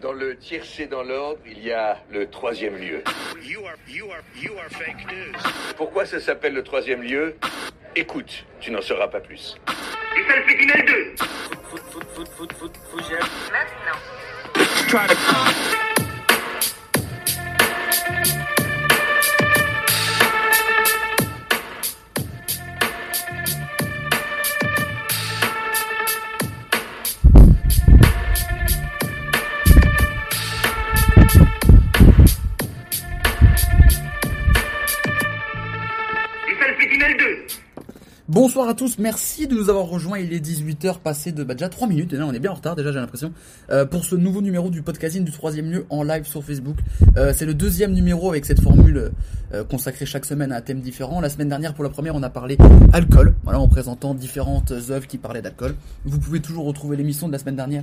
Dans 0.00 0.12
le 0.12 0.36
tiercé 0.36 0.86
dans 0.86 1.02
l'ordre, 1.02 1.40
il 1.46 1.62
y 1.62 1.72
a 1.72 1.98
le 2.10 2.28
troisième 2.28 2.76
lieu. 2.76 3.02
Pourquoi 5.76 6.06
ça 6.06 6.20
s'appelle 6.20 6.54
le 6.54 6.62
troisième 6.62 7.02
lieu? 7.02 7.36
Écoute, 7.96 8.44
tu 8.60 8.70
n'en 8.70 8.82
sauras 8.82 9.08
pas 9.08 9.20
plus. 9.20 9.56
Et 10.16 10.22
ça 10.28 10.36
le 10.36 10.42
fait 10.42 10.54
2 10.84 11.14
Bonsoir 38.54 38.68
à 38.68 38.74
tous, 38.74 38.98
merci 39.00 39.48
de 39.48 39.54
nous 39.56 39.68
avoir 39.68 39.86
rejoints. 39.86 40.20
Il 40.20 40.32
est 40.32 40.38
18h 40.38 41.00
passé 41.00 41.32
de 41.32 41.42
bah, 41.42 41.54
déjà 41.54 41.68
3 41.68 41.88
minutes, 41.88 42.12
et 42.12 42.16
là 42.16 42.24
on 42.24 42.32
est 42.32 42.38
bien 42.38 42.52
en 42.52 42.54
retard 42.54 42.76
déjà 42.76 42.92
j'ai 42.92 43.00
l'impression, 43.00 43.32
euh, 43.70 43.84
pour 43.84 44.04
ce 44.04 44.14
nouveau 44.14 44.42
numéro 44.42 44.70
du 44.70 44.80
podcasting 44.80 45.24
du 45.24 45.32
troisième 45.32 45.72
lieu 45.72 45.86
en 45.90 46.04
live 46.04 46.24
sur 46.24 46.44
Facebook. 46.44 46.76
Euh, 47.16 47.32
c'est 47.34 47.46
le 47.46 47.54
deuxième 47.54 47.92
numéro 47.92 48.30
avec 48.30 48.44
cette 48.44 48.60
formule 48.60 49.10
euh, 49.52 49.64
consacrée 49.64 50.06
chaque 50.06 50.24
semaine 50.24 50.52
à 50.52 50.58
un 50.58 50.60
thème 50.60 50.78
différent. 50.78 51.20
La 51.20 51.30
semaine 51.30 51.48
dernière 51.48 51.74
pour 51.74 51.82
la 51.82 51.90
première 51.90 52.14
on 52.14 52.22
a 52.22 52.30
parlé 52.30 52.56
alcool, 52.92 53.34
voilà 53.42 53.58
en 53.58 53.66
présentant 53.66 54.14
différentes 54.14 54.70
œuvres 54.70 55.08
qui 55.08 55.18
parlaient 55.18 55.42
d'alcool. 55.42 55.74
Vous 56.04 56.20
pouvez 56.20 56.38
toujours 56.38 56.64
retrouver 56.64 56.96
l'émission 56.96 57.26
de 57.26 57.32
la 57.32 57.40
semaine 57.40 57.56
dernière 57.56 57.82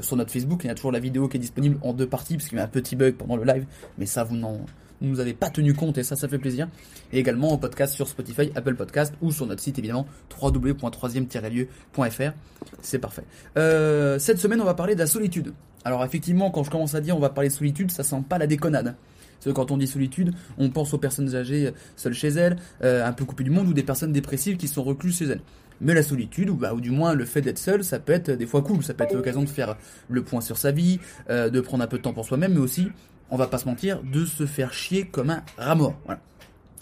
sur 0.00 0.16
notre 0.16 0.30
Facebook, 0.30 0.60
il 0.62 0.68
y 0.68 0.70
a 0.70 0.76
toujours 0.76 0.92
la 0.92 1.00
vidéo 1.00 1.26
qui 1.26 1.38
est 1.38 1.40
disponible 1.40 1.76
en 1.82 1.92
deux 1.92 2.06
parties 2.06 2.36
parce 2.36 2.48
qu'il 2.48 2.56
y 2.56 2.60
a 2.60 2.64
un 2.64 2.68
petit 2.68 2.94
bug 2.94 3.14
pendant 3.16 3.34
le 3.34 3.42
live, 3.42 3.66
mais 3.98 4.06
ça 4.06 4.22
vous 4.22 4.36
n'en 4.36 4.60
nous 5.00 5.20
avez 5.20 5.34
pas 5.34 5.50
tenu 5.50 5.74
compte 5.74 5.98
et 5.98 6.02
ça, 6.02 6.16
ça 6.16 6.28
fait 6.28 6.38
plaisir. 6.38 6.68
Et 7.12 7.18
également 7.18 7.52
en 7.52 7.58
podcast 7.58 7.94
sur 7.94 8.08
Spotify, 8.08 8.50
Apple 8.54 8.74
Podcast 8.74 9.14
ou 9.22 9.32
sur 9.32 9.46
notre 9.46 9.62
site 9.62 9.78
évidemment 9.78 10.06
www.3e-lieu.fr. 10.40 12.32
C'est 12.80 12.98
parfait. 12.98 13.24
Euh, 13.56 14.18
cette 14.18 14.38
semaine, 14.38 14.60
on 14.60 14.64
va 14.64 14.74
parler 14.74 14.94
de 14.94 15.00
la 15.00 15.06
solitude. 15.06 15.52
Alors 15.84 16.04
effectivement, 16.04 16.50
quand 16.50 16.64
je 16.64 16.70
commence 16.70 16.94
à 16.94 17.00
dire 17.00 17.16
on 17.16 17.20
va 17.20 17.30
parler 17.30 17.48
de 17.48 17.54
solitude, 17.54 17.90
ça 17.90 18.02
sent 18.02 18.22
pas 18.28 18.38
la 18.38 18.46
déconnade. 18.46 18.96
Parce 19.38 19.46
que 19.46 19.50
quand 19.50 19.70
on 19.70 19.76
dit 19.76 19.86
solitude, 19.86 20.32
on 20.56 20.70
pense 20.70 20.94
aux 20.94 20.98
personnes 20.98 21.34
âgées 21.34 21.66
euh, 21.66 21.72
seules 21.96 22.14
chez 22.14 22.28
elles, 22.28 22.56
euh, 22.82 23.06
un 23.06 23.12
peu 23.12 23.24
coupées 23.24 23.44
du 23.44 23.50
monde, 23.50 23.68
ou 23.68 23.74
des 23.74 23.82
personnes 23.82 24.12
dépressives 24.12 24.56
qui 24.56 24.68
sont 24.68 24.82
recluses 24.82 25.18
chez 25.18 25.26
elles. 25.26 25.42
Mais 25.80 25.92
la 25.92 26.04
solitude, 26.04 26.48
ou, 26.48 26.54
bah, 26.54 26.72
ou 26.72 26.80
du 26.80 26.90
moins 26.90 27.14
le 27.14 27.24
fait 27.26 27.42
d'être 27.42 27.58
seul, 27.58 27.84
ça 27.84 27.98
peut 27.98 28.12
être 28.12 28.30
des 28.30 28.46
fois 28.46 28.62
cool. 28.62 28.82
Ça 28.82 28.94
peut 28.94 29.04
être 29.04 29.12
l'occasion 29.12 29.42
de 29.42 29.48
faire 29.48 29.76
le 30.08 30.22
point 30.22 30.40
sur 30.40 30.56
sa 30.56 30.70
vie, 30.70 31.00
de 31.28 31.60
prendre 31.60 31.82
un 31.82 31.88
peu 31.88 31.98
de 31.98 32.02
temps 32.02 32.14
pour 32.14 32.24
soi-même, 32.24 32.54
mais 32.54 32.60
aussi 32.60 32.86
on 33.34 33.36
va 33.36 33.48
pas 33.48 33.58
se 33.58 33.66
mentir, 33.66 34.00
de 34.04 34.24
se 34.24 34.46
faire 34.46 34.72
chier 34.72 35.06
comme 35.06 35.28
un 35.28 35.42
rat 35.58 35.74
mort. 35.74 35.96
Voilà. 36.04 36.20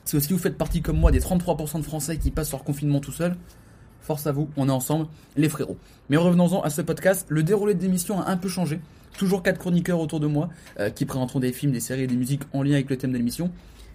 Si 0.05 0.19
vous 0.19 0.39
faites 0.39 0.59
partie 0.59 0.83
comme 0.83 0.98
moi 0.98 1.11
des 1.11 1.19
33% 1.19 1.78
de 1.78 1.83
Français 1.83 2.19
qui 2.19 2.31
passent 2.31 2.50
leur 2.50 2.62
confinement 2.62 3.00
tout 3.00 3.11
seul, 3.11 3.36
force 4.03 4.27
à 4.27 4.33
vous, 4.33 4.50
on 4.59 4.69
est 4.69 4.72
ensemble, 4.72 5.06
les 5.34 5.48
frérots. 5.48 5.78
Mais 6.11 6.19
revenons-en 6.19 6.61
à 6.61 6.69
ce 6.69 6.83
podcast, 6.83 7.25
le 7.31 7.42
déroulé 7.42 7.72
de 7.72 7.81
l'émission 7.81 8.20
a 8.20 8.28
un 8.28 8.36
peu 8.36 8.50
changé. 8.50 8.81
Toujours 9.17 9.42
quatre 9.42 9.59
chroniqueurs 9.59 9.98
autour 9.98 10.20
de 10.20 10.27
moi 10.27 10.50
euh, 10.78 10.91
qui 10.91 11.06
présenteront 11.06 11.41
des 11.41 11.53
films, 11.55 11.72
des 11.72 11.81
séries 11.81 12.03
et 12.03 12.06
des 12.06 12.17
musiques 12.17 12.42
en 12.53 12.62
lien 12.62 12.75
avec 12.75 12.91
le 12.91 12.98
thème 12.98 13.12
de 13.12 13.16
l'émission. 13.16 13.50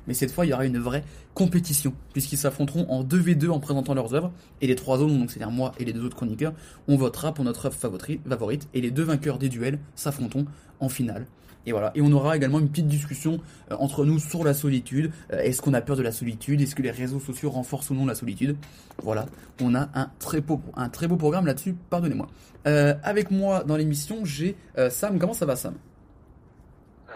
Mais 0.08 0.16
cette 0.16 0.32
fois, 0.32 0.48
il 0.48 0.50
y 0.50 0.54
aura 0.54 0.66
une 0.66 0.80
vraie 0.80 1.04
compétition, 1.36 1.94
puisqu'ils 2.14 2.38
s'affronteront 2.40 2.90
en 2.90 3.04
2v2 3.04 3.50
en 3.50 3.60
présentant 3.60 3.94
leurs 3.94 4.16
œuvres. 4.16 4.32
Et 4.62 4.68
les 4.68 4.76
trois 4.76 4.98
autres, 5.04 5.14
donc 5.14 5.30
c'est-à-dire 5.30 5.52
moi 5.52 5.74
et 5.78 5.86
les 5.86 5.94
deux 5.94 6.04
autres 6.04 6.16
chroniqueurs, 6.16 6.54
on 6.88 6.96
votera 6.96 7.36
pour 7.36 7.46
notre 7.46 7.68
œuvre 7.68 7.76
favorite. 7.76 8.68
Et 8.74 8.82
les 8.82 8.90
deux 8.90 9.04
vainqueurs 9.04 9.38
des 9.38 9.50
duels 9.50 9.78
s'affronteront 9.94 10.48
en 10.80 10.90
finale 10.90 11.28
et 11.68 11.74
voilà. 11.74 11.92
Et 11.96 12.02
on 12.02 12.12
aura 12.14 12.38
également 12.38 12.60
une 12.60 12.70
petite 12.70 12.88
discussion 12.88 13.42
euh, 13.72 13.76
entre 13.76 14.06
nous 14.06 14.20
sur 14.20 14.46
la 14.46 14.54
solitude. 14.54 15.12
Euh, 15.34 15.40
est-ce 15.40 15.62
qu'on 15.62 15.74
a 15.74 15.82
peur 15.82 15.98
de 15.98 16.02
la 16.02 16.14
solitude? 16.14 16.62
Est-ce 16.62 16.76
que 16.76 16.82
les 16.82 16.92
réseaux 16.92 17.20
sociaux 17.20 17.50
renforcent 17.50 17.90
ou 17.90 17.94
non 17.94 18.06
la 18.06 18.16
solitude? 18.16 18.56
Voilà. 19.04 19.26
On 19.62 19.76
a 19.76 19.90
un 19.94 20.10
très 20.18 20.40
beau, 20.40 20.62
un 20.78 20.88
très 20.88 21.08
beau 21.08 21.18
programme 21.18 21.46
là-dessus. 21.46 21.76
Pardonnez-moi. 21.90 22.28
Euh, 22.68 22.96
avec 23.04 23.32
moi 23.32 23.66
dans 23.66 23.76
l'émission, 23.76 24.24
j'ai 24.24 24.56
Sam. 24.90 25.20
Comment 25.20 25.34
ça 25.34 25.46
va, 25.46 25.58
Sam? 25.58 25.76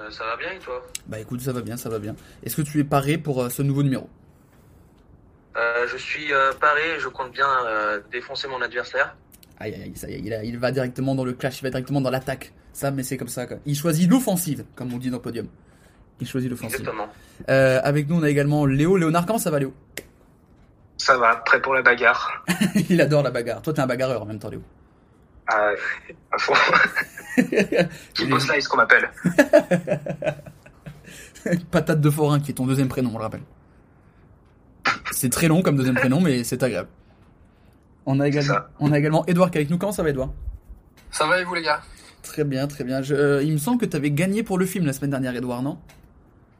Ça 0.09 0.25
va 0.25 0.35
bien 0.35 0.51
et 0.51 0.59
toi? 0.59 0.85
Bah 1.07 1.19
écoute, 1.19 1.39
ça 1.41 1.53
va 1.53 1.61
bien, 1.61 1.77
ça 1.77 1.87
va 1.87 1.99
bien. 1.99 2.15
Est-ce 2.43 2.57
que 2.57 2.61
tu 2.61 2.79
es 2.79 2.83
paré 2.83 3.17
pour 3.17 3.49
ce 3.49 3.61
nouveau 3.61 3.83
numéro? 3.83 4.09
Je 5.55 5.97
suis 5.97 6.31
paré. 6.59 6.99
Je 6.99 7.07
compte 7.07 7.31
bien 7.31 7.47
défoncer 8.11 8.47
mon 8.49 8.61
adversaire. 8.61 9.15
Aïe, 9.59 9.75
aïe, 9.75 9.91
ça 9.95 10.09
y 10.09 10.15
est, 10.15 10.45
il, 10.47 10.57
va 10.57 10.71
directement 10.71 11.13
dans 11.13 11.23
le 11.23 11.33
clash, 11.33 11.59
il 11.59 11.63
va 11.63 11.69
directement 11.69 12.01
dans 12.01 12.09
l'attaque. 12.09 12.51
Ça, 12.73 12.91
mais 12.91 13.03
c'est 13.03 13.17
comme 13.17 13.27
ça. 13.27 13.45
Quoi. 13.45 13.57
Il 13.65 13.75
choisit 13.75 14.09
l'offensive, 14.09 14.65
comme 14.75 14.93
on 14.93 14.97
dit 14.97 15.09
dans 15.09 15.17
le 15.17 15.21
podium. 15.21 15.47
Il 16.19 16.27
choisit 16.27 16.49
l'offensive. 16.49 16.79
Exactement. 16.79 17.07
Euh, 17.49 17.79
avec 17.83 18.07
nous, 18.07 18.17
on 18.17 18.23
a 18.23 18.29
également 18.29 18.65
Léo. 18.65 18.97
Léonard, 18.97 19.25
comment 19.25 19.39
ça 19.39 19.51
va, 19.51 19.59
Léo? 19.59 19.73
Ça 20.97 21.17
va, 21.17 21.35
prêt 21.37 21.59
pour 21.59 21.73
la 21.73 21.81
bagarre. 21.81 22.45
il 22.89 23.01
adore 23.01 23.23
la 23.23 23.31
bagarre. 23.31 23.61
Toi, 23.61 23.73
t'es 23.73 23.81
un 23.81 23.87
bagarreur 23.87 24.21
en 24.21 24.25
même 24.25 24.39
temps, 24.39 24.49
Léo. 24.49 24.61
Ah, 25.47 25.71
à 26.31 26.37
fond. 26.37 26.53
Kimbo 28.13 28.39
Slice, 28.39 28.67
qu'on 28.67 28.77
m'appelle. 28.77 29.09
Patate 31.71 31.99
de 31.99 32.09
forain, 32.09 32.39
qui 32.39 32.51
est 32.51 32.53
ton 32.53 32.67
deuxième 32.67 32.87
prénom, 32.87 33.11
on 33.13 33.17
le 33.17 33.23
rappelle. 33.23 33.41
C'est 35.11 35.29
très 35.31 35.47
long 35.47 35.61
comme 35.61 35.75
deuxième 35.75 35.95
prénom, 35.95 36.21
mais 36.21 36.43
c'est 36.43 36.61
agréable. 36.63 36.89
On 38.05 38.19
a 38.19 38.27
également, 38.27 38.57
on 38.79 38.91
a 38.91 38.97
également 38.97 39.25
Edouard 39.25 39.51
qui 39.51 39.57
est 39.57 39.61
avec 39.61 39.69
nous. 39.69 39.77
Comment 39.77 39.91
ça 39.91 40.03
va, 40.03 40.09
Edouard? 40.09 40.29
Ça 41.11 41.25
va 41.27 41.39
et 41.39 41.43
vous, 41.43 41.53
les 41.55 41.63
gars? 41.63 41.81
Très 42.23 42.43
bien, 42.43 42.67
très 42.67 42.83
bien. 42.83 43.01
Euh, 43.11 43.41
il 43.43 43.53
me 43.53 43.57
semble 43.57 43.79
que 43.79 43.85
tu 43.85 43.95
avais 43.95 44.11
gagné 44.11 44.43
pour 44.43 44.57
le 44.57 44.65
film 44.65 44.85
la 44.85 44.93
semaine 44.93 45.11
dernière, 45.11 45.35
Edouard, 45.35 45.61
non? 45.61 45.77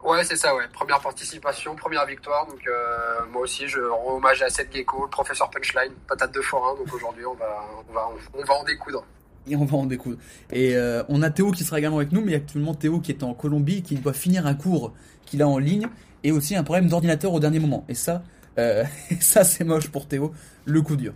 Ouais, 0.04 0.24
c'est 0.24 0.36
ça, 0.36 0.56
ouais. 0.56 0.64
Première 0.74 1.00
participation, 1.00 1.76
première 1.76 2.06
victoire. 2.08 2.48
Donc, 2.48 2.60
euh, 2.68 3.20
moi 3.32 3.44
aussi, 3.44 3.68
je 3.68 3.80
rends 3.80 4.18
hommage 4.18 4.42
à 4.42 4.50
Seth 4.50 4.74
Gecko, 4.74 5.04
le 5.04 5.10
professeur 5.10 5.50
Punchline, 5.52 5.94
patate 6.08 6.34
de 6.34 6.42
forain. 6.42 6.76
Donc, 6.76 6.92
aujourd'hui, 6.94 7.26
on 7.26 7.36
va, 7.36 7.64
on, 7.88 7.94
va, 7.94 8.10
on 8.34 8.44
va 8.44 8.54
en 8.56 8.64
découdre. 8.64 9.06
Et 9.48 9.56
on 9.56 9.66
va 9.66 9.78
en 9.78 9.86
découdre. 9.86 10.18
Et 10.52 10.76
euh, 10.76 11.04
on 11.08 11.22
a 11.22 11.30
Théo 11.30 11.52
qui 11.52 11.64
sera 11.64 11.78
également 11.78 11.98
avec 11.98 12.12
nous, 12.12 12.22
mais 12.22 12.34
actuellement 12.34 12.74
Théo 12.74 13.00
qui 13.00 13.12
est 13.12 13.24
en 13.24 13.36
Colombie, 13.36 13.84
qui 13.84 13.96
doit 13.96 14.14
finir 14.14 14.48
un 14.48 14.56
cours 14.56 14.94
qu'il 15.26 15.44
a 15.44 15.48
en 15.48 15.60
ligne, 15.60 15.88
et 16.24 16.32
aussi 16.32 16.56
un 16.56 16.64
problème 16.64 16.88
d'ordinateur 16.88 17.34
au 17.34 17.40
dernier 17.40 17.60
moment. 17.60 17.86
Et 17.88 17.96
ça, 17.96 18.24
ça 19.20 19.44
c'est 19.44 19.64
moche 19.64 19.90
pour 19.90 20.08
Théo, 20.08 20.34
le 20.66 20.82
coup 20.82 20.96
dur. 20.96 21.14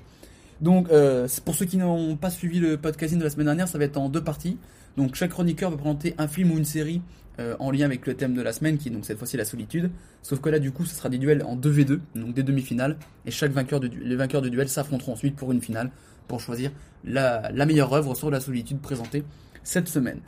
Donc, 0.62 0.90
euh, 0.90 1.28
pour 1.44 1.56
ceux 1.56 1.66
qui 1.66 1.78
n'ont 1.78 2.16
pas 2.16 2.30
suivi 2.30 2.60
le 2.60 2.78
podcasting 2.78 3.20
de 3.20 3.24
la 3.24 3.30
semaine 3.30 3.48
dernière, 3.48 3.68
ça 3.68 3.78
va 3.78 3.86
être 3.86 3.98
en 3.98 4.10
deux 4.10 4.24
parties. 4.24 4.58
Donc, 4.98 5.16
chaque 5.16 5.32
chroniqueur 5.32 5.72
va 5.72 5.78
présenter 5.78 6.16
un 6.18 6.28
film 6.28 6.52
ou 6.52 6.58
une 6.58 6.66
série 6.66 7.02
euh, 7.40 7.56
en 7.60 7.72
lien 7.72 7.86
avec 7.86 8.08
le 8.08 8.14
thème 8.14 8.34
de 8.34 8.42
la 8.42 8.54
semaine, 8.54 8.78
qui 8.78 8.88
est 8.88 8.92
donc 8.92 9.06
cette 9.06 9.18
fois-ci 9.18 9.36
la 9.36 9.44
solitude. 9.44 9.92
Sauf 10.22 10.40
que 10.40 10.50
là, 10.50 10.60
du 10.60 10.72
coup, 10.72 10.86
ce 10.86 10.96
sera 10.96 11.10
des 11.10 11.18
duels 11.18 11.44
en 11.44 11.58
2v2, 11.58 12.00
donc 12.16 12.34
des 12.34 12.44
demi-finales. 12.44 12.98
Et 13.26 13.32
chaque 13.32 13.52
vainqueur 13.52 13.82
de, 13.82 13.88
les 13.88 14.16
vainqueurs 14.16 14.42
de 14.42 14.50
duel 14.50 14.70
s'affronteront 14.70 15.14
ensuite 15.14 15.36
pour 15.36 15.52
une 15.52 15.62
finale, 15.62 15.92
pour 16.28 16.40
choisir 16.40 16.72
la, 17.04 17.52
meilleure 17.66 17.94
œuvre 17.94 18.16
sur 18.16 18.32
la 18.32 18.40
solitude 18.40 18.80
présentée 18.80 19.24
cette 19.64 19.90
semaine. 19.90 20.20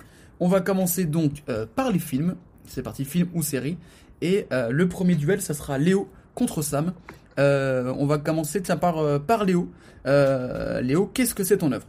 On 0.41 0.49
va 0.49 0.59
commencer 0.59 1.05
donc 1.05 1.43
euh, 1.47 1.65
par 1.73 1.91
les 1.91 1.99
films. 1.99 2.35
C'est 2.65 2.83
parti, 2.83 3.05
film 3.05 3.29
ou 3.33 3.41
série. 3.41 3.77
Et 4.21 4.47
le 4.51 4.87
premier 4.87 5.13
duel, 5.13 5.41
ça 5.41 5.53
sera 5.53 5.77
Léo 5.77 6.09
contre 6.33 6.63
Sam. 6.63 6.93
on 7.37 8.05
va 8.07 8.17
commencer 8.17 8.61
par, 8.61 9.21
par 9.21 9.45
Léo. 9.45 9.69
Euh, 10.05 10.81
Léo, 10.81 11.07
qu'est-ce 11.07 11.35
que 11.35 11.43
c'est 11.43 11.57
ton 11.57 11.71
œuvre 11.71 11.87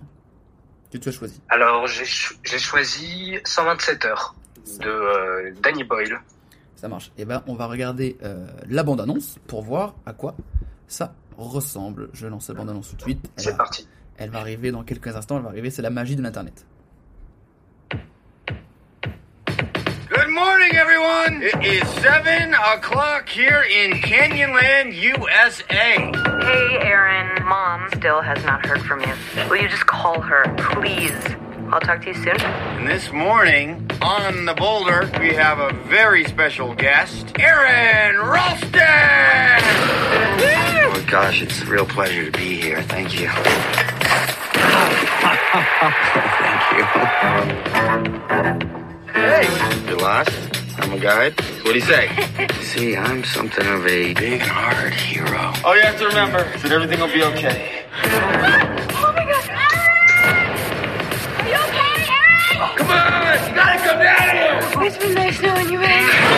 que 0.92 0.98
tu 0.98 1.08
as 1.08 1.12
choisi 1.12 1.40
Alors, 1.48 1.86
j'ai 1.86 2.58
choisi 2.58 3.38
127 3.44 4.04
heures 4.06 4.34
de 4.80 4.88
euh, 4.88 5.52
Danny 5.62 5.84
Boyle. 5.84 6.18
Ça 6.76 6.88
marche. 6.88 7.10
Eh 7.18 7.24
ben, 7.24 7.42
on 7.46 7.54
va 7.54 7.66
regarder 7.66 8.16
euh, 8.22 8.46
la 8.68 8.82
bande-annonce 8.82 9.38
pour 9.46 9.62
voir 9.62 9.94
à 10.06 10.12
quoi 10.12 10.36
ça 10.86 11.14
ressemble. 11.36 12.08
Je 12.12 12.26
lance 12.26 12.48
la 12.48 12.54
bande-annonce 12.54 12.90
tout 12.90 12.96
de 12.96 13.02
suite. 13.02 13.30
C'est 13.36 13.56
parti. 13.56 13.86
Elle 14.16 14.30
va 14.30 14.40
arriver 14.40 14.70
dans 14.70 14.82
quelques 14.82 15.14
instants. 15.14 15.36
Elle 15.36 15.42
va 15.42 15.48
arriver. 15.50 15.70
C'est 15.70 15.82
la 15.82 15.90
magie 15.90 16.16
de 16.16 16.22
l'Internet. 16.22 16.66
Morning, 20.38 20.76
everyone. 20.76 21.42
It 21.42 21.64
is 21.64 21.88
7 22.00 22.54
o'clock 22.54 23.28
here 23.28 23.62
in 23.62 23.90
Canyonland, 24.00 24.94
USA. 24.94 25.64
Hey, 25.66 26.78
Aaron. 26.80 27.44
Mom 27.44 27.88
still 27.96 28.20
has 28.20 28.44
not 28.44 28.64
heard 28.64 28.80
from 28.82 29.00
you. 29.00 29.12
Will 29.48 29.56
you 29.56 29.68
just 29.68 29.86
call 29.86 30.20
her, 30.20 30.44
please? 30.56 31.12
I'll 31.72 31.80
talk 31.80 32.02
to 32.02 32.08
you 32.08 32.14
soon. 32.14 32.40
And 32.40 32.86
this 32.86 33.10
morning, 33.10 33.90
on 34.00 34.44
the 34.44 34.54
boulder, 34.54 35.10
we 35.18 35.34
have 35.34 35.58
a 35.58 35.72
very 35.88 36.24
special 36.24 36.72
guest, 36.72 37.32
Aaron 37.40 38.16
Ralston! 38.24 38.70
Oh, 40.80 40.90
my 40.94 41.02
gosh, 41.10 41.42
it's 41.42 41.62
a 41.62 41.66
real 41.66 41.86
pleasure 41.86 42.30
to 42.30 42.38
be 42.38 42.60
here. 42.60 42.80
Thank 42.82 43.18
you. 43.18 43.28
Thank 48.38 48.72
you. 48.72 48.78
Hey, 49.18 49.90
you 49.90 49.96
lost? 49.96 50.30
I'm 50.78 50.92
a 50.92 50.98
guide. 50.98 51.34
What 51.64 51.72
do 51.72 51.74
you 51.74 51.80
say? 51.80 52.08
See, 52.62 52.96
I'm 52.96 53.24
something 53.24 53.66
of 53.66 53.84
a 53.84 54.14
big, 54.14 54.40
hard 54.40 54.94
hero. 54.94 55.52
All 55.64 55.74
you 55.74 55.82
have 55.82 55.98
to 55.98 56.06
remember 56.06 56.38
is 56.54 56.62
that 56.62 56.70
everything 56.70 57.00
will 57.00 57.12
be 57.12 57.24
okay. 57.24 57.84
oh 58.04 59.12
my 59.16 59.24
god! 59.24 59.44
Ah! 59.50 60.38
Are 61.42 61.48
you 61.48 61.58
okay, 61.66 61.90
Aaron? 62.14 62.76
Come 62.78 62.90
on! 62.90 63.48
you 63.48 63.54
gotta 63.56 64.74
come 64.74 64.86
It's 64.86 64.98
been 64.98 65.14
nice 65.14 65.42
knowing 65.42 65.68
you, 65.68 65.80
man. 65.80 66.37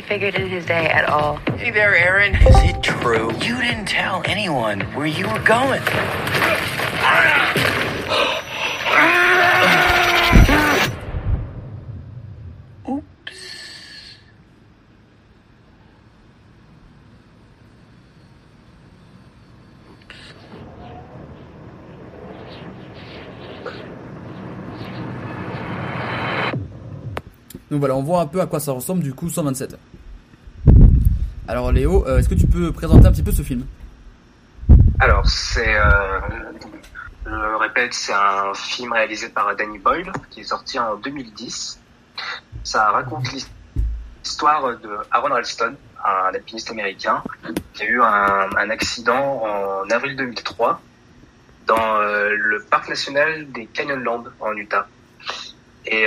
I 0.00 0.02
don't 0.02 0.08
think 0.08 0.22
we 0.22 0.30
figured 0.30 0.42
in 0.42 0.48
his 0.48 0.64
day 0.64 0.86
at 0.86 1.04
all. 1.10 1.36
Hey 1.58 1.70
there, 1.70 1.94
Aaron. 1.94 2.34
Is 2.34 2.56
it 2.70 2.82
true? 2.82 3.32
You 3.42 3.60
didn't 3.60 3.84
tell 3.84 4.22
anyone 4.24 4.80
where 4.94 5.06
you 5.06 5.28
were 5.28 5.40
going. 5.40 5.82
Donc 27.70 27.78
voilà, 27.78 27.94
on 27.94 28.02
voit 28.02 28.20
un 28.20 28.26
peu 28.26 28.40
à 28.40 28.46
quoi 28.46 28.58
ça 28.58 28.72
ressemble 28.72 29.02
du 29.02 29.14
coup 29.14 29.28
127. 29.28 29.78
Alors 31.46 31.70
Léo, 31.70 32.04
euh, 32.06 32.18
est-ce 32.18 32.28
que 32.28 32.34
tu 32.34 32.46
peux 32.46 32.72
présenter 32.72 33.06
un 33.06 33.12
petit 33.12 33.22
peu 33.22 33.30
ce 33.30 33.42
film? 33.42 33.64
Alors, 34.98 35.26
c'est, 35.28 35.76
euh, 35.76 36.20
je 37.24 37.30
le 37.30 37.56
répète, 37.56 37.94
c'est 37.94 38.12
un 38.12 38.52
film 38.54 38.92
réalisé 38.92 39.28
par 39.28 39.54
Danny 39.54 39.78
Boyle 39.78 40.12
qui 40.30 40.40
est 40.40 40.44
sorti 40.44 40.78
en 40.78 40.96
2010. 40.96 41.80
Ça 42.64 42.90
raconte 42.90 43.26
l'histoire 43.32 44.76
de 44.78 44.90
Aaron 45.12 45.28
Ralston, 45.28 45.74
un 46.04 46.34
alpiniste 46.34 46.70
américain 46.70 47.22
qui 47.72 47.84
a 47.84 47.86
eu 47.86 48.02
un, 48.02 48.70
accident 48.70 49.42
en 49.44 49.88
avril 49.90 50.16
2003 50.16 50.80
dans 51.66 51.96
euh, 51.96 52.34
le 52.36 52.62
parc 52.64 52.88
national 52.88 53.50
des 53.52 53.66
Canyonlands 53.66 54.24
en 54.40 54.52
Utah. 54.56 54.88
Et 55.86 56.06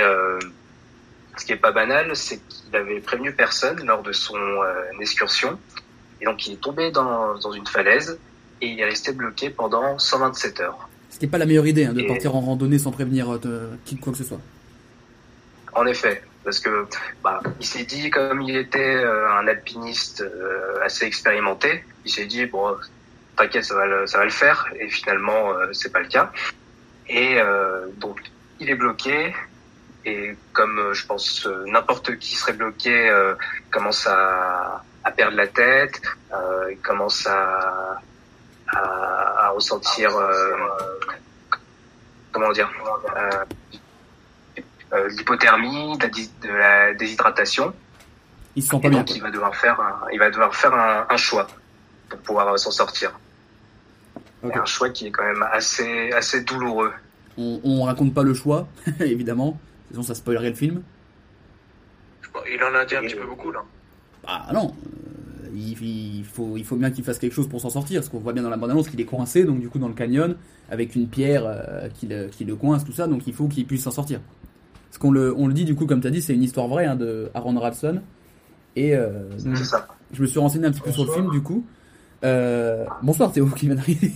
ce 1.36 1.44
qui 1.44 1.52
est 1.52 1.56
pas 1.56 1.72
banal, 1.72 2.14
c'est 2.16 2.38
qu'il 2.48 2.74
avait 2.76 3.00
prévenu 3.00 3.32
personne 3.32 3.84
lors 3.86 4.02
de 4.02 4.12
son 4.12 4.36
euh, 4.36 4.74
excursion. 5.00 5.58
Et 6.20 6.24
donc 6.26 6.46
il 6.46 6.54
est 6.54 6.60
tombé 6.60 6.90
dans, 6.90 7.36
dans 7.38 7.52
une 7.52 7.66
falaise 7.66 8.18
et 8.60 8.68
il 8.68 8.80
est 8.80 8.84
resté 8.84 9.12
bloqué 9.12 9.50
pendant 9.50 9.98
127 9.98 10.60
heures. 10.60 10.88
Ce 11.10 11.18
qui 11.18 11.24
n'est 11.26 11.30
pas 11.30 11.38
la 11.38 11.46
meilleure 11.46 11.66
idée 11.66 11.84
hein, 11.84 11.92
de 11.92 12.00
Et- 12.00 12.06
partir 12.06 12.34
en 12.36 12.40
randonnée 12.40 12.78
sans 12.78 12.90
prévenir 12.92 13.34
euh, 13.34 13.38
de- 13.38 13.68
qui 13.84 13.96
quoi 13.96 14.12
que 14.12 14.18
ce 14.18 14.24
soit. 14.24 14.40
En 15.72 15.86
effet, 15.86 16.22
parce 16.44 16.60
que 16.60 16.86
bah, 17.22 17.40
il 17.58 17.66
s'est 17.66 17.84
dit 17.84 18.10
comme 18.10 18.40
il 18.42 18.56
était 18.56 18.94
euh, 18.96 19.28
un 19.32 19.46
alpiniste 19.48 20.20
euh, 20.22 20.76
assez 20.82 21.04
expérimenté, 21.04 21.84
il 22.04 22.12
s'est 22.12 22.26
dit 22.26 22.46
bon 22.46 22.76
t'inquiète 23.36 23.64
ça 23.64 23.74
va 23.74 23.86
le, 23.86 24.06
ça 24.06 24.18
va 24.18 24.24
le 24.24 24.30
faire 24.30 24.68
et 24.78 24.88
finalement 24.88 25.50
euh, 25.52 25.66
c'est 25.72 25.90
pas 25.92 26.00
le 26.00 26.06
cas. 26.08 26.30
Et 27.08 27.38
euh, 27.40 27.86
donc 27.98 28.20
il 28.60 28.70
est 28.70 28.76
bloqué 28.76 29.34
et 30.06 30.36
comme 30.52 30.78
euh, 30.78 30.94
je 30.94 31.06
pense 31.06 31.46
euh, 31.46 31.64
n'importe 31.66 32.18
qui 32.18 32.34
serait 32.36 32.52
bloqué 32.52 33.08
euh, 33.08 33.34
commence 33.70 34.06
à, 34.06 34.82
à 35.04 35.10
perdre 35.10 35.36
la 35.36 35.46
tête, 35.46 36.00
il 36.70 36.78
commence 36.78 37.26
à, 37.26 38.00
à, 38.68 39.46
à 39.46 39.48
ressentir 39.50 40.10
comment 42.32 42.52
dire 42.52 42.70
l'hypothermie, 45.10 45.98
de 45.98 46.02
la, 46.04 46.08
dys- 46.08 46.30
de 46.42 46.48
la 46.48 46.94
déshydratation. 46.94 47.72
Il 48.56 48.62
se 48.62 48.70
sent 48.70 48.76
Et 48.76 48.80
pas 48.82 48.88
bien. 48.88 48.98
donc 49.00 49.10
il 49.14 49.22
va 49.22 49.30
devoir 49.30 49.54
faire 49.56 49.80
un, 49.80 50.00
il 50.12 50.18
va 50.18 50.30
devoir 50.30 50.54
faire 50.54 50.72
un, 50.74 51.06
un 51.08 51.16
choix 51.16 51.46
pour 52.08 52.18
pouvoir 52.20 52.58
s'en 52.58 52.70
sortir. 52.70 53.12
Un 54.44 54.64
choix 54.66 54.90
qui 54.90 55.06
est 55.06 55.10
quand 55.10 55.24
même 55.24 55.42
assez 55.52 56.12
assez 56.12 56.42
douloureux. 56.42 56.92
On, 57.38 57.60
on 57.64 57.82
raconte 57.84 58.14
pas 58.14 58.22
le 58.22 58.34
choix, 58.34 58.68
évidemment. 59.00 59.58
Sinon 59.94 60.02
ça 60.02 60.16
spoilerait 60.16 60.50
le 60.50 60.56
film. 60.56 60.82
Il 62.52 62.60
en 62.64 62.74
a 62.74 62.84
dit 62.84 62.96
un 62.96 63.02
petit 63.02 63.14
peu 63.14 63.26
beaucoup 63.26 63.52
là. 63.52 63.62
Bah 64.24 64.46
non, 64.52 64.74
euh, 64.74 65.48
il, 65.54 65.80
il 65.80 66.24
faut, 66.24 66.56
il 66.56 66.64
faut 66.64 66.74
bien 66.74 66.90
qu'il 66.90 67.04
fasse 67.04 67.20
quelque 67.20 67.32
chose 67.32 67.48
pour 67.48 67.60
s'en 67.60 67.70
sortir, 67.70 68.00
parce 68.00 68.08
qu'on 68.08 68.18
voit 68.18 68.32
bien 68.32 68.42
dans 68.42 68.50
la 68.50 68.56
bande-annonce 68.56 68.88
qu'il 68.88 69.00
est 69.00 69.04
coincé, 69.04 69.44
donc 69.44 69.60
du 69.60 69.68
coup 69.68 69.78
dans 69.78 69.86
le 69.86 69.94
canyon, 69.94 70.34
avec 70.68 70.96
une 70.96 71.06
pierre 71.06 71.44
euh, 71.46 71.88
qui, 71.94 72.08
le, 72.08 72.26
qui 72.26 72.44
le 72.44 72.56
coince, 72.56 72.84
tout 72.84 72.92
ça, 72.92 73.06
donc 73.06 73.28
il 73.28 73.34
faut 73.34 73.46
qu'il 73.46 73.66
puisse 73.66 73.84
s'en 73.84 73.92
sortir. 73.92 74.20
Parce 74.88 74.98
qu'on 74.98 75.12
le, 75.12 75.32
on 75.36 75.46
le 75.46 75.54
dit 75.54 75.64
du 75.64 75.76
coup, 75.76 75.86
comme 75.86 76.00
tu 76.00 76.08
as 76.08 76.10
dit, 76.10 76.22
c'est 76.22 76.34
une 76.34 76.42
histoire 76.42 76.66
vraie 76.66 76.86
hein, 76.86 76.96
de 76.96 77.30
Aaron 77.34 77.56
Ralston. 77.56 78.02
Et 78.74 78.96
euh, 78.96 79.28
donc, 79.44 79.56
C'est 79.56 79.64
ça. 79.64 79.86
je 80.12 80.22
me 80.22 80.26
suis 80.26 80.40
renseigné 80.40 80.66
un 80.66 80.72
petit 80.72 80.80
peu 80.80 80.90
sur 80.90 81.04
le 81.04 81.12
film 81.12 81.30
du 81.30 81.40
coup. 81.40 81.64
Euh, 82.24 82.84
bonsoir 83.02 83.30
Théo 83.30 83.46
qui 83.46 83.66
vient 83.66 83.76
d'arriver. 83.76 84.10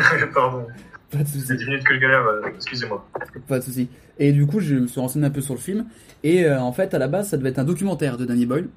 Pardon, 0.34 0.66
pas 1.10 1.22
de 1.22 1.28
soucis. 1.28 1.46
c'est 1.46 1.56
10 1.56 1.64
minutes 1.64 1.84
que 1.84 1.94
je 1.94 2.00
galère, 2.00 2.26
euh, 2.26 2.42
excusez-moi. 2.54 3.06
Pas 3.46 3.58
de 3.58 3.64
souci. 3.64 3.88
Et 4.18 4.32
du 4.32 4.46
coup, 4.46 4.60
je 4.60 4.74
me 4.74 4.86
suis 4.86 5.00
renseigné 5.00 5.26
un 5.26 5.30
peu 5.30 5.40
sur 5.40 5.54
le 5.54 5.60
film. 5.60 5.86
Et 6.22 6.44
euh, 6.44 6.60
en 6.60 6.72
fait, 6.72 6.94
à 6.94 6.98
la 6.98 7.08
base, 7.08 7.28
ça 7.28 7.36
devait 7.36 7.50
être 7.50 7.58
un 7.58 7.64
documentaire 7.64 8.16
de 8.16 8.24
Danny 8.24 8.46
Boyle. 8.46 8.68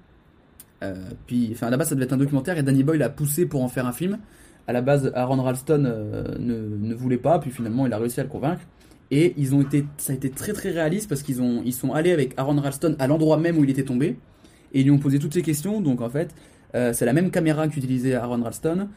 Euh, 0.83 0.95
puis, 1.27 1.49
enfin, 1.53 1.67
à 1.67 1.69
la 1.69 1.77
base, 1.77 1.89
ça 1.89 1.95
devait 1.95 2.05
être 2.05 2.13
un 2.13 2.17
documentaire 2.17 2.57
et 2.57 2.63
Danny 2.63 2.83
Boyle 2.83 3.01
a 3.03 3.09
poussé 3.09 3.45
pour 3.45 3.63
en 3.63 3.67
faire 3.67 3.85
un 3.85 3.91
film. 3.91 4.19
À 4.67 4.73
la 4.73 4.81
base, 4.81 5.11
Aaron 5.15 5.41
Ralston 5.41 5.83
euh, 5.85 6.35
ne, 6.39 6.87
ne 6.87 6.95
voulait 6.95 7.17
pas, 7.17 7.39
puis 7.39 7.51
finalement, 7.51 7.87
il 7.87 7.93
a 7.93 7.97
réussi 7.97 8.19
à 8.19 8.23
le 8.23 8.29
convaincre. 8.29 8.61
Et 9.09 9.33
ils 9.37 9.53
ont 9.53 9.61
été, 9.61 9.85
ça 9.97 10.13
a 10.13 10.15
été 10.15 10.29
très 10.29 10.53
très 10.53 10.69
réaliste 10.69 11.09
parce 11.09 11.21
qu'ils 11.21 11.41
ont, 11.41 11.61
ils 11.65 11.73
sont 11.73 11.91
allés 11.91 12.11
avec 12.11 12.33
Aaron 12.37 12.61
Ralston 12.61 12.95
à 12.97 13.07
l'endroit 13.07 13.37
même 13.37 13.57
où 13.57 13.63
il 13.65 13.69
était 13.69 13.83
tombé 13.83 14.17
et 14.73 14.79
ils 14.79 14.83
lui 14.83 14.91
ont 14.91 14.99
posé 14.99 15.19
toutes 15.19 15.33
ces 15.33 15.41
questions. 15.41 15.81
Donc 15.81 15.99
en 15.99 16.09
fait, 16.09 16.33
c'est 16.73 17.03
la 17.03 17.11
même 17.11 17.29
caméra 17.29 17.67
qu'utilisait 17.67 18.13
Aaron 18.13 18.41
Ralston. 18.41 18.87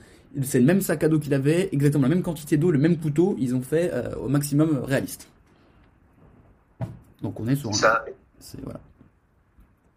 C'est 0.43 0.59
le 0.59 0.65
même 0.67 0.81
sac 0.81 1.05
à 1.05 1.09
dos 1.09 1.19
qu'il 1.19 1.35
avait, 1.35 1.69
exactement 1.73 2.03
la 2.03 2.09
même 2.09 2.23
quantité 2.23 2.57
d'eau, 2.57 2.71
le 2.71 2.79
même 2.79 2.99
couteau. 2.99 3.37
Ils 3.39 3.55
ont 3.55 3.63
fait 3.63 3.91
euh, 3.93 4.15
au 4.17 4.29
maximum 4.29 4.83
réaliste. 4.85 5.29
Donc 7.23 7.39
on 7.41 7.47
est 7.49 7.57
sur 7.57 7.71
un. 7.71 7.73
Ça. 7.73 8.05
c'est- 8.41 8.61
voilà. 8.63 8.81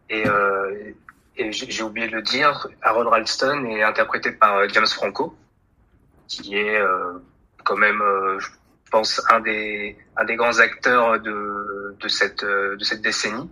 Et, 0.10 0.26
euh, 0.28 0.92
et 1.38 1.52
j'ai 1.52 1.84
oublié 1.84 2.08
de 2.08 2.14
le 2.16 2.22
dire, 2.22 2.68
Aaron 2.82 3.10
Ralston 3.10 3.66
est 3.66 3.84
interprété 3.84 4.32
par 4.32 4.58
euh, 4.58 4.68
James 4.74 4.88
Franco, 4.88 5.36
qui 6.28 6.56
est 6.56 6.80
euh, 6.80 7.14
quand 7.66 7.76
même, 7.76 8.02
je 8.40 8.48
pense, 8.92 9.22
un 9.30 9.40
des 9.42 9.98
un 10.16 10.24
des 10.26 10.36
grands 10.36 10.60
acteurs 10.60 11.20
de 11.20 11.96
de 12.00 12.08
cette 12.08 12.46
de 12.46 12.84
cette 12.84 13.02
décennie. 13.02 13.50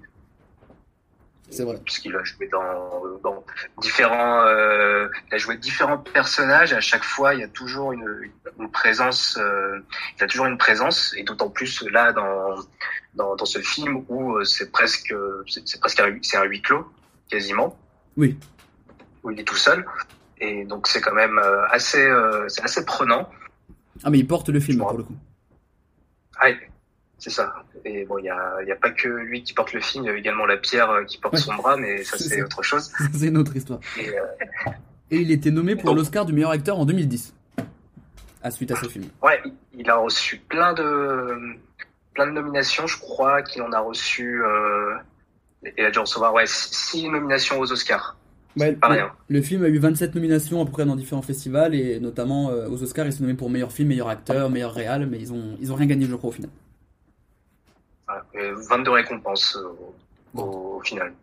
C'est 1.52 1.64
vrai. 1.64 1.80
puisqu'il 1.86 2.16
a 2.16 2.24
joué 2.24 2.48
dans, 2.48 3.02
dans 3.24 3.44
différents, 3.82 4.42
euh, 4.46 5.08
il 5.30 5.36
a 5.36 5.38
joué 5.38 5.58
différents 5.58 5.98
personnages. 6.00 6.74
À 6.74 6.82
chaque 6.82 7.04
fois, 7.04 7.34
il 7.36 7.42
y 7.42 7.44
a 7.44 7.48
toujours 7.48 7.94
une, 7.94 8.32
une 8.60 8.72
présence, 8.72 9.38
euh, 9.40 9.80
il 10.18 10.24
a 10.24 10.28
toujours 10.28 10.48
une 10.48 10.58
présence, 10.58 11.14
et 11.18 11.24
d'autant 11.24 11.50
plus 11.50 11.84
là 11.92 12.12
dans 12.14 12.56
dans, 13.14 13.36
dans 13.36 13.46
ce 13.46 13.60
film 13.60 14.04
où 14.10 14.38
euh, 14.38 14.44
c'est 14.44 14.72
presque, 14.72 15.14
c'est 15.48 15.68
c'est 15.68 15.80
presque 15.80 16.00
un, 16.00 16.18
c'est 16.22 16.38
un 16.38 16.44
huis 16.46 16.62
clos 16.62 16.86
quasiment, 17.30 17.78
Oui. 18.18 18.38
où 19.24 19.32
il 19.32 19.40
est 19.40 19.44
tout 19.44 19.56
seul, 19.56 19.86
et 20.40 20.66
donc 20.66 20.88
c'est 20.88 21.00
quand 21.02 21.14
même 21.14 21.38
euh, 21.38 21.66
assez, 21.70 22.04
euh, 22.06 22.48
c'est 22.50 22.64
assez 22.64 22.84
prenant. 22.86 23.30
Ah 24.04 24.10
mais 24.10 24.20
il 24.20 24.28
porte 24.28 24.50
le 24.50 24.60
film 24.60 24.80
pour 24.80 24.98
le 24.98 25.04
coup. 25.04 25.16
Ah, 26.42 26.50
c'est 27.18 27.30
ça. 27.30 27.54
Et 27.86 28.06
bon, 28.06 28.18
il 28.20 28.26
y 28.26 28.30
a, 28.30 28.62
y 28.66 28.72
a 28.72 28.76
pas 28.76 28.92
que 28.92 29.08
lui 29.08 29.44
qui 29.44 29.54
porte 29.54 29.74
le 29.74 29.82
film, 29.82 30.04
il 30.04 30.08
y 30.08 30.10
a 30.10 30.16
également 30.18 30.46
la 30.46 30.58
pierre 30.58 30.90
euh, 30.90 31.04
qui 31.06 31.18
porte 31.18 31.36
Ouais. 31.36 31.40
son 31.40 31.56
bras, 31.56 31.78
mais 31.78 32.04
ça 32.04 32.18
C'est 32.18 32.42
autre 32.44 32.62
chose. 32.64 32.92
c'est 33.14 33.28
une 33.28 33.38
autre 33.38 33.56
histoire. 33.56 33.80
Et, 34.00 34.10
euh, 34.10 34.22
Et 35.12 35.18
il 35.18 35.32
était 35.32 35.52
nommé 35.52 35.76
pour 35.76 35.94
l'Oscar 35.94 36.26
du 36.26 36.34
meilleur 36.34 36.50
acteur 36.52 36.80
en 36.80 36.86
2010. 36.86 37.34
À 38.42 38.52
suite 38.52 38.72
à 38.72 38.76
ce 38.76 38.88
film. 38.88 39.06
Ouais, 39.24 39.42
il- 39.74 39.90
a 39.90 39.96
reçu 39.98 40.38
plein 40.38 40.74
de 40.74 41.56
plein 42.14 42.28
de 42.28 42.32
nominations. 42.32 42.86
Je 42.88 42.98
crois 43.00 43.42
qu'il 43.44 43.62
en 43.62 43.72
a 43.72 43.80
reçu. 43.80 44.44
Euh, 44.44 44.96
il 45.78 45.84
a 45.86 45.92
dû 45.92 46.00
recevoir 46.00 46.34
ouais 46.34 46.46
six 46.48 47.08
nominations 47.10 47.60
aux 47.60 47.72
Oscars. 47.72 48.18
Ouais, 48.58 48.72
pas 48.74 48.88
le, 48.90 48.94
rien. 48.96 49.12
le 49.28 49.42
film 49.42 49.64
a 49.64 49.68
eu 49.68 49.78
27 49.80 50.16
nominations 50.16 50.62
à 50.62 50.66
peu 50.66 50.72
près 50.72 50.86
dans 50.86 50.96
différents 50.96 51.22
festivals 51.24 51.76
et 51.76 52.00
notamment 52.00 52.50
euh, 52.52 52.70
aux 52.70 52.82
Oscars, 52.84 53.06
il 53.06 53.12
s'est 53.14 53.22
nommé 53.22 53.34
pour 53.34 53.50
meilleur 53.50 53.72
film, 53.72 53.90
meilleur 53.90 54.08
acteur, 54.10 54.50
meilleur 54.50 54.74
réal, 54.74 55.08
mais 55.08 55.20
ils 55.20 55.34
ont 55.34 55.58
ils 55.60 55.72
ont 55.72 55.76
rien 55.76 55.88
gagné 55.88 56.06
je 56.06 56.16
crois 56.16 56.30
au 56.30 56.34
final. 56.34 56.50
Voilà. 58.36 58.48
Et 58.50 58.52
22 58.70 58.92
récompenses 58.92 59.58
euh, 59.58 60.40
au, 60.42 60.82
final 60.82 61.14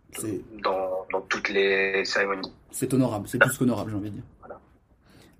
dans, 0.63 1.07
dans 1.13 1.21
toutes 1.23 1.49
les 1.49 2.05
cérémonies. 2.05 2.53
C'est 2.71 2.93
honorable, 2.95 3.29
c'est 3.29 3.39
plus 3.39 3.57
qu'honorable 3.59 3.91
j'ai 3.91 3.97
envie 3.97 4.11
de 4.11 4.15
dire. 4.17 4.25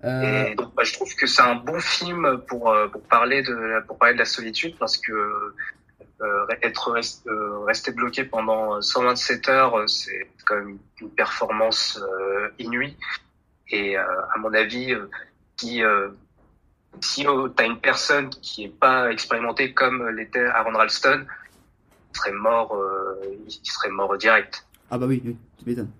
Euh, 0.05 0.47
Et 0.47 0.55
donc 0.55 0.73
bah, 0.75 0.83
je 0.83 0.93
trouve 0.93 1.15
que 1.15 1.25
c'est 1.27 1.41
un 1.41 1.55
bon 1.55 1.79
film 1.79 2.37
pour 2.47 2.69
euh, 2.71 2.87
pour 2.89 3.01
parler 3.03 3.41
de 3.41 3.53
la- 3.53 3.81
pour 3.81 3.97
parler 3.97 4.13
de 4.15 4.19
la 4.19 4.25
solitude 4.25 4.75
parce 4.77 4.97
que 4.97 5.13
euh, 5.13 6.45
être 6.61 6.91
rest- 6.91 7.25
euh, 7.27 7.59
resté 7.65 7.91
bloqué 7.91 8.25
pendant 8.25 8.81
127 8.81 9.47
heures, 9.49 9.77
euh, 9.79 9.87
c'est 9.87 10.27
quand 10.45 10.55
même 10.55 10.77
une 11.01 11.09
performance 11.09 11.99
euh, 12.01 12.49
inouïe. 12.59 12.97
Et 13.69 13.97
euh, 13.97 14.03
à 14.33 14.37
mon 14.39 14.53
avis, 14.53 14.93
euh, 14.93 15.09
si 15.57 15.81
euh, 15.83 16.09
si 16.99 17.25
euh, 17.25 17.47
t'as 17.49 17.65
une 17.65 17.79
personne 17.79 18.29
qui 18.29 18.65
est 18.65 18.77
pas 18.79 19.09
expérimentée 19.11 19.73
comme 19.73 20.07
l'était 20.09 20.45
Aaron 20.45 20.73
Ralston, 20.77 21.25
serait 22.15 22.31
mort, 22.31 22.75
euh, 22.75 23.15
il 23.47 23.71
serait 23.71 23.89
mort 23.89 24.17
direct. 24.17 24.65
Ah 24.89 24.97
bah 24.97 25.05
oui, 25.07 25.21
oui 25.25 25.37
tu 25.57 25.65
m'étonnes. 25.65 25.91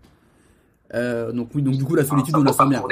Euh, 0.93 1.31
donc 1.31 1.49
oui, 1.55 1.61
donc 1.61 1.75
du 1.75 1.83
coup 1.83 1.95
la 1.95 2.05
solitude 2.05 2.35
on 2.35 2.43
la 2.43 2.53
sent 2.53 2.67
bien. 2.67 2.83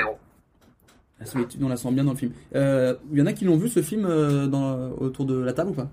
La 1.19 1.27
solitude, 1.27 1.63
on 1.63 1.69
la 1.69 1.77
sent 1.77 1.91
bien 1.91 2.03
dans 2.03 2.13
le 2.13 2.17
film. 2.17 2.33
Euh, 2.55 2.95
Il 3.11 3.19
y 3.19 3.21
en 3.21 3.27
a 3.27 3.33
qui 3.33 3.45
l'ont 3.45 3.55
vu 3.55 3.69
ce 3.69 3.83
film 3.83 4.05
euh, 4.05 4.47
dans, 4.47 4.89
autour 4.93 5.25
de 5.25 5.39
la 5.39 5.53
table 5.53 5.69
ou 5.69 5.73
pas? 5.73 5.87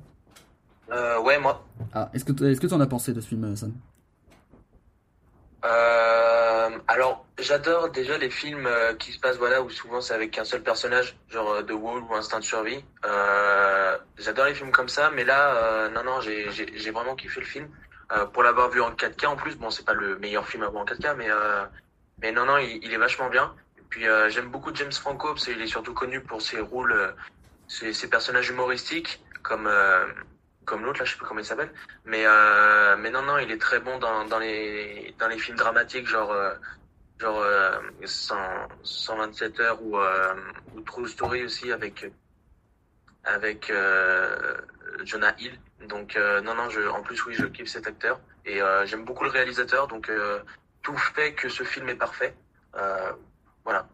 Euh, 0.90 1.20
ouais, 1.20 1.38
moi. 1.38 1.62
Ah, 1.92 2.08
est-ce 2.14 2.24
que 2.24 2.32
tu 2.32 2.46
est-ce 2.50 2.60
que 2.60 2.72
en 2.72 2.80
as 2.80 2.86
pensé 2.86 3.12
de 3.12 3.20
ce 3.20 3.28
film, 3.28 3.44
euh, 3.44 3.54
Sam 3.54 3.74
Euh, 5.66 6.70
alors, 6.86 7.26
j'adore 7.38 7.90
déjà 7.90 8.18
les 8.18 8.30
films 8.30 8.66
euh, 8.66 8.94
qui 8.94 9.12
se 9.12 9.18
passent, 9.18 9.36
voilà, 9.36 9.62
où 9.62 9.70
souvent 9.70 10.00
c'est 10.00 10.14
avec 10.14 10.36
un 10.38 10.44
seul 10.44 10.62
personnage, 10.62 11.16
genre 11.28 11.50
euh, 11.52 11.62
The 11.62 11.72
Wall 11.72 12.02
ou 12.02 12.14
Instinct 12.14 12.40
de 12.40 12.44
survie. 12.44 12.84
Euh, 13.04 13.96
j'adore 14.18 14.46
les 14.46 14.54
films 14.54 14.72
comme 14.72 14.88
ça, 14.88 15.10
mais 15.14 15.24
là, 15.24 15.88
non, 15.90 16.04
non, 16.04 16.20
j'ai, 16.20 16.90
vraiment 16.90 17.14
kiffé 17.14 17.40
le 17.40 17.46
film. 17.46 17.68
Pour 18.32 18.42
l'avoir 18.42 18.70
vu 18.70 18.80
en 18.80 18.90
4K 18.92 19.26
en 19.26 19.36
plus, 19.36 19.56
bon, 19.56 19.70
c'est 19.70 19.84
pas 19.84 19.92
le 19.92 20.18
meilleur 20.18 20.46
film 20.48 20.62
à 20.62 20.68
voir 20.68 20.82
en 20.82 20.86
4K, 20.86 21.14
mais, 21.16 21.28
mais 22.22 22.32
non, 22.32 22.46
non, 22.46 22.56
il, 22.58 22.92
est 22.92 22.96
vachement 22.96 23.28
bien. 23.28 23.54
Et 23.78 23.82
puis, 23.88 24.06
j'aime 24.28 24.48
beaucoup 24.48 24.74
James 24.74 24.92
Franco, 24.92 25.28
parce 25.28 25.44
qu'il 25.44 25.60
est 25.60 25.66
surtout 25.66 25.92
connu 25.92 26.22
pour 26.22 26.40
ses 26.40 26.58
rôles, 26.58 27.14
ses, 27.68 28.08
personnages 28.08 28.48
humoristiques, 28.48 29.22
comme, 29.42 29.70
comme 30.64 30.84
l'autre, 30.84 31.00
là, 31.00 31.04
je 31.04 31.12
sais 31.12 31.18
pas 31.18 31.26
comment 31.26 31.40
il 31.40 31.46
s'appelle. 31.46 31.70
Mais, 32.06 32.24
mais 32.98 33.10
non, 33.10 33.22
non, 33.22 33.36
il 33.36 33.50
est 33.50 33.60
très 33.60 33.78
bon 33.78 33.98
dans, 33.98 34.24
dans, 34.24 34.38
les, 34.38 35.14
dans 35.18 35.28
les 35.28 35.38
films 35.38 35.58
dramatiques, 35.58 36.08
genre, 36.08 36.32
genre 37.20 37.40
euh, 37.40 37.78
100 38.04 38.34
127 38.82 39.60
heures 39.60 39.82
ou, 39.82 39.96
euh, 39.96 40.34
ou 40.76 40.80
True 40.82 41.08
Story 41.08 41.44
aussi 41.44 41.72
avec, 41.72 42.10
avec 43.24 43.70
euh, 43.70 44.54
Jonah 45.04 45.34
Hill. 45.38 45.52
Donc, 45.88 46.16
euh, 46.16 46.40
non, 46.40 46.54
non, 46.54 46.68
je, 46.70 46.80
en 46.88 47.02
plus, 47.02 47.24
oui, 47.26 47.34
je 47.34 47.46
kiffe 47.46 47.68
cet 47.68 47.86
acteur. 47.86 48.20
Et 48.44 48.62
euh, 48.62 48.86
j'aime 48.86 49.04
beaucoup 49.04 49.24
le 49.24 49.30
réalisateur, 49.30 49.88
donc 49.88 50.08
euh, 50.08 50.38
tout 50.82 50.96
fait 50.96 51.32
que 51.34 51.48
ce 51.48 51.64
film 51.64 51.88
est 51.88 51.94
parfait. 51.94 52.34
Euh, 52.76 53.12
voilà. 53.64 53.86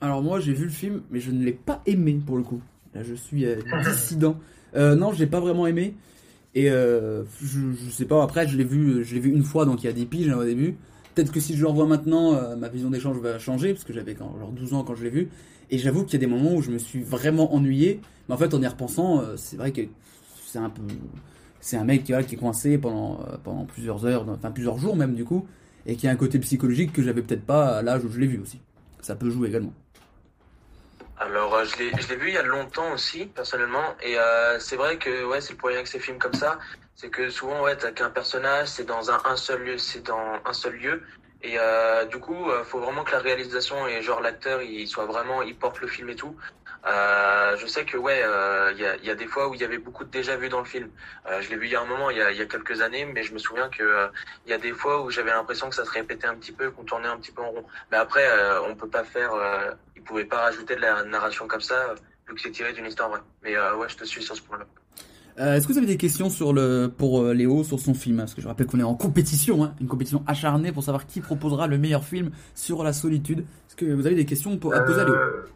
Alors 0.00 0.22
moi 0.22 0.38
j'ai 0.38 0.52
vu 0.52 0.64
le 0.64 0.70
film, 0.70 1.02
mais 1.10 1.18
je 1.18 1.30
ne 1.30 1.44
l'ai 1.44 1.52
pas 1.52 1.82
aimé 1.86 2.20
pour 2.24 2.36
le 2.36 2.44
coup. 2.44 2.62
Là 2.94 3.02
je 3.02 3.14
suis 3.14 3.44
euh, 3.46 3.56
dissident. 3.84 4.38
Euh, 4.76 4.94
non, 4.94 5.12
je 5.12 5.18
l'ai 5.18 5.26
pas 5.26 5.40
vraiment 5.40 5.66
aimé. 5.66 5.94
Et 6.54 6.70
euh, 6.70 7.24
je, 7.42 7.72
je 7.72 7.90
sais 7.90 8.04
pas. 8.04 8.22
Après 8.22 8.46
je 8.46 8.56
l'ai 8.56 8.64
vu, 8.64 9.02
je 9.04 9.14
l'ai 9.14 9.20
vu 9.20 9.32
une 9.32 9.42
fois, 9.42 9.64
donc 9.64 9.82
il 9.82 9.86
y 9.86 9.90
a 9.90 9.92
des 9.92 10.06
piges 10.06 10.28
hein, 10.28 10.36
au 10.36 10.44
début. 10.44 10.76
Peut-être 11.14 11.30
que 11.30 11.40
si 11.40 11.54
je 11.56 11.62
le 11.62 11.68
revois 11.68 11.86
maintenant, 11.86 12.34
euh, 12.34 12.56
ma 12.56 12.68
vision 12.68 12.90
d'échange 12.90 13.18
va 13.18 13.38
changer 13.38 13.72
parce 13.72 13.84
que 13.84 13.92
j'avais 13.92 14.16
genre 14.16 14.50
12 14.50 14.74
ans 14.74 14.82
quand 14.82 14.96
je 14.96 15.04
l'ai 15.04 15.10
vu. 15.10 15.30
Et 15.70 15.78
j'avoue 15.78 16.04
qu'il 16.04 16.14
y 16.14 16.16
a 16.16 16.26
des 16.26 16.32
moments 16.32 16.54
où 16.54 16.62
je 16.62 16.70
me 16.70 16.78
suis 16.78 17.02
vraiment 17.02 17.54
ennuyé. 17.54 18.00
Mais 18.28 18.34
en 18.34 18.38
fait 18.38 18.52
en 18.52 18.60
y 18.60 18.66
repensant, 18.66 19.20
euh, 19.20 19.36
c'est 19.36 19.56
vrai 19.56 19.70
que 19.70 19.82
c'est 20.44 20.58
un 20.58 20.70
peu, 20.70 20.82
c'est 21.60 21.76
un 21.76 21.84
mec 21.84 22.02
qui, 22.02 22.12
qui 22.26 22.34
est 22.34 22.38
coincé 22.38 22.78
pendant 22.78 23.20
euh, 23.28 23.64
plusieurs 23.68 24.04
heures, 24.06 24.26
enfin 24.28 24.50
plusieurs 24.50 24.78
jours 24.78 24.96
même 24.96 25.14
du 25.14 25.24
coup, 25.24 25.46
et 25.86 25.94
qui 25.94 26.08
a 26.08 26.10
un 26.10 26.16
côté 26.16 26.38
psychologique 26.40 26.92
que 26.92 27.02
j'avais 27.02 27.22
peut-être 27.22 27.44
pas 27.44 27.78
à 27.78 27.82
l'âge 27.82 28.04
où 28.04 28.10
je 28.10 28.18
l'ai 28.18 28.26
vu 28.26 28.40
aussi. 28.40 28.60
Ça 29.00 29.14
peut 29.14 29.30
jouer 29.30 29.48
également. 29.48 29.72
Alors, 31.16 31.64
je 31.64 31.78
l'ai, 31.78 32.16
vu 32.16 32.28
il 32.28 32.34
y 32.34 32.38
a 32.38 32.42
longtemps 32.42 32.92
aussi, 32.92 33.26
personnellement, 33.26 33.94
et 34.02 34.16
c'est 34.58 34.74
vrai 34.74 34.98
que 34.98 35.24
ouais, 35.26 35.40
c'est 35.40 35.52
le 35.52 35.58
problème 35.58 35.78
avec 35.78 35.86
ces 35.86 36.00
films 36.00 36.18
comme 36.18 36.34
ça, 36.34 36.58
c'est 36.94 37.10
que 37.10 37.30
souvent 37.30 37.62
ouais, 37.62 37.76
t'as 37.76 37.92
qu'un 37.92 38.10
personnage, 38.10 38.68
c'est 38.68 38.84
dans 38.84 39.10
un, 39.10 39.20
un 39.24 39.36
seul 39.36 39.62
lieu, 39.62 39.78
c'est 39.78 40.02
dans 40.02 40.40
un 40.44 40.52
seul 40.52 40.74
lieu, 40.74 41.02
et 41.42 41.56
euh, 41.58 42.04
du 42.06 42.18
coup, 42.18 42.50
euh, 42.50 42.64
faut 42.64 42.80
vraiment 42.80 43.04
que 43.04 43.12
la 43.12 43.18
réalisation 43.18 43.86
et 43.86 44.00
genre 44.00 44.20
l'acteur, 44.20 44.62
il 44.62 44.88
soit 44.88 45.04
vraiment, 45.04 45.42
il 45.42 45.56
porte 45.56 45.80
le 45.80 45.88
film 45.88 46.08
et 46.08 46.16
tout. 46.16 46.34
Euh, 46.86 47.56
je 47.56 47.66
sais 47.66 47.86
que 47.86 47.96
ouais, 47.96 48.20
euh, 48.22 48.72
il 48.72 48.80
y, 48.80 48.86
a, 48.86 48.96
y 48.96 49.10
a 49.10 49.14
des 49.14 49.26
fois 49.26 49.48
où 49.48 49.54
il 49.54 49.60
y 49.60 49.64
avait 49.64 49.78
beaucoup 49.78 50.04
de 50.04 50.10
déjà 50.10 50.36
vu 50.36 50.50
dans 50.50 50.58
le 50.58 50.66
film. 50.66 50.90
Euh, 51.26 51.40
je 51.40 51.48
l'ai 51.48 51.56
vu 51.56 51.66
il 51.66 51.72
y 51.72 51.76
a 51.76 51.80
un 51.80 51.86
moment, 51.86 52.10
il 52.10 52.18
y 52.18 52.22
a, 52.22 52.30
y 52.30 52.42
a 52.42 52.46
quelques 52.46 52.82
années, 52.82 53.06
mais 53.06 53.22
je 53.22 53.32
me 53.32 53.38
souviens 53.38 53.70
que 53.70 53.82
euh, 53.82 54.08
il 54.44 54.50
y 54.50 54.52
a 54.52 54.58
des 54.58 54.72
fois 54.72 55.00
où 55.02 55.10
j'avais 55.10 55.30
l'impression 55.30 55.70
que 55.70 55.74
ça 55.74 55.84
se 55.86 55.90
répétait 55.90 56.26
un 56.26 56.34
petit 56.34 56.52
peu, 56.52 56.70
qu'on 56.70 56.84
tournait 56.84 57.08
un 57.08 57.16
petit 57.18 57.32
peu 57.32 57.40
en 57.42 57.50
rond. 57.50 57.66
Mais 57.90 57.96
après, 57.96 58.26
on 58.68 58.74
peut 58.74 58.88
pas 58.88 59.04
faire, 59.04 59.32
ils 59.96 60.02
pouvaient 60.02 60.26
pas 60.26 60.40
rajouter 60.42 60.76
de 60.76 60.82
la 60.82 61.04
narration 61.04 61.46
comme 61.46 61.62
ça, 61.62 61.94
vu 62.28 62.34
que 62.34 62.40
c'est 62.40 62.50
tiré 62.50 62.72
d'une 62.74 62.86
histoire 62.86 63.08
vraie. 63.08 63.22
Mais 63.42 63.58
ouais, 63.58 63.88
je 63.88 63.96
te 63.96 64.04
suis 64.04 64.22
sur 64.22 64.36
ce 64.36 64.42
point-là. 64.42 64.66
Euh, 65.38 65.54
Est-ce 65.54 65.66
que 65.66 65.72
vous 65.72 65.78
avez 65.78 65.86
des 65.86 65.96
questions 65.96 66.30
sur 66.30 66.52
le, 66.52 66.92
pour 66.96 67.22
euh, 67.22 67.34
Léo 67.34 67.64
sur 67.64 67.80
son 67.80 67.94
film? 67.94 68.18
Parce 68.18 68.34
que 68.34 68.40
je 68.40 68.46
rappelle 68.46 68.66
qu'on 68.66 68.78
est 68.78 68.84
en 68.84 68.94
compétition, 68.94 69.64
hein, 69.64 69.74
une 69.80 69.88
compétition 69.88 70.22
acharnée 70.26 70.70
pour 70.70 70.84
savoir 70.84 71.06
qui 71.06 71.20
proposera 71.20 71.66
le 71.66 71.76
meilleur 71.76 72.04
film 72.04 72.30
sur 72.54 72.84
la 72.84 72.92
solitude. 72.92 73.40
Est-ce 73.40 73.76
que 73.76 73.86
vous 73.86 74.06
avez 74.06 74.14
des 74.14 74.26
questions 74.26 74.52
à 74.52 74.80
poser 74.80 75.00
à 75.00 75.04
Léo? 75.04 75.14
Euh, 75.14 75.46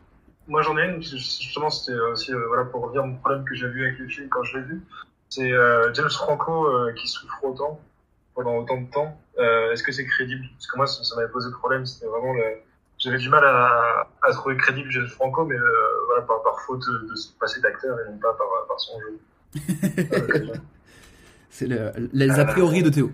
moi 0.48 0.62
j'en 0.62 0.76
ai 0.78 0.86
une, 0.86 1.02
justement 1.02 1.68
c'était 1.68 1.98
aussi 2.12 2.32
voilà, 2.48 2.64
pour 2.64 2.90
dire 2.90 3.04
mon 3.04 3.16
problème 3.16 3.44
que 3.44 3.54
j'ai 3.54 3.68
vu 3.68 3.84
avec 3.84 3.98
le 3.98 4.08
film 4.08 4.28
quand 4.30 4.42
je 4.42 4.58
l'ai 4.58 4.64
vu. 4.64 4.82
C'est 5.28 5.50
James 5.92 6.10
Franco 6.10 6.66
qui 6.96 7.06
souffre 7.06 7.44
autant 7.44 7.78
pendant 8.34 8.56
autant 8.56 8.80
de 8.80 8.90
temps. 8.90 9.20
Est-ce 9.36 9.82
que 9.82 9.92
c'est 9.92 10.06
crédible? 10.06 10.44
Parce 10.54 10.66
que 10.66 10.76
moi 10.76 10.86
ça, 10.86 11.16
m'avait 11.16 11.30
posé 11.30 11.50
problème, 11.52 11.84
c'était 11.84 12.06
vraiment 12.06 12.32
le... 12.32 12.42
J'avais 12.96 13.18
du 13.18 13.28
mal 13.28 13.44
à, 13.44 14.08
trouver 14.32 14.56
crédible 14.56 14.90
James 14.90 15.06
Franco, 15.06 15.44
mais 15.44 15.56
voilà, 16.06 16.22
par, 16.22 16.42
par 16.42 16.60
faute 16.62 16.82
de 17.08 17.14
se 17.14 17.28
passer 17.38 17.60
d'acteur 17.60 17.96
et 18.00 18.10
non 18.10 18.16
pas 18.16 18.34
par 18.66 18.80
son 18.80 18.98
jeu. 19.00 19.18
C'est 21.50 21.66
le- 21.66 21.92
les 22.12 22.30
a 22.38 22.44
priori 22.44 22.82
de 22.82 22.90
Théo. 22.90 23.10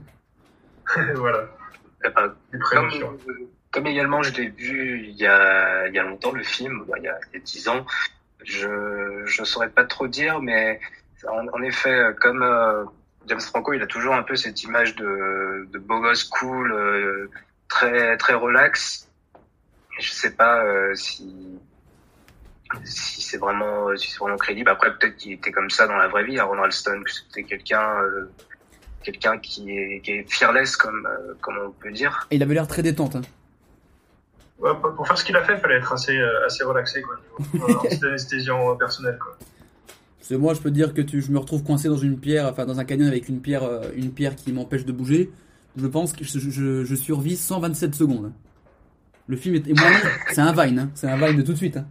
voilà. 1.15 1.49
Comme, 3.73 3.87
également 3.87 4.23
je 4.23 4.33
l'ai 4.35 4.49
vu 4.51 5.03
il 5.09 5.17
y 5.17 5.27
a, 5.27 5.89
il 5.89 5.95
y 5.95 5.99
a 5.99 6.03
longtemps 6.03 6.33
le 6.33 6.43
film, 6.43 6.85
bah, 6.87 6.95
il 6.99 7.05
y 7.05 7.09
a 7.09 7.19
il 7.33 7.39
y 7.39 7.41
a 7.41 7.45
dix 7.45 7.67
ans, 7.69 7.85
je 8.45 9.23
je 9.25 9.45
saurais 9.45 9.71
pas 9.71 9.85
trop 9.85 10.07
dire, 10.07 10.41
mais 10.41 10.79
en, 11.27 11.49
en 11.49 11.63
effet, 11.63 12.15
comme 12.21 12.43
euh, 12.43 12.85
James 13.27 13.41
Franco, 13.41 13.73
il 13.73 13.83
a 13.83 13.87
toujours 13.87 14.15
un 14.15 14.23
peu 14.23 14.37
cette 14.37 14.63
image 14.63 14.95
de, 14.97 15.67
de 15.73 15.79
beau 15.79 16.01
gosse 16.01 16.25
cool, 16.25 16.73
euh, 16.73 17.31
très 17.69 18.17
très 18.19 18.35
relax. 18.35 19.09
Je 19.99 20.11
sais 20.11 20.33
pas 20.33 20.63
euh, 20.65 20.95
si 20.95 21.59
si 22.85 23.23
c'est 23.23 23.39
vraiment 23.39 23.97
si 23.97 24.11
c'est 24.11 24.19
vraiment 24.19 24.37
crédible. 24.37 24.71
Après 24.71 24.97
peut-être 24.97 25.17
qu'il 25.17 25.33
était 25.33 25.53
comme 25.53 25.71
ça 25.71 25.87
dans 25.87 25.97
la 25.97 26.09
vraie 26.09 26.25
vie, 26.25 26.39
à 26.39 26.45
Ronald 26.45 26.73
Stone, 26.73 27.05
que 27.05 27.11
c'était 27.11 27.45
quelqu'un 27.45 28.01
euh, 28.03 28.31
quelqu'un 29.03 29.39
qui 29.39 29.71
est 29.77 30.01
qui 30.01 30.13
est 30.13 30.33
fearless 30.33 30.77
comme 30.77 31.07
euh, 31.07 31.35
comme 31.41 31.59
on 31.59 31.71
peut 31.71 31.93
dire. 31.93 32.27
Et 32.31 32.37
il 32.37 32.43
avait 32.43 32.55
l'air 32.55 32.69
très 32.69 32.83
détente. 32.83 33.17
Hein. 33.17 33.23
Ouais, 34.59 34.71
pour 34.97 35.07
faire 35.07 35.19
ce 35.19 35.25
qu'il 35.25 35.37
a 35.37 35.43
fait, 35.43 35.55
il 35.55 35.59
fallait 35.59 35.77
être 35.77 35.93
assez, 35.93 36.17
euh, 36.17 36.47
assez 36.47 36.63
relaxé, 36.63 37.03
quoi, 37.03 37.17
niveau 37.53 37.69
euh, 37.85 38.07
anesthésiant 38.09 38.71
euh, 38.71 38.75
personnel, 38.75 39.19
quoi. 39.19 39.37
Parce 40.19 40.29
que 40.31 40.35
moi, 40.37 40.55
je 40.55 40.61
peux 40.61 40.71
te 40.71 40.75
dire 40.75 40.95
que 40.95 41.03
tu, 41.03 41.21
je 41.21 41.31
me 41.33 41.39
retrouve 41.39 41.63
coincé 41.65 41.89
dans 41.89 41.99
une 41.99 42.19
pierre, 42.19 42.47
enfin 42.47 42.65
dans 42.65 42.81
un 42.81 42.85
canyon 42.85 43.09
avec 43.09 43.29
une 43.29 43.41
pierre, 43.41 43.65
euh, 43.65 43.83
une 43.95 44.11
pierre 44.13 44.37
qui 44.37 44.53
m'empêche 44.53 44.87
de 44.87 44.93
bouger. 44.93 45.31
Je 45.77 45.87
pense 45.87 46.13
que 46.13 46.25
je, 46.25 46.39
je, 46.39 46.85
je 46.85 46.95
survis 46.95 47.37
127 47.37 47.95
secondes. 47.95 48.33
Le 49.27 49.37
film 49.37 49.57
est, 49.57 49.67
et 49.67 49.75
moi, 49.75 49.91
c'est 50.31 50.41
un 50.41 50.53
Vine, 50.53 50.79
hein. 50.79 50.91
c'est 50.95 51.09
un 51.09 51.17
Vine 51.17 51.37
de 51.37 51.43
tout 51.43 51.53
de 51.53 51.59
suite. 51.59 51.77
Hein. 51.77 51.87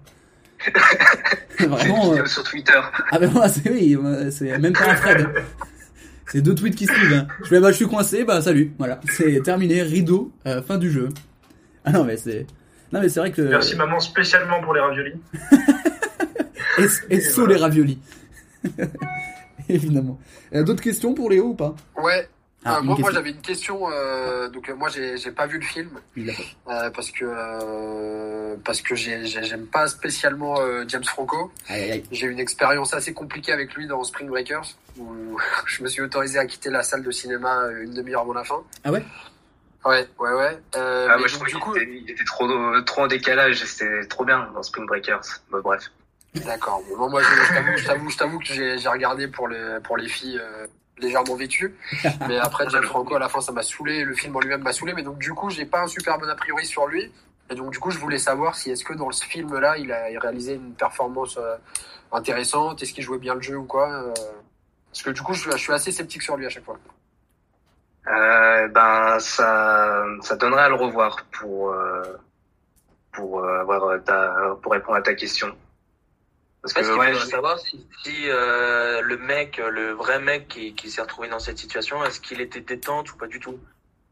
Vraiment. 1.59 2.13
euh, 2.13 2.25
sur 2.25 2.43
Twitter. 2.43 2.79
Ah 3.11 3.19
ben 3.19 3.31
moi, 3.31 3.47
c'est 3.49 3.69
oui, 3.71 3.97
c'est 4.31 4.57
même 4.57 4.73
pas 4.73 4.91
un 4.91 4.95
thread. 4.95 5.27
C'est 6.27 6.41
deux 6.41 6.55
tweets 6.55 6.75
qui 6.75 6.85
suivent. 6.85 7.13
Hein. 7.13 7.27
Je 7.43 7.49
fais 7.49 7.59
bah 7.59 7.71
je 7.71 7.75
suis 7.75 7.87
coincé, 7.87 8.23
bah 8.23 8.41
salut, 8.41 8.73
voilà, 8.77 8.99
c'est 9.11 9.41
terminé, 9.43 9.81
rideau, 9.83 10.31
euh, 10.47 10.61
fin 10.63 10.77
du 10.77 10.89
jeu. 10.91 11.09
Ah 11.85 11.91
non 11.91 12.03
mais 12.05 12.17
c'est, 12.17 12.47
non 12.91 13.01
mais 13.01 13.09
c'est 13.09 13.19
vrai 13.19 13.31
que. 13.31 13.41
Merci 13.41 13.75
maman 13.75 13.99
spécialement 13.99 14.61
pour 14.61 14.73
les 14.73 14.79
raviolis. 14.81 15.13
Et, 16.79 17.15
et 17.17 17.19
saut 17.21 17.45
les 17.45 17.55
raviolis. 17.57 17.99
Évidemment. 19.69 20.19
Euh, 20.55 20.63
D'autres 20.63 20.81
questions 20.81 21.13
pour 21.13 21.29
Léo 21.29 21.49
ou 21.49 21.53
pas? 21.53 21.75
Ouais. 22.01 22.27
Ah, 22.65 22.77
Euh, 22.77 22.81
moi, 22.81 23.11
j'avais 23.11 23.31
une 23.31 23.41
question. 23.41 23.89
euh, 23.91 24.47
donc 24.49 24.69
euh, 24.69 24.75
moi, 24.75 24.89
j'ai 24.89 25.17
j'ai 25.17 25.31
pas 25.31 25.45
vu 25.47 25.57
le 25.59 25.65
film 25.65 25.89
euh, 26.17 26.89
parce 26.91 27.11
que 27.11 27.25
euh, 27.25 28.55
parce 28.63 28.81
que 28.81 28.95
j'ai- 28.95 29.25
j'ai- 29.25 29.43
j'aime 29.43 29.67
pas 29.67 29.87
spécialement 29.87 30.59
euh, 30.59 30.83
James 30.87 31.03
Franco. 31.03 31.51
Aïe, 31.67 31.81
aïe, 31.83 31.91
aïe. 31.91 32.03
J'ai 32.11 32.27
eu 32.27 32.31
une 32.31 32.39
expérience 32.39 32.93
assez 32.93 33.13
compliquée 33.13 33.51
avec 33.51 33.73
lui 33.73 33.87
dans 33.87 34.03
Spring 34.03 34.27
Breakers 34.29 34.65
où 34.97 35.37
je 35.67 35.83
me 35.83 35.87
suis 35.89 36.01
autorisé 36.01 36.39
à 36.39 36.45
quitter 36.45 36.69
la 36.69 36.83
salle 36.83 37.03
de 37.03 37.11
cinéma 37.11 37.67
une 37.81 37.93
demi-heure 37.93 38.21
avant 38.21 38.33
la 38.33 38.43
fin. 38.43 38.61
Ah 38.83 38.91
ouais? 38.91 39.03
Ouais, 39.85 40.07
ouais, 40.19 40.31
ouais. 40.33 40.57
Euh, 40.77 41.07
Ah, 41.09 41.13
mais 41.15 41.19
moi, 41.19 41.27
je 41.27 41.33
donc, 41.37 41.47
trouvais 41.47 41.51
du 41.51 41.55
qu'il 41.55 41.59
coup, 41.59 41.75
était, 41.75 42.01
il 42.05 42.09
était 42.11 42.23
trop, 42.23 42.81
trop 42.83 43.01
en 43.01 43.07
décalage, 43.07 43.61
c'était 43.65 44.05
trop 44.07 44.23
bien 44.23 44.49
dans 44.53 44.63
Spring 44.63 44.85
Breakers. 44.85 45.25
Bah, 45.51 45.59
bref. 45.61 45.91
D'accord. 46.35 46.81
Bon, 46.97 47.09
moi, 47.09 47.21
je, 47.21 47.27
je 47.27 47.53
t'avoue, 47.53 47.77
je 47.77 47.85
t'avoue, 47.85 48.09
je 48.09 48.17
t'avoue 48.17 48.39
que 48.39 48.45
j'ai 48.45 48.77
j'ai 48.77 48.87
regardé 48.89 49.27
pour 49.27 49.47
les 49.49 49.77
pour 49.83 49.97
les 49.97 50.07
filles 50.07 50.39
euh, 50.41 50.65
légèrement 50.97 51.35
vêtues, 51.35 51.75
mais 52.27 52.37
après 52.37 52.69
James 52.69 52.83
Franco 52.83 53.15
à 53.15 53.19
la 53.19 53.29
fin 53.29 53.41
ça 53.41 53.51
m'a 53.51 53.63
saoulé, 53.63 54.03
le 54.03 54.13
film 54.13 54.35
en 54.35 54.39
lui-même 54.39 54.61
m'a 54.61 54.73
saoulé, 54.73 54.93
mais 54.93 55.03
donc 55.03 55.17
du 55.17 55.33
coup 55.33 55.49
j'ai 55.49 55.65
pas 55.65 55.81
un 55.81 55.87
super 55.87 56.17
bon 56.19 56.29
a 56.29 56.35
priori 56.35 56.65
sur 56.65 56.87
lui, 56.87 57.11
et 57.49 57.55
donc 57.55 57.71
du 57.71 57.79
coup 57.79 57.91
je 57.91 57.97
voulais 57.97 58.19
savoir 58.19 58.55
si 58.55 58.71
est-ce 58.71 58.83
que 58.85 58.93
dans 58.93 59.11
ce 59.11 59.25
film-là 59.25 59.77
il 59.77 59.91
a 59.91 60.05
réalisé 60.19 60.53
une 60.53 60.73
performance 60.73 61.37
euh, 61.37 61.55
intéressante, 62.11 62.81
est-ce 62.83 62.93
qu'il 62.93 63.03
jouait 63.03 63.17
bien 63.17 63.35
le 63.35 63.41
jeu 63.41 63.57
ou 63.57 63.65
quoi, 63.65 63.89
euh, 63.91 64.13
parce 64.91 65.01
que 65.03 65.09
du 65.09 65.21
coup 65.21 65.33
je, 65.33 65.41
suis- 65.41 65.51
je 65.51 65.57
suis 65.57 65.73
assez 65.73 65.91
sceptique 65.91 66.21
sur 66.21 66.37
lui 66.37 66.45
à 66.45 66.49
chaque 66.49 66.65
fois. 66.65 66.77
Euh, 68.07 68.67
ben, 68.67 69.17
ça, 69.19 70.03
ça 70.21 70.35
donnerait 70.35 70.63
à 70.63 70.69
le 70.69 70.75
revoir 70.75 71.25
pour, 71.31 71.69
euh, 71.71 72.03
pour, 73.13 73.39
euh, 73.39 73.61
avoir 73.61 74.03
ta, 74.03 74.55
pour 74.61 74.73
répondre 74.73 74.97
à 74.97 75.01
ta 75.01 75.13
question. 75.13 75.47
Parce 76.63 76.73
que, 76.73 76.79
Est-ce 76.79 76.89
qu'il 76.89 76.97
ouais, 76.99 77.07
faudrait 77.11 77.25
je- 77.25 77.29
savoir 77.29 77.59
si, 77.59 77.85
si, 78.03 78.11
euh, 78.29 79.01
le 79.01 79.17
mec, 79.17 79.61
le 79.71 79.91
vrai 79.91 80.19
mec 80.21 80.47
qui, 80.47 80.73
qui 80.73 80.89
s'est 80.89 81.01
retrouvé 81.01 81.27
dans 81.29 81.39
cette 81.39 81.57
situation, 81.57 82.03
est-ce 82.05 82.19
qu'il 82.21 82.39
était 82.41 82.61
détente 82.61 83.11
ou 83.13 83.17
pas 83.17 83.27
du 83.27 83.39
tout? 83.39 83.59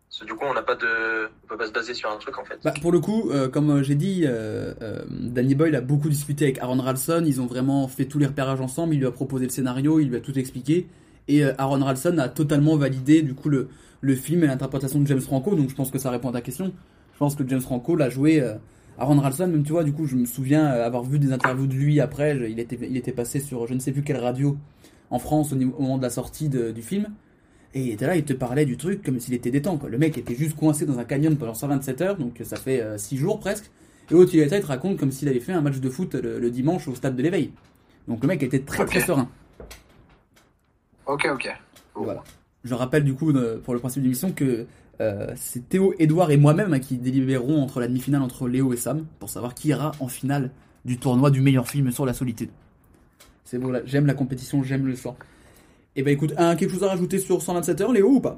Parce 0.10 0.20
que 0.20 0.26
du 0.26 0.34
coup, 0.34 0.44
on 0.46 0.54
n'a 0.54 0.62
pas 0.62 0.76
de, 0.76 1.30
on 1.46 1.48
peut 1.48 1.56
pas 1.58 1.68
se 1.68 1.72
baser 1.72 1.94
sur 1.94 2.12
un 2.12 2.18
truc 2.18 2.38
en 2.38 2.44
fait. 2.44 2.60
Bah, 2.66 2.74
pour 2.82 2.92
le 2.92 3.00
coup, 3.00 3.30
euh, 3.32 3.48
comme 3.48 3.70
euh, 3.70 3.84
j'ai 3.84 3.96
dit, 3.96 4.26
euh, 4.26 4.74
euh, 4.82 5.02
Danny 5.10 5.56
Boyle 5.56 5.74
a 5.78 5.80
beaucoup 5.82 6.10
discuté 6.10 6.44
avec 6.44 6.60
Aaron 6.60 6.82
Ralston. 6.82 7.24
Ils 7.26 7.40
ont 7.40 7.46
vraiment 7.46 7.88
fait 7.88 8.04
tous 8.04 8.20
les 8.20 8.26
repérages 8.26 8.60
ensemble. 8.60 8.94
Il 8.96 9.00
lui 9.00 9.08
a 9.08 9.12
proposé 9.12 9.46
le 9.46 9.52
scénario, 9.52 10.02
il 10.02 10.10
lui 10.10 10.18
a 10.18 10.20
tout 10.20 10.38
expliqué. 10.38 10.88
Et 11.30 11.46
euh, 11.46 11.54
Aaron 11.58 11.86
Ralston 11.86 12.18
a 12.18 12.28
totalement 12.28 12.76
validé 12.76 13.22
du 13.22 13.34
coup 13.34 13.48
le, 13.48 13.70
le 14.02 14.16
film 14.16 14.44
et 14.44 14.48
l'interprétation 14.48 15.00
de 15.00 15.08
James 15.08 15.22
Franco. 15.22 15.56
Donc 15.56 15.70
je 15.70 15.76
pense 15.76 15.90
que 15.90 16.00
ça 16.00 16.12
répond 16.12 16.28
à 16.28 16.34
ta 16.34 16.42
question. 16.42 16.74
Je 17.14 17.18
pense 17.18 17.36
que 17.38 17.48
James 17.48 17.62
Franco 17.62 17.96
l'a 17.96 18.10
joué. 18.10 18.44
Euh, 19.02 19.04
Aaron 19.04 19.20
Ralston, 19.20 19.48
même 19.48 19.64
tu 19.64 19.72
vois, 19.72 19.84
du 19.84 19.94
coup, 19.94 20.06
je 20.06 20.16
me 20.16 20.26
souviens 20.26 20.66
euh, 20.74 20.86
avoir 20.86 21.04
vu 21.04 21.20
des 21.20 21.32
interviews 21.34 21.68
de 21.68 21.74
lui 21.74 22.00
après. 22.00 22.38
je- 22.38 22.46
il, 22.46 22.60
était, 22.60 22.78
il 22.82 22.98
était 22.98 23.12
passé 23.12 23.40
sur 23.40 23.68
je 23.68 23.74
ne 23.74 23.80
sais 23.80 23.92
plus 23.92 24.04
quelle 24.04 24.18
radio 24.18 24.58
en 25.10 25.20
France 25.20 25.52
au, 25.54 25.56
niveau- 25.56 25.76
au 25.78 25.82
moment 25.82 25.98
de 25.98 26.04
la 26.04 26.10
sortie 26.10 26.50
de- 26.50 26.72
du 26.72 26.82
film. 26.82 27.08
Et 27.74 27.82
il 27.82 27.90
était 27.92 28.06
là, 28.08 28.16
il 28.18 28.24
te 28.26 28.34
parlait 28.34 28.66
du 28.66 28.76
truc 28.78 29.02
comme 29.04 29.20
s'il 29.20 29.34
était 29.34 29.52
détente. 29.52 29.80
Quoi. 29.80 29.90
Le 29.90 29.98
mec 29.98 30.18
était 30.18 30.36
juste 30.36 30.56
coincé 30.58 30.86
dans 30.86 31.00
un 31.00 31.06
canyon 31.06 31.38
pendant 31.38 31.54
127 31.54 32.02
heures, 32.02 32.18
donc 32.18 32.40
ça 32.44 32.58
fait 32.58 32.84
6 32.98 33.16
jours 33.18 33.40
presque. 33.40 33.72
Et 34.10 34.14
l'autre, 34.14 34.32
il 34.34 34.42
était 34.42 34.58
il 34.58 34.62
te 34.62 34.68
raconte 34.68 34.98
comme 34.98 35.12
s'il 35.12 35.30
avait 35.30 35.40
fait 35.40 35.54
un 35.54 35.62
match 35.62 35.80
de 35.80 35.90
foot 35.90 36.16
le, 36.16 36.38
le 36.40 36.52
dimanche 36.52 36.88
au 36.90 36.96
stade 36.96 37.16
de 37.16 37.24
l'éveil. 37.24 37.52
Donc 38.10 38.22
le 38.24 38.28
mec 38.28 38.44
était 38.44 38.60
très 38.60 38.84
très 38.86 39.00
serein. 39.00 39.30
Ok, 41.06 41.28
ok. 41.34 41.50
Voilà. 41.96 42.24
Je 42.64 42.74
rappelle 42.74 43.04
du 43.04 43.14
coup, 43.14 43.32
euh, 43.32 43.60
pour 43.64 43.74
le 43.74 43.80
principe 43.80 44.02
de 44.02 44.08
l'émission, 44.08 44.32
que 44.32 44.66
euh, 45.00 45.32
c'est 45.36 45.68
Théo, 45.70 45.94
Edouard 46.00 46.32
et 46.32 46.38
moi-même 46.38 46.74
hein, 46.74 46.80
qui 46.80 46.98
délibéreront 46.98 47.62
entre 47.64 47.80
la 47.80 47.88
demi-finale 47.88 48.22
entre 48.22 48.48
Léo 48.48 48.74
et 48.74 48.78
Sam 48.78 49.06
pour 49.20 49.30
savoir 49.30 49.56
qui 49.56 49.70
ira 49.70 49.92
en 50.00 50.08
finale 50.08 50.52
du 50.86 50.98
tournoi 50.98 51.32
du 51.32 51.42
meilleur 51.42 51.68
film 51.68 51.92
sur 51.92 52.06
la 52.06 52.14
solitude. 52.14 52.50
C'est 53.46 53.58
bon, 53.58 53.82
j'aime 53.86 54.06
la 54.06 54.14
compétition, 54.14 54.64
j'aime 54.64 54.86
le 54.88 54.96
sport. 54.96 55.16
Et 55.96 56.04
ben 56.04 56.12
écoute, 56.14 56.34
un, 56.38 56.56
quelque 56.56 56.72
chose 56.72 56.84
à 56.84 56.90
rajouter 56.90 57.20
sur 57.20 57.42
127 57.42 57.82
heures, 57.82 57.92
Léo 57.92 58.10
ou 58.10 58.22
pas? 58.22 58.38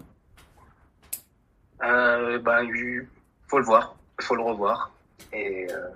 Euh, 1.83 2.39
bah, 2.39 2.63
il 2.63 3.05
faut 3.47 3.59
le 3.59 3.65
voir, 3.65 3.95
il 4.19 4.25
faut 4.25 4.35
le 4.35 4.41
revoir. 4.43 4.91
Et, 5.33 5.67
euh, 5.71 5.89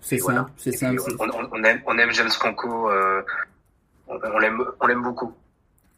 C'est 0.00 0.18
voilà. 0.18 0.48
c'est 0.56 0.72
simple. 0.72 1.00
c'est- 1.00 1.14
on, 1.20 1.24
on- 1.30 1.48
on 1.52 1.64
aime, 1.64 1.80
on 1.86 1.96
aime 1.98 2.10
James 2.12 2.30
Franco, 2.30 2.90
euh, 2.90 3.22
on, 4.08 4.18
on 4.82 4.86
l'aime 4.86 5.02
beaucoup, 5.02 5.32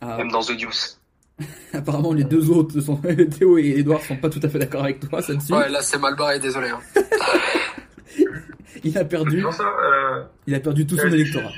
Ah, 0.01 0.17
même 0.19 0.31
dans 0.31 0.43
The 0.43 0.53
Deuce. 0.59 0.98
apparemment, 1.73 2.13
les 2.13 2.25
deux 2.25 2.51
autres, 2.51 2.81
sont, 2.81 2.97
Théo 3.39 3.59
et 3.59 3.79
Edouard, 3.79 4.01
sont 4.03 4.17
pas 4.17 4.29
tout 4.29 4.41
à 4.43 4.49
fait 4.49 4.59
d'accord 4.59 4.85
avec 4.85 5.01
toi, 5.01 5.23
ça 5.23 5.35
dessus. 5.35 5.53
Ouais, 5.53 5.69
là 5.69 5.81
c'est 5.83 5.99
mal 5.99 6.17
barré, 6.17 6.39
désolé. 6.41 6.69
hein. 6.71 6.81
Il 8.85 8.97
a 8.97 9.05
perdu, 9.05 9.41
Dans 9.43 9.51
ça, 9.51 9.65
euh, 9.65 10.23
il 10.47 10.55
a 10.55 10.61
perdu 10.61 10.87
tout 10.87 10.97
son 10.97 11.07
euh, 11.07 11.11
électorat. 11.11 11.51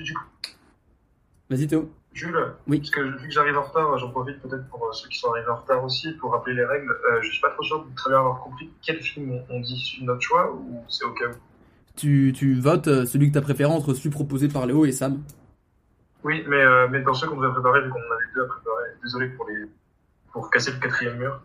Vas-y 1.50 1.66
Théo. 1.66 1.90
Jules, 2.12 2.34
Oui. 2.66 2.78
parce 2.78 2.90
que 2.90 3.00
vu 3.20 3.28
que 3.28 3.32
j'arrive 3.32 3.56
en 3.58 3.62
retard, 3.62 3.96
j'en 3.99 4.10
profite 4.10 4.40
peut-être 4.40 4.66
pour 4.68 4.82
euh, 4.84 4.92
ceux 4.92 5.08
qui 5.08 5.18
sont 5.18 5.30
arrivés 5.30 5.49
en 5.50 5.56
retard 5.56 5.84
aussi, 5.84 6.12
pour 6.12 6.32
rappeler 6.32 6.54
les 6.54 6.64
règles. 6.64 6.90
Euh, 6.90 7.20
je 7.22 7.30
suis 7.30 7.40
pas 7.40 7.50
trop 7.50 7.62
sûr 7.62 7.84
de 7.84 7.94
très 7.94 8.10
bien 8.10 8.18
avoir 8.20 8.40
compris 8.42 8.70
quel 8.82 9.00
film 9.02 9.32
on, 9.32 9.56
on 9.56 9.60
dit 9.60 9.76
sur 9.78 10.04
notre 10.04 10.22
choix, 10.22 10.50
ou 10.52 10.82
c'est 10.88 11.04
au 11.04 11.12
cas 11.12 11.26
où. 11.26 11.34
Tu, 11.96 12.32
tu 12.34 12.54
votes 12.54 13.04
celui 13.04 13.28
que 13.28 13.34
t'as 13.34 13.42
préféré 13.42 13.70
entre 13.70 13.92
celui 13.94 14.10
proposé 14.10 14.49
par 14.49 14.66
Léo 14.66 14.87
et 14.87 14.92
Sam. 14.92 15.20
Oui, 16.24 16.44
mais, 16.48 16.56
euh, 16.60 16.86
mais 16.90 17.00
dans 17.02 17.14
ceux 17.14 17.26
qu'on 17.28 17.40
devait 17.40 17.52
préparer, 17.52 17.80
vu 17.82 17.90
qu'on 17.90 17.98
en 17.98 18.14
avait 18.14 18.24
deux 18.34 18.42
à 18.42 18.46
préparer, 18.46 18.84
désolé 19.02 19.28
pour 19.28 19.48
les 19.48 19.64
pour 20.32 20.48
casser 20.50 20.70
le 20.72 20.78
quatrième 20.78 21.16
mur. 21.18 21.40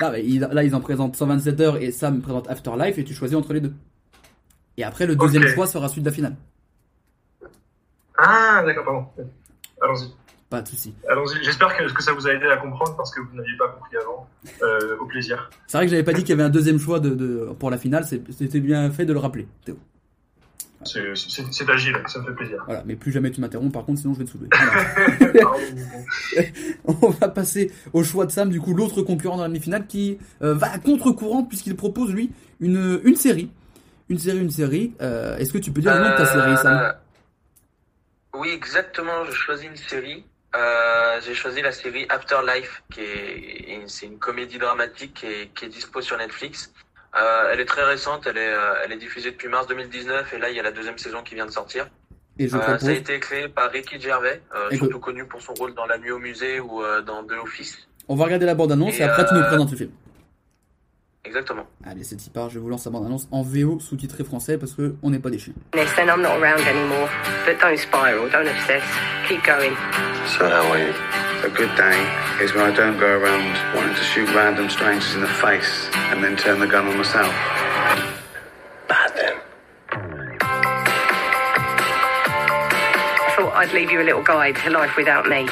Là, 0.00 0.10
bah, 0.10 0.18
il- 0.18 0.40
là, 0.40 0.62
ils 0.64 0.74
en 0.74 0.80
présentent 0.80 1.16
127 1.16 1.60
heures 1.60 1.76
et 1.76 1.90
Sam 1.90 2.20
présente 2.22 2.48
Afterlife 2.48 2.98
et 2.98 3.04
tu 3.04 3.14
choisis 3.14 3.36
entre 3.36 3.52
les 3.52 3.60
deux. 3.60 3.72
Et 4.76 4.84
après, 4.84 5.06
le 5.06 5.16
deuxième 5.16 5.46
choix 5.48 5.66
sera 5.66 5.88
celui 5.88 6.02
de 6.02 6.06
la 6.06 6.12
finale. 6.14 6.36
Ah, 8.16 8.62
d'accord, 8.64 8.84
pardon. 8.84 9.06
Allons-y. 9.80 10.14
Pas 10.48 10.62
de 10.62 10.68
souci. 10.68 10.94
Allons-y. 11.08 11.42
J'espère 11.42 11.76
que, 11.76 11.90
que 11.92 12.02
ça 12.02 12.12
vous 12.12 12.26
a 12.26 12.32
aidé 12.32 12.46
à 12.46 12.58
comprendre 12.58 12.94
parce 12.96 13.12
que 13.14 13.20
vous 13.20 13.34
n'aviez 13.34 13.56
pas 13.56 13.68
compris 13.68 13.96
avant. 13.96 14.28
Euh, 14.62 14.96
au 14.98 15.06
plaisir. 15.06 15.50
C'est 15.66 15.76
vrai 15.78 15.86
que 15.86 15.90
j'avais 15.90 16.02
pas 16.04 16.12
dit 16.12 16.20
qu'il 16.22 16.30
y 16.30 16.32
avait 16.32 16.42
un 16.42 16.50
deuxième 16.50 16.78
choix 16.78 17.00
de, 17.00 17.10
de- 17.10 17.48
pour 17.58 17.70
la 17.70 17.78
finale, 17.78 18.04
c'était 18.04 18.60
bien 18.60 18.90
fait 18.90 19.04
de 19.06 19.12
le 19.12 19.18
rappeler, 19.18 19.48
Théo. 19.64 19.78
C'est- 20.84 21.70
agile, 21.70 21.96
ça 22.06 22.18
me 22.20 22.26
fait 22.26 22.34
plaisir. 22.34 22.62
Voilà, 22.66 22.82
mais 22.84 22.96
plus 22.96 23.12
jamais 23.12 23.30
tu 23.30 23.40
m'interromps, 23.40 23.72
par 23.72 23.84
contre, 23.84 24.00
sinon 24.00 24.14
je 24.14 24.18
vais 24.20 24.24
te 24.24 24.30
soulever. 24.30 24.48
On 26.84 27.10
va 27.10 27.28
passer 27.28 27.70
au 27.92 28.02
choix 28.02 28.26
de 28.26 28.32
Sam, 28.32 28.50
du 28.50 28.60
coup, 28.60 28.74
l'autre 28.74 29.02
concurrent 29.02 29.36
dans 29.36 29.42
la 29.42 29.48
demi-finale 29.48 29.86
qui 29.86 30.18
euh, 30.42 30.54
va 30.54 30.72
à 30.72 30.78
contre-courant 30.78 31.44
puisqu'il 31.44 31.76
propose, 31.76 32.12
lui, 32.12 32.30
une, 32.60 33.00
une 33.04 33.16
série. 33.16 33.50
Une 34.08 34.18
série, 34.18 34.40
une 34.40 34.50
série. 34.50 34.94
Euh, 35.00 35.36
Est-ce 35.38 35.52
que 35.52 35.58
tu 35.58 35.72
peux 35.72 35.80
dire 35.80 35.94
le 35.94 36.00
nom 36.02 36.10
de 36.10 36.16
ta 36.16 36.26
série, 36.26 36.56
Sam? 36.56 36.76
Euh, 36.76 36.92
Oui, 38.34 38.48
exactement. 38.50 39.24
Je 39.24 39.32
choisis 39.32 39.66
une 39.68 39.76
série. 39.76 40.24
Euh, 40.54 41.18
j'ai 41.24 41.34
choisi 41.34 41.62
la 41.62 41.72
série 41.72 42.04
Afterlife, 42.10 42.82
qui 42.92 43.00
est 43.00 43.74
une- 43.74 43.88
c'est 43.88 44.04
une 44.06 44.18
comédie 44.18 44.58
dramatique 44.58 45.14
qui 45.14 45.26
est, 45.26 45.50
qui 45.54 45.64
est 45.64 45.68
dispo 45.68 46.02
sur 46.02 46.18
Netflix. 46.18 46.72
Euh, 47.14 47.50
elle 47.52 47.60
est 47.60 47.66
très 47.66 47.84
récente, 47.84 48.26
elle 48.26 48.38
est, 48.38 48.52
euh, 48.54 48.74
elle 48.84 48.92
est 48.92 48.96
diffusée 48.96 49.30
depuis 49.32 49.48
mars 49.48 49.66
2019 49.66 50.32
et 50.32 50.38
là 50.38 50.48
il 50.50 50.56
y 50.56 50.60
a 50.60 50.62
la 50.62 50.72
deuxième 50.72 50.96
saison 50.98 51.22
qui 51.22 51.34
vient 51.34 51.44
de 51.46 51.50
sortir. 51.50 51.86
Et 52.38 52.48
je 52.48 52.56
Euh, 52.56 52.60
propose. 52.60 52.80
ça 52.80 52.88
a 52.88 52.92
été 52.92 53.20
créé 53.20 53.48
par 53.48 53.70
Ricky 53.70 54.00
Gervais, 54.00 54.40
euh, 54.54 54.74
surtout 54.76 54.98
connu 54.98 55.26
pour 55.26 55.42
son 55.42 55.52
rôle 55.52 55.74
dans 55.74 55.84
La 55.84 55.98
Nuit 55.98 56.10
au 56.10 56.18
musée 56.18 56.58
ou 56.60 56.82
euh, 56.82 57.02
dans 57.02 57.22
The 57.24 57.32
Office. 57.42 57.86
On 58.08 58.16
va 58.16 58.24
regarder 58.24 58.46
la 58.46 58.54
bande-annonce 58.54 58.94
et, 58.94 59.00
Et, 59.00 59.02
après 59.02 59.26
tu 59.26 59.34
nous 59.34 59.42
présentes 59.42 59.70
le 59.70 59.76
film. 59.76 59.90
Exactement. 61.24 61.66
Allez, 61.84 62.02
c'est 62.02 62.32
part, 62.32 62.50
je 62.50 62.58
vous 62.58 62.68
lance 62.68 62.84
la 62.86 62.90
bande-annonce 62.90 63.28
en 63.30 63.42
VO 63.42 63.78
sous-titré 63.78 64.24
français 64.24 64.56
parce 64.58 64.72
que 64.72 64.94
on 65.02 65.10
n'est 65.10 65.20
pas 65.20 65.30
déchus. 65.30 65.52
Then 65.72 66.08
I'm 66.08 66.20
not 66.22 66.30
around 66.30 66.60
anymore. 66.66 67.08
But 67.46 67.60
don't 67.60 67.76
spiral, 67.78 68.28
don't 68.30 68.48
obsess. 68.48 68.82
Keep 69.28 69.44
going. 69.44 69.76
So 70.26 70.46
how 70.46 70.72
are 70.72 70.78
you? 70.78 71.21
A 71.42 71.50
good 71.50 71.74
day 71.74 71.98
is 72.40 72.54
when 72.54 72.62
I 72.62 72.70
don't 72.70 73.00
go 73.00 73.18
around 73.18 73.74
wanting 73.74 73.96
to 73.96 74.02
shoot 74.02 74.28
random 74.28 74.70
strangers 74.70 75.12
in 75.16 75.22
the 75.22 75.26
face 75.26 75.90
and 76.14 76.22
then 76.22 76.36
turn 76.36 76.60
the 76.60 76.68
gun 76.68 76.86
on 76.86 76.96
myself. 76.96 77.34
Bad 78.86 79.10
then. 79.18 79.34
I 83.18 83.34
thought 83.36 83.54
I'd 83.56 83.72
leave 83.74 83.90
you 83.90 84.00
a 84.00 84.06
little 84.06 84.22
guide 84.22 84.54
to 84.62 84.70
life 84.70 84.96
without 84.96 85.26
me. 85.26 85.48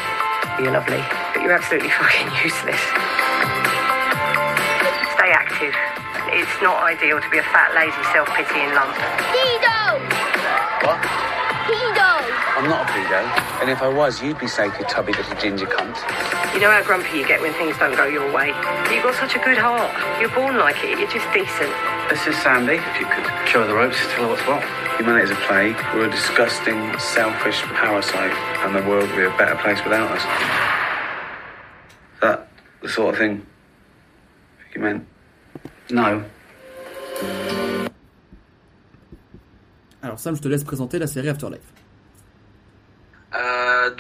You're 0.63 0.71
lovely, 0.71 1.03
but 1.35 1.43
you're 1.43 1.59
absolutely 1.59 1.91
fucking 1.99 2.31
useless. 2.39 2.79
Stay 5.19 5.35
active. 5.35 5.75
It's 6.31 6.63
not 6.63 6.85
ideal 6.87 7.21
to 7.21 7.31
be 7.31 7.39
a 7.39 7.47
fat, 7.51 7.75
lazy, 7.75 7.99
self-pitying 8.15 8.71
lump. 8.79 8.95
Pedo! 9.35 9.99
What? 10.87 11.03
Pedo! 11.67 12.20
I'm 12.57 12.69
not 12.69 12.89
a 12.89 12.93
pedo. 12.93 13.21
And 13.61 13.71
if 13.71 13.83
I 13.83 13.89
was, 13.89 14.23
you'd 14.23 14.39
be 14.39 14.47
safe, 14.47 14.73
you 14.79 14.85
tubby 14.87 15.13
little 15.13 15.37
ginger 15.37 15.67
cunt. 15.67 15.97
You 16.55 16.61
know 16.61 16.71
how 16.71 16.83
grumpy 16.83 17.19
you 17.19 17.27
get 17.27 17.41
when 17.41 17.53
things 17.55 17.77
don't 17.79 17.97
go 17.97 18.07
your 18.07 18.31
way. 18.33 18.49
You've 18.93 19.05
got 19.05 19.15
such 19.15 19.37
a 19.37 19.39
good 19.39 19.59
heart. 19.59 19.91
You're 20.21 20.35
born 20.35 20.57
like 20.57 20.83
it. 20.83 20.99
You're 20.99 21.11
just 21.11 21.27
decent. 21.33 21.73
This 22.09 22.27
is 22.27 22.37
Sandy. 22.43 22.75
If 22.75 23.01
you 23.01 23.07
could 23.07 23.27
show 23.49 23.63
her 23.63 23.67
the 23.67 23.75
ropes, 23.75 23.97
tell 24.15 24.25
her 24.25 24.31
what's 24.31 24.47
what. 24.47 24.63
Humanity's 24.99 25.31
a 25.31 25.41
plague. 25.47 25.77
We're 25.95 26.09
a 26.09 26.11
disgusting, 26.11 26.99
selfish 26.99 27.63
parasite, 27.79 28.35
and 28.65 28.75
the 28.75 28.83
world 28.89 29.09
would 29.09 29.17
be 29.17 29.25
a 29.25 29.37
better 29.39 29.57
place 29.57 29.83
without 29.85 30.11
us. 30.11 30.25
That 32.21 32.49
the 32.83 32.89
sort 32.89 33.15
of 33.15 33.19
thing 33.21 33.47
you 34.75 34.81
meant? 34.81 35.07
No. 35.91 36.23
Alors 40.03 40.19
Sam, 40.19 40.35
je 40.35 40.41
te 40.41 40.49
laisse 40.49 40.65
présenter 40.65 40.99
la 40.99 41.07
série 41.07 41.29
Afterlife. 41.29 41.80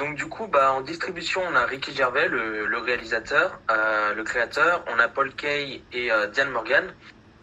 Donc 0.00 0.14
du 0.14 0.26
coup, 0.26 0.46
bah, 0.46 0.72
en 0.72 0.80
distribution, 0.80 1.42
on 1.46 1.54
a 1.54 1.66
Ricky 1.66 1.94
Gervais, 1.94 2.26
le, 2.26 2.78
réalisateur, 2.78 3.60
euh, 3.70 4.14
le 4.14 4.24
créateur. 4.24 4.82
On 4.88 4.98
a 4.98 5.08
Paul 5.08 5.30
Kay 5.34 5.82
et 5.92 6.10
euh, 6.10 6.26
Diane 6.26 6.50
Morgan. 6.50 6.86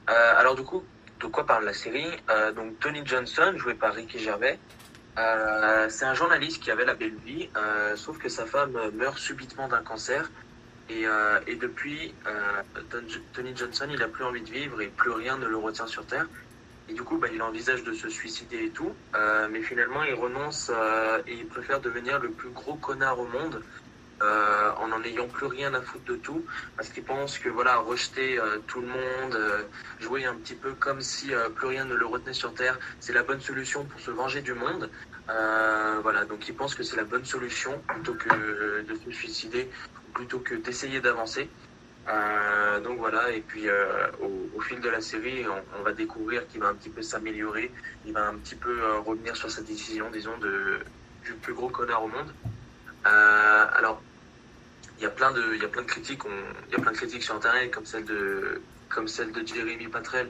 Euh, 0.09 0.33
alors 0.35 0.55
du 0.55 0.63
coup, 0.63 0.83
de 1.19 1.27
quoi 1.27 1.45
parle 1.45 1.65
la 1.65 1.73
série? 1.73 2.09
Donc 2.55 2.79
Tony 2.79 3.03
Johnson, 3.05 3.53
joué 3.57 3.75
par 3.75 3.93
Ricky 3.93 4.17
Gervais, 4.17 4.57
c'est 5.89 6.05
un 6.05 6.13
journaliste 6.15 6.61
qui 6.61 6.71
avait 6.71 6.85
la 6.85 6.93
belle 6.93 7.15
vie, 7.25 7.49
sauf 7.95 8.17
que 8.19 8.29
sa 8.29 8.45
femme 8.45 8.77
meurt 8.93 9.17
subitement 9.17 9.67
d'un 9.67 9.81
cancer. 9.81 10.29
Et, 10.89 11.05
et 11.47 11.55
depuis, 11.55 12.13
Tony 13.33 13.55
Johnson, 13.55 13.87
il 13.91 14.01
a 14.03 14.07
plus 14.07 14.23
envie 14.23 14.41
de 14.41 14.51
vivre 14.51 14.79
et 14.79 14.87
plus 14.87 15.09
rien 15.09 15.37
ne 15.37 15.47
le 15.47 15.57
retient 15.57 15.87
sur 15.87 16.05
Terre. 16.05 16.27
Et 16.89 16.93
du 16.93 17.03
coup, 17.03 17.17
bah, 17.17 17.27
il 17.33 17.41
envisage 17.41 17.83
de 17.83 17.93
se 17.93 18.09
suicider 18.09 18.65
et 18.65 18.69
tout. 18.69 18.93
Euh, 19.15 19.47
mais 19.51 19.61
finalement, 19.61 20.03
il 20.03 20.13
renonce 20.13 20.71
euh, 20.73 21.21
et 21.27 21.33
il 21.33 21.47
préfère 21.47 21.81
devenir 21.81 22.19
le 22.19 22.31
plus 22.31 22.49
gros 22.49 22.75
connard 22.75 23.19
au 23.19 23.27
monde 23.27 23.61
euh, 24.23 24.71
en 24.77 24.87
n'en 24.87 25.03
ayant 25.03 25.27
plus 25.27 25.47
rien 25.47 25.73
à 25.73 25.81
foutre 25.81 26.05
de 26.05 26.15
tout. 26.15 26.45
Parce 26.77 26.89
qu'il 26.89 27.03
pense 27.03 27.39
que 27.39 27.49
voilà, 27.49 27.77
rejeter 27.77 28.39
tout 28.67 28.81
le 28.81 28.87
monde, 28.87 29.37
jouer 29.99 30.25
un 30.25 30.35
petit 30.35 30.55
peu 30.55 30.73
comme 30.73 31.01
si 31.01 31.31
plus 31.55 31.67
rien 31.67 31.85
ne 31.85 31.95
le 31.95 32.05
retenait 32.05 32.33
sur 32.33 32.53
Terre, 32.53 32.79
c'est 32.99 33.13
la 33.13 33.23
bonne 33.23 33.41
solution 33.41 33.85
pour 33.85 33.99
se 33.99 34.11
venger 34.11 34.41
du 34.41 34.53
monde. 34.53 34.89
Voilà, 35.27 36.23
donc 36.25 36.47
il 36.47 36.55
pense 36.55 36.73
que 36.73 36.83
c'est 36.83 36.95
la 36.95 37.03
bonne 37.03 37.25
solution 37.25 37.83
plutôt 37.87 38.13
que 38.13 38.81
de 38.81 38.95
se 38.95 39.11
suicider, 39.11 39.69
plutôt 40.13 40.39
que 40.39 40.55
d'essayer 40.55 41.01
d'avancer. 41.01 41.49
Euh, 42.09 42.79
donc 42.79 42.99
voilà, 42.99 43.31
et 43.31 43.41
puis 43.41 43.67
euh, 43.67 44.07
au, 44.55 44.61
fil 44.61 44.79
de 44.79 44.89
la 44.89 45.01
série, 45.01 45.45
on, 45.77 45.83
va 45.83 45.91
découvrir 45.91 46.47
qu'il 46.47 46.61
va 46.61 46.67
un 46.67 46.73
petit 46.73 46.89
peu 46.89 47.01
s'améliorer, 47.01 47.71
il 48.05 48.13
va 48.13 48.27
un 48.27 48.35
petit 48.35 48.55
peu 48.55 48.81
euh, 48.81 48.99
revenir 48.99 49.35
sur 49.35 49.51
sa 49.51 49.61
décision, 49.61 50.09
disons, 50.09 50.37
de, 50.37 50.79
du 51.25 51.33
plus 51.33 51.53
gros 51.53 51.69
connard 51.69 52.03
au 52.03 52.07
monde. 52.07 52.33
Alors, 53.03 54.01
il 54.97 55.03
y 55.03 55.05
a 55.05 55.09
plein 55.09 55.31
de, 55.31 55.53
il 55.55 55.61
y 55.61 55.65
a 55.65 55.67
plein 55.69 55.83
de 55.83 55.87
critiques, 55.87 56.23
il 56.67 56.73
y 56.73 56.75
a 56.75 56.81
plein 56.81 56.91
de 56.91 56.97
critiques 56.97 57.23
sur 57.23 57.35
internet 57.35 57.71
comme 57.71 57.85
celle 57.85 58.03
de, 58.03 58.61
comme 58.89 59.07
celle 59.07 59.31
de 59.31 59.45
Jeremy 59.45 59.87
Patrel 59.87 60.29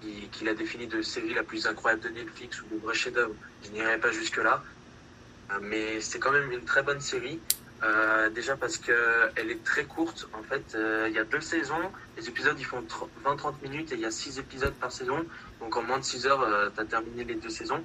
qui, 0.00 0.28
qui 0.30 0.44
l'a 0.44 0.54
défini 0.54 0.86
de 0.86 1.02
série 1.02 1.34
la 1.34 1.42
plus 1.42 1.66
incroyable 1.66 2.02
de 2.02 2.10
Netflix 2.10 2.62
ou 2.62 2.76
de 2.76 2.80
vrai 2.80 2.94
chef-d'œuvre. 2.94 3.34
Je 3.64 3.70
n'irai 3.70 3.98
pas 3.98 4.12
jusque 4.12 4.36
là, 4.36 4.62
mais 5.62 6.00
c'est 6.00 6.20
quand 6.20 6.30
même 6.30 6.52
une 6.52 6.64
très 6.64 6.82
bonne 6.82 7.00
série. 7.00 7.40
Euh, 7.84 8.30
déjà 8.30 8.56
parce 8.56 8.76
que 8.76 8.92
elle 9.36 9.50
est 9.50 9.62
très 9.64 9.84
courte. 9.84 10.28
En 10.38 10.42
fait, 10.42 10.62
euh, 10.74 11.06
il 11.08 11.14
y 11.14 11.18
a 11.18 11.24
deux 11.24 11.40
saisons. 11.40 11.74
Les 12.16 12.28
épisodes 12.28 12.54
ils 12.58 12.64
font 12.64 12.82
20-30 13.24 13.54
minutes 13.62 13.92
et 13.92 13.96
il 13.96 14.00
y 14.00 14.04
a 14.04 14.10
six 14.10 14.38
épisodes 14.38 14.74
par 14.74 14.92
saison. 14.92 15.24
Donc 15.60 15.76
en 15.76 15.82
moins 15.82 15.98
de 15.98 16.04
6 16.04 16.26
heures, 16.26 16.42
euh, 16.42 16.68
t'as 16.74 16.84
terminé 16.84 17.24
les 17.24 17.34
deux 17.34 17.48
saisons. 17.48 17.80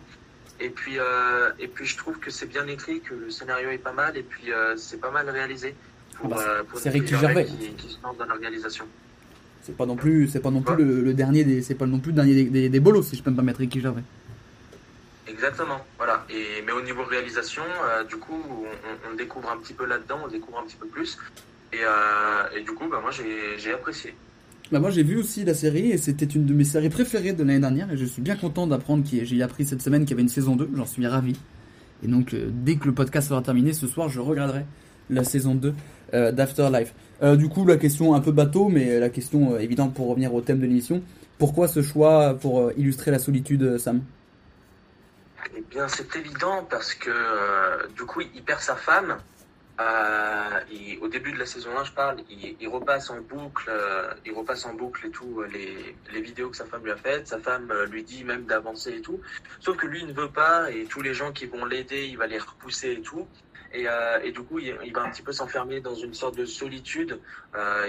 Et 0.60 0.70
puis, 0.70 0.98
euh, 1.00 1.52
et 1.60 1.68
puis 1.68 1.86
je 1.86 1.98
trouve 1.98 2.20
que 2.20 2.32
c'est 2.32 2.48
bien 2.48 2.66
écrit, 2.68 3.02
que 3.02 3.14
le 3.14 3.30
scénario 3.30 3.70
est 3.70 3.78
pas 3.78 3.92
mal 3.94 4.18
et 4.18 4.24
puis 4.24 4.52
c'est 4.76 5.00
pas 5.00 5.12
mal 5.12 5.30
réalisé. 5.30 5.76
Pour, 6.16 6.32
Ah 6.34 6.36
bah, 6.36 6.64
pour 6.68 6.80
c'est 6.80 6.90
Ricky 6.90 7.16
Gervais. 7.16 7.46
Qui, 7.46 7.74
qui 7.74 7.90
se 7.90 7.98
lance 8.04 8.18
dans 8.18 8.26
l'organisation. 8.26 8.86
C'est 9.62 9.76
pas 9.76 9.86
non 9.86 9.96
plus, 9.96 10.28
c'est 10.28 10.40
pas 10.40 10.50
non 10.50 10.62
plus 10.62 10.76
le, 10.76 11.02
le 11.02 11.14
dernier 11.14 11.44
des, 11.44 11.62
c'est 11.62 11.76
pas 11.76 11.86
non 11.86 12.00
plus 12.00 12.12
le 12.12 12.16
dernier 12.16 12.34
des, 12.34 12.46
des, 12.46 12.70
des 12.70 12.80
bolos 12.80 13.04
si 13.04 13.16
je 13.18 13.22
peux 13.24 13.30
me 13.32 13.36
permettre 13.36 13.60
Ricky 13.60 13.82
Gervais. 13.82 14.04
Exactement, 15.30 15.80
voilà. 15.98 16.26
Et, 16.30 16.62
mais 16.66 16.72
au 16.72 16.82
niveau 16.82 17.04
réalisation, 17.04 17.64
euh, 17.90 18.04
du 18.04 18.16
coup, 18.16 18.42
on, 19.12 19.16
découvre 19.16 19.52
un 19.52 19.58
petit 19.58 19.74
peu 19.74 19.86
là-dedans, 19.86 20.20
on 20.26 20.28
découvre 20.28 20.60
un 20.60 20.64
petit 20.64 20.78
peu 20.78 20.88
plus. 20.88 21.18
Et, 21.74 21.80
euh, 21.82 22.64
du 22.64 22.72
coup, 22.72 22.88
bah, 22.90 23.00
moi, 23.02 23.12
j'ai 23.12 23.74
apprécié. 23.74 24.14
Bah 24.70 24.82
moi 24.82 24.90
j'ai 24.90 25.02
vu 25.04 25.16
aussi 25.18 25.46
la 25.46 25.54
série 25.54 25.92
et 25.92 25.98
c'était 25.98 26.26
une 26.26 26.46
de 26.46 26.54
mes 26.54 26.66
séries 26.66 26.90
préférées 26.90 27.32
de 27.32 27.42
l'année 27.42 27.62
dernière 27.62 27.90
et 27.90 27.96
je 27.96 28.04
suis 28.04 28.22
bien 28.22 28.36
content 28.36 28.68
d'apprendre 28.68 29.02
a- 29.02 29.24
j'ai 29.24 29.42
appris 29.42 29.64
cette 29.64 29.82
semaine 29.82 30.02
qu'il 30.02 30.10
y 30.10 30.14
avait 30.16 30.24
une 30.24 30.28
saison 30.28 30.58
2, 30.58 30.70
j'en 30.76 30.86
suis 30.86 31.08
ravi. 31.08 31.38
Et 32.04 32.08
donc 32.10 32.34
euh, 32.34 32.50
dès 32.52 32.76
que 32.76 32.86
le 32.86 32.94
podcast 32.94 33.30
sera 33.30 33.42
terminé 33.42 33.72
ce 33.72 33.88
soir 33.88 34.10
je 34.10 34.20
regarderai 34.20 34.66
la 35.10 35.24
saison 35.24 35.56
2 35.56 35.74
euh, 36.14 36.34
d'Afterlife. 36.34 36.94
Du 37.38 37.48
coup 37.48 37.66
la 37.66 37.78
question 37.78 38.14
un 38.14 38.20
peu 38.20 38.34
bateau 38.34 38.68
mais 38.68 39.00
la 39.00 39.08
question 39.08 39.58
évidente 39.58 39.94
pour 39.94 40.10
revenir 40.10 40.34
au 40.34 40.42
thème 40.42 40.60
de 40.60 40.66
l'émission, 40.66 41.02
pourquoi 41.38 41.70
ce 41.70 41.82
choix 41.82 42.34
pour 42.34 42.74
illustrer 42.76 43.12
la 43.12 43.20
solitude 43.20 43.78
Sam? 43.78 44.02
Eh 45.56 45.62
bien, 45.62 45.88
c'est 45.88 46.16
évident 46.16 46.64
parce 46.64 46.94
que 46.94 47.10
euh, 47.12 47.88
du 47.96 48.04
coup, 48.04 48.22
il 48.22 48.44
perd 48.44 48.62
sa 48.62 48.76
femme. 48.76 49.18
Euh, 49.80 50.62
au 51.02 51.08
début 51.08 51.32
de 51.32 51.38
la 51.38 51.46
saison 51.46 51.78
1, 51.78 51.84
je 51.84 51.92
parle, 51.92 52.18
il, 52.30 52.68
repasse 52.68 53.12
en 53.12 53.22
boucle, 53.22 53.70
euh, 53.70 54.12
il 54.26 54.34
repasse 54.34 54.66
en 54.66 54.74
boucle 54.74 55.06
et 55.06 55.12
tout 55.12 55.44
les, 55.44 55.96
les 56.12 56.22
vidéos 56.22 56.50
que 56.50 56.58
sa 56.58 56.66
femme 56.66 56.84
lui 56.84 56.92
a 56.92 56.98
faites. 56.98 57.28
Sa 57.28 57.38
femme 57.40 57.72
lui 57.92 58.04
dit 58.04 58.24
même 58.24 58.46
d'avancer 58.46 58.92
et 58.94 59.02
tout. 59.02 59.22
Sauf 59.60 59.78
que 59.78 59.86
lui, 59.86 60.02
il 60.02 60.08
ne 60.08 60.14
veut 60.14 60.32
pas 60.32 60.72
et 60.72 60.86
tous 60.86 61.02
les 61.02 61.14
gens 61.14 61.32
qui 61.32 61.46
vont 61.46 61.66
l'aider, 61.66 62.08
il 62.08 62.18
va 62.18 62.26
les 62.26 62.40
repousser 62.40 62.94
et 62.94 63.02
tout. 63.02 63.28
Et, 63.74 63.86
et 64.24 64.32
du 64.32 64.42
coup, 64.42 64.60
il, 64.60 64.94
va 64.94 65.04
un 65.04 65.12
petit 65.12 65.22
peu 65.22 65.34
s'enfermer 65.34 65.82
dans 65.82 65.94
une 65.94 66.14
sorte 66.14 66.36
de 66.36 66.46
solitude. 66.46 67.20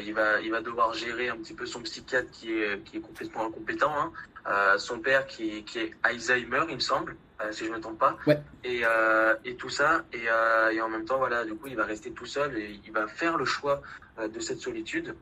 Il 0.04 0.12
va, 0.12 0.40
il 0.40 0.50
va 0.50 0.61
devoir 0.61 0.92
gérer 0.92 1.30
un 1.30 1.37
petit 1.37 1.54
peu 1.54 1.64
son 1.64 1.80
psychiatre 1.82 2.30
qui 2.32 2.52
est, 2.52 2.82
qui 2.84 2.98
est 2.98 3.00
complètement 3.00 3.46
incompétent. 3.46 3.94
Hein. 3.96 4.76
Son 4.76 4.98
père 4.98 5.26
qui, 5.26 5.62
qui 5.64 5.78
est 5.78 5.92
Alzheimer, 6.02 6.64
il 6.68 6.74
me 6.74 6.80
semble, 6.80 7.16
euh, 7.40 7.53
si 7.53 7.66
je 7.66 7.70
me 7.70 7.81
trompe 7.81 7.98
pas. 7.98 8.16
Ouais. 8.27 8.40
Et, 8.64 8.83
euh, 8.85 9.35
et 9.44 9.57
tout 9.57 9.68
ça. 9.68 10.05
Et, 10.12 10.29
euh, 10.29 10.70
et 10.70 10.81
en 10.81 10.88
même 10.88 11.05
temps, 11.05 11.18
voilà, 11.18 11.44
du 11.44 11.55
coup, 11.55 11.68
il 11.68 11.77
va 11.77 11.85
rester 11.85 12.11
tout 12.11 12.27
seul 12.27 12.57
et 12.57 12.81
il 12.85 12.92
va 12.92 13.07
faire 13.07 13.37
le 13.37 13.44
choix 13.44 13.83
de 14.18 14.40
cette 14.40 14.59
solitude. 14.59 15.14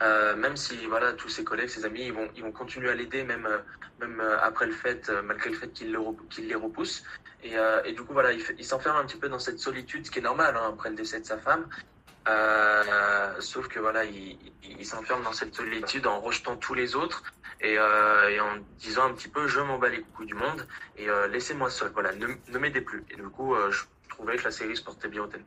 Même 0.00 0.56
si 0.56 0.86
voilà 0.86 1.14
tous 1.14 1.28
ses 1.30 1.44
collègues, 1.44 1.68
ses 1.68 1.84
amis, 1.84 2.02
ils 2.06 2.12
vont 2.12 2.28
ils 2.36 2.42
vont 2.42 2.52
continuer 2.52 2.90
à 2.90 2.94
l'aider 2.94 3.24
même 3.24 3.48
même 4.00 4.20
après 4.42 4.66
le 4.66 4.72
fait, 4.72 5.10
malgré 5.24 5.48
le 5.50 5.56
fait 5.56 5.72
qu'il 5.72 5.92
le 5.92 6.00
les 6.38 6.54
repousse. 6.54 7.04
Et, 7.42 7.54
et 7.84 7.92
du 7.92 8.02
coup 8.02 8.12
voilà, 8.12 8.32
il 8.32 8.64
s'enferme 8.64 8.98
un 8.98 9.06
petit 9.06 9.16
peu 9.16 9.30
dans 9.30 9.38
cette 9.38 9.60
solitude, 9.60 10.04
ce 10.04 10.10
qui 10.10 10.18
est 10.18 10.22
normal 10.22 10.56
hein, 10.56 10.72
après 10.74 10.90
le 10.90 10.96
décès 10.96 11.20
de 11.20 11.24
sa 11.24 11.38
femme. 11.38 11.66
Euh, 12.26 13.34
sauf 13.40 13.68
que 13.68 13.78
voilà, 13.78 14.04
il, 14.04 14.38
il, 14.78 14.86
s'enferme 14.86 15.22
dans 15.24 15.32
cette 15.32 15.54
solitude 15.54 16.06
en 16.06 16.20
rejetant 16.20 16.56
tous 16.56 16.72
les 16.72 16.96
autres 16.96 17.22
et, 17.60 17.76
euh, 17.78 18.40
en 18.40 18.60
disant 18.78 19.04
un 19.10 19.12
petit 19.12 19.28
peu 19.28 19.46
je 19.46 19.60
m'en 19.60 19.78
bats 19.78 19.90
les 19.90 20.00
couilles 20.00 20.26
du 20.26 20.34
monde 20.34 20.66
et 20.96 21.08
euh, 21.08 21.28
laissez-moi 21.28 21.68
seul. 21.68 21.90
Voilà, 21.92 22.12
ne, 22.14 22.58
m'aidez 22.58 22.80
plus. 22.80 23.04
Et 23.10 23.16
du 23.16 23.28
coup, 23.28 23.54
je 23.70 23.82
trouvais 24.08 24.36
que 24.36 24.44
la 24.44 24.50
série 24.50 24.76
se 24.76 24.82
portait 24.82 25.08
bien 25.08 25.22
au 25.22 25.26
thème. 25.26 25.42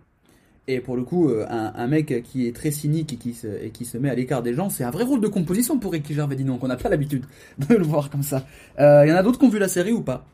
Et 0.68 0.82
pour 0.82 0.98
le 0.98 1.04
coup, 1.04 1.32
un, 1.50 1.74
un 1.74 1.88
mec 1.88 2.24
qui 2.24 2.48
est 2.48 2.56
très 2.56 2.72
cynique 2.72 3.14
et 3.14 3.16
qui 3.16 3.34
se, 3.34 3.48
et 3.48 3.72
qui 3.72 3.86
se 3.86 3.98
met 3.98 4.10
à 4.10 4.16
l'écart 4.16 4.44
des 4.44 4.54
gens, 4.54 4.70
c'est 4.70 4.84
un 4.84 4.92
vrai 4.92 5.06
rôle 5.06 5.22
de 5.22 5.30
composition 5.30 5.80
pour 5.80 5.94
Ricky 5.94 6.14
Gervais, 6.14 6.36
dis 6.36 6.44
donc, 6.44 6.64
on 6.64 6.68
n'a 6.68 6.76
pas 6.76 6.90
l'habitude 6.90 7.26
de 7.58 7.74
le 7.74 7.86
voir 7.86 8.10
comme 8.10 8.24
ça. 8.24 8.46
Il 8.78 9.08
y 9.08 9.12
en 9.12 9.16
a 9.16 9.24
d'autres 9.24 9.40
qui 9.40 9.46
ont 9.46 9.50
vu 9.50 9.60
la 9.60 9.70
série 9.70 9.94
ou 9.94 10.02
pas? 10.02 10.26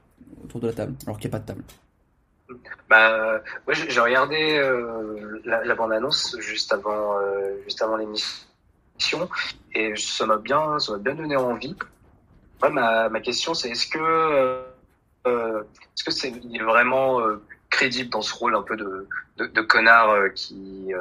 Autour 0.44 0.60
de 0.60 0.68
la 0.68 0.74
table, 0.74 0.96
alors 1.06 1.18
qu'il 1.20 1.30
n'y 1.30 1.36
a 1.36 1.38
pas 1.38 1.42
de 1.42 1.48
table. 1.48 1.64
Bah, 2.90 3.42
ouais, 3.68 3.74
j'ai 3.74 4.00
regardé 4.00 4.58
euh, 4.58 5.42
la, 5.46 5.76
bande-annonce 5.76 6.38
juste 6.40 6.74
avant, 6.74 7.20
euh, 7.20 7.58
avant 7.82 7.98
l'émission, 7.98 9.30
et 9.74 9.96
ça 9.96 10.26
m'a 10.26 10.38
bien, 10.38 10.78
bien 11.00 11.16
donné 11.16 11.36
envie. 11.36 11.76
Ma, 12.62 13.10
ma 13.10 13.20
question, 13.20 13.54
c'est 13.54 13.70
est-ce 13.70 13.88
que, 13.88 14.00
euh, 15.28 15.64
est-ce 15.64 16.12
c'est 16.12 16.30
est 16.30 16.64
vraiment 16.64 17.20
crédible 17.70 18.10
dans 18.10 18.22
ce 18.22 18.34
rôle 18.34 18.56
un 18.56 18.62
peu 18.62 18.78
de, 18.78 19.08
de, 19.38 19.62
connard 19.62 20.34
qui, 20.34 20.94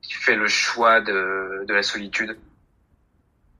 qui 0.00 0.12
fait 0.14 0.36
le 0.36 0.48
choix 0.48 1.00
de, 1.00 1.64
de 1.66 1.74
la 1.74 1.82
solitude? 1.82 2.38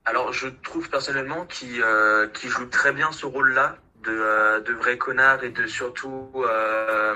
Alors, 0.05 0.33
je 0.33 0.47
trouve 0.47 0.89
personnellement 0.89 1.45
qu'il 1.45 1.83
qu'il 2.33 2.49
joue 2.49 2.65
très 2.67 2.93
bien 2.93 3.11
ce 3.11 3.27
rôle-là 3.27 3.77
de, 4.03 4.11
euh, 4.11 4.61
de 4.61 4.73
vrai 4.73 4.97
connard 4.97 5.43
et 5.43 5.49
de 5.49 5.67
surtout 5.67 6.29
euh, 6.35 7.15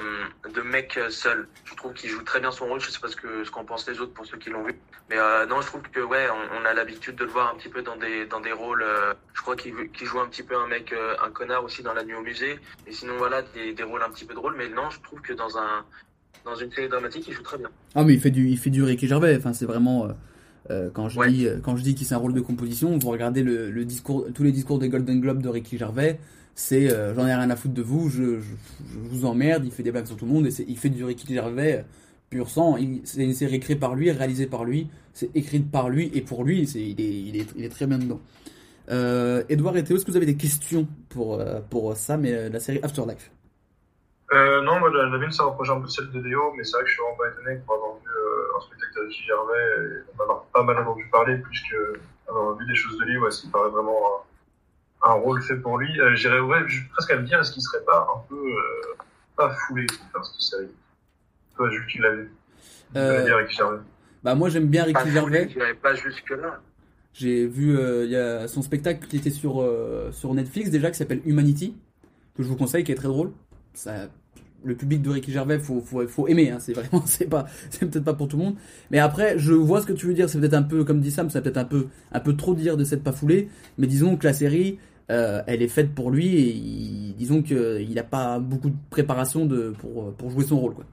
de 0.54 0.62
mec 0.62 1.00
seul. 1.10 1.48
Je 1.66 1.76
trouve 1.76 1.94
qu'il 1.94 2.10
joue 2.10 2.22
très 2.24 2.40
bien 2.40 2.52
son 2.52 2.66
rôle. 2.66 2.80
Je 2.82 2.90
sais 2.90 3.00
pas 3.00 3.08
ce 3.08 3.16
que 3.16 3.44
ce 3.44 3.52
qu'en 3.52 3.64
pensent 3.64 3.88
les 3.88 4.00
autres 4.00 4.14
pour 4.14 4.26
ceux 4.26 4.38
qui 4.38 4.50
l'ont 4.50 4.64
vu, 4.64 4.76
mais 5.10 5.18
euh, 5.18 5.46
non, 5.46 5.62
je 5.62 5.68
trouve 5.68 5.82
que 5.84 6.00
ouais, 6.02 6.28
on, 6.30 6.62
on 6.62 6.66
a 6.66 6.74
l'habitude 6.74 7.16
de 7.16 7.24
le 7.24 7.30
voir 7.30 7.54
un 7.54 7.58
petit 7.58 7.70
peu 7.70 7.82
dans 7.82 7.96
des 7.96 8.26
dans 8.26 8.42
des 8.42 8.52
rôles. 8.52 8.86
je 9.34 9.42
crois 9.42 9.56
qu'il 9.56 9.74
joue 10.02 10.20
un 10.20 10.28
petit 10.28 10.44
peu 10.44 10.56
un 10.58 10.68
mec, 10.68 10.94
un 11.24 11.30
connard 11.32 11.64
aussi 11.64 11.84
dans 11.84 11.94
La 11.94 12.04
Nuit 12.04 12.16
au 12.16 12.22
musée. 12.22 12.60
Et 12.88 12.92
sinon 12.92 13.14
voilà, 13.18 13.42
des, 13.42 13.74
des 13.74 13.84
rôles 13.84 14.04
un 14.04 14.10
petit 14.10 14.26
peu 14.26 14.34
drôles. 14.34 14.56
Mais 14.58 14.70
non, 14.70 14.90
je 14.90 15.00
trouve 15.02 15.22
que 15.22 15.34
dans 15.34 15.58
un 15.58 15.86
dans 16.46 16.56
une 16.56 16.72
série 16.72 16.90
dramatique, 16.90 17.26
il 17.28 17.34
joue 17.34 17.44
très 17.44 17.58
bien. 17.58 17.70
Ah 17.96 18.04
mais 18.04 18.14
il 18.16 18.20
fait 18.20 18.32
du, 18.32 18.48
il 18.48 18.58
fait 18.58 18.70
du 18.70 18.84
Ricky 18.84 19.08
Gervais. 19.08 19.36
Enfin 19.38 19.54
c'est 19.54 19.66
vraiment 19.66 20.10
euh, 20.70 20.90
quand 20.94 21.10
je 21.10 21.22
dis, 21.28 21.48
quand 21.64 21.76
je 21.76 21.84
dis 21.84 21.96
qu'il 21.96 22.08
c'est 22.08 22.16
un 22.16 22.20
rôle 22.20 22.34
de 22.34 22.42
composition, 22.42 22.98
vous 22.98 23.10
regardez 23.10 23.44
le, 23.44 23.70
le 23.70 23.86
discours, 23.86 24.28
tous 24.34 24.44
les 24.44 24.52
discours 24.52 24.80
des 24.80 24.90
Golden 24.90 25.20
Globes 25.20 25.42
de 25.42 25.50
Ricky 25.50 25.78
Gervais, 25.78 26.20
c'est 26.56 26.92
euh, 26.92 27.16
j'en 27.16 27.26
ai 27.26 27.34
rien 27.34 27.50
à 27.50 27.56
foutre 27.56 27.74
de 27.74 27.82
vous, 27.82 28.10
je, 28.10 28.40
je, 28.40 29.00
vous 29.00 29.26
emmerde, 29.26 29.66
il 29.66 29.72
fait 29.72 29.84
des 29.84 29.92
blagues 29.92 30.06
sur 30.06 30.16
tout 30.16 30.26
le 30.26 30.32
monde 30.32 30.46
et 30.46 30.52
il 30.68 30.78
fait 30.78 30.90
du 30.90 31.04
Ricky 31.04 31.34
Gervais 31.34 31.80
euh, 31.80 31.84
pur 32.30 32.50
sang. 32.50 32.78
C'est 33.06 33.24
une 33.24 33.34
série 33.34 33.56
écrite 33.56 33.80
par 33.80 33.96
lui, 33.96 34.12
réalisée 34.12 34.48
par 34.48 34.64
lui, 34.64 34.90
c'est 35.14 35.36
écrite 35.36 35.72
par 35.72 35.90
lui 35.90 36.12
et 36.14 36.22
pour 36.22 36.44
lui, 36.44 36.68
c'est 36.68 36.82
il 36.82 37.02
est, 37.02 37.22
il 37.22 37.38
est, 37.38 37.48
il 37.56 37.66
est 37.66 37.70
très 37.70 37.88
bien 37.88 37.98
dedans. 37.98 38.22
Euh, 38.90 39.44
Edouard 39.50 39.78
et 39.78 39.84
Théo, 39.84 39.98
est-ce 39.98 40.06
que 40.06 40.12
vous 40.12 40.18
avez 40.18 40.26
des 40.26 40.38
questions 40.38 40.88
pour 41.10 41.44
pour 41.70 41.96
Sam 41.96 42.26
et 42.26 42.50
la 42.50 42.60
série 42.60 42.80
Afterlife? 42.84 43.32
Non, 44.32 44.80
moi, 44.80 44.90
la 44.90 45.18
ville, 45.20 45.32
ça 45.32 45.44
rapproche 45.44 45.70
un 45.70 45.80
peu 45.80 45.86
de 45.86 45.92
celle 45.92 46.10
de 46.10 46.20
Déo, 46.20 46.54
mais 46.58 46.64
c'est 46.64 46.74
vrai 46.74 46.84
que 46.84 46.90
je 46.90 46.96
suis 46.96 47.04
vraiment 47.04 47.18
pas 47.18 47.30
étonné 47.30 47.62
pour 47.66 47.76
avoir 47.76 47.94
vu 47.98 48.10
un 48.58 48.62
spectacle 48.62 48.96
de 48.96 49.02
Ricky 49.02 49.24
Gervais 49.24 50.04
et 50.08 50.20
en 50.20 50.24
avoir 50.24 50.44
pas 50.46 50.64
mal 50.64 50.78
entendu 50.80 51.08
parler, 51.12 51.38
plus 51.38 51.62
que 51.70 52.00
avoir 52.28 52.56
vu 52.58 52.66
des 52.66 52.76
choses 52.76 52.98
de 52.98 53.06
lui, 53.06 53.18
ouais, 53.20 53.30
ça 53.30 53.48
paraît 53.52 53.70
vraiment 53.70 54.24
un, 55.04 55.14
rôle 55.14 55.42
fait 55.42 55.58
pour 55.58 55.78
lui. 55.78 56.00
Euh, 56.00 56.16
J'irais 56.16 56.40
ouais, 56.40 56.60
presque 56.92 57.12
à 57.12 57.18
me 57.18 57.26
dire, 57.26 57.40
est-ce 57.40 57.52
qu'il 57.52 57.62
serait 57.62 57.84
pas 57.86 58.08
un 58.16 58.20
peu 58.28 58.36
euh, 58.36 58.96
pas 59.36 59.50
foulé 59.50 59.86
pour 59.86 60.06
faire 60.12 60.26
cette 60.26 60.42
série? 60.42 60.72
Toi, 61.56 61.70
Jules, 61.70 61.88
qui 61.88 62.00
l'a 62.00 62.12
vu. 62.12 62.32
Euh, 62.96 63.24
dire 63.24 63.38
Ricky 63.38 63.56
Gervais. 63.56 63.80
Bah 64.24 64.36
moi 64.36 64.50
j'aime 64.50 64.68
bien 64.68 64.84
Ricky 64.84 65.12
Gervais. 65.12 65.50
pas 65.82 65.96
jusque 65.96 66.30
là. 66.30 66.62
J'ai 67.14 67.46
vu 67.46 67.78
euh, 67.78 68.06
il 68.06 68.12
y 68.12 68.16
a 68.16 68.48
son 68.48 68.62
spectacle 68.62 69.08
qui 69.08 69.18
était 69.18 69.30
sur 69.30 69.62
euh, 69.62 70.12
sur 70.12 70.34
Netflix 70.34 70.70
déjà 70.70 70.90
qui 70.92 70.98
s'appelle 70.98 71.22
Humanity 71.26 71.76
que 72.36 72.44
je 72.44 72.48
vous 72.48 72.56
conseille 72.56 72.84
qui 72.84 72.92
est 72.92 72.96
très 72.96 73.08
drôle. 73.08 73.32
Ça 73.74 74.08
le 74.66 74.76
public 74.76 75.02
de 75.02 75.10
Ricky 75.10 75.32
Gervais 75.32 75.60
faut 75.60 75.82
faut 75.82 76.08
faut 76.08 76.28
aimer 76.30 76.50
hein, 76.50 76.58
c'est 76.60 76.72
vraiment 76.72 77.04
c'est 77.06 77.26
pas 77.26 77.46
c'est 77.70 77.80
peut-être 77.90 78.06
pas 78.06 78.14
pour 78.14 78.30
tout 78.30 78.38
le 78.38 78.44
monde 78.44 78.56
mais 78.92 79.00
après 79.00 79.38
je 79.38 79.52
vois 79.54 79.82
ce 79.82 79.86
que 79.86 79.92
tu 79.92 80.06
veux 80.06 80.14
dire 80.14 80.30
c'est 80.30 80.40
peut-être 80.40 80.54
un 80.54 80.64
peu 80.64 80.86
comme 80.86 81.02
dit 81.02 81.12
Sam 81.12 81.30
c'est 81.30 81.42
peut-être 81.42 81.58
un 81.58 81.66
peu 81.66 81.88
un 82.14 82.20
peu 82.22 82.38
trop 82.38 82.56
dire 82.56 82.78
de 82.78 82.86
cette 82.86 83.04
pas 83.04 83.12
foulée 83.12 83.50
mais 83.78 83.88
disons 83.88 84.16
que 84.16 84.26
la 84.26 84.32
série 84.32 84.80
euh, 85.12 85.42
elle 85.48 85.62
est 85.62 85.68
faite 85.68 85.94
pour 85.94 86.12
lui 86.12 86.28
et 86.36 86.52
il- 86.54 87.16
disons 87.16 87.42
que 87.44 87.80
il 87.82 87.98
a 88.00 88.04
pas 88.04 88.40
beaucoup 88.40 88.70
de 88.70 88.76
préparation 88.90 89.46
de 89.46 89.72
pour 89.80 90.14
pour 90.14 90.30
jouer 90.32 90.46
son 90.46 90.60
rôle 90.60 90.74
quoi. 90.76 90.86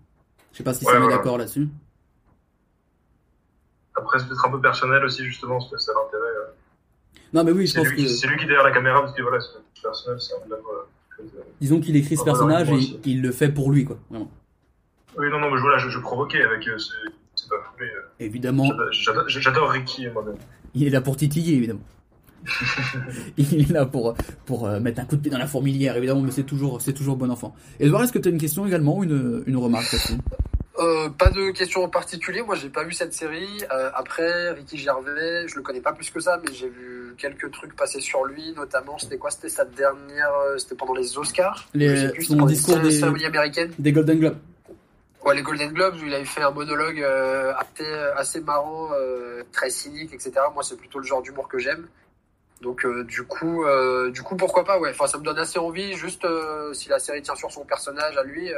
Je 0.52 0.58
sais 0.58 0.64
pas 0.64 0.74
si 0.74 0.84
Ouais, 0.84 0.94
est 0.94 0.98
voilà. 0.98 1.16
d'accord 1.16 1.38
là-dessus. 1.38 1.68
Après, 3.96 4.18
c'est 4.18 4.26
peut-être 4.28 4.46
un 4.46 4.50
peu 4.50 4.60
personnel 4.60 5.04
aussi, 5.04 5.24
justement, 5.24 5.58
parce 5.58 5.70
que 5.70 5.78
c'est 5.78 5.92
l'intérêt. 5.92 6.22
euh. 6.30 6.52
Non 7.32 7.44
mais 7.44 7.52
oui 7.52 7.66
je 7.66 7.72
C'est 7.72 7.78
pense 7.78 7.88
lui, 7.88 7.96
que 7.96 8.02
qui- 8.02 8.08
c'est 8.16 8.26
lui 8.26 8.36
qui 8.36 8.44
est 8.44 8.48
derrière 8.48 8.64
la 8.64 8.72
caméra, 8.72 9.00
parce 9.02 9.14
que 9.14 9.22
voilà, 9.22 9.38
c'est 9.40 9.82
personnel, 9.82 10.20
c'est 10.20 10.34
un 10.34 10.38
peu. 10.48 10.54
euh, 10.54 11.24
disons 11.60 11.80
qu'il 11.80 11.94
écrit 11.96 12.16
ce 12.16 12.24
personnage 12.24 12.70
et 12.70 12.72
aussi. 12.74 12.98
il 13.04 13.20
le 13.22 13.30
fait 13.30 13.50
pour 13.50 13.70
lui 13.70 13.84
quoi 13.84 13.98
vraiment. 14.10 14.30
Oui, 15.18 15.28
non, 15.30 15.38
non, 15.38 15.50
mais 15.50 15.60
voilà, 15.60 15.78
je, 15.78 15.88
je 15.90 15.98
provoquais 15.98 16.42
avec 16.42 16.66
euh, 16.66 16.78
ce- 16.78 16.92
c'est 17.34 17.48
pas 17.48 17.56
foulé. 17.72 17.88
euh. 17.90 18.00
Évidemment. 18.20 18.68
J'adore 19.28 19.70
Ricky, 19.70 20.08
moi-même. 20.08 20.36
Il 20.74 20.86
est 20.86 20.90
là 20.90 21.00
pour 21.00 21.16
titiller, 21.16 21.56
évidemment. 21.56 21.80
il 23.36 23.62
est 23.62 23.72
là 23.72 23.86
pour, 23.86 24.14
pour 24.46 24.66
euh, 24.66 24.80
mettre 24.80 25.00
un 25.00 25.04
coup 25.04 25.16
de 25.16 25.22
pied 25.22 25.30
dans 25.30 25.38
la 25.38 25.46
fourmilière, 25.46 25.96
évidemment, 25.96 26.20
mais 26.22 26.30
c'est 26.30 26.44
toujours, 26.44 26.80
c'est 26.80 26.92
toujours 26.92 27.16
bon 27.16 27.30
enfant. 27.30 27.54
Edouard, 27.78 28.02
est-ce 28.04 28.12
que 28.12 28.18
tu 28.18 28.28
as 28.28 28.32
une 28.32 28.38
question 28.38 28.66
également 28.66 28.98
ou 28.98 29.04
une, 29.04 29.42
une 29.46 29.56
remarque 29.56 29.94
Euh, 30.78 31.10
pas 31.10 31.30
de 31.30 31.50
questions 31.50 31.84
en 31.84 31.88
particulier. 31.88 32.42
Moi, 32.42 32.54
j'ai 32.54 32.70
pas 32.70 32.84
vu 32.84 32.92
cette 32.92 33.12
série. 33.12 33.62
Euh, 33.72 33.90
après, 33.94 34.50
Ricky 34.52 34.78
Gervais, 34.78 35.46
je 35.46 35.56
le 35.56 35.62
connais 35.62 35.80
pas 35.80 35.92
plus 35.92 36.08
que 36.10 36.20
ça, 36.20 36.40
mais 36.42 36.54
j'ai 36.54 36.68
vu 36.68 37.14
quelques 37.18 37.50
trucs 37.50 37.76
passer 37.76 38.00
sur 38.00 38.24
lui, 38.24 38.52
notamment. 38.56 38.96
C'était 38.98 39.18
quoi? 39.18 39.30
C'était 39.30 39.50
sa 39.50 39.64
dernière. 39.66 40.30
C'était 40.56 40.76
pendant 40.76 40.94
les 40.94 41.18
Oscars. 41.18 41.68
Les- 41.74 42.08
plus, 42.10 42.24
son 42.24 42.34
pendant 42.34 42.46
les 42.46 42.54
discours 42.54 42.78
des- 42.78 43.04
américaines. 43.26 43.72
Des 43.78 43.92
Golden 43.92 44.18
Globes. 44.18 44.38
Ouais, 45.22 45.34
les 45.34 45.42
Golden 45.42 45.70
Globes 45.74 45.96
où 46.02 46.06
il 46.06 46.14
avait 46.14 46.24
fait 46.24 46.40
un 46.40 46.50
monologue 46.50 46.98
euh, 47.02 47.52
assez, 47.58 47.84
assez 48.16 48.40
marrant, 48.40 48.88
très 49.52 49.68
cynique, 49.68 50.14
etc. 50.14 50.32
Moi, 50.54 50.62
c'est 50.62 50.78
plutôt 50.78 50.98
le 50.98 51.04
genre 51.04 51.20
d'humour 51.20 51.46
que 51.46 51.58
j'aime. 51.58 51.88
Donc, 52.60 52.84
euh, 52.84 53.04
du 53.04 53.22
coup, 53.22 53.64
euh, 53.64 54.10
du 54.10 54.22
coup, 54.22 54.36
pourquoi 54.36 54.64
pas 54.64 54.78
Ouais. 54.78 54.90
Enfin, 54.90 55.06
ça 55.06 55.18
me 55.18 55.24
donne 55.24 55.38
assez 55.38 55.58
envie. 55.58 55.94
Juste 55.94 56.24
euh, 56.24 56.72
si 56.74 56.88
la 56.88 56.98
série 56.98 57.22
tient 57.22 57.34
sur 57.34 57.50
son 57.50 57.64
personnage 57.64 58.16
à 58.16 58.22
lui, 58.22 58.50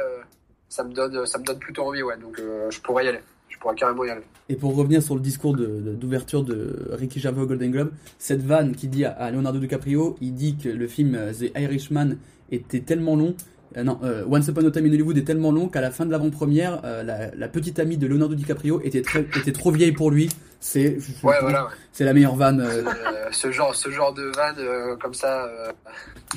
ça 0.69 0.83
me 0.83 0.93
donne, 0.93 1.25
ça 1.25 1.37
me 1.39 1.43
donne 1.43 1.59
plutôt 1.59 1.83
envie. 1.83 2.03
Ouais. 2.03 2.17
Donc, 2.17 2.39
je 2.69 2.79
pourrais 2.81 3.05
y 3.05 3.07
aller. 3.07 3.21
Je 3.47 3.57
pourrais 3.59 3.75
carrément 3.75 4.03
y 4.03 4.09
aller. 4.09 4.23
Et 4.49 4.55
pour 4.55 4.75
revenir 4.75 5.01
sur 5.01 5.15
le 5.15 5.21
discours 5.21 5.55
d'ouverture 5.55 6.43
de, 6.43 6.89
Ricky 6.91 7.19
Gervais 7.19 7.41
au 7.41 7.45
Golden 7.45 7.71
Globe, 7.71 7.91
cette 8.17 8.41
vanne 8.41 8.75
qui 8.75 8.87
dit 8.87 9.05
à, 9.05 9.11
à 9.11 9.31
Leonardo 9.31 9.59
DiCaprio, 9.59 10.17
il 10.19 10.33
dit 10.33 10.57
que 10.57 10.69
le 10.69 10.87
film 10.87 11.17
The 11.31 11.57
Irishman 11.57 12.17
était 12.51 12.81
tellement 12.81 13.15
long, 13.15 13.35
euh, 13.77 13.83
non, 13.83 13.99
euh, 14.03 14.23
Once 14.29 14.47
Upon 14.47 14.65
a 14.67 14.71
Time 14.71 14.85
in 14.85 14.89
Hollywood 14.89 15.17
est 15.17 15.23
tellement 15.23 15.51
long 15.51 15.67
qu'à 15.67 15.81
la 15.81 15.91
fin 15.91 16.05
de 16.05 16.11
l'avant-première, 16.11 16.81
euh, 16.83 17.03
la, 17.03 17.33
la 17.35 17.47
petite 17.47 17.79
amie 17.79 17.97
de 17.97 18.05
Leonardo 18.07 18.35
DiCaprio 18.35 18.81
était, 18.83 19.01
très, 19.01 19.21
était 19.21 19.51
trop 19.51 19.71
vieille 19.71 19.91
pour 19.91 20.11
lui. 20.11 20.29
C'est 20.59 20.97
Ouais, 21.23 21.35
voilà. 21.41 21.69
la 21.99 22.13
meilleure 22.13 22.35
vanne. 22.35 22.61
euh, 22.61 22.83
ce 23.31 23.51
genre, 23.51 23.75
ce 23.75 23.89
genre 23.89 24.13
de 24.13 24.23
vanne 24.35 24.97
comme 24.99 25.13
ça, 25.13 25.47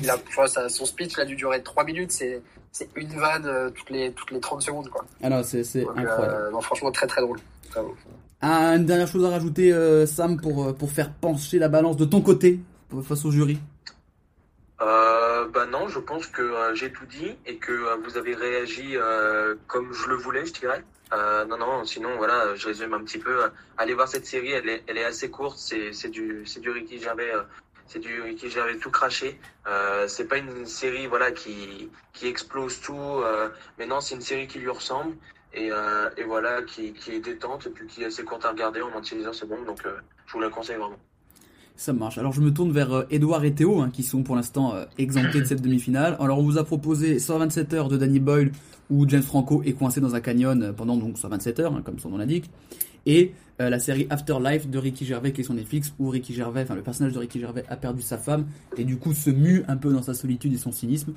il 0.01 0.09
a, 0.09 0.17
vois, 0.35 0.47
ça, 0.47 0.67
son 0.69 0.85
speech 0.85 1.13
il 1.17 1.21
a 1.21 1.25
dû 1.25 1.35
durer 1.35 1.61
3 1.63 1.83
minutes. 1.85 2.11
C'est, 2.11 2.41
une 2.95 3.09
vanne 3.09 3.71
toutes 3.73 3.89
les, 3.89 4.11
toutes 4.11 4.31
les 4.31 4.39
30 4.39 4.61
secondes, 4.61 4.89
quoi. 4.89 5.05
ah 5.23 5.29
non, 5.29 5.41
c'est 5.43 5.61
incroyable. 5.95 6.49
non, 6.51 6.61
franchement, 6.61 6.91
très 6.91 7.07
très 7.07 7.21
drôle. 7.21 7.39
Très 7.71 7.79
drôle. 7.81 7.95
Ah, 8.41 8.75
une 8.75 8.85
dernière 8.85 9.07
chose 9.07 9.25
à 9.25 9.29
rajouter, 9.29 9.73
Sam, 10.05 10.39
pour, 10.39 10.75
pour 10.75 10.91
faire 10.91 11.11
pencher 11.13 11.57
la 11.59 11.69
balance 11.69 11.97
de 11.97 12.05
ton 12.05 12.21
côté 12.21 12.59
face 13.03 13.25
au 13.25 13.31
jury. 13.31 13.57
Euh, 14.79 15.47
bah 15.47 15.65
non, 15.65 15.87
je 15.87 15.99
pense 15.99 16.27
que 16.27 16.41
euh, 16.41 16.75
j'ai 16.75 16.91
tout 16.91 17.05
dit 17.05 17.35
et 17.47 17.57
que 17.57 17.71
euh, 17.71 17.95
vous 18.03 18.17
avez 18.17 18.35
réagi 18.35 18.95
euh, 18.95 19.55
comme 19.65 19.91
je 19.91 20.07
le 20.07 20.15
voulais, 20.15 20.45
je 20.45 20.53
dirais. 20.53 20.83
Euh, 21.13 21.45
non, 21.45 21.57
non, 21.57 21.83
sinon, 21.85 22.15
voilà, 22.17 22.53
je 22.55 22.67
résume 22.67 22.93
un 22.93 23.03
petit 23.03 23.17
peu. 23.17 23.49
Allez 23.77 23.93
voir 23.95 24.07
cette 24.07 24.25
série, 24.27 24.51
elle 24.51 24.69
est, 24.69 24.83
elle 24.87 24.97
est 24.97 25.05
assez 25.05 25.31
courte, 25.31 25.57
c'est, 25.57 26.09
du, 26.09 26.45
c'est 26.45 26.59
du 26.59 26.69
Ricky 26.69 26.99
Gervais, 26.99 27.33
euh, 27.33 27.43
c'est 27.87 27.99
du 27.99 28.21
Ricky 28.21 28.49
Gervais 28.49 28.77
tout 28.77 28.91
craché. 28.91 29.39
C'est 30.07 30.27
pas 30.27 30.37
une 30.37 30.65
série, 30.65 31.07
voilà, 31.07 31.31
qui, 31.31 31.89
qui 32.13 32.27
explose 32.27 32.81
tout, 32.81 33.23
mais 33.77 33.85
non, 33.85 34.01
c'est 34.01 34.15
une 34.15 34.21
série 34.21 34.47
qui 34.47 34.59
lui 34.59 34.69
ressemble 34.69 35.15
et, 35.53 35.69
et 36.17 36.23
voilà, 36.23 36.61
qui, 36.63 36.93
qui 36.93 37.13
est 37.15 37.19
détente 37.19 37.67
et 37.67 37.69
puis 37.69 37.87
qui 37.87 38.03
est 38.03 38.07
assez 38.07 38.23
courte 38.23 38.45
à 38.45 38.49
regarder 38.51 38.81
en 38.81 38.89
moins 38.89 39.01
de 39.01 39.05
6 39.05 39.25
heures, 39.25 39.35
c'est 39.35 39.47
donc 39.47 39.81
je 40.25 40.33
vous 40.33 40.39
la 40.41 40.49
conseille 40.49 40.77
vraiment. 40.77 40.99
Ça 41.77 41.93
marche. 41.93 42.17
Alors 42.17 42.33
je 42.33 42.41
me 42.41 42.51
tourne 42.51 42.71
vers 42.71 42.91
euh, 42.91 43.03
Edouard 43.11 43.45
et 43.45 43.53
Théo, 43.53 43.81
hein, 43.81 43.91
qui 43.93 44.01
sont 44.01 44.23
pour 44.23 44.35
l'instant 44.35 44.73
euh, 44.73 44.85
exemptés 44.97 45.41
de 45.41 45.45
cette 45.45 45.61
demi-finale. 45.61 46.17
Alors 46.19 46.39
on 46.39 46.43
vous 46.43 46.57
a 46.57 46.63
proposé 46.63 47.19
127 47.19 47.71
heures 47.75 47.87
de 47.87 47.97
Danny 47.97 48.19
Boyle, 48.19 48.51
où 48.89 49.07
James 49.07 49.21
Franco 49.21 49.61
est 49.63 49.73
coincé 49.73 50.01
dans 50.01 50.15
un 50.15 50.19
canyon 50.19 50.63
euh, 50.63 50.73
pendant 50.73 50.97
donc 50.97 51.19
127 51.19 51.59
heures, 51.59 51.75
hein, 51.75 51.83
comme 51.85 51.99
son 51.99 52.09
nom 52.09 52.17
l'indique, 52.17 52.49
et 53.05 53.31
la 53.59 53.79
série 53.79 54.05
Afterlife 54.11 54.69
de 54.69 54.77
Ricky 54.77 55.03
Gervais 55.03 55.31
qui 55.31 55.41
est 55.41 55.43
sur 55.43 55.53
Netflix, 55.55 55.91
où 55.97 56.09
Ricky 56.09 56.31
Gervais, 56.31 56.61
enfin 56.61 56.75
le 56.75 56.83
personnage 56.83 57.13
de 57.13 57.17
Ricky 57.17 57.39
Gervais 57.39 57.63
a 57.69 57.75
perdu 57.75 58.03
sa 58.03 58.19
femme, 58.19 58.45
et 58.77 58.83
du 58.83 58.97
coup 58.97 59.13
se 59.13 59.31
mue 59.31 59.63
un 59.67 59.77
peu 59.77 59.91
dans 59.91 60.03
sa 60.03 60.13
solitude 60.13 60.53
et 60.53 60.57
son 60.57 60.71
cynisme. 60.71 61.13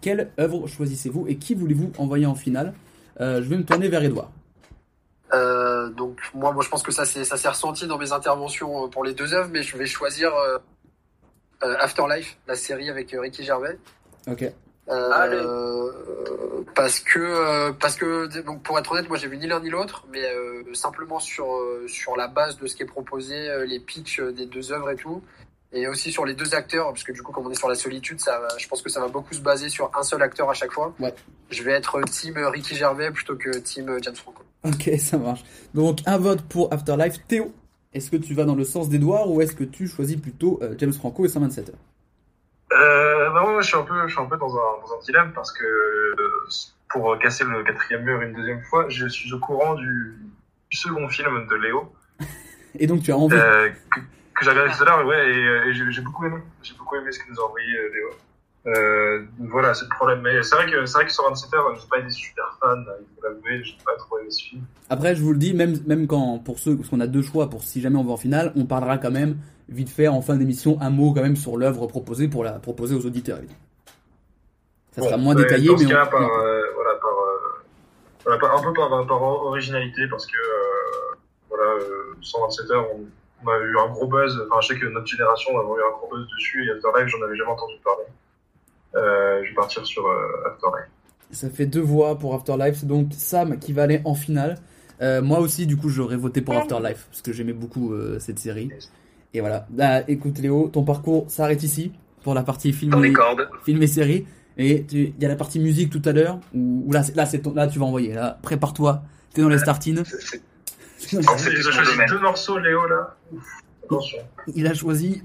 Quelle 0.00 0.30
œuvre 0.38 0.68
choisissez-vous 0.68 1.26
et 1.26 1.36
qui 1.36 1.54
voulez-vous 1.54 1.90
envoyer 1.98 2.26
en 2.26 2.36
finale? 2.36 2.72
Je 3.18 3.40
vais 3.40 3.56
me 3.56 3.64
tourner 3.64 3.88
vers 3.88 4.04
Edouard. 4.04 4.30
Euh, 5.34 5.88
donc 5.88 6.20
moi, 6.34 6.52
moi, 6.52 6.62
je 6.62 6.68
pense 6.68 6.82
que 6.82 6.92
ça 6.92 7.04
s'est 7.04 7.24
ça 7.24 7.36
s'est 7.36 7.48
ressenti 7.48 7.86
dans 7.86 7.98
mes 7.98 8.12
interventions 8.12 8.84
euh, 8.84 8.88
pour 8.88 9.04
les 9.04 9.12
deux 9.12 9.34
œuvres, 9.34 9.50
mais 9.52 9.62
je 9.62 9.76
vais 9.76 9.86
choisir 9.86 10.34
euh, 10.34 10.58
euh, 11.64 11.76
Afterlife, 11.80 12.36
la 12.46 12.54
série 12.54 12.88
avec 12.90 13.12
euh, 13.14 13.20
Ricky 13.20 13.42
Gervais. 13.42 13.78
Ok. 14.28 14.44
Euh, 14.88 16.62
parce 16.76 17.00
que 17.00 17.18
euh, 17.18 17.72
parce 17.72 17.96
que 17.96 18.26
donc 18.42 18.62
pour 18.62 18.78
être 18.78 18.92
honnête, 18.92 19.08
moi 19.08 19.18
j'ai 19.18 19.26
vu 19.26 19.36
ni 19.36 19.48
l'un 19.48 19.58
ni 19.60 19.68
l'autre, 19.70 20.04
mais 20.12 20.22
euh, 20.24 20.62
simplement 20.74 21.18
sur 21.18 21.52
euh, 21.56 21.86
sur 21.88 22.16
la 22.16 22.28
base 22.28 22.56
de 22.58 22.66
ce 22.68 22.76
qui 22.76 22.84
est 22.84 22.86
proposé, 22.86 23.34
euh, 23.50 23.64
les 23.66 23.80
pitchs 23.80 24.20
des 24.20 24.46
deux 24.46 24.70
œuvres 24.72 24.90
et 24.90 24.96
tout, 24.96 25.22
et 25.72 25.88
aussi 25.88 26.12
sur 26.12 26.24
les 26.24 26.34
deux 26.34 26.54
acteurs, 26.54 26.86
parce 26.88 27.02
que 27.02 27.10
du 27.10 27.20
coup 27.22 27.32
comme 27.32 27.46
on 27.46 27.50
est 27.50 27.54
sur 27.58 27.68
la 27.68 27.74
solitude, 27.74 28.20
ça, 28.20 28.38
va- 28.38 28.56
je 28.58 28.68
pense 28.68 28.80
que 28.80 28.88
ça 28.88 29.00
va 29.00 29.08
beaucoup 29.08 29.34
se 29.34 29.40
baser 29.40 29.68
sur 29.68 29.90
un 29.98 30.04
seul 30.04 30.22
acteur 30.22 30.48
à 30.50 30.54
chaque 30.54 30.70
fois. 30.72 30.94
Ouais. 31.00 31.12
Je 31.50 31.64
vais 31.64 31.72
être 31.72 32.00
team 32.02 32.34
Ricky 32.38 32.76
Gervais 32.76 33.10
plutôt 33.10 33.34
que 33.34 33.50
team 33.58 33.98
James 34.02 34.14
Franco. 34.14 34.44
Ok, 34.64 34.90
ça 34.98 35.16
marche. 35.18 35.44
Donc 35.74 35.98
un 36.06 36.18
vote 36.18 36.42
pour 36.42 36.72
Afterlife. 36.72 37.24
Théo, 37.28 37.52
est-ce 37.92 38.10
que 38.10 38.16
tu 38.16 38.34
vas 38.34 38.44
dans 38.44 38.54
le 38.56 38.64
sens 38.64 38.88
d'Edouard 38.88 39.30
ou 39.30 39.40
est-ce 39.40 39.54
que 39.54 39.64
tu 39.64 39.86
choisis 39.86 40.16
plutôt 40.16 40.58
euh, 40.62 40.74
James 40.78 40.92
Franco 40.92 41.24
et 41.24 41.28
127 41.28 41.68
heures 41.68 41.74
Euh, 42.72 43.30
bah 43.30 43.42
moi, 43.42 43.60
je 43.60 43.66
suis 43.68 43.76
un 43.76 43.82
peu, 43.82 43.94
je 44.08 44.12
suis 44.12 44.20
un 44.20 44.26
peu 44.26 44.36
dans 44.36 44.50
un, 44.56 44.80
dans 44.82 44.94
un 44.94 45.00
dilemme 45.04 45.32
parce 45.34 45.52
que 45.52 45.64
euh, 45.64 46.48
pour 46.88 47.16
casser 47.18 47.44
le 47.44 47.62
quatrième 47.62 48.02
mur 48.02 48.20
une 48.22 48.32
deuxième 48.34 48.62
fois, 48.62 48.86
je 48.88 49.06
suis 49.06 49.32
au 49.32 49.38
courant 49.38 49.74
du, 49.74 50.16
du 50.70 50.76
second 50.76 51.08
film 51.08 51.46
de 51.48 51.54
Léo 51.56 51.92
Et 52.78 52.86
donc 52.86 53.02
tu 53.02 53.12
as 53.12 53.16
envie. 53.16 53.36
euh, 53.36 53.70
que, 53.94 54.00
que 54.00 54.44
j'ai 54.44 54.50
regardé 54.50 54.72
tout 54.76 54.82
à 54.82 54.86
l'heure, 54.86 55.06
ouais, 55.06 55.30
et, 55.30 55.68
et 55.68 55.74
j'ai 55.74 55.90
j'ai 55.92 56.02
beaucoup 56.02 56.26
aimé. 56.26 56.38
J'ai 56.62 56.74
beaucoup 56.74 56.96
aimé 56.96 57.12
ce 57.12 57.20
que 57.20 57.30
nous 57.30 57.40
a 57.40 57.44
envoyé 57.44 57.66
Léo. 57.94 58.08
Euh, 58.66 59.24
voilà, 59.38 59.74
c'est 59.74 59.84
le 59.84 59.94
problème. 59.94 60.20
Mais 60.22 60.42
c'est 60.42 60.56
vrai 60.56 60.66
que 60.70 60.84
c'est 60.86 60.94
vrai 60.98 61.06
que 61.06 61.12
sur 61.12 61.24
27 61.28 61.54
heures, 61.54 61.74
j'ai 61.80 61.88
pas 61.88 61.98
été 61.98 62.10
super 62.10 62.58
fan. 62.60 62.84
Il 63.00 63.06
faut 63.14 63.22
l'avouer, 63.22 63.62
j'ai 63.62 63.76
pas 63.84 63.94
trop 63.96 64.18
aimé 64.18 64.30
ce 64.30 64.42
film. 64.42 64.62
Après, 64.90 65.14
je 65.14 65.22
vous 65.22 65.32
le 65.32 65.38
dis, 65.38 65.54
même, 65.54 65.76
même 65.86 66.06
quand, 66.06 66.38
pour 66.38 66.58
ceux, 66.58 66.76
parce 66.76 66.88
qu'on 66.88 67.00
a 67.00 67.06
deux 67.06 67.22
choix 67.22 67.48
pour 67.48 67.62
si 67.62 67.80
jamais 67.80 67.96
on 67.96 68.04
va 68.04 68.12
en 68.12 68.16
finale, 68.16 68.52
on 68.56 68.64
parlera 68.66 68.98
quand 68.98 69.10
même, 69.12 69.36
vite 69.68 69.88
fait, 69.90 70.08
en 70.08 70.20
fin 70.20 70.34
d'émission, 70.36 70.78
un 70.80 70.90
mot 70.90 71.12
quand 71.12 71.22
même 71.22 71.36
sur 71.36 71.56
l'œuvre 71.56 71.86
proposée 71.86 72.26
pour 72.28 72.42
la 72.44 72.52
proposer 72.52 72.94
aux 72.96 73.06
auditeurs, 73.06 73.38
évidemment. 73.38 73.58
Ça 74.92 75.02
sera 75.02 75.16
moins 75.18 75.34
détaillé, 75.34 75.68
dans 75.68 75.76
ce 75.78 75.84
mais 75.84 75.90
cas, 75.90 76.04
on- 76.06 76.10
par, 76.10 76.22
euh, 76.22 76.62
voilà, 76.74 76.94
par, 76.94 77.10
euh, 77.10 77.62
voilà, 78.24 78.38
par- 78.40 78.56
un 78.58 78.62
peu 78.62 78.72
par, 78.72 79.06
par 79.06 79.22
originalité, 79.22 80.08
parce 80.10 80.26
que 80.26 80.38
voilà, 81.50 81.64
euh, 81.82 82.14
127 82.22 82.70
heures, 82.72 82.86
on, 82.94 83.04
on 83.44 83.48
a 83.50 83.58
eu 83.58 83.78
un 83.78 83.88
gros 83.90 84.06
buzz. 84.06 84.42
Enfin, 84.50 84.60
je 84.62 84.68
sais 84.68 84.78
que 84.80 84.86
notre 84.86 85.06
génération 85.06 85.52
on 85.54 85.60
a 85.60 85.78
eu 85.78 85.82
un 85.82 85.96
gros 85.98 86.08
buzz 86.10 86.26
dessus, 86.34 86.66
et 86.66 86.70
Afterlife, 86.72 87.08
j'en 87.08 87.22
avais 87.22 87.36
jamais 87.36 87.50
entendu 87.50 87.74
parler. 87.84 88.04
Euh, 88.96 89.42
je 89.44 89.50
vais 89.50 89.54
partir 89.54 89.86
sur 89.86 90.06
euh, 90.06 90.46
Afterlife. 90.46 90.88
Ça 91.30 91.50
fait 91.50 91.66
deux 91.66 91.80
voix 91.80 92.18
pour 92.18 92.34
Afterlife, 92.34 92.76
c'est 92.80 92.86
donc 92.86 93.08
Sam 93.12 93.58
qui 93.58 93.72
va 93.72 93.82
aller 93.82 94.00
en 94.04 94.14
finale. 94.14 94.58
Euh, 95.02 95.20
moi 95.20 95.40
aussi, 95.40 95.66
du 95.66 95.76
coup, 95.76 95.88
j'aurais 95.88 96.16
voté 96.16 96.40
pour 96.40 96.56
Afterlife, 96.56 97.06
parce 97.10 97.22
que 97.22 97.32
j'aimais 97.32 97.52
beaucoup 97.52 97.92
euh, 97.92 98.18
cette 98.18 98.38
série. 98.38 98.70
Et 99.34 99.40
voilà. 99.40 99.66
Bah, 99.70 100.00
écoute 100.08 100.38
Léo, 100.38 100.68
ton 100.72 100.84
parcours 100.84 101.26
s'arrête 101.28 101.62
ici, 101.62 101.92
pour 102.22 102.32
la 102.34 102.42
partie 102.42 102.72
film 102.72 103.04
et, 103.04 103.12
film 103.64 103.82
et 103.82 103.86
série. 103.86 104.26
Et 104.56 104.86
il 104.90 105.12
y 105.20 105.24
a 105.24 105.28
la 105.28 105.36
partie 105.36 105.60
musique 105.60 105.90
tout 105.90 106.00
à 106.06 106.12
l'heure, 106.12 106.40
où, 106.54 106.84
où 106.86 106.92
là, 106.92 107.02
là, 107.14 107.26
c'est 107.26 107.40
ton- 107.40 107.52
là, 107.52 107.66
tu 107.66 107.78
vas 107.78 107.84
envoyer. 107.84 108.14
Là, 108.14 108.38
prépare-toi, 108.40 109.02
t'es 109.34 109.42
dans 109.42 109.50
les 109.50 109.58
plus 109.58 110.40
il 111.12 111.18
a 111.18 111.22
choisi 111.72 111.98
deux 112.08 112.18
morceaux, 112.20 112.58
Léo, 112.58 112.86
là. 112.86 113.16
Attention. 113.84 114.18
Il 114.54 114.66
a 114.66 114.72
choisi... 114.74 115.20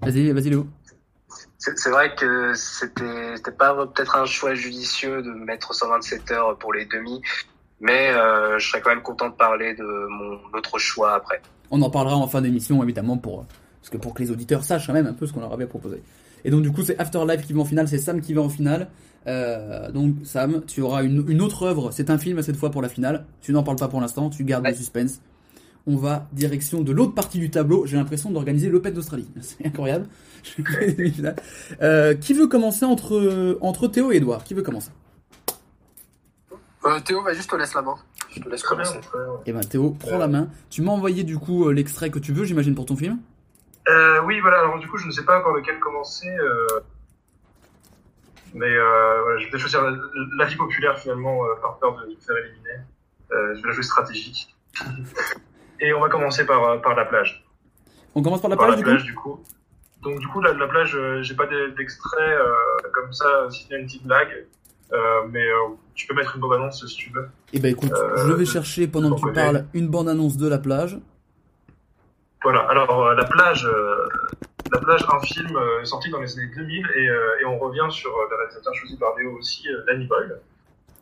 Vas-y, 0.00 0.30
vas-y 0.30 0.50
Léo. 0.50 0.66
C'est 1.76 1.90
vrai 1.90 2.14
que 2.14 2.52
c'était 2.54 3.50
pas 3.56 3.74
peut-être 3.86 4.16
un 4.16 4.26
choix 4.26 4.54
judicieux 4.54 5.22
de 5.22 5.30
mettre 5.30 5.74
127 5.74 6.30
heures 6.32 6.58
pour 6.58 6.74
les 6.74 6.84
demi, 6.84 7.22
mais 7.80 8.10
euh, 8.10 8.58
je 8.58 8.68
serais 8.68 8.82
quand 8.82 8.90
même 8.90 9.02
content 9.02 9.30
de 9.30 9.34
parler 9.34 9.74
de 9.74 10.06
mon 10.10 10.38
autre 10.52 10.78
choix 10.78 11.14
après. 11.14 11.40
On 11.70 11.80
en 11.80 11.88
parlera 11.88 12.16
en 12.16 12.28
fin 12.28 12.42
d'émission, 12.42 12.82
évidemment, 12.82 13.16
pour, 13.16 13.46
parce 13.80 13.90
que 13.90 13.96
pour 13.96 14.12
que 14.12 14.22
les 14.22 14.30
auditeurs 14.30 14.62
sachent 14.62 14.86
quand 14.86 14.92
même 14.92 15.06
un 15.06 15.14
peu 15.14 15.26
ce 15.26 15.32
qu'on 15.32 15.40
leur 15.40 15.54
avait 15.54 15.66
proposé. 15.66 16.02
Et 16.44 16.50
donc, 16.50 16.62
du 16.62 16.70
coup, 16.70 16.82
c'est 16.82 16.98
Afterlife 16.98 17.46
qui 17.46 17.54
va 17.54 17.60
en 17.60 17.64
finale, 17.64 17.88
c'est 17.88 17.98
Sam 17.98 18.20
qui 18.20 18.34
va 18.34 18.42
en 18.42 18.50
finale. 18.50 18.88
Euh, 19.26 19.90
donc, 19.90 20.16
Sam, 20.24 20.62
tu 20.66 20.82
auras 20.82 21.02
une, 21.02 21.24
une 21.28 21.40
autre 21.40 21.62
œuvre, 21.62 21.90
c'est 21.92 22.10
un 22.10 22.18
film 22.18 22.42
cette 22.42 22.56
fois 22.56 22.70
pour 22.70 22.82
la 22.82 22.90
finale. 22.90 23.24
Tu 23.40 23.52
n'en 23.52 23.62
parles 23.62 23.78
pas 23.78 23.88
pour 23.88 24.02
l'instant, 24.02 24.28
tu 24.28 24.44
gardes 24.44 24.66
le 24.66 24.74
suspense. 24.74 25.20
On 25.86 25.96
va 25.96 26.26
direction 26.32 26.80
de 26.82 26.92
l'autre 26.92 27.14
partie 27.14 27.38
du 27.38 27.50
tableau. 27.50 27.84
J'ai 27.86 27.96
l'impression 27.96 28.30
d'organiser 28.30 28.70
l'Open 28.70 28.94
d'Australie. 28.94 29.28
C'est 29.40 29.66
incroyable. 29.66 30.06
euh, 31.82 32.14
qui 32.14 32.32
veut 32.34 32.46
commencer 32.46 32.84
entre, 32.84 33.58
entre 33.60 33.88
Théo 33.88 34.12
et 34.12 34.16
Edouard 34.16 34.44
Qui 34.44 34.54
veut 34.54 34.62
commencer? 34.62 34.90
Euh, 36.84 37.00
Théo, 37.00 37.22
vas-y, 37.22 37.40
je 37.42 37.48
te 37.48 37.56
laisse 37.56 37.74
la 37.74 37.82
main. 37.82 37.96
Je 38.30 38.40
te 38.40 38.48
laisse 38.48 38.62
Très 38.62 38.76
bien, 38.76 38.84
commencer. 38.84 39.06
très 39.08 39.18
bien. 39.18 39.32
Eh 39.46 39.52
ben, 39.52 39.60
Théo, 39.60 39.90
prends 39.98 40.18
la 40.18 40.28
main. 40.28 40.48
Tu 40.70 40.82
m'as 40.82 40.92
envoyé 40.92 41.22
du 41.24 41.38
coup 41.38 41.68
euh, 41.68 41.72
l'extrait 41.72 42.10
que 42.10 42.18
tu 42.18 42.32
veux, 42.32 42.44
j'imagine, 42.44 42.74
pour 42.74 42.84
ton 42.86 42.96
film? 42.96 43.18
Euh, 43.88 44.20
oui, 44.24 44.40
voilà, 44.40 44.60
alors 44.60 44.78
du 44.78 44.88
coup, 44.88 44.96
je 44.98 45.06
ne 45.06 45.12
sais 45.12 45.24
pas 45.24 45.38
encore 45.38 45.54
lequel 45.54 45.78
commencer. 45.80 46.28
euh, 46.28 46.66
Mais 48.54 48.66
euh, 48.70 49.22
voilà, 49.22 49.38
je 49.40 49.50
vais 49.50 49.58
choisir 49.58 49.82
la, 49.82 49.96
la 50.38 50.44
vie 50.46 50.56
populaire 50.56 50.98
finalement, 50.98 51.44
euh, 51.44 51.54
par 51.62 51.78
peur 51.78 51.94
de 51.96 52.10
me 52.10 52.16
faire 52.20 52.36
éliminer. 52.36 52.84
Euh, 53.32 53.54
je 53.56 53.62
vais 53.62 53.68
la 53.68 53.74
jouer 53.74 53.82
stratégique. 53.82 54.54
Et 55.80 55.92
on 55.92 56.00
va 56.00 56.08
commencer 56.08 56.46
par, 56.46 56.62
euh, 56.64 56.78
par 56.78 56.94
la 56.94 57.04
plage. 57.04 57.44
On 58.14 58.22
commence 58.22 58.40
par 58.40 58.50
la 58.50 58.56
par 58.56 58.66
plage, 58.66 58.76
la 58.76 58.82
du 58.82 58.84
coup 58.84 58.90
plage, 58.90 59.04
du 59.04 59.14
coup. 59.14 59.40
Donc 60.02 60.18
du 60.20 60.26
coup, 60.28 60.40
la, 60.40 60.52
la 60.52 60.66
plage, 60.68 60.94
euh, 60.96 61.22
j'ai 61.22 61.34
pas 61.34 61.46
d'e- 61.46 61.74
d'extrait 61.76 62.36
euh, 62.36 62.52
comme 62.92 63.12
ça, 63.12 63.48
si 63.50 63.66
il 63.68 63.72
y 63.72 63.74
a 63.74 63.78
une 63.78 63.86
petite 63.86 64.06
blague. 64.06 64.46
Euh, 64.92 64.96
mais 65.30 65.44
tu 65.94 66.06
peux 66.06 66.14
mettre 66.14 66.34
une 66.36 66.42
bande-annonce 66.42 66.86
si 66.86 66.94
tu 66.96 67.10
veux. 67.10 67.26
Eh 67.52 67.58
ben 67.58 67.70
écoute, 67.72 67.90
je 68.26 68.32
vais 68.32 68.44
chercher 68.44 68.86
pendant 68.86 69.14
que 69.16 69.20
tu 69.20 69.32
parles 69.32 69.64
une 69.74 69.88
bande-annonce 69.88 70.36
de 70.36 70.46
la 70.46 70.58
plage. 70.58 70.98
Voilà, 72.42 72.60
alors 72.68 73.14
la 73.14 73.24
plage, 73.24 73.66
la 74.70 74.78
plage, 74.78 75.04
un 75.10 75.20
film 75.20 75.58
sorti 75.84 76.10
dans 76.10 76.20
les 76.20 76.38
années 76.38 76.50
2000 76.54 76.86
et, 76.96 77.04
et 77.06 77.44
on 77.46 77.58
revient 77.58 77.86
sur 77.90 78.10
le 78.10 78.36
réalisateur 78.36 78.74
choisi 78.74 78.96
par 78.98 79.16
Léo 79.16 79.32
aussi, 79.38 79.66
Danny 79.86 80.06
Boyle. 80.06 80.38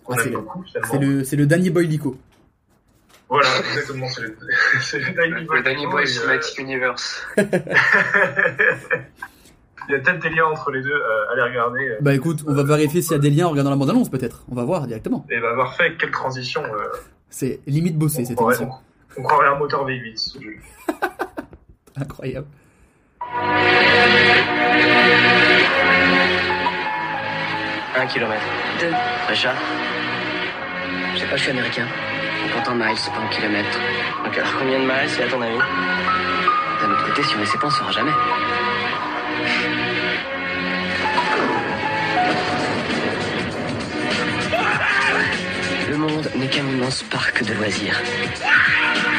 Ah, 0.08 0.14
c'est 1.24 1.36
le- 1.36 1.46
Danny 1.46 1.70
Boylico. 1.70 2.16
Voilà, 3.32 3.48
exactement, 3.70 4.06
c'est 4.08 4.20
le, 4.20 4.36
Danny 5.16 5.46
Boyle. 5.46 5.62
Le 5.64 5.90
Boy 5.90 6.02
euh, 6.02 6.06
Cinematic 6.06 6.58
Universe. 6.58 7.24
Il 9.88 9.92
y 9.92 9.94
a 9.96 9.98
peut-être 9.98 10.20
des 10.20 10.28
liens 10.30 10.44
entre 10.46 10.70
les 10.70 10.82
deux, 10.82 10.92
euh, 10.92 11.32
allez 11.32 11.42
regarder. 11.42 11.88
euh, 11.88 11.96
Bah 12.02 12.14
écoute, 12.14 12.44
on 12.46 12.52
va 12.54 12.62
vérifier 12.62 13.00
s'il 13.02 13.12
y 13.12 13.14
a 13.14 13.18
des 13.18 13.30
liens 13.30 13.46
en 13.46 13.50
regardant 13.50 13.70
la 13.70 13.76
bande-annonce 13.76 14.10
peut-être. 14.10 14.44
On 14.50 14.54
va 14.54 14.64
voir 14.64 14.86
directement. 14.86 15.26
Et 15.30 15.40
bah 15.40 15.54
parfait, 15.56 15.96
quelle 15.98 16.10
transition. 16.10 16.62
euh, 16.62 16.88
C'est 17.30 17.60
limite 17.66 17.96
bossé 17.98 18.24
cette 18.26 18.38
émission. 18.40 18.70
on, 19.16 19.20
on 19.20 19.24
croirait 19.24 19.48
un 19.48 19.56
moteur 19.58 19.86
V8. 19.88 20.16
ce 20.16 20.38
jeu. 20.40 20.56
Incroyable. 21.96 22.46
Un 27.96 28.06
kilomètre. 28.06 28.42
Deux. 28.80 28.92
Richard 29.28 29.54
Je 31.14 31.20
sais 31.20 31.26
pas, 31.26 31.36
je 31.36 31.42
suis 31.42 31.50
américain. 31.50 31.86
On 32.44 32.48
compte 32.48 32.68
en 32.68 32.74
miles, 32.74 32.96
pas 33.14 33.20
en 33.20 33.28
kilomètres. 33.28 33.78
Alors 34.24 34.56
combien 34.58 34.78
de 34.78 34.84
miles, 34.84 35.08
c'est 35.08 35.24
à 35.24 35.28
ton 35.28 35.40
avis? 35.40 35.58
D'un 36.80 36.90
autre 36.90 37.06
côté, 37.06 37.22
si 37.22 37.34
on 37.36 37.42
essaie 37.42 37.58
pas, 37.58 37.66
on 37.66 37.70
saura 37.70 37.92
jamais. 37.92 38.10
Le 45.88 45.96
monde 45.96 46.30
n'est 46.36 46.48
qu'un 46.48 46.66
immense 46.66 47.02
parc 47.04 47.44
de 47.44 47.52
loisirs. 47.54 48.00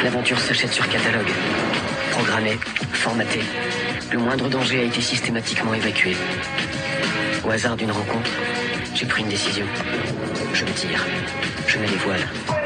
L'aventure 0.04 0.40
s'achète 0.40 0.74
sur 0.74 0.88
catalogue. 0.90 1.32
Programmée, 2.12 2.60
formatée. 2.92 3.44
Le 4.12 4.20
moindre 4.20 4.50
danger 4.50 4.82
a 4.82 4.84
été 4.84 5.00
systématiquement 5.00 5.74
évacué. 5.74 6.16
Au 7.46 7.52
hasard 7.52 7.78
d'une 7.78 7.92
rencontre, 7.92 8.32
j'ai 8.94 9.06
pris 9.06 9.22
une 9.22 9.30
décision. 9.30 9.66
Je 10.54 10.66
me 10.66 10.72
tire. 10.72 11.06
Je 11.68 11.78
mets 11.78 11.88
les 11.88 11.98
voiles. 11.98 12.63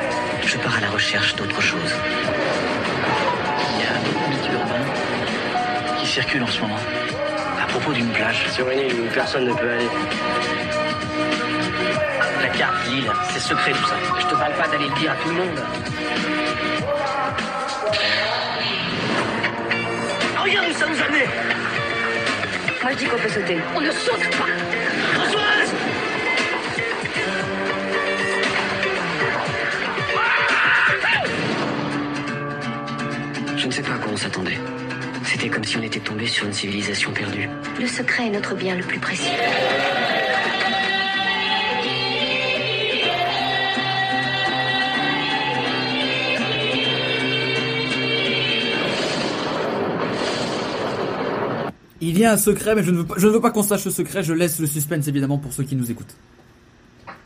Je 0.47 0.57
pars 0.59 0.77
à 0.77 0.79
la 0.79 0.89
recherche 0.89 1.35
d'autre 1.35 1.61
chose. 1.61 1.93
Il 3.73 3.81
y 3.81 3.85
a 3.85 3.91
un 3.91 4.29
mythe 4.29 4.49
urbain 4.53 4.85
qui 5.99 6.07
circule 6.07 6.41
en 6.41 6.47
ce 6.47 6.61
moment. 6.61 6.79
À 7.61 7.67
propos 7.67 7.91
d'une 7.91 8.07
plage. 8.11 8.47
Sur 8.51 8.69
une 8.69 8.79
île 8.79 9.01
où 9.01 9.13
personne 9.13 9.43
ne 9.43 9.53
peut 9.53 9.69
aller. 9.69 9.89
La 12.41 12.47
carte, 12.47 12.87
l'île, 12.87 13.11
c'est 13.33 13.41
secret 13.41 13.73
tout 13.73 13.87
ça. 13.89 13.95
Je 14.21 14.25
te 14.25 14.35
parle 14.35 14.53
pas 14.53 14.69
d'aller 14.69 14.87
le 14.87 14.95
dire 14.95 15.11
à 15.11 15.15
tout 15.15 15.27
le 15.27 15.35
monde. 15.35 15.59
Oh, 20.33 20.43
regarde 20.43 20.67
où 20.69 20.73
ça 20.73 20.85
nous 20.87 20.95
a 20.95 21.09
Moi 22.83 22.91
je 22.91 22.95
dis 22.95 23.05
qu'on 23.05 23.17
peut 23.17 23.29
sauter. 23.29 23.57
On 23.75 23.81
ne 23.81 23.91
saute 23.91 24.29
pas 24.37 24.56
sais 33.77 33.83
pas 33.83 33.93
à 33.93 33.97
quoi 33.99 34.11
on 34.11 34.17
s'attendait. 34.17 34.57
C'était 35.23 35.49
comme 35.49 35.63
si 35.63 35.77
on 35.77 35.83
était 35.83 35.99
tombé 35.99 36.25
sur 36.25 36.47
une 36.47 36.53
civilisation 36.53 37.11
perdue. 37.11 37.47
Le 37.79 37.85
secret 37.85 38.25
est 38.25 38.31
notre 38.31 38.55
bien 38.55 38.75
le 38.75 38.81
plus 38.81 38.99
précieux. 38.99 39.37
Il 52.01 52.17
y 52.17 52.25
a 52.25 52.31
un 52.31 52.37
secret, 52.37 52.73
mais 52.73 52.81
je 52.81 52.89
ne 52.89 52.97
veux 52.97 53.05
pas, 53.05 53.15
je 53.17 53.27
ne 53.27 53.31
veux 53.33 53.41
pas 53.41 53.51
qu'on 53.51 53.61
sache 53.61 53.81
ce 53.81 53.91
secret. 53.91 54.23
Je 54.23 54.33
laisse 54.33 54.59
le 54.59 54.65
suspense 54.65 55.07
évidemment 55.07 55.37
pour 55.37 55.53
ceux 55.53 55.63
qui 55.63 55.75
nous 55.75 55.91
écoutent. 55.91 56.15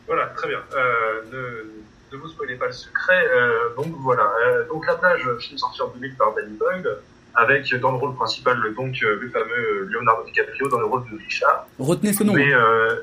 Voilà, 0.06 0.26
très 0.36 0.50
bien. 0.50 0.60
Euh, 0.76 1.22
ne, 1.32 1.81
ne 2.12 2.18
vous 2.18 2.28
spoilez 2.28 2.56
pas 2.56 2.68
le 2.68 2.72
secret. 2.74 3.28
Euh, 3.34 3.76
donc 3.76 3.94
voilà. 4.00 4.32
Euh, 4.46 4.68
donc 4.68 4.86
la 4.88 4.96
plage, 4.96 5.28
film 5.40 5.58
sorti 5.58 5.82
en 5.82 5.88
2000 5.90 6.16
par 6.16 6.34
Danny 6.34 6.58
Boyle, 6.58 6.98
avec 7.36 7.74
dans 7.76 7.92
le 7.92 7.98
rôle 7.98 8.16
principal 8.16 8.58
donc 8.76 9.02
euh, 9.04 9.20
le 9.22 9.30
fameux 9.30 9.88
Leonardo 9.90 10.24
DiCaprio 10.26 10.68
dans 10.70 10.80
le 10.80 10.86
rôle 10.86 11.04
de 11.12 11.18
Richard. 11.18 11.68
Retenez 11.80 12.14
ce 12.14 12.24
nom. 12.24 12.34
Mais 12.34 12.54
euh, 12.54 12.96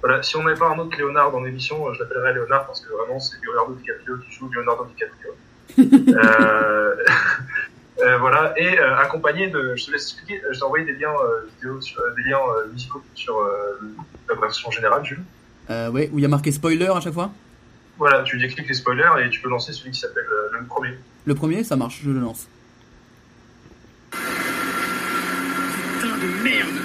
voilà, 0.00 0.22
si 0.22 0.36
on 0.36 0.42
n'avait 0.42 0.58
pas 0.58 0.68
un 0.68 0.78
autre 0.78 0.96
Léonard 0.96 1.32
dans 1.32 1.40
l'émission, 1.40 1.88
euh, 1.88 1.94
je 1.94 2.00
l'appellerais 2.00 2.34
Léonard 2.34 2.66
parce 2.66 2.80
que 2.80 2.92
vraiment 2.92 3.18
c'est 3.18 3.36
Leonardo 3.42 3.74
DiCaprio 3.74 4.16
qui 4.18 4.32
joue 4.32 4.50
Leonardo 4.50 4.86
DiCaprio. 4.86 5.34
euh, 5.78 6.96
euh, 8.02 8.18
voilà, 8.18 8.52
et 8.56 8.78
euh, 8.78 8.96
accompagné 8.98 9.48
de, 9.48 9.74
je 9.76 9.86
te 9.86 9.92
laisse 9.92 10.02
expliquer, 10.02 10.42
euh, 10.44 10.52
je 10.52 10.58
t'ai 10.58 10.64
envoyé 10.64 10.84
des 10.84 10.94
liens 10.94 11.14
euh, 11.14 11.46
vidéo, 11.56 11.80
sur, 11.80 12.00
euh, 12.00 12.10
des 12.16 12.28
liens 12.28 12.38
euh, 12.38 12.72
musicaux 12.72 13.02
sur 13.14 13.38
euh, 13.38 13.80
la 14.28 14.34
version 14.36 14.70
générale, 14.70 15.04
Jules. 15.04 15.22
Euh, 15.70 15.90
ouais, 15.90 16.10
où 16.12 16.18
il 16.18 16.22
y 16.22 16.24
a 16.24 16.28
marqué 16.28 16.50
spoiler 16.50 16.88
à 16.88 17.00
chaque 17.00 17.14
fois? 17.14 17.30
Voilà, 18.00 18.24
tu 18.24 18.38
décliques 18.38 18.66
les 18.66 18.74
spoilers 18.74 19.24
et 19.24 19.30
tu 19.30 19.40
peux 19.40 19.48
lancer 19.48 19.72
celui 19.72 19.92
qui 19.92 20.00
s'appelle 20.00 20.26
euh, 20.28 20.58
le 20.58 20.64
premier. 20.64 20.98
Le 21.26 21.34
premier, 21.36 21.62
ça 21.62 21.76
marche, 21.76 22.00
je 22.02 22.10
le 22.10 22.18
lance. 22.18 22.48
Putain 24.10 26.16
de 26.18 26.42
merde 26.42 26.80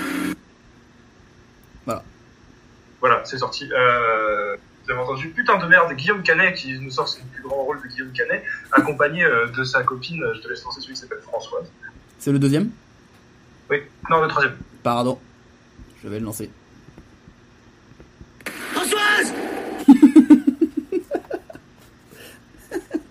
Voilà, 3.02 3.22
c'est 3.24 3.38
sorti. 3.38 3.70
Euh, 3.72 4.56
vous 4.84 4.92
avez 4.92 5.00
entendu 5.00 5.30
Putain 5.30 5.58
de 5.60 5.68
merde, 5.68 5.94
Guillaume 5.94 6.24
Canet 6.24 6.56
qui 6.56 6.74
nous 6.80 6.90
sort 6.90 7.08
son 7.08 7.24
plus 7.32 7.44
grand 7.44 7.64
rôle 7.64 7.80
de 7.84 7.88
Guillaume 7.88 8.12
Canet, 8.14 8.44
accompagné 8.72 9.24
euh, 9.24 9.46
de 9.48 9.64
sa 9.64 9.84
copine, 9.84 10.24
euh, 10.24 10.34
je 10.34 10.42
te 10.42 10.48
laisse 10.48 10.64
lancer 10.64 10.82
celui 10.82 10.96
qui 10.96 11.02
s'appelle 11.02 11.22
Françoise. 11.22 11.70
C'est 12.18 12.32
le 12.32 12.40
deuxième? 12.40 12.72
Oui, 13.70 13.84
non, 14.10 14.22
le 14.22 14.28
troisième. 14.28 14.56
Pardon. 14.82 15.20
Je 16.04 16.10
vais 16.10 16.18
le 16.20 16.26
lancer. 16.26 16.50
Françoise 18.74 19.34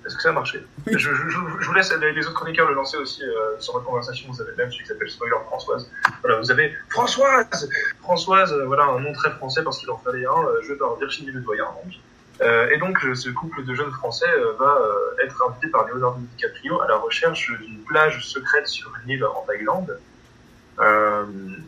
Est-ce 0.06 0.13
que 0.13 0.13
ça 0.24 0.30
a 0.30 0.32
marché 0.32 0.64
je, 0.86 0.96
je, 0.96 1.12
je, 1.14 1.38
je 1.60 1.66
vous 1.66 1.74
laisse 1.74 1.92
les, 1.92 2.26
autres 2.26 2.34
chroniqueurs 2.34 2.68
le 2.68 2.74
lancer 2.74 2.96
aussi 2.96 3.22
euh, 3.22 3.60
sur 3.60 3.74
votre 3.74 3.84
conversation. 3.84 4.32
Vous 4.32 4.40
avez 4.40 4.52
même 4.56 4.70
celui 4.70 4.84
qui 4.84 4.88
s'appelle 4.88 5.10
Spoiler 5.10 5.36
Françoise. 5.46 5.90
Voilà, 6.22 6.38
vous 6.38 6.50
avez 6.50 6.74
Françoise 6.88 7.68
Françoise, 8.00 8.52
euh, 8.52 8.64
voilà, 8.64 8.84
un 8.84 9.00
nom 9.00 9.12
très 9.12 9.30
français 9.32 9.62
parce 9.62 9.78
qu'il 9.78 9.90
en 9.90 9.98
fallait 9.98 10.24
un, 10.24 10.44
euh, 10.46 10.62
joué 10.62 10.76
par 10.76 10.96
Virginie 10.96 11.30
Ledoyen. 11.30 11.64
Donc. 11.64 11.94
Euh, 12.40 12.68
et 12.70 12.78
donc, 12.78 12.98
ce 13.14 13.28
couple 13.28 13.64
de 13.64 13.74
jeunes 13.74 13.92
Français 13.92 14.32
euh, 14.36 14.54
va 14.58 14.78
être 15.22 15.44
invité 15.48 15.68
par 15.68 15.86
Leonardo 15.86 16.18
DiCaprio 16.20 16.80
à 16.80 16.88
la 16.88 16.96
recherche 16.96 17.50
d'une 17.60 17.84
plage 17.84 18.24
secrète 18.26 18.66
sur 18.66 18.90
une 19.02 19.10
île 19.10 19.24
en 19.24 19.44
Thaïlande. 19.46 19.98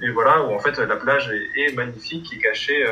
Et 0.02 0.10
voilà, 0.10 0.42
où 0.42 0.54
en 0.54 0.58
fait 0.58 0.78
la 0.78 0.96
plage 0.96 1.30
est, 1.30 1.60
est 1.60 1.72
magnifique, 1.74 2.32
est 2.32 2.38
cachée, 2.38 2.84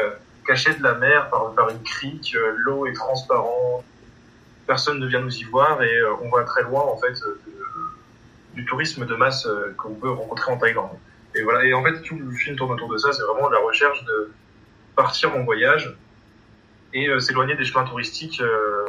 cachée 0.46 0.74
de 0.74 0.82
la 0.82 0.94
mer 0.94 1.28
par, 1.30 1.52
par 1.54 1.70
une 1.70 1.82
crique, 1.82 2.36
l'eau 2.64 2.86
est 2.86 2.92
transparente, 2.92 3.84
personne 4.66 4.98
ne 4.98 5.06
vient 5.06 5.20
nous 5.20 5.34
y 5.36 5.44
voir 5.44 5.82
et 5.82 5.98
euh, 6.00 6.12
on 6.22 6.28
va 6.30 6.44
très 6.44 6.62
loin 6.62 6.82
en 6.82 6.96
fait 6.96 7.12
euh, 7.26 7.38
de- 7.46 8.54
du 8.54 8.64
tourisme 8.66 9.04
de 9.04 9.14
masse 9.16 9.46
euh, 9.46 9.74
qu'on 9.76 9.94
peut 9.94 10.10
rencontrer 10.10 10.52
en 10.52 10.56
Thaïlande. 10.58 10.90
Et 11.34 11.42
voilà, 11.42 11.64
et 11.64 11.74
en 11.74 11.82
fait 11.82 12.00
tout 12.02 12.16
le 12.18 12.30
film 12.32 12.56
tourne 12.56 12.72
autour 12.72 12.88
de 12.92 12.96
ça, 12.98 13.12
c'est 13.12 13.22
vraiment 13.22 13.48
la 13.50 13.58
recherche 13.58 14.04
de 14.04 14.30
partir 14.94 15.34
en 15.36 15.42
voyage 15.42 15.96
et 16.92 17.08
euh, 17.08 17.18
s'éloigner 17.18 17.56
des 17.56 17.64
chemins 17.64 17.84
touristiques 17.84 18.40
euh, 18.40 18.86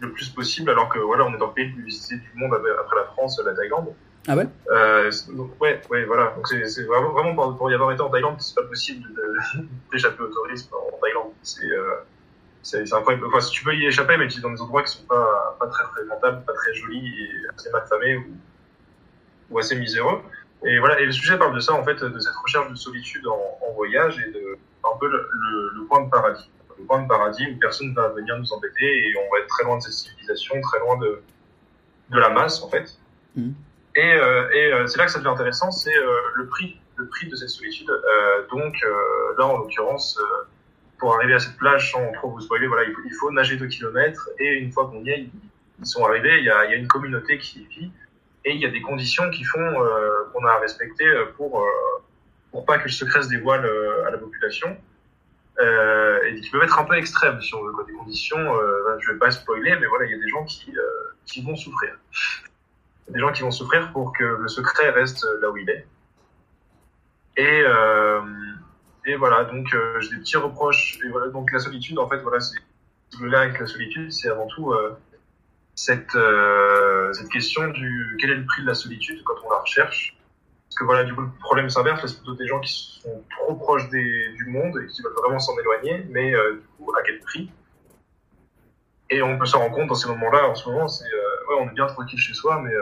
le 0.00 0.10
plus 0.12 0.30
possible, 0.30 0.70
alors 0.70 0.88
que 0.88 0.98
voilà, 0.98 1.26
on 1.26 1.34
est 1.34 1.38
dans 1.38 1.48
le 1.48 1.52
pays 1.52 1.66
le 1.68 1.74
plus 1.74 1.84
visité 1.84 2.16
du 2.16 2.30
monde 2.36 2.54
après 2.54 2.96
la 2.96 3.04
France, 3.04 3.38
la 3.44 3.52
Thaïlande. 3.52 3.92
Ah 4.28 4.36
ouais? 4.36 4.46
Euh, 4.70 5.10
donc, 5.32 5.50
ouais, 5.60 5.80
ouais, 5.90 6.04
voilà. 6.04 6.32
Donc 6.36 6.46
c'est 6.48 6.84
vraiment, 6.84 7.10
vraiment 7.10 7.34
pour, 7.34 7.56
pour 7.58 7.70
y 7.70 7.74
avoir 7.74 7.92
été 7.92 8.00
en 8.00 8.08
Thaïlande, 8.08 8.36
c'est 8.40 8.54
pas 8.54 8.62
possible 8.66 9.06
d'échapper 9.92 10.22
au 10.22 10.28
tourisme 10.28 10.70
en 10.74 10.96
Thaïlande. 10.98 11.32
C'est 11.42 11.70
euh, 11.70 11.96
c'est 12.62 12.92
incroyable. 12.92 13.26
Enfin, 13.26 13.40
si 13.40 13.50
tu 13.50 13.64
peux 13.64 13.74
y 13.74 13.86
échapper, 13.86 14.16
mais 14.16 14.28
tu 14.28 14.38
es 14.38 14.42
dans 14.42 14.50
des 14.50 14.60
endroits 14.60 14.82
qui 14.82 14.92
sont 14.92 15.06
pas 15.06 15.56
pas 15.58 15.66
très 15.66 15.84
fréquentables, 15.84 16.44
pas 16.44 16.52
très 16.52 16.74
jolis 16.74 17.08
et 17.22 17.30
assez 17.54 17.70
mal 17.70 17.84
famés 17.88 18.16
ou, 18.16 18.26
ou 19.50 19.58
assez 19.58 19.76
miséreux. 19.76 20.20
Et 20.64 20.78
voilà. 20.78 21.00
Et 21.00 21.06
le 21.06 21.12
sujet 21.12 21.38
parle 21.38 21.54
de 21.54 21.60
ça 21.60 21.72
en 21.72 21.84
fait, 21.84 22.02
de 22.02 22.18
cette 22.18 22.36
recherche 22.42 22.70
de 22.70 22.74
solitude 22.76 23.26
en, 23.26 23.58
en 23.68 23.72
voyage 23.72 24.18
et 24.26 24.30
de 24.30 24.58
un 24.84 24.96
peu 24.98 25.08
le, 25.08 25.28
le, 25.32 25.70
le 25.76 25.86
point 25.86 26.04
de 26.04 26.10
paradis. 26.10 26.50
Le 26.78 26.84
point 26.84 27.02
de 27.02 27.08
paradis 27.08 27.46
où 27.50 27.58
personne 27.58 27.92
va 27.94 28.08
venir 28.08 28.38
nous 28.38 28.52
embêter 28.52 28.86
et 28.86 29.14
on 29.16 29.30
va 29.32 29.40
être 29.40 29.48
très 29.48 29.64
loin 29.64 29.76
de 29.76 29.82
cette 29.82 29.92
civilisation, 29.92 30.60
très 30.60 30.78
loin 30.80 30.96
de 30.98 31.22
de 32.10 32.18
la 32.18 32.30
masse 32.30 32.62
en 32.62 32.68
fait. 32.68 32.98
Mhm. 33.36 33.54
Et, 33.96 34.12
euh, 34.14 34.48
et 34.52 34.72
euh, 34.72 34.86
c'est 34.86 34.98
là 34.98 35.06
que 35.06 35.10
ça 35.10 35.18
devient 35.18 35.30
intéressant, 35.30 35.70
c'est 35.72 35.96
euh, 35.96 36.12
le 36.36 36.46
prix, 36.46 36.80
le 36.96 37.08
prix 37.08 37.28
de 37.28 37.34
cette 37.34 37.48
solitude. 37.48 37.90
Euh, 37.90 38.46
donc 38.48 38.76
là, 39.36 39.46
en 39.46 39.58
l'occurrence, 39.58 40.16
euh, 40.20 40.44
pour 41.00 41.16
arriver 41.16 41.34
à 41.34 41.38
cette 41.38 41.56
plage, 41.56 41.90
sans 41.90 42.12
trop 42.12 42.30
vous 42.30 42.40
spoiler, 42.40 42.66
voilà, 42.66 42.88
il 42.88 43.14
faut, 43.14 43.30
nager 43.32 43.56
2 43.56 43.66
kilomètres. 43.66 44.28
Et 44.38 44.58
une 44.58 44.70
fois 44.70 44.86
qu'on 44.88 45.02
y 45.02 45.10
est, 45.10 45.26
ils, 45.78 45.86
sont 45.86 46.04
arrivés. 46.04 46.38
Il 46.38 46.44
y, 46.44 46.50
a, 46.50 46.74
une 46.74 46.86
communauté 46.86 47.38
qui 47.38 47.66
vit 47.66 47.90
et 48.44 48.52
il 48.52 48.60
y 48.60 48.66
a 48.66 48.70
des 48.70 48.82
conditions 48.82 49.30
qui 49.30 49.44
font 49.44 49.58
euh, 49.58 50.10
qu'on 50.32 50.44
a 50.46 50.52
à 50.52 50.58
respecter 50.58 51.06
pour 51.36 51.60
euh, 51.60 51.66
pour 52.50 52.64
pas 52.64 52.78
que 52.78 52.84
le 52.84 52.90
secret 52.90 53.22
se 53.22 53.28
dévoile 53.28 53.64
euh, 53.64 54.06
à 54.06 54.10
la 54.10 54.18
population. 54.18 54.76
euh, 55.58 56.20
et 56.24 56.40
qui 56.40 56.48
peuvent 56.50 56.62
être 56.62 56.78
un 56.78 56.84
peu 56.84 56.96
extrêmes 56.96 57.40
si 57.42 57.54
on 57.54 57.62
veut 57.62 57.72
des 57.86 57.92
conditions. 57.92 58.38
Euh, 58.38 58.84
ben, 58.86 58.98
je 59.00 59.12
vais 59.12 59.18
pas 59.18 59.30
spoiler, 59.30 59.76
mais 59.78 59.86
voilà, 59.86 60.06
il 60.06 60.12
y 60.12 60.14
a 60.14 60.18
des 60.18 60.28
gens 60.28 60.44
qui 60.44 60.72
euh, 60.76 60.82
qui 61.26 61.42
vont 61.42 61.56
souffrir. 61.56 61.98
Des 63.08 63.20
gens 63.20 63.32
qui 63.32 63.42
vont 63.42 63.50
souffrir 63.50 63.92
pour 63.92 64.12
que 64.16 64.24
le 64.24 64.48
secret 64.48 64.90
reste 64.90 65.26
là 65.42 65.50
où 65.50 65.56
il 65.56 65.68
est. 65.68 65.86
Et 67.36 67.62
euh, 67.64 68.20
et 69.06 69.16
voilà, 69.16 69.44
donc 69.44 69.72
euh, 69.74 70.00
j'ai 70.00 70.10
des 70.10 70.16
petits 70.16 70.36
reproches. 70.36 70.98
Et 71.04 71.08
voilà, 71.08 71.28
donc 71.28 71.52
la 71.52 71.58
solitude, 71.58 71.98
en 71.98 72.08
fait, 72.08 72.18
voilà, 72.18 72.40
c'est 72.40 72.58
le 73.20 73.28
lien 73.28 73.40
avec 73.40 73.58
la 73.58 73.66
solitude, 73.66 74.12
c'est 74.12 74.28
avant 74.28 74.46
tout 74.46 74.72
euh, 74.72 74.96
cette 75.74 76.14
euh, 76.14 77.12
cette 77.12 77.28
question 77.28 77.68
du 77.68 78.16
quel 78.20 78.30
est 78.30 78.34
le 78.36 78.46
prix 78.46 78.62
de 78.62 78.66
la 78.68 78.74
solitude 78.74 79.22
quand 79.24 79.34
on 79.44 79.50
la 79.50 79.58
recherche? 79.58 80.16
Parce 80.68 80.78
que 80.78 80.84
voilà, 80.84 81.04
du 81.04 81.14
coup, 81.14 81.22
le 81.22 81.30
problème 81.40 81.68
s'inverse, 81.68 82.06
c'est 82.06 82.16
plutôt 82.16 82.34
des 82.34 82.46
gens 82.46 82.60
qui 82.60 83.00
sont 83.02 83.24
trop 83.30 83.54
proches 83.56 83.88
des, 83.90 84.32
du 84.34 84.46
monde 84.46 84.78
et 84.82 84.86
qui 84.86 85.02
veulent 85.02 85.14
vraiment 85.14 85.40
s'en 85.40 85.58
éloigner, 85.58 86.06
mais 86.10 86.30
du 86.30 86.62
coup, 86.78 86.92
à 86.94 87.02
quel 87.02 87.18
prix? 87.20 87.50
Et 89.10 89.20
on 89.20 89.36
peut 89.36 89.46
s'en 89.46 89.58
rendre 89.58 89.74
compte 89.74 89.88
dans 89.88 89.94
ces 89.96 90.08
moments-là, 90.08 90.48
en 90.48 90.54
ce 90.54 90.68
moment, 90.68 90.86
c'est 90.86 91.04
ouais, 91.04 91.56
on 91.60 91.68
est 91.68 91.74
bien 91.74 91.86
tranquille 91.86 92.20
chez 92.20 92.34
soi, 92.34 92.60
mais 92.62 92.72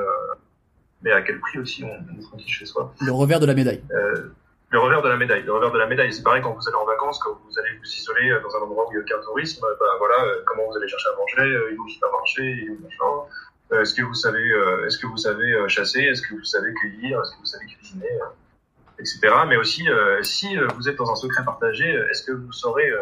mais 1.01 1.13
à 1.13 1.23
quel 1.23 1.39
prix 1.41 1.59
aussi 1.59 1.85
on, 1.85 1.89
on 1.89 2.19
est 2.19 2.23
tranquille 2.23 2.53
chez 2.53 2.67
soi? 2.67 2.93
Le 3.01 3.13
revers 3.13 3.41
de 3.41 3.47
la 3.47 3.55
médaille. 3.55 3.83
euh, 3.93 4.35
le 4.71 4.79
revers 4.79 5.03
de 5.03 5.09
la 5.09 5.17
médaille. 5.17 5.43
Le 5.45 5.53
revers 5.53 5.73
de 5.73 5.79
la 5.79 5.87
médaille, 5.87 6.13
c'est 6.13 6.23
pareil 6.23 6.43
quand 6.43 6.53
vous 6.53 6.69
allez 6.69 6.77
en 6.77 6.85
vacances, 6.85 7.19
quand 7.21 7.33
vous 7.45 7.59
allez 7.59 7.77
vous 7.79 7.85
isoler 7.85 8.31
euh, 8.31 8.41
dans 8.41 8.55
un 8.57 8.61
endroit 8.61 8.87
où 8.87 8.93
il 8.93 8.97
n'y 8.97 9.01
a 9.01 9.03
aucun 9.03 9.23
tourisme, 9.25 9.65
bah 9.81 9.87
voilà, 9.99 10.25
euh, 10.25 10.43
comment 10.47 10.67
vous 10.69 10.77
allez 10.77 10.89
chercher 10.89 11.09
à 11.09 11.17
manger, 11.17 11.41
euh, 11.55 11.71
il 11.73 11.77
le 11.83 11.91
supermarché, 11.91 12.69
machin. 12.83 13.29
Euh, 13.73 13.83
est-ce 13.83 13.95
que 13.95 14.03
vous 14.03 14.15
savez, 14.15 14.51
euh, 14.51 14.87
est-ce 14.87 14.99
que 14.99 15.07
vous 15.07 15.17
savez 15.19 15.53
euh, 15.53 15.69
chasser, 15.69 16.01
est-ce 16.01 16.23
que 16.23 16.35
vous 16.35 16.45
savez 16.45 16.73
cueillir, 16.75 17.21
est-ce 17.21 17.33
que 17.33 17.39
vous 17.39 17.45
savez 17.45 17.67
cuisiner, 17.67 18.11
euh, 18.13 18.99
etc. 18.99 19.21
Mais 19.47 19.57
aussi, 19.57 19.89
euh, 19.89 20.23
si 20.23 20.57
euh, 20.57 20.67
vous 20.77 20.89
êtes 20.89 20.97
dans 20.97 21.11
un 21.11 21.17
secret 21.17 21.45
partagé, 21.45 21.95
euh, 21.95 22.09
est-ce 22.11 22.25
que 22.25 22.33
vous 22.33 22.53
saurez 22.53 22.89
euh, 22.91 23.01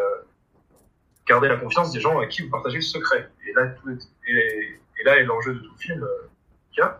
garder 1.25 1.47
la 1.47 1.57
confiance 1.57 1.91
des 1.91 1.99
gens 1.99 2.19
à 2.19 2.25
qui 2.27 2.43
vous 2.43 2.49
partagez 2.49 2.81
ce 2.81 2.91
secret? 2.99 3.29
Et 3.47 3.53
là, 3.53 3.67
tout 3.67 3.89
est- 3.89 3.99
et, 4.29 5.03
là 5.05 5.17
est 5.17 5.23
l'enjeu 5.23 5.53
de 5.53 5.59
tout 5.59 5.71
le 5.71 5.77
film 5.79 6.03
euh, 6.03 6.81
a. 6.83 6.99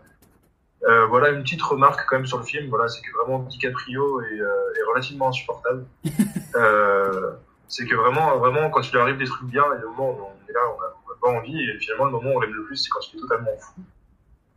Euh, 0.84 1.06
voilà 1.06 1.30
une 1.30 1.42
petite 1.42 1.62
remarque 1.62 2.06
quand 2.08 2.16
même 2.16 2.26
sur 2.26 2.38
le 2.38 2.44
film. 2.44 2.68
Voilà, 2.68 2.88
c'est 2.88 3.00
que 3.00 3.12
vraiment 3.16 3.40
DiCaprio 3.40 4.22
est, 4.22 4.40
euh, 4.40 4.74
est 4.78 4.82
relativement 4.88 5.28
insupportable. 5.28 5.86
euh, 6.54 7.32
c'est 7.66 7.86
que 7.86 7.94
vraiment, 7.94 8.38
vraiment, 8.38 8.70
quand 8.70 8.82
il 8.82 8.96
arrive 8.96 9.18
des 9.18 9.26
trucs 9.26 9.48
bien, 9.48 9.64
il 9.66 9.74
y 9.74 9.78
a 9.78 9.80
des 9.80 9.86
moments 9.86 10.10
où 10.10 10.22
on 10.22 10.50
est 10.50 10.52
là, 10.52 10.60
on 10.66 10.80
n'a 10.80 11.16
pas 11.20 11.38
envie, 11.38 11.60
et 11.60 11.78
finalement 11.78 12.06
le 12.06 12.12
moment 12.12 12.30
où 12.30 12.36
on 12.36 12.40
l'aime 12.40 12.54
le 12.54 12.64
plus, 12.64 12.76
c'est 12.76 12.88
quand 12.90 13.00
il 13.12 13.18
est 13.18 13.20
totalement 13.20 13.56
fou 13.58 13.82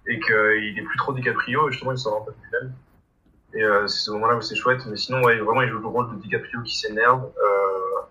et 0.08 0.20
qu'il 0.20 0.80
est 0.80 0.84
plus 0.84 0.98
trop 0.98 1.14
DiCaprio, 1.14 1.68
et 1.68 1.72
justement 1.72 1.92
il 1.92 1.98
s'en 1.98 2.12
rend 2.12 2.22
pas 2.22 2.32
plus 2.32 2.50
même. 2.52 2.74
Et 3.54 3.64
euh, 3.64 3.88
c'est 3.88 4.06
ce 4.06 4.12
moment-là 4.12 4.36
où 4.36 4.42
c'est 4.42 4.56
chouette, 4.56 4.86
mais 4.86 4.96
sinon, 4.96 5.22
ouais, 5.24 5.38
vraiment, 5.40 5.62
il 5.62 5.70
joue 5.70 5.80
le 5.80 5.88
rôle 5.88 6.10
de 6.16 6.22
DiCaprio 6.22 6.62
qui 6.62 6.78
s'énerve. 6.78 7.26
Euh, 7.26 8.02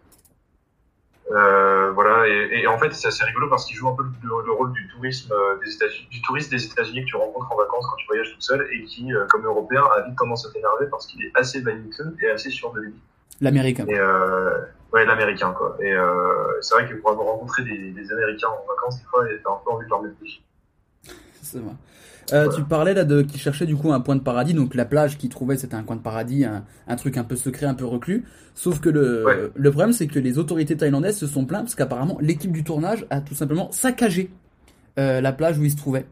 euh, 1.31 1.93
voilà, 1.93 2.27
et, 2.29 2.61
et 2.63 2.67
en 2.67 2.79
fait, 2.79 2.93
c'est 2.93 3.09
assez 3.09 3.25
rigolo 3.25 3.49
parce 3.49 3.65
qu'il 3.65 3.77
joue 3.77 3.89
un 3.89 3.95
peu 3.95 4.03
le, 4.03 4.29
le 4.47 4.53
rôle 4.53 4.73
du 4.73 4.89
tourisme 4.89 5.33
euh, 5.33 5.59
des 5.65 5.73
États-Unis, 5.75 6.09
du 6.11 6.23
touriste 6.23 6.51
des 6.51 6.65
États-Unis 6.65 7.03
que 7.03 7.07
tu 7.07 7.17
rencontres 7.17 7.53
en 7.53 7.57
vacances 7.57 7.87
quand 7.89 7.97
tu 7.97 8.07
voyages 8.07 8.35
tout 8.35 8.41
seul 8.41 8.67
et 8.73 8.85
qui, 8.85 9.15
euh, 9.15 9.27
comme 9.29 9.45
Européen, 9.45 9.83
a 9.97 10.03
vite 10.03 10.17
tendance 10.19 10.47
à 10.47 10.51
t'énerver 10.51 10.87
parce 10.91 11.07
qu'il 11.07 11.25
est 11.25 11.31
assez 11.35 11.61
vaniteux 11.61 12.17
et 12.23 12.31
assez 12.31 12.51
sûr 12.51 12.73
de 12.73 12.81
lui. 12.81 12.95
L'américain. 13.41 13.87
Euh, 13.89 14.65
ouais, 14.93 15.07
l'américain 15.07 15.53
quoi. 15.53 15.77
Et 15.81 15.93
euh, 15.93 16.61
c'est 16.61 16.75
vrai 16.75 16.89
que 16.89 16.95
pour 16.95 17.11
avoir 17.11 17.29
rencontré 17.29 17.63
des, 17.63 17.91
des 17.93 18.13
Américains 18.13 18.49
en 18.49 18.67
vacances, 18.69 18.99
des 18.99 19.07
fois, 19.07 19.25
t'as 19.43 19.51
un 19.51 19.61
peu 19.65 19.71
envie 19.71 19.87
de 19.87 19.91
leur 19.91 20.03
mettre. 20.03 20.17
C'est 21.43 21.59
vrai. 21.59 21.73
Euh, 22.33 22.49
Tu 22.55 22.63
parlais 22.63 22.95
là 22.95 23.05
de 23.05 23.23
qui 23.23 23.39
cherchait 23.39 23.67
du 23.67 23.75
coup 23.77 23.93
un 23.93 24.01
point 24.01 24.15
de 24.17 24.21
paradis, 24.21 24.55
donc 24.55 24.75
la 24.75 24.85
plage 24.85 25.19
qu'il 25.19 25.29
trouvait 25.31 25.57
c'était 25.57 25.75
un 25.75 25.83
coin 25.83 25.97
de 25.97 26.01
paradis, 26.01 26.45
un, 26.45 26.65
un 26.87 26.97
truc 26.97 27.17
un 27.17 27.25
peu 27.25 27.35
secret, 27.37 27.67
un 27.67 27.75
peu 27.75 27.85
reclus. 27.85 28.25
Sauf 28.55 28.81
que 28.81 28.89
le, 28.89 29.25
Ouais. 29.27 29.51
le 29.55 29.71
problème 29.71 29.93
c'est 29.93 30.07
que 30.07 30.19
les 30.19 30.39
autorités 30.39 30.77
thaïlandaises 30.77 31.17
se 31.19 31.27
sont 31.27 31.45
plaintes 31.45 31.65
parce 31.65 31.75
qu'apparemment 31.75 32.19
l'équipe 32.21 32.53
du 32.53 32.63
tournage 32.65 33.05
a 33.11 33.21
tout 33.21 33.35
simplement 33.35 33.71
saccagé 33.73 34.31
euh, 34.99 35.21
la 35.21 35.33
plage 35.33 35.59
où 35.59 35.65
il 35.65 35.71
se 35.71 35.77
trouvait. 35.77 36.07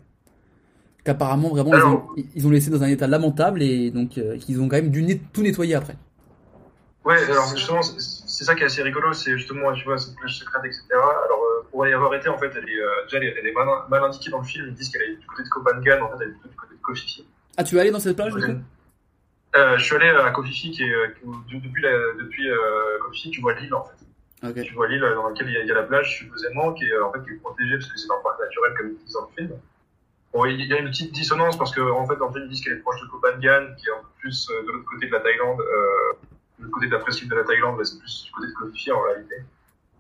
Qu'apparemment 1.05 1.49
vraiment 1.51 1.71
ils, 1.75 1.77
ont, 1.77 1.87
Alors- 1.87 2.15
ils 2.35 2.47
ont 2.47 2.51
laissé 2.51 2.71
dans 2.71 2.83
un 2.83 2.89
état 2.89 3.07
lamentable 3.07 3.63
et 3.63 3.91
donc 3.91 4.19
euh, 4.19 4.37
qu'ils 4.39 4.61
ont 4.61 4.69
quand 4.69 4.77
même 4.77 4.91
dû 4.91 5.03
net- 5.03 5.21
tout 5.33 5.43
nettoyer 5.43 5.75
après. 5.75 5.97
Ouais, 7.05 7.17
alors 7.31 7.49
justement, 7.55 7.81
c'est 8.39 8.45
ça 8.45 8.55
qui 8.55 8.63
est 8.63 8.67
assez 8.67 8.83
rigolo, 8.85 9.13
c'est 9.13 9.33
justement, 9.37 9.73
tu 9.73 9.83
vois, 9.85 9.99
cette 9.99 10.15
plage 10.15 10.39
secrète, 10.39 10.65
etc. 10.65 10.85
Alors, 10.93 11.43
euh, 11.43 11.67
pour 11.73 11.85
y 11.89 11.93
avoir 11.93 12.15
été, 12.15 12.29
en 12.29 12.39
fait, 12.39 12.53
elle 12.57 12.69
est, 12.69 12.81
euh, 12.81 13.03
déjà, 13.03 13.17
elle 13.17 13.25
est, 13.25 13.35
elle 13.37 13.47
est 13.49 13.53
mal, 13.53 13.67
mal 13.89 14.05
indiquée 14.05 14.31
dans 14.31 14.39
le 14.39 14.45
film. 14.45 14.67
Ils 14.69 14.75
disent 14.75 14.91
qu'elle 14.91 15.03
est 15.03 15.17
du 15.17 15.27
côté 15.27 15.43
de 15.43 15.49
Kopangan, 15.49 16.01
en 16.03 16.09
fait, 16.11 16.23
elle 16.23 16.29
est 16.29 16.33
plutôt 16.35 16.49
du 16.51 16.55
côté 16.55 16.75
de 16.77 16.81
Kofifi. 16.81 17.27
Ah 17.57 17.65
tu 17.65 17.77
es 17.77 17.81
allé 17.81 17.91
dans 17.91 17.99
cette 17.99 18.15
plage 18.15 18.33
du 18.33 18.41
coup? 18.41 18.61
Euh, 19.57 19.77
je 19.77 19.83
suis 19.83 19.97
allé 19.97 20.09
à 20.11 20.31
Kofifi, 20.31 20.71
qui 20.71 20.85
est, 20.85 20.95
euh, 20.95 21.09
qui- 21.49 21.59
depuis, 21.61 21.83
la, 21.83 21.91
depuis 22.21 22.49
euh, 22.49 22.99
Kofifi, 23.03 23.31
tu 23.33 23.41
vois 23.41 23.55
l'île, 23.55 23.75
en 23.75 23.85
fait. 23.85 24.63
Tu 24.63 24.73
vois 24.75 24.87
l'île 24.87 25.01
dans 25.01 25.29
laquelle 25.31 25.49
il 25.49 25.55
y, 25.55 25.57
a, 25.57 25.63
il 25.63 25.67
y 25.67 25.73
a 25.73 25.75
la 25.75 25.83
plage, 25.83 26.19
supposément, 26.19 26.73
qui 26.75 26.85
est, 26.85 26.93
euh, 26.93 27.07
en 27.07 27.13
fait, 27.13 27.21
qui 27.25 27.31
est 27.31 27.41
protégée 27.43 27.77
parce 27.77 27.91
que 27.91 27.99
c'est 27.99 28.07
un 28.13 28.23
parc 28.23 28.39
naturel, 28.39 28.73
comme 28.77 28.91
ils 28.91 29.05
disent 29.05 29.15
dans 29.15 29.29
le 29.29 29.35
film. 29.37 29.59
Bon, 30.33 30.45
il 30.45 30.65
y 30.65 30.73
a 30.73 30.79
une 30.79 30.91
petite 30.91 31.11
dissonance 31.13 31.59
parce 31.59 31.75
que, 31.75 31.81
en 31.81 32.07
fait, 32.07 32.15
dans 32.17 32.29
le 32.29 32.33
film, 32.35 32.45
ils 32.45 32.51
disent 32.51 32.63
qu'elle 32.63 32.75
est 32.75 32.83
proche 32.83 33.01
de 33.01 33.07
Kopangan, 33.09 33.75
qui 33.77 33.89
est 33.89 33.93
un 33.93 33.99
peu 34.03 34.09
plus 34.21 34.49
euh, 34.51 34.63
de 34.65 34.71
l'autre 34.71 34.85
côté 34.85 35.09
de 35.09 35.13
la 35.13 35.19
Thaïlande, 35.19 35.61
euh, 35.61 36.13
côté 36.71 36.87
de 36.87 36.93
la 36.93 36.99
presqu'île 36.99 37.29
de 37.29 37.35
la 37.37 37.45
Thaïlande, 37.45 37.83
c'est 37.85 37.99
plus 37.99 38.25
du 38.25 38.31
côté 38.33 38.49
de 38.49 38.53
Kofifi, 38.53 38.93
en 38.93 39.03
réalité. 39.03 39.37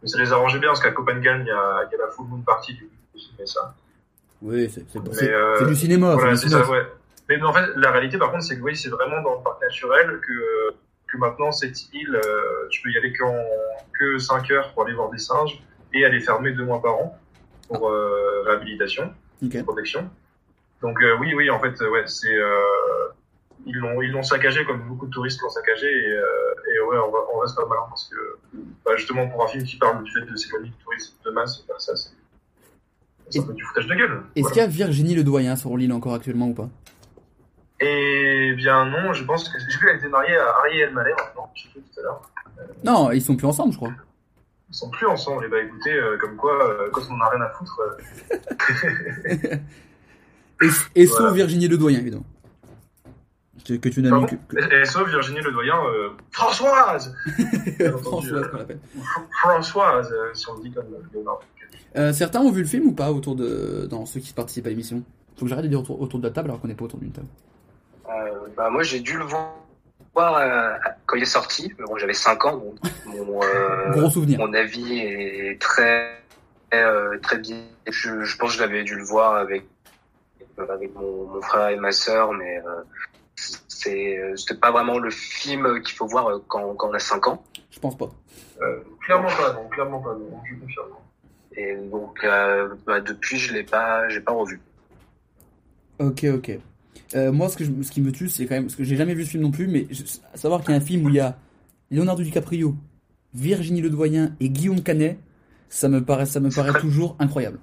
Mais 0.02 0.08
ça 0.08 0.18
les 0.18 0.32
arrangeait 0.32 0.58
bien 0.58 0.68
parce 0.70 0.80
qu'à 0.80 0.92
Kopangan, 0.92 1.40
il 1.40 1.46
y 1.46 1.50
a, 1.50 1.88
il 1.88 1.92
y 1.92 2.00
a 2.00 2.06
la 2.06 2.10
full 2.10 2.26
moon 2.26 2.40
party 2.42 2.74
du 2.74 2.88
film 3.14 3.34
et 3.40 3.46
ça. 3.46 3.74
Oui, 4.40 4.70
c'est 4.70 4.84
euh, 5.32 5.66
du 5.66 5.74
cinéma. 5.74 6.14
Voilà, 6.14 6.36
c'est 6.36 6.48
ça, 6.48 6.68
ouais. 6.70 6.86
Mais 7.28 7.42
en 7.42 7.52
fait, 7.52 7.66
la 7.76 7.90
réalité, 7.90 8.16
par 8.16 8.30
contre, 8.30 8.44
c'est 8.44 8.56
que 8.56 8.62
oui, 8.62 8.76
c'est 8.76 8.88
vraiment 8.88 9.20
dans 9.22 9.34
le 9.36 9.42
parc 9.42 9.60
naturel 9.60 10.20
que, 10.26 10.74
que 11.12 11.18
maintenant, 11.18 11.50
cette 11.52 11.92
île, 11.92 12.14
euh, 12.14 12.68
tu 12.70 12.80
peux 12.80 12.90
y 12.90 12.96
aller 12.96 13.12
qu'en, 13.12 13.34
que 13.98 14.18
5 14.18 14.50
heures 14.52 14.72
pour 14.72 14.84
aller 14.84 14.94
voir 14.94 15.10
des 15.10 15.18
singes 15.18 15.60
et 15.92 16.02
elle 16.02 16.14
est 16.14 16.20
fermée 16.20 16.52
deux 16.52 16.64
mois 16.64 16.80
par 16.80 16.94
an 16.94 17.18
pour 17.68 17.90
euh, 17.90 18.42
réhabilitation, 18.46 19.12
Ok. 19.42 19.62
protection. 19.64 20.08
Donc, 20.80 21.02
euh, 21.02 21.16
oui, 21.20 21.34
oui, 21.34 21.50
en 21.50 21.60
fait, 21.60 21.78
ouais, 21.82 22.04
c'est, 22.06 22.32
euh, 22.34 22.54
ils 23.66 23.76
l'ont, 23.76 24.00
ils 24.00 24.12
l'ont 24.12 24.22
saccagé 24.22 24.64
comme 24.64 24.80
beaucoup 24.82 25.06
de 25.06 25.10
touristes 25.10 25.42
l'ont 25.42 25.50
saccagé 25.50 25.86
et, 25.86 26.12
euh, 26.12 26.24
et 26.74 26.80
ouais, 26.80 26.96
on, 26.98 27.10
va, 27.10 27.18
on 27.34 27.38
reste 27.40 27.56
pas 27.56 27.66
malin 27.66 27.82
parce 27.88 28.08
que, 28.08 28.16
bah, 28.84 28.92
justement, 28.96 29.28
pour 29.28 29.44
un 29.44 29.48
film 29.48 29.64
qui 29.64 29.76
parle 29.76 30.02
du 30.04 30.10
fait 30.12 30.24
de 30.30 30.36
s'éloigner 30.36 30.68
du 30.70 30.76
tourisme 30.76 31.14
de 31.24 31.30
masse, 31.30 31.64
bah, 31.68 31.74
ça, 31.78 31.96
c'est, 31.96 32.10
c'est 33.30 33.40
un 33.40 33.42
peu 33.42 33.52
du 33.54 33.64
foutage 33.64 33.86
de 33.86 33.94
gueule. 33.94 34.22
Est-ce 34.36 34.42
Voilà. 34.42 34.52
qu'il 34.54 34.60
y 34.62 34.64
a 34.64 34.68
Virginie 34.68 35.14
Ledoyen 35.14 35.56
sur 35.56 35.76
l'île 35.76 35.92
encore 35.92 36.14
actuellement 36.14 36.48
ou 36.48 36.54
pas? 36.54 36.68
Eh 37.80 38.54
bien 38.56 38.86
non, 38.86 39.12
je 39.12 39.22
pense 39.24 39.48
que 39.48 39.58
j'ai 39.58 39.66
vu 39.78 39.86
qu'elle 39.86 39.96
était 39.98 40.08
mariée 40.08 40.36
à 40.36 40.48
Ariel 40.58 40.92
Mallet 40.92 41.14
maintenant, 41.16 41.50
je 41.54 41.62
sais 41.62 41.68
plus 41.68 41.80
tout 41.82 42.00
à 42.00 42.02
l'heure. 42.02 42.22
Non, 42.82 43.12
ils 43.12 43.22
sont 43.22 43.36
plus 43.36 43.46
ensemble 43.46 43.72
je 43.72 43.76
crois. 43.76 43.92
Ils 44.70 44.74
sont 44.74 44.90
plus 44.90 45.06
ensemble, 45.06 45.44
et 45.44 45.48
bah 45.48 45.62
écoutez, 45.62 45.94
euh, 45.94 46.18
comme 46.18 46.34
quoi, 46.36 46.52
euh, 46.68 46.90
quand 46.92 47.02
on 47.08 47.14
en 47.14 47.20
a 47.20 47.28
rien 47.30 47.40
à 47.42 47.50
foutre, 47.50 47.80
euh, 47.80 49.56
Et, 50.60 50.68
et 50.96 51.06
sauf 51.06 51.18
Voilà. 51.18 51.34
Virginie 51.34 51.68
Ledoyen 51.68 52.00
évidemment? 52.00 52.24
Que, 53.76 53.88
tu 53.90 54.00
n'as 54.02 54.10
mis 54.18 54.24
que, 54.26 54.84
sauf 54.86 55.08
Virginie 55.08 55.40
Ledoyen, 55.42 55.76
euh, 55.84 56.08
Françoise 56.30 57.14
Françoise 58.02 58.32
euh, 58.32 58.48
qu'on 58.48 58.56
l'appelle. 58.56 58.78
ou 58.96 59.00
Fr- 59.00 59.22
Françoise, 59.40 60.10
euh, 60.12 60.32
si 60.32 60.48
on 60.48 60.54
le 60.54 60.62
dit 60.62 60.70
comme 60.72 60.86
euh, 60.94 61.02
Léonard. 61.12 61.40
Euh, 61.96 62.12
certains 62.12 62.40
ont 62.40 62.50
vu 62.50 62.62
le 62.62 62.66
film 62.68 62.86
ou 62.86 62.92
pas 62.92 63.10
autour 63.12 63.34
de 63.36 63.86
dans 63.90 64.06
ceux 64.06 64.20
qui 64.20 64.32
participent 64.32 64.66
à 64.66 64.70
l'émission? 64.70 65.02
Faut 65.36 65.44
que 65.44 65.48
j'arrête 65.50 65.64
de 65.64 65.68
dire 65.70 65.80
autour, 65.80 66.00
autour 66.00 66.18
de 66.18 66.26
la 66.26 66.32
table 66.32 66.48
alors 66.50 66.60
qu'on 66.60 66.68
n'est 66.68 66.74
pas 66.74 66.84
autour 66.84 66.98
d'une 66.98 67.12
table. 67.12 67.26
Euh, 68.08 68.12
bah, 68.56 68.70
moi, 68.70 68.82
j'ai 68.82 69.00
dû 69.00 69.18
le 69.18 69.24
voir 69.24 69.52
euh, 70.16 70.70
quand 71.06 71.16
il 71.16 71.22
est 71.22 71.26
sorti. 71.26 71.72
Bon, 71.86 71.96
j'avais 71.96 72.14
5 72.14 72.44
ans, 72.46 72.56
donc 72.56 72.74
mon, 73.06 73.40
euh, 73.42 73.90
Gros 73.90 74.10
souvenir. 74.10 74.38
mon 74.38 74.52
avis 74.54 74.98
est 74.98 75.60
très, 75.60 76.18
euh, 76.74 77.18
très 77.20 77.38
bien. 77.38 77.58
Je, 77.88 78.24
je 78.24 78.36
pense 78.36 78.50
que 78.52 78.56
je 78.56 78.62
l'avais 78.62 78.82
dû 78.82 78.96
le 78.96 79.04
voir 79.04 79.36
avec, 79.36 79.64
avec 80.68 80.94
mon, 80.94 81.26
mon 81.28 81.40
frère 81.42 81.68
et 81.68 81.76
ma 81.76 81.92
sœur, 81.92 82.32
mais 82.32 82.58
euh, 82.66 82.82
c'est, 83.68 84.18
c'était 84.36 84.58
pas 84.58 84.70
vraiment 84.70 84.98
le 84.98 85.10
film 85.10 85.80
qu'il 85.82 85.94
faut 85.94 86.06
voir 86.06 86.26
euh, 86.28 86.38
quand, 86.48 86.74
quand 86.74 86.88
on 86.90 86.94
a 86.94 86.98
5 86.98 87.26
ans. 87.28 87.42
Je 87.70 87.78
pense 87.78 87.96
pas. 87.96 88.10
Euh, 88.60 88.80
clairement 89.04 89.28
pas, 89.28 89.52
non, 89.52 89.68
clairement 89.68 90.00
pas, 90.00 90.14
non, 90.14 90.40
je 90.48 90.54
confirme. 90.56 90.86
Et 91.56 91.76
donc, 91.90 92.22
euh, 92.24 92.68
bah, 92.86 93.00
depuis, 93.00 93.36
je 93.38 93.52
l'ai 93.52 93.62
pas, 93.64 94.08
j'ai 94.08 94.20
pas 94.20 94.32
revu. 94.32 94.60
Ok, 95.98 96.24
ok. 96.32 96.58
Euh, 97.14 97.32
moi, 97.32 97.48
ce, 97.48 97.56
que 97.56 97.64
je- 97.64 97.82
ce 97.82 97.90
qui 97.90 98.00
me 98.00 98.12
tue, 98.12 98.28
c'est 98.28 98.46
quand 98.46 98.54
même. 98.54 98.64
Parce 98.64 98.76
que 98.76 98.84
j'ai 98.84 98.96
jamais 98.96 99.14
vu 99.14 99.24
ce 99.24 99.30
film 99.30 99.42
non 99.42 99.50
plus, 99.50 99.66
mais 99.66 99.86
je- 99.90 100.02
savoir 100.34 100.60
qu'il 100.60 100.70
y 100.70 100.74
a 100.74 100.76
un 100.76 100.80
film 100.84 101.04
où 101.06 101.08
il 101.08 101.14
y 101.16 101.20
a 101.20 101.36
Leonardo 101.90 102.22
DiCaprio, 102.22 102.74
Virginie 103.34 103.80
Ledoyen 103.80 104.34
et 104.40 104.50
Guillaume 104.50 104.82
Canet, 104.82 105.18
ça 105.68 105.88
me 105.88 106.04
paraît, 106.04 106.26
ça 106.26 106.40
me 106.40 106.50
paraît 106.50 106.70
très- 106.70 106.80
toujours 106.80 107.16
incroyable. 107.18 107.58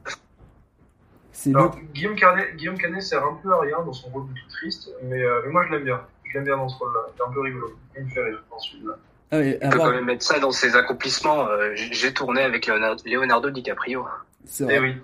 C'est 1.37 1.49
le. 1.51 1.57
Alors, 1.57 1.77
Guillaume 1.93 2.15
Canet, 2.15 2.55
Guillaume 2.55 2.77
Canet 2.77 3.01
sert 3.01 3.23
un 3.25 3.37
peu 3.43 3.51
à 3.53 3.59
rien 3.59 3.77
dans 3.85 3.91
son 3.93 4.07
rôle 4.09 4.23
de 4.29 4.33
tout 4.33 4.49
triste, 4.49 4.89
mais, 5.03 5.21
euh, 5.21 5.41
mais 5.45 5.51
moi 5.51 5.65
je 5.67 5.73
l'aime 5.73 5.83
bien. 5.83 5.99
Je 6.23 6.33
l'aime 6.33 6.45
bien 6.45 6.55
dans 6.57 6.69
ce 6.69 6.77
rôle-là, 6.79 6.99
c'est 7.15 7.23
un 7.23 7.31
peu 7.31 7.41
rigolo. 7.41 7.73
Il 7.97 8.05
me 8.05 8.09
fait 8.09 8.23
rire 8.23 8.41
dans 8.49 8.57
ce 8.59 8.71
film-là. 8.71 8.93
Ah 9.31 9.37
ouais, 9.39 9.59
Il 9.61 9.69
peut 9.69 9.77
quand 9.77 9.91
même 9.91 10.05
mettre 10.05 10.23
ça 10.23 10.39
dans 10.39 10.51
ses 10.51 10.75
accomplissements. 10.75 11.47
Euh, 11.49 11.73
j'ai 11.75 12.13
tourné 12.13 12.41
avec 12.41 12.67
Leonardo, 12.67 13.03
Leonardo 13.05 13.49
DiCaprio. 13.49 14.05
c'est 14.45 14.63
Eh 14.63 14.67
vrai. 14.67 14.79
oui, 14.79 14.95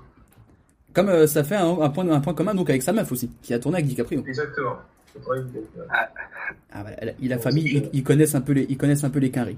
Comme 0.93 1.09
euh, 1.09 1.27
ça 1.27 1.43
fait 1.43 1.55
un, 1.55 1.79
un 1.81 1.89
point, 1.89 2.07
un 2.09 2.21
point 2.21 2.33
commun 2.33 2.53
donc 2.55 2.69
avec 2.69 2.81
sa 2.81 2.93
meuf 2.93 3.11
aussi, 3.11 3.29
qui 3.41 3.53
a 3.53 3.59
tourné 3.59 3.77
avec 3.77 3.87
DiCaprio. 3.87 4.23
exactement. 4.25 4.77
Ah, 5.89 6.83
bah, 6.83 6.89
il 7.19 7.33
a 7.33 7.37
famille, 7.37 7.65
ils, 7.65 7.89
ils 7.99 8.03
connaissent 8.03 8.35
un 8.35 8.41
peu 8.41 8.53
les, 8.53 8.65
ils 8.69 8.77
connaissent 8.77 9.03
un 9.03 9.09
peu 9.09 9.19
les 9.19 9.31
quinries. 9.31 9.57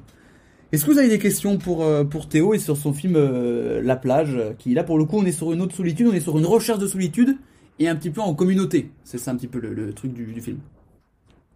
Est-ce 0.73 0.85
que 0.85 0.91
vous 0.91 0.97
avez 0.97 1.07
des 1.07 1.19
questions 1.19 1.57
pour, 1.59 1.83
euh, 1.85 2.03
pour 2.03 2.27
Théo 2.27 2.53
et 2.55 2.59
sur 2.59 2.75
son 2.75 2.93
film 2.93 3.15
euh, 3.15 3.79
La 3.81 3.95
plage 3.95 4.37
Qui 4.57 4.73
là 4.73 4.83
pour 4.83 4.97
le 4.97 5.05
coup 5.05 5.17
on 5.19 5.25
est 5.25 5.31
sur 5.31 5.53
une 5.53 5.61
autre 5.61 5.75
solitude, 5.75 6.07
on 6.07 6.13
est 6.13 6.19
sur 6.19 6.37
une 6.37 6.45
recherche 6.47 6.79
de 6.79 6.87
solitude 6.87 7.37
et 7.79 7.87
un 7.87 7.95
petit 7.95 8.09
peu 8.09 8.21
en 8.21 8.33
communauté. 8.33 8.89
C'est 9.03 9.17
ça 9.19 9.31
un 9.31 9.35
petit 9.37 9.47
peu 9.47 9.59
le, 9.59 9.73
le 9.73 9.93
truc 9.93 10.11
du, 10.13 10.25
du 10.25 10.41
film. 10.41 10.59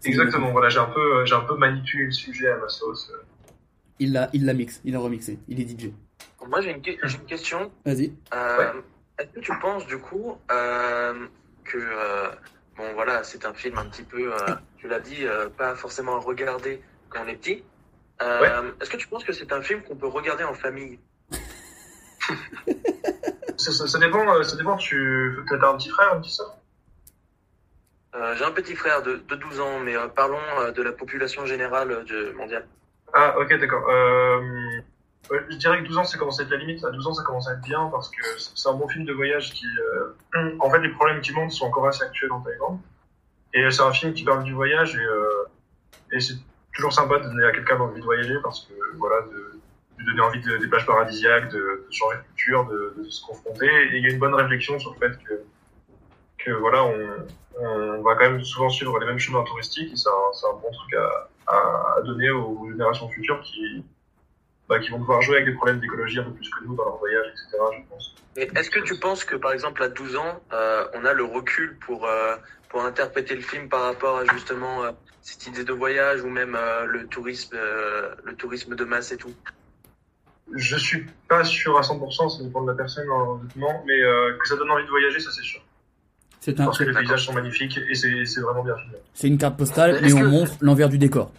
Exactement, 0.05 0.51
voilà, 0.51 0.70
j'ai 0.70 0.78
un 0.80 0.86
peu, 0.86 1.18
euh, 1.18 1.26
j'ai 1.26 1.34
un 1.36 1.41
peu 1.41 1.57
manipulé 1.57 2.05
le 2.05 2.11
sujet 2.11 2.47
à 2.49 2.57
ma 2.57 2.70
sauce. 2.70 3.11
Il 3.99 4.13
l'a 4.13 4.30
il 4.34 4.45
l'a 4.45 4.53
mix, 4.53 4.80
il 4.86 4.93
l'a 4.93 4.99
remixé, 4.99 5.39
il 5.47 5.59
est 5.59 5.68
DJ. 5.68 5.89
Moi, 6.47 6.61
j'ai 6.61 6.70
une, 6.72 6.82
que- 6.84 6.91
j'ai 7.07 7.18
une 7.18 7.26
question. 7.26 7.72
Vas-y. 7.86 8.13
Euh, 8.34 8.72
Est-ce 9.20 9.28
que 9.34 9.39
tu 9.39 9.51
penses, 9.59 9.86
du 9.88 9.97
coup, 9.97 10.38
euh, 10.51 11.13
que. 11.65 11.78
euh, 11.78 12.30
bon, 12.78 12.84
voilà, 12.93 13.24
c'est 13.24 13.43
un 13.45 13.53
film 13.53 13.78
un 13.80 13.86
petit 13.86 14.03
peu. 14.03 14.32
euh, 14.32 14.38
tu 14.78 14.88
l'as 14.88 14.99
dit, 14.99 15.26
euh, 15.26 15.49
pas 15.49 15.74
forcément 15.76 16.15
à 16.15 16.20
regarder 16.20 16.80
quand 17.09 17.20
on 17.26 17.28
est 17.28 17.36
petit. 17.36 17.63
Euh, 18.22 18.72
Est-ce 18.82 18.89
que 18.89 18.97
tu 18.97 19.07
penses 19.07 19.24
que 19.24 19.32
c'est 19.34 19.51
un 19.51 19.61
film 19.61 19.84
qu'on 19.84 19.95
peut 19.95 20.07
regarder 20.07 20.43
en 20.43 20.53
famille? 20.53 20.99
Ça, 23.57 23.72
ça- 23.72 23.88
ça 23.88 23.97
dépend, 23.97 24.28
euh, 24.36 24.43
ça 24.43 24.55
dépend, 24.55 24.78
tu 24.78 25.39
as 25.49 25.68
un 25.68 25.78
petit 25.78 25.89
frère, 25.89 26.13
un 26.13 26.22
petit 26.22 26.32
soeur 26.34 26.55
Euh, 28.15 28.36
J'ai 28.38 28.45
un 28.45 28.51
petit 28.51 28.76
frère 28.76 29.01
de, 29.01 29.15
de 29.18 29.36
12 29.36 29.59
ans, 29.59 29.80
mais 29.80 29.95
euh, 29.97 30.07
parlons 30.07 30.38
euh, 30.59 30.72
de 30.72 30.84
la 30.84 30.91
population 30.91 31.45
générale 31.47 31.91
euh, 31.91 32.03
de, 32.03 32.32
mondiale. 32.34 32.68
Ah, 33.13 33.36
ok, 33.39 33.57
d'accord. 33.59 33.84
Euh, 33.89 34.39
ouais, 35.32 35.39
je 35.49 35.55
dirais 35.57 35.82
que 35.82 35.88
12 35.88 35.97
ans, 35.97 36.03
ça 36.03 36.18
commence 36.20 36.39
à 36.39 36.43
être 36.43 36.51
la 36.51 36.57
limite. 36.57 36.86
À 36.86 36.91
12 36.91 37.07
ans, 37.07 37.13
ça 37.15 37.24
commence 37.24 37.47
à 37.49 37.53
être 37.53 37.61
bien 37.61 37.89
parce 37.91 38.09
que 38.09 38.22
c'est 38.38 38.51
c'est 38.55 38.70
un 38.70 38.74
bon 38.74 38.88
film 38.88 39.05
de 39.05 39.13
voyage 39.13 39.51
qui. 39.53 39.65
euh, 40.36 40.55
En 40.59 40.70
fait, 40.70 40.80
les 40.80 40.89
problèmes 40.91 41.22
qui 41.22 41.32
montent 41.34 41.51
sont 41.51 41.65
encore 41.65 41.88
assez 41.88 42.03
actuels 42.03 42.32
en 42.32 42.41
Thaïlande. 42.41 42.80
Et 43.55 43.72
c'est 43.72 43.82
un 43.82 43.93
film 43.93 44.13
qui 44.13 44.24
parle 44.24 44.43
du 44.43 44.53
voyage 44.53 44.95
et, 44.95 44.99
euh, 45.03 45.45
et 46.11 46.20
c'est 46.20 46.36
toujours 46.78 46.93
sympa 46.93 47.19
de 47.19 47.23
donner 47.23 47.45
à 47.45 47.51
quelqu'un 47.51 47.80
envie 47.80 47.99
de 47.99 48.05
voyager 48.05 48.36
parce 48.41 48.61
que, 48.61 48.73
voilà, 48.97 49.21
de, 49.23 49.59
de 49.99 50.05
donner 50.05 50.21
envie 50.21 50.41
de, 50.41 50.57
des 50.57 50.67
plages 50.67 50.86
paradisiaques, 50.86 51.49
de, 51.51 51.86
changer 51.91 52.17
de 52.17 52.21
culture, 52.36 52.65
de, 52.67 53.03
se 53.09 53.25
confronter. 53.25 53.65
Et 53.65 53.97
il 53.97 54.03
y 54.03 54.05
a 54.05 54.13
une 54.13 54.19
bonne 54.19 54.36
réflexion 54.36 54.80
sur 54.80 54.93
le 54.93 54.99
fait 54.99 55.17
que, 55.23 55.41
que 56.38 56.51
voilà, 56.51 56.84
on, 56.84 57.28
on 57.59 58.01
va 58.03 58.15
quand 58.15 58.30
même 58.30 58.43
souvent 58.43 58.69
suivre 58.69 58.97
les 58.99 59.07
mêmes 59.07 59.19
chemins 59.19 59.43
touristiques 59.43 59.91
et 59.91 59.95
c'est 59.95 60.09
un, 60.09 60.49
un 60.49 60.53
bon 60.53 60.71
truc 60.71 60.93
à, 60.93 61.30
à, 61.97 62.01
donner 62.03 62.30
aux 62.30 62.69
générations 62.69 63.09
futures 63.09 63.41
qui, 63.41 63.84
bah, 64.69 64.80
qui 64.80 64.91
vont 64.91 64.99
devoir 64.99 65.21
jouer 65.21 65.38
avec 65.38 65.47
des 65.47 65.53
problèmes 65.53 65.80
d'écologie 65.80 66.19
un 66.19 66.23
peu 66.23 66.32
plus 66.32 66.49
que 66.49 66.63
nous 66.63 66.75
dans 66.75 66.86
leur 66.86 66.97
voyage, 66.97 67.25
etc. 67.28 67.57
Je 67.73 67.89
pense. 67.89 68.15
Est-ce 68.36 68.69
que 68.69 68.80
tu 68.82 68.99
penses 68.99 69.25
que, 69.25 69.36
par 69.36 69.51
exemple, 69.51 69.82
à 69.82 69.89
12 69.89 70.15
ans, 70.15 70.39
euh, 70.53 70.86
on 70.93 71.05
a 71.05 71.13
le 71.13 71.23
recul 71.23 71.75
pour, 71.80 72.05
euh, 72.05 72.36
pour 72.69 72.84
interpréter 72.84 73.34
le 73.34 73.41
film 73.41 73.67
par 73.67 73.82
rapport 73.82 74.17
à 74.17 74.25
justement 74.25 74.84
euh, 74.84 74.91
cette 75.28 75.45
idée 75.47 75.65
de 75.65 75.73
voyage 75.73 76.21
ou 76.23 76.30
même 76.30 76.55
euh, 76.55 76.86
le, 76.86 77.05
tourisme, 77.07 77.53
euh, 77.55 78.15
le 78.23 78.34
tourisme 78.34 78.75
de 78.75 78.86
masse 78.86 79.11
et 79.11 79.17
tout? 79.17 79.34
Je 80.55 80.78
suis 80.78 81.05
pas 81.28 81.43
sûr 81.43 81.78
à 81.78 81.82
100%, 81.82 82.38
ça 82.38 82.43
dépend 82.43 82.61
de 82.61 82.71
la 82.71 82.78
personne 82.78 83.09
honnêtement, 83.09 83.84
mais 83.86 84.01
euh, 84.01 84.38
que 84.41 84.47
ça 84.47 84.55
donne 84.55 84.71
envie 84.71 84.86
de 84.86 84.89
voyager, 84.89 85.19
ça 85.19 85.30
c'est 85.34 85.41
sûr. 85.43 85.59
C'est 86.39 86.57
un- 86.61 86.65
Parce 86.65 86.78
que 86.78 86.86
les 86.86 86.93
paysages 86.93 87.25
sont 87.25 87.34
magnifiques 87.34 87.78
et 87.78 87.93
c'est 87.93 88.39
vraiment 88.39 88.63
bien 88.63 88.78
filmé. 88.78 88.97
C'est 89.13 89.28
une 89.28 89.38
carte 89.38 89.57
postale 89.57 89.99
et 90.05 90.13
on 90.13 90.19
que- 90.21 90.25
montre 90.25 90.53
l'envers 90.61 90.88
du 90.88 90.97
décor. 90.97 91.34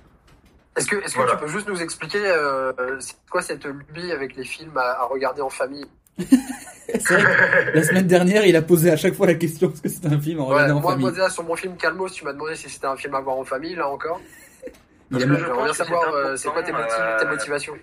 Est-ce 0.77 0.87
que, 0.87 0.97
est-ce 0.97 1.15
que 1.15 1.21
Voilà. 1.21 1.37
tu 1.37 1.45
peux 1.45 1.49
juste 1.49 1.67
nous 1.69 1.81
expliquer 1.81 2.25
euh, 2.27 2.73
c'est 3.01 3.17
quoi 3.31 3.41
cette 3.41 3.65
lubie 3.65 4.13
avec 4.13 4.37
les 4.37 4.45
films 4.45 4.77
à, 4.77 5.01
à 5.01 5.05
regarder 5.07 5.41
en 5.41 5.49
famille? 5.49 5.87
vrai 7.15 7.23
que 7.73 7.77
la 7.77 7.83
semaine 7.83 8.07
dernière, 8.07 8.47
il 8.47 8.57
a 8.57 8.63
posé 8.63 8.91
à 8.91 8.97
chaque 8.97 9.15
fois 9.15 9.27
la 9.27 9.35
question 9.35 9.69
parce 9.69 9.81
que 9.81 9.89
c'était 9.89 10.09
un 10.09 10.21
film 10.21 10.41
en 10.41 10.49
Ouais, 10.49 10.55
regardant 10.55 10.77
en 10.79 10.81
moi, 10.81 10.93
famille. 10.93 11.13
moi, 11.17 11.31
sur 11.31 11.43
mon 11.45 11.57
film 11.57 11.77
Calmos, 11.77 12.09
tu 12.13 12.25
m'as 12.25 12.33
demandé 12.33 12.55
si 12.55 12.69
c'était 12.69 12.87
un 12.87 12.97
film 12.97 13.15
à 13.15 13.21
voir 13.21 13.37
en 13.37 13.45
famille, 13.45 13.75
là 13.75 13.89
encore. 13.89 14.21
Il 15.11 15.23
a 15.23 15.27
Parce 15.27 15.41
que 15.41 15.69
que 15.69 15.73
savoir, 15.75 16.03
c'est 16.05 16.17
euh, 16.17 16.37
c'est 16.37 16.49
quoi 16.49 16.63
tes, 16.63 16.73
euh, 16.75 17.19
tes 17.19 17.27
motivations 17.27 17.75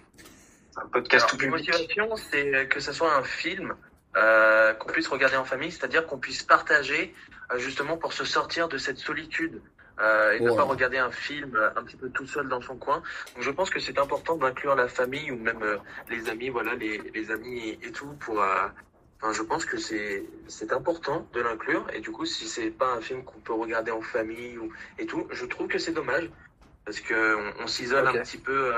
C'est 0.71 0.79
un 0.83 0.87
podcast 0.89 1.27
tout 1.29 1.37
public. 1.37 1.67
motivations, 1.69 2.15
c'est 2.15 2.67
que 2.67 2.79
ce 2.79 2.91
soit 2.93 3.15
un 3.15 3.23
film 3.23 3.73
euh, 4.17 4.73
qu'on 4.73 4.87
puisse 4.91 5.07
regarder 5.07 5.35
en 5.37 5.45
famille, 5.45 5.71
c'est-à-dire 5.71 6.05
qu'on 6.05 6.17
puisse 6.19 6.43
partager 6.43 7.13
euh, 7.53 7.57
justement 7.57 7.97
pour 7.97 8.13
se 8.13 8.25
sortir 8.25 8.67
de 8.67 8.77
cette 8.77 8.97
solitude 8.97 9.61
euh, 9.99 10.33
et 10.33 10.39
ne 10.39 10.49
Ouais. 10.49 10.55
pas 10.55 10.63
regarder 10.63 10.97
un 10.97 11.11
film 11.11 11.55
euh, 11.55 11.69
un 11.75 11.83
petit 11.83 11.95
peu 11.97 12.09
tout 12.09 12.25
seul 12.27 12.47
dans 12.47 12.61
son 12.61 12.75
coin. 12.77 13.01
Donc 13.35 13.43
je 13.43 13.51
pense 13.51 13.69
que 13.69 13.79
c'est 13.79 13.97
important 13.97 14.35
d'inclure 14.35 14.75
la 14.75 14.87
famille 14.87 15.31
ou 15.31 15.37
même 15.37 15.61
euh, 15.63 15.77
les 16.09 16.29
amis, 16.29 16.49
voilà, 16.49 16.75
les, 16.75 16.97
les 17.13 17.31
amis 17.31 17.59
et, 17.69 17.87
et 17.87 17.91
tout 17.91 18.11
pour. 18.19 18.41
euh, 18.41 18.67
Enfin, 19.21 19.31
je 19.31 19.43
pense 19.43 19.63
que 19.65 19.77
c'est 19.77 20.25
c'est 20.47 20.73
important 20.73 21.25
de 21.33 21.39
l'inclure 21.39 21.87
et 21.93 22.01
du 22.01 22.11
coup 22.11 22.25
si 22.25 22.47
c'est 22.49 22.69
pas 22.69 22.91
un 22.97 22.99
film 22.99 23.23
qu'on 23.23 23.39
peut 23.39 23.53
regarder 23.53 23.89
en 23.89 24.01
famille 24.01 24.57
ou 24.57 24.69
et 24.99 25.05
tout, 25.05 25.25
je 25.31 25.45
trouve 25.45 25.67
que 25.67 25.79
c'est 25.79 25.93
dommage 25.93 26.29
parce 26.83 26.99
que 26.99 27.35
on, 27.37 27.63
on 27.63 27.67
s'isole 27.67 28.05
un 28.09 28.11
petit 28.21 28.37
peu 28.37 28.73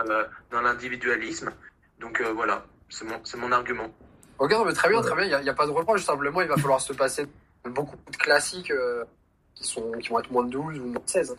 dans 0.52 0.62
l'individualisme. 0.62 1.52
Donc 2.00 2.22
voilà, 2.22 2.66
c'est 2.88 3.04
mon 3.06 3.20
c'est 3.26 3.36
mon 3.38 3.52
argument. 3.52 3.90
Ok, 4.38 4.52
non, 4.52 4.64
mais 4.64 4.74
très 4.74 4.90
bien, 4.90 5.02
très 5.02 5.16
bien, 5.16 5.26
il 5.26 5.44
n'y 5.44 5.50
a, 5.50 5.52
a 5.52 5.56
pas 5.56 5.66
de 5.66 5.72
reproche, 5.72 6.04
simplement 6.06 6.42
il 6.42 6.48
va 6.48 6.56
falloir 6.58 6.80
se 6.80 6.94
passer 6.94 7.26
beaucoup 7.66 7.98
de 8.12 8.16
classiques 8.18 8.72
qui, 9.58 9.64
sont, 9.68 9.92
qui 9.94 10.10
vont 10.10 10.20
être 10.20 10.32
moins 10.32 10.44
de 10.44 10.52
12 10.52 10.80
ou 10.80 10.84
moins 10.86 10.94
de 10.94 11.00
16. 11.10 11.36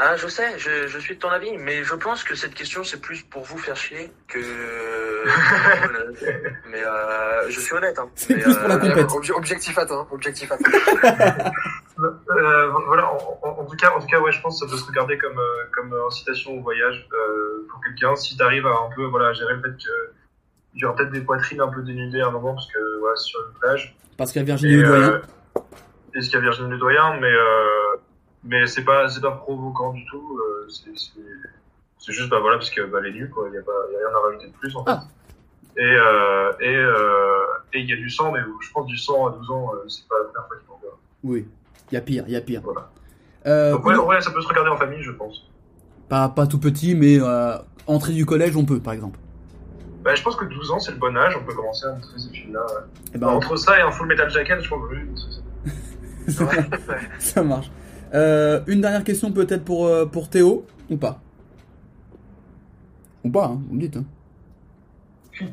Ah, 0.00 0.14
je 0.16 0.28
sais, 0.28 0.56
je, 0.60 0.86
je 0.86 0.98
suis 1.00 1.16
de 1.16 1.20
ton 1.20 1.28
avis, 1.28 1.58
mais 1.58 1.82
je 1.82 1.96
pense 1.96 2.22
que 2.22 2.36
cette 2.36 2.54
question 2.54 2.84
c'est 2.84 3.00
plus 3.00 3.22
pour 3.24 3.42
vous 3.42 3.58
faire 3.58 3.74
chier 3.74 4.12
que. 4.28 4.38
mais 6.70 6.84
euh, 6.84 7.50
je 7.50 7.58
suis 7.60 7.74
honnête. 7.74 7.98
Hein. 7.98 8.08
C'est 8.14 8.34
plus 8.34 8.56
pour 8.56 8.68
la 8.68 8.76
euh, 8.76 8.78
compète. 8.78 9.08
Obje- 9.08 9.32
objectif 9.32 9.76
atteint, 9.76 10.06
objectif 10.10 10.50
atteint. 10.52 11.50
Euh, 12.00 12.68
voilà, 12.86 13.12
en, 13.12 13.40
en- 13.42 13.58
en 13.58 13.64
tout 13.64 13.74
cas, 13.74 13.90
en 13.90 13.98
tout 14.00 14.06
cas, 14.06 14.20
ouais, 14.20 14.30
je 14.30 14.40
pense 14.40 14.60
que 14.60 14.66
ça 14.68 14.72
peut 14.72 14.78
se 14.78 14.86
regarder 14.86 15.18
comme 15.18 15.36
euh, 15.36 15.64
comme 15.74 15.92
incitation 16.06 16.52
au 16.56 16.60
voyage 16.62 17.08
euh, 17.12 17.66
pour 17.68 17.80
quelqu'un. 17.82 18.14
Si 18.14 18.36
t'arrives 18.36 18.68
à 18.68 18.70
un 18.70 18.88
peu, 18.94 19.02
voilà, 19.06 19.32
gérer 19.32 19.54
le 19.54 19.62
fait 19.62 19.76
que 19.84 20.12
il 20.74 20.82
y 20.82 20.84
aura 20.84 20.94
peut-être 20.94 21.10
des 21.10 21.22
poitrines 21.22 21.60
un 21.60 21.66
peu 21.66 21.82
dénudées 21.82 22.20
à 22.20 22.28
un 22.28 22.30
moment 22.30 22.54
parce 22.54 22.68
que 22.72 22.78
voilà, 23.00 23.16
c'est 23.16 23.30
sur 23.30 23.40
une 23.48 23.54
plage. 23.58 23.96
Parce 24.16 24.30
qu'il 24.30 24.40
y 24.40 24.42
a 24.42 24.46
Virginie 24.46 24.74
Et, 24.74 24.76
Ledoyen. 24.76 25.08
euh, 25.10 25.18
et 25.18 25.60
ce 26.14 26.20
qu'il 26.20 26.32
y 26.34 26.36
a 26.36 26.40
Virginie 26.40 26.70
Ledoyen, 26.70 27.18
mais 27.20 27.32
euh, 27.32 27.96
mais 28.44 28.66
c'est 28.66 28.84
pas 28.84 29.08
c'est 29.08 29.20
pas 29.20 29.32
provoquant 29.32 29.92
du 29.92 30.04
tout. 30.06 30.38
euh, 30.40 30.68
c'est 32.00 32.12
juste 32.12 32.30
bah 32.30 32.38
voilà 32.40 32.56
parce 32.58 32.70
que 32.70 32.82
bah, 32.82 32.98
elle 33.02 33.10
est 33.10 33.18
nue 33.18 33.28
quoi. 33.30 33.48
Il 33.50 33.54
y 33.54 33.58
a 33.58 33.62
pas 33.62 33.72
y 33.92 33.96
a 33.96 33.98
rien 34.08 34.16
à 34.16 34.20
rajouter 34.26 34.46
de 34.48 34.52
plus 34.52 34.74
en 34.76 34.84
fait. 34.84 34.90
Ah. 34.92 35.04
Et 35.76 35.82
euh, 35.82 36.52
et 36.60 36.76
euh, 36.76 37.40
et 37.72 37.80
il 37.80 37.88
y 37.88 37.92
a 37.92 37.96
du 37.96 38.10
sang, 38.10 38.32
mais 38.32 38.40
je 38.40 38.72
pense 38.72 38.86
du 38.86 38.96
sang 38.96 39.26
à 39.28 39.30
12 39.32 39.50
ans, 39.50 39.72
euh, 39.74 39.88
c'est 39.88 40.06
pas 40.08 40.16
la 40.18 40.24
première 40.42 40.48
fois 40.48 40.56
qu'il 40.80 40.88
en. 40.88 40.94
Oui, 41.24 41.46
il 41.90 41.94
y 41.94 41.98
a 41.98 42.00
pire, 42.00 42.24
il 42.26 42.32
y 42.32 42.36
a 42.36 42.40
pire. 42.40 42.62
Voilà. 42.64 42.88
Donc 43.72 43.84
ouais, 43.84 44.20
ça 44.20 44.30
peut 44.30 44.40
se 44.40 44.48
regarder 44.48 44.70
en 44.70 44.76
famille, 44.76 45.02
je 45.02 45.12
pense. 45.12 45.48
pas, 46.08 46.28
pas 46.28 46.46
tout 46.46 46.58
petit, 46.58 46.94
mais 46.94 47.18
entrée 47.86 48.12
du 48.12 48.26
collège, 48.26 48.56
on 48.56 48.64
peut, 48.64 48.80
par 48.80 48.92
exemple. 48.92 49.18
Bah, 50.02 50.14
je 50.14 50.22
pense 50.22 50.36
que 50.36 50.44
12 50.44 50.70
ans, 50.70 50.78
c'est 50.78 50.92
le 50.92 50.98
bon 50.98 51.16
âge. 51.16 51.36
On 51.40 51.44
peut 51.44 51.54
commencer 51.54 51.86
à 51.86 51.92
montrer 51.92 52.18
ces 52.18 52.30
films-là. 52.30 52.60
ouais. 52.60 52.82
Eh 53.14 53.18
Bah, 53.18 53.26
ben, 53.28 53.32
entre 53.34 53.56
ça 53.56 53.78
et 53.78 53.82
un 53.82 53.90
Full 53.90 54.06
Metal 54.06 54.30
Jacket, 54.30 54.60
je 54.62 54.68
pense 54.68 54.88
que 54.88 54.94
ça. 57.18 57.42
marche. 57.42 57.70
Euh, 58.14 58.60
une 58.66 58.80
dernière 58.80 59.04
question 59.04 59.32
peut-être 59.32 59.64
pour, 59.64 59.86
euh, 59.86 60.06
pour 60.06 60.28
Théo, 60.28 60.64
ou 60.90 60.96
pas? 60.96 61.20
Ou 63.24 63.30
pas, 63.30 63.46
hein, 63.46 63.60
vous 63.68 63.74
me 63.74 63.80
dites. 63.80 63.96
Hein. 63.96 64.04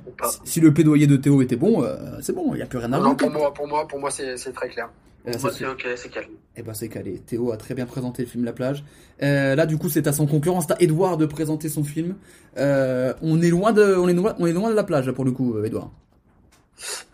ou 0.07 0.11
pas. 0.11 0.29
Si, 0.29 0.39
si 0.43 0.59
le 0.61 0.73
plaidoyer 0.73 1.07
de 1.07 1.17
Théo 1.17 1.41
était 1.41 1.55
bon, 1.55 1.83
euh, 1.83 1.95
c'est 2.21 2.33
bon, 2.33 2.53
il 2.53 2.57
n'y 2.57 2.61
a 2.61 2.65
plus 2.65 2.77
rien 2.79 2.91
à 2.93 2.97
Non, 2.97 3.03
rajouter. 3.03 3.25
pour 3.25 3.33
moi, 3.33 3.53
pour 3.53 3.67
moi, 3.67 3.87
pour 3.87 3.99
moi 3.99 4.09
c'est 4.11 4.35
très 4.53 4.69
clair. 4.69 4.89
Euh, 5.27 5.31
c'est 5.39 5.65
ok, 5.65 5.87
c'est 5.95 6.09
calme. 6.09 6.27
Eh 6.55 6.61
ben 6.61 6.73
c'est 6.75 6.87
calé. 6.87 7.17
Théo 7.17 7.51
a 7.51 7.57
très 7.57 7.73
bien 7.73 7.87
présenté 7.87 8.21
le 8.21 8.27
film 8.29 8.45
La 8.45 8.53
Plage. 8.53 8.83
Euh, 9.23 9.55
là 9.55 9.65
du 9.65 9.77
coup 9.77 9.89
c'est 9.89 10.05
à 10.05 10.13
son 10.13 10.27
concurrent, 10.27 10.61
c'est 10.61 10.73
à 10.73 10.77
Edouard 10.79 11.17
de 11.17 11.25
présenter 11.25 11.67
son 11.67 11.83
film. 11.83 12.15
Euh, 12.57 13.11
on 13.23 13.41
est 13.41 13.49
loin 13.49 13.71
de, 13.73 13.95
on 13.97 14.07
est 14.07 14.13
loin, 14.13 14.35
on 14.37 14.45
est 14.45 14.53
loin 14.53 14.69
de 14.69 14.75
la 14.75 14.83
plage 14.83 15.07
là, 15.07 15.13
pour 15.13 15.25
le 15.25 15.31
coup, 15.31 15.63
Edouard. 15.63 15.89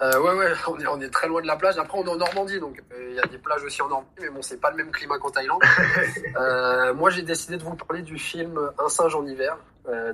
Euh, 0.01 0.20
ouais, 0.20 0.34
ouais, 0.34 0.53
on 0.68 0.80
est, 0.80 0.88
on 0.88 0.99
est 1.01 1.09
très 1.09 1.28
loin 1.28 1.41
de 1.41 1.47
la 1.47 1.55
plage. 1.55 1.78
Après, 1.78 1.97
on 1.97 2.03
est 2.03 2.09
en 2.09 2.16
Normandie, 2.16 2.59
donc 2.59 2.82
euh, 2.91 3.09
il 3.12 3.16
y 3.16 3.20
a 3.20 3.28
des 3.28 3.38
plages 3.38 3.64
aussi 3.64 3.82
en 3.82 3.88
Normandie, 3.88 4.09
mais 4.20 4.30
bon, 4.30 4.41
c'est 4.41 4.59
pas 4.59 4.72
le 4.72 4.78
même 4.78 4.91
climat 4.91 5.18
qu'en 5.20 5.30
Thaïlande. 5.30 5.62
Euh, 6.38 6.93
moi, 6.93 7.09
j'ai 7.09 7.22
décidé 7.22 7.57
de 7.57 7.64
vous 7.64 7.76
parler 7.76 8.01
du 8.01 8.18
film 8.18 8.59
Un 8.80 8.89
singe 8.89 9.16
en 9.16 9.26
hiver, 9.26 9.57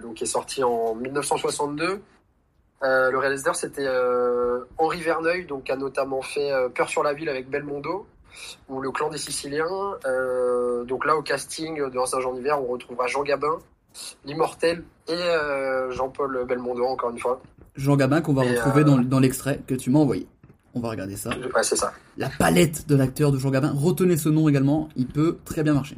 donc 0.01 0.15
qui 0.15 0.23
est 0.23 0.27
sorti 0.27 0.63
en 0.63 0.95
1962. 0.95 2.01
Euh, 2.83 3.11
le 3.11 3.17
réalisateur, 3.17 3.55
c'était 3.55 3.87
Henri 4.77 5.01
Verneuil, 5.01 5.45
donc 5.45 5.65
qui 5.65 5.71
a 5.71 5.75
notamment 5.75 6.21
fait 6.21 6.51
Peur 6.73 6.89
sur 6.89 7.03
la 7.03 7.13
ville 7.13 7.29
avec 7.29 7.49
Belmondo 7.49 8.07
ou 8.67 8.81
Le 8.81 8.91
clan 8.91 9.09
des 9.09 9.17
Siciliens. 9.17 9.97
Donc 10.85 11.05
là, 11.05 11.15
au 11.15 11.21
casting 11.21 11.89
de 11.89 11.99
Un 11.99 12.05
singe 12.05 12.25
en 12.25 12.35
hiver, 12.35 12.61
on 12.61 12.67
retrouvera 12.67 13.07
Jean 13.07 13.23
Gabin, 13.23 13.59
l'immortel 14.25 14.83
et 15.07 15.21
Jean-Paul 15.89 16.45
Belmondo, 16.45 16.85
encore 16.85 17.11
une 17.11 17.19
fois. 17.19 17.39
Jean 17.77 17.95
Gabin 17.95 18.21
qu'on 18.21 18.33
va 18.33 18.45
Et, 18.45 18.49
retrouver 18.55 18.81
euh, 18.81 18.85
dans, 18.85 18.97
dans 18.97 19.19
l'extrait 19.19 19.61
que 19.65 19.75
tu 19.75 19.89
m'as 19.89 19.99
envoyé. 19.99 20.27
On 20.73 20.79
va 20.79 20.89
regarder 20.89 21.15
ça. 21.15 21.29
Ouais, 21.29 21.63
c'est 21.63 21.75
ça. 21.75 21.93
La 22.17 22.29
palette 22.29 22.87
de 22.87 22.95
l'acteur 22.95 23.31
de 23.31 23.39
Jean 23.39 23.49
Gabin. 23.49 23.73
Retenez 23.75 24.17
ce 24.17 24.29
nom 24.29 24.47
également, 24.49 24.89
il 24.95 25.07
peut 25.07 25.37
très 25.45 25.63
bien 25.63 25.73
marcher. 25.73 25.97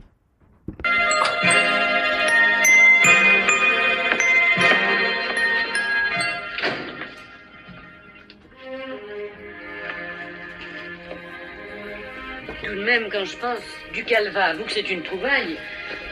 Tout 12.64 12.76
de 12.76 12.84
même, 12.84 13.10
quand 13.12 13.26
je 13.26 13.38
pense, 13.38 13.60
du 13.94 14.04
calva, 14.04 14.46
avoue 14.46 14.64
que 14.64 14.72
c'est 14.72 14.90
une 14.90 15.04
trouvaille. 15.04 15.58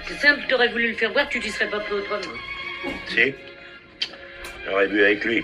C'est 0.07 0.15
simple, 0.15 0.41
t'aurais 0.49 0.69
voulu 0.69 0.89
le 0.89 0.95
faire 0.95 1.11
voir, 1.11 1.27
tu 1.29 1.39
t'y 1.39 1.49
serais 1.49 1.69
pas 1.69 1.79
pris 1.79 1.93
autrement. 1.93 2.33
Si 3.09 3.33
J'aurais 4.67 4.87
bu 4.89 5.01
avec 5.01 5.23
lui. 5.23 5.41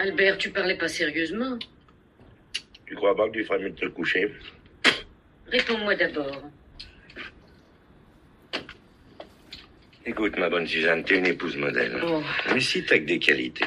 Albert, 0.00 0.38
tu 0.38 0.50
parlais 0.50 0.76
pas 0.76 0.88
sérieusement. 0.88 1.58
Tu 2.86 2.94
crois 2.94 3.14
pas 3.14 3.28
que 3.28 3.34
tu 3.34 3.44
ferais 3.44 3.58
mieux 3.58 3.70
de 3.70 3.76
te 3.76 3.86
coucher? 3.86 4.32
Réponds-moi 5.48 5.94
d'abord. 5.96 6.42
Écoute, 10.06 10.38
ma 10.38 10.48
bonne 10.48 10.66
Suzanne, 10.66 11.04
t'es 11.04 11.16
une 11.16 11.26
épouse 11.26 11.56
modèle. 11.56 12.00
Oh. 12.02 12.22
Mais 12.52 12.60
si 12.60 12.84
t'as 12.84 12.98
que 12.98 13.04
des 13.04 13.18
qualités, 13.18 13.66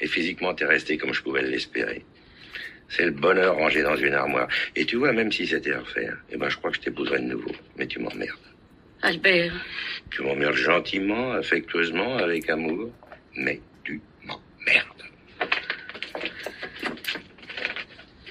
et 0.00 0.06
physiquement 0.06 0.54
t'es 0.54 0.64
resté 0.64 0.96
comme 0.96 1.12
je 1.12 1.22
pouvais 1.22 1.42
l'espérer, 1.42 2.04
c'est 2.96 3.04
le 3.04 3.10
bonheur 3.10 3.56
rangé 3.56 3.82
dans 3.82 3.96
une 3.96 4.14
armoire. 4.14 4.48
Et 4.76 4.84
tu 4.84 4.96
vois, 4.96 5.12
même 5.12 5.32
si 5.32 5.46
c'était 5.46 5.72
à 5.72 5.80
refaire, 5.80 6.16
eh 6.30 6.36
ben 6.36 6.48
je 6.48 6.56
crois 6.56 6.70
que 6.70 6.76
je 6.76 6.82
t'épouserais 6.82 7.18
de 7.18 7.24
nouveau. 7.26 7.50
Mais 7.76 7.86
tu 7.86 7.98
m'emmerdes. 7.98 8.38
Albert, 9.02 9.52
Tu 10.10 10.22
m'emmerdes 10.22 10.54
gentiment, 10.54 11.32
affectueusement, 11.32 12.16
avec 12.16 12.48
amour, 12.48 12.90
mais 13.36 13.60
tu 13.84 14.00
m'emmerdes. 14.24 15.02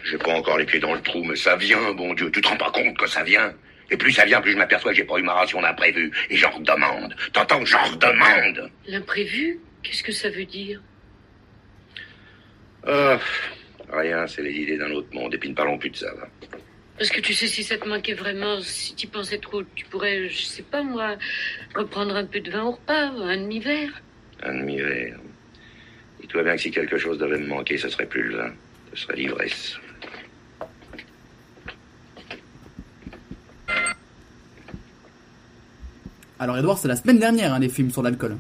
J'ai 0.04 0.18
pas 0.18 0.34
encore 0.34 0.58
les 0.58 0.66
pieds 0.66 0.80
dans 0.80 0.94
le 0.94 1.02
trou, 1.02 1.24
mais 1.24 1.36
ça 1.36 1.56
vient, 1.56 1.94
bon 1.94 2.14
Dieu. 2.14 2.32
Tu 2.32 2.42
te 2.42 2.48
rends 2.48 2.58
pas 2.58 2.72
compte 2.72 2.98
que 2.98 3.08
ça 3.08 3.24
vient? 3.24 3.54
Et 3.92 3.98
plus 3.98 4.12
ça 4.12 4.26
vient, 4.26 4.42
plus 4.42 4.54
je 4.54 4.58
m'aperçois 4.58 4.92
que 4.92 4.98
j'ai 4.98 5.04
pas 5.04 5.18
eu 5.18 5.24
ma 5.24 5.34
ration 5.34 5.62
d'imprévu. 5.62 6.12
Et 6.30 6.38
j'en 6.38 6.50
redemande. 6.52 7.16
T'entends 7.34 7.64
J'en 7.66 7.84
redemande 7.84 8.72
l'imprévu? 8.88 9.60
Qu'est-ce 9.84 10.04
que 10.04 10.12
ça 10.12 10.30
veut 10.30 10.46
dire? 10.46 10.82
Ah, 12.88 13.20
rien, 13.94 14.28
c'est 14.28 14.42
les 14.42 14.54
idées 14.54 14.78
d'un 14.78 14.92
autre 14.92 15.14
monde. 15.14 15.34
Et 15.34 15.38
puis 15.38 15.50
ne 15.50 15.56
parlons 15.56 15.78
plus 15.78 15.90
de 15.90 15.96
ça, 15.98 16.14
va. 16.14 16.28
Parce 16.98 17.10
que 17.10 17.22
tu 17.22 17.34
sais, 17.34 17.48
si 17.48 17.64
ça 17.64 17.78
te 17.78 17.88
manquait 17.88 18.14
vraiment, 18.14 18.62
si 18.62 18.94
tu 18.96 19.08
pensais 19.08 19.40
trop, 19.40 19.64
tu 19.76 19.86
pourrais, 19.86 20.30
je 20.30 20.44
sais 20.44 20.62
pas 20.64 20.84
moi, 20.84 21.16
reprendre 21.76 22.16
un 22.16 22.26
peu 22.26 22.40
de 22.40 22.52
vin 22.52 22.64
au 22.64 22.72
repas, 22.72 23.08
un 23.08 23.38
demi-verre. 23.38 24.02
Un 24.44 24.60
demi-verre. 24.60 25.18
Dis-toi 26.22 26.44
bien 26.44 26.56
que 26.56 26.62
si 26.62 26.72
quelque 26.72 26.98
chose 26.98 27.18
devait 27.18 27.40
me 27.40 27.48
manquer, 27.48 27.78
ce 27.78 27.90
serait 27.90 28.06
plus 28.06 28.24
le 28.24 28.38
vin. 28.38 28.54
Ce 28.94 29.04
serait 29.04 29.16
l'ivresse. 29.16 29.78
Alors 36.40 36.58
Edouard, 36.58 36.78
c'est 36.78 36.88
la 36.88 36.96
semaine 36.96 37.20
dernière, 37.20 37.54
hein, 37.54 37.60
les 37.60 37.70
films 37.70 37.90
sur 37.90 38.04
l'alcool. 38.04 38.38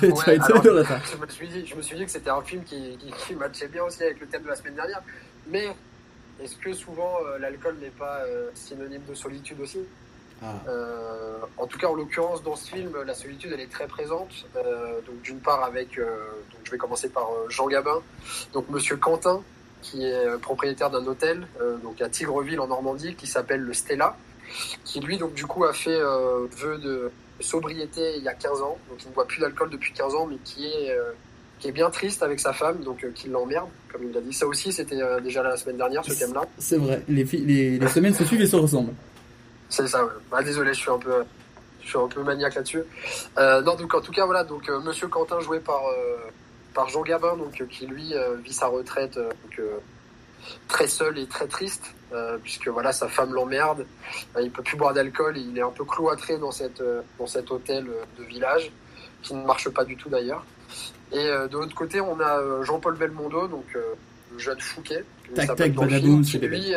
Tu 0.00 0.12
Ouais, 0.12 0.38
alors, 0.40 0.62
je, 0.62 1.16
me 1.16 1.26
suis 1.28 1.48
dit, 1.48 1.66
je 1.66 1.74
me 1.74 1.82
suis 1.82 1.96
dit 1.96 2.04
que 2.04 2.10
c'était 2.10 2.30
un 2.30 2.42
film 2.42 2.62
qui, 2.64 2.96
qui, 2.98 3.10
qui 3.10 3.34
matchait 3.34 3.68
bien 3.68 3.84
aussi 3.84 4.02
avec 4.02 4.20
le 4.20 4.26
thème 4.26 4.42
de 4.42 4.48
la 4.48 4.56
semaine 4.56 4.74
dernière. 4.74 5.02
Mais 5.48 5.68
est-ce 6.42 6.56
que 6.56 6.72
souvent 6.72 7.18
euh, 7.26 7.38
l'alcool 7.38 7.76
n'est 7.80 7.88
pas 7.90 8.20
euh, 8.26 8.50
synonyme 8.54 9.02
de 9.08 9.14
solitude 9.14 9.60
aussi? 9.60 9.80
Ah. 10.42 10.54
Euh, 10.68 11.38
En 11.56 11.66
tout 11.66 11.78
cas, 11.78 11.86
en 11.86 11.94
l'occurrence, 11.94 12.42
dans 12.42 12.56
ce 12.56 12.68
film, 12.70 12.92
la 13.06 13.14
solitude, 13.14 13.52
elle 13.54 13.60
est 13.60 13.70
très 13.70 13.86
présente. 13.86 14.46
Euh, 14.56 15.00
donc, 15.06 15.22
d'une 15.22 15.38
part, 15.40 15.62
avec, 15.64 15.98
euh, 15.98 16.04
donc, 16.52 16.60
je 16.64 16.70
vais 16.70 16.78
commencer 16.78 17.08
par 17.08 17.24
euh, 17.30 17.48
Jean 17.48 17.66
Gabin, 17.68 18.00
donc 18.52 18.68
Monsieur 18.68 18.96
Quentin, 18.96 19.42
qui 19.80 20.04
est 20.04 20.38
propriétaire 20.40 20.90
d'un 20.90 21.06
hôtel, 21.06 21.46
euh, 21.60 21.76
donc 21.78 22.00
à 22.00 22.08
Tigreville 22.08 22.58
en 22.58 22.66
Normandie, 22.66 23.14
qui 23.14 23.26
s'appelle 23.26 23.60
le 23.60 23.74
Stella, 23.74 24.16
qui 24.84 25.00
lui, 25.00 25.18
donc 25.18 25.34
du 25.34 25.46
coup, 25.46 25.64
a 25.64 25.72
fait 25.72 25.90
euh, 25.90 26.46
vœu 26.56 26.78
de 26.78 27.10
sobriété 27.40 28.16
il 28.16 28.22
y 28.22 28.28
a 28.28 28.34
15 28.34 28.62
ans, 28.62 28.78
donc 28.88 29.02
il 29.02 29.08
ne 29.08 29.14
boit 29.14 29.26
plus 29.26 29.40
d'alcool 29.40 29.70
depuis 29.70 29.92
15 29.92 30.14
ans, 30.14 30.26
mais 30.26 30.36
qui 30.44 30.66
est 30.66 30.90
euh, 30.90 31.12
qui 31.58 31.68
est 31.68 31.72
bien 31.72 31.90
triste 31.90 32.22
avec 32.22 32.40
sa 32.40 32.52
femme, 32.52 32.82
donc 32.82 33.04
euh, 33.04 33.10
qui 33.14 33.28
l'emmerde, 33.28 33.68
comme 33.90 34.02
il 34.04 34.12
l'a 34.12 34.20
dit. 34.20 34.32
Ça 34.32 34.46
aussi, 34.46 34.72
c'était 34.72 35.00
euh, 35.00 35.20
déjà 35.20 35.42
la 35.42 35.56
semaine 35.56 35.76
dernière, 35.76 36.04
ce 36.04 36.12
thème-là. 36.12 36.42
C'est 36.58 36.76
vrai, 36.76 37.02
les, 37.08 37.24
les, 37.24 37.78
les 37.78 37.88
semaines 37.88 38.14
se 38.14 38.24
suivent 38.24 38.42
et 38.42 38.46
se 38.46 38.56
ressemblent. 38.56 38.94
C'est 39.68 39.86
ça. 39.88 40.04
Ouais. 40.04 40.12
Bah, 40.30 40.42
désolé, 40.42 40.74
je 40.74 40.80
suis 40.80 40.90
un 40.90 40.98
peu, 40.98 41.24
je 41.82 41.88
suis 41.88 41.98
un 41.98 42.08
peu 42.08 42.22
maniaque 42.22 42.54
là-dessus. 42.54 42.82
Non, 43.38 43.74
donc 43.76 43.94
en 43.94 44.00
tout 44.00 44.12
cas, 44.12 44.26
voilà. 44.26 44.44
Donc 44.44 44.68
Monsieur 44.84 45.08
Quentin 45.08 45.40
joué 45.40 45.60
par 45.60 45.82
par 46.74 46.88
Jean 46.88 47.02
Gabin, 47.02 47.36
donc 47.36 47.64
qui 47.68 47.86
lui 47.86 48.12
vit 48.44 48.52
sa 48.52 48.66
retraite 48.66 49.16
donc, 49.16 49.60
très 50.68 50.88
seul 50.88 51.18
et 51.18 51.26
très 51.26 51.46
triste, 51.46 51.94
euh, 52.12 52.38
puisque 52.42 52.68
voilà, 52.68 52.92
sa 52.92 53.08
femme 53.08 53.32
l'emmerde. 53.32 53.86
Euh, 54.36 54.42
il 54.42 54.50
peut 54.50 54.62
plus 54.62 54.76
boire 54.76 54.94
d'alcool. 54.94 55.36
Il 55.36 55.56
est 55.58 55.62
un 55.62 55.70
peu 55.70 55.84
cloîtré 55.84 56.38
dans 56.38 56.50
cette 56.50 56.80
euh, 56.80 57.02
dans 57.18 57.26
cet 57.26 57.50
hôtel 57.50 57.86
de 58.18 58.24
village 58.24 58.70
qui 59.22 59.34
ne 59.34 59.44
marche 59.44 59.68
pas 59.70 59.84
du 59.84 59.96
tout 59.96 60.08
d'ailleurs. 60.08 60.44
Et 61.12 61.26
de 61.26 61.52
l'autre 61.52 61.74
côté, 61.74 62.00
on 62.00 62.18
a 62.18 62.64
Jean-Paul 62.64 62.96
Belmondo, 62.96 63.46
donc 63.46 63.64
le 63.74 64.38
jeune 64.38 64.60
Fouquet, 64.60 65.04
Tac, 65.34 65.54
tac, 65.54 65.72
badaboum, 65.72 66.22
qui 66.22 66.38
lui 66.38 66.74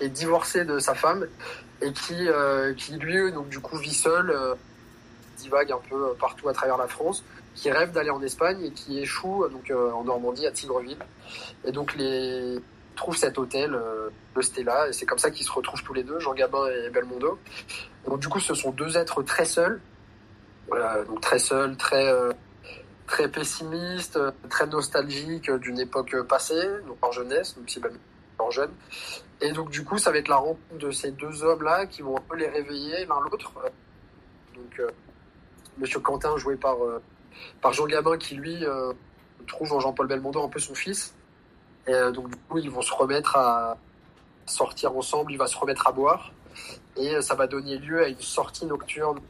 est 0.00 0.08
divorcé 0.08 0.64
de 0.66 0.78
sa 0.78 0.94
femme 0.94 1.26
et 1.80 1.92
qui, 1.92 2.28
qui 2.76 2.92
lui, 2.98 3.32
donc 3.32 3.48
du 3.48 3.58
coup, 3.58 3.78
vit 3.78 3.94
seul, 3.94 4.36
divague 5.38 5.72
un 5.72 5.80
peu 5.88 6.14
partout 6.20 6.48
à 6.48 6.52
travers 6.52 6.76
la 6.76 6.88
France, 6.88 7.24
qui 7.54 7.70
rêve 7.70 7.92
d'aller 7.92 8.10
en 8.10 8.22
Espagne 8.22 8.62
et 8.64 8.72
qui 8.72 8.98
échoue 8.98 9.44
euh, 9.44 9.48
donc 9.48 9.70
euh, 9.70 9.90
en 9.92 10.04
Normandie 10.04 10.46
à 10.46 10.52
Tigreville. 10.52 10.98
Et 11.64 11.72
donc 11.72 11.94
les 11.96 12.58
trouve 12.96 13.16
cet 13.16 13.38
hôtel, 13.38 13.74
euh, 13.74 14.10
le 14.34 14.42
Stella, 14.42 14.88
et 14.88 14.92
c'est 14.92 15.06
comme 15.06 15.18
ça 15.18 15.30
qu'ils 15.30 15.46
se 15.46 15.52
retrouvent 15.52 15.82
tous 15.84 15.94
les 15.94 16.02
deux, 16.02 16.18
Jean 16.18 16.34
Gabin 16.34 16.66
et 16.66 16.90
Belmondo. 16.90 17.38
Donc 18.06 18.18
du 18.20 18.28
coup, 18.28 18.40
ce 18.40 18.54
sont 18.54 18.72
deux 18.72 18.96
êtres 18.96 19.22
très 19.22 19.44
seuls, 19.44 19.80
donc 21.06 21.20
très 21.20 21.38
seuls, 21.38 21.76
très 21.76 22.08
euh, 22.08 22.32
très 23.08 23.28
pessimistes, 23.28 24.16
euh, 24.16 24.30
très 24.48 24.66
nostalgiques 24.66 25.48
euh, 25.48 25.58
d'une 25.58 25.80
époque 25.80 26.14
euh, 26.14 26.22
passée, 26.22 26.68
donc 26.86 26.98
en 27.02 27.10
jeunesse, 27.10 27.56
même 27.56 27.68
si 27.68 27.80
encore 28.36 28.52
jeune. 28.52 28.70
Et 29.40 29.50
donc 29.52 29.70
du 29.70 29.82
coup, 29.84 29.98
ça 29.98 30.12
va 30.12 30.18
être 30.18 30.28
la 30.28 30.36
rencontre 30.36 30.78
de 30.78 30.90
ces 30.90 31.10
deux 31.10 31.42
hommes-là 31.42 31.86
qui 31.86 32.02
vont 32.02 32.16
un 32.16 32.20
peu 32.20 32.36
les 32.36 32.48
réveiller 32.48 33.06
l'un 33.06 33.20
l'autre. 33.20 33.52
Euh, 33.64 33.68
Donc 34.54 34.78
euh, 34.78 34.90
Monsieur 35.78 36.00
Quentin 36.00 36.36
joué 36.36 36.56
par 36.56 36.84
euh, 36.84 37.02
par 37.60 37.72
Jean 37.72 37.86
Gabin 37.86 38.16
qui 38.16 38.34
lui 38.34 38.64
euh, 38.64 38.92
trouve 39.46 39.72
en 39.72 39.80
Jean-Paul 39.80 40.06
Belmondo 40.06 40.42
un 40.42 40.48
peu 40.48 40.58
son 40.58 40.74
fils. 40.74 41.14
Et 41.86 41.92
euh, 41.92 42.10
donc 42.10 42.30
du 42.30 42.36
coup, 42.36 42.58
ils 42.58 42.70
vont 42.70 42.82
se 42.82 42.92
remettre 42.92 43.36
à 43.36 43.76
sortir 44.46 44.96
ensemble, 44.96 45.32
il 45.32 45.38
va 45.38 45.46
se 45.46 45.56
remettre 45.56 45.86
à 45.86 45.92
boire 45.92 46.32
et 46.96 47.14
euh, 47.14 47.20
ça 47.20 47.34
va 47.34 47.46
donner 47.46 47.78
lieu 47.78 48.02
à 48.02 48.08
une 48.08 48.20
sortie 48.20 48.66
nocturne. 48.66 49.20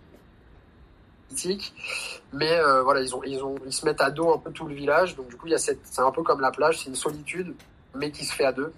Mais 2.32 2.58
voilà, 2.82 3.02
ils 3.02 3.14
ont 3.14 3.22
ils 3.66 3.72
se 3.72 3.84
mettent 3.84 4.00
à 4.00 4.10
dos 4.10 4.32
un 4.32 4.38
peu 4.38 4.50
tout 4.50 4.66
le 4.66 4.74
village. 4.74 5.14
Donc 5.14 5.28
du 5.28 5.36
coup, 5.36 5.46
il 5.46 5.50
y 5.50 5.54
a 5.54 5.58
c'est 5.58 5.76
un 5.98 6.10
peu 6.10 6.22
comme 6.22 6.40
la 6.40 6.50
plage, 6.50 6.78
c'est 6.78 6.88
une 6.88 6.94
solitude 6.94 7.54
mais 7.94 8.10
qui 8.10 8.24
se 8.24 8.32
fait 8.34 8.46
à 8.46 8.52
deux 8.52 8.72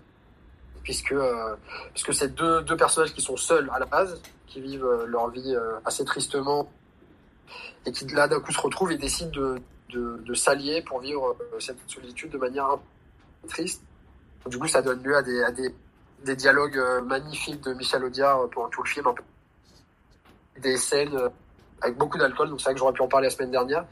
puisque 0.83 1.15
puisque 1.93 2.13
c'est 2.13 2.35
deux 2.35 2.77
personnages 2.77 3.15
qui 3.15 3.21
sont 3.21 3.37
seuls 3.37 3.71
à 3.73 3.79
la 3.79 3.87
base, 3.87 4.21
qui 4.49 4.61
vivent 4.61 5.05
leur 5.07 5.31
vie 5.31 5.55
assez 5.85 6.05
tristement 6.05 6.69
et 7.87 7.93
qui 7.93 8.07
là 8.09 8.29
d'un 8.29 8.41
coup 8.41 8.53
se 8.53 8.61
retrouvent 8.61 8.93
et 8.93 8.99
décident 8.99 9.31
de 9.31 9.61
de, 9.91 10.23
de 10.25 10.35
s'allier 10.35 10.83
pour 10.83 11.01
vivre 11.01 11.37
euh, 11.41 11.61
cette 11.61 11.79
solitude 11.87 12.31
de 12.31 12.39
manière 12.39 12.67
un 12.67 12.81
peu 13.43 13.49
triste. 13.49 13.83
Du 14.47 14.59
coup, 14.59 14.69
ça 14.69 14.83
donne 14.83 15.03
lieu 15.03 15.17
à 15.17 15.23
des 15.23 15.43
à 15.43 15.51
des 15.51 15.75
des 16.25 16.37
dialogues 16.37 16.79
euh, 16.79 17.01
magnifiques 17.03 17.63
de 17.63 17.73
Michel 17.75 18.05
Audiard 18.05 18.41
euh, 18.41 18.47
pendant 18.49 18.69
tout 18.69 18.83
le 18.83 18.89
film, 18.89 19.07
des 20.59 20.77
scènes 20.77 21.19
avec 21.81 21.97
beaucoup 21.97 22.19
d'alcool. 22.19 22.51
Donc 22.51 22.61
c'est 22.61 22.65
vrai 22.65 22.75
que 22.75 22.81
j'aurais 22.81 22.93
pu 22.93 23.03
en 23.03 23.09
parler 23.09 23.27
la 23.27 23.31
semaine 23.31 23.51
dernière. 23.51 23.85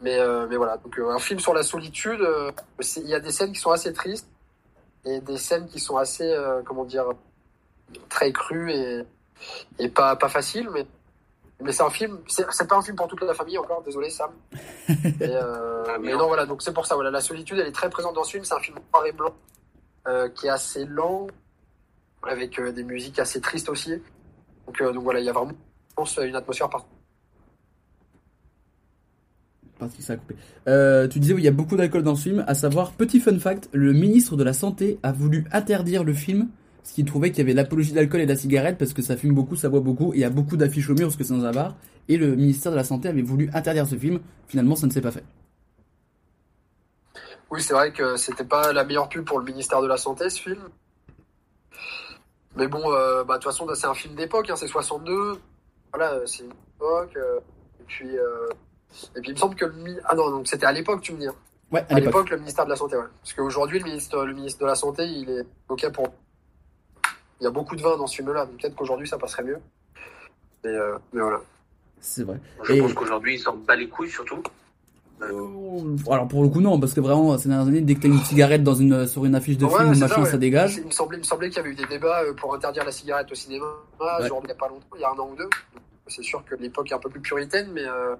Mais, 0.00 0.18
mais 0.50 0.56
voilà, 0.56 0.76
donc 0.76 0.98
un 0.98 1.18
film 1.18 1.40
sur 1.40 1.54
la 1.54 1.62
solitude, 1.62 2.20
il 2.96 3.08
y 3.08 3.14
a 3.14 3.20
des 3.20 3.30
scènes 3.30 3.52
qui 3.52 3.60
sont 3.60 3.70
assez 3.70 3.92
tristes 3.92 4.28
et 5.04 5.20
des 5.20 5.38
scènes 5.38 5.66
qui 5.66 5.80
sont 5.80 5.96
assez, 5.96 6.36
comment 6.66 6.84
dire, 6.84 7.06
très 8.10 8.30
crues 8.32 8.70
et, 8.70 9.04
et 9.78 9.88
pas, 9.88 10.14
pas 10.16 10.28
faciles. 10.28 10.68
Mais, 10.74 10.84
mais 11.62 11.72
c'est 11.72 11.82
un 11.82 11.90
film, 11.90 12.18
c'est 12.26 12.68
pas 12.68 12.76
un 12.76 12.82
film 12.82 12.96
pour 12.96 13.08
toute 13.08 13.22
la 13.22 13.34
famille 13.34 13.58
encore, 13.58 13.82
désolé 13.82 14.10
Sam. 14.10 14.30
Et, 14.88 15.14
euh, 15.22 15.98
mais 16.00 16.12
non, 16.12 16.26
voilà, 16.26 16.46
donc 16.46 16.62
c'est 16.62 16.74
pour 16.74 16.86
ça, 16.86 16.94
voilà, 16.94 17.10
la 17.10 17.20
solitude, 17.20 17.58
elle 17.58 17.68
est 17.68 17.72
très 17.72 17.90
présente 17.90 18.14
dans 18.14 18.24
ce 18.24 18.32
film. 18.32 18.44
C'est 18.44 18.54
un 18.54 18.60
film 18.60 18.78
noir 18.92 19.06
et 19.06 19.12
blanc 19.12 19.34
euh, 20.08 20.28
qui 20.28 20.46
est 20.46 20.50
assez 20.50 20.84
lent, 20.84 21.28
avec 22.26 22.58
euh, 22.58 22.72
des 22.72 22.84
musiques 22.84 23.18
assez 23.18 23.40
tristes 23.40 23.68
aussi. 23.68 24.02
Donc, 24.66 24.80
euh, 24.80 24.92
donc 24.92 25.04
voilà, 25.04 25.20
il 25.20 25.26
y 25.26 25.28
a 25.28 25.32
vraiment 25.32 25.52
je 25.52 25.94
pense, 25.94 26.18
une 26.18 26.36
atmosphère 26.36 26.68
par 26.68 26.86
Parce 29.78 29.94
que 29.94 30.02
ça 30.02 30.14
a 30.14 30.16
coupé. 30.16 30.34
Euh, 30.68 31.06
tu 31.08 31.18
disais, 31.20 31.34
oui, 31.34 31.42
il 31.42 31.44
y 31.44 31.48
a 31.48 31.52
beaucoup 31.52 31.76
d'alcool 31.76 32.02
dans 32.02 32.16
ce 32.16 32.24
film. 32.24 32.44
À 32.46 32.54
savoir, 32.54 32.92
petit 32.92 33.20
fun 33.20 33.38
fact, 33.38 33.68
le 33.72 33.92
ministre 33.92 34.36
de 34.36 34.44
la 34.44 34.52
Santé 34.52 34.98
a 35.02 35.12
voulu 35.12 35.44
interdire 35.52 36.04
le 36.04 36.12
film, 36.12 36.48
parce 36.84 36.92
qu'il 36.92 37.06
trouvait 37.06 37.30
qu'il 37.30 37.38
y 37.38 37.40
avait 37.40 37.54
l'apologie 37.54 37.92
de 37.92 37.96
l'alcool 37.96 38.20
et 38.20 38.26
de 38.26 38.30
la 38.30 38.36
cigarette, 38.36 38.76
parce 38.76 38.92
que 38.92 39.00
ça 39.00 39.16
fume 39.16 39.32
beaucoup, 39.34 39.56
ça 39.56 39.70
boit 39.70 39.80
beaucoup, 39.80 40.12
et 40.12 40.18
il 40.18 40.20
y 40.20 40.24
a 40.24 40.28
beaucoup 40.30 40.58
d'affiches 40.58 40.90
au 40.90 40.94
mur, 40.94 41.06
parce 41.06 41.16
que 41.16 41.24
c'est 41.24 41.32
dans 41.32 41.44
un 41.46 41.50
bar. 41.50 41.74
Et 42.08 42.18
le 42.18 42.36
ministère 42.36 42.72
de 42.72 42.76
la 42.76 42.84
Santé 42.84 43.08
avait 43.08 43.22
voulu 43.22 43.48
interdire 43.54 43.86
ce 43.86 43.96
film. 43.96 44.20
Finalement, 44.48 44.76
ça 44.76 44.86
ne 44.86 44.92
s'est 44.92 45.00
pas 45.00 45.10
fait. 45.10 45.24
Oui, 47.50 47.62
c'est 47.62 47.72
vrai 47.72 47.90
que 47.90 48.16
c'était 48.16 48.44
pas 48.44 48.74
la 48.74 48.84
meilleure 48.84 49.08
pub 49.08 49.24
pour 49.24 49.38
le 49.38 49.46
ministère 49.46 49.80
de 49.80 49.86
la 49.86 49.96
Santé, 49.96 50.28
ce 50.28 50.40
film. 50.42 50.60
Mais 52.56 52.68
bon, 52.68 52.92
euh, 52.92 53.24
bah, 53.24 53.38
de 53.38 53.42
toute 53.42 53.50
façon, 53.52 53.66
c'est 53.74 53.86
un 53.86 53.94
film 53.94 54.14
d'époque, 54.14 54.50
hein, 54.50 54.56
c'est 54.56 54.66
62. 54.68 55.38
Voilà, 55.92 56.12
euh, 56.12 56.26
c'est 56.26 56.44
une 56.44 56.50
époque. 56.76 57.16
euh, 57.16 57.40
et 57.80 57.84
puis, 57.86 58.16
euh, 58.18 58.48
et 59.16 59.20
puis, 59.20 59.30
il 59.30 59.34
me 59.34 59.38
semble 59.38 59.54
que 59.56 59.64
le 59.64 59.72
ah 60.04 60.14
non, 60.14 60.30
donc 60.30 60.46
c'était 60.46 60.66
à 60.66 60.72
l'époque, 60.72 61.00
tu 61.00 61.12
me 61.14 61.18
dis. 61.18 61.26
hein. 61.26 61.34
Ouais, 61.70 61.80
à 61.88 61.94
À 61.94 62.00
l'époque. 62.00 62.04
l'époque, 62.14 62.30
le 62.30 62.36
ministère 62.38 62.64
de 62.66 62.70
la 62.70 62.76
Santé, 62.76 62.96
ouais. 62.96 63.04
Parce 63.22 63.32
qu'aujourd'hui, 63.32 63.78
le 63.78 63.84
ministre, 63.86 64.24
le 64.24 64.34
ministre 64.34 64.60
de 64.60 64.66
la 64.66 64.74
Santé, 64.74 65.04
il 65.06 65.30
est 65.30 65.46
OK 65.68 65.90
pour. 65.92 66.08
Il 67.40 67.44
y 67.44 67.46
a 67.46 67.50
beaucoup 67.50 67.76
de 67.76 67.82
vin 67.82 67.96
dans 67.96 68.06
ce 68.06 68.16
film-là, 68.16 68.46
donc 68.46 68.56
peut-être 68.60 68.74
qu'aujourd'hui, 68.74 69.08
ça 69.08 69.18
passerait 69.18 69.42
mieux. 69.44 69.58
Mais, 70.64 70.70
euh, 70.70 70.96
mais 71.12 71.20
voilà. 71.20 71.40
C'est 72.00 72.22
vrai. 72.24 72.38
Je 72.62 72.72
Et- 72.74 72.78
pense 72.80 72.94
qu'aujourd'hui, 72.94 73.34
ils 73.36 73.40
s'en 73.40 73.56
bat 73.56 73.76
les 73.76 73.88
couilles 73.88 74.10
surtout. 74.10 74.42
Euh, 75.22 75.96
Alors 76.10 76.26
pour 76.26 76.42
le 76.42 76.48
coup 76.48 76.60
non, 76.60 76.78
parce 76.80 76.92
que 76.92 77.00
vraiment 77.00 77.38
ces 77.38 77.48
dernières 77.48 77.68
années, 77.68 77.80
dès 77.80 77.94
que 77.94 78.00
t'as 78.00 78.08
une 78.08 78.18
cigarette 78.24 78.64
dans 78.64 78.74
une 78.74 79.06
sur 79.06 79.24
une 79.24 79.34
affiche 79.36 79.56
de 79.56 79.64
Ouais, 79.64 79.78
film 79.78 79.98
machin, 79.98 80.24
ça, 80.24 80.36
dégage. 80.36 80.76
Il 80.76 80.86
me 80.86 80.90
semblait, 80.90 81.20
qu'il 81.48 81.56
y 81.56 81.60
avait 81.60 81.70
eu 81.70 81.74
des 81.76 81.86
débats 81.86 82.22
euh, 82.24 82.34
pour 82.34 82.52
interdire 82.54 82.84
la 82.84 82.90
cigarette 82.90 83.30
au 83.30 83.34
cinéma, 83.34 83.64
Ouais. 84.00 84.26
genre 84.28 84.40
il 84.42 84.46
n'y 84.46 84.52
a 84.52 84.56
pas 84.56 84.68
longtemps, 84.68 84.86
il 84.96 85.00
y 85.00 85.04
a 85.04 85.10
un 85.10 85.14
an 85.14 85.30
ou 85.32 85.36
deux. 85.36 85.48
C'est 86.08 86.22
sûr 86.22 86.44
que 86.44 86.56
l'époque 86.56 86.90
est 86.90 86.94
un 86.94 86.98
peu 86.98 87.08
plus 87.08 87.20
puritaine, 87.20 87.70
mais, 87.72 87.86
euh, 87.86 88.16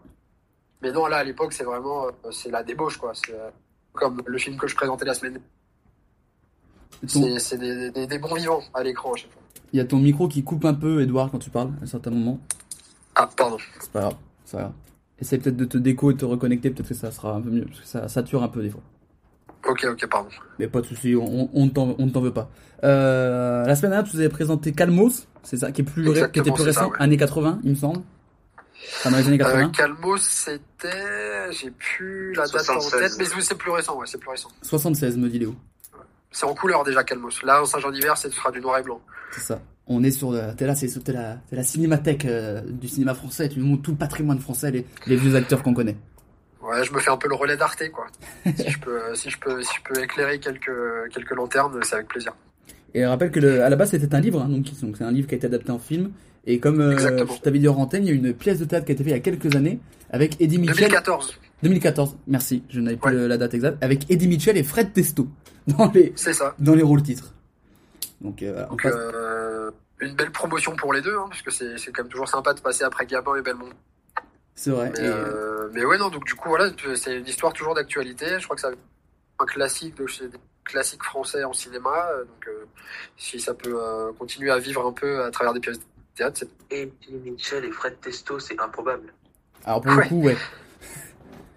mais 0.82 0.92
non, 0.92 1.06
là, 1.06 1.16
à 1.18 1.24
l'époque, 1.24 1.52
c'est 1.52 1.64
vraiment 1.64 2.06
c'est 2.30 2.50
la 2.50 2.62
débauche, 2.62 2.96
quoi. 2.96 3.12
C'est 3.14 3.34
comme 3.92 4.22
le 4.24 4.38
film 4.38 4.56
que 4.56 4.68
je 4.68 4.76
présentais 4.76 5.04
la 5.04 5.14
semaine. 5.14 5.40
C'est 7.06 7.38
c'est 7.38 7.58
des, 7.58 7.90
des, 7.90 8.06
des 8.06 8.18
bons 8.18 8.34
vivants 8.34 8.62
à 8.74 8.82
l'écran 8.82 9.12
à 9.12 9.16
chaque 9.16 9.30
fois. 9.32 9.42
Il 9.72 9.78
y 9.78 9.80
a 9.80 9.84
ton 9.84 9.98
micro 9.98 10.28
qui 10.28 10.44
coupe 10.44 10.64
un 10.64 10.74
peu, 10.74 11.02
Edouard, 11.02 11.30
quand 11.30 11.38
tu 11.38 11.50
parles 11.50 11.70
à 11.80 11.84
un 11.84 11.86
certain 11.86 12.10
moment. 12.10 12.38
Ah, 13.16 13.28
pardon. 13.36 13.56
C'est 13.80 13.90
pas 13.90 14.00
grave, 14.00 14.14
c'est 14.44 14.56
pas 14.56 14.62
grave. 14.64 14.72
Essaye 15.20 15.38
peut-être 15.38 15.56
de 15.56 15.64
te 15.64 15.78
déco 15.78 16.10
et 16.10 16.14
de 16.14 16.18
te 16.18 16.24
reconnecter, 16.24 16.70
peut-être 16.70 16.88
que 16.88 16.94
ça 16.94 17.10
sera 17.10 17.34
un 17.34 17.40
peu 17.40 17.50
mieux, 17.50 17.64
parce 17.64 17.80
que 17.80 17.86
ça 17.86 18.08
sature 18.08 18.42
un 18.42 18.48
peu 18.48 18.62
des 18.62 18.70
fois. 18.70 18.82
Ok, 19.66 19.86
ok, 19.88 20.06
pardon. 20.10 20.28
Mais 20.58 20.68
pas 20.68 20.80
de 20.80 20.86
souci, 20.86 21.14
on, 21.16 21.48
on 21.52 21.64
ne 21.64 21.70
t'en 21.70 21.94
on 21.98 22.06
ne 22.06 22.10
t'en 22.10 22.20
veut 22.20 22.32
pas. 22.32 22.50
Euh, 22.82 23.64
la 23.64 23.74
semaine 23.76 23.92
dernière, 23.92 24.08
tu 24.10 24.16
nous 24.16 24.20
avais 24.20 24.28
présenté 24.28 24.72
Calmos, 24.72 25.26
c'est 25.42 25.56
ça, 25.56 25.72
qui 25.72 25.80
est 25.80 25.84
plus 25.84 26.06
ré- 26.08 26.30
qui 26.30 26.40
était 26.40 26.50
plus 26.50 26.58
ça, 26.62 26.64
récent, 26.66 26.90
ouais. 26.90 26.96
années 27.00 27.16
80, 27.16 27.60
il 27.64 27.70
me 27.70 27.74
semble. 27.76 28.00
Enfin, 28.98 29.10
dans 29.12 29.16
les 29.16 29.26
années 29.28 29.38
80. 29.38 29.66
Euh, 29.66 29.68
Calmos, 29.70 30.18
c'était. 30.20 31.52
J'ai 31.52 31.70
plus 31.70 32.34
la 32.34 32.46
date 32.46 32.54
en 32.68 32.80
76. 32.80 33.00
tête, 33.00 33.12
mais 33.34 33.40
c'est 33.40 33.54
plus 33.54 33.70
récent, 33.70 33.96
ouais, 33.98 34.06
c'est 34.06 34.18
plus 34.18 34.30
récent. 34.30 34.48
76, 34.62 35.16
me 35.16 35.28
dit 35.28 35.38
Léo. 35.38 35.54
C'est 36.34 36.46
en 36.46 36.54
couleur 36.54 36.82
déjà, 36.84 37.04
Calmos. 37.04 37.42
Là, 37.44 37.62
en 37.62 37.64
Saint-Jean 37.64 37.90
d'hiver, 37.90 38.16
ce 38.18 38.28
sera 38.30 38.50
du 38.50 38.60
noir 38.60 38.78
et 38.78 38.82
blanc. 38.82 39.00
C'est 39.32 39.40
ça. 39.40 39.60
On 39.86 40.02
est 40.02 40.10
sur. 40.10 40.32
la- 40.32 40.52
T'es 40.54 40.66
là, 40.66 40.74
c'est 40.74 40.88
la, 41.08 41.38
la 41.52 41.62
cinémathèque 41.62 42.24
euh, 42.24 42.60
du 42.66 42.88
cinéma 42.88 43.14
français. 43.14 43.48
Tu 43.48 43.58
nous 43.60 43.66
montres 43.66 43.82
tout 43.82 43.90
le 43.92 43.96
patrimoine 43.96 44.38
français, 44.40 44.70
les, 44.70 44.84
les 45.06 45.16
vieux 45.16 45.36
acteurs 45.36 45.62
qu'on 45.62 45.74
connaît. 45.74 45.96
Ouais, 46.62 46.82
je 46.82 46.92
me 46.92 46.98
fais 46.98 47.10
un 47.10 47.16
peu 47.18 47.28
le 47.28 47.34
relais 47.34 47.56
d'Arte, 47.56 47.82
quoi. 47.92 48.06
si 48.56 48.70
je 48.70 48.78
peux, 48.80 48.98
si 49.14 49.30
je 49.30 49.38
peux, 49.38 49.62
si 49.62 49.70
je 49.76 49.82
peux 49.92 50.02
éclairer 50.02 50.38
quelques 50.40 50.70
quelques 51.12 51.30
lanternes, 51.36 51.78
c'est 51.82 51.94
avec 51.96 52.08
plaisir. 52.08 52.32
Et 52.94 53.02
je 53.02 53.06
rappelle 53.06 53.30
que 53.30 53.40
le, 53.40 53.62
à 53.62 53.68
la 53.68 53.76
base 53.76 53.90
c'était 53.90 54.14
un 54.14 54.20
livre, 54.20 54.40
hein, 54.40 54.48
donc 54.48 54.66
c'est 54.72 55.04
un 55.04 55.10
livre 55.12 55.26
qui 55.28 55.34
a 55.34 55.36
été 55.36 55.46
adapté 55.46 55.70
en 55.70 55.78
film. 55.78 56.12
Et 56.46 56.58
comme 56.60 56.80
euh, 56.80 56.96
je 56.96 57.40
t'avais 57.40 57.58
dit 57.58 57.68
en 57.68 57.74
antenne, 57.76 58.04
il 58.06 58.08
y 58.08 58.12
a 58.12 58.14
une 58.14 58.32
pièce 58.34 58.58
de 58.60 58.64
théâtre 58.64 58.86
qui 58.86 58.92
a 58.92 58.94
été 58.94 59.02
faite 59.04 59.12
il 59.12 59.16
y 59.16 59.18
a 59.18 59.20
quelques 59.20 59.54
années 59.56 59.78
avec 60.10 60.40
Eddie 60.40 60.58
Mitchell. 60.58 60.76
2014, 60.76 61.34
2014, 61.62 62.16
merci, 62.28 62.62
je 62.70 62.80
n'avais 62.80 62.96
plus 62.96 63.12
le- 63.12 63.26
la 63.26 63.36
date 63.36 63.52
exacte. 63.54 63.82
Avec 63.82 64.10
Eddie 64.10 64.28
Mitchell 64.28 64.56
et 64.56 64.62
Fred 64.62 64.92
Testo 64.92 65.26
dans 65.78 65.90
les 65.92 66.12
c'est 66.16 66.32
ça. 66.34 66.54
dans 66.58 66.74
les 66.74 66.82
rôles 66.82 67.02
titres. 67.02 67.32
Donc, 68.20 68.42
euh, 68.42 68.52
voilà, 68.52 68.66
on 68.68 68.70
Donc, 68.70 68.82
passe- 68.82 68.92
euh, 68.94 69.70
une 70.00 70.14
belle 70.14 70.30
promotion 70.32 70.76
pour 70.76 70.92
les 70.92 71.00
deux, 71.02 71.16
hein, 71.16 71.26
parce 71.28 71.42
que 71.42 71.50
c'est 71.50 71.78
c'est 71.78 71.92
quand 71.92 72.02
même 72.02 72.10
toujours 72.12 72.28
sympa 72.28 72.52
de 72.54 72.60
passer 72.60 72.84
après 72.84 73.06
Gabin 73.06 73.36
et 73.36 73.42
Belmont. 73.42 73.70
c'est 74.54 74.70
vrai. 74.70 74.92
Mais, 74.96 75.04
et, 75.04 75.08
euh, 75.08 75.68
mais 75.72 75.84
ouais, 75.84 75.98
non, 75.98 76.08
donc 76.10 76.24
du 76.24 76.34
coup, 76.34 76.48
voilà, 76.48 76.70
c'est 76.96 77.16
une 77.18 77.26
histoire 77.26 77.52
toujours 77.52 77.74
d'actualité. 77.74 78.38
Je 78.38 78.44
crois 78.44 78.56
que 78.56 78.62
c'est 78.62 78.68
un 79.38 79.46
classique 79.46 79.96
de 79.96 80.06
chez 80.06 80.28
des 80.28 80.38
classiques 80.64 81.02
français 81.02 81.44
en 81.44 81.52
cinéma. 81.52 82.08
Donc, 82.20 82.48
euh, 82.48 82.64
si 83.16 83.40
ça 83.40 83.52
peut 83.54 83.74
euh, 83.76 84.12
continuer 84.18 84.50
à 84.50 84.58
vivre 84.58 84.86
un 84.86 84.92
peu 84.92 85.22
à 85.24 85.30
travers 85.30 85.52
des 85.52 85.60
pièces 85.60 85.78
de 85.78 85.84
théâtre, 86.16 86.38
c'est 86.40 86.48
Eddie 86.70 87.12
Mitchell 87.24 87.64
et 87.64 87.70
Fred 87.72 88.00
Testo, 88.00 88.38
c'est 88.38 88.58
improbable. 88.60 89.12
alors 89.64 89.80
pour 89.82 89.92
le 89.92 89.98
ouais. 89.98 90.08
coup, 90.08 90.22
ouais, 90.22 90.36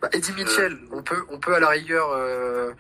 Bah, 0.02 0.10
Eddie 0.14 0.34
Mitchell, 0.34 0.78
on 0.92 1.02
peut, 1.04 1.24
on 1.30 1.40
peut 1.40 1.56
à 1.56 1.60
la 1.60 1.70
rigueur 1.70 2.10
euh, 2.12 2.72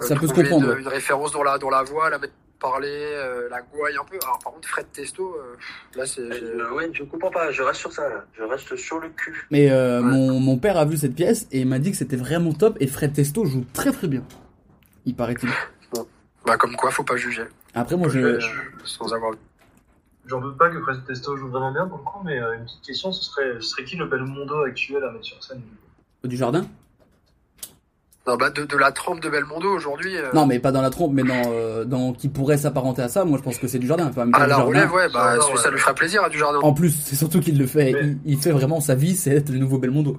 Ça 0.00 0.16
peut 0.16 0.26
se 0.26 0.32
comprendre, 0.34 0.76
Une, 0.76 0.88
référence 0.88 1.32
dans 1.32 1.42
la, 1.42 1.58
dans 1.58 1.70
la 1.70 1.82
voix, 1.82 2.10
la 2.10 2.18
mettre 2.18 2.34
parler, 2.58 2.88
euh, 2.88 3.48
la 3.50 3.60
gouaille 3.62 3.96
un 4.00 4.04
peu. 4.04 4.18
Alors 4.22 4.38
par 4.42 4.52
contre, 4.52 4.68
Fred 4.68 4.86
Testo, 4.92 5.34
euh, 5.34 5.56
là 5.94 6.06
c'est. 6.06 6.20
Euh, 6.20 6.72
ouais, 6.72 6.90
je 6.92 7.02
comprends 7.04 7.30
pas, 7.30 7.50
je 7.50 7.62
reste 7.62 7.80
sur 7.80 7.92
ça 7.92 8.08
là. 8.08 8.24
Je 8.36 8.42
reste 8.42 8.76
sur 8.76 8.98
le 8.98 9.10
cul. 9.10 9.46
mais 9.50 9.70
euh, 9.70 10.00
Ouais. 10.00 10.08
mon, 10.08 10.40
mon 10.40 10.58
père 10.58 10.76
a 10.78 10.84
vu 10.84 10.96
cette 10.96 11.14
pièce 11.14 11.46
et 11.52 11.60
il 11.60 11.66
m'a 11.68 11.78
dit 11.78 11.90
que 11.90 11.96
c'était 11.96 12.16
vraiment 12.16 12.52
top. 12.52 12.76
Et 12.80 12.86
Fred 12.86 13.12
Testo 13.12 13.44
joue 13.44 13.64
très 13.72 13.92
très 13.92 14.08
bien. 14.08 14.22
Il 15.04 15.14
paraît-il. 15.14 15.48
Bah, 16.46 16.56
comme 16.56 16.76
quoi, 16.76 16.92
faut 16.92 17.02
pas 17.02 17.16
juger. 17.16 17.42
Après, 17.74 17.96
moi, 17.96 18.08
je, 18.08 18.38
sans 18.84 19.12
avoir 19.12 19.32
vu. 19.32 19.38
J'en 20.26 20.40
doute 20.40 20.56
pas 20.56 20.70
que 20.70 20.80
Fred 20.80 21.04
Testo 21.04 21.36
joue 21.36 21.48
vraiment 21.48 21.72
bien 21.72 21.86
pour 21.86 21.98
le 21.98 22.04
coup, 22.04 22.20
mais 22.24 22.40
euh, 22.40 22.54
une 22.54 22.64
petite 22.64 22.82
question, 22.82 23.10
ce 23.10 23.24
serait, 23.24 23.54
ce 23.54 23.68
serait 23.68 23.84
qui 23.84 23.96
le 23.96 24.06
Belmondo 24.06 24.62
actuel 24.62 25.02
à 25.02 25.10
mettre 25.10 25.24
sur 25.24 25.42
scène? 25.42 25.60
Du 26.22 26.36
jardin? 26.36 26.66
Non, 28.26 28.36
bah, 28.36 28.50
de, 28.50 28.64
de 28.64 28.76
la 28.76 28.90
trempe 28.90 29.20
de 29.20 29.28
Belmondo 29.28 29.68
aujourd'hui. 29.70 30.16
euh, 30.16 30.30
Non, 30.34 30.46
mais 30.46 30.58
pas 30.58 30.72
dans 30.72 30.82
la 30.82 30.90
trompe, 30.90 31.12
mais 31.14 31.22
dans, 31.22 31.42
euh, 31.52 31.84
dans 31.84 32.12
qui 32.12 32.28
pourrait 32.28 32.58
s'apparenter 32.58 33.02
à 33.02 33.08
ça. 33.08 33.24
Moi, 33.24 33.38
je 33.38 33.42
pense 33.44 33.58
que 33.58 33.68
c'est 33.68 33.78
du 33.78 33.86
jardin. 33.86 34.08
Enfin, 34.08 34.28
à 34.32 34.46
la 34.48 34.56
relève, 34.56 34.92
ouais, 34.92 35.08
bah, 35.12 35.36
Jardin, 35.36 35.40
ça, 35.42 35.50
ouais. 35.52 35.56
ça 35.58 35.70
lui 35.70 35.78
ferait 35.78 35.94
plaisir 35.94 36.24
à 36.24 36.28
du 36.28 36.36
jardin. 36.38 36.58
En 36.58 36.72
plus, 36.74 36.90
c'est 36.90 37.14
surtout 37.14 37.38
qu'il 37.40 37.56
le 37.56 37.66
fait. 37.68 37.92
Mais- 37.92 38.00
Il, 38.02 38.18
il 38.24 38.38
fait 38.38 38.50
vraiment 38.50 38.80
sa 38.80 38.96
vie, 38.96 39.14
c'est 39.14 39.30
être 39.30 39.50
le 39.50 39.58
nouveau 39.58 39.78
Belmondo. 39.78 40.16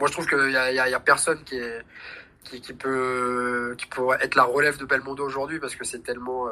Moi, 0.00 0.08
je 0.08 0.12
trouve 0.14 0.26
qu'il 0.26 0.50
y 0.50 0.56
a, 0.56 0.72
y, 0.72 0.78
a, 0.80 0.88
y 0.88 0.94
a 0.94 1.00
personne 1.00 1.38
qui 1.44 1.56
est. 1.56 1.80
Qui, 2.44 2.60
qui 2.60 2.72
peut 2.72 3.74
qui 3.78 3.86
pourrait 3.86 4.18
être 4.20 4.34
la 4.34 4.42
relève 4.42 4.76
de 4.76 4.84
Belmondo 4.84 5.24
aujourd'hui 5.24 5.60
parce 5.60 5.76
que 5.76 5.84
c'est 5.84 6.02
tellement 6.02 6.48
euh, 6.48 6.50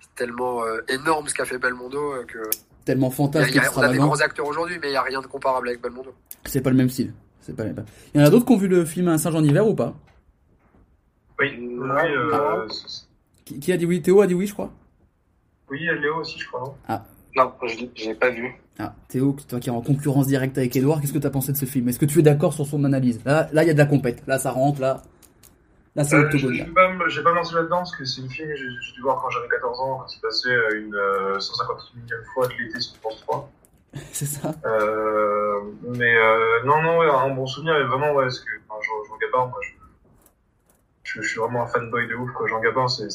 c'est 0.00 0.14
tellement 0.14 0.62
euh, 0.62 0.78
énorme 0.88 1.26
ce 1.26 1.34
qu'a 1.34 1.44
fait 1.44 1.58
Belmondo 1.58 2.14
que 2.28 2.38
Tellement 2.84 3.08
y 3.08 3.12
a- 3.12 3.16
fantastique, 3.16 3.54
y 3.56 3.58
a- 3.58 3.72
on 3.76 3.80
a 3.82 3.88
des 3.88 3.98
grands 3.98 4.20
acteurs 4.20 4.46
aujourd'hui 4.46 4.78
mais 4.80 4.90
il 4.90 4.92
y 4.92 4.96
a 4.96 5.02
rien 5.02 5.20
de 5.20 5.26
comparable 5.26 5.68
avec 5.68 5.82
Belmondo. 5.82 6.14
C'est 6.44 6.60
pas 6.60 6.70
le 6.70 6.76
même 6.76 6.88
style. 6.88 7.12
C'est 7.48 7.56
pas. 7.56 7.64
Il 8.14 8.20
y 8.20 8.22
en 8.22 8.26
a 8.26 8.30
d'autres 8.30 8.44
qui 8.44 8.52
ont 8.52 8.56
vu 8.58 8.68
le 8.68 8.84
film 8.84 9.08
Un 9.08 9.16
Saint-Jean 9.18 9.40
d'hiver 9.40 9.66
ou 9.66 9.74
pas? 9.74 9.94
Oui, 11.40 11.56
oui, 11.58 11.88
euh, 12.14 12.68
c- 12.68 13.04
qui, 13.44 13.58
qui 13.60 13.72
a 13.72 13.76
dit 13.76 13.86
oui? 13.86 14.02
Théo 14.02 14.20
a 14.20 14.26
dit 14.26 14.34
oui, 14.34 14.46
je 14.46 14.52
crois. 14.52 14.70
oui, 15.70 15.78
Léo 16.00 16.16
aussi, 16.16 16.38
je 16.38 16.46
crois. 16.48 16.74
non 16.88 17.00
Non, 17.36 17.52
je 17.66 18.04
l'ai- 18.04 18.14
pas 18.14 18.30
vu. 18.30 18.52
Ah, 18.78 18.94
Théo, 19.08 19.34
toi 19.48 19.58
qui 19.60 19.68
es 19.68 19.72
en 19.72 19.80
concurrence 19.80 20.26
directe 20.26 20.58
avec 20.58 20.76
Edouard, 20.76 21.00
qu'est-ce 21.00 21.12
que 21.12 21.18
t'as 21.18 21.30
pensé 21.30 21.52
de 21.52 21.56
ce 21.56 21.64
film? 21.64 21.88
Est-ce 21.88 21.98
que 21.98 22.04
tu 22.06 22.18
es 22.18 22.22
d'accord 22.22 22.52
sur 22.52 22.66
son 22.66 22.84
analyse? 22.84 23.20
Là, 23.24 23.48
là, 23.52 23.62
il 23.64 23.66
y 23.66 23.70
a 23.70 23.72
de 23.72 23.78
la 23.78 23.86
compète. 23.86 24.22
Là, 24.26 24.38
ça 24.38 24.50
rentre. 24.50 24.80
Là, 24.80 25.02
là, 25.96 26.04
c'est 26.04 26.16
Euh, 26.16 26.28
je 26.32 26.46
vais 26.48 26.64
pas, 26.74 26.92
me- 26.92 27.08
j'ai 27.08 27.22
pas 27.22 27.32
lancé 27.32 27.54
là-dedans 27.54 27.78
parce 27.78 27.96
que 27.96 28.04
c'est 28.04 28.20
une 28.20 28.28
film 28.30 28.48
que 28.48 28.56
j'ai 28.56 28.92
dû 28.94 29.00
voir 29.02 29.20
quand 29.22 29.30
j'avais 29.30 29.48
14 29.48 29.80
ans, 29.80 29.98
quand 29.98 30.06
il 30.14 30.20
passait 30.20 30.76
une 30.76 30.94
euh, 30.94 31.40
150 31.40 31.92
millième 31.96 32.24
fois 32.34 32.46
de 32.46 32.52
l'été 32.54 32.80
sur 32.80 32.96
France 32.98 33.20
3. 33.26 33.50
C'est 34.12 34.26
ça. 34.26 34.54
Euh, 34.64 35.60
mais 35.82 36.14
euh, 36.14 36.62
non, 36.64 36.82
non, 36.82 36.98
ouais, 36.98 37.08
un 37.08 37.30
bon 37.30 37.46
souvenir, 37.46 37.76
et 37.76 37.84
vraiment, 37.84 38.12
ouais, 38.12 38.24
parce 38.24 38.40
que 38.40 38.50
enfin, 38.68 38.80
Jean, 38.82 39.04
Jean 39.08 39.16
Gabin, 39.18 39.46
moi, 39.46 39.58
je, 39.62 39.70
je, 41.04 41.22
je 41.22 41.28
suis 41.28 41.40
vraiment 41.40 41.62
un 41.62 41.66
fanboy 41.66 42.06
de 42.06 42.14
ouf, 42.14 42.30
quoi. 42.32 42.46
Jean 42.48 42.60
Gabin, 42.60 42.86
c'est 42.88 43.08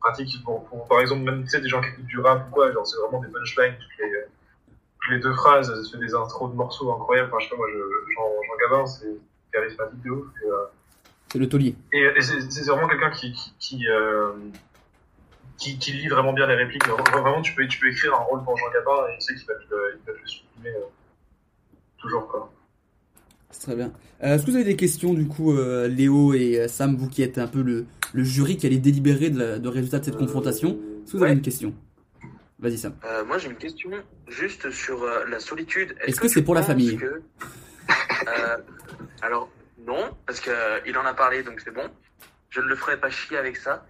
pratique 0.00 0.42
pour, 0.44 0.64
pour, 0.66 0.86
par 0.88 1.00
exemple, 1.00 1.22
même, 1.22 1.42
tu 1.44 1.48
sais, 1.50 1.60
des 1.60 1.68
gens 1.68 1.80
qui 1.80 1.88
écoutent 1.88 2.06
du 2.06 2.20
rap 2.20 2.46
ou 2.48 2.50
quoi, 2.52 2.72
genre, 2.72 2.86
c'est 2.86 2.98
vraiment 3.00 3.20
des 3.20 3.28
punchlines, 3.28 3.74
toutes 3.78 3.98
les, 3.98 4.12
toutes 5.00 5.10
les 5.12 5.18
deux 5.20 5.32
phrases, 5.34 5.68
ça 5.68 5.90
fait 5.90 6.04
des 6.04 6.14
intros 6.14 6.50
de 6.50 6.56
morceaux 6.56 6.92
incroyables, 6.92 7.28
enfin, 7.32 7.38
je 7.40 7.44
sais 7.44 7.50
pas, 7.50 7.56
moi, 7.56 7.68
je, 7.72 7.78
Jean, 8.14 8.28
Jean 8.46 8.56
Gabin, 8.68 8.86
c'est 8.86 9.16
charismatique 9.52 10.02
de 10.02 10.10
ouf, 10.10 10.26
et, 10.42 10.46
euh, 10.46 10.56
C'est 11.32 11.38
le 11.38 11.48
taulier. 11.48 11.74
et, 11.92 12.00
et 12.16 12.20
c'est 12.22 12.40
c'est 12.50 12.64
vraiment 12.70 12.88
quelqu'un 12.88 13.10
qui, 13.10 13.32
qui, 13.32 13.54
qui, 13.58 13.88
euh, 13.88 14.32
qui, 15.58 15.78
qui 15.78 15.92
lit 15.92 16.08
vraiment 16.08 16.32
bien 16.32 16.46
les 16.46 16.54
répliques. 16.54 16.86
Vraiment, 16.86 17.40
tu 17.42 17.54
peux, 17.54 17.66
tu 17.68 17.78
peux 17.78 17.88
écrire 17.88 18.14
un 18.14 18.22
rôle 18.24 18.42
pour 18.44 18.56
Jean 18.56 18.70
Gabin 18.72 19.08
et 19.08 19.18
tu 19.18 19.26
sais 19.26 19.34
qu'il 19.34 19.46
va 19.46 19.54
te 19.54 19.70
le, 19.70 19.98
il 20.00 20.06
va 20.06 20.12
te 20.18 20.22
le 20.22 20.26
supprimer 20.28 20.70
euh, 20.76 20.86
toujours, 21.98 22.28
quoi. 22.28 22.52
C'est 23.50 23.62
très 23.66 23.76
bien. 23.76 23.92
Euh, 24.22 24.34
Est-ce 24.34 24.46
que 24.46 24.50
vous 24.50 24.56
avez 24.56 24.64
des 24.64 24.76
questions, 24.76 25.12
du 25.14 25.26
coup, 25.28 25.52
euh, 25.56 25.86
Léo 25.88 26.32
et 26.34 26.58
euh, 26.60 26.68
Sam, 26.68 26.96
vous 26.96 27.08
qui 27.08 27.22
êtes 27.22 27.38
un 27.38 27.46
peu 27.46 27.60
le, 27.62 27.86
le 28.14 28.24
jury 28.24 28.56
qui 28.56 28.66
allait 28.66 28.78
délibérer 28.78 29.30
de, 29.30 29.38
la, 29.38 29.58
de 29.58 29.68
résultat 29.68 29.98
de 29.98 30.04
cette 30.06 30.16
confrontation? 30.16 30.70
Est-ce 31.04 31.12
que 31.12 31.16
vous 31.18 31.24
avez 31.24 31.32
une 31.34 31.42
question? 31.42 31.74
Vas-y, 32.58 32.78
Sam. 32.78 32.94
Euh, 33.04 33.24
moi, 33.24 33.38
j'ai 33.38 33.48
une 33.50 33.56
question 33.56 33.90
juste 34.28 34.70
sur 34.70 35.02
euh, 35.02 35.24
la 35.28 35.38
solitude. 35.40 35.94
Est-ce 36.00 36.20
que 36.20 36.28
c'est 36.28 36.42
pour 36.42 36.54
la 36.54 36.62
famille? 36.62 36.96
que- 36.96 37.22
Euh, 38.28 38.56
Alors, 39.20 39.50
non, 39.86 40.10
parce 40.26 40.40
que 40.40 40.50
euh, 40.50 40.78
il 40.86 40.96
en 40.96 41.04
a 41.04 41.12
parlé, 41.12 41.42
donc 41.42 41.60
c'est 41.60 41.72
bon. 41.74 41.88
Je 42.50 42.60
ne 42.60 42.66
le 42.66 42.76
ferai 42.76 42.96
pas 42.98 43.10
chier 43.10 43.36
avec 43.36 43.56
ça. 43.56 43.84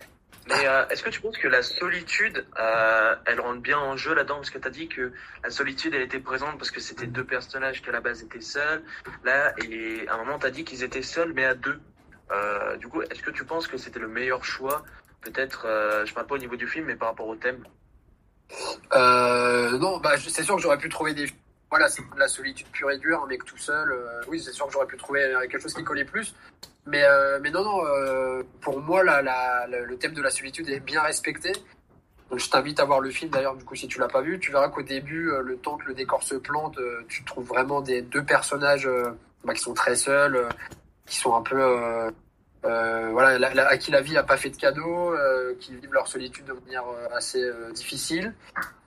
Mais 0.49 0.67
euh, 0.67 0.87
est-ce 0.89 1.03
que 1.03 1.11
tu 1.11 1.21
penses 1.21 1.39
que 1.39 1.49
la 1.49 1.63
solitude, 1.63 2.45
euh, 2.59 3.15
elle 3.27 3.41
rentre 3.41 3.61
bien 3.61 3.79
en 3.79 3.97
jeu 3.97 4.15
là-dedans? 4.15 4.37
Parce 4.37 4.51
que 4.51 4.59
tu 4.59 4.67
as 4.67 4.71
dit 4.71 4.89
que 4.89 5.13
la 5.45 5.51
solitude, 5.51 5.95
elle 5.95 6.03
était 6.03 6.19
présente 6.19 6.59
parce 6.59 6.71
que 6.71 6.81
c'était 6.81 7.07
deux 7.07 7.25
personnages 7.25 7.81
qui 7.81 7.89
à 7.89 7.93
la 7.93 8.01
base 8.01 8.23
étaient 8.23 8.41
seuls. 8.41 8.83
Là, 9.25 9.55
et 9.65 10.07
à 10.09 10.15
un 10.15 10.19
moment, 10.19 10.39
tu 10.39 10.47
as 10.47 10.51
dit 10.51 10.65
qu'ils 10.65 10.83
étaient 10.83 11.03
seuls, 11.03 11.33
mais 11.33 11.45
à 11.45 11.55
deux. 11.55 11.81
Euh, 12.33 12.77
du 12.77 12.89
coup, 12.89 13.03
est-ce 13.03 13.23
que 13.23 13.31
tu 13.31 13.45
penses 13.45 13.67
que 13.67 13.77
c'était 13.77 14.01
le 14.01 14.09
meilleur 14.09 14.45
choix 14.45 14.85
Peut-être, 15.21 15.67
euh, 15.67 16.05
je 16.05 16.13
parle 16.13 16.27
pas 16.27 16.35
au 16.35 16.39
niveau 16.39 16.57
du 16.57 16.67
film, 16.67 16.87
mais 16.87 16.97
par 16.97 17.09
rapport 17.09 17.29
au 17.29 17.37
thème? 17.37 17.65
Euh, 18.95 19.79
non, 19.79 19.99
bah, 19.99 20.15
c'est 20.19 20.43
sûr 20.43 20.57
que 20.57 20.63
j'aurais 20.63 20.79
pu 20.79 20.89
trouver 20.89 21.15
des. 21.15 21.27
Voilà, 21.73 21.89
c'est 21.89 22.03
de 22.03 22.19
la 22.19 22.29
solitude 22.29 22.67
pure 22.67 22.91
et 22.91 22.99
dure, 22.99 23.23
un 23.25 23.27
mec 23.27 23.47
tout 23.47 23.57
seul. 23.57 23.93
euh, 23.93 24.21
oui, 24.29 24.39
c'est 24.39 24.53
sûr 24.53 24.67
que 24.67 24.75
j'aurais 24.75 24.85
pu 24.85 24.99
trouver 24.99 25.23
quelque 25.51 25.59
chose 25.59 25.73
qui 25.73 25.83
collait 25.83 26.05
plus. 26.05 26.35
Mais, 26.85 27.03
euh, 27.03 27.39
mais 27.43 27.51
non, 27.51 27.65
non, 27.65 27.87
euh, 27.87 28.43
pour 28.61 28.79
moi, 28.79 29.03
la, 29.03 29.67
le 29.67 29.97
thème 29.97 30.13
de 30.13 30.21
la 30.21 30.29
solitude 30.29 30.69
est 30.69 30.81
bien 30.81 31.01
respecté. 31.01 31.51
Donc, 32.29 32.41
je 32.41 32.51
t'invite 32.51 32.79
à 32.79 32.85
voir 32.85 33.01
le 33.01 33.09
film, 33.09 33.31
d'ailleurs, 33.31 33.57
du 33.57 33.65
coup, 33.65 33.75
si 33.75 33.89
tu 33.89 33.99
l'as 33.99 34.09
pas 34.09 34.21
vu, 34.21 34.39
tu 34.39 34.53
verras 34.53 34.69
qu'au 34.69 34.83
début, 34.83 35.33
le 35.43 35.57
temps 35.57 35.79
que 35.79 35.87
le 35.87 35.95
décor 35.95 36.23
se 36.23 36.35
plante, 36.35 36.79
tu 37.09 37.25
trouves 37.25 37.47
vraiment 37.47 37.81
des 37.81 38.03
deux 38.03 38.23
personnages 38.23 38.87
bah, 39.43 39.55
qui 39.55 39.63
sont 39.63 39.73
très 39.73 39.97
seuls, 39.97 40.47
qui 41.07 41.17
sont 41.17 41.35
un 41.35 41.41
peu 41.41 42.13
euh, 42.65 43.09
voilà, 43.11 43.49
à 43.69 43.77
qui 43.77 43.91
la 43.91 44.01
vie 44.01 44.17
a 44.17 44.23
pas 44.23 44.37
fait 44.37 44.51
de 44.51 44.57
cadeau, 44.57 45.15
euh, 45.15 45.55
qui 45.59 45.75
vivent 45.75 45.93
leur 45.93 46.07
solitude 46.07 46.45
de 46.45 46.53
manière 46.53 46.85
euh, 46.87 47.09
assez 47.13 47.43
euh, 47.43 47.73
difficile. 47.73 48.35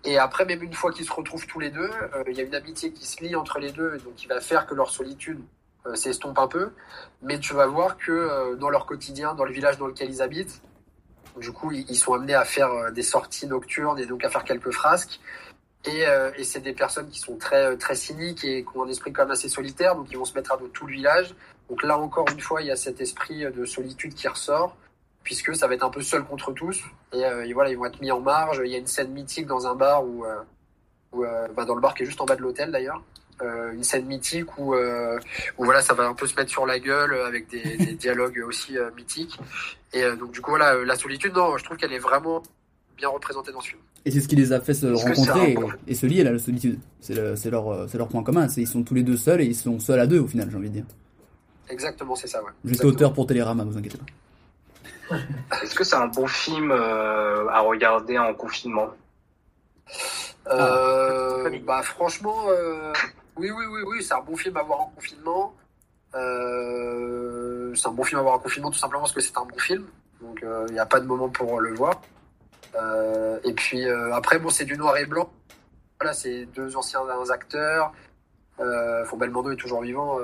Et 0.06 0.18
après, 0.18 0.46
même 0.46 0.64
une 0.64 0.74
fois 0.74 0.92
qu'ils 0.92 1.06
se 1.06 1.12
retrouvent 1.12 1.46
tous 1.46 1.60
les 1.60 1.72
deux, 1.72 1.90
euh, 2.14 2.24
il 2.28 2.38
y 2.38 2.42
a 2.42 2.44
une 2.44 2.56
amitié 2.56 2.92
qui 2.92 3.06
se 3.06 3.22
lie 3.22 3.36
entre 3.36 3.60
les 3.60 3.72
deux, 3.72 3.98
donc 3.98 4.16
qui 4.16 4.28
va 4.28 4.40
faire 4.40 4.66
que 4.66 4.76
leur 4.76 4.90
solitude 4.92 5.42
euh, 5.88 5.96
s'estompe 5.96 6.40
un 6.40 6.48
peu. 6.48 6.72
Mais 7.22 7.40
tu 7.40 7.54
vas 7.54 7.66
voir 7.66 7.98
que 7.98 8.56
dans 8.56 8.70
leur 8.70 8.86
quotidien, 8.86 9.34
dans 9.36 9.46
le 9.46 9.52
village 9.52 9.78
dans 9.78 9.88
lequel 9.88 10.10
ils 10.10 10.22
habitent, 10.22 10.62
du 11.38 11.52
coup, 11.52 11.74
ils, 11.74 11.98
sont 11.98 12.14
amenés 12.14 12.34
à 12.34 12.46
faire 12.46 12.94
des 12.94 13.04
sorties 13.04 13.46
nocturnes 13.46 14.00
et 14.00 14.06
donc 14.06 14.24
à 14.24 14.30
faire 14.30 14.46
quelques 14.46 14.72
frasques. 14.72 15.20
Et, 15.84 16.06
et 16.38 16.44
c'est 16.46 16.62
des 16.62 16.72
personnes 16.72 17.10
qui 17.10 17.20
sont 17.20 17.38
très 17.38 17.76
très 17.76 17.94
cyniques 17.96 18.46
et 18.46 18.64
qui 18.64 18.78
ont 18.78 18.86
un 18.86 18.88
esprit 18.88 19.12
quand 19.12 19.24
même 19.24 19.32
assez 19.32 19.50
solitaire, 19.50 19.96
donc 19.96 20.08
ils 20.10 20.18
vont 20.18 20.24
se 20.24 20.34
mettre 20.34 20.54
à 20.54 20.58
dos 20.58 20.70
tout 20.70 20.88
le 20.88 20.94
village. 20.94 21.36
Donc 21.70 21.84
là 21.84 21.98
encore 21.98 22.26
une 22.32 22.40
fois, 22.40 22.62
il 22.62 22.68
y 22.68 22.72
a 22.72 22.76
cet 22.76 23.02
esprit 23.02 23.44
de 23.52 23.66
solitude 23.66 24.14
qui 24.14 24.28
ressort, 24.28 24.76
puisque 25.24 25.56
ça 25.56 25.68
va 25.68 25.74
être 25.74 25.84
un 25.86 25.90
peu 25.90 26.02
seul 26.02 26.24
contre 26.24 26.52
tous. 26.54 26.84
Et, 27.14 27.24
euh, 27.26 27.46
et 27.46 27.54
voilà, 27.54 27.72
ils 27.72 27.78
vont 27.78 27.86
être 27.86 28.00
mis 28.02 28.12
en 28.12 28.20
marge. 28.22 28.62
Il 28.64 28.72
y 28.72 28.76
a 28.76 28.78
une 28.78 28.88
scène 28.88 29.12
mythique 29.12 29.48
dans 29.48 29.66
un 29.68 29.76
bar 29.76 30.04
où, 30.06 30.26
euh, 30.26 30.36
où 31.12 31.24
euh, 31.24 31.48
bah, 31.56 31.66
dans 31.66 31.76
le 31.76 31.82
bar 31.82 31.96
qui 31.96 32.04
est 32.04 32.06
juste 32.06 32.22
en 32.22 32.26
bas 32.26 32.36
de 32.36 32.42
l'hôtel 32.42 32.72
d'ailleurs. 32.72 33.02
Une 33.74 33.84
scène 33.84 34.06
mythique 34.06 34.58
où, 34.58 34.74
où 34.76 35.66
voilà, 35.66 35.82
ça 35.82 35.94
va 35.94 36.08
un 36.08 36.14
peu 36.14 36.26
se 36.26 36.34
mettre 36.38 36.50
sur 36.50 36.66
la 36.66 36.80
gueule 36.80 37.14
avec 37.28 37.50
des, 37.50 37.76
des 37.76 37.94
dialogues 38.00 38.42
aussi 38.48 38.78
mythiques. 38.96 39.38
Et 39.92 40.04
donc 40.16 40.32
du 40.32 40.40
coup 40.40 40.52
voilà, 40.52 40.76
la 40.86 40.96
solitude, 40.96 41.34
non, 41.34 41.58
je 41.58 41.66
trouve 41.66 41.76
qu'elle 41.76 41.92
est 41.92 42.00
vraiment 42.00 42.42
bien 42.96 43.10
représentée 43.10 43.52
dans 43.52 43.60
ce 43.60 43.70
film. 43.72 43.82
Et 44.06 44.12
c'est 44.12 44.22
ce 44.22 44.30
qui 44.30 44.38
les 44.38 44.54
a 44.54 44.62
fait 44.62 44.74
se 44.74 44.86
rencontrer 44.86 45.52
et, 45.52 45.58
et 45.92 45.96
se 45.96 46.06
lier, 46.06 46.24
là, 46.24 46.32
la 46.32 46.40
solitude. 46.40 46.80
C'est 47.02 47.14
le- 47.16 47.36
c'est 47.36 47.50
leur, 47.50 48.08
point 48.08 48.24
commun. 48.24 48.48
Ils 48.56 48.68
sont 48.68 48.84
tous 48.84 48.94
les 48.94 49.04
deux 49.04 49.18
seuls 49.18 49.42
et 49.42 49.46
ils 49.46 49.56
sont 49.56 49.80
seuls 49.80 50.00
à 50.00 50.08
deux, 50.08 50.20
au 50.20 50.28
final, 50.28 50.48
j'ai 50.50 50.56
envie 50.56 50.70
de 50.70 50.76
dire. 50.76 50.86
Exactement, 51.70 52.16
c'est 52.16 52.28
ça, 52.28 52.42
ouais. 52.44 52.52
J'étais 52.64 52.70
Exactement. 52.76 52.94
auteur 52.94 53.14
pour 53.14 53.28
Télérama, 53.28 53.64
vous 53.64 53.78
inquiétez 53.78 53.98
pas. 53.98 55.16
Est-ce 55.64 55.76
que 55.76 55.84
c'est 55.84 55.96
un 55.96 56.08
bon 56.08 56.28
film 56.28 56.72
euh, 56.72 57.48
à 57.50 57.60
regarder 57.62 58.18
en 58.18 58.34
confinement? 58.34 58.90
Euh, 60.48 61.60
bah 61.66 61.82
franchement, 61.84 62.46
euh, 62.50 62.92
oui, 63.38 63.52
oui, 63.52 63.66
oui, 63.70 63.82
oui, 63.86 64.04
c'est 64.04 64.14
un 64.14 64.22
bon 64.22 64.36
film 64.36 64.58
à 64.58 64.64
voir 64.64 64.82
en 64.82 64.92
confinement. 64.96 65.54
Euh, 66.16 67.74
c'est 67.76 67.88
un 67.88 67.92
bon 67.92 68.04
film 68.04 68.20
à 68.20 68.24
voir 68.24 68.36
en 68.36 68.40
confinement 68.40 68.72
tout 68.72 68.80
simplement 68.80 69.02
parce 69.02 69.14
que 69.14 69.22
c'est 69.22 69.38
un 69.38 69.46
bon 69.46 69.58
film. 69.58 69.86
Donc 70.22 70.44
il 70.68 70.74
n'y 70.74 70.80
a 70.80 70.86
pas 70.86 71.00
de 71.00 71.06
moment 71.06 71.30
pour 71.30 71.60
le 71.60 71.74
voir. 71.74 72.02
Euh, 72.76 73.40
et 73.44 73.54
puis 73.54 73.86
euh, 73.86 74.14
après, 74.14 74.40
bon, 74.40 74.50
c'est 74.50 74.66
du 74.66 74.78
noir 74.78 74.98
et 74.98 75.06
blanc. 75.06 75.30
Voilà, 76.00 76.14
c'est 76.14 76.46
deux 76.48 76.76
anciens 76.76 77.02
acteurs. 77.30 77.94
Euh, 78.60 79.06
Fon 79.06 79.18
Belmondo 79.18 79.52
est 79.52 79.58
toujours 79.58 79.82
vivant. 79.82 80.18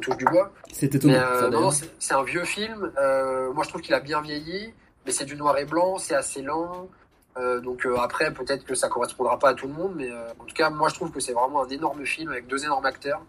Touche 0.00 0.16
du 0.16 0.24
bois. 0.24 0.52
C'est 0.72 0.94
étonnant, 0.94 1.14
euh, 1.14 1.50
non, 1.50 1.70
c'est 1.70 2.14
un 2.14 2.22
vieux 2.22 2.44
film. 2.44 2.90
Euh, 2.98 3.52
moi, 3.52 3.64
je 3.64 3.68
trouve 3.68 3.80
qu'il 3.82 3.94
a 3.94 4.00
bien 4.00 4.20
vieilli, 4.20 4.72
mais 5.04 5.12
c'est 5.12 5.24
du 5.24 5.36
noir 5.36 5.56
et 5.58 5.64
blanc, 5.64 5.98
c'est 5.98 6.14
assez 6.14 6.42
lent. 6.42 6.88
Euh, 7.36 7.60
donc 7.60 7.86
après, 7.98 8.32
peut-être 8.32 8.64
que 8.64 8.74
ça 8.74 8.88
correspondra 8.88 9.38
pas 9.38 9.50
à 9.50 9.54
tout 9.54 9.66
le 9.66 9.74
monde, 9.74 9.92
mais 9.96 10.10
en 10.38 10.44
tout 10.44 10.54
cas, 10.54 10.70
moi, 10.70 10.88
je 10.88 10.94
trouve 10.94 11.10
que 11.10 11.20
c'est 11.20 11.32
vraiment 11.32 11.64
un 11.64 11.68
énorme 11.68 12.04
film 12.04 12.30
avec 12.30 12.46
deux 12.46 12.64
énormes 12.64 12.86
acteurs, 12.86 13.22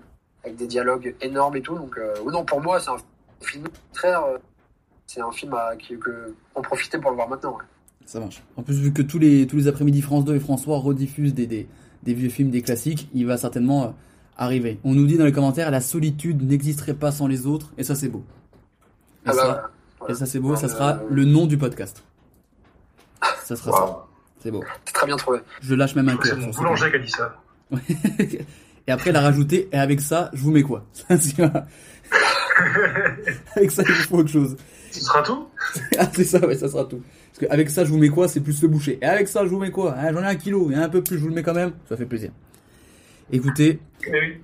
avec 0.43 0.55
des 0.55 0.67
dialogues 0.67 1.15
énormes 1.21 1.55
et 1.55 1.61
tout. 1.61 1.75
Donc, 1.75 1.99
non, 2.25 2.45
pour 2.45 2.61
moi, 2.61 2.79
c'est 2.79 2.89
un 2.89 2.97
film 3.41 3.67
très. 3.93 4.13
c'est 5.05 5.21
un 5.21 5.31
film 5.31 5.53
à, 5.53 5.75
qui, 5.75 5.97
que 5.97 6.33
on 6.55 6.61
profitait 6.61 6.99
pour 6.99 7.11
le 7.11 7.15
voir 7.15 7.29
maintenant. 7.29 7.57
ouais. 7.57 7.63
Ça 8.05 8.21
marche. 8.21 8.41
En 8.55 8.63
plus, 8.63 8.79
vu 8.79 8.93
que 8.93 9.01
tous 9.01 9.19
les, 9.19 9.45
tous 9.47 9.57
les 9.57 9.67
après-midi 9.67 10.01
France 10.01 10.23
2 10.23 10.35
et 10.35 10.39
François 10.39 10.77
rediffusent 10.77 11.33
des, 11.33 11.45
des, 11.45 11.67
des 12.03 12.13
vieux 12.13 12.29
films, 12.29 12.51
des 12.51 12.61
classiques, 12.61 13.09
il 13.13 13.27
va 13.27 13.35
certainement 13.37 13.93
arriver. 14.37 14.79
On 14.83 14.93
nous 14.93 15.05
dit 15.05 15.17
dans 15.17 15.25
les 15.25 15.31
commentaires, 15.31 15.71
la 15.71 15.81
solitude 15.81 16.41
n'existerait 16.47 16.93
pas 16.93 17.11
sans 17.11 17.27
les 17.27 17.45
autres, 17.47 17.71
et 17.77 17.83
ça 17.83 17.95
c'est 17.95 18.07
beau. 18.09 18.23
Et 19.25 19.29
Ah 19.29 19.31
bah, 19.31 19.33
ça, 19.33 19.71
voilà. 19.99 20.13
et 20.13 20.15
ça 20.15 20.25
c'est 20.25 20.39
beau, 20.39 20.55
ça 20.55 20.65
Euh, 20.67 20.69
sera 20.69 20.99
le 21.09 21.25
nom 21.25 21.45
du 21.47 21.57
podcast. 21.57 22.03
Ça 23.43 23.55
sera 23.55 23.71
ça. 23.71 24.05
C'est 24.43 24.51
beau. 24.51 24.63
C'est 24.85 24.93
très 24.93 25.07
bien 25.07 25.15
trouvé. 25.17 25.39
Je 25.61 25.73
lâche 25.73 25.95
même 25.95 26.09
un 26.09 26.17
C'est 26.21 26.29
cœur. 26.29 26.37
mon 26.37 26.43
sur 26.45 26.53
ce 26.53 26.57
boulanger 26.59 26.89
qui 26.91 26.95
a 26.95 26.99
dit 26.99 27.09
ça. 27.11 27.35
et 28.87 28.91
après, 28.91 29.09
il 29.09 29.15
a 29.15 29.21
rajouté, 29.21 29.67
et 29.71 29.77
avec 29.77 29.99
ça, 30.01 30.29
je 30.33 30.41
vous 30.43 30.51
mets 30.51 30.61
quoi? 30.63 30.85
Avec 33.55 33.71
ça, 33.71 33.83
il 33.87 33.93
vous 33.93 34.03
faut 34.03 34.17
autre 34.17 34.29
chose. 34.29 34.55
Ce 34.91 35.01
sera 35.01 35.21
tout? 35.23 35.47
Ah, 35.99 36.07
c'est 36.13 36.23
ça, 36.23 36.39
ouais, 36.45 36.55
ça 36.57 36.67
sera 36.69 36.85
tout. 36.85 37.01
Parce 37.33 37.39
qu'avec 37.49 37.69
ça, 37.69 37.83
je 37.85 37.89
vous 37.91 37.97
mets 37.97 38.09
quoi? 38.09 38.27
C'est 38.27 38.39
plus 38.39 38.61
le 38.61 38.67
boucher. 38.67 38.97
Et 39.01 39.05
avec 39.05 39.27
ça, 39.27 39.43
je 39.43 39.49
vous 39.49 39.59
mets 39.59 39.69
quoi? 39.71 39.95
Hein, 39.97 40.11
J'en 40.13 40.21
ai 40.21 40.25
un 40.27 40.35
kilo, 40.35 40.71
et 40.71 40.75
un 40.75 40.89
peu 40.89 41.03
plus, 41.03 41.17
je 41.17 41.21
vous 41.21 41.27
le 41.29 41.35
mets 41.35 41.43
quand 41.43 41.53
même. 41.53 41.71
Ça 41.89 41.97
fait 41.97 42.05
plaisir. 42.05 42.31
Écoutez, 43.31 43.79
Eh 44.05 44.11
oui. 44.11 44.41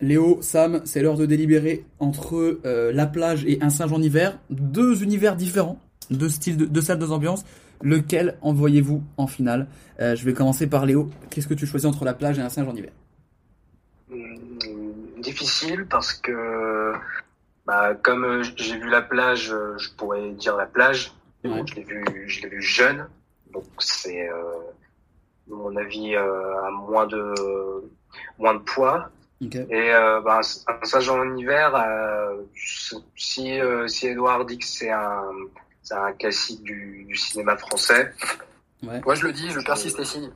Léo, 0.00 0.38
Sam, 0.42 0.82
c'est 0.84 1.00
l'heure 1.00 1.16
de 1.16 1.24
délibérer 1.26 1.84
entre 2.00 2.60
euh, 2.66 2.92
la 2.92 3.06
plage 3.06 3.44
et 3.46 3.58
un 3.62 3.70
singe 3.70 3.92
en 3.92 4.02
hiver. 4.02 4.38
Deux 4.50 5.02
univers 5.02 5.36
différents, 5.36 5.78
deux 6.10 6.28
styles, 6.28 6.56
de- 6.56 6.66
deux 6.66 6.80
salles, 6.82 6.98
deux 6.98 7.12
ambiances. 7.12 7.44
Lequel 7.82 8.36
envoyez-vous 8.42 9.02
en 9.16 9.26
finale? 9.26 9.68
Euh, 10.00 10.14
Je 10.16 10.24
vais 10.24 10.32
commencer 10.34 10.66
par 10.66 10.86
Léo. 10.86 11.10
Qu'est-ce 11.30 11.46
que 11.48 11.54
tu 11.54 11.66
choisis 11.66 11.86
entre 11.88 12.04
la 12.04 12.14
plage 12.14 12.38
et 12.38 12.42
un 12.42 12.48
singe 12.48 12.68
en 12.68 12.74
hiver? 12.76 12.92
Hum, 14.12 14.20
difficile 15.22 15.86
parce 15.88 16.12
que 16.12 16.92
bah, 17.66 17.94
comme 17.94 18.24
euh, 18.24 18.42
j'ai 18.56 18.78
vu 18.78 18.88
la 18.90 19.02
plage, 19.02 19.52
je 19.78 19.88
pourrais 19.96 20.30
dire 20.32 20.56
la 20.56 20.66
plage. 20.66 21.12
Je 21.44 21.74
l'ai 21.76 21.82
vu, 21.84 22.04
je 22.26 22.42
l'ai 22.42 22.48
vu 22.48 22.60
jeune, 22.60 23.06
donc 23.52 23.64
c'est 23.78 24.28
euh, 24.28 24.34
mon 25.48 25.76
avis 25.76 26.16
euh, 26.16 26.66
à 26.66 26.70
moins 26.72 27.06
de 27.06 27.34
moins 28.38 28.54
de 28.54 28.60
poids. 28.60 29.10
Et 29.40 29.54
euh, 29.72 30.20
bah, 30.22 30.40
un 30.66 30.84
singe 30.86 31.08
en 31.10 31.36
hiver, 31.36 31.74
euh, 31.74 32.42
si 33.16 33.60
euh, 33.60 33.86
si 33.86 34.06
Edouard 34.06 34.46
dit 34.46 34.58
que 34.58 34.64
c'est 34.64 34.90
un 34.90 35.24
c'est 35.82 35.94
un 35.94 36.12
classique 36.12 36.62
du, 36.62 37.04
du 37.06 37.16
cinéma 37.16 37.56
français, 37.56 38.12
Ouais. 38.82 39.00
Moi, 39.04 39.14
je 39.14 39.26
le 39.26 39.32
dis, 39.32 39.48
je 39.50 39.60
persiste 39.60 39.98
et 39.98 40.04
signe. 40.04 40.30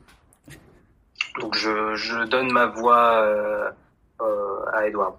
donc 1.41 1.57
je, 1.57 1.95
je 1.95 2.24
donne 2.24 2.51
ma 2.51 2.66
voix 2.66 3.22
euh, 3.22 3.70
euh, 4.20 4.64
à 4.72 4.87
Edouard. 4.87 5.18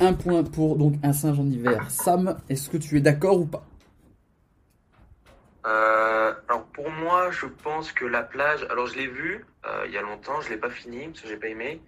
Un 0.00 0.12
point 0.12 0.42
pour 0.42 0.76
donc 0.76 0.94
un 1.04 1.12
singe 1.12 1.38
en 1.38 1.46
hiver. 1.46 1.88
Sam, 1.90 2.36
est-ce 2.48 2.68
que 2.68 2.76
tu 2.76 2.96
es 2.98 3.00
d'accord 3.00 3.38
ou 3.38 3.46
pas? 3.46 3.64
Euh, 5.66 6.34
alors 6.48 6.64
pour 6.74 6.90
moi, 6.90 7.30
je 7.30 7.46
pense 7.46 7.92
que 7.92 8.04
la 8.04 8.22
plage. 8.22 8.66
Alors 8.70 8.86
je 8.86 8.96
l'ai 8.96 9.06
vu 9.06 9.46
il 9.86 9.92
y 9.92 9.96
a 9.96 10.02
longtemps, 10.02 10.40
je 10.40 10.50
l'ai 10.50 10.56
pas 10.56 10.70
fini 10.70 11.08
parce 11.08 11.22
que 11.22 11.28
j'ai 11.28 11.36
pas 11.36 11.48
aimé. 11.48 11.80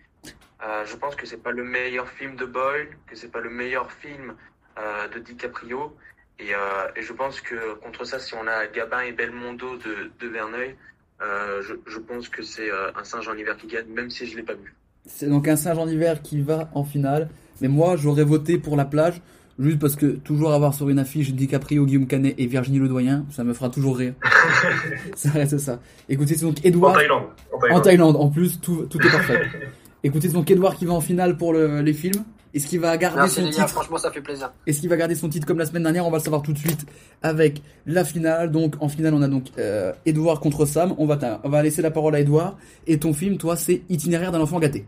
Euh, 0.64 0.84
je 0.86 0.96
pense 0.96 1.14
que 1.14 1.26
c'est 1.26 1.42
pas 1.42 1.52
le 1.52 1.64
meilleur 1.64 2.08
film 2.08 2.36
de 2.36 2.46
Boyle, 2.46 2.88
que 3.06 3.16
c'est 3.16 3.30
pas 3.30 3.40
le 3.40 3.50
meilleur 3.50 3.92
film 3.92 4.34
euh, 4.78 5.08
de 5.08 5.18
DiCaprio. 5.18 5.96
Et, 6.38 6.54
euh, 6.54 6.88
et 6.96 7.02
je 7.02 7.12
pense 7.12 7.40
que 7.40 7.74
contre 7.74 8.04
ça, 8.04 8.18
si 8.18 8.34
on 8.34 8.46
a 8.46 8.66
Gabin 8.66 9.00
et 9.02 9.12
Belmondo 9.12 9.76
de, 9.76 10.10
de 10.18 10.28
Verneuil, 10.28 10.76
euh, 11.22 11.62
je, 11.62 11.98
pense 11.98 12.28
que 12.28 12.42
c'est 12.42 12.70
euh, 12.70 12.90
un 12.94 13.04
singe 13.04 13.26
en 13.28 13.34
hiver 13.34 13.56
qui 13.56 13.66
gagne, 13.66 13.86
même 13.88 14.10
si 14.10 14.26
je 14.26 14.36
l'ai 14.36 14.42
pas 14.42 14.52
vu. 14.52 14.74
C'est 15.06 15.28
donc 15.28 15.48
un 15.48 15.56
singe 15.56 15.78
en 15.78 15.88
hiver 15.88 16.20
qui 16.20 16.42
va 16.42 16.68
en 16.74 16.84
finale. 16.84 17.28
Mais 17.62 17.68
moi, 17.68 17.96
j'aurais 17.96 18.24
voté 18.24 18.58
pour 18.58 18.76
la 18.76 18.84
plage, 18.84 19.22
juste 19.58 19.78
parce 19.78 19.96
que 19.96 20.06
toujours 20.06 20.52
avoir 20.52 20.74
sur 20.74 20.88
une 20.88 20.98
affiche 20.98 21.32
DiCaprio, 21.32 21.86
Guillaume 21.86 22.06
Canet 22.06 22.34
et 22.38 22.46
Virginie 22.46 22.78
Ledoyen, 22.78 23.24
ça 23.30 23.44
me 23.44 23.52
fera 23.54 23.68
toujours 23.70 23.96
rire. 23.96 24.14
ça 25.16 25.30
reste 25.30 25.58
ça. 25.58 25.80
Écoutez, 26.08 26.34
c'est 26.36 26.44
donc 26.46 26.58
En 26.58 26.62
Edouard. 26.68 26.94
Thaïlande. 26.94 27.22
En 27.52 27.58
Thaïlande. 27.58 27.78
En 27.78 27.80
Thaïlande, 27.82 28.16
en 28.16 28.28
plus, 28.28 28.60
tout, 28.60 28.86
tout 28.90 28.98
est 29.00 29.10
parfait. 29.10 29.42
Écoutez, 30.04 30.28
c'est 30.28 30.34
donc 30.34 30.50
Edouard 30.50 30.76
qui 30.76 30.84
va 30.84 30.92
en 30.92 31.00
finale 31.00 31.36
pour 31.36 31.52
le- 31.52 31.80
les 31.80 31.92
films. 31.92 32.22
Est-ce 32.54 32.68
qu'il 32.68 32.80
va 32.80 32.96
garder 32.96 33.18
Merci 33.18 33.42
son 33.42 33.50
titre 33.50 33.68
franchement, 33.68 33.98
ça 33.98 34.10
fait 34.10 34.22
plaisir. 34.22 34.50
Est-ce 34.66 34.80
qu'il 34.80 34.88
va 34.88 34.96
garder 34.96 35.14
son 35.14 35.28
titre 35.28 35.46
comme 35.46 35.58
la 35.58 35.66
semaine 35.66 35.82
dernière? 35.82 36.06
On 36.06 36.10
va 36.10 36.16
le 36.18 36.22
savoir 36.22 36.40
tout 36.42 36.54
de 36.54 36.58
suite 36.58 36.86
avec 37.22 37.60
la 37.84 38.02
finale. 38.02 38.50
Donc 38.50 38.76
en 38.80 38.88
finale, 38.88 39.12
on 39.12 39.20
a 39.20 39.28
donc 39.28 39.44
euh, 39.58 39.92
Edouard 40.06 40.40
contre 40.40 40.64
Sam. 40.64 40.94
On 40.96 41.04
va, 41.06 41.18
on 41.44 41.48
va 41.50 41.62
laisser 41.62 41.82
la 41.82 41.90
parole 41.90 42.14
à 42.14 42.20
Edouard. 42.20 42.56
Et 42.86 42.98
ton 42.98 43.12
film, 43.12 43.36
toi, 43.36 43.56
c'est 43.56 43.82
Itinéraire 43.90 44.32
d'un 44.32 44.40
enfant 44.40 44.58
gâté. 44.58 44.86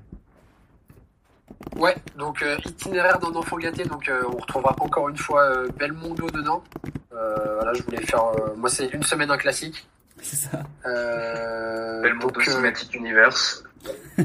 Ouais, 1.76 1.94
donc 2.16 2.42
euh, 2.42 2.56
itinéraire 2.64 3.18
d'un 3.18 3.34
enfant 3.34 3.56
gâté, 3.56 3.84
donc 3.84 4.08
euh, 4.08 4.22
on 4.32 4.36
retrouvera 4.38 4.74
encore 4.80 5.08
une 5.08 5.16
fois 5.16 5.42
euh, 5.42 5.68
Belmondo 5.78 6.28
dedans. 6.30 6.62
Euh, 7.12 7.54
voilà, 7.56 7.72
je 7.74 7.82
voulais 7.82 8.02
faire. 8.04 8.24
euh, 8.24 8.54
moi, 8.56 8.68
c'est 8.68 8.86
une 8.88 9.02
semaine 9.02 9.30
un 9.30 9.36
classique. 9.36 9.88
C'est 10.20 10.36
ça. 10.36 10.62
Euh, 10.86 12.02
Belmondo 12.02 12.30
donc, 12.32 12.48
euh, 12.48 12.50
Cinematic 12.50 12.94
Universe. 12.94 13.64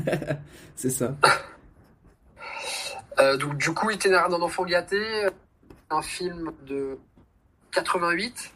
C'est 0.75 0.89
ça. 0.89 1.13
euh, 3.19 3.37
donc 3.37 3.57
du 3.57 3.71
coup, 3.73 3.91
itinéraire 3.91 4.29
d'un 4.29 4.41
enfant 4.41 4.63
gâté, 4.65 4.99
un 5.91 6.01
film 6.01 6.51
de 6.65 6.97
88. 7.71 8.51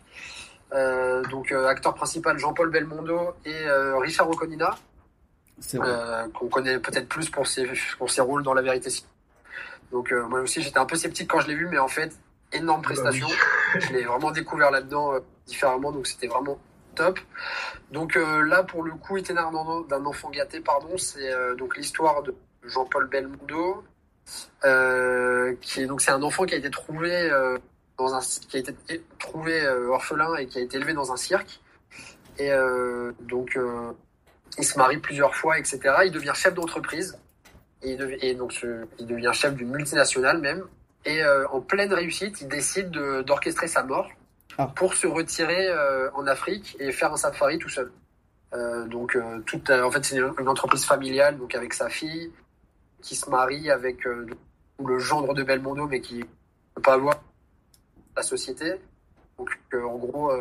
Euh, 0.74 1.24
donc 1.26 1.52
euh, 1.52 1.68
acteur 1.68 1.94
principal 1.94 2.38
Jean-Paul 2.40 2.70
Belmondo 2.72 3.34
et 3.46 3.54
euh, 3.54 3.98
Richard 3.98 4.30
Oconina. 4.30 4.76
Euh, 5.76 6.28
qu'on 6.30 6.50
connaît 6.50 6.78
peut-être 6.80 7.10
plus 7.10 7.30
pour 7.30 7.48
ses, 7.48 7.68
pour 7.98 8.12
ses 8.12 8.22
rôles 8.22 8.44
dans 8.44 8.54
La 8.54 8.62
Vérité. 8.62 8.92
Donc 9.92 10.12
euh, 10.12 10.28
moi 10.28 10.42
aussi 10.42 10.62
j'étais 10.62 10.78
un 10.78 10.86
peu 10.86 10.96
sceptique 10.96 11.30
quand 11.30 11.40
je 11.40 11.48
l'ai 11.48 11.56
vu, 11.56 11.68
mais 11.68 11.80
en 11.80 11.88
fait 11.88 12.16
énorme 12.54 12.82
prestation. 12.82 13.28
Je 13.80 13.92
l'ai 13.94 14.04
vraiment 14.06 14.32
découvert 14.32 14.72
là-dedans 14.72 15.14
euh, 15.14 15.20
différemment, 15.48 15.92
donc 15.92 16.08
c'était 16.08 16.28
vraiment 16.28 16.58
top. 16.96 17.20
Donc 17.92 18.16
euh, 18.16 18.44
là 18.44 18.64
pour 18.64 18.84
le 18.84 18.92
coup 18.92 19.18
itinéraire 19.18 19.52
d'un 19.52 19.82
d'un 19.90 20.06
enfant 20.06 20.30
gâté, 20.30 20.62
pardon, 20.62 20.98
c'est 20.98 21.32
euh, 21.34 21.56
donc 21.56 21.76
l'histoire 21.76 22.22
de 22.24 22.34
Jean-Paul 22.64 23.08
Belmondo. 23.10 23.84
euh, 24.66 25.56
qui 25.62 25.82
est 25.82 25.86
donc 25.88 26.02
c'est 26.02 26.12
un 26.12 26.24
enfant 26.24 26.46
qui 26.46 26.54
a 26.54 26.58
été 26.58 26.70
trouvé 26.70 27.12
euh, 27.14 27.58
dans 27.98 28.14
un 28.14 28.20
qui 28.22 28.58
a 28.58 28.60
été 28.60 28.74
trouvé 29.20 29.68
orphelin 29.68 30.36
et 30.36 30.48
qui 30.48 30.60
a 30.60 30.62
été 30.62 30.78
élevé 30.78 30.94
dans 30.94 31.12
un 31.12 31.18
cirque 31.18 31.62
et 32.40 32.52
euh, 32.52 33.12
donc 33.22 33.56
euh, 33.58 33.92
il 34.58 34.66
se 34.66 34.78
marie 34.78 34.98
plusieurs 34.98 35.36
fois 35.36 35.58
etc 35.60 35.78
il 36.06 36.12
devient 36.12 36.34
chef 36.36 36.54
d'entreprise 36.54 37.18
et, 37.84 37.92
il 37.92 37.98
dev- 37.98 38.18
et 38.22 38.34
donc 38.36 38.52
ce- 38.54 38.86
il 39.00 39.06
devient 39.08 39.32
chef 39.34 39.54
d'une 39.56 39.70
multinationale 39.70 40.40
même 40.40 40.64
et 41.06 41.24
euh, 41.24 41.48
en 41.50 41.62
pleine 41.62 41.94
réussite 41.94 42.42
il 42.42 42.48
décide 42.48 42.90
de- 42.92 43.22
d'orchestrer 43.22 43.68
sa 43.68 43.84
mort 43.84 44.10
Ah. 44.58 44.72
pour 44.76 44.94
se 44.96 45.06
retirer 45.08 45.68
euh, 45.68 46.10
en 46.14 46.26
Afrique 46.28 46.76
et 46.80 46.92
faire 46.92 47.12
un 47.14 47.18
safari 47.18 47.58
tout 47.60 47.70
seul 47.70 47.92
Euh, 48.54 48.86
donc 48.88 49.10
toute 49.46 49.70
en 49.70 49.92
fait 49.92 50.04
c'est 50.06 50.16
une, 50.18 50.32
une 50.40 50.48
entreprise 50.56 50.86
familiale 50.86 51.34
donc 51.38 51.52
avec 51.54 51.74
sa 51.74 51.90
fille 51.90 52.32
qui 53.06 53.16
se 53.22 53.30
marie 53.30 53.70
avec 53.70 53.98
le 54.90 54.96
gendre 55.00 55.34
de 55.34 55.44
Belmondo, 55.44 55.86
mais 55.92 56.00
qui 56.02 56.18
ne 56.20 56.24
peut 56.76 56.82
pas 56.90 56.94
avoir 56.94 57.16
la 58.16 58.24
société. 58.24 58.68
Donc, 59.38 59.50
en 59.74 59.98
gros, 60.06 60.32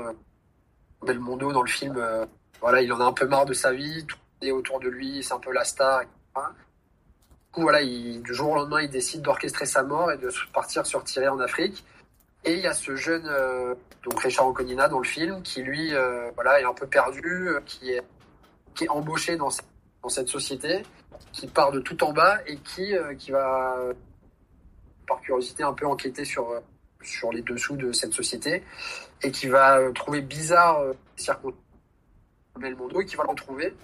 Belmondo, 1.06 1.52
dans 1.52 1.62
le 1.62 1.68
film, 1.68 1.96
voilà, 2.60 2.80
il 2.82 2.92
en 2.92 3.00
a 3.00 3.04
un 3.04 3.12
peu 3.12 3.26
marre 3.26 3.46
de 3.46 3.52
sa 3.54 3.72
vie, 3.72 4.04
tout 4.06 4.16
est 4.42 4.50
autour 4.50 4.80
de 4.80 4.88
lui, 4.88 5.22
c'est 5.22 5.32
un 5.34 5.38
peu 5.40 5.52
la 5.52 5.64
star. 5.64 6.02
etc. 6.02 6.14
Du 6.36 7.52
coup, 7.52 7.62
voilà, 7.62 7.82
il, 7.82 8.22
du 8.22 8.34
jour 8.34 8.50
au 8.50 8.54
lendemain, 8.54 8.82
il 8.82 8.90
décide 8.90 9.22
d'orchestrer 9.22 9.66
sa 9.66 9.82
mort 9.82 10.12
et 10.12 10.18
de 10.18 10.30
partir 10.52 10.84
se 10.86 10.96
retirer 10.96 11.28
en 11.28 11.40
Afrique. 11.40 11.84
Et 12.44 12.54
il 12.54 12.60
y 12.60 12.66
a 12.66 12.74
ce 12.74 12.94
jeune, 12.96 13.26
euh, 13.26 13.74
donc 14.04 14.20
Richard 14.20 14.46
Anconina 14.46 14.88
dans 14.88 14.98
le 14.98 15.04
film, 15.08 15.42
qui 15.42 15.62
lui, 15.62 15.94
euh, 15.94 16.30
voilà, 16.34 16.60
est 16.60 16.64
un 16.64 16.74
peu 16.74 16.86
perdu, 16.86 17.48
euh, 17.48 17.60
qui 17.64 17.90
est, 17.92 18.02
qui 18.74 18.84
est 18.84 18.88
embauché 18.88 19.36
dans, 19.36 19.50
cette- 19.50 19.64
dans 20.02 20.08
cette 20.10 20.28
société, 20.28 20.84
qui 21.32 21.46
part 21.48 21.72
de 21.72 21.80
tout 21.80 22.04
en 22.04 22.12
bas 22.12 22.38
et 22.46 22.56
qui, 22.58 22.94
euh, 22.94 23.14
qui 23.14 23.30
va, 23.32 23.76
par 25.08 25.20
curiosité, 25.22 25.62
un 25.62 25.72
peu 25.72 25.86
enquêter 25.86 26.24
sur, 26.24 26.50
euh, 26.50 26.60
sur 27.02 27.32
les 27.32 27.42
dessous 27.42 27.76
de 27.76 27.90
cette 27.92 28.12
société 28.12 28.62
et 29.22 29.30
qui 29.30 29.46
va 29.48 29.78
euh, 29.78 29.92
trouver 29.92 30.20
bizarre 30.20 30.82
les 30.84 30.94
circonstances 31.22 31.60
Belmondo 32.58 33.00
et 33.00 33.06
qui 33.06 33.16
va 33.16 33.24
le 33.24 33.30
retrouver. 33.30 33.74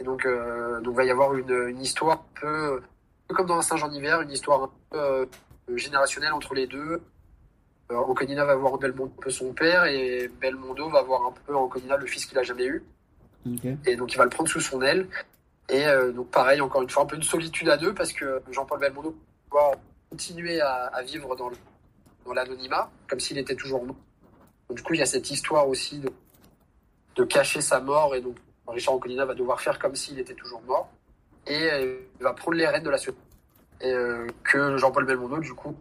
Et 0.00 0.04
donc, 0.04 0.26
euh, 0.26 0.80
donc 0.80 0.96
va 0.96 1.04
y 1.04 1.10
avoir 1.10 1.34
une, 1.34 1.68
une 1.68 1.80
histoire 1.80 2.18
un 2.18 2.40
peu, 2.40 2.76
un 2.76 2.80
peu 3.28 3.34
comme 3.34 3.46
dans 3.46 3.58
un 3.58 3.62
singe 3.62 3.82
en 3.82 3.90
hiver, 3.90 4.20
une 4.20 4.30
histoire 4.30 4.64
un 4.64 4.70
peu 4.90 4.98
euh, 4.98 5.26
générationnelle 5.76 6.32
entre 6.32 6.54
les 6.54 6.66
deux. 6.66 7.00
Euh, 7.90 7.96
Anconina 7.96 8.44
va 8.44 8.56
voir 8.56 8.78
Belmondo 8.78 9.12
un 9.18 9.22
peu 9.22 9.30
son 9.30 9.52
père 9.52 9.84
et 9.84 10.30
Belmondo 10.40 10.88
va 10.88 11.02
voir 11.02 11.26
un 11.26 11.32
peu 11.46 11.54
Anconina 11.54 11.96
le 11.96 12.06
fils 12.06 12.26
qu'il 12.26 12.38
a 12.38 12.42
jamais 12.42 12.66
eu. 12.66 12.82
Ok. 13.46 13.66
Et 13.86 13.96
donc 13.96 14.12
il 14.12 14.16
va 14.16 14.24
le 14.24 14.30
prendre 14.30 14.48
sous 14.48 14.60
son 14.60 14.82
aile. 14.82 15.08
Et 15.68 15.86
euh, 15.86 16.12
donc 16.12 16.30
pareil, 16.30 16.60
encore 16.60 16.82
une 16.82 16.90
fois, 16.90 17.02
un 17.04 17.06
peu 17.06 17.16
une 17.16 17.22
solitude 17.22 17.68
à 17.68 17.76
deux 17.76 17.94
parce 17.94 18.12
que 18.12 18.42
Jean-Paul 18.50 18.80
Belmondo 18.80 19.16
va 19.50 19.72
continuer 20.10 20.60
à, 20.60 20.86
à 20.86 21.02
vivre 21.02 21.36
dans 21.36 21.50
l'anonymat, 22.32 22.90
comme 23.08 23.20
s'il 23.20 23.38
était 23.38 23.54
toujours 23.54 23.84
mort. 23.84 23.96
Donc, 24.68 24.78
du 24.78 24.82
coup, 24.82 24.94
il 24.94 25.00
y 25.00 25.02
a 25.02 25.06
cette 25.06 25.30
histoire 25.30 25.68
aussi 25.68 25.98
de, 25.98 26.10
de 27.16 27.24
cacher 27.24 27.60
sa 27.60 27.80
mort 27.80 28.14
et 28.14 28.20
donc 28.20 28.36
Richard 28.66 28.94
Anconina 28.94 29.24
va 29.24 29.34
devoir 29.34 29.60
faire 29.60 29.78
comme 29.78 29.94
s'il 29.94 30.18
était 30.18 30.34
toujours 30.34 30.62
mort. 30.62 30.90
Et 31.46 31.70
euh, 31.72 31.96
il 32.20 32.22
va 32.22 32.32
prendre 32.32 32.56
les 32.56 32.66
rênes 32.66 32.84
de 32.84 32.90
la 32.90 32.96
société. 32.98 33.18
Et 33.80 33.92
euh, 33.92 34.26
que 34.44 34.76
Jean-Paul 34.76 35.04
Belmondo, 35.04 35.38
du 35.38 35.52
coup, 35.54 35.74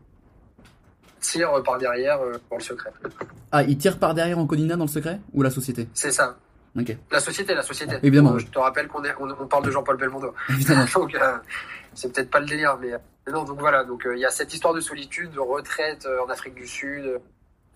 tire 1.20 1.52
par 1.64 1.78
derrière 1.78 2.20
euh, 2.22 2.34
dans 2.50 2.58
le 2.58 2.64
secret. 2.64 2.92
Ah, 3.52 3.64
il 3.64 3.78
tire 3.78 4.00
par 4.00 4.14
derrière 4.14 4.40
Anconina 4.40 4.76
dans 4.76 4.86
le 4.86 4.90
secret 4.90 5.20
Ou 5.34 5.44
la 5.44 5.52
société? 5.52 5.88
C'est 5.94 6.12
ça. 6.12 6.38
Ok. 6.78 6.96
La 7.12 7.20
société, 7.20 7.54
la 7.54 7.62
société. 7.62 7.98
Évidemment, 8.02 8.32
Euh, 8.32 8.36
oui. 8.38 8.44
Je 8.46 8.52
te 8.52 8.58
rappelle 8.60 8.88
qu'on 8.88 9.04
on, 9.04 9.30
on 9.40 9.48
parle 9.48 9.66
de 9.66 9.72
Jean-Paul 9.72 9.98
Belmondo. 9.98 10.34
Évidemment. 10.50 10.86
donc, 10.96 11.14
euh, 11.16 11.38
c'est 11.94 12.12
peut-être 12.14 12.32
pas 12.32 12.40
le 12.40 12.46
délire, 12.48 12.78
mais 12.82 12.92
mais 13.28 13.34
non. 13.34 13.44
Donc 13.44 13.60
voilà. 13.60 13.84
Donc 13.84 14.08
il 14.12 14.20
y 14.20 14.26
a 14.26 14.32
cette 14.32 14.54
histoire 14.54 14.74
de 14.74 14.80
solitude, 14.80 15.32
de 15.32 15.40
retraite 15.40 16.08
en 16.26 16.30
Afrique 16.30 16.56
du 16.56 16.66
Sud, 16.68 17.06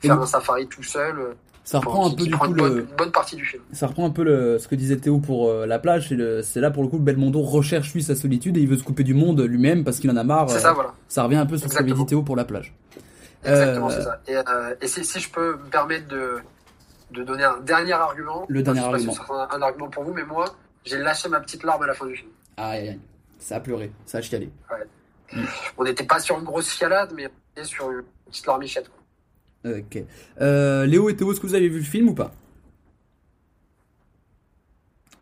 Et 0.02 0.08
faire 0.08 0.16
donc- 0.16 0.24
un 0.24 0.28
safari 0.28 0.68
tout 0.68 0.82
seul. 0.84 1.36
Ça 1.66 1.80
reprend 1.80 2.08
un 2.08 2.12
peu 2.12 2.24
qui 2.24 2.30
du 2.30 2.38
coup 2.38 2.54
bonne, 2.54 2.74
le. 2.76 2.80
une 2.82 2.96
bonne 2.96 3.12
partie 3.12 3.36
du 3.36 3.44
film. 3.44 3.62
Ça 3.74 3.88
reprend 3.88 4.06
un 4.06 4.12
peu 4.12 4.24
le, 4.24 4.60
ce 4.60 4.68
que 4.68 4.76
disait 4.76 4.98
Théo 4.98 5.20
pour 5.20 5.50
euh, 5.50 5.66
la 5.66 5.80
plage. 5.80 6.08
C'est 6.10 6.16
le- 6.16 6.42
là 6.62 6.70
pour 6.72 6.84
le 6.84 6.90
coup 6.90 6.98
que 6.98 7.04
Belmondo 7.04 7.42
recherche 7.42 7.92
lui 7.94 8.04
sa 8.04 8.16
solitude 8.16 8.56
et 8.56 8.62
il 8.62 8.68
veut 8.68 8.78
se 8.78 8.84
couper 8.84 9.04
du 9.04 9.14
monde 9.16 9.42
lui-même 9.42 9.84
parce 9.84 9.98
qu'il 10.00 10.10
en 10.12 10.16
a 10.16 10.24
marre. 10.24 10.48
C'est 10.50 10.58
euh, 10.58 10.60
ça, 10.60 10.74
voilà. 10.74 10.94
Ça 11.08 11.24
revient 11.24 11.38
un 11.38 11.46
peu 11.48 11.58
sur 11.58 11.70
ce 11.70 11.76
qu'avait 11.76 11.92
dit 11.92 12.06
Théo 12.06 12.22
pour 12.22 12.36
la 12.36 12.46
plage. 12.46 12.74
Exactement, 13.44 13.90
Euh, 13.90 13.94
c'est 13.96 14.04
ça. 14.04 14.22
Et, 14.80 14.86
et 14.86 14.88
si, 14.88 15.04
si 15.04 15.20
je 15.20 15.30
peux 15.30 15.54
me 15.58 15.70
permettre 15.70 16.08
de, 16.08 16.38
de 17.12 17.24
donner 17.24 17.44
un 17.44 17.60
dernier 17.62 17.94
argument. 17.94 18.46
Le 18.48 18.62
dernier 18.64 18.82
si 18.82 18.86
argument. 18.86 19.14
ce 19.14 19.18
sera 19.20 19.52
un, 19.54 19.58
un 19.58 19.62
argument 19.64 19.90
pour 19.90 20.04
vous, 20.04 20.14
mais 20.14 20.24
moi, 20.24 20.46
j'ai 20.86 21.00
lâché 21.00 21.30
ma 21.30 21.40
petite 21.40 21.64
larme 21.64 21.82
à 21.82 21.88
la 21.88 21.94
fin 21.96 22.06
du 22.06 22.16
film. 22.16 22.30
Aïe 22.58 22.90
aïe. 22.90 23.00
Ça 23.40 23.56
a 23.56 23.60
pleuré, 23.60 23.92
ça 24.06 24.20
a 24.20 24.22
chialé. 24.22 24.50
On 25.78 25.84
n'était 25.84 26.04
pas 26.06 26.20
sur 26.20 26.38
une 26.38 26.46
grosse 26.46 26.70
fialade, 26.70 27.12
mais 27.16 27.26
on 27.28 27.60
était 27.62 27.68
sur 27.68 27.90
une 27.92 28.04
petite 28.28 28.46
larmichette. 28.48 28.88
quoi. 28.90 28.98
Ok. 29.66 30.04
Euh, 30.42 30.86
Léo 30.86 31.10
et 31.10 31.16
Théo, 31.16 31.32
est-ce 31.32 31.40
que 31.40 31.48
vous 31.48 31.56
avez 31.56 31.68
vu 31.70 31.80
le 31.80 31.84
film 31.86 32.10
ou 32.10 32.14
pas? 32.14 32.32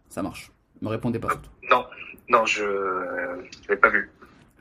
Ça 0.10 0.22
marche. 0.22 0.52
Me 0.82 0.90
répondez 0.90 1.18
pas 1.20 1.30
surtout. 1.30 1.50
Non, 1.72 1.86
non, 2.30 2.46
je 2.46 2.64
ne 2.64 3.70
l'ai 3.70 3.78
pas 3.78 3.90
vu. 3.90 4.12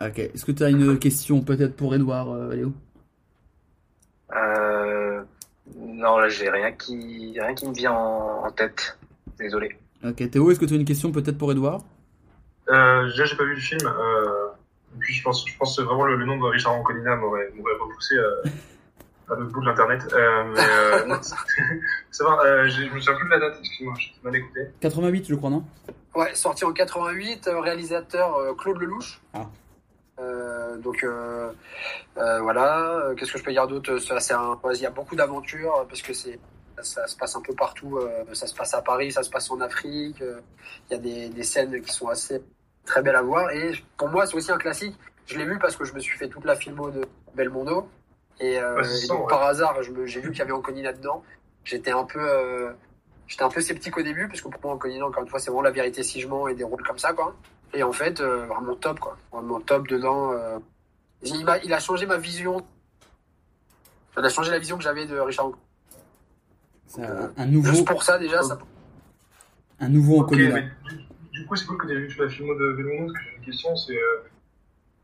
Ok. 0.01 0.18
Est-ce 0.18 0.45
que 0.45 0.53
tu 0.53 0.62
as 0.62 0.70
une 0.70 0.99
question 0.99 1.41
peut-être 1.43 1.74
pour 1.76 1.95
Edouard, 1.95 2.30
euh, 2.30 2.55
Léo? 2.55 2.72
Euh, 4.35 5.22
non, 5.76 6.18
là, 6.18 6.28
j'ai 6.28 6.49
rien 6.49 6.72
qui, 6.72 7.39
rien 7.39 7.55
qui 7.55 7.68
me 7.68 7.74
vient 7.74 7.93
en, 7.93 8.45
en 8.47 8.51
tête. 8.53 8.97
Désolé. 9.39 9.76
Ok. 10.05 10.30
Théo, 10.30 10.51
est-ce 10.51 10.61
que 10.61 10.64
tu 10.64 10.74
as 10.74 10.76
une 10.76 10.85
question 10.85 11.11
peut-être 11.12 11.39
pour 11.39 11.51
Edouard 11.53 11.83
Euh, 12.68 13.07
déjà, 13.09 13.24
j'ai 13.24 13.37
pas 13.37 13.45
vu 13.45 13.55
le 13.55 13.61
film. 13.61 13.80
Euh, 13.85 14.49
et 14.95 14.99
puis, 15.01 15.14
je 15.14 15.22
pense, 15.22 15.45
je 15.47 15.57
pense 15.59 15.76
que 15.76 15.83
vraiment 15.83 16.05
le, 16.05 16.16
le 16.16 16.24
nom 16.24 16.39
de 16.39 16.45
Richard 16.45 16.72
Anconina 16.74 17.16
m'aurait, 17.16 17.51
m'aurait 17.57 17.74
repoussé 17.80 18.14
euh, 18.14 18.43
à 19.30 19.34
l'autre 19.34 19.52
bout 19.52 19.60
de 19.60 19.66
l'internet. 19.66 20.02
Euh, 20.12 20.44
mais 20.44 20.60
euh, 20.60 21.06
non, 21.06 21.22
ça 22.10 22.24
va. 22.24 22.42
Euh, 22.44 22.68
je 22.68 22.82
me 22.82 23.00
souviens 23.00 23.18
plus 23.18 23.28
de 23.28 23.30
la 23.30 23.40
date. 23.40 23.58
Excuse-moi, 23.60 23.94
j'ai 23.98 24.14
mal 24.22 24.36
écouté. 24.36 24.60
88, 24.80 25.26
je 25.28 25.34
crois, 25.34 25.50
non? 25.50 25.64
Ouais, 26.14 26.34
sorti 26.34 26.64
en 26.64 26.72
88, 26.72 27.48
euh, 27.48 27.60
réalisateur 27.60 28.36
euh, 28.36 28.54
Claude 28.54 28.78
Lelouch. 28.78 29.20
Ah. 29.32 29.46
Euh, 30.18 30.76
donc 30.76 31.02
euh, 31.04 31.50
euh, 32.18 32.40
voilà, 32.40 33.12
qu'est-ce 33.16 33.32
que 33.32 33.38
je 33.38 33.44
peux 33.44 33.52
dire 33.52 33.66
d'autre? 33.66 33.96
Il 33.96 34.80
y 34.80 34.86
a 34.86 34.90
beaucoup 34.90 35.16
d'aventures 35.16 35.86
parce 35.88 36.02
que 36.02 36.12
c'est 36.12 36.38
ça 36.82 37.06
se 37.06 37.16
passe 37.16 37.36
un 37.36 37.42
peu 37.42 37.54
partout. 37.54 38.00
ça 38.32 38.46
se 38.46 38.54
passe 38.54 38.74
à 38.74 38.82
Paris, 38.82 39.12
ça 39.12 39.22
se 39.22 39.30
passe 39.30 39.50
en 39.50 39.60
Afrique. 39.60 40.20
Il 40.20 40.92
y 40.92 40.94
a 40.94 40.98
des, 40.98 41.28
des 41.28 41.42
scènes 41.44 41.80
qui 41.80 41.92
sont 41.92 42.08
assez 42.08 42.42
très 42.84 43.02
belles 43.02 43.14
à 43.14 43.22
voir. 43.22 43.50
Et 43.52 43.72
pour 43.96 44.08
moi, 44.08 44.26
c'est 44.26 44.34
aussi 44.34 44.50
un 44.50 44.58
classique. 44.58 44.96
Je 45.26 45.38
l'ai 45.38 45.44
vu 45.44 45.58
parce 45.58 45.76
que 45.76 45.84
je 45.84 45.94
me 45.94 46.00
suis 46.00 46.18
fait 46.18 46.28
toute 46.28 46.44
la 46.44 46.56
filmo 46.56 46.90
de 46.90 47.06
Belmondo. 47.34 47.88
Et, 48.43 48.59
euh, 48.59 48.82
et 48.82 49.07
donc 49.07 49.20
ouais. 49.22 49.28
par 49.30 49.43
hasard, 49.45 49.76
j'ai 49.82 50.20
vu 50.20 50.30
qu'il 50.30 50.38
y 50.38 50.43
avait 50.43 50.53
Anconina 50.53 50.93
dedans. 50.93 51.22
J'étais 51.64 51.93
un 51.93 52.05
peu 52.05 52.18
euh, 52.20 52.72
J'étais 53.28 53.45
un 53.45 53.49
peu 53.49 53.61
sceptique 53.62 53.97
au 53.97 54.03
début, 54.03 54.26
parce 54.28 54.43
que 54.43 54.49
pour 54.49 54.61
moi, 54.62 54.74
Anconina, 54.74 55.07
encore 55.07 55.22
une 55.22 55.28
fois, 55.28 55.38
c'est 55.38 55.47
vraiment 55.51 55.62
la 55.62 55.70
vérité 55.70 56.03
si 56.03 56.20
je 56.20 56.28
mens 56.28 56.49
et 56.49 56.55
des 56.55 56.64
rôles 56.64 56.82
comme 56.82 56.99
ça, 56.99 57.12
quoi. 57.14 57.34
Et 57.72 57.82
en 57.82 57.93
fait, 57.93 58.20
euh, 58.20 58.45
vraiment 58.47 58.74
top, 58.74 58.99
quoi. 59.01 59.16
Vraiment 59.32 59.61
top 59.61 59.88
dedans. 59.88 60.32
euh. 60.32 60.59
Il, 61.22 61.45
m'a- 61.45 61.59
il 61.59 61.72
a 61.72 61.78
changé 61.78 62.05
ma 62.05 62.18
vision. 62.18 62.66
Il 64.18 64.24
a 64.24 64.28
changé 64.28 64.51
la 64.51 64.59
vision 64.59 64.76
que 64.76 64.82
j'avais 64.82 65.07
de 65.07 65.18
Richard. 65.18 65.53
C'est 66.86 67.05
un, 67.05 67.32
un 67.38 67.47
nouveau, 67.47 67.70
Juste 67.70 67.86
pour 67.86 68.03
ça, 68.03 68.18
déjà, 68.18 68.43
ça. 68.43 68.59
un 69.80 69.88
nouveau 69.88 70.16
Ok, 70.20 70.32
Anconina. 70.32 70.55
mais 70.57 70.68
du, 70.90 70.97
du 71.30 71.47
coup, 71.47 71.57
c'est 71.57 71.64
cool 71.66 71.78
que 71.78 71.86
tu 71.86 71.93
aies 71.93 72.07
vu 72.07 72.14
la 72.18 72.28
filmo 72.28 72.55
de 72.55 72.72
Belmondo, 72.72 73.12
parce 73.14 73.24
que 73.24 73.30
j'ai 73.30 73.36
une 73.38 73.45
question, 73.45 73.76
c'est... 73.76 73.97
Euh, 73.97 74.24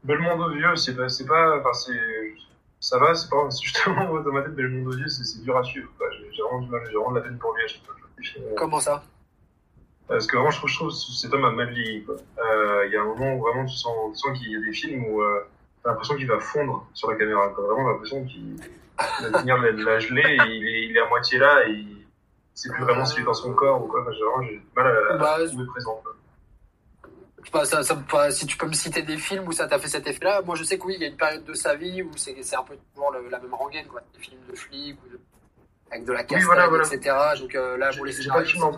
Belmondo 0.04 0.50
vieux, 0.50 0.76
c'est 0.76 0.94
pas... 0.96 1.08
C'est 1.08 1.24
pas 1.24 1.58
enfin, 1.60 1.72
c'est... 1.72 1.92
Ça 2.80 2.98
va, 2.98 3.14
c'est 3.14 3.28
pas... 3.28 3.48
Justement, 3.62 4.06
moi, 4.06 4.22
dans 4.22 4.32
ma 4.32 4.42
tête, 4.42 4.54
Belmondo 4.54 4.96
vieux, 4.96 5.08
c'est 5.08 5.24
c'est 5.24 5.42
dur 5.42 5.56
à 5.56 5.62
suivre. 5.64 5.88
J'ai 6.32 6.42
vraiment 6.42 6.60
du 6.60 6.68
mal, 6.70 6.82
j'ai 6.86 6.94
vraiment 6.94 7.10
de 7.12 7.16
la 7.16 7.22
peine 7.22 7.38
pour 7.38 7.54
lui 7.54 7.64
à 7.64 7.68
chaque 7.68 7.84
fois 7.84 7.94
films. 8.20 8.44
Comment 8.56 8.80
ça? 8.80 9.02
Parce 10.08 10.26
que 10.26 10.36
vraiment, 10.36 10.50
je 10.50 10.58
trouve, 10.58 10.70
je 10.70 10.76
trouve 10.76 10.88
que 10.90 10.94
cet 10.94 11.32
homme 11.34 11.44
a 11.44 11.50
mal 11.52 11.70
vieilli. 11.72 12.04
Euh, 12.08 12.86
Il 12.86 12.92
y 12.92 12.96
a 12.96 13.02
un 13.02 13.04
moment 13.04 13.34
où 13.34 13.42
vraiment 13.42 13.64
tu 13.66 13.76
sens, 13.76 13.94
tu 14.12 14.18
sens 14.18 14.38
qu'il 14.38 14.50
y 14.50 14.56
a 14.56 14.60
des 14.60 14.72
films 14.72 15.04
où 15.04 15.22
euh, 15.22 15.40
t'as 15.82 15.90
l'impression 15.90 16.16
qu'il 16.16 16.26
va 16.26 16.40
fondre 16.40 16.86
sur 16.94 17.10
la 17.10 17.16
caméra. 17.16 17.48
Quoi. 17.50 17.64
Vraiment, 17.66 17.84
t'as 17.84 17.92
l'impression 17.92 18.24
qu'il 18.24 18.56
il 19.20 19.28
va 19.30 19.38
venir 19.40 19.56
la, 19.58 19.70
la 19.70 19.98
geler 20.00 20.22
et 20.22 20.46
il 20.48 20.66
est, 20.66 20.86
il 20.86 20.96
est 20.96 21.00
à 21.00 21.08
moitié 21.08 21.38
là 21.38 21.68
et 21.68 21.72
il 21.72 22.04
sait 22.54 22.68
plus 22.70 22.82
vraiment 22.82 23.04
s'il 23.04 23.20
est 23.20 23.24
dans 23.24 23.34
son 23.34 23.52
corps 23.54 23.84
ou 23.84 23.86
quoi. 23.86 24.00
Enfin, 24.00 24.10
j'ai 24.12 24.24
vraiment 24.24 24.42
du 24.42 24.62
mal 24.74 24.86
à, 24.86 25.14
à 25.14 25.18
Bah, 25.18 25.38
le 25.38 25.46
trouver 25.46 25.66
présent. 25.66 26.00
quoi. 26.02 26.14
Pas, 27.52 27.64
ça, 27.64 27.82
ça 27.82 27.94
pas- 27.96 28.30
si 28.30 28.46
tu 28.46 28.56
peux 28.56 28.66
me 28.66 28.72
citer 28.72 29.02
des 29.02 29.16
films 29.16 29.48
où 29.48 29.52
ça 29.52 29.66
t'a 29.66 29.78
fait 29.78 29.88
cet 29.88 30.06
effet-là, 30.06 30.42
moi 30.42 30.54
je 30.54 30.64
sais 30.64 30.78
que 30.78 30.84
oui, 30.84 30.94
il 30.96 31.02
y 31.02 31.04
a 31.04 31.08
une 31.08 31.16
période 31.16 31.44
de 31.44 31.54
sa 31.54 31.74
vie 31.76 32.02
où 32.02 32.10
c'est 32.16 32.34
un 32.54 32.62
peu 32.62 32.76
toujours 32.94 33.10
le- 33.12 33.28
la 33.28 33.38
même 33.38 33.54
rengaine, 33.54 33.86
quoi. 33.86 34.02
Des 34.14 34.20
films 34.20 34.40
de 34.50 34.54
flics, 34.56 34.98
ou 35.06 35.08
de- 35.12 35.20
avec 35.90 36.04
de 36.04 36.12
la 36.12 36.24
castagne, 36.24 36.44
voilà, 36.44 36.68
voilà. 36.68 36.84
etc. 36.86 37.16
Donc 37.40 37.54
euh, 37.54 37.76
là, 37.78 37.90
pour 37.96 38.04
les 38.04 38.12
j'ai 38.12 38.28
pas 38.28 38.40
de 38.40 38.44
film 38.44 38.64
en, 38.64 38.76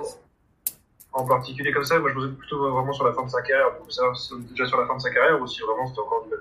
en 1.13 1.27
particulier 1.27 1.73
comme 1.73 1.85
ça. 1.85 1.99
Moi, 1.99 2.11
je 2.15 2.19
me 2.21 2.33
plutôt 2.35 2.71
vraiment 2.71 2.93
sur 2.93 3.05
la 3.05 3.13
fin 3.13 3.25
de 3.25 3.31
sa 3.31 3.43
carrière. 3.43 3.73
Si 3.89 4.29
c'était 4.29 4.43
déjà 4.51 4.67
sur 4.67 4.81
la 4.81 4.87
fin 4.87 4.97
de 4.97 5.01
sa 5.03 5.11
carrière 5.11 5.41
ou 5.41 5.47
si 5.49 5.61
vraiment 5.63 5.87
c'était 5.89 6.01
encore 6.01 6.27
du 6.27 6.37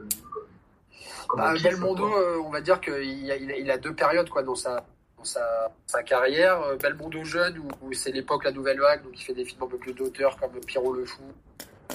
Bah, 1.36 1.53
Belmondo, 1.61 2.05
euh, 2.15 2.41
on 2.43 2.49
va 2.49 2.61
dire 2.61 2.80
qu'il 2.82 3.32
a, 3.32 3.36
il 3.36 3.71
a, 3.71 3.77
deux 3.77 3.93
périodes 3.93 4.30
quoi, 4.30 4.43
dans, 4.43 4.55
sa, 4.55 4.84
dans 5.17 5.23
sa, 5.23 5.71
sa 5.88 6.03
carrière. 6.03 6.61
Euh, 6.61 6.75
Belmondo 6.75 7.23
jeune, 7.23 7.57
où, 7.59 7.67
où 7.88 7.93
c'est 7.93 8.11
l'époque 8.11 8.43
La 8.43 8.51
Nouvelle 8.51 8.80
Vague, 8.80 9.03
donc 9.03 9.13
il 9.19 9.23
fait 9.23 9.34
des 9.34 9.45
films 9.45 9.63
un 9.63 9.67
peu 9.67 9.77
plus 9.77 9.93
d'auteur 9.93 10.38
comme 10.38 10.51
Pierrot 10.65 10.93
le 10.93 11.05
Fou, 11.05 11.21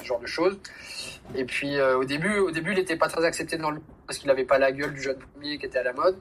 ce 0.05 0.09
genre 0.09 0.19
de 0.19 0.27
choses. 0.27 0.57
Et 1.35 1.43
puis 1.45 1.77
euh, 1.77 1.97
au 1.97 2.05
début, 2.05 2.37
au 2.37 2.51
début, 2.51 2.71
il 2.71 2.77
n'était 2.77 2.95
pas 2.95 3.07
très 3.09 3.25
accepté 3.25 3.57
dans 3.57 3.71
le 3.71 3.81
parce 4.07 4.19
qu'il 4.19 4.27
n'avait 4.27 4.45
pas 4.45 4.59
la 4.59 4.71
gueule 4.71 4.93
du 4.93 5.01
jeune 5.01 5.17
premier 5.17 5.57
qui 5.57 5.65
était 5.65 5.79
à 5.79 5.83
la 5.83 5.93
mode. 5.93 6.17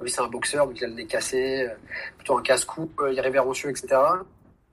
Lui, 0.00 0.10
c'est 0.10 0.20
un 0.20 0.28
boxeur, 0.28 0.66
donc 0.66 0.78
il 0.80 0.84
a 0.84 0.88
le 0.88 0.94
nez 0.94 1.06
cassé, 1.06 1.64
euh, 1.68 1.74
plutôt 2.16 2.38
un 2.38 2.42
casse-cou, 2.42 2.90
euh, 3.00 3.12
irrévérencieux, 3.12 3.70
etc. 3.70 3.88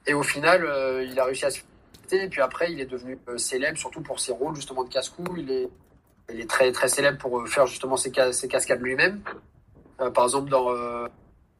Et 0.07 0.13
au 0.13 0.23
final, 0.23 0.61
il 1.07 1.19
a 1.19 1.25
réussi 1.25 1.45
à 1.45 1.49
se 1.51 1.59
faire 2.07 2.23
Et 2.23 2.29
puis 2.29 2.41
après, 2.41 2.71
il 2.71 2.79
est 2.79 2.85
devenu 2.85 3.17
célèbre, 3.37 3.77
surtout 3.77 4.01
pour 4.01 4.19
ses 4.19 4.31
rôles 4.31 4.55
justement 4.55 4.83
de 4.83 4.89
casse-cou. 4.89 5.23
Il 5.37 5.51
est, 5.51 5.69
il 6.31 6.39
est 6.39 6.49
très 6.49 6.71
très 6.71 6.87
célèbre 6.87 7.17
pour 7.17 7.47
faire 7.47 7.67
justement 7.67 7.97
ses, 7.97 8.11
ca- 8.13 8.31
ses 8.31 8.47
cascades 8.47 8.81
lui-même. 8.81 9.21
Par 10.13 10.23
exemple, 10.23 10.49
dans 10.49 10.67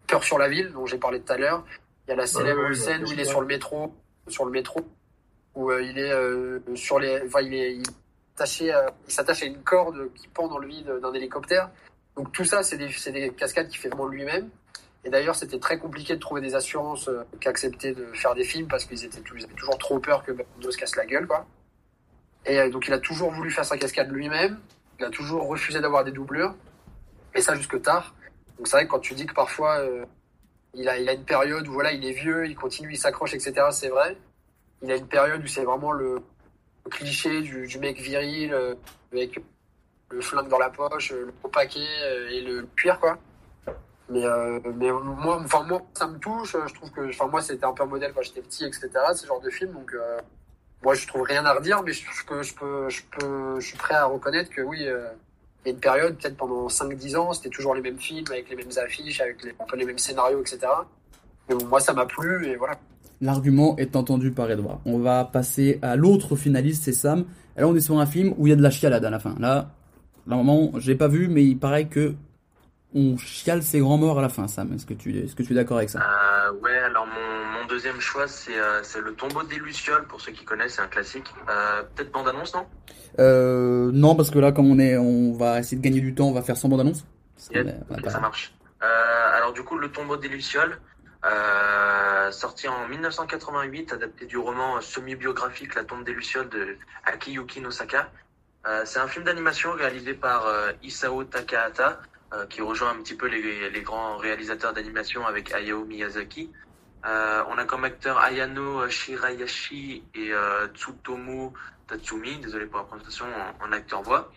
Peur 0.08 0.24
sur 0.24 0.40
la 0.40 0.48
ville, 0.48 0.72
dont 0.72 0.86
j'ai 0.88 0.98
parlé 0.98 1.20
tout 1.22 1.32
à 1.34 1.38
l'heure, 1.38 1.64
il 2.08 2.12
y 2.12 2.14
a 2.14 2.16
la 2.16 2.26
célèbre 2.26 2.62
ouais, 2.64 2.74
scène 2.74 3.04
où 3.04 3.12
il 3.12 3.20
est 3.20 3.26
sur 3.26 3.42
le 3.42 3.48
métro, 3.48 3.94
sur 4.28 4.46
le 4.46 4.52
métro, 4.52 4.80
où 5.60 5.72
euh, 5.72 5.84
il 5.84 6.00
est 6.00 6.12
euh, 6.12 6.60
sur 6.76 7.00
les, 7.00 7.22
il 7.42 7.54
est, 7.54 7.78
attaché, 8.36 8.72
à- 8.72 8.88
il 9.06 9.14
s'attache 9.14 9.44
à 9.44 9.46
une 9.46 9.62
corde 9.62 10.12
qui 10.14 10.30
pend 10.30 10.48
dans 10.48 10.58
le 10.58 10.68
vide 10.68 10.90
d'un 11.02 11.14
hélicoptère. 11.14 11.70
Donc 12.16 12.32
tout 12.32 12.46
ça, 12.46 12.64
c'est 12.64 12.78
des, 12.78 13.30
cascades 13.32 13.68
qu'il 13.68 13.78
fait 13.78 13.90
vraiment 13.90 14.08
lui-même. 14.08 14.50
Et 15.04 15.10
d'ailleurs, 15.10 15.36
c'était 15.36 15.60
très 15.60 15.78
compliqué 15.78 16.16
de 16.16 16.20
trouver 16.20 16.40
des 16.40 16.56
assurances 16.56 17.10
euh, 17.10 17.24
qui 17.42 17.50
acceptaient 17.50 17.94
de 17.94 18.06
faire 18.14 18.36
des 18.36 18.46
films 18.46 18.68
parce 18.68 18.86
qu'ils 18.86 19.04
étaient, 19.04 19.20
avaient 19.20 19.54
toujours 19.56 19.78
trop 19.78 20.00
peur 20.00 20.24
que 20.24 20.32
Bando 20.32 20.72
se 20.72 20.78
casse 20.78 20.96
la 20.96 21.06
gueule, 21.06 21.28
quoi. 21.28 21.46
Et 22.46 22.58
euh, 22.58 22.70
donc, 22.70 22.88
il 22.88 22.94
a 22.94 23.00
toujours 23.00 23.32
voulu 23.32 23.52
faire 23.52 23.66
sa 23.66 23.78
cascade 23.78 24.10
lui-même. 24.12 24.60
Il 24.98 25.06
a 25.06 25.10
toujours 25.10 25.46
refusé 25.48 25.82
d'avoir 25.82 26.06
des 26.06 26.12
doublures. 26.12 26.56
Et 27.36 27.42
ça 27.42 27.54
jusque 27.56 27.82
tard. 27.82 28.16
Donc 28.58 28.68
c'est 28.68 28.78
vrai 28.78 28.86
que 28.86 28.92
quand 28.92 29.00
tu 29.00 29.14
dis 29.14 29.26
que 29.26 29.34
parfois 29.34 29.80
euh, 29.80 30.06
il, 30.74 30.90
a, 30.90 30.98
il 30.98 31.08
a 31.08 31.14
une 31.14 31.24
période 31.24 31.68
où 31.68 31.74
voilà, 31.74 31.92
il 31.92 32.06
est 32.06 32.12
vieux, 32.12 32.46
il 32.48 32.56
continue, 32.56 32.92
il 32.92 32.98
s'accroche, 32.98 33.34
etc. 33.34 33.54
C'est 33.72 33.90
vrai. 33.90 34.18
Il 34.82 34.92
a 34.92 34.96
une 34.96 35.08
période 35.08 35.44
où 35.44 35.48
c'est 35.48 35.64
vraiment 35.64 35.92
le, 35.92 36.22
cliché 36.90 37.42
du, 37.42 37.68
du 37.68 37.78
mec 37.78 38.00
viril 38.00 38.52
euh, 38.52 38.74
avec 39.14 39.40
le 40.10 40.22
flingue 40.22 40.48
dans 40.48 40.58
la 40.58 40.72
poche, 40.72 41.12
euh, 41.12 41.26
le 41.26 41.32
gros 41.40 41.50
paquet 41.50 41.86
euh, 42.04 42.30
et 42.30 42.42
le 42.42 42.68
cuir 42.76 43.00
quoi. 43.00 43.20
Mais, 44.10 44.26
euh, 44.26 44.60
mais 44.76 44.92
moi, 44.92 45.40
enfin 45.44 45.64
moi, 45.64 45.82
ça 45.94 46.08
me 46.08 46.18
touche. 46.18 46.56
Je 46.68 46.74
trouve 46.74 46.92
que, 46.92 47.10
enfin 47.10 47.28
moi, 47.28 47.42
c'était 47.42 47.66
un 47.66 47.74
peu 47.74 47.84
un 47.84 47.88
modèle 47.88 48.12
quand 48.14 48.24
j'étais 48.24 48.42
petit, 48.42 48.66
etc. 48.66 48.90
Ce 49.14 49.26
genre 49.26 49.40
de 49.40 49.50
film, 49.50 49.72
donc 49.74 49.94
euh, 49.94 50.18
moi, 50.84 50.96
je 50.96 51.08
trouve 51.08 51.24
rien 51.24 51.46
à 51.46 51.54
redire, 51.54 51.84
mais 51.84 51.94
je, 51.94 52.04
peux, 52.26 52.42
je 52.42 52.56
peux, 52.56 52.90
je 52.90 53.04
peux, 53.12 53.60
je 53.60 53.68
suis 53.68 53.78
prêt 53.78 53.94
à 53.94 54.06
reconnaître 54.06 54.50
que 54.50 54.62
oui, 54.62 54.88
euh, 54.88 55.10
il 55.64 55.70
y 55.70 55.72
a 55.72 55.74
une 55.74 55.80
période, 55.80 56.18
peut-être 56.18 56.38
pendant 56.38 56.68
5-10 56.68 57.18
ans, 57.18 57.34
c'était 57.34 57.50
toujours 57.50 57.76
les 57.76 57.82
mêmes 57.82 58.00
films, 58.00 58.26
avec 58.32 58.50
les 58.50 58.56
mêmes 58.56 58.72
affiches, 58.78 59.22
avec 59.22 59.44
les, 59.44 59.52
un 59.60 59.66
peu 59.66 59.76
les 59.76 59.86
mêmes 59.86 60.00
scénarios, 60.00 60.42
etc. 60.42 60.60
Mais 61.48 61.56
moi, 61.66 61.80
ça 61.80 61.94
m'a 61.94 62.06
plu, 62.06 62.48
et 62.48 62.56
voilà. 62.56 62.80
L'argument 63.22 63.76
est 63.78 63.96
entendu 63.96 64.32
par 64.32 64.50
Edouard. 64.50 64.80
On 64.86 65.00
va 65.00 65.26
passer 65.26 65.80
à 65.82 65.96
l'autre 65.96 66.36
finaliste, 66.36 66.84
c'est 66.84 66.94
Sam. 66.94 67.26
Et 67.58 67.62
là, 67.62 67.68
on 67.68 67.76
est 67.76 67.82
sur 67.82 68.00
un 68.00 68.06
film 68.06 68.34
où 68.38 68.48
il 68.48 68.52
y 68.52 68.54
a 68.54 68.56
de 68.56 68.62
la 68.62 68.70
chialade 68.72 69.04
à 69.04 69.10
la 69.10 69.20
fin. 69.20 69.36
Là, 69.40 69.72
normalement, 70.26 70.72
j'ai 70.80 70.96
pas 70.96 71.08
vu, 71.08 71.28
mais 71.28 71.44
il 71.44 71.58
paraît 71.58 71.88
que 71.88 72.16
on 72.96 73.18
chiale 73.18 73.62
ses 73.62 73.80
grands 73.82 73.98
morts 73.98 74.18
à 74.18 74.22
la 74.22 74.30
fin, 74.30 74.48
Sam. 74.48 74.74
Est-ce 74.74 74.86
que 74.86 74.94
tu, 74.94 75.16
est-ce 75.18 75.36
que 75.36 75.44
tu 75.44 75.52
es 75.52 75.56
d'accord 75.56 75.78
avec 75.78 75.90
ça? 75.90 76.00
Euh, 76.00 76.52
ouais, 76.64 76.78
alors 76.78 77.06
mon, 77.06 77.60
mon 77.60 77.68
deuxième 77.68 78.00
choix, 78.00 78.28
c'est 78.28 78.58
euh, 78.58 78.82
c'est 78.82 79.02
Le 79.02 79.14
tombeau 79.14 79.44
des 79.44 79.58
Lucioles, 79.58 80.06
pour 80.08 80.22
ceux 80.22 80.32
qui 80.32 80.44
connaissent, 80.46 80.76
c'est 80.76 80.82
un 80.82 80.88
classique. 80.88 81.26
Euh, 81.50 81.84
Peut-être 81.94 82.12
bande-annonce, 82.12 82.54
non? 82.56 82.66
Non, 83.94 84.16
parce 84.16 84.32
que 84.32 84.40
là, 84.40 84.52
comme 84.52 84.72
on 84.72 84.80
est, 84.80 84.98
on 84.98 85.34
va 85.34 85.60
essayer 85.60 85.78
de 85.78 85.84
gagner 85.84 86.02
du 86.02 86.16
temps, 86.16 86.30
on 86.30 86.34
va 86.34 86.42
faire 86.42 86.58
sans 86.58 86.70
bande 86.70 86.80
annonce. 86.80 87.06
Yeah, 87.52 87.64
ok, 87.92 88.10
ça 88.10 88.20
marche. 88.20 88.54
Alors 88.82 89.54
du 89.54 89.62
coup, 89.62 89.78
Le 89.78 89.92
tombeau 89.92 90.18
des 90.18 90.28
Lucioles, 90.30 90.80
euh, 91.26 92.32
sorti 92.32 92.68
en 92.68 92.88
1988, 92.88 93.94
adapté 93.94 94.26
du 94.26 94.38
roman 94.38 94.80
semi-biographique 94.80 95.76
La 95.76 95.84
tombe 95.84 96.04
des 96.06 96.14
Lucioles 96.14 96.50
de 96.50 96.78
Akiyuki 97.04 97.60
Nosaka. 97.60 98.10
Euh, 98.68 98.84
c'est 98.86 99.00
un 99.00 99.08
film 99.08 99.26
d'animation 99.26 99.74
réalisé 99.74 100.14
par 100.14 100.48
euh, 100.48 100.72
Isao 100.84 101.24
Takahata, 101.24 102.02
qui 102.48 102.62
rejoint 102.62 102.92
un 102.92 103.02
petit 103.02 103.16
peu 103.16 103.26
les, 103.26 103.82
grands 103.82 104.18
réalisateurs 104.18 104.72
d'animation 104.72 105.26
avec 105.26 105.52
Hayao 105.52 105.84
Miyazaki. 105.84 106.52
On 107.04 107.58
a 107.58 107.66
comme 107.66 107.86
acteurs 107.86 108.20
Ayano 108.20 108.88
Shirayashi 108.88 110.04
et 110.14 110.32
Tsutomu 110.76 111.50
Tatsumi, 111.88 112.38
désolé 112.38 112.68
pour 112.68 112.78
la 112.78 112.86
prononciation, 112.86 113.26
en, 113.26 113.66
en 113.66 113.72
acteur 113.72 114.04
voix. 114.04 114.32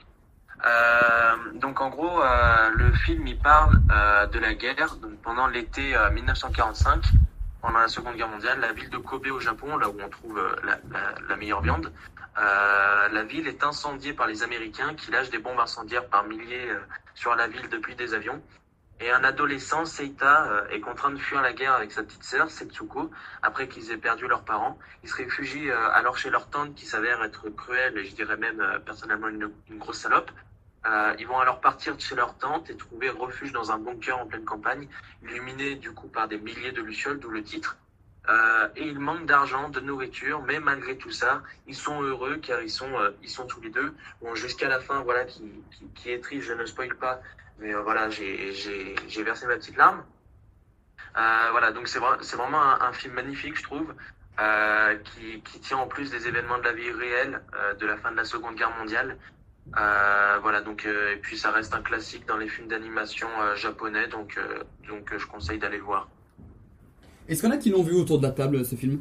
Euh, 0.65 1.37
donc 1.55 1.81
en 1.81 1.89
gros, 1.89 2.23
euh, 2.23 2.71
le 2.77 2.93
film 2.93 3.27
il 3.27 3.39
parle 3.39 3.81
euh, 3.91 4.27
de 4.27 4.39
la 4.39 4.55
guerre. 4.55 4.97
Donc 4.97 5.17
pendant 5.23 5.47
l'été 5.47 5.97
euh, 5.97 6.11
1945, 6.11 7.05
pendant 7.61 7.79
la 7.79 7.89
Seconde 7.89 8.17
Guerre 8.17 8.29
mondiale, 8.29 8.61
la 8.61 8.73
ville 8.73 8.91
de 8.91 8.99
Kobe 8.99 9.29
au 9.29 9.41
Japon, 9.41 9.77
là 9.77 9.89
où 9.89 9.97
on 10.05 10.09
trouve 10.09 10.41
la, 10.65 11.37
meilleure 11.37 11.63
viande, 11.63 11.93
la 12.37 13.23
ville 13.23 13.47
est 13.47 13.63
incendiée 13.63 14.13
par 14.13 14.27
les 14.27 14.43
Américains 14.43 14.95
qui 14.95 15.13
lâchent 15.13 15.31
des 15.31 15.39
bombes 15.39 15.61
incendiaires 15.61 16.07
par 16.07 16.25
milliers 16.25 16.73
sur 17.15 17.37
la 17.37 17.47
ville 17.47 17.69
depuis 17.69 17.95
des 17.95 18.15
avions. 18.15 18.43
Et 19.01 19.13
un 19.13 19.23
adolescent, 19.23 19.85
Seita, 19.85 20.65
est 20.71 20.81
contraint 20.81 21.11
de 21.11 21.19
fuir 21.19 21.41
la 21.41 21.53
guerre 21.53 21.75
avec 21.75 21.93
sa 21.93 22.03
petite 22.03 22.25
sœur, 22.25 22.51
Setsuko, 22.51 23.13
après 23.43 23.69
qu'ils 23.69 23.93
aient 23.93 23.97
perdu 23.97 24.27
leurs 24.27 24.43
parents. 24.43 24.77
Ils 25.05 25.09
se 25.09 25.15
réfugient 25.15 25.71
alors 25.71 26.19
chez 26.19 26.31
leur 26.31 26.51
tante 26.51 26.75
qui 26.75 26.87
s'avère 26.87 27.23
être 27.23 27.49
cruelle 27.51 27.97
et 27.97 28.05
je 28.05 28.15
dirais 28.17 28.37
même 28.37 28.61
personnellement 28.85 29.29
une 29.29 29.79
grosse 29.79 29.99
salope. 29.99 30.33
Euh, 30.85 31.15
ils 31.19 31.27
vont 31.27 31.39
alors 31.39 31.61
partir 31.61 31.95
de 31.95 32.01
chez 32.01 32.17
leur 32.17 32.37
tante 32.39 32.69
et 32.71 32.77
trouver 32.77 33.09
refuge 33.09 33.53
dans 33.53 33.71
un 33.71 33.79
bunker 33.79 34.19
en 34.19 34.27
pleine 34.27 34.45
campagne, 34.45 34.89
illuminé 35.23 35.77
du 35.77 35.93
coup 35.93 36.09
par 36.09 36.27
des 36.27 36.39
milliers 36.39 36.73
de 36.73 36.83
lucioles, 36.83 37.21
d'où 37.21 37.31
le 37.31 37.43
titre. 37.43 37.77
Euh, 38.29 38.69
et 38.77 38.87
ils 38.87 38.99
manquent 38.99 39.27
d'argent, 39.27 39.69
de 39.69 39.81
nourriture, 39.81 40.43
mais 40.43 40.61
malgré 40.61 40.97
tout 40.97 41.11
ça, 41.11 41.43
ils 41.67 41.75
sont 41.75 42.03
heureux 42.03 42.37
car 42.37 42.63
ils 42.63 42.71
sont, 42.71 42.93
euh, 42.99 43.11
ils 43.23 43.29
sont 43.29 43.47
tous 43.47 43.61
les 43.61 43.71
deux. 43.71 43.95
Bon, 44.21 44.35
jusqu'à 44.35 44.69
la 44.69 44.81
fin, 44.81 45.03
voilà, 45.03 45.25
qui, 45.25 45.43
qui, 45.95 46.11
est 46.11 46.21
triste, 46.21 46.47
je 46.47 46.53
ne 46.53 46.65
spoil 46.67 46.95
pas, 46.97 47.21
mais 47.59 47.73
voilà, 47.75 48.11
j'ai, 48.11 48.53
versé 49.25 49.47
ma 49.47 49.57
petite 49.57 49.77
larme. 49.77 50.05
Voilà, 51.15 51.73
donc 51.73 51.89
c'est, 51.89 51.99
vra- 51.99 52.23
c'est 52.23 52.37
vraiment 52.37 52.63
un, 52.63 52.81
un 52.81 52.93
film 52.93 53.15
magnifique, 53.15 53.57
je 53.57 53.63
trouve, 53.65 53.93
qui, 55.05 55.41
qui 55.43 55.61
tient 55.61 55.79
en 55.79 55.87
plus 55.87 56.11
des 56.11 56.27
événements 56.27 56.59
de 56.59 56.65
la 56.65 56.73
vie 56.73 56.91
réelle 56.91 57.43
de 57.79 57.87
la 57.87 57.97
fin 57.97 58.13
de 58.13 58.17
la 58.17 58.25
Seconde 58.25 58.55
Guerre 58.55 58.77
mondiale. 58.79 59.19
Euh, 59.79 60.39
voilà, 60.43 60.61
donc 60.61 60.85
euh, 60.85 61.15
et 61.15 61.17
puis 61.17 61.39
ça 61.39 61.51
reste 61.51 61.75
un 61.75 61.81
classique 61.81 62.27
dans 62.27 62.37
les 62.37 62.49
films 62.49 62.69
d'animation 62.69 63.29
euh, 63.41 63.55
japonais, 63.57 64.07
donc 64.09 64.37
euh, 64.37 64.63
donc 64.89 65.13
euh, 65.13 65.19
je 65.19 65.27
conseille 65.27 65.59
d'aller 65.59 65.79
le 65.79 65.85
voir. 65.85 66.09
Est-ce 67.29 67.41
qu'il 67.41 67.49
y 67.49 67.53
en 67.53 67.57
a 67.57 67.59
qui 67.59 67.71
l'ont 67.71 67.83
vu 67.83 67.95
autour 67.95 68.19
de 68.19 68.25
la 68.25 68.33
table, 68.33 68.65
ce 68.65 68.75
film? 68.75 69.01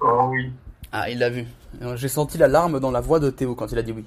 Oh 0.00 0.28
oui. 0.30 0.52
Ah, 0.92 1.08
il 1.08 1.18
l'a 1.18 1.30
vu. 1.30 1.44
J'ai 1.94 2.08
senti 2.08 2.36
la 2.36 2.48
larme 2.48 2.80
dans 2.80 2.90
la 2.90 3.00
voix 3.00 3.20
de 3.20 3.30
Théo 3.30 3.54
quand 3.54 3.70
il 3.70 3.78
a 3.78 3.82
dit 3.82 3.92
oui. 3.92 4.04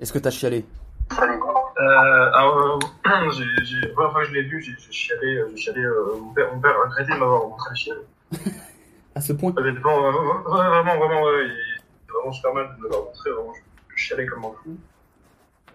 Est-ce 0.00 0.12
que 0.12 0.18
t'as 0.18 0.30
chialé? 0.30 0.64
Euh, 1.80 2.30
alors, 2.34 2.78
euh, 3.06 3.30
j'ai, 3.32 3.64
j'ai, 3.64 3.80
la 3.80 3.88
première 3.88 4.12
fois 4.12 4.22
que 4.22 4.28
je 4.28 4.34
l'ai 4.34 4.42
vu, 4.42 4.62
j'ai, 4.62 4.92
chialé, 4.92 5.42
j'ai 5.50 5.56
chialé, 5.56 5.80
euh, 5.80 6.16
mon 6.20 6.32
père, 6.32 6.54
mon 6.54 6.60
père 6.60 6.76
a 6.76 6.84
regretté 6.84 7.12
de 7.12 7.18
m'avoir 7.18 7.48
montré 7.48 7.70
le 7.70 7.76
ciel. 7.76 7.96
À 9.14 9.20
ce 9.20 9.32
point? 9.32 9.52
Euh, 9.58 9.62
ouais, 9.62 9.72
vraiment, 9.72 10.98
vraiment, 10.98 11.22
ouais, 11.22 11.48
vraiment 12.20 12.32
super 12.32 12.54
mal 12.54 12.76
de 12.78 12.82
l'avoir 12.84 13.04
montré, 13.04 13.30
vraiment, 13.30 13.54
je, 13.54 13.60
je 13.96 14.02
chialais 14.04 14.26
comme 14.26 14.44
un 14.44 14.52
fou. 14.62 14.76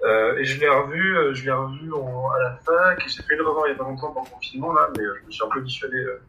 Euh, 0.04 0.38
et 0.38 0.46
je 0.46 0.60
l'ai 0.60 0.70
revu, 0.70 1.18
euh, 1.18 1.34
je 1.34 1.46
l'ai 1.46 1.52
revu 1.52 1.92
en, 1.94 2.30
à 2.32 2.40
la 2.40 2.56
fac, 2.66 3.04
et 3.06 3.10
j'ai 3.10 3.24
fait 3.24 3.36
le 3.36 3.48
revoir 3.48 3.68
il 3.68 3.72
y 3.72 3.74
a 3.74 3.78
pas 3.78 3.84
longtemps 3.86 4.12
pendant 4.12 4.26
le 4.26 4.30
confinement, 4.32 4.74
là, 4.74 4.90
mais 4.98 5.04
euh, 5.04 5.16
je 5.22 5.26
me 5.26 5.32
suis 5.32 5.44
un 5.44 5.50
peu 5.50 5.62
dissuadé, 5.62 5.98
euh, 5.98 6.22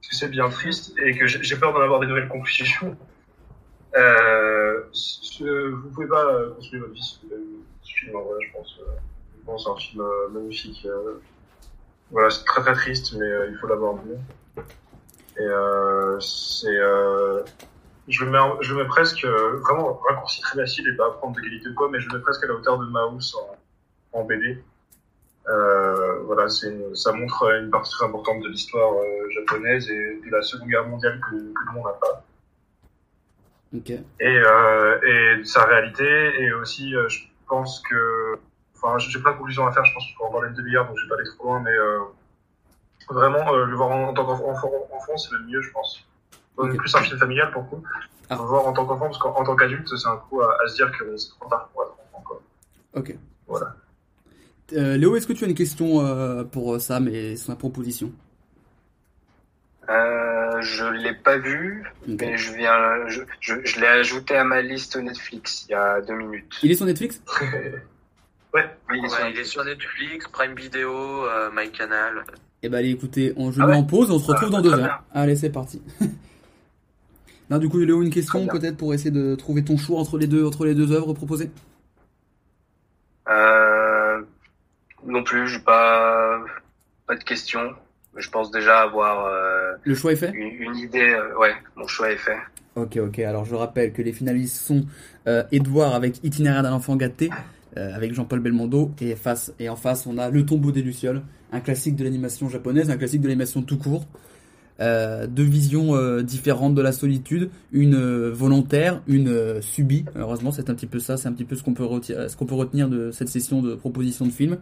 parce 0.00 0.08
que 0.10 0.16
c'est 0.16 0.28
bien 0.28 0.48
triste, 0.50 0.94
et 0.98 1.16
que 1.16 1.26
j'ai, 1.26 1.56
peur 1.56 1.72
d'en 1.72 1.80
avoir 1.80 2.00
des 2.00 2.06
nouvelles 2.06 2.28
conclusions. 2.28 2.96
Euh, 3.96 4.82
ce- 4.92 5.70
vous 5.70 5.88
pouvez 5.90 6.08
pas 6.08 6.24
euh, 6.26 6.52
construire 6.54 6.82
votre 6.82 6.92
vie 6.94 7.18
vu 7.22 7.36
ce 7.82 7.92
film, 7.94 8.16
en 8.16 8.22
vrai, 8.22 8.36
je 8.46 8.52
pense. 8.52 8.78
Euh, 8.80 8.90
je 9.38 9.46
pense 9.46 9.64
c'est 9.64 9.70
un 9.70 9.76
film 9.76 10.02
euh, 10.02 10.28
magnifique. 10.30 10.84
euh. 10.84 11.20
voilà, 12.10 12.28
c'est 12.30 12.44
très 12.44 12.60
très 12.60 12.74
triste, 12.74 13.14
mais 13.14 13.24
euh, 13.24 13.48
il 13.50 13.56
faut 13.56 13.66
l'avoir 13.66 13.94
vu. 13.96 14.12
Et 15.38 15.40
euh, 15.40 16.20
c'est... 16.20 16.66
Euh, 16.68 17.42
je 18.08 18.24
le 18.24 18.30
mets, 18.30 18.38
en- 18.38 18.60
je 18.62 18.74
le 18.74 18.82
mets 18.82 18.88
presque, 18.88 19.24
euh, 19.24 19.56
vraiment 19.60 19.94
raccourci 20.08 20.40
très 20.40 20.58
facile 20.60 20.88
et 20.88 20.96
pas 20.96 21.06
à 21.06 21.10
prendre 21.10 21.34
d'égalité 21.36 21.68
ou 21.68 21.74
quoi, 21.74 21.88
mais 21.90 22.00
je 22.00 22.08
le 22.08 22.16
mets 22.18 22.22
presque 22.22 22.44
à 22.44 22.46
la 22.48 22.54
hauteur 22.54 22.78
de 22.78 22.86
Mouse 22.86 23.36
en, 24.12 24.18
en 24.20 24.24
BD. 24.24 24.62
Euh, 25.48 26.18
voilà, 26.24 26.48
c'est 26.48 26.68
une- 26.70 26.94
ça 26.94 27.12
montre 27.12 27.50
une 27.58 27.70
partie 27.70 27.90
très 27.92 28.04
importante 28.06 28.42
de 28.42 28.48
l'histoire 28.48 28.92
euh, 28.94 29.30
japonaise 29.30 29.88
et 29.90 30.20
de 30.24 30.30
la 30.30 30.42
Seconde 30.42 30.68
Guerre 30.68 30.86
mondiale 30.86 31.20
que, 31.20 31.30
que 31.30 31.64
le 31.66 31.72
monde 31.72 31.84
n'a 31.86 31.92
pas 31.92 32.24
Ok. 33.76 33.90
et, 33.90 34.02
euh, 34.22 35.00
et 35.02 35.38
de 35.38 35.44
sa 35.44 35.64
réalité. 35.64 36.04
Et 36.42 36.52
aussi, 36.52 36.94
euh, 36.94 37.08
je 37.08 37.20
pense 37.48 37.80
que. 37.88 38.38
Enfin, 38.74 38.96
j'ai 38.98 39.18
plein 39.20 39.32
de 39.32 39.38
conclusions 39.38 39.66
à 39.66 39.72
faire, 39.72 39.84
je 39.84 39.92
pense 39.92 40.04
qu'il 40.06 40.14
faut 40.16 40.24
en 40.24 40.30
parler 40.30 40.48
une 40.48 40.54
demi-heure, 40.54 40.86
donc 40.86 40.96
je 40.98 41.02
vais 41.04 41.08
pas 41.08 41.14
aller 41.16 41.28
trop 41.36 41.44
loin, 41.48 41.60
mais 41.60 41.74
euh, 41.74 41.98
vraiment, 43.10 43.52
euh, 43.54 43.64
le 43.64 43.74
voir 43.74 43.90
en, 43.90 44.04
en 44.08 44.14
tant 44.14 44.24
qu'enfant, 44.24 44.70
enfant, 44.92 45.16
c'est 45.16 45.32
le 45.32 45.40
mieux, 45.40 45.60
je 45.62 45.70
pense. 45.72 46.06
Ok. 46.58 46.76
Plus 46.76 46.94
un 46.94 47.02
film 47.02 47.18
familial 47.18 47.50
pour 47.52 47.62
le 47.62 47.68
coup. 47.68 47.82
Ah. 48.30 48.36
Voir 48.36 48.66
en 48.66 48.72
tant 48.72 48.84
qu'enfant, 48.84 49.06
parce 49.06 49.18
qu'en 49.18 49.34
en 49.34 49.44
tant 49.44 49.56
qu'adulte, 49.56 49.88
c'est 49.96 50.08
un 50.08 50.16
coup 50.16 50.42
à, 50.42 50.54
à 50.62 50.68
se 50.68 50.74
dire 50.74 50.90
que 50.98 51.16
c'est 51.16 51.30
trop 51.30 51.48
tard 51.48 51.68
pour 51.72 51.82
être 51.84 51.92
enfant. 52.12 52.22
Quoi. 52.26 52.42
Ok. 52.94 53.14
Voilà. 53.46 53.74
Euh, 54.74 54.96
Léo, 54.98 55.16
est-ce 55.16 55.26
que 55.26 55.32
tu 55.32 55.44
as 55.44 55.48
une 55.48 55.54
question 55.54 56.04
euh, 56.04 56.44
pour 56.44 56.74
euh, 56.74 56.78
Sam 56.78 57.08
et 57.08 57.36
sa 57.36 57.56
proposition? 57.56 58.12
Euh, 59.88 60.60
je 60.60 60.84
l'ai 60.84 61.14
pas 61.14 61.38
vu, 61.38 61.86
mais 62.06 62.36
je 62.36 62.52
viens, 62.52 63.08
je, 63.08 63.22
je, 63.40 63.54
je 63.64 63.80
l'ai 63.80 63.86
ajouté 63.86 64.36
à 64.36 64.44
ma 64.44 64.60
liste 64.60 64.96
Netflix 64.96 65.64
il 65.66 65.72
y 65.72 65.74
a 65.74 66.02
deux 66.02 66.14
minutes. 66.16 66.58
Il 66.62 66.70
est 66.70 66.74
sur 66.74 66.86
Netflix? 66.86 67.22
Ouais. 68.54 68.64
Oui, 68.90 68.98
il 68.98 69.04
est 69.04 69.08
sur 69.10 69.18
Ouais, 69.24 69.30
il 69.30 69.38
est 69.38 69.44
sur 69.44 69.62
Netflix, 69.62 70.26
Prime 70.28 70.54
Video, 70.54 70.90
euh, 71.26 71.50
MyCanal. 71.54 72.24
Eh 72.62 72.70
ben 72.70 72.78
allez, 72.78 72.88
écoutez, 72.92 73.34
on, 73.36 73.52
je 73.52 73.60
Ah 73.60 73.66
mets 73.66 73.72
ouais 73.72 73.78
en 73.78 73.82
pause, 73.84 74.10
on 74.10 74.18
se 74.18 74.26
retrouve 74.26 74.48
Ah, 74.48 74.56
dans 74.56 74.62
deux 74.62 74.70
heures. 74.72 74.78
bien. 74.78 74.98
Allez, 75.12 75.36
c'est 75.36 75.50
parti. 75.50 75.82
non, 77.50 77.58
du 77.58 77.68
coup, 77.68 77.78
Léo, 77.78 78.02
une 78.02 78.10
question 78.10 78.46
peut-être 78.46 78.76
pour 78.76 78.92
essayer 78.94 79.10
de 79.10 79.34
trouver 79.34 79.64
ton 79.64 79.76
choix 79.76 79.98
entre 79.98 80.18
les 80.18 80.26
deux, 80.26 80.44
entre 80.44 80.64
les 80.66 80.74
deux 80.74 80.92
œuvres 80.92 81.14
proposées? 81.14 81.50
Euh, 83.28 84.22
non 85.06 85.22
plus, 85.22 85.48
j'ai 85.48 85.58
pas, 85.60 86.40
pas 87.06 87.16
de 87.16 87.24
questions. 87.24 87.72
Je 88.16 88.28
pense 88.30 88.50
déjà 88.50 88.80
avoir 88.80 89.26
euh, 89.26 89.72
Le 89.84 89.94
choix 89.94 90.12
est 90.12 90.16
fait? 90.16 90.30
une, 90.32 90.62
une 90.62 90.76
idée. 90.76 91.10
euh, 91.10 91.36
ouais, 91.38 91.52
mon 91.76 91.86
choix 91.86 92.10
est 92.10 92.16
fait. 92.16 92.38
Ok, 92.74 92.96
ok. 92.96 93.18
Alors 93.20 93.44
je 93.44 93.54
rappelle 93.54 93.92
que 93.92 94.02
les 94.02 94.12
finalistes 94.12 94.56
sont 94.56 94.86
Edouard 95.52 95.94
avec 95.94 96.24
Itinéraire 96.24 96.62
d'un 96.62 96.72
enfant 96.72 96.96
gâté, 96.96 97.28
avec 97.76 98.14
Jean-Paul 98.14 98.40
Belmondo, 98.40 98.92
et, 99.00 99.14
face, 99.14 99.52
et 99.58 99.68
en 99.68 99.76
face 99.76 100.06
on 100.06 100.16
a 100.16 100.30
Le 100.30 100.46
tombeau 100.46 100.70
des 100.72 100.80
Lucioles, 100.80 101.22
un 101.52 101.60
classique 101.60 101.96
de 101.96 102.04
l'animation 102.04 102.48
japonaise, 102.48 102.88
un 102.88 102.96
classique 102.96 103.20
de 103.20 103.26
l'animation 103.26 103.62
tout 103.62 103.76
court. 103.78 104.06
Euh, 104.80 105.26
deux 105.26 105.42
visions 105.42 105.96
euh, 105.96 106.22
différentes 106.22 106.74
de 106.76 106.82
la 106.82 106.92
solitude, 106.92 107.50
une 107.72 107.96
euh, 107.96 108.30
volontaire, 108.32 109.02
une 109.08 109.28
euh, 109.28 109.60
subie. 109.60 110.04
Heureusement, 110.14 110.52
c'est 110.52 110.70
un 110.70 110.74
petit 110.74 110.86
peu 110.86 111.00
ça, 111.00 111.16
c'est 111.16 111.26
un 111.28 111.32
petit 111.32 111.44
peu 111.44 111.56
ce 111.56 111.64
qu'on 111.64 111.74
peut, 111.74 111.82
reti- 111.84 112.28
ce 112.28 112.36
qu'on 112.36 112.46
peut 112.46 112.54
retenir 112.54 112.88
de 112.88 113.10
cette 113.10 113.28
session 113.28 113.60
de 113.60 113.74
proposition 113.74 114.24
de 114.24 114.30
film. 114.30 114.58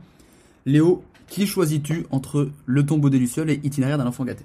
Léo, 0.65 1.05
qui 1.29 1.47
choisis-tu 1.47 2.07
entre 2.11 2.49
Le 2.65 2.87
tombeau 2.87 3.11
des 3.11 3.19
Lucioles 3.19 3.51
et 3.51 3.61
Itinéraire 3.63 3.99
d'un 3.99 4.07
enfant 4.07 4.25
gâté? 4.25 4.45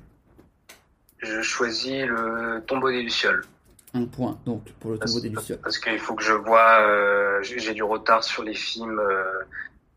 Je 1.20 1.42
choisis 1.42 2.04
le 2.06 2.62
tombeau 2.68 2.90
des 2.90 3.04
lucioles 3.04 3.44
Un 3.94 4.06
point, 4.06 4.38
donc, 4.46 4.64
pour 4.80 4.92
Le 4.92 4.98
tombeau 4.98 5.20
des 5.22 5.30
Lucioles. 5.30 5.60
parce 5.64 5.78
qu'il 5.80 6.00
faut 6.00 6.16
que 6.16 6.24
je 6.24 6.34
vois. 6.34 7.42
j'ai 7.44 7.74
du 7.74 7.84
retard 7.84 8.24
sur 8.24 8.44
les 8.44 8.56
films 8.56 9.00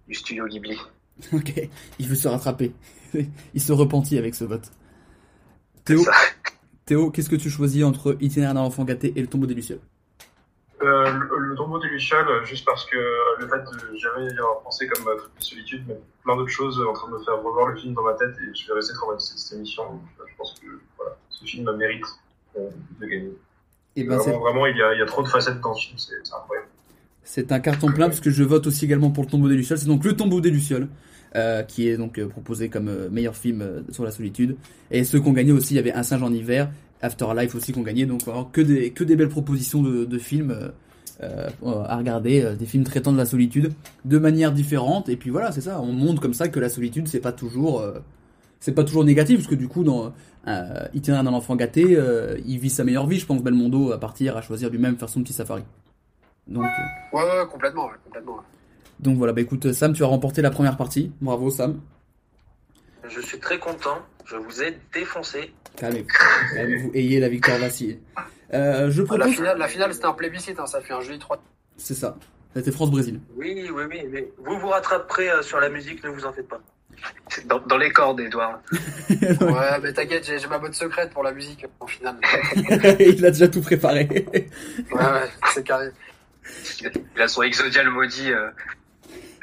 du 0.06 0.14
studio 0.14 0.46
Ghibli. 0.46 0.76
Ok, 1.32 1.52
il 1.98 2.08
veut 2.08 2.14
se 2.16 2.28
rattraper. 2.28 2.72
il 3.54 3.60
se 3.60 3.72
repentit 3.72 4.18
avec 4.18 4.34
ce 4.34 4.44
vote. 4.44 4.70
Théo, 6.86 7.10
qu'est-ce 7.10 7.28
que 7.30 7.36
tu 7.36 7.50
choisis 7.50 7.84
entre 7.84 8.16
Itinéraire 8.20 8.54
d'un 8.54 8.60
enfant 8.60 8.84
gâté 8.84 9.12
et 9.16 9.20
le 9.20 9.26
tombeau 9.26 9.46
des 9.46 9.54
Lucioles 9.54 9.80
Euh, 10.82 11.10
le, 11.10 11.38
le 11.38 11.54
tombeau 11.56 11.78
des 11.78 11.88
Lucioles, 11.88 12.26
juste 12.44 12.64
parce 12.64 12.84
que 12.86 12.96
le 13.40 13.48
fait 13.48 13.58
de 13.58 13.96
jamais 13.96 14.26
y 14.26 14.38
avoir 14.38 14.60
pensé 14.62 14.86
comme 14.86 15.06
euh, 15.08 15.16
truc 15.16 15.30
de 15.38 15.42
solitude, 15.44 15.84
mais 15.88 15.98
plein 16.24 16.36
d'autres 16.36 16.50
choses 16.50 16.80
en 16.88 16.92
train 16.92 17.08
de 17.10 17.14
me 17.14 17.24
faire 17.24 17.42
revoir 17.42 17.68
le 17.68 17.76
film 17.76 17.94
dans 17.94 18.02
ma 18.02 18.14
tête 18.14 18.34
et 18.40 18.54
je 18.54 18.66
vais 18.68 18.74
rester 18.74 18.94
traumatisé 18.94 19.34
de 19.34 19.38
cette 19.38 19.58
émission. 19.58 19.84
Donc, 19.84 20.00
euh, 20.20 20.24
je 20.30 20.36
pense 20.36 20.54
que 20.60 20.66
voilà, 20.96 21.16
ce 21.30 21.44
film 21.44 21.70
mérite 21.76 22.04
euh, 22.58 22.68
de 23.00 23.06
gagner. 23.06 23.32
Eh 23.96 24.04
ben, 24.04 24.16
vraiment, 24.16 24.40
vraiment, 24.40 24.66
il 24.66 24.76
y, 24.76 24.82
a, 24.82 24.92
il 24.94 24.98
y 24.98 25.02
a 25.02 25.06
trop 25.06 25.22
de 25.22 25.28
facettes 25.28 25.60
dans 25.60 25.74
ce 25.74 25.86
film, 25.86 25.98
c'est 25.98 26.34
incroyable. 26.34 26.68
C'est 27.22 27.52
un 27.52 27.60
carton 27.60 27.90
plein 27.92 28.08
puisque 28.08 28.28
je 28.28 28.42
vote 28.42 28.66
aussi 28.66 28.84
également 28.84 29.10
pour 29.10 29.24
le 29.24 29.30
tombeau 29.30 29.48
des 29.48 29.54
Lucioles. 29.56 29.78
C'est 29.78 29.86
donc 29.86 30.04
le 30.04 30.14
tombeau 30.14 30.40
des 30.42 30.50
Lucioles 30.50 30.88
qui 31.62 31.88
est 31.88 31.96
donc 31.96 32.18
euh, 32.18 32.28
proposé 32.28 32.68
comme 32.68 32.88
euh, 32.88 33.08
meilleur 33.10 33.36
film 33.36 33.60
euh, 33.62 33.80
sur 33.90 34.04
la 34.04 34.10
solitude. 34.10 34.56
Et 34.90 35.04
ceux 35.04 35.20
qui 35.20 35.28
ont 35.28 35.32
gagné 35.32 35.52
aussi, 35.52 35.74
il 35.74 35.76
y 35.76 35.80
avait 35.80 35.92
Un 35.92 36.02
singe 36.02 36.22
en 36.22 36.32
hiver, 36.32 36.70
Afterlife 37.02 37.54
aussi 37.54 37.72
qui 37.72 37.78
ont 37.78 37.82
gagné. 37.82 38.06
Donc 38.06 38.22
que 38.52 38.60
des, 38.60 38.90
que 38.90 39.04
des 39.04 39.16
belles 39.16 39.28
propositions 39.28 39.82
de, 39.82 40.04
de 40.04 40.18
films 40.18 40.50
euh, 40.52 40.68
euh, 41.22 41.84
à 41.84 41.96
regarder, 41.96 42.42
euh, 42.42 42.54
des 42.54 42.66
films 42.66 42.84
traitant 42.84 43.12
de 43.12 43.18
la 43.18 43.26
solitude 43.26 43.72
de 44.04 44.18
manière 44.18 44.52
différente. 44.52 45.08
Et 45.08 45.16
puis 45.16 45.30
voilà, 45.30 45.52
c'est 45.52 45.60
ça. 45.60 45.80
On 45.80 45.92
montre 45.92 46.20
comme 46.22 46.34
ça 46.34 46.48
que 46.48 46.60
la 46.60 46.68
solitude, 46.68 47.08
c'est 47.08 47.20
pas 47.20 47.32
toujours... 47.32 47.80
euh, 47.80 47.98
c'est 48.60 48.72
pas 48.72 48.84
toujours 48.84 49.04
négatif 49.04 49.40
parce 49.40 49.48
que 49.48 49.54
du 49.56 49.68
coup 49.68 49.84
dans 49.84 50.14
euh, 50.48 50.86
Itinéraire 50.94 51.22
d'un 51.24 51.34
enfant 51.34 51.54
gâté 51.54 51.96
euh, 51.98 52.38
il 52.46 52.58
vit 52.58 52.70
sa 52.70 52.82
meilleure 52.82 53.06
vie 53.06 53.18
je 53.18 53.26
pense 53.26 53.42
Belmondo 53.42 53.92
à 53.92 54.00
partir 54.00 54.38
à 54.38 54.40
choisir 54.40 54.70
lui-même 54.70 54.96
faire 54.96 55.10
son 55.10 55.22
petit 55.22 55.34
safari 55.34 55.62
donc 56.48 56.64
euh, 56.64 57.16
Ouais, 57.16 57.22
ouais, 57.22 57.46
complètement, 57.52 57.84
ouais, 57.86 57.92
complètement. 58.04 58.38
Donc 59.00 59.16
voilà, 59.18 59.32
bah 59.32 59.40
écoute 59.40 59.72
Sam, 59.72 59.92
tu 59.92 60.02
as 60.02 60.06
remporté 60.06 60.42
la 60.42 60.50
première 60.50 60.76
partie. 60.76 61.12
Bravo 61.20 61.50
Sam. 61.50 61.80
Je 63.08 63.20
suis 63.20 63.38
très 63.38 63.58
content. 63.58 63.98
Je 64.24 64.36
vous 64.36 64.62
ai 64.62 64.78
défoncé. 64.94 65.52
Calmez-vous. 65.76 66.90
Ayez 66.94 67.20
la 67.20 67.28
victoire 67.28 67.58
vacillée. 67.58 68.00
Euh, 68.52 68.90
je 68.90 69.02
La 69.16 69.28
finale, 69.28 69.58
la 69.58 69.68
finale 69.68 69.92
c'était 69.92 70.06
un 70.06 70.12
plébiscite, 70.12 70.58
hein, 70.58 70.66
ça 70.66 70.80
fait 70.80 70.92
un 70.94 71.00
joli 71.00 71.18
3. 71.18 71.42
C'est 71.76 71.94
ça. 71.94 72.16
C'était 72.54 72.70
France-Brésil. 72.72 73.20
Oui, 73.36 73.68
oui, 73.74 73.82
oui. 73.90 74.02
Mais 74.10 74.28
vous 74.38 74.58
vous 74.58 74.68
rattraperez 74.68 75.28
euh, 75.30 75.42
sur 75.42 75.58
la 75.60 75.68
musique, 75.68 76.02
ne 76.04 76.08
vous 76.10 76.24
en 76.24 76.32
faites 76.32 76.48
pas. 76.48 76.60
C'est 77.28 77.46
dans, 77.46 77.58
dans 77.58 77.76
les 77.76 77.90
cordes, 77.90 78.20
Edouard. 78.20 78.60
Ouais, 79.10 79.80
mais 79.82 79.92
t'inquiète, 79.92 80.24
j'ai 80.24 80.38
j'ai 80.38 80.46
ma 80.46 80.58
botte 80.58 80.74
secrète 80.74 81.10
pour 81.10 81.22
la 81.24 81.32
musique 81.32 81.66
en 81.80 81.86
finale. 81.86 82.16
il 83.00 83.26
a 83.26 83.30
déjà 83.30 83.48
tout 83.48 83.60
préparé. 83.60 84.06
Ouais, 84.32 84.48
ouais, 84.92 85.30
c'est 85.52 85.64
carré. 85.64 85.90
Il 87.16 87.20
a 87.22 87.28
son 87.28 87.42
exodial 87.42 87.90
maudit. 87.90 88.30
euh, 88.32 88.48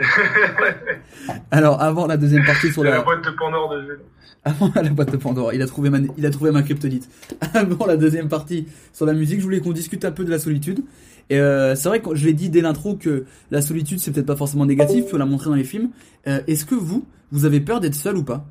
Alors 1.51 1.81
avant 1.81 2.07
la 2.07 2.17
deuxième 2.17 2.45
partie 2.45 2.71
sur 2.71 2.83
la. 2.83 2.91
la 2.91 3.01
boîte 3.01 3.23
de 3.23 3.31
Pandore 3.31 3.73
de 3.73 3.81
jeu. 3.81 4.01
Avant 4.43 4.71
la 4.75 4.89
boîte 4.89 5.11
de 5.11 5.17
Pandore, 5.17 5.53
il 5.53 5.61
a 5.61 5.67
trouvé 5.67 5.89
ma, 5.89 5.99
il 6.17 6.25
a 6.25 6.29
trouvé 6.29 6.51
ma 6.51 6.63
kryptonite. 6.63 7.09
Avant 7.53 7.85
la 7.85 7.97
deuxième 7.97 8.27
partie 8.27 8.67
sur 8.93 9.05
la 9.05 9.13
musique, 9.13 9.39
je 9.39 9.43
voulais 9.43 9.59
qu'on 9.59 9.71
discute 9.71 10.03
un 10.05 10.11
peu 10.11 10.23
de 10.23 10.31
la 10.31 10.39
solitude. 10.39 10.83
Et 11.29 11.39
euh, 11.39 11.75
c'est 11.75 11.87
vrai 11.87 12.01
que 12.01 12.15
je 12.15 12.25
l'ai 12.25 12.33
dit 12.33 12.49
dès 12.49 12.61
l'intro 12.61 12.95
que 12.95 13.25
la 13.51 13.61
solitude 13.61 13.99
c'est 13.99 14.11
peut-être 14.11 14.25
pas 14.25 14.35
forcément 14.35 14.65
négatif, 14.65 15.07
faut 15.09 15.17
la 15.17 15.25
montrer 15.25 15.49
dans 15.49 15.55
les 15.55 15.63
films. 15.63 15.91
Euh, 16.27 16.41
Est-ce 16.47 16.65
que 16.65 16.75
vous, 16.75 17.05
vous 17.31 17.45
avez 17.45 17.61
peur 17.61 17.79
d'être 17.79 17.95
seul 17.95 18.17
ou 18.17 18.23
pas? 18.23 18.45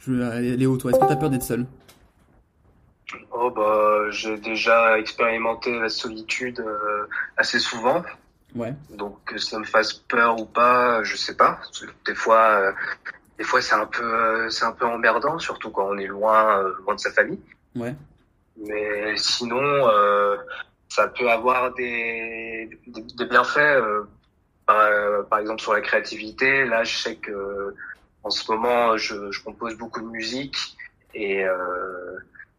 Je, 0.00 0.12
Léo, 0.56 0.76
toi, 0.76 0.90
est-ce 0.90 0.98
que 0.98 1.06
t'as 1.06 1.16
peur 1.16 1.30
d'être 1.30 1.44
seul? 1.44 1.66
Oh 3.30 3.50
bah 3.50 4.10
j'ai 4.10 4.38
déjà 4.38 4.98
expérimenté 4.98 5.78
la 5.78 5.88
solitude 5.88 6.60
euh, 6.60 7.06
assez 7.36 7.58
souvent, 7.58 8.02
Ouais. 8.54 8.74
donc 8.90 9.24
que 9.24 9.38
ça 9.38 9.58
me 9.58 9.64
fasse 9.64 9.94
peur 9.94 10.38
ou 10.38 10.44
pas, 10.44 11.02
je 11.04 11.16
sais 11.16 11.36
pas. 11.36 11.60
Des 12.04 12.14
fois, 12.14 12.42
euh, 12.60 12.72
des 13.38 13.44
fois 13.44 13.62
c'est 13.62 13.74
un 13.74 13.86
peu, 13.86 14.02
euh, 14.04 14.50
c'est 14.50 14.64
un 14.66 14.72
peu 14.72 14.84
emmerdant, 14.84 15.38
surtout 15.38 15.70
quand 15.70 15.86
on 15.88 15.96
est 15.96 16.06
loin, 16.06 16.58
euh, 16.58 16.74
loin 16.84 16.94
de 16.94 17.00
sa 17.00 17.10
famille. 17.12 17.40
Ouais. 17.74 17.94
Mais 18.58 19.16
sinon, 19.16 19.62
euh, 19.62 20.36
ça 20.88 21.08
peut 21.08 21.30
avoir 21.30 21.72
des, 21.74 22.78
des, 22.86 23.02
des 23.02 23.24
bienfaits. 23.24 23.80
par, 24.66 25.26
par 25.30 25.38
exemple 25.38 25.62
sur 25.62 25.72
la 25.72 25.80
créativité. 25.80 26.64
Là, 26.66 26.84
je 26.84 26.96
sais 26.96 27.16
que 27.16 27.74
en 28.22 28.30
ce 28.30 28.50
moment, 28.52 28.96
je, 28.98 29.32
je 29.32 29.42
compose 29.42 29.76
beaucoup 29.76 30.00
de 30.00 30.06
musique 30.08 30.76
et 31.14 31.44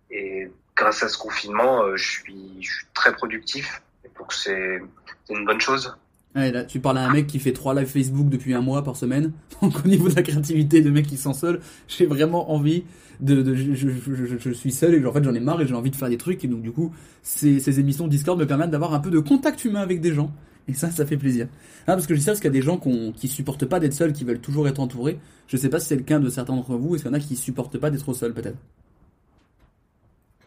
et 0.10 0.52
grâce 0.76 1.04
à 1.04 1.08
ce 1.10 1.18
confinement, 1.18 1.96
je 1.96 2.04
suis, 2.04 2.58
je 2.62 2.72
suis 2.78 2.86
très 2.94 3.14
productif. 3.14 3.82
Donc 4.18 4.34
c'est 4.34 4.82
une 5.30 5.46
bonne 5.46 5.62
chose. 5.62 5.96
Ouais, 6.36 6.52
là, 6.52 6.64
tu 6.64 6.80
parles 6.80 6.98
à 6.98 7.06
un 7.08 7.14
mec 7.14 7.28
qui 7.28 7.38
fait 7.38 7.54
trois 7.54 7.76
lives 7.76 7.88
Facebook 7.88 8.28
depuis 8.28 8.56
un 8.56 8.62
mois 8.62 8.84
par 8.84 8.96
semaine. 8.96 9.34
Donc 9.62 9.86
au 9.86 9.88
niveau 9.88 10.10
de 10.10 10.16
la 10.16 10.24
créativité 10.24 10.82
de 10.82 10.90
mec 10.90 11.06
qui 11.06 11.18
se 11.18 11.24
sent 11.24 11.34
seul, 11.34 11.60
j'ai 11.88 12.06
vraiment 12.06 12.52
envie 12.52 12.86
de, 13.20 13.54
je, 13.54 14.52
suis 14.52 14.72
seul 14.72 14.96
et 14.96 15.06
en 15.06 15.14
fait 15.14 15.24
j'en 15.24 15.34
ai 15.34 15.40
marre 15.40 15.62
et 15.62 15.68
j'ai 15.68 15.76
envie 15.76 15.92
de 15.92 15.96
faire 15.96 16.10
des 16.10 16.18
trucs 16.18 16.44
et 16.44 16.48
donc 16.48 16.64
du 16.64 16.72
coup 16.72 16.92
ces, 17.22 17.80
émissions 17.80 18.08
Discord 18.08 18.38
me 18.40 18.48
permettent 18.48 18.72
d'avoir 18.72 18.94
un 18.94 19.00
peu 19.00 19.12
de 19.12 19.20
contact 19.20 19.64
humain 19.64 19.82
avec 19.82 20.02
des 20.02 20.14
gens 20.14 20.32
et 20.68 20.74
ça 20.74 20.90
ça 20.90 21.06
fait 21.06 21.16
plaisir. 21.16 21.48
Ah, 21.86 21.94
parce 21.94 22.08
que 22.08 22.16
je 22.16 22.20
dis 22.20 22.26
ça 22.26 22.32
parce 22.32 22.40
qu'il 22.40 22.48
y 22.48 22.56
a 22.56 22.60
des 22.60 22.64
gens 22.64 22.80
qui 23.16 23.28
supportent 23.28 23.66
pas 23.66 23.80
d'être 23.80 23.94
seuls, 23.94 24.14
qui 24.14 24.24
veulent 24.24 24.42
toujours 24.42 24.68
être 24.68 24.80
entourés. 24.80 25.20
Je 25.48 25.58
sais 25.58 25.70
pas 25.70 25.80
si 25.80 25.88
c'est 25.88 25.96
le 25.96 26.04
cas 26.04 26.20
de 26.20 26.30
certains 26.30 26.56
d'entre 26.56 26.76
vous, 26.76 26.96
est-ce 26.96 27.04
qu'il 27.04 27.12
y 27.12 27.16
en 27.16 27.18
a 27.18 27.22
qui 27.22 27.36
supportent 27.36 27.78
pas 27.78 27.92
d'être 27.92 28.12
seuls 28.14 28.34
peut-être? 28.34 28.58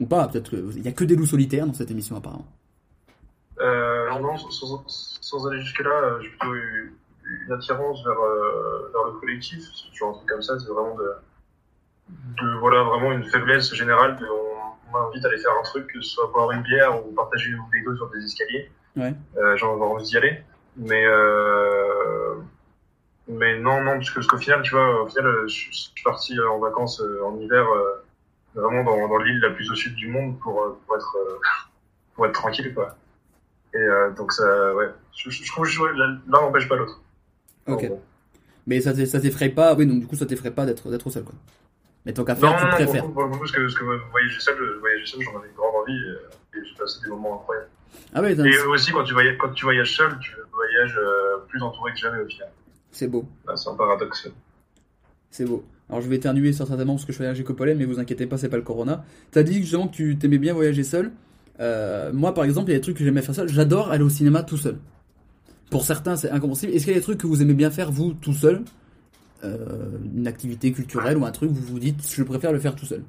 Ou 0.01 0.07
pas, 0.07 0.27
peut-être 0.29 0.51
qu'il 0.51 0.85
y 0.85 0.89
a 0.89 0.93
que 0.93 1.05
des 1.05 1.15
loups 1.15 1.27
solitaires 1.27 1.67
dans 1.67 1.75
cette 1.75 1.91
émission 1.91 2.17
apparemment. 2.17 2.47
Euh, 3.61 4.11
non, 4.19 4.37
sans, 4.37 4.85
sans 4.87 5.47
aller 5.49 5.61
jusque-là, 5.61 5.91
euh, 5.91 6.21
j'ai 6.21 6.29
plutôt 6.29 6.55
eu 6.55 6.97
une 7.47 7.53
attirance 7.53 8.05
vers, 8.05 8.19
euh, 8.21 8.91
vers 8.93 9.05
le 9.05 9.13
collectif. 9.13 9.63
C'est 9.75 9.91
toujours 9.91 10.11
un 10.11 10.13
truc 10.15 10.29
comme 10.29 10.43
ça, 10.43 10.59
c'est 10.59 10.69
vraiment 10.69 10.95
de, 10.95 11.11
de, 12.09 12.59
voilà, 12.59 12.83
vraiment 12.83 13.13
une 13.13 13.25
faiblesse 13.25 13.73
générale. 13.75 14.17
De, 14.17 14.27
on, 14.27 14.47
m'invite 14.93 15.25
à 15.25 15.29
aller 15.29 15.39
faire 15.39 15.53
un 15.59 15.63
truc, 15.65 15.93
que 15.93 16.01
ce 16.01 16.11
soit 16.11 16.29
boire 16.33 16.53
une 16.53 16.63
bière 16.63 17.05
ou 17.05 17.13
partager 17.13 17.51
une 17.51 17.61
vidéo 17.75 17.97
sur 17.97 18.09
des 18.11 18.25
escaliers. 18.25 18.71
Ouais. 18.97 19.15
Euh, 19.37 19.57
J'ai 19.57 19.67
envie 19.67 20.05
d'y 20.05 20.17
aller. 20.17 20.43
Mais, 20.77 21.05
euh, 21.05 22.37
mais 23.29 23.59
non, 23.59 23.83
non, 23.83 23.95
parce 23.95 24.11
que- 24.11 24.15
parce 24.17 24.27
qu'au 24.29 24.39
final, 24.39 24.63
tu 24.63 24.71
vois, 24.75 25.03
au 25.03 25.09
final, 25.09 25.49
je, 25.49 25.67
je 25.71 25.77
suis 25.77 26.03
parti 26.05 26.39
euh, 26.39 26.49
en 26.51 26.61
vacances 26.61 27.03
en 27.25 27.37
hiver, 27.39 27.67
vraiment 28.55 28.85
dans, 28.85 29.09
dans 29.09 29.19
l'île 29.19 29.41
la 29.41 29.51
plus 29.51 29.71
au 29.71 29.75
sud 29.75 29.95
du 29.97 30.09
monde 30.09 30.39
pour, 30.39 30.79
pour 30.87 30.97
être, 30.97 31.17
pour 32.15 32.27
être 32.27 32.33
tranquille, 32.33 32.73
quoi. 32.73 32.95
Et 33.77 33.79
euh, 33.79 34.11
donc 34.13 34.33
ça, 34.33 34.75
ouais, 34.75 34.89
je, 35.17 35.29
je 35.31 35.51
trouve 35.53 35.67
que 35.69 35.99
l'un 35.99 36.21
n'empêche 36.31 36.69
pas 36.69 36.77
l'autre. 36.77 37.01
Ok. 37.67 37.91
Mais 38.67 38.81
ça 38.81 38.93
t'eff- 38.93 39.07
ça 39.09 39.21
t'effraie 39.21 39.51
pas, 39.51 39.75
oui, 39.75 39.87
donc 39.87 40.01
du 40.01 40.07
coup 40.07 40.17
ça 40.17 40.25
t'effraie 40.27 40.51
pas 40.51 40.65
d'être 40.67 41.11
seul 41.11 41.25
quoi. 41.25 41.35
Mais 42.05 42.13
tant 42.13 42.25
qu'à 42.25 42.35
Non, 42.35 42.41
faire, 42.41 42.51
non, 42.53 42.57
tu 42.59 42.65
non, 42.65 42.71
préfères. 42.71 43.05
coup, 43.05 43.13
pour 43.13 43.23
le 43.25 43.31
coup, 43.31 43.39
parce 43.39 43.53
que, 43.53 43.61
parce 43.61 43.75
que 43.75 43.85
voyager 44.11 44.39
seul, 44.41 44.61
euh, 44.61 44.79
voyager 44.81 45.07
seul, 45.07 45.21
j'en 45.23 45.39
avais 45.39 45.49
une 45.49 45.55
grande 45.55 45.75
envie 45.83 45.93
et, 45.97 46.59
et 46.59 46.63
j'ai 46.65 46.75
passé 46.79 47.01
des 47.03 47.11
moments 47.11 47.35
incroyables. 47.41 47.69
Ah 48.15 48.23
ouais, 48.23 48.33
Et 48.35 48.59
aussi, 48.67 48.93
quand 48.93 49.03
tu 49.05 49.13
voyages, 49.13 49.37
quand 49.39 49.53
tu 49.53 49.65
voyages 49.65 49.97
seul, 49.97 50.17
tu 50.21 50.33
voyages 50.53 50.97
euh, 50.99 51.39
plus 51.49 51.61
entouré 51.63 51.93
que 51.93 51.99
jamais 51.99 52.21
au 52.23 52.27
final. 52.27 52.49
c'est 52.93 53.09
beau, 53.09 53.25
Là, 53.47 53.57
C'est 53.57 53.69
un 53.69 53.75
paradoxe. 53.75 54.29
c'est 55.31 55.45
beau. 55.45 55.65
Alors 55.89 56.01
je 56.01 56.09
vais 56.09 56.17
éternuer 56.17 56.53
certainement 56.53 56.95
parce 56.95 57.05
que 57.05 57.13
je 57.13 57.17
suis 57.17 57.25
allergique 57.25 57.49
au 57.51 57.55
pollen, 57.55 57.77
mais 57.79 57.85
vous 57.85 57.99
inquiétez 58.01 58.27
pas, 58.27 58.39
c'est 58.39 58.49
pas 58.49 58.57
le 58.57 58.63
corona. 58.63 59.05
T'as 59.31 59.43
dit 59.45 59.61
justement 59.61 59.87
que 59.89 59.95
tu 59.95 60.17
t'aimais 60.19 60.39
bien 60.39 60.53
voyager 60.55 60.83
seul. 60.85 61.13
Euh, 61.61 62.13
moi, 62.13 62.35
par 62.35 62.45
exemple, 62.45 62.71
il 62.71 62.73
y 62.73 62.77
a 62.77 62.79
des 62.79 62.83
trucs 62.83 62.97
que 62.97 63.05
j'aimais 63.05 63.23
faire 63.23 63.35
seul. 63.35 63.49
J'adore 63.49 63.91
aller 63.91 64.05
au 64.05 64.09
cinéma 64.09 64.43
tout 64.43 64.57
seul. 64.57 64.79
Pour 65.71 65.85
certains, 65.85 66.17
c'est 66.17 66.31
incompréhensible. 66.31 66.73
Est-ce 66.73 66.85
qu'il 66.85 66.93
y 66.93 66.97
a 66.97 67.01
des 67.01 67.05
trucs 67.05 67.19
que 67.19 67.27
vous 67.27 67.43
aimez 67.43 67.55
bien 67.55 67.71
faire 67.71 67.91
vous 67.91 68.13
tout 68.15 68.35
seul? 68.35 68.63
Euh, 69.45 69.99
Une 70.15 70.27
activité 70.27 70.73
culturelle 70.73 71.17
ou 71.17 71.25
un 71.25 71.33
truc, 71.33 71.51
vous 71.51 71.63
vous 71.63 71.79
dites, 71.79 72.07
je 72.09 72.23
préfère 72.23 72.53
le 72.53 72.59
faire 72.59 72.75
tout 72.75 72.87
seul? 72.87 73.03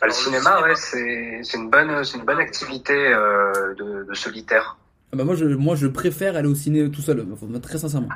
Bah, 0.00 0.06
le 0.06 0.12
cinéma, 0.12 0.62
ouais, 0.62 0.74
c'est 0.74 1.56
une 1.56 1.70
bonne, 1.70 1.90
une 1.90 2.24
bonne 2.24 2.38
activité 2.38 2.92
euh, 2.92 3.74
de, 3.74 4.04
de 4.08 4.14
solitaire. 4.14 4.78
Ah 5.12 5.16
bah 5.16 5.24
moi, 5.24 5.34
je, 5.34 5.44
moi, 5.44 5.76
je 5.76 5.86
préfère 5.86 6.36
aller 6.36 6.48
au 6.48 6.54
ciné 6.54 6.90
tout 6.90 7.02
seul, 7.02 7.26
très 7.62 7.78
sincèrement. 7.78 8.08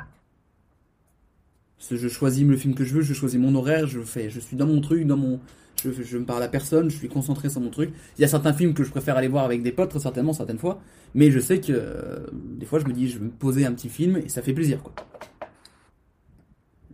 Parce 1.77 1.89
que 1.89 1.95
je 1.95 2.07
choisis 2.07 2.45
le 2.45 2.57
film 2.57 2.73
que 2.73 2.83
je 2.83 2.95
veux, 2.95 3.01
je 3.01 3.13
choisis 3.13 3.39
mon 3.39 3.53
horaire, 3.55 3.87
je 3.87 3.99
fais, 4.01 4.29
je 4.29 4.39
suis 4.39 4.57
dans 4.57 4.65
mon 4.65 4.81
truc, 4.81 5.05
dans 5.05 5.15
mon, 5.15 5.39
je, 5.83 5.91
je 5.91 6.17
me 6.17 6.25
parle 6.25 6.43
à 6.43 6.47
personne, 6.47 6.89
je 6.89 6.97
suis 6.97 7.09
concentré 7.09 7.49
sur 7.49 7.61
mon 7.61 7.69
truc. 7.69 7.91
Il 8.17 8.21
y 8.21 8.25
a 8.25 8.27
certains 8.27 8.53
films 8.53 8.73
que 8.73 8.83
je 8.83 8.89
préfère 8.91 9.17
aller 9.17 9.27
voir 9.27 9.45
avec 9.45 9.63
des 9.63 9.71
potes, 9.71 9.89
très 9.89 9.99
certainement, 9.99 10.33
certaines 10.33 10.59
fois. 10.59 10.79
Mais 11.13 11.31
je 11.31 11.39
sais 11.39 11.59
que 11.61 11.71
euh, 11.71 12.27
des 12.33 12.65
fois, 12.65 12.79
je 12.79 12.85
me 12.85 12.93
dis, 12.93 13.09
je 13.09 13.19
vais 13.19 13.25
me 13.25 13.29
poser 13.31 13.65
un 13.65 13.73
petit 13.73 13.89
film 13.89 14.17
et 14.17 14.29
ça 14.29 14.41
fait 14.41 14.53
plaisir, 14.53 14.81
quoi. 14.83 14.93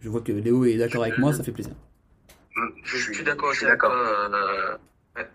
Je 0.02 0.10
vois 0.10 0.22
que 0.22 0.34
Léo 0.34 0.66
est 0.66 0.78
d'accord 0.78 1.04
avec 1.04 1.18
moi, 1.18 1.34
ça 1.34 1.44
fait 1.44 1.54
plaisir. 1.54 1.74
Je 2.84 2.98
suis 2.98 3.24
d'accord 3.24 3.52
je 3.54 3.58
suis 3.60 3.66
avec 3.66 3.80
d'accord. 3.80 3.94
toi, 3.94 4.30
euh, 4.36 4.78
ouais. 5.16 5.28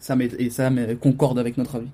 Ça 0.00 0.16
et 0.18 0.50
ça 0.50 0.70
concorde 1.00 1.38
avec 1.38 1.56
notre 1.56 1.76
avis. 1.76 1.88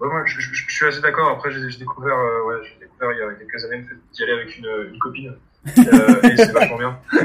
Ouais, 0.00 0.08
moi, 0.08 0.24
je, 0.26 0.40
je- 0.40 0.54
je 0.54 0.74
suis 0.74 0.86
assez 0.86 1.00
d'accord. 1.00 1.28
Après, 1.28 1.52
j'ai 1.52 1.78
découvert, 1.78 2.16
euh, 2.18 2.44
ouais, 2.46 2.56
j'ai 2.64 2.86
découvert 2.86 3.12
il 3.12 3.18
y 3.18 3.22
a 3.22 3.34
quelques 3.34 3.64
années 3.66 3.84
d'y 4.12 4.22
aller 4.24 4.32
avec 4.32 4.56
une, 4.58 4.66
une 4.92 4.98
copine. 4.98 5.34
Euh, 5.78 6.20
c'est 6.36 6.50
vachement 6.52 6.78
bien. 6.78 6.98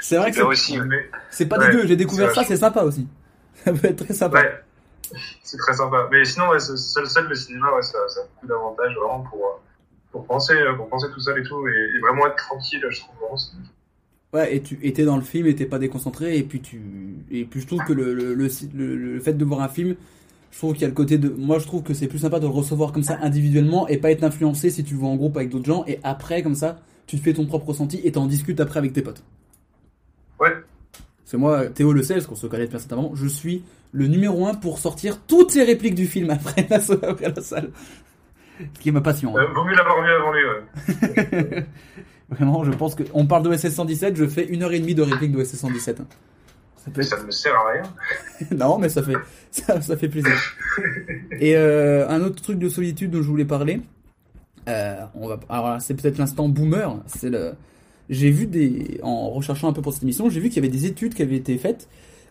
C'est 0.00 0.16
vrai 0.16 0.30
que 0.30 0.36
c'est- 0.36 0.42
aussi, 0.42 0.78
ouais. 0.80 0.86
Mais, 0.86 1.10
c'est 1.30 1.46
pas 1.46 1.58
Ouais, 1.58 1.70
dégueu, 1.70 1.86
j'ai 1.86 1.96
découvert 1.96 2.34
ça, 2.34 2.42
c'est 2.44 2.56
sympa 2.56 2.82
aussi. 2.82 3.06
Ça 3.64 3.72
peut 3.72 3.88
être 3.88 4.04
très 4.04 4.14
sympa. 4.14 4.40
ouais, 4.40 4.50
c'est 5.42 5.58
très 5.58 5.74
sympa. 5.74 6.08
Mais 6.10 6.24
sinon, 6.24 6.48
ouais, 6.50 6.60
seul, 6.60 7.06
seul 7.06 7.28
le 7.28 7.34
cinéma, 7.34 7.70
ouais, 7.74 7.82
ça, 7.82 7.98
ça 8.08 8.20
a 8.20 8.24
beaucoup 8.24 8.46
d'avantages 8.46 8.94
vraiment 8.94 9.20
pour, 9.20 9.44
euh, 9.44 9.60
pour 10.12 10.24
penser, 10.26 10.54
euh, 10.54 10.74
pour 10.74 10.88
penser 10.88 11.08
tout 11.12 11.20
seul 11.20 11.38
et 11.38 11.42
tout, 11.42 11.66
et, 11.68 11.70
et 11.96 12.00
vraiment 12.00 12.26
être 12.28 12.36
tranquille. 12.36 12.82
Je 12.88 13.00
trouve 13.00 13.14
vraiment. 13.16 13.36
Ouais, 14.32 14.54
et 14.56 14.62
tu 14.62 14.78
étais 14.82 15.04
dans 15.04 15.16
le 15.16 15.22
film, 15.22 15.46
et 15.48 15.54
t'es 15.54 15.66
pas 15.66 15.78
déconcentré, 15.78 16.38
et 16.38 16.44
puis 16.44 16.60
tu, 16.62 16.80
et 17.30 17.44
puis 17.44 17.60
je 17.60 17.66
trouve 17.66 17.82
que 17.84 17.92
le, 17.92 18.14
le, 18.14 18.34
le- 18.34 18.96
le 18.96 19.20
fait 19.20 19.32
de 19.34 19.44
voir 19.44 19.60
un 19.60 19.68
film, 19.68 19.96
je 20.50 20.58
trouve 20.58 20.72
qu'il 20.72 20.82
y 20.82 20.84
a 20.84 20.88
le 20.88 20.94
côté 20.94 21.16
de, 21.18 21.28
moi 21.28 21.58
je 21.58 21.66
trouve 21.66 21.82
que 21.82 21.94
c'est 21.94 22.06
plus 22.08 22.18
sympa 22.18 22.38
de 22.40 22.46
le 22.46 22.52
recevoir 22.52 22.92
comme 22.92 23.02
ça 23.04 23.18
individuellement 23.22 23.86
et 23.88 23.96
pas 23.98 24.10
être 24.10 24.24
influencé 24.24 24.70
si 24.70 24.82
tu 24.84 24.94
le 24.94 25.00
vois 25.00 25.08
en 25.08 25.16
groupe 25.16 25.36
avec 25.36 25.48
d'autres 25.50 25.66
gens, 25.66 25.84
et 25.86 25.98
après 26.02 26.42
comme 26.42 26.54
ça, 26.54 26.80
tu 27.06 27.18
te 27.18 27.22
fais 27.22 27.32
ton 27.32 27.46
propre 27.46 27.66
ressenti 27.68 28.00
et 28.04 28.12
t'en 28.12 28.26
discutes 28.26 28.60
après 28.60 28.78
avec 28.78 28.92
tes 28.92 29.02
potes. 29.02 29.22
Ouais. 30.40 30.50
Parce 31.22 31.32
que 31.32 31.36
moi, 31.36 31.66
Théo 31.66 31.92
le 31.92 32.02
sait, 32.02 32.14
parce 32.14 32.26
qu'on 32.26 32.34
se 32.34 32.46
connaît 32.46 32.64
depuis 32.64 32.76
un 32.76 32.80
certain 32.80 32.96
moment, 32.96 33.12
je 33.14 33.26
suis 33.28 33.62
le 33.92 34.06
numéro 34.06 34.46
un 34.46 34.54
pour 34.54 34.78
sortir 34.78 35.20
toutes 35.26 35.50
ces 35.52 35.64
répliques 35.64 35.94
du 35.94 36.06
film 36.06 36.30
après 36.30 36.66
la, 36.68 36.76
après 37.08 37.32
la 37.34 37.42
salle. 37.42 37.70
Ce 38.74 38.80
qui 38.80 38.88
est 38.90 38.92
ma 38.92 39.00
passion. 39.00 39.36
hein. 39.36 39.42
Euh, 39.42 39.52
vaut 39.54 39.64
mieux 39.64 39.74
l'avoir 39.74 40.02
vu 40.02 40.10
avant 40.10 40.32
lui. 40.32 40.42
Ouais. 41.50 41.66
Vraiment, 42.30 42.62
je 42.64 42.70
pense 42.72 42.94
que, 42.94 43.02
on 43.14 43.26
parle 43.26 43.42
d'OSS 43.42 43.70
117, 43.70 44.14
je 44.16 44.26
fais 44.26 44.46
une 44.46 44.62
heure 44.62 44.72
et 44.72 44.78
demie 44.80 44.94
de 44.94 45.02
réplique 45.02 45.32
d'OSS 45.32 45.54
117. 45.56 46.00
hein. 46.00 46.06
Ça 46.84 46.90
peut 46.90 47.00
être 47.02 47.08
Ça 47.08 47.20
ne 47.20 47.26
me 47.26 47.30
sert 47.30 47.54
à 47.54 47.72
rien. 47.72 47.82
non, 48.56 48.78
mais 48.78 48.88
ça 48.88 49.02
fait, 49.02 49.16
ça, 49.50 49.80
ça 49.80 49.96
fait 49.96 50.08
plaisir. 50.08 50.32
Et 51.38 51.56
euh, 51.56 52.08
un 52.08 52.22
autre 52.22 52.42
truc 52.42 52.58
de 52.58 52.68
solitude 52.68 53.10
dont 53.10 53.22
je 53.22 53.28
voulais 53.28 53.44
parler, 53.44 53.80
euh, 54.68 55.04
on 55.14 55.28
va, 55.28 55.40
alors 55.48 55.70
là, 55.70 55.80
c'est 55.80 55.94
peut-être 55.94 56.18
l'instant 56.18 56.48
boomer. 56.48 56.96
C'est 57.06 57.30
le, 57.30 57.54
j'ai 58.08 58.30
vu 58.30 58.46
des, 58.46 59.00
en 59.02 59.30
recherchant 59.30 59.68
un 59.68 59.72
peu 59.72 59.82
pour 59.82 59.92
cette 59.92 60.02
émission, 60.02 60.28
j'ai 60.30 60.40
vu 60.40 60.48
qu'il 60.48 60.62
y 60.62 60.66
avait 60.66 60.74
des 60.74 60.86
études 60.86 61.14
qui 61.14 61.22
avaient 61.22 61.36
été 61.36 61.56
faites 61.58 61.88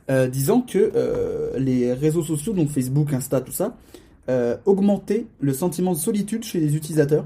euh, 0.09 0.27
disant 0.27 0.61
que 0.61 0.91
euh, 0.95 1.57
les 1.57 1.93
réseaux 1.93 2.23
sociaux, 2.23 2.53
donc 2.53 2.69
Facebook, 2.69 3.13
Insta, 3.13 3.41
tout 3.41 3.51
ça, 3.51 3.75
augmentaient 4.65 5.25
le 5.39 5.53
sentiment 5.53 5.91
de 5.91 5.97
solitude 5.97 6.43
chez 6.43 6.59
les 6.59 6.75
utilisateurs. 6.75 7.25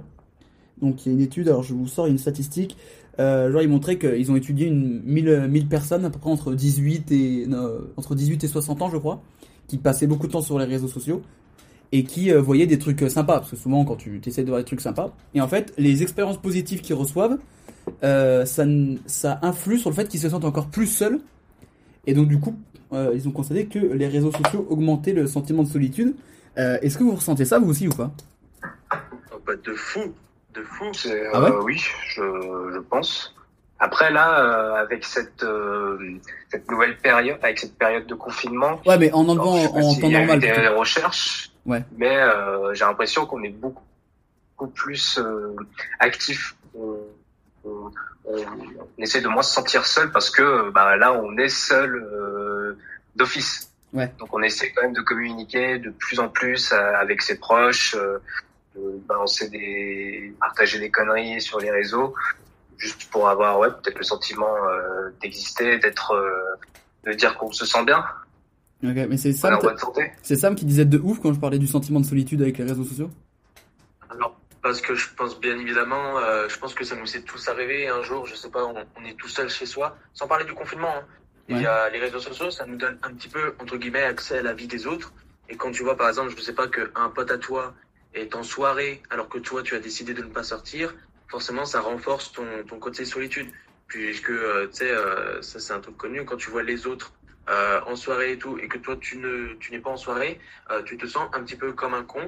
Donc 0.82 1.06
il 1.06 1.10
y 1.10 1.12
a 1.12 1.16
une 1.16 1.22
étude, 1.22 1.50
alors 1.50 1.62
je 1.62 1.74
vous 1.74 1.86
sors 1.86 2.06
une 2.06 2.18
statistique. 2.18 2.78
Euh, 3.20 3.52
genre 3.52 3.62
ils 3.62 3.70
montraient 3.70 4.00
qu'ils 4.00 4.32
ont 4.32 4.36
étudié 4.36 4.68
une 4.68 5.02
1000, 5.04 5.48
1000 5.48 5.68
personnes 5.68 6.04
à 6.06 6.10
peu 6.10 6.18
près 6.18 6.32
entre 6.32 6.54
18 6.54 7.12
et 7.12 7.46
non, 7.48 7.82
entre 7.96 8.16
18 8.16 8.44
et 8.44 8.48
60 8.48 8.82
ans 8.82 8.90
je 8.90 8.98
crois, 8.98 9.22
qui 9.68 9.78
passaient 9.78 10.08
beaucoup 10.08 10.28
de 10.28 10.32
temps 10.32 10.42
sur 10.42 10.58
les 10.58 10.66
réseaux 10.66 10.88
sociaux 10.88 11.22
et 11.92 12.04
qui 12.04 12.32
euh, 12.32 12.42
voyaient 12.42 12.66
des 12.66 12.80
trucs 12.80 13.04
euh, 13.04 13.10
sympas. 13.10 13.40
Parce 13.40 13.52
que 13.52 13.56
souvent 13.56 13.86
quand 13.86 13.98
tu 13.98 14.20
essaies 14.26 14.44
de 14.44 14.48
voir 14.48 14.60
des 14.60 14.66
trucs 14.66 14.82
sympas 14.82 15.16
et 15.36 15.42
en 15.42 15.48
fait 15.48 15.74
les 15.78 16.02
expériences 16.02 16.42
positives 16.42 16.82
qu'ils 16.82 16.96
reçoivent 16.96 17.38
euh, 18.04 18.46
ça 18.46 18.64
ça 19.06 19.40
influe 19.42 19.78
sur 19.78 19.90
le 19.90 19.96
fait 19.96 20.08
qu'ils 20.08 20.20
se 20.20 20.30
sentent 20.30 20.46
encore 20.46 20.68
plus 20.68 20.88
seuls. 20.88 21.20
Et 22.08 22.14
donc 22.14 22.28
du 22.28 22.40
coup 22.40 22.56
euh, 22.94 23.12
ils 23.14 23.28
ont 23.28 23.32
constaté 23.32 23.66
que 23.66 23.80
les 23.80 24.08
réseaux 24.08 24.32
sociaux 24.32 24.66
augmentaient 24.70 25.14
le 25.14 25.28
sentiment 25.28 25.64
de 25.64 25.68
solitude. 25.68 26.16
Euh, 26.58 26.78
Est-ce 26.82 26.98
que 26.98 27.04
vous 27.04 27.16
ressentez 27.16 27.46
ça 27.46 27.60
vous 27.60 27.70
aussi 27.70 27.88
ou 27.88 27.92
pas? 27.92 28.12
Oh, 29.34 29.38
bah, 29.46 29.54
de 29.64 29.74
fou, 29.74 30.14
de 30.54 30.64
fou. 30.64 30.86
C'est, 30.94 31.28
Ah 31.34 31.42
ouais 31.42 31.50
euh, 31.52 31.62
oui, 31.64 31.84
je, 32.08 32.22
je 32.74 32.80
pense. 32.80 33.36
Après 33.80 34.12
là, 34.12 34.40
euh, 34.40 34.76
avec 34.76 35.04
cette 35.04 35.44
euh, 35.44 35.98
cette 36.50 36.70
nouvelle 36.70 36.98
période, 36.98 37.38
avec 37.42 37.60
cette 37.60 37.78
période 37.78 38.06
de 38.08 38.16
confinement, 38.16 38.80
Ouais 38.86 38.98
mais 38.98 39.12
en 39.12 39.28
enlevant 39.28 39.56
en 39.56 39.92
s'il 39.92 40.02
temps 40.02 40.08
y 40.10 40.16
a 40.16 40.20
eu 40.24 40.26
normal. 40.28 40.40
des 40.40 40.68
recherches, 40.70 41.52
Ouais. 41.66 41.84
mais 41.98 42.16
euh, 42.18 42.74
j'ai 42.74 42.86
l'impression 42.86 43.26
qu'on 43.26 43.44
est 43.44 43.50
beaucoup 43.50 43.84
beaucoup 44.58 44.72
plus 44.72 45.18
euh, 45.20 45.56
actif. 46.00 46.56
On, 46.76 46.98
on, 47.66 47.92
on- 48.26 48.46
on 48.98 49.02
essaie 49.02 49.20
de 49.22 49.28
moins 49.28 49.44
se 49.44 49.54
sentir 49.54 49.86
seul 49.86 50.12
parce 50.12 50.30
que 50.30 50.70
bah, 50.72 50.96
là, 50.96 51.12
on 51.14 51.36
est 51.38 51.50
seul 51.50 51.96
euh, 51.96 52.78
d'office. 53.18 53.70
Ouais. 53.92 54.12
Donc 54.18 54.30
on 54.34 54.42
essaie 54.42 54.72
quand 54.72 54.84
même 54.84 54.94
de 54.94 55.02
communiquer 55.02 55.78
de 55.78 55.90
plus 55.90 56.20
en 56.20 56.30
plus 56.30 56.72
avec 56.72 57.22
ses 57.22 57.38
proches, 57.38 57.96
euh, 57.96 58.20
balancer 59.08 59.50
des, 59.50 60.34
partager 60.40 60.80
des 60.80 60.90
conneries 60.90 61.42
sur 61.42 61.60
les 61.60 61.72
réseaux, 61.72 62.14
juste 62.78 63.10
pour 63.12 63.30
avoir 63.30 63.60
ouais 63.60 63.70
peut-être 63.70 63.98
le 63.98 64.04
sentiment 64.04 64.56
euh, 64.68 65.10
d'exister, 65.22 65.80
d'être, 65.80 66.12
euh, 66.12 66.56
de 67.06 67.14
dire 67.14 67.38
qu'on 67.38 67.52
se 67.52 67.66
sent 67.66 67.84
bien, 67.86 68.04
Ok, 68.84 68.96
mais 69.08 69.16
c'est 69.16 69.32
Sam, 69.32 69.54
en 69.54 69.60
bonne 69.60 69.78
santé. 69.78 70.12
c'est 70.22 70.36
Sam 70.36 70.56
qui 70.56 70.66
disait 70.66 70.84
de 70.84 70.98
ouf 70.98 71.22
quand 71.22 71.32
je 71.32 71.40
parlais 71.40 71.60
du 71.60 71.68
sentiment 71.68 72.02
de 72.02 72.06
solitude 72.06 72.42
avec 72.42 72.58
les 72.58 72.66
réseaux 72.66 72.84
sociaux? 72.84 73.10
Alors, 74.10 74.38
parce 74.62 74.82
que 74.82 74.94
je 74.94 75.08
pense 75.16 75.40
bien 75.40 75.58
évidemment, 75.58 76.18
euh, 76.20 76.50
je 76.50 76.58
pense 76.60 76.74
que 76.74 76.84
ça 76.84 76.98
nous 76.98 77.16
est 77.16 77.22
tous 77.22 77.48
arrivé 77.48 77.88
un 77.88 78.04
jour, 78.04 78.28
je 78.28 78.36
sais 78.36 78.50
pas, 78.50 78.66
on, 78.66 78.76
on 79.00 79.06
est 79.06 79.18
tout 79.18 79.30
seul 79.30 79.50
chez 79.50 79.66
soi, 79.66 79.96
sans 80.14 80.28
parler 80.28 80.44
du 80.44 80.54
confinement. 80.54 80.94
Hein. 80.98 81.06
Il 81.50 81.62
y 81.62 81.66
a 81.66 81.90
les 81.90 82.00
réseaux 82.00 82.20
sociaux, 82.20 82.52
ça 82.52 82.66
nous 82.66 82.78
donne 82.78 82.98
un 83.04 83.14
petit 83.14 83.30
peu, 83.30 83.54
entre 83.60 83.78
guillemets, 83.78 84.04
accès 84.04 84.40
à 84.40 84.42
la 84.42 84.54
vie 84.54 84.68
des 84.68 84.86
autres. 84.88 85.14
Et 85.50 85.56
quand 85.56 85.72
tu 85.72 85.84
vois, 85.84 85.96
par 85.98 86.10
exemple, 86.10 86.34
je 86.36 86.42
sais 86.42 86.54
pas, 86.54 86.68
qu'un 86.68 87.10
pote 87.10 87.32
à 87.32 87.38
toi 87.38 87.74
est 88.14 88.36
en 88.36 88.44
soirée, 88.44 89.02
alors 89.10 89.30
que 89.30 89.38
toi, 89.40 89.64
tu 89.64 89.76
as 89.76 89.80
décidé 89.80 90.14
de 90.14 90.22
ne 90.22 90.28
pas 90.30 90.44
sortir, 90.44 90.94
forcément, 91.28 91.66
ça 91.66 91.82
renforce 91.82 92.32
ton, 92.32 92.46
ton 92.68 92.80
côté 92.80 93.06
solitude. 93.06 93.48
Puisque, 93.88 94.32
euh, 94.32 94.68
tu 94.72 94.78
sais, 94.78 94.92
euh, 94.92 95.42
ça 95.42 95.60
c'est 95.60 95.74
un 95.74 95.80
truc 95.80 95.98
connu, 95.98 96.26
quand 96.26 96.38
tu 96.38 96.50
vois 96.50 96.64
les 96.64 96.88
autres 96.88 97.14
euh, 97.50 97.80
en 97.86 97.96
soirée 97.96 98.32
et 98.32 98.38
tout, 98.40 98.58
et 98.58 98.68
que 98.68 98.80
toi, 98.80 98.96
tu 99.00 99.18
ne 99.18 99.54
tu 99.60 99.72
n'es 99.72 99.80
pas 99.80 99.92
en 99.92 99.98
soirée, 99.98 100.40
tu 100.86 100.98
te 100.98 101.06
sens 101.06 101.30
un 101.34 101.44
petit 101.44 101.58
peu 101.58 101.74
comme 101.74 101.94
un 101.94 102.04
con, 102.04 102.28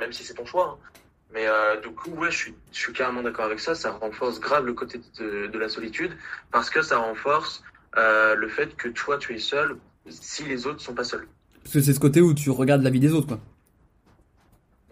même 0.00 0.12
si 0.12 0.24
c'est 0.24 0.34
ton 0.34 0.46
choix. 0.46 0.78
hein. 0.82 0.88
Mais 1.32 1.46
du 1.80 1.90
coup, 1.90 2.10
ouais, 2.12 2.32
je 2.32 2.36
suis, 2.36 2.54
je 2.72 2.78
suis 2.78 2.92
carrément 2.92 3.22
d'accord 3.22 3.44
avec 3.44 3.60
ça. 3.60 3.76
Ça 3.76 3.92
renforce 3.92 4.40
grave 4.40 4.64
le 4.66 4.72
côté 4.72 5.00
de, 5.20 5.46
de 5.46 5.58
la 5.58 5.68
solitude 5.68 6.10
parce 6.50 6.70
que 6.70 6.82
ça 6.82 6.98
renforce 6.98 7.62
le 7.94 8.48
fait 8.48 8.74
que 8.76 8.88
toi, 8.88 9.16
tu 9.18 9.34
es 9.34 9.38
seul 9.38 9.76
si 10.08 10.42
les 10.44 10.66
autres 10.66 10.80
sont 10.80 10.94
pas 10.94 11.04
seuls. 11.04 11.28
Parce 11.62 11.74
que 11.74 11.80
c'est 11.82 11.92
ce 11.92 12.00
côté 12.00 12.20
où 12.20 12.34
tu 12.34 12.50
regardes 12.50 12.82
la 12.82 12.90
vie 12.90 12.98
des 13.00 13.12
autres 13.12 13.28
quoi. 13.28 13.38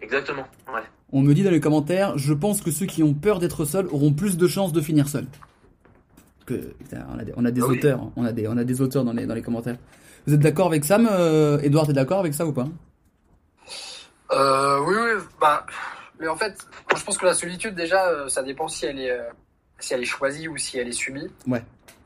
Exactement. 0.01 0.45
Ouais. 0.73 0.81
On 1.11 1.21
me 1.21 1.33
dit 1.33 1.43
dans 1.43 1.51
les 1.51 1.59
commentaires, 1.59 2.17
je 2.17 2.33
pense 2.33 2.61
que 2.61 2.71
ceux 2.71 2.85
qui 2.85 3.03
ont 3.03 3.13
peur 3.13 3.39
d'être 3.39 3.65
seuls 3.65 3.87
auront 3.87 4.13
plus 4.13 4.37
de 4.37 4.47
chances 4.47 4.71
de 4.71 4.81
finir 4.81 5.07
seuls. 5.07 5.27
Que, 6.45 6.53
putain, 6.53 7.05
on 7.13 7.19
a 7.19 7.23
des, 7.23 7.33
on 7.35 7.45
a 7.45 7.51
des 7.51 7.61
oui. 7.61 7.77
auteurs, 7.77 8.11
on 8.15 8.25
a 8.25 8.31
des, 8.31 8.47
on 8.47 8.57
a 8.57 8.63
des 8.63 8.81
auteurs 8.81 9.03
dans 9.03 9.13
les, 9.13 9.25
dans 9.25 9.35
les 9.35 9.41
commentaires. 9.41 9.77
Vous 10.25 10.33
êtes 10.33 10.39
d'accord 10.39 10.67
avec 10.67 10.85
Sam 10.85 11.07
euh, 11.11 11.59
Edouard, 11.59 11.87
t'es 11.87 11.93
d'accord 11.93 12.19
avec 12.19 12.33
ça 12.33 12.45
ou 12.45 12.53
pas? 12.53 12.67
Euh, 14.31 14.79
oui, 14.85 14.95
oui, 14.95 15.23
bah, 15.41 15.65
mais 16.19 16.27
en 16.27 16.35
fait, 16.35 16.55
je 16.95 17.03
pense 17.03 17.17
que 17.17 17.25
la 17.25 17.33
solitude, 17.33 17.75
déjà, 17.75 18.07
euh, 18.09 18.27
ça 18.27 18.43
dépend 18.43 18.67
si 18.67 18.85
elle 18.85 18.99
est, 18.99 19.11
euh, 19.11 19.23
si 19.79 19.93
elle 19.93 20.01
est 20.01 20.05
choisie 20.05 20.47
ou 20.47 20.57
si 20.57 20.77
elle 20.77 20.87
est 20.87 20.91
subie. 20.91 21.27
Ouais. 21.47 21.63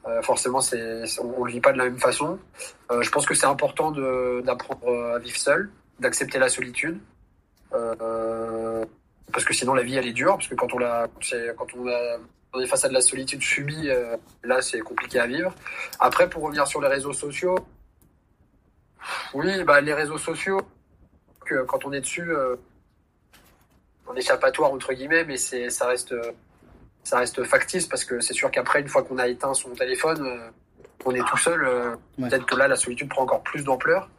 Euh, 0.07 0.21
forcément, 0.21 0.61
c'est, 0.61 1.03
on, 1.21 1.41
on 1.41 1.43
le 1.45 1.51
vit 1.51 1.61
pas 1.61 1.73
de 1.73 1.77
la 1.77 1.85
même 1.85 1.99
façon. 1.99 2.37
Euh, 2.91 3.01
je 3.01 3.09
pense 3.09 3.25
que 3.25 3.33
c'est 3.33 3.45
important 3.45 3.91
de, 3.91 4.41
d'apprendre 4.45 5.13
à 5.15 5.19
vivre 5.19 5.37
seul, 5.37 5.69
d'accepter 5.99 6.39
la 6.39 6.49
solitude. 6.49 6.97
Euh, 7.73 8.85
parce 9.31 9.45
que 9.45 9.53
sinon, 9.53 9.73
la 9.73 9.83
vie, 9.83 9.95
elle 9.95 10.07
est 10.07 10.13
dure, 10.13 10.35
parce 10.35 10.47
que 10.47 10.55
quand 10.55 10.73
on 10.73 10.77
la, 10.77 11.07
c'est, 11.21 11.55
quand 11.57 11.67
on 11.75 11.87
a, 11.87 12.17
on 12.53 12.59
est 12.59 12.67
face 12.67 12.85
à 12.85 12.89
de 12.89 12.93
la 12.93 13.01
solitude 13.01 13.41
subie, 13.41 13.89
euh, 13.89 14.15
là, 14.43 14.61
c'est 14.61 14.79
compliqué 14.79 15.19
à 15.19 15.25
vivre. 15.25 15.53
Après, 15.99 16.29
pour 16.29 16.43
revenir 16.43 16.67
sur 16.67 16.81
les 16.81 16.87
réseaux 16.87 17.13
sociaux, 17.13 17.57
oui, 19.33 19.63
bah, 19.63 19.81
les 19.81 19.93
réseaux 19.93 20.17
sociaux, 20.19 20.61
que 21.45 21.63
quand 21.63 21.85
on 21.85 21.91
est 21.91 22.01
dessus, 22.01 22.31
euh, 22.31 22.55
on 24.07 24.15
échappatoire 24.15 24.71
entre 24.71 24.93
guillemets, 24.93 25.25
mais 25.25 25.37
c'est, 25.37 25.69
ça 25.69 25.87
reste, 25.87 26.15
ça 27.03 27.17
reste 27.17 27.43
factice 27.43 27.87
parce 27.87 28.05
que 28.05 28.19
c'est 28.21 28.33
sûr 28.33 28.51
qu'après, 28.51 28.81
une 28.81 28.87
fois 28.87 29.03
qu'on 29.03 29.17
a 29.17 29.27
éteint 29.27 29.53
son 29.53 29.71
téléphone, 29.71 30.25
euh, 30.25 30.49
on 31.05 31.13
est 31.15 31.27
tout 31.27 31.37
seul. 31.37 31.67
Ouais. 32.17 32.29
Peut-être 32.29 32.45
que 32.45 32.55
là, 32.55 32.67
la 32.67 32.75
solitude 32.75 33.09
prend 33.09 33.23
encore 33.23 33.41
plus 33.41 33.63
d'ampleur. 33.63 34.09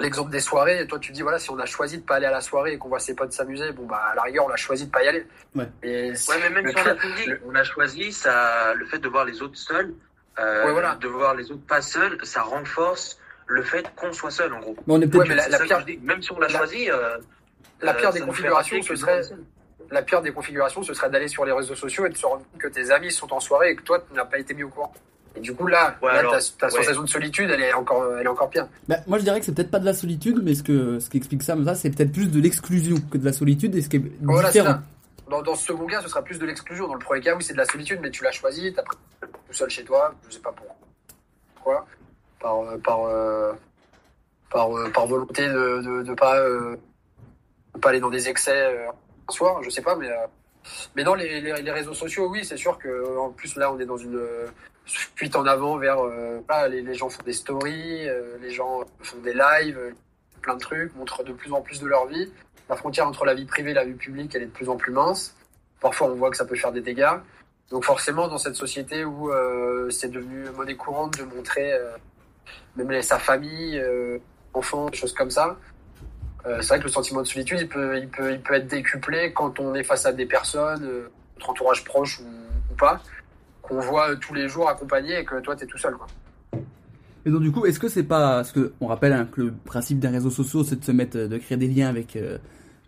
L'exemple 0.00 0.30
des 0.30 0.40
soirées, 0.40 0.86
toi 0.86 0.98
tu 0.98 1.12
dis 1.12 1.22
voilà, 1.22 1.38
si 1.38 1.50
on 1.50 1.58
a 1.58 1.66
choisi 1.66 1.98
de 1.98 2.02
pas 2.02 2.16
aller 2.16 2.26
à 2.26 2.30
la 2.30 2.40
soirée 2.40 2.72
et 2.72 2.78
qu'on 2.78 2.88
voit 2.88 2.98
ses 3.00 3.14
potes 3.14 3.32
s'amuser, 3.32 3.72
bon 3.72 3.86
bah 3.86 4.00
à 4.12 4.14
la 4.14 4.22
rigueur 4.22 4.46
on 4.46 4.50
a 4.50 4.56
choisi 4.56 4.86
de 4.86 4.90
pas 4.90 5.02
y 5.04 5.08
aller. 5.08 5.26
Ouais. 5.54 5.68
Et 5.82 6.10
Ouais, 6.10 6.36
mais 6.42 6.50
même 6.50 6.68
si 6.70 6.76
on 6.76 6.86
a 6.86 6.94
le- 6.94 7.40
on 7.60 7.64
choisi, 7.64 8.12
ça, 8.12 8.74
le 8.74 8.86
fait 8.86 8.98
de 8.98 9.08
voir 9.08 9.24
les 9.24 9.42
autres 9.42 9.56
seuls, 9.56 9.94
euh, 10.38 10.64
Ouais, 10.66 10.72
voilà. 10.72 10.94
de 10.96 11.08
voir 11.08 11.34
les 11.34 11.50
autres 11.50 11.66
pas 11.66 11.82
seuls, 11.82 12.18
ça 12.24 12.42
renforce 12.42 13.18
le 13.46 13.62
fait 13.62 13.84
qu'on 13.96 14.12
soit 14.12 14.30
seul, 14.30 14.52
en 14.54 14.60
gros. 14.60 14.76
Mais 14.86 14.94
on 14.94 15.00
est 15.00 15.06
peut-être 15.06 15.22
Ouais, 15.22 15.28
mais 15.28 15.48
la- 15.48 15.58
pire- 15.58 15.80
je 15.80 15.86
dis. 15.86 15.98
Même 16.02 16.22
si 16.22 16.32
on 16.32 16.38
l'a 16.38 16.48
choisi, 16.48 16.90
euh, 16.90 17.18
la 17.82 17.92
euh, 17.92 17.94
pire 17.94 18.12
des 18.12 18.20
configurations, 18.20 18.80
ce 18.82 18.96
serait 18.96 19.22
la 19.90 20.02
pire 20.02 20.22
des 20.22 20.32
configurations, 20.32 20.82
ce 20.84 20.94
serait 20.94 21.10
d'aller 21.10 21.26
sur 21.28 21.44
les 21.44 21.50
réseaux 21.52 21.74
sociaux 21.74 22.06
et 22.06 22.10
de 22.10 22.16
se 22.16 22.24
rendre 22.24 22.44
compte 22.52 22.60
que 22.62 22.68
tes 22.68 22.90
amis 22.92 23.10
sont 23.10 23.32
en 23.32 23.40
soirée 23.40 23.70
et 23.70 23.76
que 23.76 23.82
toi 23.82 23.98
tu 24.08 24.14
n'as 24.14 24.24
pas 24.24 24.38
été 24.38 24.54
mis 24.54 24.62
au 24.62 24.68
courant. 24.68 24.92
Et 25.36 25.40
du 25.40 25.54
coup 25.54 25.66
là, 25.66 25.96
Ouais, 26.02 26.12
là, 26.12 26.18
alors, 26.20 26.32
ta, 26.32 26.38
ta 26.58 26.66
ouais. 26.66 26.72
sensation 26.82 27.02
de 27.02 27.08
solitude, 27.08 27.48
elle 27.50 27.60
est 27.62 27.72
encore, 27.72 28.04
elle 28.18 28.26
est 28.26 28.28
encore 28.28 28.50
pire. 28.50 28.66
Bah, 28.88 28.96
moi 29.06 29.18
je 29.18 29.22
dirais 29.24 29.38
que 29.38 29.46
c'est 29.46 29.54
peut-être 29.54 29.70
pas 29.70 29.78
de 29.78 29.84
la 29.84 29.94
solitude, 29.94 30.40
mais 30.42 30.54
ce 30.54 30.62
que 30.62 30.98
ce 30.98 31.08
qui 31.08 31.16
explique 31.18 31.42
ça, 31.44 31.54
ça 31.64 31.74
c'est 31.76 31.90
peut-être 31.90 32.12
plus 32.12 32.30
de 32.30 32.40
l'exclusion 32.40 32.96
que 33.10 33.16
de 33.18 33.24
la 33.24 33.32
solitude, 33.32 33.74
et 33.76 33.82
ce 33.82 33.88
qui 33.88 33.96
est 33.98 34.02
Voilà, 34.22 34.48
différent. 34.50 34.78
Dans, 35.30 35.42
dans 35.42 35.54
ce 35.54 35.66
second 35.66 35.86
cas, 35.86 36.00
ce 36.02 36.08
sera 36.08 36.22
plus 36.22 36.40
de 36.40 36.46
l'exclusion. 36.46 36.88
Dans 36.88 36.94
le 36.94 36.98
premier 36.98 37.20
cas, 37.20 37.36
oui, 37.36 37.44
c'est 37.44 37.52
de 37.52 37.58
la 37.58 37.64
solitude, 37.64 38.00
mais 38.02 38.10
tu 38.10 38.24
l'as 38.24 38.32
choisi, 38.32 38.72
t'as 38.74 38.82
pris 38.82 38.96
tout 39.20 39.52
seul 39.52 39.70
chez 39.70 39.84
toi, 39.84 40.12
je 40.28 40.34
sais 40.34 40.40
pas 40.40 40.52
pourquoi, 41.54 41.86
par 42.40 42.58
euh, 42.62 42.78
par 42.78 43.04
euh, 43.04 43.52
par, 44.50 44.76
euh, 44.76 44.90
par 44.90 45.06
volonté 45.06 45.46
de 45.48 45.80
de, 45.82 46.02
de 46.02 46.14
pas 46.14 46.38
euh, 46.40 46.74
de 47.74 47.78
pas 47.80 47.90
aller 47.90 48.00
dans 48.00 48.10
des 48.10 48.28
excès 48.28 48.50
euh, 48.74 48.88
un 49.28 49.32
soir, 49.32 49.62
je 49.62 49.70
sais 49.70 49.82
pas, 49.82 49.94
mais 49.94 50.08
euh, 50.08 50.26
mais 50.94 51.04
non, 51.04 51.14
les, 51.14 51.40
les, 51.40 51.70
réseaux 51.70 51.94
sociaux, 51.94 52.28
oui, 52.28 52.44
c'est 52.44 52.56
sûr 52.56 52.78
que 52.78 53.16
en 53.18 53.30
plus 53.30 53.56
là, 53.56 53.72
on 53.72 53.78
est 53.78 53.86
dans 53.86 53.96
une 53.96 54.16
euh, 54.16 54.46
fuite 54.86 55.36
en 55.36 55.46
avant 55.46 55.76
vers 55.76 55.98
euh, 56.00 56.40
les, 56.68 56.94
gens 56.94 57.08
font 57.08 57.22
des 57.22 57.32
stories, 57.32 58.08
euh, 58.08 58.36
les 58.40 58.50
gens 58.50 58.80
font 59.02 59.18
des 59.18 59.34
lives, 59.34 59.78
euh, 59.78 59.92
plein 60.42 60.54
de 60.54 60.60
trucs, 60.60 60.94
montrent 60.96 61.24
de 61.24 61.32
plus 61.32 61.52
en 61.52 61.60
plus 61.60 61.80
de 61.80 61.86
leur 61.86 62.06
vie. 62.06 62.30
La 62.68 62.76
frontière 62.76 63.06
entre 63.06 63.24
la 63.24 63.34
vie 63.34 63.44
privée 63.44 63.72
et 63.72 63.74
la 63.74 63.84
vie 63.84 63.94
publique, 63.94 64.34
elle 64.34 64.42
est 64.42 64.46
de 64.46 64.50
plus 64.50 64.68
en 64.68 64.76
plus 64.76 64.92
mince. 64.92 65.34
Parfois, 65.80 66.08
on 66.08 66.14
voit 66.14 66.30
que 66.30 66.36
ça 66.36 66.44
peut 66.44 66.56
faire 66.56 66.72
des 66.72 66.82
dégâts. 66.82 67.16
Donc 67.70 67.84
forcément, 67.84 68.28
dans 68.28 68.38
cette 68.38 68.56
société 68.56 69.04
où 69.04 69.30
euh, 69.30 69.90
c'est 69.90 70.10
devenu 70.10 70.44
monnaie 70.56 70.76
courante 70.76 71.18
de 71.18 71.24
montrer 71.24 71.72
euh, 71.72 71.92
même 72.76 73.00
sa 73.02 73.18
famille, 73.18 73.78
euh, 73.78 74.18
enfants, 74.54 74.88
des 74.90 74.96
choses 74.96 75.12
comme 75.12 75.30
ça, 75.30 75.48
euh, 75.50 75.54
c'est 76.44 76.68
vrai 76.68 76.78
que 76.78 76.84
le 76.84 76.90
sentiment 76.90 77.22
de 77.22 77.26
solitude, 77.26 77.58
il 77.60 77.68
peut, 77.68 77.98
il 77.98 78.08
peut, 78.08 78.32
il 78.32 78.40
peut 78.40 78.54
être 78.54 78.66
décuplé 78.66 79.32
quand 79.32 79.60
on 79.60 79.74
est 79.74 79.82
face 79.82 80.06
à 80.06 80.12
des 80.12 80.26
personnes, 80.26 80.84
euh, 80.84 81.08
notre 81.36 81.50
entourage 81.50 81.84
proche 81.84 82.20
ou, 82.20 82.72
ou 82.72 82.76
pas, 82.76 83.02
qu'on 83.62 83.80
voit 83.80 84.10
euh, 84.10 84.16
tous 84.16 84.34
les 84.34 84.48
jours 84.48 84.68
accompagnés 84.68 85.18
et 85.18 85.24
que 85.24 85.40
toi, 85.40 85.56
tu 85.56 85.64
es 85.64 85.66
tout 85.66 85.78
seul. 85.78 85.94
Quoi. 85.94 86.06
Et 87.26 87.30
donc 87.30 87.42
du 87.42 87.52
coup, 87.52 87.66
est-ce 87.66 87.78
que 87.78 87.88
c'est 87.88 88.04
pas 88.04 88.36
parce 88.36 88.52
que 88.52 88.72
on 88.80 88.86
rappelle 88.86 89.12
hein, 89.12 89.28
que 89.30 89.42
le 89.42 89.52
principe 89.52 89.98
des 89.98 90.08
réseaux 90.08 90.30
sociaux, 90.30 90.64
c'est 90.64 90.76
de 90.76 90.84
se 90.84 90.92
mettre, 90.92 91.18
euh, 91.18 91.28
de 91.28 91.38
créer 91.38 91.58
des 91.58 91.68
liens 91.68 91.88
avec 91.88 92.16
euh, 92.16 92.38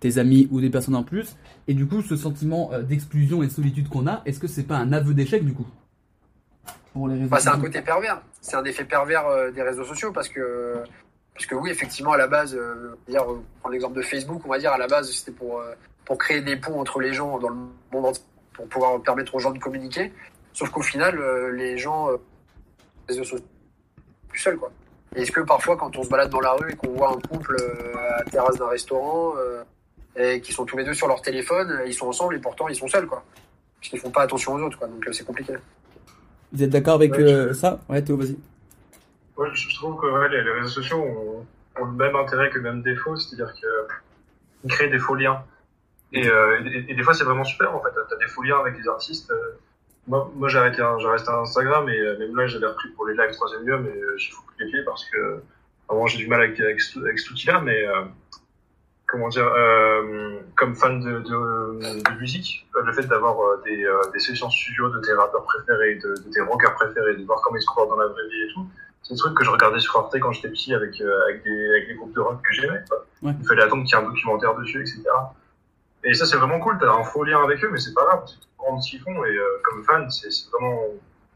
tes 0.00 0.18
amis 0.18 0.48
ou 0.50 0.60
des 0.60 0.70
personnes 0.70 0.96
en 0.96 1.04
plus, 1.04 1.36
et 1.68 1.74
du 1.74 1.86
coup, 1.86 2.02
ce 2.02 2.16
sentiment 2.16 2.70
euh, 2.72 2.82
d'exclusion 2.82 3.42
et 3.42 3.46
de 3.46 3.52
solitude 3.52 3.88
qu'on 3.88 4.06
a, 4.06 4.22
est-ce 4.26 4.40
que 4.40 4.48
c'est 4.48 4.64
pas 4.64 4.76
un 4.76 4.92
aveu 4.92 5.14
d'échec 5.14 5.44
du 5.44 5.52
coup? 5.52 5.66
Pour 6.92 7.08
les 7.08 7.14
réseaux 7.14 7.28
Bah, 7.28 7.38
c'est 7.40 7.48
un 7.48 7.58
côté 7.58 7.80
pervers. 7.82 8.20
C'est 8.40 8.56
un 8.56 8.64
effet 8.64 8.84
pervers 8.84 9.26
euh, 9.26 9.50
des 9.50 9.62
réseaux 9.62 9.84
sociaux 9.84 10.12
parce 10.12 10.28
que, 10.28 10.74
parce 11.34 11.46
que 11.46 11.54
oui, 11.54 11.70
effectivement, 11.70 12.12
à 12.12 12.16
la 12.18 12.26
base, 12.26 12.54
euh, 12.54 12.94
dire, 13.08 13.22
euh, 13.30 13.42
prends 13.60 13.70
l'exemple 13.70 13.96
de 13.96 14.02
Facebook, 14.02 14.42
on 14.44 14.48
va 14.48 14.58
dire, 14.58 14.72
à 14.72 14.78
la 14.78 14.86
base, 14.86 15.10
c'était 15.10 15.32
pour, 15.32 15.60
euh, 15.60 15.72
pour 16.04 16.18
créer 16.18 16.40
des 16.42 16.56
ponts 16.56 16.78
entre 16.80 17.00
les 17.00 17.12
gens 17.12 17.38
dans 17.38 17.48
le 17.48 17.56
monde 17.92 18.06
entier, 18.06 18.22
pour 18.54 18.66
pouvoir 18.68 19.00
permettre 19.00 19.34
aux 19.34 19.38
gens 19.38 19.50
de 19.52 19.58
communiquer. 19.58 20.12
Sauf 20.52 20.68
qu'au 20.70 20.82
final, 20.82 21.18
euh, 21.18 21.50
les 21.52 21.78
gens, 21.78 22.10
euh, 22.10 22.16
les 23.08 23.14
réseaux 23.14 23.24
sociaux, 23.24 23.46
plus 24.28 24.38
seuls, 24.40 24.56
quoi. 24.58 24.70
Est-ce 25.14 25.30
que 25.32 25.40
parfois, 25.40 25.76
quand 25.76 25.94
on 25.96 26.02
se 26.02 26.08
balade 26.08 26.30
dans 26.30 26.40
la 26.40 26.52
rue 26.52 26.72
et 26.72 26.76
qu'on 26.76 26.90
voit 26.92 27.10
un 27.10 27.20
couple 27.28 27.56
euh, 27.60 27.96
à 27.96 28.18
la 28.18 28.24
terrasse 28.24 28.56
d'un 28.56 28.68
restaurant, 28.68 29.34
euh, 29.36 29.62
et 30.16 30.40
qui 30.42 30.52
sont 30.52 30.64
tous 30.66 30.76
les 30.76 30.84
deux 30.84 30.92
sur 30.94 31.06
leur 31.08 31.22
téléphone, 31.22 31.80
ils 31.86 31.94
sont 31.94 32.06
ensemble 32.08 32.34
et 32.36 32.38
pourtant 32.38 32.68
ils 32.68 32.76
sont 32.76 32.88
seuls, 32.88 33.06
quoi. 33.06 33.22
Parce 33.80 33.88
qu'ils 33.90 33.98
font 33.98 34.10
pas 34.10 34.22
attention 34.22 34.54
aux 34.54 34.60
autres, 34.60 34.78
quoi. 34.78 34.86
Donc 34.88 35.06
euh, 35.08 35.12
c'est 35.12 35.24
compliqué. 35.24 35.54
Vous 36.52 36.62
êtes 36.62 36.70
d'accord 36.70 36.94
avec 36.96 37.12
Ouais, 37.12 37.26
je- 37.26 37.52
ça? 37.54 37.80
Ouais, 37.88 38.02
Théo, 38.02 38.16
vas-y. 38.18 38.36
Ouais, 39.36 39.48
je 39.54 39.74
trouve 39.76 40.00
que 40.00 40.06
ouais, 40.06 40.28
les, 40.28 40.42
les 40.42 40.50
réseaux 40.52 40.68
sociaux 40.68 40.98
ont, 40.98 41.46
ont 41.80 41.84
le 41.86 41.92
même 41.92 42.14
intérêt 42.16 42.50
que 42.50 42.56
le 42.58 42.62
même 42.62 42.82
défaut, 42.82 43.16
c'est-à-dire 43.16 43.52
qu'ils 43.54 44.70
créent 44.70 44.90
des 44.90 44.98
faux 44.98 45.14
liens. 45.14 45.42
Et, 46.12 46.28
euh, 46.28 46.60
et, 46.66 46.90
et 46.90 46.94
des 46.94 47.02
fois, 47.02 47.14
c'est 47.14 47.24
vraiment 47.24 47.44
super, 47.44 47.74
en 47.74 47.82
fait. 47.82 47.90
T'as 48.10 48.16
des 48.16 48.28
faux 48.28 48.42
liens 48.42 48.58
avec 48.60 48.76
des 48.80 48.86
artistes. 48.88 49.30
euh. 49.30 49.52
Moi, 50.08 50.30
moi 50.34 50.48
j'ai 50.48 50.58
arrêté, 50.58 50.82
un- 50.82 50.98
j'ai 50.98 51.06
resté 51.08 51.30
à 51.30 51.38
Instagram, 51.38 51.88
et 51.88 51.98
euh, 51.98 52.18
même 52.18 52.36
là, 52.36 52.46
j'avais 52.46 52.66
repris 52.66 52.88
pour 52.90 53.06
les 53.06 53.14
lives 53.14 53.30
troisième 53.32 53.64
lieu, 53.66 53.78
mais 53.78 53.94
j'y 54.16 54.30
fous 54.32 54.42
plus 54.48 54.64
les 54.64 54.70
pieds 54.70 54.82
parce 54.84 55.04
que 55.08 55.40
avant, 55.88 56.06
j'ai 56.08 56.18
du 56.18 56.26
mal 56.26 56.42
avec, 56.42 56.58
avec, 56.60 56.80
ce- 56.80 56.98
avec 56.98 57.18
cet 57.20 57.30
outil-là, 57.30 57.60
mais 57.60 57.86
euh, 57.86 58.02
comment 59.06 59.28
dire, 59.28 59.46
euh, 59.46 60.40
comme 60.56 60.74
fan 60.74 61.00
de, 61.00 61.20
de, 61.20 62.02
de 62.02 62.18
musique, 62.18 62.66
le 62.74 62.92
fait 62.92 63.06
d'avoir 63.06 63.62
des, 63.62 63.86
des 64.12 64.18
sessions 64.18 64.50
studio 64.50 64.88
de 64.90 65.00
tes 65.00 65.12
rappeurs 65.12 65.44
préférés, 65.44 65.94
de, 65.96 66.08
de 66.16 66.30
tes 66.32 66.40
rockers 66.40 66.74
préférés, 66.74 67.16
de 67.16 67.24
voir 67.24 67.40
comment 67.42 67.56
ils 67.56 67.62
se 67.62 67.66
comportent 67.68 67.90
dans 67.90 67.96
la 68.02 68.08
vraie 68.08 68.26
vie 68.28 68.42
et 68.42 68.52
tout, 68.54 68.66
c'est 69.02 69.14
des 69.14 69.18
trucs 69.18 69.36
que 69.36 69.44
je 69.44 69.50
regardais 69.50 69.80
sur 69.80 69.96
Arte 69.96 70.18
quand 70.20 70.32
j'étais 70.32 70.48
petit 70.48 70.74
avec, 70.74 71.00
euh, 71.00 71.24
avec, 71.24 71.42
des, 71.42 71.70
avec 71.70 71.88
des 71.88 71.94
groupes 71.94 72.14
de 72.14 72.20
rock 72.20 72.40
que 72.42 72.52
j'aimais. 72.52 72.80
Ouais. 73.22 73.32
Il 73.38 73.46
fallait 73.46 73.62
attendre 73.62 73.84
qu'il 73.84 73.96
y 73.96 74.00
ait 74.00 74.04
un 74.04 74.08
documentaire 74.08 74.54
dessus, 74.54 74.80
etc. 74.80 75.02
Et 76.04 76.14
ça, 76.14 76.26
c'est 76.26 76.36
vraiment 76.36 76.60
cool. 76.60 76.78
T'as 76.78 76.92
un 76.92 77.04
faux 77.04 77.24
lien 77.24 77.42
avec 77.42 77.62
eux, 77.64 77.70
mais 77.70 77.78
c'est 77.78 77.94
pas 77.94 78.04
grave. 78.04 78.24
Tu 78.26 78.34
comprends 78.56 78.80
ce 78.80 78.90
qu'ils 78.90 79.00
font 79.00 79.24
et 79.24 79.36
euh, 79.36 79.60
comme 79.64 79.84
fan, 79.84 80.10
c'est 80.10 80.30
c'est 80.30 80.50
vraiment, 80.50 80.80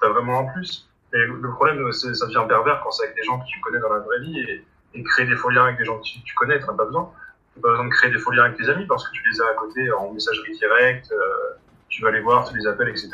t'as 0.01 0.09
vraiment 0.09 0.41
un 0.41 0.53
plus. 0.53 0.89
Et 1.15 1.19
le 1.19 1.51
problème, 1.53 1.93
c'est 1.93 2.15
ça 2.15 2.27
devient 2.27 2.45
pervers 2.49 2.81
quand 2.83 2.91
c'est 2.91 3.05
avec 3.05 3.17
des 3.17 3.23
gens 3.23 3.39
que 3.39 3.47
tu 3.47 3.61
connais 3.61 3.79
dans 3.79 3.93
la 3.93 4.01
vraie 4.01 4.21
vie 4.21 4.41
et, 4.41 4.65
et 4.95 5.03
créer 5.03 5.27
des 5.27 5.37
faux 5.37 5.51
liens 5.51 5.65
avec 5.65 5.79
des 5.79 5.85
gens 5.85 5.99
que 5.99 6.03
tu, 6.03 6.23
tu 6.23 6.35
connais, 6.35 6.59
t'en 6.59 6.73
as 6.73 6.77
pas 6.77 6.85
besoin. 6.85 7.11
T'as 7.55 7.63
pas 7.63 7.69
besoin 7.71 7.85
de 7.87 7.91
créer 7.91 8.11
des 8.11 8.19
faux 8.19 8.33
liens 8.33 8.45
avec 8.45 8.57
tes 8.59 8.69
amis 8.69 8.87
parce 8.87 9.07
que 9.09 9.13
tu 9.13 9.23
les 9.31 9.41
as 9.41 9.47
à 9.47 9.55
côté 9.55 9.91
en 9.93 10.13
messagerie 10.13 10.53
directe, 10.59 11.11
euh, 11.13 11.57
tu 11.89 12.03
vas 12.03 12.11
les 12.11 12.21
voir, 12.21 12.49
tu 12.49 12.57
les 12.57 12.67
appelles, 12.67 12.89
etc. 12.89 13.11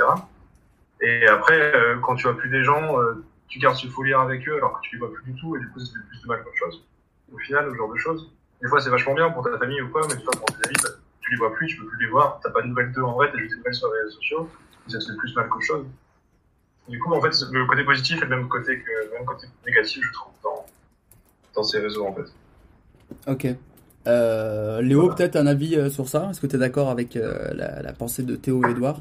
Et 1.01 1.27
après, 1.27 1.75
euh, 1.75 1.97
quand 2.01 2.15
tu 2.15 2.25
vois 2.25 2.37
plus 2.37 2.49
des 2.49 2.63
gens, 2.63 3.01
euh, 3.01 3.25
tu 3.53 3.59
gardes 3.59 3.77
ce 3.77 3.87
faux 3.87 4.03
lien 4.03 4.23
avec 4.23 4.49
eux 4.49 4.57
alors 4.57 4.81
que 4.81 4.81
tu 4.81 4.97
les 4.97 4.99
vois 4.99 5.13
plus 5.13 5.31
du 5.31 5.39
tout 5.39 5.55
et 5.57 5.61
du 5.61 5.69
coup, 5.69 5.79
ça 5.79 5.93
fait 5.93 6.09
plus 6.09 6.23
de 6.23 6.27
mal 6.27 6.43
qu'autre 6.43 6.57
chose. 6.57 6.83
Au 7.31 7.37
final, 7.37 7.69
ce 7.71 7.77
genre 7.77 7.93
de 7.93 7.99
choses. 7.99 8.33
Des 8.63 8.69
fois, 8.69 8.81
c'est 8.81 8.89
vachement 8.89 9.13
bien 9.13 9.29
pour 9.29 9.45
ta 9.45 9.59
famille 9.59 9.83
ou 9.83 9.91
quoi, 9.91 10.01
mais 10.09 10.17
des 10.17 10.23
fois, 10.23 10.33
pour 10.33 10.47
tes 10.47 10.67
amis, 10.67 10.77
bah, 10.83 10.89
tu 11.21 11.31
les 11.33 11.37
vois 11.37 11.53
plus, 11.53 11.67
tu 11.67 11.77
peux 11.77 11.87
plus 11.87 12.07
les 12.07 12.11
voir, 12.11 12.41
t'as 12.43 12.49
pas 12.49 12.63
de 12.63 12.69
nouvelles 12.69 12.93
d'eux 12.93 13.03
en 13.03 13.13
vrai, 13.13 13.31
t'as 13.31 13.37
juste 13.37 13.51
des 13.51 13.59
nouvelles 13.59 13.75
sur 13.75 13.93
les 13.93 14.01
réseaux 14.01 14.17
sociaux, 14.17 14.49
et 14.89 14.91
ça 14.91 14.99
te 15.01 15.05
fait 15.05 15.17
plus 15.19 15.37
mal 15.37 15.49
qu'autre 15.51 15.67
chose. 15.67 15.87
Du 16.89 16.99
coup, 16.99 17.13
en 17.13 17.21
fait, 17.21 17.35
le 17.53 17.67
côté 17.67 17.85
positif 17.85 18.23
est 18.23 18.25
le 18.25 18.37
même 18.37 18.49
côté 18.49 18.79
que 18.79 18.91
le 19.05 19.13
même 19.13 19.27
côté 19.27 19.49
négatif, 19.67 20.03
je 20.03 20.13
trouve, 20.15 20.33
dans, 20.43 20.65
dans 21.55 21.63
ces 21.63 21.79
réseaux, 21.79 22.07
en 22.07 22.15
fait. 22.15 22.33
Ok. 23.27 23.47
Euh, 24.07 24.81
Léo, 24.81 25.11
peut-être 25.11 25.37
un 25.37 25.47
avis 25.47 25.77
euh, 25.77 25.91
sur 25.91 26.09
ça? 26.09 26.29
Est-ce 26.31 26.41
que 26.41 26.47
tu 26.47 26.57
es 26.57 26.59
d'accord 26.59 26.89
avec 26.89 27.17
euh, 27.17 27.53
la, 27.53 27.83
la 27.83 27.93
pensée 27.93 28.23
de 28.23 28.35
Théo 28.35 28.67
et 28.67 28.71
Edouard 28.71 29.01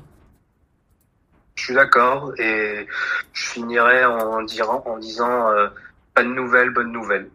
Je 1.55 1.63
suis 1.65 1.73
d'accord 1.75 2.33
et 2.39 2.87
je 3.33 3.45
finirai 3.45 4.05
en, 4.05 4.41
dirant, 4.43 4.83
en 4.85 4.97
disant 4.97 5.49
euh, 5.49 5.67
pas 6.15 6.23
de 6.23 6.29
nouvelles, 6.29 6.71
bonne 6.71 6.91
nouvelle. 6.91 7.27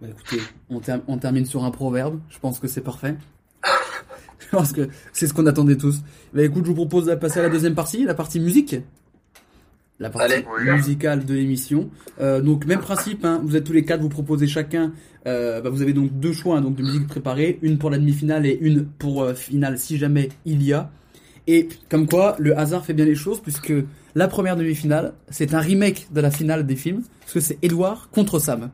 Bah, 0.00 0.08
écoutez, 0.10 0.40
on, 0.68 0.80
ter- 0.80 1.00
on 1.08 1.18
termine 1.18 1.44
sur 1.46 1.64
un 1.64 1.70
proverbe. 1.70 2.20
Je 2.30 2.38
pense 2.38 2.58
que 2.58 2.68
c'est 2.68 2.80
parfait. 2.82 3.16
je 4.38 4.48
pense 4.56 4.72
que 4.72 4.88
c'est 5.12 5.26
ce 5.26 5.34
qu'on 5.34 5.46
attendait 5.46 5.76
tous. 5.76 6.00
Bah 6.32 6.42
écoute, 6.42 6.64
je 6.64 6.70
vous 6.70 6.74
propose 6.76 7.06
de 7.06 7.14
passer 7.14 7.40
à 7.40 7.42
la 7.42 7.48
deuxième 7.48 7.74
partie, 7.74 8.04
la 8.04 8.14
partie 8.14 8.40
musique. 8.40 8.76
La 9.98 10.08
partie 10.08 10.32
Allez. 10.32 10.46
Oui. 10.58 10.70
musicale 10.70 11.24
de 11.26 11.34
l'émission. 11.34 11.90
Euh, 12.20 12.40
donc 12.40 12.64
même 12.64 12.80
principe, 12.80 13.24
hein, 13.24 13.40
vous 13.44 13.56
êtes 13.56 13.64
tous 13.64 13.72
les 13.74 13.84
quatre, 13.84 14.00
vous 14.00 14.08
proposez 14.08 14.46
chacun. 14.46 14.92
euh, 15.26 15.60
bah, 15.60 15.68
vous 15.70 15.82
avez 15.82 15.92
donc 15.92 16.10
deux 16.18 16.32
choix 16.32 16.56
hein, 16.56 16.60
donc 16.62 16.76
de 16.76 16.82
musique 16.82 17.06
préparée, 17.06 17.58
une 17.62 17.76
pour 17.78 17.90
la 17.90 17.98
demi-finale 17.98 18.46
et 18.46 18.56
une 18.62 18.86
pour 18.86 19.28
finale 19.32 19.78
si 19.78 19.98
jamais 19.98 20.30
il 20.46 20.62
y 20.62 20.72
a. 20.72 20.90
Et 21.46 21.68
comme 21.88 22.06
quoi, 22.06 22.36
le 22.38 22.56
hasard 22.58 22.84
fait 22.84 22.92
bien 22.94 23.04
les 23.04 23.14
choses 23.14 23.40
puisque 23.40 23.72
la 24.14 24.28
première 24.28 24.56
demi-finale, 24.56 25.14
c'est 25.28 25.54
un 25.54 25.60
remake 25.60 26.08
de 26.12 26.20
la 26.20 26.30
finale 26.30 26.66
des 26.66 26.76
films, 26.76 27.02
parce 27.20 27.32
que 27.34 27.40
c'est 27.40 27.58
Edouard 27.62 28.08
contre 28.10 28.38
Sam. 28.38 28.70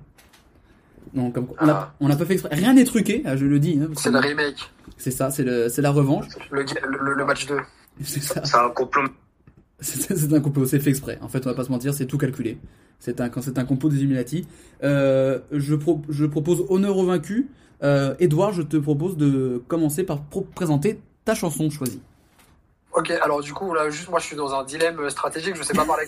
Donc, 1.15 1.35
comme 1.35 1.47
quoi, 1.47 1.57
on 1.61 1.69
a, 1.69 1.73
Ah. 1.73 1.95
on 2.01 2.11
a 2.11 2.17
pas 2.17 2.25
fait 2.27 2.35
exprès. 2.35 2.55
Rien 2.55 2.75
n'est 2.75 2.85
truqué, 2.85 3.23
hein, 3.25 3.37
je 3.37 3.47
le 3.47 3.59
dis. 3.59 3.79
hein, 3.81 3.89
C'est 3.97 4.11
le 4.11 4.19
remake, 4.19 4.57
c'est 4.99 5.11
ça, 5.11 5.31
c'est 5.31 5.45
la 5.45 5.91
revanche. 5.91 6.27
le, 6.51 6.63
le, 6.63 7.15
le 7.15 7.25
match 7.25 7.47
2. 7.47 7.57
C'est 8.03 8.23
ça. 8.23 8.43
C'est 8.45 8.57
un 8.57 8.69
complot. 8.71 9.09
C'est 9.81 10.33
un 10.33 10.41
complot, 10.41 10.65
c'est 10.65 10.81
fait 10.81 10.89
exprès. 10.89 11.19
En 11.21 11.29
fait, 11.29 11.47
on 11.47 11.51
va 11.51 11.55
pas 11.55 11.65
se 11.65 11.71
mentir, 11.71 11.93
c'est 11.93 12.07
tout 12.07 12.17
calculé. 12.17 12.57
C'est 12.99 13.21
un, 13.21 13.27
un 13.57 13.65
complot 13.67 13.91
des 13.91 13.99
Illuminati. 13.99 14.47
Euh, 14.83 15.39
je, 15.53 15.75
pro- 15.75 16.01
je 16.09 16.25
propose 16.25 16.65
honneur 16.71 16.97
au 16.97 17.05
vaincu. 17.05 17.49
Euh, 17.83 18.15
Edouard, 18.19 18.53
je 18.55 18.63
te 18.63 18.79
propose 18.79 19.19
de 19.19 19.63
commencer 19.69 20.03
par 20.03 20.23
pro- 20.23 20.47
présenter 20.55 20.99
ta 21.27 21.35
chanson 21.35 21.69
choisie. 21.69 22.01
Ok, 22.93 23.11
alors 23.11 23.41
du 23.43 23.53
coup, 23.53 23.75
là, 23.75 23.91
juste 23.91 24.09
moi, 24.09 24.19
je 24.21 24.27
suis 24.27 24.37
dans 24.37 24.55
un 24.55 24.65
dilemme 24.65 25.09
stratégique, 25.11 25.55
je 25.57 25.63
sais 25.63 25.75
pas 25.75 25.85
parler. 25.85 26.07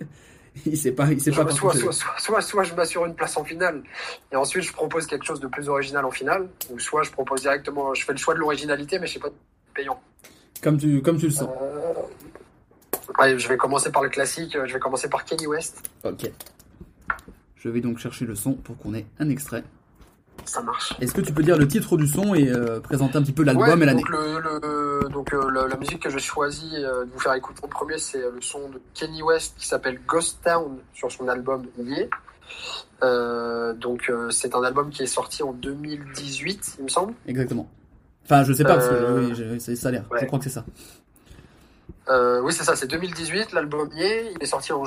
Il 0.66 0.78
sait 0.78 0.92
pas, 0.92 1.06
il 1.10 1.20
sait 1.20 1.32
Je- 1.32 1.42
pas 1.42 1.50
soit, 1.50 1.72
soit, 1.76 1.92
soit, 1.92 2.14
soit, 2.18 2.40
soit 2.40 2.62
je 2.62 2.74
m'assure 2.74 3.04
une 3.06 3.14
place 3.16 3.36
en 3.36 3.42
finale, 3.44 3.82
et 4.30 4.36
ensuite 4.36 4.62
je 4.62 4.72
propose 4.72 5.04
quelque 5.06 5.24
chose 5.24 5.40
de 5.40 5.48
plus 5.48 5.68
original 5.68 6.04
en 6.04 6.12
finale, 6.12 6.48
ou 6.70 6.78
soit 6.78 7.02
je 7.02 7.10
propose 7.10 7.40
directement, 7.40 7.92
je 7.92 8.04
fais 8.04 8.12
le 8.12 8.18
choix 8.18 8.34
de 8.34 8.38
l'originalité, 8.38 9.00
mais 9.00 9.08
je 9.08 9.14
sais 9.14 9.18
pas 9.18 9.30
payant. 9.74 10.00
Comme 10.62 10.78
tu, 10.78 11.02
comme 11.02 11.18
tu 11.18 11.26
le 11.26 11.32
sens. 11.32 11.48
Euh, 11.60 11.92
Allez, 13.18 13.36
je 13.38 13.48
vais 13.48 13.56
commencer 13.56 13.90
par 13.90 14.02
le 14.02 14.08
classique. 14.08 14.52
Je 14.64 14.72
vais 14.72 14.78
commencer 14.78 15.08
par 15.08 15.24
Kenny 15.24 15.46
West. 15.46 15.82
Ok. 16.04 16.30
Je 17.56 17.68
vais 17.68 17.80
donc 17.80 17.98
chercher 17.98 18.24
le 18.24 18.34
son 18.34 18.54
pour 18.54 18.76
qu'on 18.78 18.94
ait 18.94 19.06
un 19.18 19.28
extrait. 19.30 19.64
Ça 20.44 20.62
marche. 20.62 20.94
Est-ce 21.00 21.12
que 21.14 21.20
tu 21.20 21.32
peux 21.32 21.42
dire 21.42 21.56
le 21.56 21.66
titre 21.66 21.96
du 21.96 22.06
son 22.06 22.34
et 22.34 22.48
euh, 22.50 22.80
présenter 22.80 23.16
un 23.18 23.22
petit 23.22 23.32
peu 23.32 23.42
l'album 23.44 23.66
Ouais, 23.66 23.72
et 23.74 23.86
l'année 23.86 24.02
donc, 24.02 24.08
le, 24.10 24.40
le- 24.40 25.08
donc 25.10 25.32
euh, 25.32 25.50
la, 25.50 25.66
la 25.68 25.76
musique 25.76 26.00
que 26.02 26.10
j'ai 26.10 26.18
choisi 26.18 26.70
euh, 26.76 27.04
de 27.04 27.10
vous 27.10 27.18
faire 27.18 27.34
écouter 27.34 27.60
en 27.64 27.68
premier, 27.68 27.98
c'est 27.98 28.18
le 28.20 28.40
son 28.40 28.68
de 28.68 28.80
Kenny 28.94 29.22
West 29.22 29.54
qui 29.58 29.66
s'appelle 29.66 30.00
Ghost 30.06 30.38
Town 30.44 30.78
sur 30.92 31.10
son 31.10 31.28
album. 31.28 31.66
Euh, 33.02 33.72
donc 33.74 34.10
c'est 34.30 34.54
un 34.54 34.62
album 34.62 34.90
qui 34.90 35.02
est 35.02 35.06
sorti 35.06 35.42
en 35.42 35.52
2018, 35.52 36.76
il 36.78 36.84
me 36.84 36.88
semble. 36.88 37.14
Exactement. 37.26 37.68
Enfin, 38.24 38.42
je 38.44 38.52
sais 38.54 38.64
pas, 38.64 38.76
parce 38.76 38.88
que 38.88 39.30
oui, 39.52 39.60
c'est- 39.60 39.76
ça 39.76 39.88
a 39.88 39.90
l'air. 39.92 40.04
Je 40.20 40.24
crois 40.26 40.38
que 40.38 40.44
c'est 40.44 40.50
ça. 40.50 40.64
Oui, 42.42 42.52
c'est 42.52 42.64
ça, 42.64 42.76
c'est 42.76 42.86
2018, 42.86 43.52
l'album 43.52 43.88
y 43.94 44.02
est, 44.02 44.32
il 44.34 44.42
est 44.42 44.46
sorti 44.46 44.72
en 44.72 44.82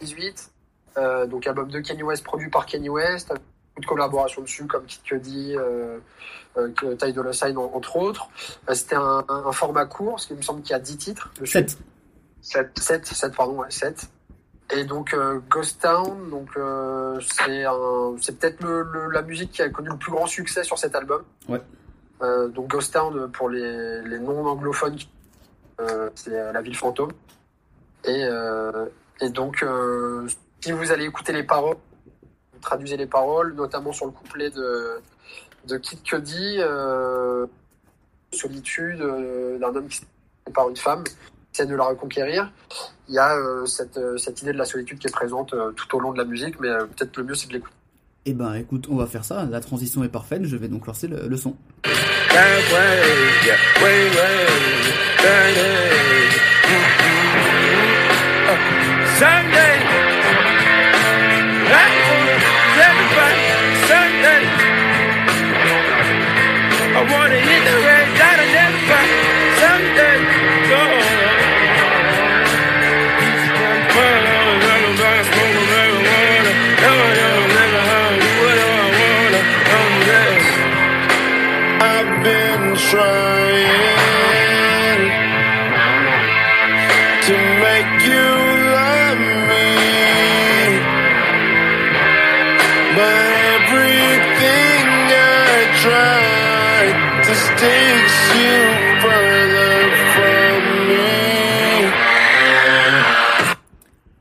2018. 0.00 0.50
Euh, 0.98 1.26
donc 1.26 1.46
album 1.46 1.70
de 1.70 1.80
Kenny 1.80 2.02
West 2.02 2.22
produit 2.22 2.50
par 2.50 2.66
Kenny 2.66 2.90
West, 2.90 3.32
de 3.80 3.86
collaborations 3.86 4.42
dessus 4.42 4.66
comme 4.66 4.84
Kid 4.84 5.02
Cudi, 5.02 5.54
euh, 5.56 5.98
euh, 6.58 6.68
Ty 6.96 7.12
Dolla 7.12 7.32
Sign 7.32 7.56
en- 7.56 7.70
entre 7.74 7.96
autres. 7.96 8.28
Euh, 8.68 8.74
C'était 8.74 8.96
un, 8.96 9.24
un- 9.28 9.52
format 9.52 9.86
court, 9.86 10.12
parce 10.12 10.26
qu'il 10.26 10.36
me 10.36 10.42
semble 10.42 10.62
qu'il 10.62 10.72
y 10.72 10.74
a 10.74 10.78
10 10.80 10.96
titres. 10.98 11.30
dessus. 11.40 11.52
7. 11.52 11.78
7, 12.42 12.78
7, 12.78 13.06
7 13.06 13.34
pardon, 13.36 13.54
ouais, 13.60 13.70
7. 13.70 14.08
Et 14.74 14.84
donc 14.84 15.12
euh, 15.14 15.38
Ghost 15.50 15.82
Town, 15.82 16.30
donc 16.30 16.48
euh, 16.56 17.18
c'est 17.20 17.64
un, 17.64 18.14
c'est 18.20 18.38
peut-être 18.38 18.62
le, 18.62 18.82
le- 18.82 19.10
la 19.10 19.22
musique 19.22 19.52
qui 19.52 19.62
a 19.62 19.68
connu 19.68 19.88
le 19.90 19.96
plus 19.96 20.10
grand 20.12 20.26
succès 20.26 20.64
sur 20.64 20.78
cet 20.78 20.94
album. 20.94 21.22
Ouais. 21.48 21.60
Euh, 22.22 22.48
donc 22.48 22.68
Ghost 22.68 22.92
Town 22.94 23.30
pour 23.32 23.48
les, 23.50 24.02
les 24.02 24.18
non 24.18 24.46
anglophones, 24.46 24.96
euh, 25.80 26.08
c'est 26.14 26.30
la 26.30 26.60
ville 26.62 26.76
fantôme. 26.76 27.10
Et, 28.04 28.24
euh, 28.24 28.86
et 29.20 29.28
donc 29.28 29.62
euh, 29.62 30.26
si 30.60 30.72
vous 30.72 30.90
allez 30.90 31.04
écouter 31.04 31.32
les 31.32 31.42
paroles, 31.44 31.76
traduisez 32.62 32.96
les 32.96 33.06
paroles, 33.06 33.54
notamment 33.54 33.92
sur 33.92 34.06
le 34.06 34.12
couplet 34.12 34.50
de 34.50 35.00
de 35.66 35.76
Kid 35.76 36.02
Cudi, 36.02 36.56
euh, 36.58 37.46
solitude 38.32 39.00
euh, 39.00 39.58
d'un 39.58 39.74
homme 39.76 39.88
qui 39.88 39.98
s'est 39.98 40.06
séparé 40.46 40.54
par 40.54 40.68
une 40.70 40.76
femme, 40.76 41.04
qui 41.04 41.12
essaie 41.54 41.66
de 41.66 41.76
la 41.76 41.84
reconquérir. 41.84 42.50
Il 43.08 43.14
y 43.14 43.18
a 43.18 43.36
euh, 43.36 43.66
cette, 43.66 43.96
euh, 43.96 44.16
cette 44.16 44.42
idée 44.42 44.52
de 44.52 44.58
la 44.58 44.64
solitude 44.64 44.98
qui 44.98 45.06
est 45.06 45.12
présente 45.12 45.54
euh, 45.54 45.70
tout 45.72 45.96
au 45.96 46.00
long 46.00 46.12
de 46.12 46.18
la 46.18 46.24
musique, 46.24 46.58
mais 46.58 46.68
euh, 46.68 46.86
peut-être 46.86 47.16
le 47.16 47.24
mieux 47.24 47.34
c'est 47.34 47.48
de 47.48 47.52
l'écouter. 47.54 47.74
Eh 48.24 48.34
ben, 48.34 48.54
écoute, 48.54 48.86
on 48.88 48.96
va 48.96 49.06
faire 49.06 49.24
ça. 49.24 49.44
La 49.44 49.60
transition 49.60 50.04
est 50.04 50.08
parfaite. 50.08 50.44
Je 50.44 50.56
vais 50.56 50.68
donc 50.68 50.86
lancer 50.86 51.08
le, 51.08 51.26
le 51.26 51.36
son. 51.36 51.56
Sunday, 59.18 59.61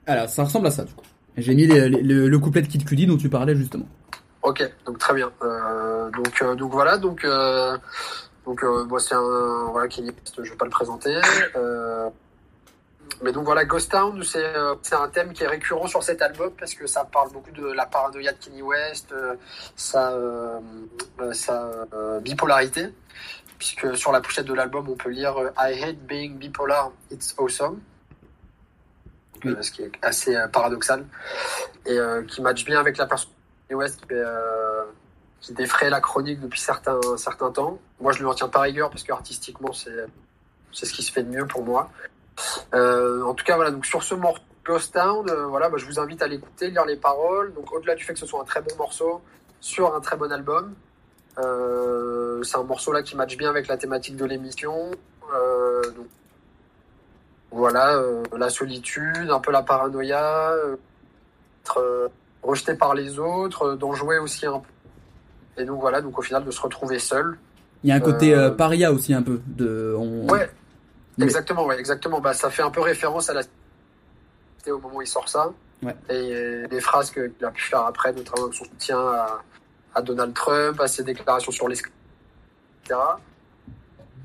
Alors, 0.05 0.29
ça 0.29 0.43
ressemble 0.43 0.67
à 0.67 0.71
ça, 0.71 0.83
du 0.83 0.93
coup. 0.93 1.05
J'ai 1.37 1.55
mis 1.55 1.65
les- 1.65 1.87
les- 1.89 2.01
le, 2.01 2.27
le 2.27 2.39
couplet 2.39 2.61
de 2.61 2.67
Kid 2.67 2.83
Cudi 2.85 3.05
dont 3.05 3.17
tu 3.17 3.29
parlais 3.29 3.55
justement. 3.55 3.85
Ok, 4.43 4.61
donc 4.85 4.97
très 4.97 5.13
bien. 5.13 5.31
Euh, 5.43 6.09
donc, 6.11 6.41
euh, 6.41 6.55
donc 6.55 6.71
voilà, 6.71 6.97
donc 6.97 7.23
euh, 7.23 7.77
donc 8.45 8.63
euh, 8.63 8.83
c'est 8.99 9.15
un 9.15 9.69
voilà 9.71 9.87
West, 9.87 10.33
je 10.43 10.49
vais 10.49 10.57
pas 10.57 10.65
le 10.65 10.71
présenter. 10.71 11.15
Euh, 11.55 12.09
mais 13.21 13.31
donc 13.31 13.45
voilà, 13.45 13.65
Ghost 13.65 13.91
Town, 13.91 14.23
c'est 14.23 14.43
euh, 14.43 14.75
un 14.91 15.07
thème 15.09 15.33
qui 15.33 15.43
est 15.43 15.47
récurrent 15.47 15.87
sur 15.87 16.03
cet 16.03 16.21
album 16.21 16.51
parce 16.57 16.73
que 16.73 16.87
ça 16.87 17.03
parle 17.03 17.31
beaucoup 17.31 17.51
de 17.51 17.65
la 17.71 17.85
paranoïa 17.85 18.31
de 18.33 18.37
Kenny 18.37 18.61
West, 18.61 19.11
euh, 19.11 19.35
sa 19.75 20.11
euh, 20.11 20.59
euh, 21.19 21.33
sa 21.33 21.69
euh, 21.93 22.19
bipolarité, 22.19 22.89
puisque 23.57 23.95
sur 23.97 24.11
la 24.11 24.21
pochette 24.21 24.45
de 24.45 24.53
l'album 24.53 24.89
on 24.89 24.95
peut 24.95 25.09
lire 25.09 25.37
euh, 25.37 25.51
I 25.57 25.83
hate 25.83 25.99
being 26.05 26.37
bipolar, 26.37 26.91
it's 27.11 27.35
awesome. 27.37 27.81
Ce 29.43 29.71
qui 29.71 29.81
est 29.81 29.91
assez 30.03 30.37
paradoxal 30.53 31.03
et 31.87 31.97
euh, 31.97 32.21
qui 32.23 32.43
match 32.43 32.63
bien 32.63 32.79
avec 32.79 32.97
la 32.97 33.07
personne 33.07 33.31
Kanye 33.67 33.79
West 33.79 34.01
qui, 34.01 34.13
euh, 34.13 34.83
qui 35.39 35.53
défraie 35.53 35.89
la 35.89 35.99
chronique 35.99 36.39
depuis 36.39 36.59
certains, 36.59 36.99
certains 37.17 37.49
temps. 37.51 37.79
Moi, 37.99 38.11
je 38.11 38.19
lui 38.19 38.25
en 38.25 38.35
tiens 38.35 38.49
pas 38.49 38.61
rigueur 38.61 38.91
parce 38.91 39.01
que 39.01 39.11
artistiquement, 39.11 39.73
c'est 39.73 40.05
c'est 40.71 40.85
ce 40.85 40.93
qui 40.93 41.03
se 41.03 41.11
fait 41.11 41.23
de 41.23 41.29
mieux 41.29 41.47
pour 41.47 41.65
moi. 41.65 41.89
Euh, 42.73 43.23
en 43.23 43.33
tout 43.33 43.45
cas, 43.45 43.55
voilà. 43.55 43.71
Donc 43.71 43.85
sur 43.85 44.03
ce 44.03 44.15
morceau 44.15 44.43
Ghost 44.63 44.93
Town, 44.93 45.27
euh, 45.29 45.45
voilà, 45.47 45.69
bah, 45.69 45.77
je 45.77 45.85
vous 45.85 45.99
invite 45.99 46.21
à 46.21 46.27
l'écouter, 46.27 46.69
lire 46.69 46.85
les 46.85 46.97
paroles. 46.97 47.53
Donc 47.53 47.71
au-delà 47.73 47.95
du 47.95 48.03
fait 48.03 48.13
que 48.13 48.19
ce 48.19 48.25
soit 48.25 48.41
un 48.41 48.45
très 48.45 48.61
bon 48.61 48.75
morceau 48.77 49.21
sur 49.59 49.95
un 49.95 50.01
très 50.01 50.17
bon 50.17 50.31
album, 50.31 50.73
euh, 51.39 52.43
c'est 52.43 52.57
un 52.57 52.63
morceau 52.63 52.91
là 52.91 53.03
qui 53.03 53.15
match 53.15 53.37
bien 53.37 53.49
avec 53.49 53.67
la 53.67 53.77
thématique 53.77 54.17
de 54.17 54.25
l'émission. 54.25 54.91
Euh, 55.33 55.83
donc, 55.83 56.07
voilà, 57.51 57.95
euh, 57.95 58.23
la 58.37 58.49
solitude, 58.49 59.29
un 59.29 59.39
peu 59.39 59.51
la 59.51 59.61
paranoïa, 59.61 60.53
être 61.63 62.09
rejeté 62.43 62.75
par 62.75 62.95
les 62.95 63.19
autres, 63.19 63.73
d'en 63.73 63.93
jouer 63.93 64.17
aussi 64.19 64.45
un 64.45 64.59
peu. 64.59 65.61
Et 65.61 65.65
donc 65.65 65.79
voilà, 65.81 66.01
donc 66.01 66.17
au 66.17 66.21
final 66.21 66.43
de 66.43 66.51
se 66.51 66.61
retrouver 66.61 66.97
seul. 66.97 67.37
Il 67.83 67.89
y 67.89 67.93
a 67.93 67.95
un 67.95 67.99
côté 67.99 68.35
paria 68.57 68.91
aussi 68.91 69.13
un 69.13 69.21
peu. 69.21 69.41
De, 69.45 69.95
on... 69.97 70.27
Ouais, 70.29 70.49
Mais- 71.21 71.25
exactement, 71.27 71.65
ouais, 71.65 71.79
exactement. 71.79 72.19
Bah, 72.19 72.33
ça 72.33 72.49
fait 72.49 72.61
un 72.63 72.69
peu 72.71 72.81
référence 72.81 73.29
à 73.29 73.33
la 73.33 73.41
au 74.67 74.77
moment 74.77 74.97
où 74.97 75.01
il 75.01 75.07
sort 75.07 75.27
ça. 75.27 75.51
Ouais. 75.81 75.95
Et 76.09 76.67
les 76.69 76.79
phrases 76.81 77.09
qu'il 77.09 77.33
a 77.43 77.49
pu 77.49 77.63
faire 77.63 77.81
après, 77.81 78.13
notamment 78.13 78.51
son 78.51 78.65
soutien 78.65 78.99
à, 78.99 79.41
à 79.95 80.01
Donald 80.03 80.33
Trump, 80.35 80.79
à 80.79 80.87
ses 80.87 81.03
déclarations 81.03 81.51
sur 81.51 81.67
l'esclavage, 81.67 81.97
etc. 82.83 82.99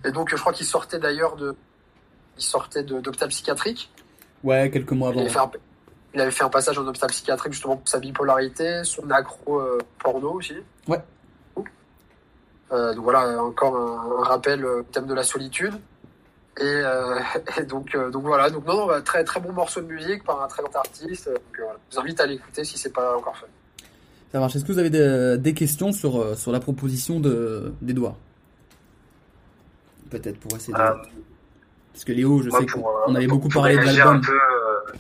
Et 0.05 0.11
donc, 0.11 0.29
je 0.29 0.37
crois 0.37 0.53
qu'il 0.53 0.67
sortait 0.67 0.99
d'ailleurs 0.99 1.37
de, 1.37 1.57
il 2.37 2.43
sortait 2.43 2.83
d'hôpital 2.83 3.29
psychiatrique. 3.31 3.91
Ouais, 4.45 4.71
quelques 4.71 4.93
mois 4.93 5.09
Il 5.09 5.13
avant. 5.13 5.21
avait, 5.23 5.31
fait 5.31 5.39
un, 5.39 5.51
il 6.15 6.21
avait 6.21 6.31
fait 6.31 6.45
un 6.45 6.51
passage 6.51 6.79
en 6.79 6.87
hôpital 6.87 7.09
psychiatrique 7.09 7.55
justement 7.55 7.77
pour 7.79 7.89
sa 7.89 7.99
bipolarité, 7.99 8.85
son 8.85 9.11
accro 9.11 9.59
euh, 9.59 9.79
porno 9.99 10.33
aussi. 10.33 10.57
Ouais. 10.87 11.01
Euh, 12.73 12.95
donc 12.95 13.05
voilà, 13.05 13.43
encore 13.43 13.77
un, 13.77 14.21
un 14.21 14.25
rappel 14.25 14.65
euh, 14.65 14.81
au 14.81 14.83
thème 14.83 15.07
de 15.07 15.15
la 15.15 15.23
solitude. 15.23 15.75
Et, 16.59 16.63
euh, 16.65 17.19
et 17.59 17.63
donc, 17.65 17.95
euh, 17.95 18.11
donc 18.11 18.23
voilà, 18.25 18.51
donc 18.51 18.67
non, 18.67 18.87
bah, 18.87 19.01
très 19.03 19.25
très 19.25 19.41
bon 19.41 19.53
morceau 19.53 19.81
de 19.81 19.87
musique 19.87 20.25
par 20.25 20.43
un 20.43 20.49
très 20.49 20.63
grand 20.63 20.77
artiste. 20.77 21.27
Donc, 21.29 21.37
euh, 21.59 21.63
voilà. 21.65 21.79
Je 21.91 21.97
vous 21.97 22.01
invite 22.03 22.21
à 22.21 22.27
l'écouter 22.27 22.65
si 22.65 22.79
c'est 22.79 22.93
pas 22.93 23.17
encore 23.17 23.37
fait. 23.37 23.47
Ça 24.33 24.41
marche. 24.41 24.57
Est-ce 24.57 24.65
que 24.65 24.73
vous 24.73 24.79
avez 24.79 24.91
des, 24.91 25.37
des 25.39 25.55
questions 25.55 25.93
sur, 25.93 26.21
euh, 26.21 26.35
sur 26.35 26.53
la 26.53 26.61
proposition 26.61 27.21
de 27.21 27.73
d'Edouard? 27.81 28.17
Peut-être 30.11 30.39
pour 30.41 30.57
essayer 30.57 30.73
de... 30.73 30.79
Euh, 30.79 30.95
Parce 31.93 32.05
que 32.05 32.13
Léo, 32.13 32.43
je 32.43 32.51
sais 32.51 32.67
qu'on 32.67 32.81
euh, 32.87 33.15
avait 33.17 33.27
pour- 33.27 33.37
beaucoup 33.39 33.49
pour 33.49 33.63
parlé 33.63 33.77
de 33.77 33.83
un 33.83 33.85
l'album. 33.93 34.21
peu, 34.21 34.33
euh, 34.33 34.93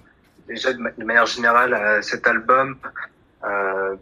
déjà 0.49 0.73
de, 0.73 0.79
ma- 0.79 0.91
de 0.91 1.05
manière 1.05 1.27
générale 1.27 1.75
à 1.75 2.03
cet 2.03 2.27
album, 2.27 2.77
euh, 3.45 3.95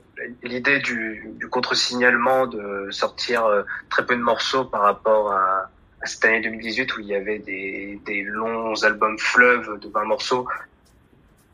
l'idée 0.42 0.78
du, 0.80 1.30
du 1.38 1.48
contre-signalement 1.48 2.46
de 2.46 2.88
sortir 2.90 3.44
euh, 3.44 3.62
très 3.90 4.06
peu 4.06 4.16
de 4.16 4.22
morceaux 4.22 4.64
par 4.64 4.82
rapport 4.82 5.32
à 5.32 5.70
cette 6.06 6.24
année 6.24 6.40
2018 6.40 6.96
où 6.96 7.00
il 7.00 7.06
y 7.06 7.14
avait 7.14 7.38
des, 7.38 8.00
des 8.04 8.22
longs 8.22 8.74
albums 8.84 9.18
fleuves 9.18 9.78
de 9.80 9.88
20 9.88 10.04
morceaux, 10.04 10.46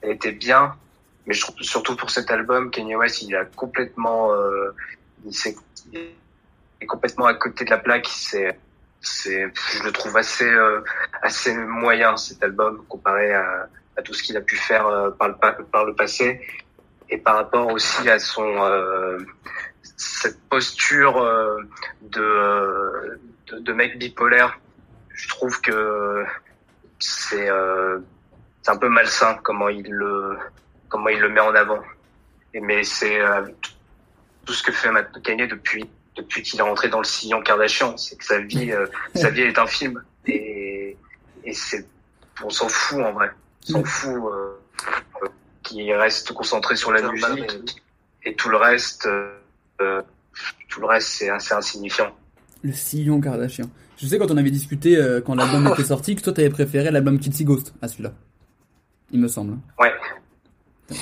elle 0.03 0.11
était 0.13 0.33
bien. 0.33 0.75
Mais 1.27 1.35
je 1.35 1.45
surtout 1.61 1.97
pour 1.97 2.11
cet 2.11 2.31
album, 2.31 2.71
Kanye 2.71 2.97
West, 2.97 3.23
il 3.23 3.37
a 3.37 3.45
complètement, 3.45 4.33
euh, 4.33 4.75
il 5.27 5.35
s'est 5.35 5.55
il 5.93 6.11
est 6.81 6.87
complètement 6.87 7.27
à 7.27 7.35
côté 7.35 7.65
de 7.65 7.71
la 7.71 7.79
plaque. 7.79 8.09
C'est, 8.11 8.59
c'est, 9.03 9.53
je 9.75 9.83
le 9.83 9.93
trouve 9.93 10.17
assez, 10.17 10.49
euh, 10.51 10.81
assez 11.23 11.55
moyen 11.55 12.17
cet 12.17 12.43
album 12.43 12.85
comparé 12.89 13.33
à, 13.33 13.69
à 13.97 14.03
tout 14.03 14.15
ce 14.15 14.23
qu'il 14.23 14.37
a 14.37 14.41
pu 14.41 14.57
faire 14.57 14.87
euh, 14.87 15.11
par 15.11 15.29
le, 15.29 15.35
pa- 15.35 15.59
par 15.71 15.85
le 15.85 15.95
passé 15.95 16.41
et 17.11 17.19
par 17.19 17.37
rapport 17.37 17.67
aussi 17.73 18.09
à 18.09 18.19
son 18.19 18.45
euh, 18.65 19.19
cette 19.83 20.41
posture 20.49 21.19
euh, 21.19 21.61
de, 22.03 22.21
euh, 22.21 23.21
de 23.49 23.59
de 23.59 23.73
mec 23.73 23.99
bipolaire. 23.99 24.59
Je 25.15 25.29
trouve 25.29 25.61
que 25.61 26.25
c'est 26.99 27.51
euh, 27.51 27.99
c'est 28.63 28.71
un 28.71 28.77
peu 28.77 28.89
malsain 28.89 29.39
comment 29.43 29.69
il 29.69 29.91
le 29.91 30.37
comment 30.89 31.09
il 31.09 31.21
le 31.21 31.29
met 31.29 31.41
en 31.41 31.55
avant. 31.55 31.81
Et 32.55 32.61
mais 32.61 32.85
c'est 32.85 33.21
euh, 33.21 33.43
tout 34.45 34.53
ce 34.53 34.63
que 34.63 34.73
fait 34.73 34.91
Matt 34.91 35.23
Kanye 35.23 35.47
depuis 35.47 35.89
depuis 36.17 36.43
qu'il 36.43 36.61
est 36.61 36.63
rentré 36.63 36.89
dans 36.89 36.99
le 36.99 37.05
sillon 37.05 37.43
Kardashian, 37.43 37.97
c'est 37.97 38.17
que 38.17 38.25
sa 38.25 38.39
vie 38.39 38.73
euh, 38.73 38.87
sa 39.15 39.31
vie 39.31 39.43
est 39.43 39.59
un 39.59 39.67
film 39.67 40.03
et 40.27 40.97
et 41.45 41.55
c'est 41.55 41.87
on 42.43 42.51
s'en 42.51 42.69
fout 42.69 43.01
en 43.01 43.13
vrai, 43.13 43.31
on 43.69 43.73
s'en 43.73 43.85
fout 43.85 44.11
euh, 44.11 44.59
euh, 45.23 45.29
qu'il 45.63 45.93
reste 45.93 46.33
concentré 46.33 46.77
sur 46.77 46.93
la 46.93 47.03
musique 47.03 47.83
et 48.25 48.35
tout 48.35 48.49
le 48.49 48.57
reste 48.57 49.07
euh, 49.07 49.40
tout 50.69 50.81
le 50.81 50.87
reste 50.87 51.09
c'est 51.09 51.29
assez 51.31 51.55
insignifiant. 51.55 52.15
Le 52.63 52.73
sillon 52.73 53.21
Kardashian. 53.21 53.67
Je 53.97 54.07
sais 54.07 54.19
quand 54.19 54.31
on 54.31 54.37
avait 54.37 54.51
discuté 54.51 54.97
euh, 54.97 55.21
quand 55.21 55.35
l'album 55.35 55.67
était 55.73 55.85
sorti 55.95 56.15
que 56.17 56.23
toi 56.23 56.33
t'avais 56.33 56.51
préféré 56.51 56.91
l'album 56.91 57.19
Kitsy 57.19 57.45
Ghost 57.45 57.75
à 57.83 57.89
celui-là. 57.89 58.13
Il 59.11 59.21
me 59.21 59.29
semble. 59.29 59.59
Ouais. 59.79 59.93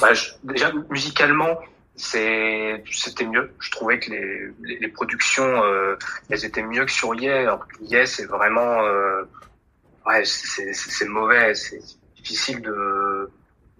Bah, 0.01 0.13
je- 0.15 0.31
déjà 0.45 0.73
musicalement, 0.91 1.59
c'est 1.97 2.83
c'était 2.91 3.25
mieux. 3.27 3.51
Je 3.61 3.71
trouvais 3.71 3.99
que 3.99 4.11
les 4.11 4.49
les, 4.63 4.79
les 4.79 4.89
productions 4.89 5.63
euh, 5.65 5.97
elles 6.31 6.45
étaient 6.45 6.63
mieux 6.63 6.85
que 6.85 6.93
sur 6.93 7.15
Yeah. 7.15 7.41
Alors 7.41 7.67
que 7.67 7.77
Yeah 7.85 8.07
c'est 8.07 8.27
vraiment 8.27 8.83
euh, 8.85 9.23
ouais 10.07 10.25
c'est 10.25 11.09
mauvais. 11.09 11.55
C'est 11.55 11.81
difficile 12.17 12.61
de 12.63 13.31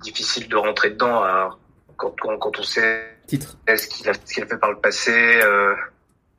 difficile 0.03 0.49
de 0.49 0.57
rentrer 0.57 0.91
dedans 0.91 1.23
quand 1.97 2.15
quand 2.41 2.59
on 2.59 2.63
sait 2.63 3.18
Titre. 3.29 3.57
ce 3.69 3.87
qu'il 3.87 4.09
a 4.43 4.47
fait 4.47 4.59
par 4.59 4.71
le 4.73 4.79
passé. 4.79 5.41
euh, 5.45 5.75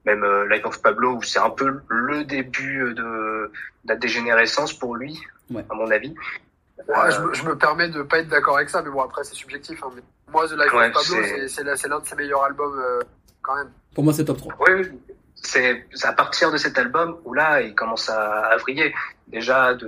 même 0.05 0.23
euh, 0.23 0.47
Life 0.49 0.65
of 0.65 0.81
Pablo 0.81 1.15
où 1.15 1.23
c'est 1.23 1.39
un 1.39 1.49
peu 1.49 1.81
le 1.87 2.23
début 2.23 2.79
de, 2.93 2.93
de 3.03 3.51
la 3.85 3.95
dégénérescence 3.95 4.73
pour 4.73 4.95
lui, 4.95 5.19
Ouais. 5.51 5.63
à 5.69 5.73
mon 5.75 5.89
avis. 5.91 6.13
Ouais, 6.87 7.11
je, 7.11 7.19
me, 7.21 7.33
je 7.33 7.43
me 7.43 7.57
permets 7.57 7.89
de 7.89 8.01
pas 8.03 8.19
être 8.19 8.29
d'accord 8.29 8.55
avec 8.57 8.69
ça, 8.69 8.81
mais 8.81 8.89
bon, 8.89 9.01
après, 9.01 9.23
c'est 9.23 9.35
subjectif. 9.35 9.83
Hein, 9.83 9.91
mais 9.95 10.01
moi, 10.31 10.47
The 10.47 10.51
Life 10.53 10.73
Ouais, 10.73 10.87
of 10.87 10.93
Pablo, 10.93 11.23
c'est- 11.47 11.63
l'un 11.87 11.99
de 11.99 12.05
ses 12.05 12.15
meilleurs 12.15 12.43
albums, 12.43 12.79
euh, 12.79 13.01
quand 13.41 13.55
même. 13.55 13.69
Pour 13.93 14.03
moi 14.03 14.13
c'est 14.13 14.23
top 14.25 14.37
3. 14.37 14.55
Oui, 14.69 14.89
c'est 15.35 15.85
c'est 15.93 16.07
à 16.07 16.13
partir 16.13 16.51
de 16.51 16.57
cet 16.57 16.77
album 16.77 17.17
où 17.25 17.33
là, 17.33 17.61
il 17.61 17.75
commence 17.75 18.09
à, 18.09 18.45
à 18.45 18.57
vriller. 18.57 18.93
Déjà, 19.27 19.73
de, 19.73 19.85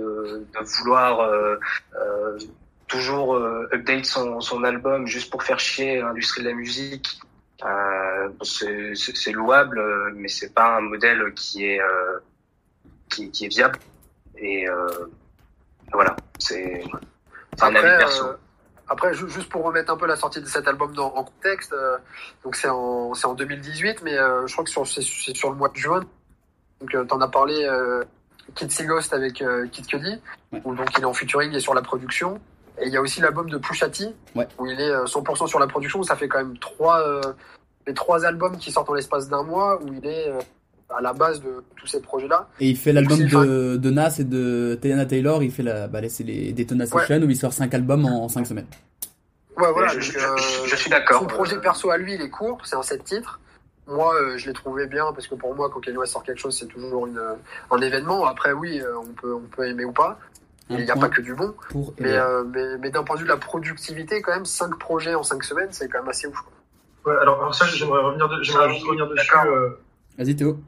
de 0.52 0.64
vouloir 0.78 1.20
euh, 1.20 1.56
euh, 1.98 2.38
toujours 2.92 3.34
euh, 3.36 3.68
update 3.72 4.04
son, 4.04 4.40
son 4.40 4.64
album 4.64 5.06
juste 5.06 5.30
pour 5.30 5.42
faire 5.42 5.58
chier 5.58 6.00
l'industrie 6.00 6.42
de 6.42 6.48
la 6.48 6.54
musique. 6.54 7.18
Euh, 7.64 8.28
c'est 8.42 9.32
louable, 9.32 9.78
euh, 9.78 10.10
mais 10.14 10.28
c'est 10.28 10.52
pas 10.52 10.76
un 10.76 10.80
modèle 10.80 11.32
qui 11.34 11.64
est 11.64 11.80
euh, 11.80 12.18
qui, 13.10 13.30
qui 13.30 13.46
est 13.46 13.48
viable. 13.48 13.78
Et 14.36 14.68
euh, 14.68 14.86
voilà, 15.92 16.16
c'est 16.38 16.82
un 17.60 17.68
Après, 17.68 17.88
avis 17.88 17.98
perso. 17.98 18.24
euh, 18.26 18.36
après, 18.88 19.14
ju- 19.14 19.28
juste 19.28 19.48
pour 19.48 19.62
remettre 19.64 19.92
un 19.92 19.96
peu 19.96 20.06
la 20.06 20.16
sortie 20.16 20.40
de 20.40 20.46
cet 20.46 20.66
album 20.68 20.92
dans, 20.94 21.14
en 21.14 21.24
contexte, 21.24 21.72
euh, 21.72 21.96
donc 22.44 22.56
c'est 22.56 22.68
en, 22.68 23.14
c'est 23.14 23.26
en 23.26 23.34
2018, 23.34 24.02
mais 24.02 24.18
euh, 24.18 24.46
je 24.46 24.52
crois 24.52 24.64
que 24.64 24.70
c'est, 24.70 25.02
sur 25.34 25.50
le 25.50 25.56
mois 25.56 25.68
de 25.68 25.76
juin. 25.76 26.00
Donc, 26.80 26.94
euh, 26.94 27.04
t'en 27.04 27.20
as 27.20 27.28
parlé, 27.28 27.64
euh, 27.64 28.02
Kid 28.56 28.70
Ghost 28.86 29.12
avec 29.14 29.40
euh, 29.40 29.66
Kid 29.68 29.86
Cudi, 29.86 30.20
où 30.64 30.74
donc 30.74 30.88
il 30.98 31.02
est 31.02 31.06
en 31.06 31.14
featuring 31.14 31.54
et 31.54 31.60
sur 31.60 31.74
la 31.74 31.82
production. 31.82 32.40
Et 32.80 32.86
il 32.86 32.92
y 32.92 32.96
a 32.96 33.00
aussi 33.00 33.20
l'album 33.20 33.48
de 33.50 33.58
Pusha 33.58 33.88
T, 33.88 34.06
Ouais. 34.34 34.48
où 34.58 34.66
il 34.66 34.80
est 34.80 34.90
euh, 34.90 35.04
100% 35.04 35.46
sur 35.46 35.58
la 35.58 35.66
production. 35.66 36.02
Ça 36.02 36.16
fait 36.16 36.28
quand 36.28 36.38
même 36.38 36.58
trois, 36.58 37.00
euh, 37.06 37.20
les 37.86 37.94
trois 37.94 38.24
albums 38.24 38.56
qui 38.56 38.72
sortent 38.72 38.90
en 38.90 38.94
l'espace 38.94 39.28
d'un 39.28 39.42
mois, 39.42 39.80
où 39.82 39.92
il 39.92 40.06
est 40.06 40.28
euh, 40.28 40.38
à 40.94 41.00
la 41.00 41.12
base 41.12 41.40
de 41.42 41.62
tous 41.76 41.86
ces 41.86 42.00
projets-là. 42.00 42.48
Et 42.60 42.70
il 42.70 42.76
fait 42.76 42.92
l'album 42.92 43.18
de, 43.18 43.76
de 43.76 43.90
Nas 43.90 44.16
et 44.18 44.24
de 44.24 44.78
Tiana 44.80 45.06
Taylor, 45.06 45.42
il 45.42 45.50
fait 45.52 45.62
la, 45.62 45.86
bah, 45.88 46.00
c'est 46.08 46.24
les 46.24 46.52
Daytona 46.52 46.84
Ouais. 46.84 47.00
Session 47.06 47.26
où 47.26 47.30
il 47.30 47.36
sort 47.36 47.52
5 47.52 47.72
albums 47.74 48.04
en 48.06 48.28
5 48.28 48.46
semaines. 48.46 48.66
Ouais, 49.56 49.70
voilà. 49.72 49.88
je- 49.88 49.94
donc, 49.94 50.02
je- 50.02 50.18
euh, 50.18 50.36
je- 50.64 50.70
je 50.70 50.76
suis 50.76 50.90
d'accord. 50.90 51.20
Son 51.20 51.26
projet 51.26 51.58
perso 51.60 51.90
à 51.90 51.98
lui, 51.98 52.14
il 52.14 52.22
est 52.22 52.30
court, 52.30 52.58
c'est 52.64 52.76
un 52.76 52.82
7 52.82 53.04
titres. 53.04 53.38
Moi, 53.86 54.14
euh, 54.14 54.38
je 54.38 54.46
l'ai 54.46 54.52
trouvé 54.54 54.86
bien 54.86 55.06
parce 55.12 55.26
que 55.26 55.34
pour 55.34 55.54
moi, 55.54 55.68
quand 55.72 55.80
Kanye 55.80 55.96
West 55.98 56.12
sort 56.12 56.22
quelque 56.22 56.38
chose, 56.38 56.56
c'est 56.58 56.66
toujours 56.68 57.06
une, 57.06 57.18
euh, 57.18 57.34
un 57.70 57.78
événement. 57.78 58.24
Après, 58.26 58.52
oui, 58.52 58.80
euh, 58.80 58.94
on 58.98 59.12
peut, 59.12 59.34
on 59.34 59.40
peut 59.54 59.66
aimer 59.68 59.84
ou 59.84 59.92
pas. 59.92 60.18
Il 60.70 60.76
n'y 60.84 60.90
a 60.90 60.96
pas 60.96 61.08
que 61.08 61.20
du 61.20 61.34
bon. 61.34 61.54
Pour 61.70 61.92
Mais, 61.98 62.10
Eva. 62.10 62.26
euh, 62.28 62.44
mais, 62.44 62.78
mais 62.78 62.90
d'un 62.90 63.02
point 63.02 63.16
de 63.16 63.20
vue 63.20 63.26
de 63.26 63.32
la 63.32 63.36
productivité, 63.36 64.22
quand 64.22 64.32
même, 64.32 64.44
5 64.46 64.78
projets 64.78 65.14
en 65.14 65.22
5 65.22 65.42
semaines, 65.44 65.68
c'est 65.72 65.88
quand 65.88 65.98
même 66.00 66.08
assez 66.08 66.26
ouf. 66.28 66.40
quoi. 66.40 67.12
Ouais, 67.12 67.18
alors, 67.20 67.40
alors 67.40 67.54
ça, 67.54 67.66
j'aimerais 67.66 68.00
revenir, 68.02 68.28
de- 68.28 68.42
j'aimerais 68.42 68.70
juste 68.70 68.84
revenir 68.86 69.08
dessus. 69.08 69.32
Euh, 69.46 69.70
Vas-y 70.18 70.36
Théo. 70.36 70.58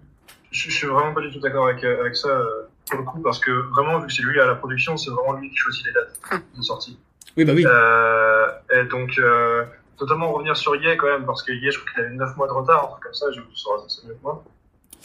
je, 0.51 0.69
je 0.71 0.75
suis 0.75 0.87
vraiment 0.87 1.15
pas 1.15 1.21
du 1.21 1.31
tout 1.33 1.39
d'accord 1.41 1.69
avec, 1.69 1.83
euh, 1.85 2.01
avec 2.01 2.17
ça 2.17 2.29
euh, 2.29 2.45
pour 2.91 2.99
le 2.99 3.05
coup, 3.05 3.21
parce 3.21 3.39
que 3.39 3.51
vraiment, 3.51 3.99
vu 4.01 4.09
que 4.09 4.13
c'est 4.13 4.23
lui 4.23 4.41
à 4.41 4.47
la 4.47 4.57
production, 4.57 4.97
c'est 4.97 5.11
vraiment 5.11 5.35
lui 5.35 5.49
qui 5.51 5.57
choisit 5.57 5.87
les 5.87 5.93
dates 5.93 6.19
de 6.57 6.63
sortie. 6.63 6.99
Oui, 7.37 7.45
bah 7.45 7.53
oui. 7.55 7.65
Euh, 7.67 8.47
et 8.73 8.85
donc, 8.85 9.17
euh, 9.19 9.65
totalement 9.97 10.33
revenir 10.33 10.57
sur 10.57 10.75
Ye 10.77 10.97
quand 10.97 11.07
même, 11.07 11.25
parce 11.25 11.43
que 11.43 11.53
Ye, 11.53 11.71
je 11.71 11.79
crois 11.79 11.93
qu'il 11.93 12.03
avait 12.05 12.15
9 12.15 12.37
mois 12.37 12.47
de 12.49 12.53
retard, 12.53 12.85
un 12.85 12.89
truc 12.91 13.05
comme 13.05 13.15
ça, 13.15 13.27
je 13.33 13.41
vous 13.41 13.55
saurais 13.55 13.89
ça 13.89 14.03
mieux 14.07 14.15
que 14.15 14.23
moi. 14.23 14.43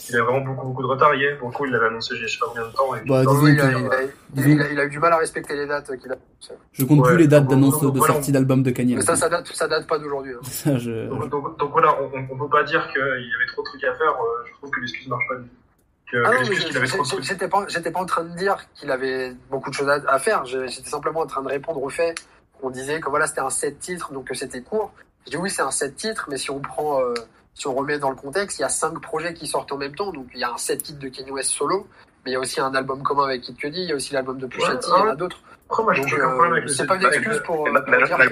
Il 0.07 0.15
avait 0.15 0.23
vraiment 0.25 0.41
beaucoup, 0.45 0.67
beaucoup 0.67 0.81
de 0.83 0.87
retard, 0.87 1.13
Ye. 1.15 1.35
Pour 1.37 1.49
le 1.49 1.53
coup, 1.53 1.65
il 1.65 1.71
l'avait 1.71 1.87
annoncé 1.87 2.13
a 2.13 2.17
je 2.17 2.27
sais 2.27 2.37
pas 2.39 2.45
combien 2.47 2.67
de 2.67 2.71
temps. 2.73 2.95
Et 2.95 3.01
Bah, 3.07 3.19
disons 3.21 3.47
il, 3.47 3.59
a, 3.59 3.67
que- 3.67 3.69
il, 3.79 3.85
a, 3.85 3.89
disons- 4.29 4.49
il 4.49 4.61
a- 4.61 4.71
il 4.71 4.79
a 4.79 4.85
eu 4.85 4.89
du 4.89 4.99
mal 4.99 5.13
à 5.13 5.17
respecter 5.17 5.55
les 5.55 5.65
dates 5.67 5.95
qu'il 5.97 6.11
a. 6.11 6.15
Je 6.71 6.85
compte 6.85 6.99
Ouais, 6.99 7.07
plus 7.09 7.17
les 7.17 7.27
dates 7.27 7.47
d'annonce 7.47 7.81
de 7.81 7.87
voilà, 7.87 8.13
sortie 8.13 8.31
d'album 8.31 8.63
de 8.63 8.71
Kanye. 8.71 8.95
Mais 8.95 9.01
ça, 9.01 9.15
ça 9.15 9.27
date, 9.29 9.47
ça 9.47 9.67
date 9.67 9.85
pas 9.87 9.99
d'aujourd'hui. 9.99 10.33
hein. 10.65 10.77
Je... 10.77 11.07
Donc, 11.09 11.29
donc, 11.29 11.57
donc 11.59 11.71
voilà, 11.71 11.95
on, 12.01 12.17
on- 12.17 12.27
on 12.31 12.37
peut 12.37 12.49
pas 12.49 12.63
dire 12.63 12.87
qu'il 12.91 13.01
y 13.01 13.35
avait 13.35 13.45
trop 13.47 13.61
de 13.63 13.67
trucs 13.67 13.83
à 13.83 13.93
faire. 13.95 14.11
euh, 14.11 14.45
je 14.47 14.53
trouve 14.53 14.69
que 14.71 14.79
l'excuse 14.79 15.07
marche 15.07 15.27
pas 15.27 15.35
du 15.35 15.43
tout. 15.47 15.55
Que, 16.11 16.23
Ah 16.25 16.31
que 16.31 17.21
j'étais 17.23 17.47
pas, 17.47 17.65
j'étais 17.67 17.91
pas 17.91 17.99
en 17.99 18.05
train 18.05 18.23
de 18.23 18.35
dire 18.35 18.57
qu'il 18.73 18.89
avait 18.89 19.33
beaucoup 19.51 19.69
de 19.69 19.75
choses 19.75 19.89
à, 19.89 20.01
à 20.07 20.17
faire. 20.17 20.43
J'étais 20.45 20.89
simplement 20.89 21.19
en 21.19 21.27
train 21.27 21.43
de 21.43 21.49
répondre 21.49 21.83
au 21.83 21.89
fait 21.89 22.15
qu'on 22.59 22.71
disait 22.71 22.99
que 22.99 23.09
voilà, 23.09 23.27
c'était 23.27 23.41
un 23.41 23.51
7 23.51 23.79
titres, 23.79 24.11
donc 24.11 24.25
que 24.25 24.33
c'était 24.33 24.61
court. 24.61 24.91
Je 25.25 25.31
dis 25.31 25.37
oui, 25.37 25.51
c'est 25.51 25.61
un 25.61 25.69
7 25.69 25.95
titres, 25.95 26.25
mais 26.31 26.37
si 26.37 26.49
on 26.49 26.59
prend, 26.59 26.99
euh, 27.01 27.13
si 27.53 27.67
on 27.67 27.73
remet 27.75 27.99
dans 27.99 28.09
le 28.09 28.15
contexte, 28.15 28.59
il 28.59 28.61
y 28.61 28.65
a 28.65 28.69
5 28.69 28.99
projets 29.01 29.33
qui 29.33 29.47
sortent 29.47 29.71
en 29.71 29.77
même 29.77 29.95
temps. 29.95 30.11
Donc 30.11 30.27
il 30.33 30.39
y 30.39 30.43
a 30.43 30.51
un 30.51 30.57
7 30.57 30.81
titres 30.83 30.99
de 30.99 31.09
Kanye 31.09 31.31
West 31.31 31.51
solo, 31.51 31.87
mais 32.25 32.31
il 32.31 32.33
y 32.33 32.37
a 32.37 32.39
aussi 32.39 32.61
un 32.61 32.73
album 32.73 33.03
commun 33.03 33.25
avec 33.25 33.41
Kid 33.41 33.57
Cudi, 33.57 33.81
il 33.81 33.89
y 33.89 33.91
a 33.91 33.95
aussi 33.95 34.13
l'album 34.13 34.37
de 34.37 34.47
Pusha 34.47 34.73
Ouais, 34.73 34.79
T, 34.79 34.87
il 34.87 34.89
y 34.89 35.01
en 35.01 35.09
a 35.09 35.15
d'autres. 35.15 35.39
Après, 35.71 35.83
moi, 35.83 35.93
aucun 35.99 36.15
euh, 36.17 36.29
problème 36.29 36.51
avec 36.53 36.63
le 36.65 36.69
c'est 36.71 36.85
pas 36.87 36.95
une 36.95 37.05
excuse 37.05 37.41
pour, 37.45 37.67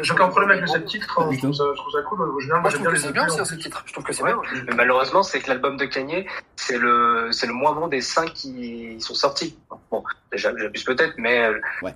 J'ai 0.02 0.11
aucun 0.11 0.27
problème 0.30 0.49
avec 0.49 0.61
le 0.61 0.68
bon. 0.68 0.73
7 0.73 0.85
titres. 0.85 1.19
hein, 1.19 1.30
Je 1.31 1.38
trouve 1.39 1.91
ça 1.91 2.02
cool. 2.10 2.18
Moi, 2.18 2.27
moi, 2.61 2.69
je 2.72 2.76
trouve 2.77 2.88
que 2.88 2.95
c'est 2.95 3.11
bien 3.11 3.26
aussi 3.27 3.38
en 3.39 3.41
un 3.41 3.45
7 3.45 3.57
plus. 3.57 3.64
titres. 3.64 3.84
Je 3.85 3.94
trouve 3.94 4.03
que 4.06 4.14
c'est 4.14 4.23
bien. 4.23 4.39
Mais 4.68 4.73
malheureusement, 4.76 5.22
c'est 5.22 5.39
que 5.41 5.49
l'album 5.49 5.77
de 5.77 5.85
Kanye, 5.85 6.26
c'est 6.56 6.80
le, 6.80 7.30
c'est 7.31 7.45
le 7.45 7.53
moins 7.53 7.73
bon 7.73 7.88
des 7.89 8.02
cinq 8.02 8.34
qui 8.34 8.99
sont 9.02 9.14
sortis. 9.14 9.56
Bon, 9.91 10.03
déjà, 10.31 10.52
j'abuse 10.57 10.84
peut-être, 10.84 11.14
mais 11.18 11.44
euh, 11.45 11.60
Ouais. 11.84 11.94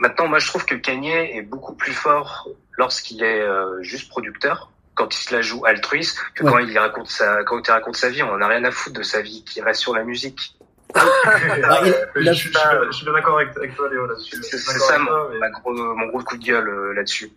maintenant, 0.00 0.28
moi, 0.28 0.38
je 0.38 0.46
trouve 0.48 0.64
que 0.66 0.74
Kanye 0.74 1.34
est 1.36 1.42
beaucoup 1.42 1.74
plus 1.74 1.92
fort 1.94 2.46
lorsqu'il 2.76 3.22
est 3.22 3.40
euh, 3.40 3.82
juste 3.82 4.08
producteur, 4.10 4.70
quand 4.94 5.14
il 5.14 5.18
se 5.22 5.34
la 5.34 5.40
joue 5.42 5.64
altruiste, 5.64 6.18
que 6.34 6.44
Ouais. 6.44 6.50
quand 6.52 6.58
il 6.58 6.78
raconte 6.78 7.08
sa, 7.08 7.42
quand 7.44 7.66
il 7.66 7.70
raconte 7.70 7.96
sa 7.96 8.08
vie. 8.10 8.22
On 8.22 8.32
en 8.32 8.40
a 8.42 8.46
rien 8.48 8.64
à 8.64 8.70
foutre 8.70 8.98
de 8.98 9.02
sa 9.02 9.20
vie 9.22 9.42
qui 9.44 9.60
reste 9.62 9.80
sur 9.80 9.94
la 9.94 10.04
musique. 10.04 10.56
Ah, 10.94 11.80
il- 11.84 11.94
il 12.20 12.28
a- 12.28 12.32
Je 12.32 12.38
suis- 12.38 12.50
je 12.52 12.58
suis 12.58 12.68
bien- 12.68 12.80
je 12.86 12.92
suis 12.96 13.04
bien 13.06 13.14
d'accord 13.14 13.36
avec 13.38 13.56
avec 13.56 13.74
toi, 13.74 13.88
Léo, 13.90 14.06
là-dessus. 14.06 14.36
C'est 14.42 14.58
ça 14.58 14.98
mon, 14.98 15.06
toi, 15.06 15.28
mais- 15.32 15.38
ma 15.38 15.50
gros, 15.50 15.72
mon 15.72 16.06
gros 16.08 16.20
coup 16.22 16.36
de 16.36 16.44
gueule 16.44 16.68
euh, 16.68 16.92
là-dessus. 16.94 17.30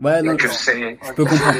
Ouais, 0.00 0.22
non, 0.22 0.36
Que 0.36 0.48
c'est, 0.48 0.98
je 1.06 1.12
peux 1.12 1.24
comprendre. 1.24 1.58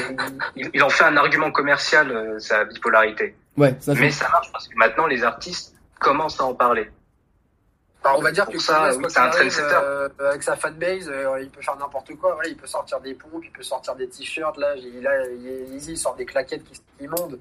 il, 0.57 0.71
il 0.75 0.83
en 0.83 0.89
fait 0.89 1.05
un 1.05 1.16
argument 1.16 1.53
commercial, 1.53 2.11
euh, 2.11 2.39
sa 2.41 2.65
bipolarité. 2.65 3.37
Ouais, 3.57 3.77
ça 3.81 3.93
Mais 3.95 4.11
ça 4.11 4.29
marche 4.31 4.51
parce 4.53 4.66
que 4.66 4.77
maintenant 4.77 5.07
les 5.07 5.23
artistes 5.23 5.75
commencent 6.01 6.41
à 6.41 6.45
en 6.45 6.55
parler. 6.55 6.91
Alors, 8.05 8.19
on 8.19 8.23
va 8.23 8.31
dire 8.33 8.47
que 8.47 8.59
ça, 8.59 8.91
oui, 8.97 9.05
c'est 9.09 9.19
un 9.19 9.31
euh, 9.83 10.09
avec 10.19 10.43
sa 10.43 10.57
fanbase, 10.57 11.09
euh, 11.09 11.41
il 11.41 11.49
peut 11.49 11.63
faire 11.63 11.77
n'importe 11.77 12.15
quoi. 12.17 12.35
Voilà, 12.35 12.51
il 12.51 12.57
peut 12.57 12.67
sortir 12.67 13.01
des 13.01 13.15
pompes, 13.15 13.43
il 13.43 13.51
peut 13.51 13.63
sortir 13.63 13.95
des 13.97 14.07
t-shirts. 14.09 14.59
Là, 14.59 14.75
il, 14.77 15.01
là, 15.03 15.11
il 15.31 15.47
est 15.49 15.75
easy, 15.75 15.93
il 15.93 15.97
sort 15.99 16.15
des 16.15 16.27
claquettes 16.27 16.65
qui 16.65 16.81
immondes. 17.01 17.39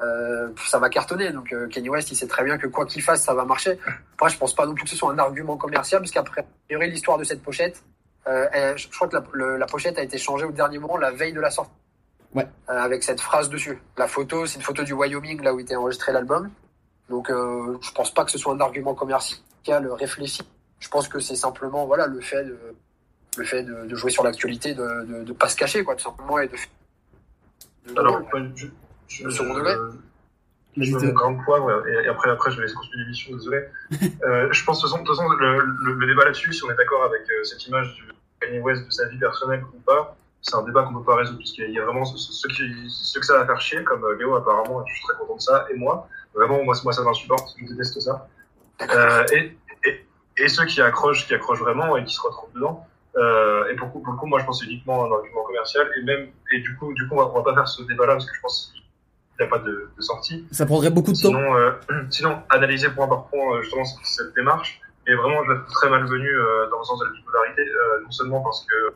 Euh, 0.00 0.50
ça 0.66 0.78
va 0.78 0.88
cartonner. 0.88 1.30
Donc, 1.32 1.52
euh, 1.52 1.66
Kanye 1.66 1.88
West, 1.88 2.12
il 2.12 2.16
sait 2.16 2.28
très 2.28 2.44
bien 2.44 2.58
que 2.58 2.68
quoi 2.68 2.86
qu'il 2.86 3.02
fasse, 3.02 3.24
ça 3.24 3.34
va 3.34 3.44
marcher. 3.44 3.76
Après, 4.14 4.30
je 4.30 4.38
pense 4.38 4.54
pas 4.54 4.66
non 4.66 4.74
plus 4.74 4.84
que 4.84 4.90
ce 4.90 4.96
soit 4.96 5.10
un 5.12 5.18
argument 5.18 5.56
commercial, 5.56 6.00
parce 6.00 6.12
qu'après, 6.12 6.46
l'histoire 6.70 7.18
de 7.18 7.24
cette 7.24 7.42
pochette, 7.42 7.82
euh, 8.28 8.46
elle- 8.52 8.78
je 8.78 8.88
crois 8.88 9.08
que 9.08 9.16
la, 9.16 9.24
le- 9.32 9.56
la 9.56 9.66
pochette 9.66 9.98
a 9.98 10.02
été 10.02 10.16
changée 10.16 10.44
au 10.44 10.52
dernier 10.52 10.78
moment, 10.78 10.96
la 10.96 11.10
veille 11.10 11.32
de 11.32 11.40
la 11.40 11.50
sortie. 11.50 11.72
Ouais. 12.34 12.46
Euh, 12.68 12.72
avec 12.78 13.02
cette 13.02 13.20
phrase 13.20 13.48
dessus. 13.48 13.80
La 13.96 14.06
photo, 14.06 14.46
c'est 14.46 14.56
une 14.56 14.62
photo 14.62 14.84
du 14.84 14.92
Wyoming, 14.92 15.42
là 15.42 15.52
où 15.54 15.58
était 15.60 15.74
enregistré 15.76 16.12
l'album. 16.12 16.50
Donc, 17.08 17.30
euh, 17.30 17.76
je 17.80 17.90
pense 17.92 18.14
pas 18.14 18.24
que 18.24 18.30
ce 18.30 18.38
soit 18.38 18.54
un 18.54 18.60
argument 18.60 18.94
commercial 18.94 19.38
euh, 19.72 19.94
réfléchi. 19.94 20.42
Je 20.80 20.88
pense 20.88 21.08
que 21.08 21.18
c'est 21.20 21.36
simplement 21.36 21.86
voilà 21.86 22.06
le 22.06 22.20
fait 22.20 22.44
de 22.44 22.58
le 23.36 23.44
fait 23.44 23.62
de, 23.64 23.86
de 23.86 23.94
jouer 23.96 24.10
sur 24.10 24.22
l'actualité, 24.22 24.74
de, 24.74 24.82
de 25.06 25.24
de 25.24 25.32
pas 25.32 25.48
se 25.48 25.56
cacher 25.56 25.82
quoi, 25.84 25.96
tout 25.96 26.04
simplement 26.04 26.38
et 26.38 26.48
de. 26.48 26.54
de- 27.92 27.98
Alors, 27.98 28.20
je, 28.54 28.66
je, 29.08 29.24
Le 29.24 29.30
second 29.30 29.54
degré 29.54 29.74
je 30.76 30.92
mets 30.92 30.98
Théo. 31.00 31.08
mon 31.10 31.14
grain 31.14 31.30
de 31.32 31.44
poivre 31.44 31.86
et, 31.86 32.08
après, 32.08 32.30
après, 32.30 32.50
je 32.50 32.56
vais 32.56 32.62
laisser 32.62 32.74
continuer 32.74 33.04
l'émission, 33.04 33.32
désolé. 33.36 33.64
euh, 34.24 34.48
je 34.52 34.64
pense, 34.64 34.78
de 34.78 34.82
toute 34.82 34.90
façon, 34.90 35.02
de 35.02 35.06
toute 35.06 35.16
façon, 35.16 35.28
le, 35.30 35.60
le, 35.60 35.92
le 35.94 36.06
débat 36.06 36.24
là-dessus, 36.24 36.52
si 36.52 36.64
on 36.64 36.70
est 36.70 36.74
d'accord 36.74 37.04
avec 37.04 37.20
euh, 37.30 37.44
cette 37.44 37.64
image 37.68 37.94
du 37.94 38.02
Kanye 38.40 38.58
West, 38.58 38.84
de 38.84 38.90
sa 38.90 39.06
vie 39.08 39.18
personnelle 39.18 39.62
ou 39.72 39.78
pas, 39.86 40.16
c'est 40.42 40.56
un 40.56 40.62
débat 40.62 40.82
qu'on 40.82 40.94
peut 40.94 41.04
pas 41.04 41.14
résoudre, 41.14 41.38
parce 41.38 41.52
qu'il 41.52 41.70
y 41.70 41.78
a 41.78 41.84
vraiment 41.84 42.04
ceux, 42.04 42.16
ceux 42.18 42.48
qui, 42.48 42.64
ceux 42.90 43.20
que 43.20 43.26
ça 43.26 43.38
va 43.38 43.46
faire 43.46 43.60
chier, 43.60 43.84
comme 43.84 44.02
euh, 44.04 44.16
Léo 44.16 44.34
apparemment, 44.34 44.82
et 44.82 44.84
je 44.88 44.94
suis 44.96 45.04
très 45.04 45.16
content 45.16 45.36
de 45.36 45.40
ça, 45.40 45.64
et 45.72 45.74
moi, 45.76 46.08
vraiment, 46.34 46.62
moi, 46.64 46.74
moi 46.82 46.92
ça 46.92 47.02
m'insupporte, 47.02 47.54
je 47.60 47.66
déteste 47.66 48.00
ça. 48.00 48.26
Euh, 48.82 49.24
et, 49.32 49.56
et, 49.84 50.06
et 50.36 50.48
ceux 50.48 50.64
qui 50.66 50.80
accrochent, 50.82 51.26
qui 51.26 51.34
accrochent 51.34 51.60
vraiment 51.60 51.96
et 51.96 52.04
qui 52.04 52.14
se 52.14 52.20
retrouvent 52.20 52.52
dedans, 52.54 52.86
Euh, 53.16 53.70
et 53.70 53.76
pour, 53.76 53.86
le 53.86 53.92
coup- 53.92 54.00
pour 54.00 54.12
le 54.14 54.18
coup, 54.18 54.26
moi, 54.26 54.40
je 54.40 54.44
pense 54.44 54.60
uniquement 54.64 55.04
à 55.04 55.06
un 55.06 55.12
argument 55.12 55.44
commercial. 55.44 55.88
Et 55.96 56.02
même, 56.02 56.30
et 56.52 56.58
du 56.58 56.74
coup, 56.76 56.92
du 56.94 57.06
coup, 57.08 57.14
on 57.14 57.18
va, 57.18 57.26
on 57.32 57.34
va 57.34 57.42
pas 57.44 57.54
faire 57.54 57.68
ce 57.68 57.82
débat-là 57.84 58.14
parce 58.14 58.26
que 58.28 58.34
je 58.34 58.40
pense 58.40 58.72
qu'il 58.74 58.82
n'y 59.38 59.46
a 59.46 59.48
pas 59.48 59.58
de, 59.62 59.88
de 59.96 60.02
sortie. 60.02 60.44
Ça 60.50 60.66
prendrait 60.66 60.90
beaucoup 60.90 61.12
de 61.12 61.16
temps. 61.16 61.28
Sinon, 61.28 61.56
euh, 61.56 61.70
sinon, 62.10 62.42
analyser 62.50 62.88
point 62.90 63.06
par 63.06 63.26
point, 63.28 63.62
justement, 63.62 63.84
cette, 63.84 64.04
cette 64.04 64.34
démarche. 64.34 64.80
Et 65.06 65.14
vraiment, 65.14 65.44
je 65.44 65.52
la 65.52 65.58
trouve 65.60 65.70
très 65.74 65.90
malvenue 65.90 66.36
dans 66.72 66.78
le 66.78 66.84
sens 66.84 66.98
de 66.98 67.04
la 67.04 67.12
bipolarité, 67.12 67.62
non 68.02 68.10
seulement 68.10 68.40
parce 68.40 68.66
que 68.66 68.94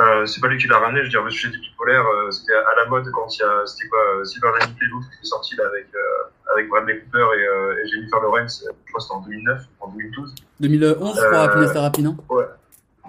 euh, 0.00 0.26
c'est 0.26 0.40
pas 0.40 0.48
lui 0.48 0.58
qui 0.58 0.66
l'a 0.66 0.78
ramené, 0.78 1.00
je 1.00 1.04
veux 1.04 1.10
dire, 1.10 1.22
le 1.22 1.30
sujet 1.30 1.52
du 1.52 1.60
bipolaire, 1.60 2.04
euh, 2.06 2.30
c'était 2.32 2.54
à 2.54 2.74
la 2.76 2.86
mode 2.86 3.08
quand 3.12 3.26
il 3.36 3.40
y 3.40 3.44
a, 3.44 3.66
c'était 3.66 3.88
quoi, 3.88 4.00
euh, 4.16 4.24
Silver 4.24 4.48
Linings 4.58 4.76
Playbook 4.76 5.02
qui 5.02 5.20
est 5.22 5.26
sorti 5.26 5.54
là 5.56 5.64
avec, 5.66 5.86
euh, 5.94 6.27
avec 6.58 6.68
Bradley 6.70 7.00
Cooper 7.00 7.26
et, 7.38 7.46
euh, 7.46 7.82
et 7.84 7.88
Jennifer 7.88 8.20
Lawrence, 8.20 8.64
euh, 8.66 8.72
je 8.86 8.92
crois 8.92 8.98
que 8.98 9.02
c'était 9.02 9.14
en 9.14 9.20
2009, 9.22 9.62
en 9.80 9.88
2012. 9.88 10.34
2011, 10.60 11.16
je 11.16 11.24
crois, 11.24 11.38
Euh, 11.38 11.44
Happiness 11.44 11.72
Therapy, 11.72 12.02
non 12.02 12.16
Ouais. 12.28 12.44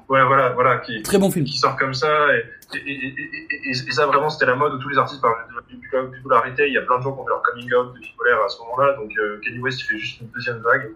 Ouais, 0.09 0.23
voilà, 0.25 0.49
voilà, 0.49 0.77
qui, 0.79 1.03
Très 1.03 1.19
bon 1.19 1.29
film. 1.29 1.45
qui 1.45 1.55
sort 1.57 1.77
comme 1.77 1.93
ça, 1.93 2.07
et, 2.35 2.43
et, 2.73 2.77
et, 2.79 3.07
et, 3.07 3.69
et- 3.69 3.69
et 3.69 3.91
ça 3.91 4.07
vraiment 4.07 4.31
c'était 4.31 4.47
la 4.47 4.55
mode 4.55 4.73
où 4.73 4.79
tous 4.79 4.89
les 4.89 4.97
artistes 4.97 5.21
parlaient 5.21 5.45
de 5.51 5.55
la 5.97 6.01
bipolarité, 6.07 6.67
il 6.67 6.73
y 6.73 6.79
a 6.79 6.81
plein 6.81 6.97
de 6.97 7.03
gens 7.03 7.13
qui 7.13 7.19
ont 7.19 7.23
fait 7.25 7.29
leur 7.29 7.43
coming 7.43 7.71
out 7.75 7.93
de 7.93 7.99
bipolaire 7.99 8.39
à 8.43 8.49
ce 8.49 8.59
moment-là, 8.61 8.93
donc 8.95 9.11
euh, 9.19 9.39
Kanye 9.43 9.59
West 9.59 9.81
il 9.81 9.83
fait 9.85 9.97
juste 9.99 10.21
une 10.21 10.27
deuxième 10.29 10.57
vague. 10.61 10.91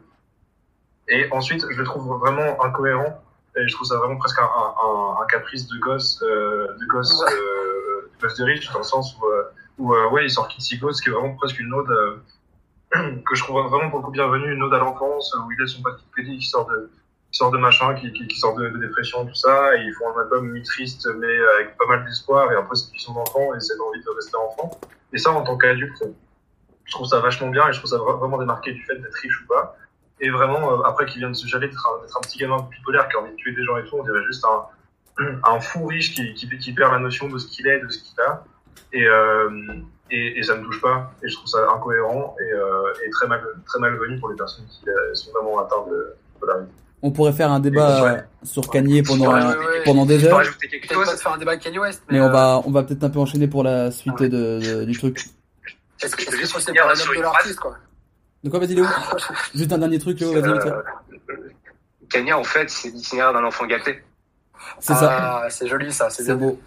Et 1.09 1.27
ensuite, 1.31 1.63
je 1.69 1.77
le 1.77 1.83
trouve 1.83 2.17
vraiment 2.19 2.63
incohérent, 2.63 3.21
et 3.55 3.67
je 3.67 3.73
trouve 3.75 3.87
ça 3.87 3.97
vraiment 3.97 4.17
presque 4.17 4.39
un, 4.39 4.45
un, 4.45 4.73
un, 4.87 5.21
un 5.21 5.25
caprice 5.27 5.67
de 5.67 5.77
gosse, 5.79 6.19
euh, 6.23 6.67
de 6.79 6.85
gosse, 6.87 7.21
euh, 7.23 8.09
de 8.17 8.21
gosse 8.21 8.37
de 8.37 8.43
riche, 8.45 8.71
dans 8.71 8.79
le 8.79 8.83
sens 8.85 9.15
où, 9.21 9.25
euh, 9.27 9.43
où 9.77 9.93
euh, 9.93 10.09
ouais, 10.09 10.25
il 10.25 10.31
sort 10.31 10.47
Kitsy 10.47 10.77
Ghost, 10.79 11.03
qui 11.03 11.09
est 11.09 11.11
vraiment 11.11 11.35
presque 11.35 11.59
une 11.59 11.71
ode, 11.73 11.89
euh, 11.91 12.15
que 13.25 13.35
je 13.35 13.43
trouve 13.43 13.61
vraiment 13.69 13.89
beaucoup 13.89 14.11
bienvenue, 14.11 14.53
une 14.53 14.61
ode 14.63 14.73
à 14.73 14.77
l'enfance, 14.79 15.35
où 15.35 15.51
il 15.51 15.59
laisse 15.59 15.71
son 15.71 15.81
petit 15.81 16.05
crédit 16.11 16.37
qui 16.37 16.45
sort 16.45 16.67
de, 16.67 16.91
qui 17.31 17.37
sort 17.37 17.51
de 17.51 17.57
machin, 17.57 17.95
qui, 17.95 18.11
qui, 18.13 18.37
sort 18.37 18.55
de, 18.55 18.69
de 18.69 18.77
dépression, 18.77 19.25
tout 19.25 19.33
ça, 19.33 19.75
et 19.75 19.81
ils 19.81 19.93
font 19.93 20.15
un 20.15 20.21
album 20.21 20.51
mi-triste, 20.51 21.07
mais 21.17 21.37
avec 21.55 21.77
pas 21.77 21.85
mal 21.87 22.05
d'espoir, 22.05 22.51
et 22.51 22.55
après 22.55 22.75
c'est 22.75 22.91
qu'ils 22.91 23.01
sont 23.01 23.15
enfants, 23.15 23.55
et 23.55 23.59
c'est 23.59 23.75
l'envie 23.77 24.03
de 24.03 24.09
rester 24.09 24.35
enfant. 24.35 24.79
Et 25.11 25.17
ça, 25.17 25.31
en 25.31 25.43
tant 25.43 25.57
qu'adulte, 25.57 26.03
je 26.85 26.91
trouve 26.91 27.07
ça 27.07 27.19
vachement 27.19 27.49
bien, 27.49 27.67
et 27.67 27.73
je 27.73 27.79
trouve 27.79 27.89
ça 27.89 27.97
vra- 27.97 28.19
vraiment 28.19 28.37
démarqué 28.37 28.73
du 28.73 28.83
fait 28.83 28.95
d'être 28.95 29.15
riche 29.15 29.41
ou 29.43 29.47
pas. 29.47 29.75
Et 30.19 30.29
vraiment, 30.29 30.71
euh, 30.71 30.83
après 30.83 31.05
qu'il 31.05 31.19
vient 31.19 31.29
de 31.29 31.35
se 31.35 31.47
jaler 31.47 31.67
d'être 31.67 31.89
un, 32.15 32.21
petit 32.21 32.37
gamin 32.37 32.57
bipolaire 32.69 33.07
qui 33.09 33.17
a 33.17 33.19
envie 33.19 33.31
de 33.31 33.35
tuer 33.35 33.53
des 33.53 33.63
gens 33.63 33.77
et 33.77 33.85
tout, 33.85 33.97
on 33.97 34.03
dirait 34.03 34.23
juste 34.25 34.45
un, 34.45 35.59
fou 35.61 35.85
riche 35.87 36.13
qui 36.13 36.73
perd 36.73 36.93
la 36.93 36.99
notion 36.99 37.27
de 37.27 37.37
ce 37.39 37.47
qu'il 37.47 37.67
est, 37.67 37.79
de 37.79 37.89
ce 37.89 37.99
qu'il 38.03 38.19
a. 38.21 38.43
Et, 38.93 39.07
euh, 39.07 39.49
et, 40.15 40.39
et 40.39 40.43
ça 40.43 40.55
me 40.55 40.63
touche 40.63 40.81
pas. 40.81 41.11
Et 41.23 41.27
je 41.29 41.35
trouve 41.35 41.47
ça 41.47 41.59
incohérent 41.75 42.35
et, 42.39 42.53
euh, 42.53 42.93
et 43.05 43.09
très 43.09 43.27
mal, 43.27 43.41
très 43.65 43.79
malvenu 43.79 44.19
pour 44.19 44.29
les 44.29 44.35
personnes 44.35 44.65
qui 44.67 44.87
euh, 44.89 45.13
sont 45.13 45.31
vraiment 45.31 45.59
atteintes 45.59 45.89
de 45.89 46.15
bipolarité. 46.35 46.71
On 47.05 47.11
pourrait 47.11 47.33
faire 47.33 47.51
un 47.51 47.59
débat 47.59 48.05
euh, 48.13 48.17
sur 48.43 48.69
Kanye 48.69 49.03
pendant, 49.03 49.33
Ouais, 49.33 49.43
ouais, 49.43 49.83
pendant 49.83 50.05
des 50.05 50.19
Je 50.19 50.25
peux 50.25 50.31
heures. 50.31 50.37
rajouter 50.37 50.67
quelque 50.69 50.93
chose. 50.93 51.05
pas 51.05 51.13
de 51.15 51.19
faire 51.19 51.33
un 51.33 51.37
débat 51.37 51.51
avec 51.51 51.63
Kanye 51.63 51.79
West, 51.79 52.01
mais, 52.07 52.17
Mais 52.17 52.21
on 52.23 52.27
euh, 52.29 52.31
va, 52.31 52.61
on 52.65 52.71
va 52.71 52.83
peut-être 52.83 53.03
un 53.03 53.09
peu 53.09 53.19
enchaîner 53.19 53.47
pour 53.47 53.63
la 53.63 53.91
suite 53.91 54.19
de, 54.21 54.27
de- 54.27 54.83
du 54.85 54.97
truc. 54.97 55.19
Est-ce 56.01 56.15
que 56.15 56.21
est-ce 56.21 56.31
que 56.31 56.37
juste 56.37 56.55
un 56.55 56.95
sur 56.95 57.09
homme 57.11 57.17
de 57.17 57.21
l'artiste, 57.21 57.59
quoi 57.59 57.75
De 58.43 58.49
quoi, 58.49 58.59
vas-y 58.59 58.75
Léo 58.75 58.85
Juste 59.55 59.71
un 59.73 59.77
dernier 59.79 59.99
truc, 59.99 60.19
Léo, 60.19 60.31
vas-y. 60.33 60.49
Euh, 60.49 60.81
Kenya, 62.09 62.37
en 62.37 62.43
fait, 62.43 62.69
c'est 62.69 62.89
l'itinéraire 62.89 63.33
d'un 63.33 63.43
enfant 63.43 63.65
gâté. 63.65 64.01
C'est 64.79 64.93
ça. 64.93 65.41
Ah, 65.43 65.49
c'est 65.49 65.67
joli 65.67 65.91
ça, 65.91 66.09
c'est 66.09 66.33
beau. 66.35 66.59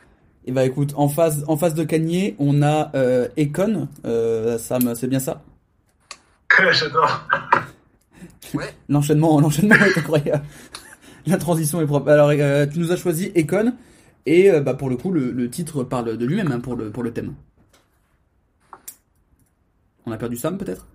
Et 0.46 0.52
bah 0.52 0.64
écoute, 0.64 0.92
en 0.96 1.08
face, 1.08 1.38
en 1.48 1.56
face 1.56 1.74
de 1.74 1.82
Kanye, 1.82 2.36
on 2.38 2.62
a 2.62 2.92
euh, 2.94 3.28
Econ. 3.36 3.88
Euh, 4.04 4.58
Sam, 4.58 4.94
c'est 4.94 5.08
bien 5.08 5.18
ça? 5.18 5.42
J'adore. 6.70 7.28
L'enchaînement, 8.88 9.40
l'enchaînement 9.40 9.74
est 9.74 9.98
incroyable. 9.98 10.44
La 11.26 11.36
transition 11.36 11.80
est 11.80 11.86
propre. 11.86 12.08
Alors, 12.08 12.30
euh, 12.30 12.66
tu 12.66 12.78
nous 12.78 12.92
as 12.92 12.96
choisi 12.96 13.32
Econ. 13.36 13.74
Et 14.24 14.48
euh, 14.50 14.60
bah, 14.60 14.74
pour 14.74 14.88
le 14.88 14.96
coup, 14.96 15.10
le, 15.10 15.32
le 15.32 15.50
titre 15.50 15.82
parle 15.82 16.16
de 16.16 16.24
lui-même 16.24 16.52
hein, 16.52 16.60
pour, 16.60 16.76
le, 16.76 16.90
pour 16.90 17.02
le 17.02 17.12
thème. 17.12 17.34
On 20.06 20.12
a 20.12 20.16
perdu 20.16 20.36
Sam 20.36 20.56
peut-être? 20.56 20.86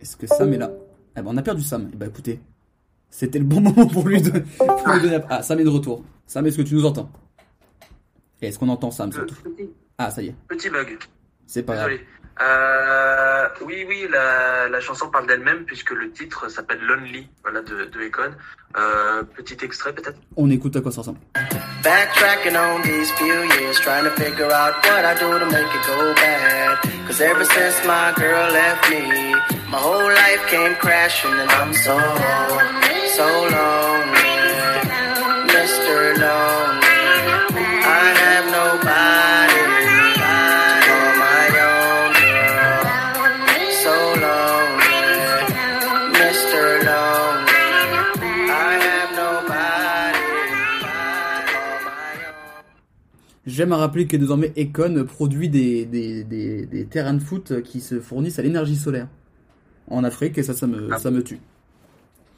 Est-ce 0.00 0.16
que 0.16 0.26
Sam 0.26 0.52
est 0.52 0.58
là? 0.58 0.70
Eh 1.16 1.22
ben, 1.22 1.26
on 1.28 1.36
a 1.36 1.42
perdu 1.42 1.62
Sam. 1.62 1.88
Et 1.92 1.96
bah 1.96 2.06
écoutez, 2.06 2.40
c'était 3.10 3.38
le 3.38 3.44
bon 3.44 3.60
moment 3.60 3.86
pour 3.86 4.08
lui, 4.08 4.20
de, 4.20 4.30
pour 4.58 4.92
lui 4.92 5.02
donner 5.02 5.20
Ah, 5.28 5.42
Sam 5.42 5.60
est 5.60 5.64
de 5.64 5.68
retour. 5.68 6.02
Sam, 6.26 6.46
est-ce 6.46 6.56
que 6.56 6.62
tu 6.62 6.74
nous 6.74 6.84
entends? 6.86 7.10
Est-ce 8.48 8.58
qu'on 8.58 8.68
entend 8.68 8.90
Sam 8.90 9.12
surtout 9.12 9.34
Ah, 9.98 10.10
ça 10.10 10.22
y 10.22 10.28
est. 10.28 10.34
Petit 10.48 10.70
bug. 10.70 10.98
C'est 11.46 11.62
pas 11.62 11.74
grave. 11.74 11.88
Désolé. 11.90 12.06
Euh, 12.42 13.48
oui, 13.66 13.84
oui, 13.86 14.06
la, 14.10 14.66
la 14.70 14.80
chanson 14.80 15.10
parle 15.10 15.26
d'elle-même 15.26 15.64
puisque 15.66 15.90
le 15.90 16.10
titre 16.10 16.48
s'appelle 16.48 16.80
Lonely, 16.80 17.28
voilà, 17.42 17.60
de, 17.60 17.84
de 17.84 18.00
Econ. 18.00 18.32
Euh, 18.78 19.22
petit 19.24 19.58
extrait 19.62 19.92
peut-être? 19.92 20.18
On 20.36 20.48
écoute 20.48 20.74
à 20.76 20.80
quoi 20.80 20.90
ça 20.90 21.02
ressemble. 21.02 21.18
Backtracking 21.82 22.56
on 22.56 22.80
these 22.82 23.10
few 23.12 23.26
years, 23.26 23.78
trying 23.80 24.04
to 24.04 24.10
figure 24.12 24.50
out 24.50 24.72
what 24.84 25.04
I 25.04 25.14
do 25.20 25.38
to 25.38 25.46
make 25.46 25.66
it 25.66 25.86
go 25.86 26.14
bad. 26.14 26.78
Cause 27.06 27.20
ever 27.20 27.44
since 27.44 27.84
my 27.84 28.12
girl 28.16 28.50
left 28.52 28.88
me, 28.88 29.34
my 29.70 29.76
whole 29.78 30.08
life 30.08 30.46
came 30.48 30.74
crashing 30.76 31.32
and 31.32 31.50
I'm 31.50 31.74
so, 31.74 31.98
so 33.16 33.26
lonely. 33.26 34.19
J'aime 53.60 53.72
à 53.72 53.76
rappeler 53.76 54.06
que 54.06 54.16
désormais 54.16 54.54
Econ 54.56 55.04
produit 55.04 55.50
des, 55.50 55.84
des, 55.84 56.24
des, 56.24 56.64
des 56.64 56.86
terrains 56.86 57.12
de 57.12 57.22
foot 57.22 57.60
qui 57.60 57.82
se 57.82 58.00
fournissent 58.00 58.38
à 58.38 58.42
l'énergie 58.42 58.74
solaire 58.74 59.06
en 59.90 60.02
Afrique 60.02 60.38
et 60.38 60.42
ça, 60.42 60.54
ça 60.54 60.66
me, 60.66 60.96
ça 60.96 61.10
me 61.10 61.22
tue. 61.22 61.40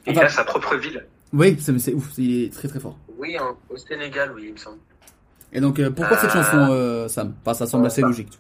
Et 0.05 0.11
il 0.11 0.19
a 0.19 0.29
sa 0.29 0.43
propre 0.43 0.75
ville. 0.75 1.07
Oui, 1.33 1.57
c'est 1.61 1.79
c'est 1.79 1.95
ouf, 1.95 2.11
il 2.19 2.43
est 2.43 2.53
très 2.53 2.67
très 2.67 2.81
fort. 2.81 2.99
Oui, 3.19 3.37
au 3.71 3.77
Sénégal, 3.77 4.33
oui, 4.35 4.47
il 4.49 4.53
me 4.55 4.57
semble. 4.57 4.79
Et 5.53 5.61
donc, 5.61 5.79
euh, 5.79 5.93
pourquoi 5.93 6.17
cette 6.17 6.33
chanson, 6.33 6.67
euh, 6.73 7.07
Sam? 7.07 7.35
Enfin, 7.43 7.55
ça 7.55 7.67
semble 7.69 7.87
assez 7.87 8.03
logique. 8.03 8.37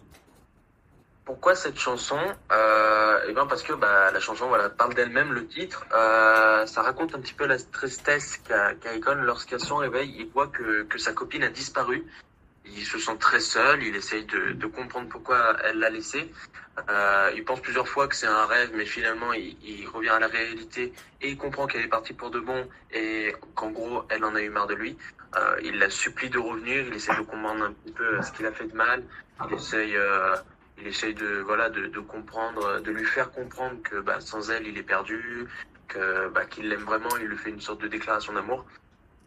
Pourquoi 1.25 1.55
cette 1.55 1.79
chanson? 1.79 2.19
Euh, 2.51 3.29
Eh 3.29 3.33
bien 3.33 3.47
parce 3.47 3.63
que 3.63 3.75
bah, 3.75 4.11
la 4.13 4.19
chanson 4.19 4.49
voilà 4.49 4.71
parle 4.71 4.95
d'elle-même, 4.95 5.33
le 5.33 5.47
titre. 5.47 5.87
Euh, 5.95 6.67
ça 6.67 6.83
raconte 6.83 7.15
un 7.15 7.21
petit 7.21 7.35
peu 7.35 7.47
la 7.47 7.59
tristesse 7.59 8.39
qu'a 8.39 8.75
Icon 8.97 9.23
lorsqu'à 9.23 9.61
son 9.61 9.77
réveil, 9.77 10.13
il 10.19 10.27
voit 10.35 10.49
que, 10.49 10.83
que 10.83 10.99
sa 10.99 11.13
copine 11.13 11.45
a 11.45 11.49
disparu. 11.49 12.03
Il 12.65 12.85
se 12.85 12.99
sent 12.99 13.17
très 13.19 13.41
seul, 13.41 13.83
il 13.83 13.97
essaye 13.97 14.25
de, 14.25 14.67
comprendre 14.67 15.09
pourquoi 15.09 15.57
elle 15.65 15.79
l'a 15.79 15.91
laissé. 15.91 16.31
Euh, 16.89 17.31
il 17.35 17.45
pense 17.45 17.61
plusieurs 17.61 17.89
fois 17.89 18.09
que 18.09 18.17
c'est 18.17 18.27
un 18.27 18.47
rêve, 18.47 18.71
mais 18.75 18.87
finalement 18.87 19.33
il, 19.33 19.87
revient 19.89 20.11
à 20.11 20.19
la 20.19 20.29
réalité 20.29 20.93
et 21.21 21.31
il 21.31 21.37
comprend 21.37 21.67
qu'elle 21.67 21.83
est 21.83 21.89
partie 21.89 22.15
pour 22.15 22.31
de 22.31 22.41
bon 22.41 22.67
et 22.93 23.35
qu'en 23.55 23.71
gros 23.71 24.05
elle 24.09 24.25
en 24.25 24.35
a 24.35 24.41
eu 24.41 24.49
marre 24.49 24.69
de 24.69 24.75
lui. 24.75 24.97
Euh, 25.37 25.57
il 25.63 25.79
la 25.79 25.91
supplie 25.91 26.31
de 26.31 26.39
revenir, 26.39 26.87
il 26.87 26.95
essaie 26.95 27.15
de 27.17 27.23
comprendre 27.23 27.65
un 27.65 27.73
petit 27.73 27.93
peu 27.93 28.23
ce 28.23 28.33
qu'il 28.33 28.47
a 28.47 28.53
fait 28.53 28.67
de 28.67 28.77
mal. 28.77 29.03
Il 29.49 29.55
essaye, 29.55 29.97
euh, 29.97 30.37
il 30.79 30.87
essaye 30.87 31.15
de 31.15 31.43
voilà 31.45 31.69
de, 31.69 31.87
de 31.87 32.01
comprendre, 32.01 32.81
de 32.81 32.91
lui 32.91 33.05
faire 33.05 33.33
comprendre 33.33 33.83
que 33.83 34.01
bah, 34.01 34.21
sans 34.21 34.51
elle 34.51 34.67
il 34.67 34.79
est 34.79 34.83
perdu, 34.83 35.47
que 35.89 36.29
bah, 36.29 36.45
qu'il 36.47 36.69
l'aime 36.69 36.85
vraiment. 36.85 37.11
Il 37.21 37.27
lui 37.27 37.37
fait 37.37 37.51
une 37.51 37.61
sorte 37.61 37.83
de 37.83 37.89
déclaration 37.89 38.33
d'amour. 38.33 38.65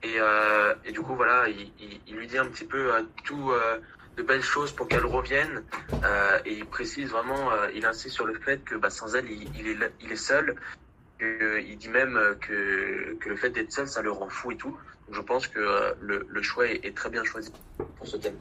Et, 0.04 0.20
euh, 0.20 0.74
et 0.86 0.92
du 0.92 1.02
coup 1.02 1.16
voilà, 1.16 1.46
il, 1.48 2.16
lui 2.16 2.28
dit 2.28 2.38
un 2.38 2.46
petit 2.46 2.66
peu 2.66 2.94
euh, 2.94 3.02
tout 3.24 3.52
euh, 3.52 3.80
de 4.18 4.24
belles 4.24 4.44
choses 4.44 4.72
pour 4.72 4.88
qu'elle 4.88 5.06
revienne. 5.06 5.64
Et 6.46 6.54
il 6.54 6.66
précise 6.66 7.10
vraiment, 7.10 7.50
il 7.76 7.86
insiste 7.86 8.16
sur 8.16 8.26
le 8.26 8.36
fait 8.36 8.64
que 8.64 8.76
bah, 8.76 8.90
sans 8.90 9.16
elle 9.16 9.26
il, 9.30 10.12
est 10.12 10.16
seul. 10.16 10.56
Il 11.20 11.78
dit 11.78 11.90
même 11.90 12.18
que, 12.40 13.18
le 13.28 13.36
fait 13.36 13.50
d'être 13.50 13.72
seul, 13.72 13.88
ça 13.88 14.02
le 14.02 14.12
rend 14.12 14.30
fou 14.30 14.52
et 14.52 14.58
tout. 14.58 14.78
Donc 15.08 15.16
je 15.16 15.22
pense 15.22 15.48
que 15.48 15.60
le, 16.02 16.42
choix 16.42 16.68
est, 16.68 16.96
très 16.96 17.10
bien 17.10 17.24
choisi 17.24 17.52
pour 17.98 18.08
ce 18.08 18.18
thème. 18.18 18.36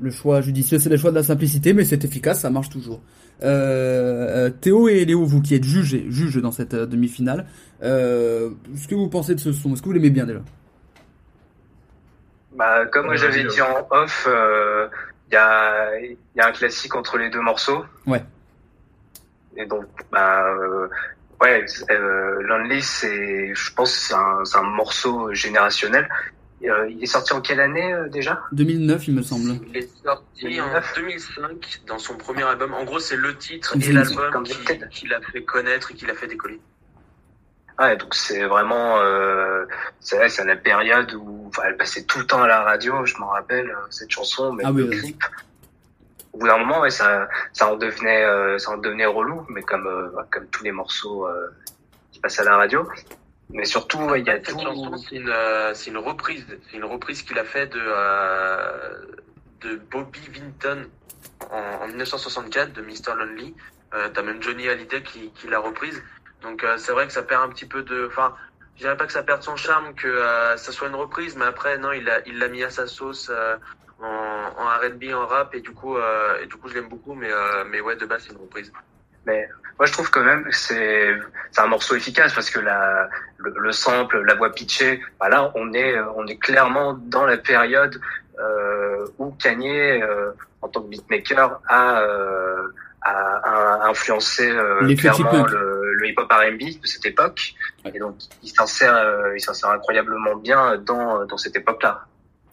Le 0.00 0.10
choix 0.10 0.40
judicieux, 0.40 0.78
c'est 0.78 0.90
le 0.90 0.96
choix 0.96 1.10
de 1.10 1.16
la 1.16 1.22
simplicité, 1.22 1.72
mais 1.72 1.84
c'est 1.84 2.04
efficace, 2.04 2.40
ça 2.40 2.50
marche 2.50 2.68
toujours. 2.68 3.00
Théo 3.40 4.88
et 4.88 5.04
Léo, 5.06 5.24
vous 5.24 5.40
qui 5.40 5.54
êtes 5.54 5.64
jugés, 5.64 6.04
juges 6.10 6.42
dans 6.42 6.52
cette 6.52 6.74
demi-finale, 6.74 7.46
ce 7.80 8.88
que 8.88 8.94
vous 8.94 9.08
pensez 9.08 9.34
de 9.34 9.40
ce 9.40 9.52
son? 9.52 9.72
Est-ce 9.72 9.80
que 9.80 9.86
vous 9.86 9.92
l'aimez 9.92 10.10
bien 10.10 10.26
déjà? 10.26 10.42
Bah, 12.54 12.86
comme 12.86 13.08
Ouais, 13.08 13.16
j'avais 13.16 13.44
dit 13.44 13.60
en 13.60 13.86
off, 13.90 14.26
euh, 14.28 14.88
il 15.30 15.34
y, 15.34 15.36
a, 15.36 15.98
y 16.00 16.40
a 16.40 16.46
un 16.46 16.52
classique 16.52 16.94
entre 16.94 17.18
les 17.18 17.30
deux 17.30 17.40
morceaux. 17.40 17.84
Ouais. 18.06 18.22
Et 19.56 19.66
donc, 19.66 19.86
bah, 20.12 20.44
euh, 20.46 20.88
ouais, 21.40 21.64
euh, 21.90 22.42
Lonely, 22.42 22.82
c'est, 22.82 23.54
je 23.54 23.74
pense, 23.74 23.92
que 23.92 23.98
c'est 23.98 24.14
un, 24.14 24.44
c'est 24.44 24.58
un 24.58 24.62
morceau 24.62 25.32
générationnel. 25.32 26.08
Euh, 26.64 26.88
il 26.88 27.02
est 27.02 27.06
sorti 27.06 27.32
en 27.34 27.40
quelle 27.40 27.60
année 27.60 27.92
euh, 27.92 28.08
déjà? 28.08 28.40
2009, 28.52 29.08
il 29.08 29.14
me 29.14 29.22
semble. 29.22 29.50
Il 29.68 29.76
est 29.76 29.90
sorti 30.02 30.60
en 30.60 30.68
2005 30.96 31.82
dans 31.86 31.98
son 31.98 32.16
premier 32.16 32.44
album. 32.44 32.72
En 32.72 32.84
gros, 32.84 33.00
c'est 33.00 33.16
le 33.16 33.36
titre 33.36 33.76
et 33.76 33.92
l'album 33.92 34.44
qui, 34.44 34.56
qui 34.90 35.08
l'a 35.08 35.20
fait 35.20 35.42
connaître 35.42 35.90
et 35.90 35.94
qui 35.94 36.06
l'a 36.06 36.14
fait 36.14 36.26
décoller. 36.26 36.60
Ouais, 37.78 37.96
donc 37.96 38.14
c'est 38.14 38.44
vraiment, 38.44 39.00
euh, 39.00 39.64
c'est 40.00 40.16
vrai, 40.16 40.28
c'est 40.28 40.44
la 40.44 40.54
période 40.56 41.12
où 41.14 41.46
enfin, 41.48 41.62
elle 41.66 41.76
passait 41.76 42.04
tout 42.04 42.18
le 42.20 42.26
temps 42.26 42.42
à 42.42 42.46
la 42.46 42.62
radio. 42.62 43.04
Je 43.04 43.16
m'en 43.18 43.28
rappelle 43.28 43.68
euh, 43.70 43.74
cette 43.90 44.10
chanson, 44.10 44.52
mais 44.52 44.62
Ah 44.66 44.70
le 44.70 44.84
oui, 44.84 44.88
oui. 44.90 44.98
clip. 45.00 45.24
Au 46.32 46.38
bout 46.38 46.46
d'un 46.46 46.58
moment, 46.58 46.80
ouais, 46.80 46.90
ça, 46.90 47.28
ça 47.52 47.68
en 47.72 47.76
devenait, 47.76 48.24
euh, 48.24 48.58
ça 48.58 48.72
en 48.72 48.76
devenait 48.78 49.06
relou, 49.06 49.44
mais 49.48 49.62
comme, 49.62 49.86
euh, 49.86 50.08
comme 50.30 50.46
tous 50.48 50.62
les 50.64 50.72
morceaux 50.72 51.26
euh, 51.26 51.48
qui 52.12 52.20
passent 52.20 52.38
à 52.40 52.44
la 52.44 52.56
radio. 52.56 52.88
Mais 53.50 53.64
surtout, 53.64 53.98
ouais, 54.04 54.20
il 54.20 54.26
y 54.26 54.30
a 54.30 54.34
Cette 54.34 54.46
tout. 54.48 54.60
chanson, 54.60 54.96
c'est 54.96 55.16
une, 55.16 55.28
euh, 55.28 55.74
c'est 55.74 55.90
une 55.90 55.98
reprise. 55.98 56.46
C'est 56.70 56.76
une 56.76 56.84
reprise 56.84 57.22
qu'il 57.22 57.38
a 57.38 57.44
fait 57.44 57.66
de, 57.66 57.80
euh, 57.80 59.06
de 59.62 59.76
Bobby 59.90 60.20
Vinton 60.32 60.88
en, 61.50 61.84
en 61.84 61.88
1964 61.88 62.72
de 62.72 62.82
Mr. 62.82 63.14
Lonely. 63.16 63.54
Euh, 63.94 64.08
T'as 64.12 64.22
même 64.22 64.42
Johnny 64.42 64.68
Hallyday 64.68 65.02
qui, 65.02 65.30
qui 65.32 65.46
l'a 65.48 65.58
reprise. 65.60 66.02
Donc 66.44 66.62
euh, 66.62 66.76
c'est 66.76 66.92
vrai 66.92 67.06
que 67.06 67.12
ça 67.12 67.22
perd 67.22 67.42
un 67.42 67.48
petit 67.48 67.66
peu 67.66 67.82
de. 67.82 68.06
Enfin, 68.06 68.34
je 68.76 68.82
dirais 68.82 68.96
pas 68.96 69.06
que 69.06 69.12
ça 69.12 69.22
perd 69.22 69.42
son 69.42 69.56
charme, 69.56 69.94
que 69.94 70.06
euh, 70.06 70.56
ça 70.56 70.70
soit 70.70 70.88
une 70.88 70.94
reprise, 70.94 71.36
mais 71.36 71.46
après 71.46 71.78
non, 71.78 71.90
il 71.92 72.04
l'a 72.04 72.20
il 72.26 72.38
l'a 72.38 72.48
mis 72.48 72.62
à 72.62 72.70
sa 72.70 72.86
sauce 72.86 73.30
euh, 73.32 73.56
en, 74.00 74.06
en 74.06 74.66
R&B, 74.66 75.14
en 75.14 75.26
rap, 75.26 75.54
et 75.54 75.60
du 75.60 75.70
coup, 75.70 75.96
euh, 75.96 76.38
et 76.42 76.46
du 76.46 76.56
coup, 76.56 76.68
je 76.68 76.74
l'aime 76.74 76.88
beaucoup. 76.88 77.14
Mais 77.14 77.32
euh, 77.32 77.64
mais 77.68 77.80
ouais, 77.80 77.96
de 77.96 78.06
base, 78.06 78.24
c'est 78.26 78.32
une 78.32 78.40
reprise. 78.40 78.72
Mais 79.26 79.48
moi, 79.78 79.86
je 79.86 79.92
trouve 79.92 80.10
quand 80.10 80.22
même 80.22 80.44
que 80.44 80.54
c'est 80.54 81.18
c'est 81.50 81.62
un 81.62 81.66
morceau 81.66 81.96
efficace 81.96 82.34
parce 82.34 82.50
que 82.50 82.60
la 82.60 83.08
le, 83.38 83.54
le 83.56 83.72
sample, 83.72 84.22
la 84.22 84.34
voix 84.34 84.52
pitchée, 84.52 85.00
bah 85.18 85.30
là, 85.30 85.50
on 85.54 85.72
est 85.72 85.98
on 86.16 86.26
est 86.26 86.36
clairement 86.36 86.92
dans 86.94 87.24
la 87.24 87.38
période 87.38 87.98
euh, 88.38 89.06
où 89.18 89.30
Kanye, 89.30 90.02
euh, 90.02 90.32
en 90.60 90.68
tant 90.68 90.82
que 90.82 90.88
beatmaker, 90.88 91.60
a 91.68 92.00
euh, 92.02 92.68
a, 93.02 93.82
a 93.82 93.88
influencé 93.88 94.50
euh, 94.50 94.94
clairement 94.96 95.46
le, 95.46 95.73
le 96.04 96.10
hip-hop 96.10 96.30
R&B 96.30 96.80
de 96.82 96.86
cette 96.86 97.06
époque. 97.06 97.54
Et 97.92 97.98
donc, 97.98 98.16
il 98.42 98.48
s'insère 98.48 98.94
euh, 98.96 99.36
il 99.36 99.40
s'insère 99.40 99.70
incroyablement 99.70 100.36
bien 100.36 100.76
dans 100.78 101.24
dans 101.24 101.36
cette 101.38 101.56
époque-là, 101.56 102.04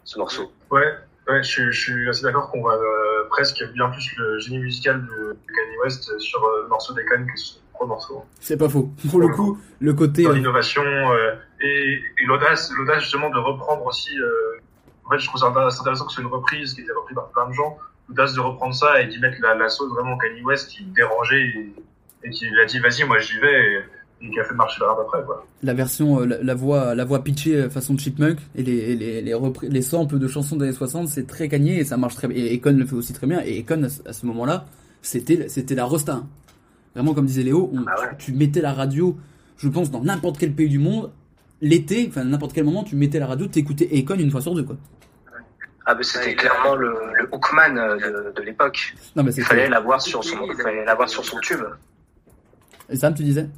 ce 0.04 0.18
morceau. 0.18 0.50
Ouais, 0.70 0.94
ouais, 1.28 1.42
je, 1.42 1.48
suis- 1.48 1.72
je 1.72 1.80
suis 1.80 2.08
assez 2.08 2.22
d'accord 2.22 2.50
qu'on 2.50 2.60
voit 2.60 2.76
euh, 2.76 3.28
presque 3.28 3.62
bien 3.74 3.88
plus 3.90 4.14
le 4.18 4.38
génie 4.40 4.58
musical 4.58 5.00
de, 5.06 5.36
Kanye 5.54 5.76
West 5.84 6.18
sur 6.18 6.42
euh, 6.44 6.62
le 6.62 6.68
morceau 6.68 6.92
des 6.94 7.04
Cannes 7.04 7.26
que 7.26 7.38
sur 7.38 7.56
le 7.60 7.72
gros 7.74 7.86
morceau. 7.86 8.24
C'est 8.40 8.56
pas 8.56 8.68
faux. 8.68 8.90
Pour 9.10 9.20
le 9.20 9.28
coup, 9.28 9.58
le 9.80 9.92
côté. 9.94 10.22
Dans 10.24 10.30
euh, 10.30 10.34
l'innovation 10.34 10.82
euh, 10.84 11.34
et, 11.60 12.00
et 12.20 12.24
l'audace, 12.26 12.70
l'audace 12.76 13.00
justement 13.02 13.30
de 13.30 13.38
reprendre 13.38 13.84
aussi. 13.86 14.18
euh, 14.18 14.58
en 15.04 15.10
fait, 15.10 15.18
je 15.18 15.26
trouve 15.26 15.40
ça 15.40 15.46
intéressant 15.48 15.80
intéressant 15.82 16.06
que 16.06 16.12
c'est 16.12 16.22
une 16.22 16.28
reprise 16.28 16.74
qui 16.74 16.80
a 16.80 16.84
été 16.84 16.92
reprise 16.92 17.14
par 17.16 17.28
plein 17.30 17.48
de 17.48 17.52
gens. 17.52 17.76
L'audace 18.08 18.34
de 18.34 18.40
reprendre 18.40 18.74
ça 18.74 19.00
et 19.00 19.06
d'y 19.06 19.18
mettre 19.18 19.36
la, 19.40 19.54
la 19.54 19.68
sauce 19.68 19.90
vraiment 19.92 20.16
Kanye 20.18 20.42
West 20.42 20.70
qui 20.70 20.84
dérangeait 20.84 21.40
et, 21.42 21.74
et 22.24 22.30
qui 22.30 22.46
a 22.46 22.64
dit 22.66 22.78
vas-y, 22.78 23.04
moi 23.04 23.18
j'y 23.18 23.38
vais 23.38 23.72
et, 24.22 24.26
et 24.26 24.30
qui 24.30 24.38
a 24.40 24.44
fait 24.44 24.54
marcher 24.54 24.78
le 24.80 24.86
rap 24.86 24.98
après 25.00 25.22
quoi. 25.24 25.46
la 25.62 25.74
version, 25.74 26.20
euh, 26.20 26.26
la, 26.26 26.42
la 26.42 26.54
voix, 26.54 26.94
la 26.94 27.04
voix 27.04 27.24
pitchée 27.24 27.56
euh, 27.56 27.70
façon 27.70 27.96
Chipmunk 27.98 28.38
et 28.54 28.62
les, 28.62 28.72
et 28.72 28.96
les, 28.96 29.20
les, 29.22 29.34
les 29.68 29.82
samples 29.82 30.18
de 30.18 30.28
chansons 30.28 30.56
des 30.56 30.66
années 30.66 30.74
60, 30.74 31.08
c'est 31.08 31.26
très 31.26 31.48
gagné 31.48 31.78
et 31.80 31.84
ça 31.84 31.96
marche 31.96 32.14
très 32.14 32.28
bien. 32.28 32.36
Et 32.44 32.56
Econ 32.56 32.76
le 32.76 32.86
fait 32.86 32.94
aussi 32.94 33.12
très 33.12 33.26
bien. 33.26 33.40
Et 33.44 33.60
Econ, 33.60 33.82
à 33.84 33.88
ce- 33.88 34.08
à 34.08 34.12
ce 34.12 34.24
moment-là, 34.26 34.66
c'était, 35.02 35.48
c'était 35.48 35.74
la 35.74 35.84
rosta. 35.84 36.22
Vraiment, 36.94 37.14
comme 37.14 37.26
disait 37.26 37.42
Léo, 37.42 37.70
on- 37.74 37.84
tu, 38.18 38.26
tu 38.26 38.32
mettais 38.32 38.60
la 38.60 38.72
radio, 38.72 39.16
je 39.56 39.68
pense, 39.68 39.90
dans 39.90 40.02
n'importe 40.02 40.38
quel 40.38 40.52
pays 40.52 40.68
du 40.68 40.78
monde, 40.78 41.10
l'été, 41.60 42.06
enfin, 42.08 42.22
n'importe 42.24 42.52
quel 42.52 42.64
moment, 42.64 42.84
tu 42.84 42.94
mettais 42.96 43.18
la 43.18 43.26
radio, 43.26 43.46
t'écoutais 43.46 43.88
Econ 43.92 44.14
une 44.16 44.30
fois 44.30 44.40
sur 44.42 44.54
deux, 44.54 44.62
quoi. 44.64 44.76
Ah, 45.84 45.94
ben 45.96 46.02
c'était 46.04 46.36
clairement 46.36 46.76
le, 46.76 46.94
le 47.18 47.28
Hookman 47.32 47.76
euh, 47.76 47.96
de, 47.96 48.32
de 48.36 48.42
l'époque. 48.42 48.94
Il 49.40 49.42
fallait 49.48 49.68
l'avoir 49.68 50.00
sur 50.00 50.22
son, 50.22 50.36
il 50.48 50.62
fallait 50.62 50.84
l'avoir 50.84 51.08
sur 51.08 51.24
son 51.24 51.38
tube. 51.40 51.58
Et 52.92 52.96
Sam, 52.96 53.14
tu 53.14 53.22
disais? 53.22 53.48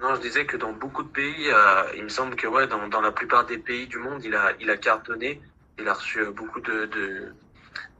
Non, 0.00 0.14
je 0.14 0.20
disais 0.20 0.46
que 0.46 0.56
dans 0.56 0.72
beaucoup 0.72 1.02
de 1.02 1.08
pays, 1.08 1.48
euh, 1.48 1.82
il 1.96 2.04
me 2.04 2.08
semble 2.08 2.36
que 2.36 2.46
ouais, 2.46 2.68
dans, 2.68 2.86
dans 2.88 3.00
la 3.00 3.10
plupart 3.10 3.44
des 3.46 3.58
pays 3.58 3.88
du 3.88 3.98
monde, 3.98 4.22
il 4.24 4.34
a, 4.34 4.52
il 4.60 4.70
a 4.70 4.76
cartonné. 4.76 5.40
Il 5.80 5.88
a 5.88 5.94
reçu 5.94 6.20
euh, 6.20 6.30
beaucoup 6.30 6.60
de, 6.60 6.86
de, 6.86 7.32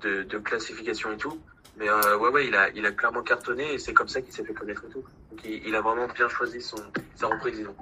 de, 0.02 0.22
de 0.22 0.38
classifications 0.38 1.12
et 1.12 1.16
tout. 1.16 1.38
Mais 1.78 1.88
euh, 1.88 2.18
ouais, 2.18 2.30
ouais, 2.30 2.46
il 2.46 2.54
a, 2.54 2.70
il 2.70 2.84
a 2.86 2.92
clairement 2.92 3.22
cartonné 3.22 3.74
et 3.74 3.78
c'est 3.78 3.92
comme 3.92 4.08
ça 4.08 4.20
qu'il 4.20 4.32
s'est 4.32 4.44
fait 4.44 4.54
connaître 4.54 4.84
et 4.88 4.92
tout. 4.92 5.02
Donc 5.30 5.40
il, 5.44 5.62
il 5.66 5.74
a 5.74 5.80
vraiment 5.80 6.06
bien 6.14 6.28
choisi 6.28 6.60
son, 6.60 6.76
sa 7.14 7.26
reprise, 7.26 7.56
disons. 7.56 7.74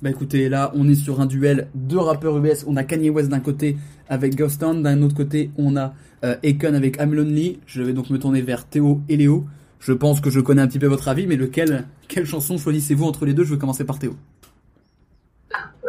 Bah 0.00 0.10
écoutez, 0.10 0.48
là 0.48 0.70
on 0.74 0.88
est 0.88 0.94
sur 0.94 1.20
un 1.20 1.26
duel 1.26 1.68
de 1.74 1.96
rappeurs 1.96 2.38
US. 2.38 2.64
On 2.66 2.76
a 2.76 2.84
Kanye 2.84 3.10
West 3.10 3.28
d'un 3.30 3.40
côté 3.40 3.76
avec 4.08 4.36
Ghost 4.36 4.60
Town, 4.60 4.82
d'un 4.82 5.02
autre 5.02 5.16
côté 5.16 5.50
on 5.58 5.76
a 5.76 5.92
euh, 6.24 6.36
Akon 6.44 6.74
avec 6.74 6.96
I'm 6.98 7.12
Lonely. 7.12 7.60
Je 7.66 7.82
vais 7.82 7.92
donc 7.92 8.08
me 8.08 8.18
tourner 8.18 8.40
vers 8.40 8.64
Théo 8.66 9.00
et 9.08 9.16
Léo. 9.16 9.44
Je 9.80 9.92
pense 9.92 10.20
que 10.20 10.30
je 10.30 10.40
connais 10.40 10.62
un 10.62 10.66
petit 10.66 10.78
peu 10.78 10.86
votre 10.86 11.08
avis, 11.08 11.26
mais 11.26 11.36
lequel, 11.36 11.86
quelle 12.08 12.26
chanson 12.26 12.58
choisissez-vous 12.58 13.04
entre 13.04 13.24
les 13.24 13.34
deux? 13.34 13.44
Je 13.44 13.54
vais 13.54 13.60
commencer 13.60 13.84
par 13.84 13.98
Théo. 13.98 14.16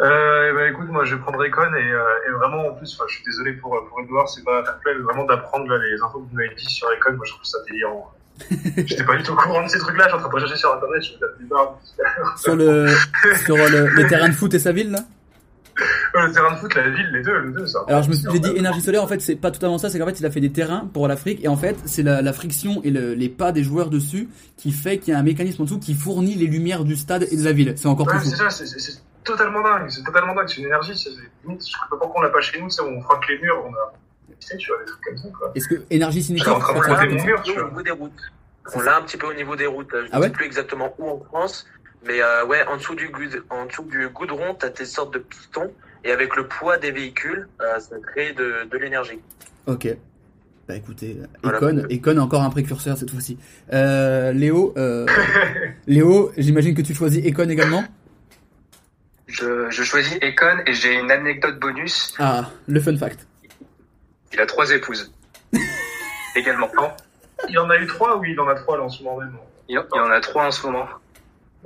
Euh, 0.01 0.53
bah, 0.53 0.69
écoute, 0.69 0.87
moi 0.89 1.03
je 1.03 1.15
vais 1.15 1.21
prendre 1.21 1.43
Econ 1.43 1.73
et, 1.75 1.91
euh, 1.91 2.27
et 2.27 2.31
vraiment 2.31 2.67
en 2.67 2.73
plus, 2.73 2.97
je 3.07 3.13
suis 3.13 3.23
désolé 3.25 3.53
pour, 3.53 3.71
pour 3.89 3.99
Edouard, 4.01 4.29
c'est 4.29 4.45
pas 4.45 4.63
fair 4.63 4.79
play, 4.79 4.93
vraiment 4.95 5.25
d'apprendre 5.25 5.75
les 5.75 6.01
infos 6.01 6.19
que 6.19 6.29
vous 6.29 6.35
m'avez 6.35 6.55
dit 6.55 6.65
sur 6.65 6.87
Econ, 6.87 7.13
moi 7.17 7.25
je 7.25 7.31
trouve 7.33 7.43
ça 7.43 7.57
délirant. 7.67 8.11
J'étais 8.77 9.03
pas 9.03 9.17
du 9.17 9.23
tout 9.23 9.33
au 9.33 9.35
courant 9.35 9.61
de 9.63 9.67
ces 9.67 9.79
trucs-là, 9.79 10.05
je 10.05 10.09
suis 10.09 10.17
en 10.17 10.19
train 10.19 10.29
de 10.29 10.33
rechercher 10.35 10.55
sur 10.55 10.73
internet, 10.73 11.03
je 11.03 11.13
me 11.13 11.19
tape 11.19 11.37
des 11.37 11.45
barres. 11.45 11.79
Sur 12.37 12.55
le, 12.55 12.87
sur 13.45 13.57
le, 13.57 13.95
les 13.97 14.07
terrains 14.07 14.29
de 14.29 14.33
foot 14.33 14.53
et 14.53 14.59
sa 14.59 14.71
ville 14.71 14.91
là? 14.91 14.99
Le 16.13 16.31
terrain 16.31 16.53
de 16.53 16.57
foot, 16.57 16.73
la 16.75 16.89
ville, 16.89 17.09
les 17.13 17.21
deux, 17.21 17.37
les 17.39 17.51
deux, 17.53 17.65
ça. 17.67 17.79
Alors 17.87 18.03
je 18.03 18.09
me 18.09 18.13
suis 18.15 18.27
j'ai 18.31 18.39
dit 18.39 18.51
énergie 18.55 18.81
solaire 18.81 19.03
en 19.03 19.07
fait 19.07 19.19
c'est 19.21 19.35
pas 19.35 19.51
totalement 19.51 19.77
ça 19.77 19.89
c'est 19.89 19.99
qu'en 19.99 20.05
fait 20.05 20.19
il 20.19 20.25
a 20.25 20.31
fait 20.31 20.39
des 20.41 20.51
terrains 20.51 20.89
pour 20.93 21.07
l'Afrique 21.07 21.43
et 21.43 21.47
en 21.47 21.55
fait 21.57 21.75
c'est 21.85 22.03
la, 22.03 22.21
la 22.21 22.33
friction 22.33 22.81
et 22.83 22.91
le- 22.91 23.13
les 23.13 23.29
pas 23.29 23.51
des 23.51 23.63
joueurs 23.63 23.89
dessus 23.89 24.29
qui 24.57 24.71
fait 24.71 24.97
qu'il 24.97 25.13
y 25.13 25.15
a 25.15 25.19
un 25.19 25.23
mécanisme 25.23 25.61
en 25.61 25.65
dessous 25.65 25.79
qui 25.79 25.93
fournit 25.93 26.35
les 26.35 26.47
lumières 26.47 26.83
du 26.83 26.95
stade 26.95 27.27
et 27.31 27.35
de 27.37 27.43
la 27.43 27.51
ville 27.51 27.73
c'est 27.75 27.87
encore 27.87 28.07
Ouais, 28.07 28.13
plus 28.17 28.25
c'est 28.29 28.35
fou 28.35 28.43
ça, 28.43 28.49
c'est- 28.49 28.65
c'est 28.65 28.79
c'est 28.79 28.99
totalement 29.23 29.61
dingue, 29.61 29.89
c'est 29.89 30.03
totalement 30.03 30.33
dingue, 30.33 30.47
c'est 30.47 30.57
une 30.61 30.65
énergie, 30.67 30.97
c'est 30.97 31.09
c'est- 31.11 31.17
limite, 31.45 31.61
je 31.65 31.71
sais 31.71 31.77
pas 31.89 31.97
pourquoi 31.97 32.21
on 32.21 32.23
l'a 32.23 32.29
pas 32.29 32.41
chez 32.41 32.59
nous, 32.59 32.69
sais, 32.69 32.81
on 32.81 32.99
frotte 33.01 33.19
les 33.29 33.37
murs, 33.39 33.63
on 33.65 33.73
a. 33.73 33.93
Tu 34.39 34.47
sais, 34.47 34.57
tu 34.57 34.69
vois, 34.71 34.79
des 34.79 34.85
trucs 34.85 35.01
comme 35.03 35.17
ça, 35.17 35.27
quoi. 35.37 35.51
est-ce 35.53 35.67
que 35.67 35.75
énergie 35.91 36.23
cinétique 36.23 36.47
ça 36.47 36.53
mon 36.53 36.59
comme 36.59 36.75
mur, 36.75 37.37
ça 37.37 37.43
tu 37.43 37.59
Au 37.59 37.65
niveau 37.69 37.81
des 37.83 37.91
routes. 37.91 38.11
On 38.73 38.79
l'a 38.81 38.97
un 38.97 39.01
petit 39.01 39.17
peu 39.17 39.27
au 39.27 39.33
niveau 39.33 39.55
des 39.55 39.65
routes. 39.67 39.89
Je 39.91 39.97
ne 39.97 40.07
Ah 40.11 40.19
ouais 40.19 40.27
sais 40.27 40.31
plus 40.33 40.45
exactement 40.45 40.93
où 40.97 41.09
en 41.09 41.19
France. 41.19 41.65
Mais 42.05 42.21
euh, 42.21 42.45
ouais, 42.45 42.63
en 42.67 42.77
dessous 42.77 42.95
du, 42.95 43.09
goud- 43.09 43.43
en 43.49 43.65
dessous 43.65 43.83
du 43.83 44.07
goudron, 44.09 44.55
tu 44.55 44.65
as 44.65 44.69
tes 44.69 44.85
sortes 44.85 45.13
de 45.13 45.19
pistons. 45.19 45.71
Et 46.05 46.11
avec 46.11 46.35
le 46.37 46.47
poids 46.47 46.77
des 46.77 46.91
véhicules, 46.91 47.47
euh, 47.61 47.79
ça 47.79 47.95
crée 48.01 48.31
de, 48.33 48.63
de 48.71 48.77
l'énergie. 48.77 49.19
Ok. 49.67 49.87
Bah 50.67 50.75
écoutez, 50.75 51.17
Voilà. 51.43 51.57
Econ, 51.57 51.83
Econ 51.89 52.17
a 52.17 52.21
encore 52.21 52.43
un 52.43 52.49
précurseur 52.51 52.95
cette 52.95 53.09
fois-ci. 53.11 53.37
Euh, 53.73 54.31
Léo, 54.31 54.73
euh, 54.77 55.05
Léo, 55.87 56.31
j'imagine 56.37 56.73
que 56.75 56.81
tu 56.83 56.93
choisis 56.93 57.25
Econ 57.25 57.49
également? 57.49 57.83
Je, 59.27 59.69
je 59.69 59.83
choisis 59.83 60.17
Econ 60.21 60.59
et 60.65 60.73
j'ai 60.73 60.93
une 60.93 61.11
anecdote 61.11 61.59
bonus. 61.59 62.13
Ah, 62.19 62.49
le 62.67 62.79
fun 62.79 62.95
fact. 62.97 63.27
Il 64.31 64.39
a 64.39 64.45
trois 64.45 64.69
épouses. 64.71 65.11
Également. 66.35 66.69
Il 67.49 67.57
en 67.59 67.69
a 67.69 67.77
eu 67.77 67.87
trois 67.87 68.17
ou 68.17 68.23
il 68.25 68.39
en 68.39 68.47
a 68.47 68.55
trois 68.55 68.77
là 68.77 68.83
en 68.83 68.89
ce 68.89 69.03
moment 69.03 69.17
même? 69.19 69.33
Il, 69.67 69.73
il 69.93 69.99
en 69.99 70.09
a 70.11 70.19
trois 70.21 70.45
en 70.45 70.51
ce 70.51 70.65
moment. 70.65 70.85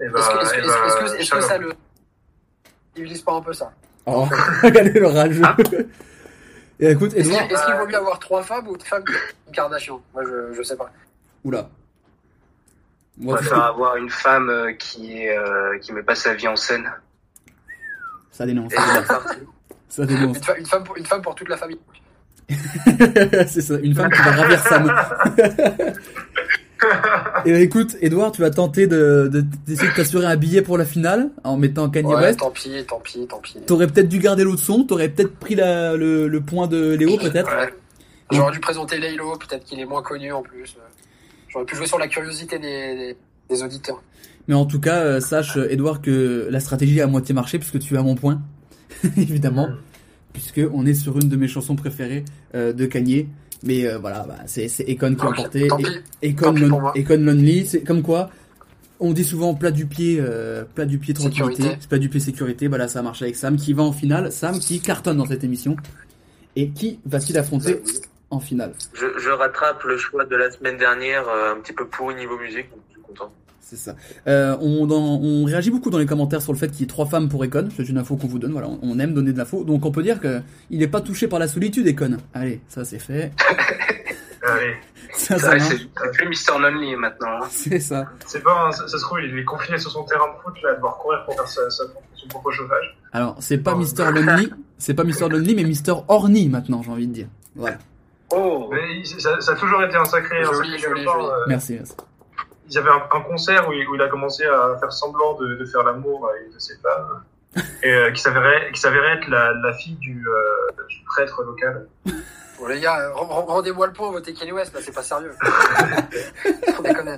Eh 0.02 0.06
Est-ce 0.06 0.11
que, 0.14 1.18
que- 1.18 1.22
eh 1.22 1.30
ben, 1.32 1.41
ça 1.41 1.57
le. 1.57 1.74
Il 2.95 3.03
utilise 3.03 3.22
pas 3.22 3.34
un 3.34 3.41
peu 3.41 3.53
ça 3.53 3.72
Oh, 4.06 4.28
regardez 4.64 4.99
le 4.99 5.07
rageux. 5.07 5.41
Et 6.80 6.90
écoute, 6.91 7.14
Est-ce 7.14 7.30
qu'il 7.30 7.38
est-ce 7.38 7.65
qu'il 7.65 7.76
vaut 7.76 7.86
mieux 7.88 7.95
avoir 7.98 8.20
trois 8.20 8.44
femmes 8.44 8.68
ou 8.68 8.76
une 8.76 8.82
femme 8.82 9.03
une 9.48 9.53
Kardashian? 9.53 10.02
Moi, 10.14 10.24
je, 10.26 10.53
je 10.56 10.64
sais 10.64 10.76
pas. 10.76 10.91
Oula. 11.44 11.70
On 13.22 13.26
Moi, 13.26 13.36
va 13.38 13.44
faire 13.44 13.64
avoir 13.64 13.95
une 13.98 14.10
femme 14.10 14.49
euh, 14.49 14.74
qui 14.74 15.20
est 15.22 15.38
euh, 15.38 15.78
qui 15.80 15.94
met 15.94 16.02
pas 16.03 16.15
sa 16.15 16.34
vie 16.34 16.48
en 16.48 16.56
scène. 16.56 16.91
ça 18.32 18.45
dénonce. 18.45 18.74
Ça 19.90 20.07
dénonce. 20.07 20.38
Une, 20.38 20.44
fa- 20.44 20.57
une 20.57 20.65
femme 20.65 20.84
pour, 20.84 20.98
une 20.98 21.06
femme 21.06 21.22
pour 21.22 21.36
toute 21.36 21.49
la 21.49 21.57
famille. 21.57 21.80
c'est 22.49 23.61
ça, 23.61 23.76
une 23.76 23.94
femme 23.94 24.10
qui 24.11 24.22
va 24.24 24.32
ravir 24.32 24.60
Sam. 24.60 24.91
Et 27.45 27.61
écoute, 27.61 27.95
Edouard, 28.01 28.31
tu 28.31 28.41
vas 28.41 28.49
tenter 28.49 28.88
de, 28.88 29.30
de- 29.31 29.43
d'essayer 29.68 29.89
de 29.89 29.95
t'assurer 29.95 30.26
un 30.26 30.35
billet 30.35 30.61
pour 30.61 30.77
la 30.77 30.85
finale 30.85 31.30
en 31.43 31.57
mettant 31.57 31.89
Kanye 31.89 32.07
Ouais, 32.14 32.22
West. 32.22 32.39
tant 32.39 32.51
pis, 32.51 32.72
tant 32.88 32.99
pis, 32.99 33.26
tant 33.27 33.39
pis. 33.39 33.57
T'aurais 33.65 33.88
peut-être 33.88 34.10
dû 34.10 34.19
garder 34.19 34.43
l'autre 34.43 34.61
son, 34.61 34.84
t'aurais 34.84 35.10
peut-être 35.10 35.35
pris 35.35 35.55
la, 35.55 35.95
le, 35.95 36.27
le 36.27 36.41
point 36.41 36.68
de 36.68 36.93
Léo, 36.93 37.18
peut-être. 37.18 37.49
Ouais. 37.55 37.73
J'aurais 38.31 38.51
dû 38.51 38.60
présenter 38.60 38.97
Laylo, 38.99 39.38
peut-être 39.38 39.64
qu'il 39.65 39.80
est 39.80 39.85
moins 39.85 40.01
connu 40.01 40.31
en 40.31 40.41
plus. 40.41 40.76
J'aurais 41.49 41.65
pu 41.65 41.76
jouer 41.76 41.85
sur 41.88 41.99
la 41.99 42.07
curiosité 42.07 42.57
des, 42.57 42.95
des, 42.95 43.15
des 43.49 43.64
auditeurs. 43.64 44.01
Mais 44.47 44.55
en 44.55 44.65
tout 44.65 44.80
cas, 44.80 44.97
euh, 45.01 45.19
sache, 45.19 45.55
euh, 45.57 45.72
Edouard, 45.72 46.01
que 46.01 46.47
la 46.49 46.60
stratégie 46.60 46.99
a 46.99 47.03
à 47.05 47.07
moitié 47.07 47.34
marché 47.35 47.60
puisque 47.60 47.80
tu 47.80 47.95
as 47.95 48.01
mon 48.01 48.15
point, 48.15 48.41
évidemment, 49.18 49.69
puisque 50.34 50.61
on 50.73 50.85
est 50.85 50.93
sur 50.95 51.15
une 51.19 51.30
de 51.30 51.35
mes 51.35 51.47
chansons 51.47 51.76
préférées 51.76 52.26
euh, 52.55 52.73
de 52.73 52.85
Kanye. 52.85 53.27
Mais 53.64 53.88
euh, 53.88 53.98
voilà, 53.98 54.26
bah, 54.27 54.35
c'est 54.45 54.68
Econ 54.90 55.15
qui 55.15 55.22
a 55.26 55.30
emporté. 55.30 55.68
Econ, 56.22 56.53
pour 56.69 56.94
Lonely, 57.18 57.65
c'est 57.65 57.81
comme 57.84 58.02
quoi. 58.02 58.30
On 58.99 59.11
dit 59.11 59.23
souvent 59.23 59.53
plat 59.53 59.72
du 59.72 59.85
pied, 59.85 60.18
euh, 60.22 60.64
plat 60.76 60.85
du 60.85 60.98
pied 60.99 61.14
tranquillité, 61.14 61.64
Sécurité. 61.64 61.88
plat 61.90 61.98
du 61.98 62.10
pied 62.10 62.19
sécurité. 62.19 62.68
Bah 62.69 62.77
là, 62.77 62.88
ça 62.88 62.99
a 62.99 63.02
marché 63.02 63.26
avec 63.26 63.35
Sam 63.35 63.57
qui 63.57 63.73
va 63.73 63.84
en 63.84 63.91
finale. 63.91 64.31
Sam 64.31 64.60
qui 64.60 64.80
cartonne 64.80 65.18
dans 65.18 65.26
cette 65.26 65.44
émission. 65.44 65.76
Et 66.56 66.69
qui 66.69 66.99
va-t-il 67.06 67.38
affronter 67.38 67.81
en 68.30 68.40
finale? 68.40 68.73
Je, 68.94 69.07
je 69.19 69.30
rattrape 69.30 69.84
le 69.84 69.98
choix 69.98 70.23
de 70.26 70.35
la 70.35 70.52
semaine 70.52 70.77
dernière, 70.77 71.27
euh, 71.27 71.53
un 71.53 71.60
petit 71.60 71.73
peu 71.73 71.85
pourri 71.88 72.15
niveau 72.15 72.38
musique. 72.38 72.69
donc 72.69 72.80
Je 72.90 72.94
suis 72.94 73.02
content. 73.02 73.34
C'est 73.65 73.77
ça. 73.77 73.95
Euh, 74.27 74.56
on, 74.61 74.85
dans- 74.85 75.19
on 75.22 75.45
réagit 75.45 75.72
beaucoup 75.72 75.90
dans 75.90 75.98
les 75.98 76.06
commentaires 76.06 76.41
sur 76.41 76.52
le 76.53 76.57
fait 76.60 76.68
qu'il 76.69 76.81
y 76.81 76.84
ait 76.84 76.88
trois 76.88 77.06
femmes 77.07 77.30
pour 77.30 77.44
Econ. 77.44 77.69
C'est 77.76 77.88
une 77.90 77.98
info 77.98 78.18
qu'on 78.18 78.27
vous 78.27 78.38
donne. 78.38 78.52
Voilà, 78.52 78.68
on- 78.68 78.77
on 78.84 78.99
aime 78.99 79.14
donner 79.14 79.31
de 79.34 79.38
l'info. 79.38 79.64
Donc 79.64 79.85
on 79.85 79.91
peut 79.91 80.03
dire 80.03 80.19
que 80.19 80.41
il 80.69 80.80
n'est 80.80 80.88
pas 80.88 81.02
touché 81.02 81.27
par 81.27 81.40
la 81.40 81.48
solitude, 81.48 81.88
Econ. 81.88 82.18
Allez, 82.34 82.61
ça 82.68 82.84
c'est 82.85 82.99
fait. 82.99 83.31
Allez. 84.45 84.76
Ça, 85.15 85.38
C'est 85.38 85.60
ça 85.60 85.60
c'est 85.60 86.11
plus 86.18 86.27
Mister 86.27 86.53
Lonely 86.60 86.95
maintenant. 86.95 87.44
hein. 87.44 87.48
C'est 87.52 87.80
ça. 87.80 88.07
C'est 88.26 88.41
pas, 88.41 88.65
un- 88.68 88.72
ça, 88.72 88.88
ça 88.88 88.98
se 88.98 89.03
trouve, 89.03 89.19
il 89.22 89.38
est 89.38 89.44
confiné 89.45 89.77
sur 89.77 89.91
son 89.91 90.03
terrain 90.06 90.26
de 90.26 90.41
foot, 90.41 90.56
là, 90.64 90.72
à 90.72 90.73
devoir 90.73 90.98
courir 90.98 91.23
pour 91.26 91.35
faire 91.35 91.48
sa, 91.48 91.69
sa- 91.69 91.84
son 92.15 92.27
propre 92.30 92.49
chauffage. 92.52 92.98
Alors, 93.11 93.35
c'est 93.40 93.60
pas 93.60 93.76
Mister 93.76 94.06
Lonely, 94.11 94.52
c'est 94.80 94.95
pas 94.95 95.03
Mister 95.03 95.30
Lonely, 95.30 95.53
mais 95.53 95.64
Mister 95.65 95.94
Horny 96.07 96.49
maintenant, 96.49 96.81
j'ai 96.81 96.90
envie 96.90 97.06
de 97.07 97.14
dire. 97.14 97.27
Voilà. 97.56 97.77
Oh 98.31 98.72
Mais 98.72 99.03
ça, 99.06 99.40
ça 99.40 99.52
a 99.52 99.56
toujours 99.56 99.84
été 99.84 99.95
un 99.95 100.06
sacré, 100.06 100.40
un 100.41 100.45
Joli, 100.52 100.72
sacré 100.72 100.77
joli, 100.80 101.06
gamin, 101.06 101.14
joli. 101.14 101.26
euh, 101.27 101.45
Merci, 101.48 101.73
merci. 101.76 101.94
Ils 102.73 102.77
avaient 102.79 102.89
un, 102.89 103.03
un 103.17 103.21
concert 103.21 103.67
où 103.69 103.71
il, 103.73 103.87
où 103.87 103.95
il 103.95 104.01
a 104.01 104.07
commencé 104.09 104.43
à 104.45 104.75
faire 104.79 104.91
semblant 104.91 105.37
de, 105.39 105.55
de 105.55 105.65
faire 105.65 105.83
l'amour 105.83 106.27
avec 106.29 106.47
une 106.47 106.53
de 106.53 106.59
ses 106.59 106.75
femmes, 106.77 107.23
et 107.83 107.91
euh, 107.93 108.11
qui 108.11 108.21
s'avérait 108.21 108.71
qui 108.73 108.79
s'avérait 108.79 109.17
être 109.17 109.27
la, 109.29 109.53
la 109.53 109.73
fille 109.73 109.95
du, 109.97 110.25
euh, 110.27 110.83
du 110.89 110.97
prêtre 111.15 111.43
local. 111.43 111.87
Bon, 112.59 112.67
les 112.69 112.79
gars, 112.79 113.09
re- 113.09 113.27
re- 113.27 113.45
rendez-moi 113.47 113.87
le 113.87 113.93
point, 113.93 114.11
votez 114.11 114.31
Kanye 114.33 114.51
West, 114.53 114.73
là, 114.73 114.79
c'est 114.81 114.93
pas 114.93 115.01
sérieux. 115.01 115.31
Déconner. 116.83 117.17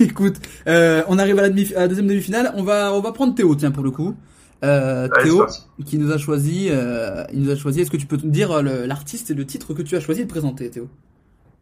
Écoute, 0.00 0.36
euh, 0.66 1.02
on 1.08 1.18
arrive 1.18 1.38
à 1.38 1.42
la, 1.42 1.50
demi- 1.50 1.72
à 1.74 1.80
la 1.80 1.88
deuxième 1.88 2.06
demi-finale. 2.08 2.52
On 2.56 2.62
va, 2.62 2.92
on 2.92 3.00
va 3.00 3.12
prendre 3.12 3.34
Théo, 3.34 3.54
tiens, 3.54 3.70
pour 3.70 3.84
le 3.84 3.90
coup. 3.90 4.16
Euh, 4.64 5.08
Allez, 5.14 5.24
Théo, 5.30 5.46
qui 5.86 5.98
nous 5.98 6.10
a 6.12 6.18
choisi, 6.18 6.68
euh, 6.70 7.24
il 7.32 7.42
nous 7.42 7.50
a 7.50 7.56
choisi. 7.56 7.80
Est-ce 7.80 7.90
que 7.90 7.96
tu 7.96 8.06
peux 8.06 8.16
nous 8.22 8.30
dire 8.30 8.62
l'artiste 8.62 9.30
et 9.30 9.34
le 9.34 9.46
titre 9.46 9.72
que 9.72 9.82
tu 9.82 9.96
as 9.96 10.00
choisi 10.00 10.24
de 10.24 10.28
présenter, 10.30 10.70
Théo? 10.70 10.88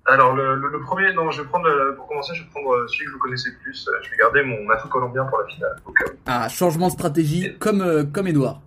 Alors 0.06 0.34
le, 0.34 0.56
le, 0.56 0.68
le 0.68 0.80
premier, 0.80 1.12
non, 1.14 1.30
je 1.30 1.42
vais 1.42 1.48
prendre 1.48 1.68
euh, 1.68 1.92
pour 1.96 2.08
commencer, 2.08 2.34
je 2.34 2.42
vais 2.42 2.48
prendre 2.50 2.72
euh, 2.74 2.88
celui 2.88 3.06
que 3.06 3.12
vous 3.12 3.18
connaissez 3.18 3.50
le 3.50 3.56
plus. 3.62 3.86
Euh, 3.88 3.92
Je 4.02 4.10
vais 4.10 4.16
garder 4.16 4.42
mon 4.42 4.68
atout 4.70 4.88
colombien 4.88 5.24
pour 5.26 5.38
la 5.38 5.46
finale. 5.46 5.76
Euh, 5.86 6.12
Ah, 6.26 6.48
changement 6.48 6.88
de 6.88 6.92
stratégie, 6.92 7.56
comme, 7.58 7.82
euh, 7.82 8.02
comme 8.04 8.26
Edouard. 8.26 8.60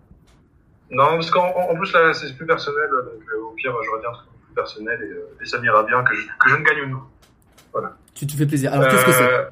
non, 0.91 1.09
parce 1.15 1.29
qu'en 1.31 1.47
en 1.47 1.75
plus 1.75 1.91
là, 1.93 2.13
c'est 2.13 2.33
plus 2.37 2.45
personnel, 2.45 2.89
donc 2.89 3.21
euh, 3.33 3.41
au 3.43 3.49
pire, 3.51 3.73
j'aurais 3.83 3.99
bien 3.99 4.09
un 4.09 4.13
truc 4.13 4.29
plus 4.45 4.53
personnel 4.55 4.99
et, 5.01 5.11
euh, 5.11 5.37
et 5.41 5.45
ça 5.45 5.59
m'ira 5.59 5.83
bien 5.83 6.03
que 6.05 6.13
je, 6.15 6.25
que 6.39 6.49
je 6.49 6.55
ne 6.55 6.63
gagne 6.63 6.81
ou 6.83 6.89
non. 6.89 7.01
Tu 8.13 8.25
te 8.25 8.33
fais 8.37 8.45
plaisir. 8.45 8.71
Alors, 8.73 8.87
qu'est-ce 8.89 9.05
que 9.05 9.11
c'est? 9.11 9.47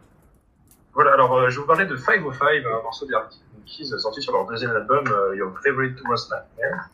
Voilà, 0.94 1.12
alors 1.14 1.36
euh, 1.38 1.50
je 1.50 1.56
vais 1.56 1.62
vous 1.62 1.68
parler 1.68 1.86
de 1.86 1.98
505, 1.98 2.48
un 2.66 2.82
morceau 2.84 3.06
des 3.06 3.14
euh, 3.16 3.98
sorti 3.98 4.22
sur 4.22 4.32
leur 4.32 4.46
deuxième 4.46 4.72
album, 4.72 5.04
Your 5.36 5.52
Favorite 5.62 6.00
Worst 6.08 6.32
Nightmare, 6.32 6.90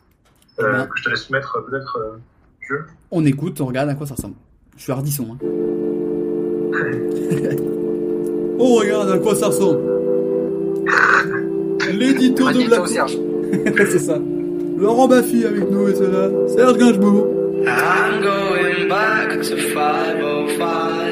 euh, 0.58 0.72
Ben. 0.72 0.86
que 0.88 0.98
je 0.98 1.04
te 1.04 1.10
laisse 1.10 1.30
mettre 1.30 1.60
peut-être 1.60 1.96
euh, 1.98 2.18
jeu. 2.60 2.86
On 3.12 3.24
écoute, 3.24 3.60
on 3.60 3.66
regarde 3.66 3.88
à 3.90 3.94
quoi 3.94 4.06
ça 4.06 4.14
ressemble. 4.14 4.34
Je 4.76 4.82
suis 4.82 4.92
hardisson. 4.92 5.26
Hein. 5.32 5.38
oh, 8.58 8.74
regarde 8.76 9.10
à 9.10 9.18
quoi 9.18 9.34
ça 9.34 9.48
ressemble. 9.48 9.80
L'édito 11.92 12.50
de 12.50 12.64
Black. 12.66 12.88
Serge. 12.88 13.18
c'est 13.90 13.98
ça. 13.98 14.18
Laurent 14.78 15.08
Baffy 15.08 15.44
avec 15.44 15.70
nous 15.70 15.88
et 15.88 15.94
c'est 15.94 16.10
là. 16.10 16.30
Serge 16.48 16.78
Gainsbourg. 16.78 17.26
I'm 17.66 18.22
going 18.22 18.88
back 18.88 19.42
to 19.42 19.56
505. 19.74 21.10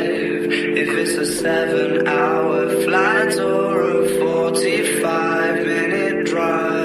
If 0.81 0.89
it's 0.97 1.19
a 1.19 1.27
seven 1.27 2.07
hour 2.09 2.69
flight 2.83 3.37
or 3.39 3.83
a 3.83 4.09
45 4.19 5.67
minute 5.67 6.25
drive. 6.27 6.78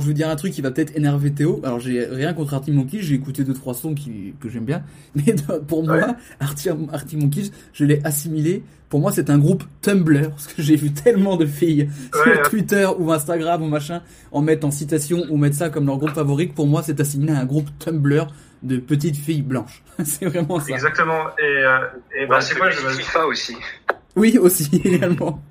Alors 0.00 0.06
je 0.06 0.06
vais 0.06 0.12
vous 0.14 0.16
dire 0.16 0.30
un 0.30 0.36
truc 0.36 0.54
qui 0.54 0.62
va 0.62 0.70
peut-être 0.70 0.96
énerver 0.96 1.30
Théo. 1.30 1.60
Alors 1.62 1.78
j'ai 1.78 2.06
rien 2.06 2.32
contre 2.32 2.54
Arctic 2.54 2.72
Monkeys, 2.72 3.02
j'ai 3.02 3.16
écouté 3.16 3.44
deux 3.44 3.52
trois 3.52 3.74
sons 3.74 3.92
qui, 3.94 4.32
que 4.40 4.48
j'aime 4.48 4.64
bien, 4.64 4.82
mais 5.14 5.34
pour 5.68 5.84
moi, 5.84 6.16
Arctic 6.40 7.20
Monkeys, 7.20 7.50
je 7.74 7.84
l'ai 7.84 8.00
assimilé. 8.02 8.62
Pour 8.88 9.00
moi, 9.00 9.12
c'est 9.12 9.28
un 9.28 9.36
groupe 9.36 9.62
Tumblr 9.82 10.30
parce 10.30 10.46
que 10.46 10.62
j'ai 10.62 10.76
vu 10.76 10.90
tellement 10.90 11.36
de 11.36 11.44
filles 11.44 11.90
Ouais, 12.14 12.22
sur 12.22 12.32
ouais. 12.32 12.42
Twitter 12.48 12.88
ou 12.98 13.12
Instagram 13.12 13.62
ou 13.62 13.68
machin 13.68 14.00
en 14.32 14.40
mettre 14.40 14.66
en 14.66 14.70
citation 14.70 15.26
ou 15.28 15.36
mettre 15.36 15.56
ça 15.56 15.68
comme 15.68 15.84
leur 15.84 15.98
groupe 15.98 16.14
favori. 16.14 16.46
Pour 16.46 16.66
moi, 16.66 16.82
c'est 16.82 16.98
assimilé 16.98 17.34
à 17.34 17.40
un 17.40 17.44
groupe 17.44 17.68
Tumblr 17.78 18.26
de 18.62 18.78
petites 18.78 19.16
filles 19.16 19.42
blanches. 19.42 19.82
c'est 20.04 20.24
vraiment 20.24 20.60
ça. 20.60 20.72
Exactement. 20.72 21.28
Et, 21.38 21.42
euh, 21.42 21.78
et 22.18 22.26
bah, 22.26 22.36
Ouais, 22.36 22.40
c'est 22.40 22.54
c'est 22.54 22.58
quoi 22.58 22.70
je 22.70 22.78
FIFA 22.78 23.26
aussi. 23.26 23.54
Oui, 24.16 24.38
aussi 24.38 24.80
également. 24.82 25.42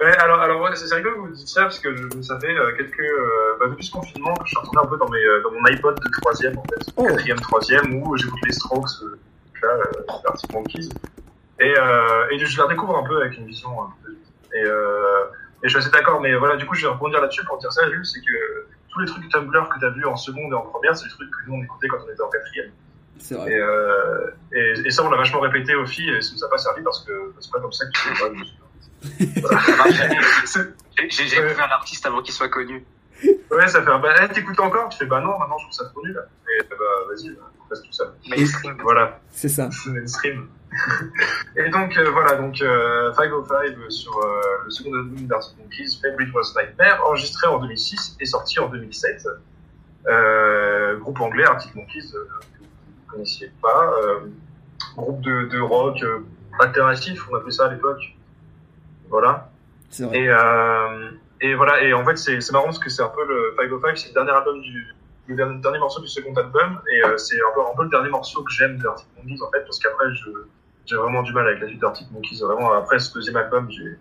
Ouais, 0.00 0.16
alors, 0.18 0.40
alors 0.40 0.60
ouais, 0.62 0.74
c'est 0.74 0.92
rigolo 0.94 1.14
que 1.14 1.20
vous 1.28 1.34
dites 1.34 1.48
ça 1.48 1.62
parce 1.62 1.78
que 1.78 1.94
je, 1.94 2.20
ça 2.22 2.38
fait 2.40 2.54
euh, 2.54 2.72
quelques 2.76 2.98
euh, 3.00 3.56
bah, 3.60 3.66
depuis 3.68 3.84
ce 3.86 3.92
confinement 3.92 4.34
je 4.44 4.48
suis 4.48 4.58
retourné 4.58 4.80
un 4.82 4.86
peu 4.86 4.96
dans, 4.96 5.08
mes, 5.08 5.24
euh, 5.24 5.42
dans 5.42 5.52
mon 5.52 5.64
iPod 5.66 5.94
de 5.94 6.10
troisième 6.20 6.58
en 6.58 6.62
fait, 6.64 6.92
Oh. 6.96 7.04
quatrième, 7.04 7.38
troisième 7.40 8.02
où 8.02 8.16
j'écoute 8.16 8.40
les 8.44 8.52
Strokes, 8.52 8.88
euh, 9.02 9.16
là, 9.62 9.84
Arctic 10.26 10.52
Monkeys, 10.52 10.88
et, 11.60 11.74
euh, 11.78 12.26
et 12.30 12.38
je 12.38 12.60
la 12.60 12.66
découvre 12.66 12.96
un 12.98 13.04
peu 13.04 13.20
avec 13.22 13.38
une 13.38 13.46
vision 13.46 13.70
un 13.82 13.90
peu 14.04 14.12
et, 14.56 14.64
euh, 14.64 15.24
et 15.62 15.68
je 15.68 15.70
suis 15.70 15.78
assez 15.78 15.90
d'accord, 15.90 16.20
mais 16.20 16.34
voilà, 16.34 16.56
du 16.56 16.66
coup, 16.66 16.74
je 16.74 16.82
vais 16.86 16.92
rebondir 16.92 17.20
là-dessus 17.20 17.44
pour 17.44 17.58
dire 17.58 17.72
ça, 17.72 17.88
Jules, 17.88 18.04
c'est 18.04 18.20
que 18.20 18.66
tous 18.90 19.00
les 19.00 19.06
trucs 19.06 19.28
Tumblr 19.30 19.68
que 19.70 19.78
tu 19.78 19.86
as 19.86 19.90
vus 19.90 20.04
en 20.04 20.16
seconde 20.16 20.52
et 20.52 20.54
en 20.54 20.60
première, 20.62 20.94
c'est 20.96 21.06
des 21.06 21.10
trucs 21.10 21.30
que 21.30 21.48
nous 21.48 21.54
on 21.54 21.62
écoutait 21.62 21.88
quand 21.88 21.98
on 22.06 22.12
était 22.12 22.22
en 22.22 22.28
quatrième. 22.28 22.70
C'est 23.18 23.34
vrai. 23.34 23.50
Et, 23.50 23.56
euh, 23.56 24.30
et, 24.52 24.74
et 24.86 24.90
ça, 24.90 25.02
on 25.04 25.10
l'a 25.10 25.16
vachement 25.16 25.40
répété 25.40 25.74
aux 25.74 25.86
filles, 25.86 26.10
et 26.10 26.20
ça 26.20 26.32
nous 26.34 26.44
a 26.44 26.50
pas 26.50 26.58
servi 26.58 26.82
parce 26.82 27.04
que 27.04 27.32
c'est 27.40 27.50
pas 27.50 27.60
comme 27.60 27.72
ça 27.72 27.86
que 27.86 27.92
J'ai 31.08 31.24
découvert 31.24 31.68
l'artiste 31.68 32.06
avant 32.06 32.22
qu'il 32.22 32.34
soit 32.34 32.48
connu. 32.48 32.84
Ouais, 33.50 33.68
ça 33.68 33.82
fait 33.82 33.90
un 33.90 33.98
bah, 33.98 34.28
t'écoutes 34.28 34.60
encore? 34.60 34.88
Tu 34.88 34.98
fais 34.98 35.06
bah 35.06 35.20
non, 35.20 35.38
maintenant 35.38 35.56
je 35.58 35.64
trouve 35.64 35.72
ça 35.72 35.84
trop 35.86 36.04
nul. 36.04 36.20
Et 36.48 36.62
bah 36.68 36.76
vas-y, 37.08 37.30
on 37.30 37.68
passe 37.68 37.82
tout 37.82 37.92
ça. 37.92 38.12
Mainstream. 38.28 38.76
Voilà, 38.82 39.20
C'est 39.30 39.48
ça. 39.48 39.70
c'est 39.70 39.90
mainstream. 39.90 40.48
et 41.56 41.70
donc 41.70 41.96
euh, 41.96 42.10
voilà, 42.10 42.34
donc 42.34 42.60
euh, 42.60 43.12
505 43.12 43.90
sur 43.90 44.18
euh, 44.18 44.40
le 44.64 44.70
second 44.70 44.92
album 44.92 45.26
d'Arctic 45.26 45.56
Monkeys, 45.58 46.00
Favorite 46.02 46.34
Was 46.34 46.52
Nightmare, 46.56 47.06
enregistré 47.06 47.46
en 47.46 47.58
2006 47.60 48.16
et 48.20 48.26
sorti 48.26 48.58
en 48.58 48.68
2007. 48.68 49.26
Euh, 50.06 50.98
groupe 50.98 51.20
anglais, 51.20 51.44
Arctic 51.44 51.74
Monkeys, 51.74 52.10
euh, 52.14 52.24
que 52.24 52.58
vous 52.58 52.64
ne 53.06 53.10
connaissiez 53.10 53.52
pas. 53.62 53.94
Euh, 54.02 54.20
groupe 54.96 55.20
de, 55.22 55.48
de 55.50 55.60
rock 55.60 56.02
euh, 56.02 56.20
alternatif, 56.58 57.26
on 57.30 57.36
appelait 57.36 57.52
ça 57.52 57.66
à 57.66 57.72
l'époque. 57.72 58.02
Voilà. 59.08 59.50
C'est 59.90 60.04
vrai. 60.04 60.18
Et, 60.18 60.28
euh, 60.28 61.10
et 61.40 61.54
voilà, 61.54 61.82
et 61.82 61.92
en 61.92 62.04
fait, 62.04 62.16
c'est 62.16 62.40
c'est 62.40 62.52
marrant 62.52 62.64
parce 62.66 62.78
que 62.78 62.88
c'est 62.90 63.02
un 63.02 63.08
peu 63.08 63.24
le 63.26 63.54
505, 63.58 63.96
c'est 63.98 64.08
le 64.08 64.14
dernier 64.14 64.30
album 64.32 64.60
du, 64.60 64.94
le 65.28 65.36
dernier, 65.36 65.60
dernier 65.60 65.78
morceau 65.78 66.00
du 66.00 66.08
second 66.08 66.34
album, 66.34 66.80
et 66.92 67.04
euh, 67.04 67.16
c'est 67.16 67.36
un 67.36 67.54
peu, 67.54 67.60
un 67.60 67.76
peu 67.76 67.84
le 67.84 67.90
dernier 67.90 68.08
morceau 68.10 68.42
que 68.42 68.52
j'aime 68.52 68.78
d'Arctic 68.78 69.08
Monkeys, 69.16 69.42
en 69.42 69.50
fait, 69.50 69.60
parce 69.64 69.78
qu'après, 69.78 70.06
je, 70.14 70.30
j'ai 70.86 70.96
vraiment 70.96 71.22
du 71.22 71.32
mal 71.32 71.46
avec 71.46 71.60
la 71.60 71.68
suite 71.68 71.80
d'Arctic 71.80 72.10
Monkeys. 72.12 72.40
Vraiment, 72.42 72.72
après 72.72 72.98
ce 72.98 73.12
deuxième 73.14 73.36
album, 73.36 73.70
j'ai, 73.70 73.96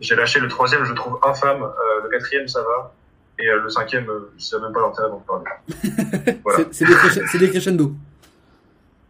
j'ai 0.00 0.14
lâché 0.16 0.40
le 0.40 0.48
troisième, 0.48 0.84
je 0.84 0.92
trouve 0.94 1.18
infâme, 1.24 1.62
euh, 1.62 2.02
le 2.04 2.08
quatrième, 2.08 2.48
ça 2.48 2.62
va, 2.62 2.92
et 3.38 3.48
euh, 3.48 3.60
le 3.62 3.68
cinquième, 3.70 4.08
euh, 4.10 4.32
je 4.38 4.44
sais 4.44 4.58
même 4.60 4.72
pas 4.72 4.80
l'intérêt 4.80 5.08
d'en 5.08 5.18
parler. 5.20 5.44
Voilà. 6.44 6.64
C'est- 6.70 6.84
des, 6.84 7.38
des 7.38 7.50
crescendo. 7.50 7.92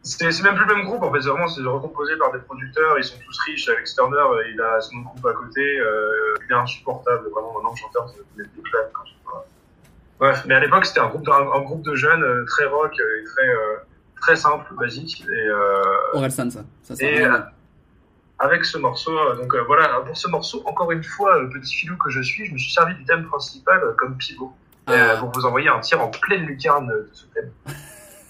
C'est 0.05 0.43
même 0.43 0.57
plus 0.57 0.67
le 0.67 0.75
même 0.75 0.85
groupe 0.85 1.03
en 1.03 1.13
fait, 1.13 1.23
c'est 1.23 1.29
vraiment 1.29 1.47
c'est 1.47 1.63
recomposé 1.63 2.17
par 2.17 2.33
des 2.33 2.41
producteurs, 2.41 2.99
ils 2.99 3.05
sont 3.05 3.19
tous 3.25 3.39
riches. 3.41 3.69
Alex 3.69 3.95
Turner, 3.95 4.25
il 4.53 4.61
a 4.61 4.81
son 4.81 4.99
groupe 4.99 5.25
à 5.25 5.33
côté, 5.33 5.61
euh, 5.61 6.35
il 6.45 6.53
est 6.53 6.57
insupportable, 6.57 7.29
vraiment 7.31 7.55
maintenant 7.55 7.77
chanteur, 7.77 8.09
c'est 8.09 8.43
des 8.43 8.63
claques 8.63 8.91
quand 8.93 9.05
je. 9.07 9.13
Bref, 10.19 10.45
mais 10.47 10.55
à 10.55 10.61
l'époque 10.61 10.87
c'était 10.87 11.01
un 11.01 11.09
groupe, 11.09 11.25
de, 11.25 11.31
un, 11.31 11.53
un 11.53 11.61
groupe 11.63 11.83
de 11.83 11.97
jeunes 11.97 12.23
euh, 12.23 12.45
très 12.45 12.65
rock 12.67 12.95
et 12.95 13.25
très 13.25 13.49
euh, 13.49 13.77
très 14.21 14.37
simple, 14.37 14.73
basique. 14.75 15.25
Et, 15.29 15.47
euh, 15.49 16.15
Orelsan, 16.15 16.49
ça. 16.51 16.65
ça, 16.83 16.95
ça 16.95 17.05
et 17.05 17.25
euh, 17.25 17.39
avec 18.39 18.65
ce 18.65 18.79
morceau, 18.79 19.13
donc 19.35 19.55
voilà, 19.67 20.01
pour 20.07 20.17
ce 20.17 20.29
morceau, 20.29 20.63
encore 20.65 20.93
une 20.93 21.03
fois, 21.03 21.41
le 21.41 21.51
petit 21.51 21.75
filou 21.75 21.97
que 21.97 22.11
je 22.11 22.21
suis, 22.21 22.47
je 22.47 22.53
me 22.53 22.59
suis 22.59 22.73
servi 22.73 22.95
du 22.95 23.05
thème 23.05 23.25
principal 23.25 23.81
comme 23.97 24.17
pivot. 24.17 24.53
Ah. 24.89 25.17
pour 25.21 25.31
vous 25.31 25.45
envoyer 25.45 25.69
un 25.69 25.79
tir 25.79 26.01
en 26.03 26.09
pleine 26.09 26.45
lucarne 26.45 26.89
de 26.89 27.09
ce 27.13 27.27
thème. 27.27 27.51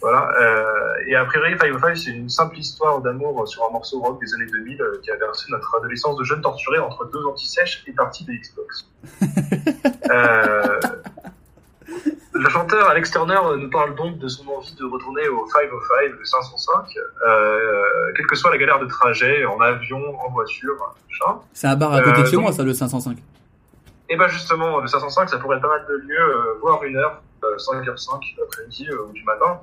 Voilà. 0.02 0.30
Euh, 0.40 0.94
et 1.06 1.14
a 1.14 1.24
priori, 1.24 1.56
Five 1.58 1.78
Five, 1.78 1.94
c'est 1.94 2.10
une 2.10 2.28
simple 2.28 2.58
histoire 2.58 3.00
d'amour 3.00 3.46
sur 3.46 3.64
un 3.64 3.70
morceau 3.70 4.00
rock 4.00 4.20
des 4.20 4.34
années 4.34 4.50
2000 4.50 4.82
euh, 4.82 5.00
qui 5.02 5.10
a 5.12 5.16
versé 5.16 5.46
notre 5.50 5.74
adolescence 5.76 6.16
de 6.16 6.24
jeunes 6.24 6.40
torturés 6.42 6.80
entre 6.80 7.04
deux 7.06 7.24
antisèches 7.24 7.84
et 7.86 7.92
parties 7.92 8.24
des 8.24 8.36
Xbox. 8.36 8.88
euh, 10.10 10.80
le 12.32 12.48
chanteur 12.48 12.88
Alex 12.88 13.12
Turner 13.12 13.38
nous 13.56 13.70
parle 13.70 13.94
donc 13.94 14.18
de 14.18 14.26
son 14.26 14.48
envie 14.48 14.74
de 14.74 14.84
retourner 14.84 15.28
au 15.28 15.46
505, 15.46 16.18
le 16.18 16.24
505, 16.24 16.98
euh, 17.26 18.12
quelle 18.16 18.26
que 18.26 18.34
soit 18.34 18.50
la 18.50 18.58
galère 18.58 18.80
de 18.80 18.86
trajet, 18.86 19.44
en 19.44 19.60
avion, 19.60 20.20
en 20.20 20.30
voiture, 20.30 20.74
machin. 21.08 21.40
C'est 21.52 21.68
un 21.68 21.76
bar 21.76 21.92
à 21.92 22.02
côté 22.02 22.22
de 22.22 22.26
chez 22.26 22.36
moi, 22.36 22.52
ça, 22.52 22.64
le 22.64 22.74
505. 22.74 23.18
Et 24.08 24.16
ben 24.16 24.26
justement, 24.26 24.80
le 24.80 24.88
505, 24.88 25.28
ça 25.28 25.38
pourrait 25.38 25.58
être 25.58 25.62
pas 25.62 25.68
mal 25.68 25.86
de 25.88 25.94
lieux, 25.94 26.58
voire 26.60 26.82
une 26.82 26.96
heure, 26.96 27.22
euh, 27.44 27.56
5h05 27.56 28.34
l'après-midi 28.38 28.88
ou 28.92 29.12
du 29.12 29.24
matin. 29.24 29.60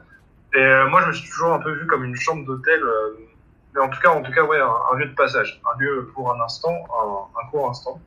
Et 0.53 0.57
euh, 0.57 0.87
moi, 0.89 1.01
je 1.01 1.07
me 1.07 1.13
suis 1.13 1.29
toujours 1.29 1.53
un 1.53 1.59
peu 1.59 1.71
vu 1.71 1.85
comme 1.87 2.03
une 2.03 2.15
chambre 2.15 2.45
d'hôtel, 2.45 2.81
euh, 2.81 3.17
mais 3.73 3.81
en 3.81 3.89
tout 3.89 3.99
cas, 3.99 4.09
en 4.09 4.21
tout 4.21 4.31
cas, 4.31 4.43
ouais, 4.43 4.59
un, 4.59 4.75
un 4.91 4.97
lieu 4.97 5.05
de 5.05 5.15
passage, 5.15 5.61
un 5.71 5.79
lieu 5.79 6.09
pour 6.13 6.31
un 6.31 6.41
instant, 6.41 6.73
un, 6.73 7.39
un 7.39 7.49
court 7.51 7.69
instant. 7.69 8.01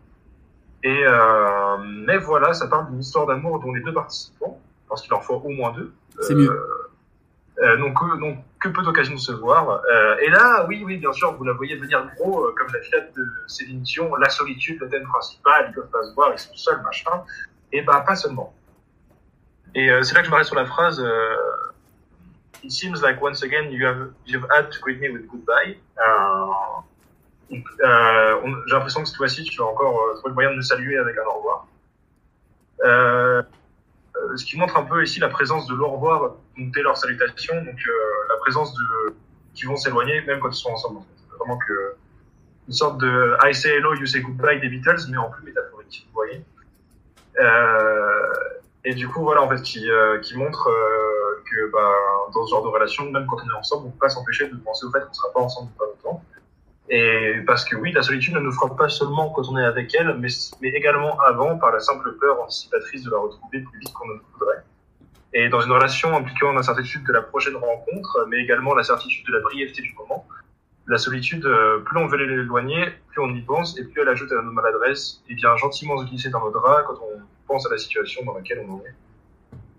Et 0.82 1.04
euh, 1.06 1.76
mais 1.78 2.18
voilà, 2.18 2.52
ça 2.52 2.66
parle 2.66 2.90
d'une 2.90 3.00
histoire 3.00 3.26
d'amour 3.26 3.60
dont 3.60 3.72
les 3.72 3.82
deux 3.82 3.94
participants, 3.94 4.60
parce 4.88 5.02
qu'il 5.02 5.14
en 5.14 5.20
faut 5.20 5.34
au 5.34 5.50
moins 5.50 5.72
deux. 5.72 5.92
C'est 6.20 6.34
mieux. 6.34 6.50
Euh, 7.58 7.76
donc, 7.76 8.02
euh, 8.02 8.16
donc 8.16 8.38
que 8.58 8.68
peu 8.68 8.82
d'occasions 8.82 9.14
de 9.14 9.20
se 9.20 9.32
voir. 9.32 9.82
Euh, 9.92 10.16
et 10.22 10.30
là, 10.30 10.64
oui, 10.66 10.82
oui, 10.84 10.96
bien 10.96 11.12
sûr, 11.12 11.32
vous 11.34 11.44
la 11.44 11.52
voyez 11.52 11.76
venir 11.76 12.04
gros, 12.16 12.46
euh, 12.46 12.54
comme 12.56 12.72
la 12.72 12.80
fillette 12.80 13.14
de 13.14 13.22
Céline 13.46 13.82
Dion, 13.82 14.14
la 14.16 14.28
solitude, 14.28 14.80
le 14.80 14.88
thème 14.88 15.04
principal, 15.04 15.66
ils 15.68 15.74
peuvent 15.74 15.90
pas 15.90 16.02
se 16.02 16.14
voir, 16.14 16.32
ils 16.32 16.38
sont 16.38 16.54
seuls, 16.54 16.82
machin. 16.82 17.22
Et 17.70 17.82
bah, 17.82 18.02
pas 18.06 18.16
seulement. 18.16 18.52
Et 19.74 19.90
euh, 19.90 20.02
c'est 20.02 20.14
là 20.14 20.20
que 20.20 20.26
je 20.26 20.30
m'arrête 20.30 20.46
sur 20.46 20.56
la 20.56 20.66
phrase 20.66 21.00
euh, 21.00 21.36
It 22.62 22.70
seems 22.70 23.02
like 23.02 23.20
once 23.20 23.42
again 23.42 23.72
you 23.72 23.84
have 23.86 24.12
you've 24.24 24.46
had 24.50 24.70
to 24.70 24.78
greet 24.80 25.00
me 25.00 25.10
with 25.10 25.26
goodbye. 25.26 25.76
Euh, 25.98 26.46
euh, 27.84 28.40
J'ai 28.66 28.72
l'impression 28.72 29.02
que 29.02 29.08
cette 29.08 29.16
fois-ci, 29.16 29.42
tu 29.44 29.58
vas 29.58 29.66
encore 29.66 30.00
euh, 30.00 30.14
trouver 30.14 30.28
le 30.28 30.34
moyen 30.34 30.50
de 30.52 30.56
me 30.56 30.62
saluer 30.62 30.96
avec 30.96 31.18
un 31.18 31.24
au 31.24 31.38
revoir. 31.38 31.66
Ce 34.36 34.44
qui 34.44 34.56
montre 34.56 34.76
un 34.76 34.84
peu 34.84 35.02
ici 35.02 35.18
la 35.18 35.28
présence 35.28 35.66
de 35.66 35.74
l'au 35.74 35.88
revoir 35.88 36.36
dès 36.56 36.82
leur 36.82 36.96
salutation, 36.96 37.54
donc 37.64 37.80
la 38.28 38.36
présence 38.36 38.72
de 38.74 39.14
qui 39.54 39.66
vont 39.66 39.76
s'éloigner 39.76 40.22
même 40.22 40.38
quand 40.40 40.50
ils 40.50 40.54
sont 40.54 40.70
ensemble. 40.70 40.98
En. 40.98 41.06
Vraiment 41.38 41.58
que 41.58 41.94
une 42.68 42.74
sorte 42.74 42.98
de 42.98 43.36
I 43.42 43.52
say 43.52 43.76
hello, 43.76 43.94
you 43.94 44.06
say 44.06 44.20
goodbye 44.20 44.60
des 44.60 44.68
Beatles, 44.68 45.08
mais 45.10 45.16
en 45.16 45.28
plus 45.30 45.42
métaphorique, 45.44 46.06
vous 46.06 46.14
voyez. 46.14 46.44
Et 48.84 48.94
du 48.94 49.08
coup, 49.08 49.22
voilà, 49.22 49.42
en 49.42 49.48
fait, 49.48 49.62
qui, 49.62 49.88
qui 50.22 50.36
montre 50.36 50.70
que 51.52 51.70
bah, 51.72 51.92
dans 52.34 52.46
ce 52.46 52.50
genre 52.50 52.62
de 52.62 52.68
relation, 52.68 53.10
même 53.10 53.26
quand 53.26 53.36
on 53.44 53.48
est 53.48 53.58
ensemble, 53.58 53.86
on 53.88 53.90
peut 53.90 53.98
pas 53.98 54.08
s'empêcher 54.08 54.48
de 54.48 54.56
penser 54.56 54.86
au 54.86 54.90
fait 54.90 55.00
qu'on 55.00 55.12
sera 55.12 55.32
pas 55.32 55.40
ensemble 55.40 55.70
pas 55.78 55.84
longtemps. 55.84 56.22
Et 56.88 57.36
parce 57.46 57.64
que 57.64 57.76
oui, 57.76 57.92
la 57.92 58.02
solitude 58.02 58.34
ne 58.34 58.40
nous 58.40 58.52
frappe 58.52 58.76
pas 58.76 58.88
seulement 58.88 59.30
quand 59.30 59.48
on 59.48 59.58
est 59.58 59.64
avec 59.64 59.94
elle, 59.94 60.16
mais, 60.18 60.28
mais 60.60 60.68
également 60.70 61.18
avant 61.20 61.56
par 61.58 61.72
la 61.72 61.80
simple 61.80 62.12
peur 62.20 62.40
anticipatrice 62.42 63.04
de 63.04 63.10
la 63.10 63.18
retrouver 63.18 63.60
plus 63.60 63.78
vite 63.78 63.92
qu'on 63.92 64.08
ne 64.08 64.14
le 64.14 64.20
voudrait. 64.32 64.62
Et 65.34 65.48
dans 65.48 65.60
une 65.60 65.72
relation 65.72 66.14
impliquant 66.14 66.52
l'incertitude 66.52 67.04
de 67.06 67.12
la 67.12 67.22
prochaine 67.22 67.56
rencontre, 67.56 68.26
mais 68.28 68.38
également 68.38 68.74
la 68.74 68.82
certitude 68.82 69.26
de 69.26 69.32
la 69.32 69.40
brièveté 69.40 69.80
du 69.80 69.94
moment, 69.94 70.26
la 70.86 70.98
solitude, 70.98 71.46
euh, 71.46 71.78
plus 71.78 71.96
on 71.98 72.06
veut 72.06 72.18
l'éloigner, 72.18 72.92
plus 73.08 73.22
on 73.22 73.34
y 73.34 73.40
pense, 73.40 73.78
et 73.78 73.84
plus 73.84 74.02
elle 74.02 74.08
ajoute 74.08 74.30
à 74.32 74.42
nos 74.42 74.52
maladresses, 74.52 75.22
et 75.28 75.34
vient 75.34 75.56
gentiment 75.56 75.96
se 75.98 76.04
glisser 76.04 76.28
dans 76.30 76.40
nos 76.40 76.50
draps 76.50 76.86
quand 76.86 76.98
on 77.02 77.20
pense 77.46 77.66
à 77.66 77.70
la 77.70 77.78
situation 77.78 78.24
dans 78.24 78.34
laquelle 78.34 78.64
on 78.68 78.74
en 78.74 78.78
est. 78.80 78.94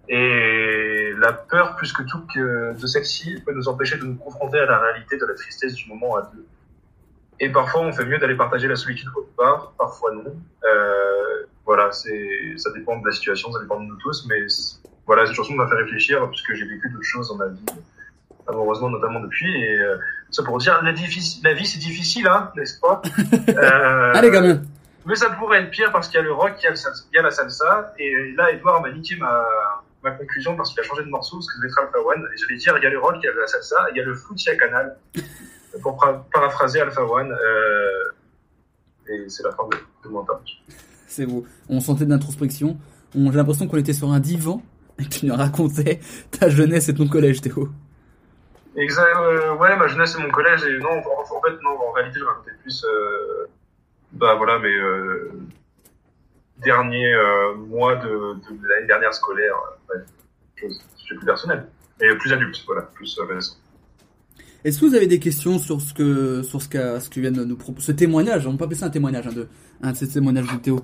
Et 0.09 1.11
la 1.17 1.33
peur, 1.33 1.75
plus 1.75 1.93
que 1.93 2.03
tout 2.03 2.25
que 2.33 2.73
de 2.79 2.87
celle-ci, 2.87 3.41
peut 3.45 3.53
nous 3.53 3.67
empêcher 3.67 3.97
de 3.97 4.03
nous 4.03 4.15
confronter 4.15 4.59
à 4.59 4.65
la 4.65 4.79
réalité 4.79 5.17
de 5.17 5.25
la 5.25 5.33
tristesse 5.33 5.73
du 5.75 5.87
moment 5.87 6.17
à 6.17 6.29
deux. 6.33 6.45
Et 7.39 7.49
parfois, 7.49 7.81
on 7.81 7.91
fait 7.91 8.05
mieux 8.05 8.19
d'aller 8.19 8.35
partager 8.35 8.67
la 8.67 8.75
solitude 8.75 9.07
autre 9.15 9.33
part, 9.37 9.73
parfois 9.77 10.13
non. 10.13 10.35
Euh, 10.63 11.45
voilà, 11.65 11.91
c'est, 11.91 12.53
ça 12.57 12.71
dépend 12.73 12.99
de 12.99 13.05
la 13.05 13.11
situation, 13.13 13.51
ça 13.51 13.59
dépend 13.59 13.79
de 13.79 13.85
nous 13.85 13.97
tous, 13.97 14.25
mais 14.27 14.45
voilà, 15.05 15.25
cette 15.25 15.35
chanson 15.35 15.53
m'a 15.53 15.67
fait 15.67 15.75
réfléchir 15.75 16.27
puisque 16.29 16.53
j'ai 16.53 16.65
vécu 16.65 16.89
d'autres 16.89 17.03
choses 17.03 17.29
dans 17.29 17.35
ma 17.35 17.47
vie, 17.47 17.65
amoureusement 18.47 18.89
notamment 18.89 19.21
depuis, 19.21 19.53
et 19.61 19.79
euh, 19.79 19.97
ça 20.29 20.43
pour 20.43 20.57
dire, 20.57 20.81
la, 20.83 20.91
vie 20.91 21.65
c'est 21.65 21.79
difficile, 21.79 22.27
hein, 22.27 22.51
n'est-ce 22.55 22.79
pas? 22.79 23.01
Euh, 23.49 24.11
Allez, 24.13 24.31
gamin. 24.31 24.61
mais 25.05 25.15
ça 25.15 25.29
pourrait 25.31 25.63
être 25.63 25.71
pire 25.71 25.91
parce 25.91 26.07
qu'il 26.07 26.17
y 26.17 26.19
a 26.19 26.23
le 26.23 26.33
rock, 26.33 26.53
il 26.59 26.63
y 26.63 26.67
a, 26.67 26.71
le 26.71 26.75
salsa, 26.75 27.03
il 27.11 27.15
y 27.15 27.19
a 27.19 27.21
la 27.21 27.31
salsa. 27.31 27.93
Et 27.97 28.33
là, 28.37 28.51
Edouard 28.51 28.81
m'a 28.81 28.91
niqué 28.91 29.15
ma, 29.15 29.43
ma 30.03 30.11
conclusion 30.11 30.55
parce 30.55 30.71
qu'il 30.71 30.79
a 30.79 30.83
changé 30.83 31.03
de 31.03 31.09
morceau, 31.09 31.37
parce 31.37 31.47
que 31.47 31.53
je 31.57 31.61
vais 31.67 31.73
Alpha 31.81 31.99
One. 31.99 32.27
Et 32.33 32.37
j'allais 32.37 32.57
dire, 32.57 32.77
il 32.77 32.83
y 32.83 32.87
a 32.87 32.89
le 32.89 32.99
rock, 32.99 33.15
il 33.21 33.25
y 33.25 33.29
a 33.29 33.33
la 33.33 33.47
salsa, 33.47 33.75
il 33.91 33.97
y 33.97 34.01
a 34.01 34.03
le 34.03 34.13
foot 34.13 34.37
à 34.47 34.55
Canal. 34.55 34.97
Pour 35.81 35.97
paraphraser 36.31 36.81
Alpha 36.81 37.03
One. 37.03 37.31
Euh, 37.31 39.09
et 39.09 39.27
c'est 39.29 39.43
la 39.43 39.51
fin 39.51 39.63
de, 39.69 39.77
de 40.03 40.09
mon 40.13 40.21
intervention. 40.21 40.57
C'est 41.07 41.25
beau. 41.25 41.45
On 41.69 41.79
sentait 41.79 42.05
de 42.05 42.09
l'introspection. 42.09 42.77
On- 43.15 43.31
J'ai 43.31 43.37
l'impression 43.37 43.67
qu'on 43.67 43.77
était 43.77 43.93
sur 43.93 44.11
un 44.11 44.19
divan 44.19 44.61
et 44.99 45.03
que 45.05 45.09
tu 45.09 45.25
nous 45.25 45.35
racontais 45.35 45.99
ta 46.39 46.49
jeunesse 46.49 46.89
et 46.89 46.93
ton 46.93 47.07
collège, 47.07 47.41
Théo. 47.41 47.69
Exact, 48.75 49.15
euh, 49.17 49.53
ouais, 49.55 49.75
ma 49.77 49.87
jeunesse 49.87 50.15
et 50.17 50.21
mon 50.21 50.29
collège. 50.31 50.63
Et 50.65 50.77
non, 50.79 50.89
en, 50.89 51.35
en 51.37 51.41
fait, 51.41 51.53
non, 51.63 51.71
en 51.71 51.91
réalité, 51.91 52.19
je 52.19 52.25
racontais 52.25 52.51
plus, 52.61 52.83
euh, 52.85 53.45
bah 54.13 54.35
voilà, 54.35 54.57
mais 54.59 54.73
euh, 54.75 55.31
derniers 56.57 57.13
euh, 57.13 57.55
mois 57.55 57.95
de, 57.97 58.07
de 58.07 58.67
l'année 58.67 58.87
dernière 58.87 59.13
scolaire. 59.13 59.55
Ouais, 59.93 60.03
chose 60.57 60.81
plus 61.07 61.25
personnelle. 61.25 61.67
Et 62.01 62.15
plus 62.17 62.33
adulte, 62.33 62.61
voilà, 62.65 62.81
plus 62.83 63.17
euh, 63.19 63.25
récent. 63.35 63.55
Est-ce 64.63 64.79
que 64.79 64.85
vous 64.85 64.95
avez 64.95 65.07
des 65.07 65.19
questions 65.19 65.59
sur 65.59 65.81
ce 65.81 65.93
que 65.93 66.41
sur 66.41 66.61
ce 66.61 66.69
qu'a 66.69 66.99
ce 66.99 67.09
que 67.09 67.19
vient 67.19 67.31
de 67.31 67.43
nous 67.43 67.55
proposer 67.57 67.87
ce 67.87 67.91
témoignage? 67.91 68.47
On 68.47 68.55
peut 68.57 68.63
appeler 68.63 68.77
ça 68.79 68.85
un 68.87 68.89
témoignage, 68.89 69.27
hein, 69.27 69.33
de 69.33 69.47
un 69.81 69.91
de 69.91 69.97
ces 69.97 70.07
témoignages 70.07 70.51
de 70.51 70.57
Théo. 70.57 70.79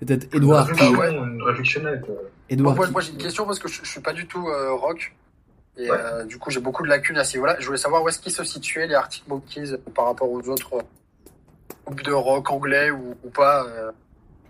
Peut-être 0.00 0.34
Edouard. 0.34 0.68
Une 0.68 0.74
qui- 0.76 0.84
une 0.84 1.42
réflexionnette. 1.42 2.04
euh. 2.08 2.14
Edouard. 2.48 2.74
moi, 2.74 2.86
qui- 2.86 2.92
moi, 2.92 3.00
j'ai 3.00 3.12
une 3.12 3.18
question 3.18 3.46
parce 3.46 3.58
que 3.58 3.68
je, 3.68 3.80
je 3.84 3.88
suis 3.88 4.00
pas 4.00 4.12
du 4.12 4.26
tout 4.26 4.48
euh, 4.48 4.72
rock. 4.72 5.14
Et 5.76 5.88
euh, 5.90 6.24
du 6.24 6.36
coup, 6.38 6.50
j'ai 6.50 6.60
beaucoup 6.60 6.82
de 6.82 6.88
lacunes 6.88 7.16
à 7.16 7.24
ce 7.24 7.36
niveau-là. 7.36 7.56
Je 7.60 7.66
voulais 7.66 7.78
savoir 7.78 8.02
où 8.02 8.08
est-ce 8.08 8.18
qu'ils 8.18 8.32
se 8.32 8.42
situaient, 8.44 8.86
les 8.88 8.94
Arctic 8.94 9.26
Monkeys, 9.28 9.76
par 9.94 10.06
rapport 10.06 10.30
aux 10.30 10.42
autres 10.48 10.78
groupes 11.86 12.02
de 12.02 12.12
rock 12.12 12.50
anglais 12.50 12.90
ou, 12.90 13.14
ou 13.24 13.30
pas. 13.30 13.66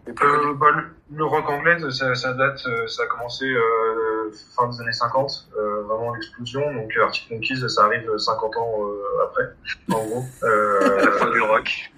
Euh, 0.09 0.55
bah, 0.55 0.71
le, 0.71 1.17
le 1.17 1.25
rock 1.25 1.49
anglais, 1.49 1.79
ça, 1.91 2.15
ça 2.15 2.33
date, 2.33 2.61
euh, 2.67 2.87
ça 2.87 3.03
a 3.05 3.07
commencé 3.07 3.47
euh, 3.47 4.33
fin 4.57 4.69
des 4.69 4.81
années 4.81 4.93
50, 4.93 5.49
euh, 5.57 5.83
vraiment 5.83 6.15
l'explosion. 6.15 6.73
Donc 6.73 6.97
Arctic 6.97 7.31
Monkeys, 7.31 7.69
ça 7.69 7.85
arrive 7.85 8.17
50 8.17 8.57
ans 8.57 8.79
après, 9.25 9.53
en 9.93 10.05
gros. 10.05 10.25
À 10.43 11.05
la 11.05 11.13
fin 11.13 11.31
du 11.31 11.41
rock. 11.41 11.93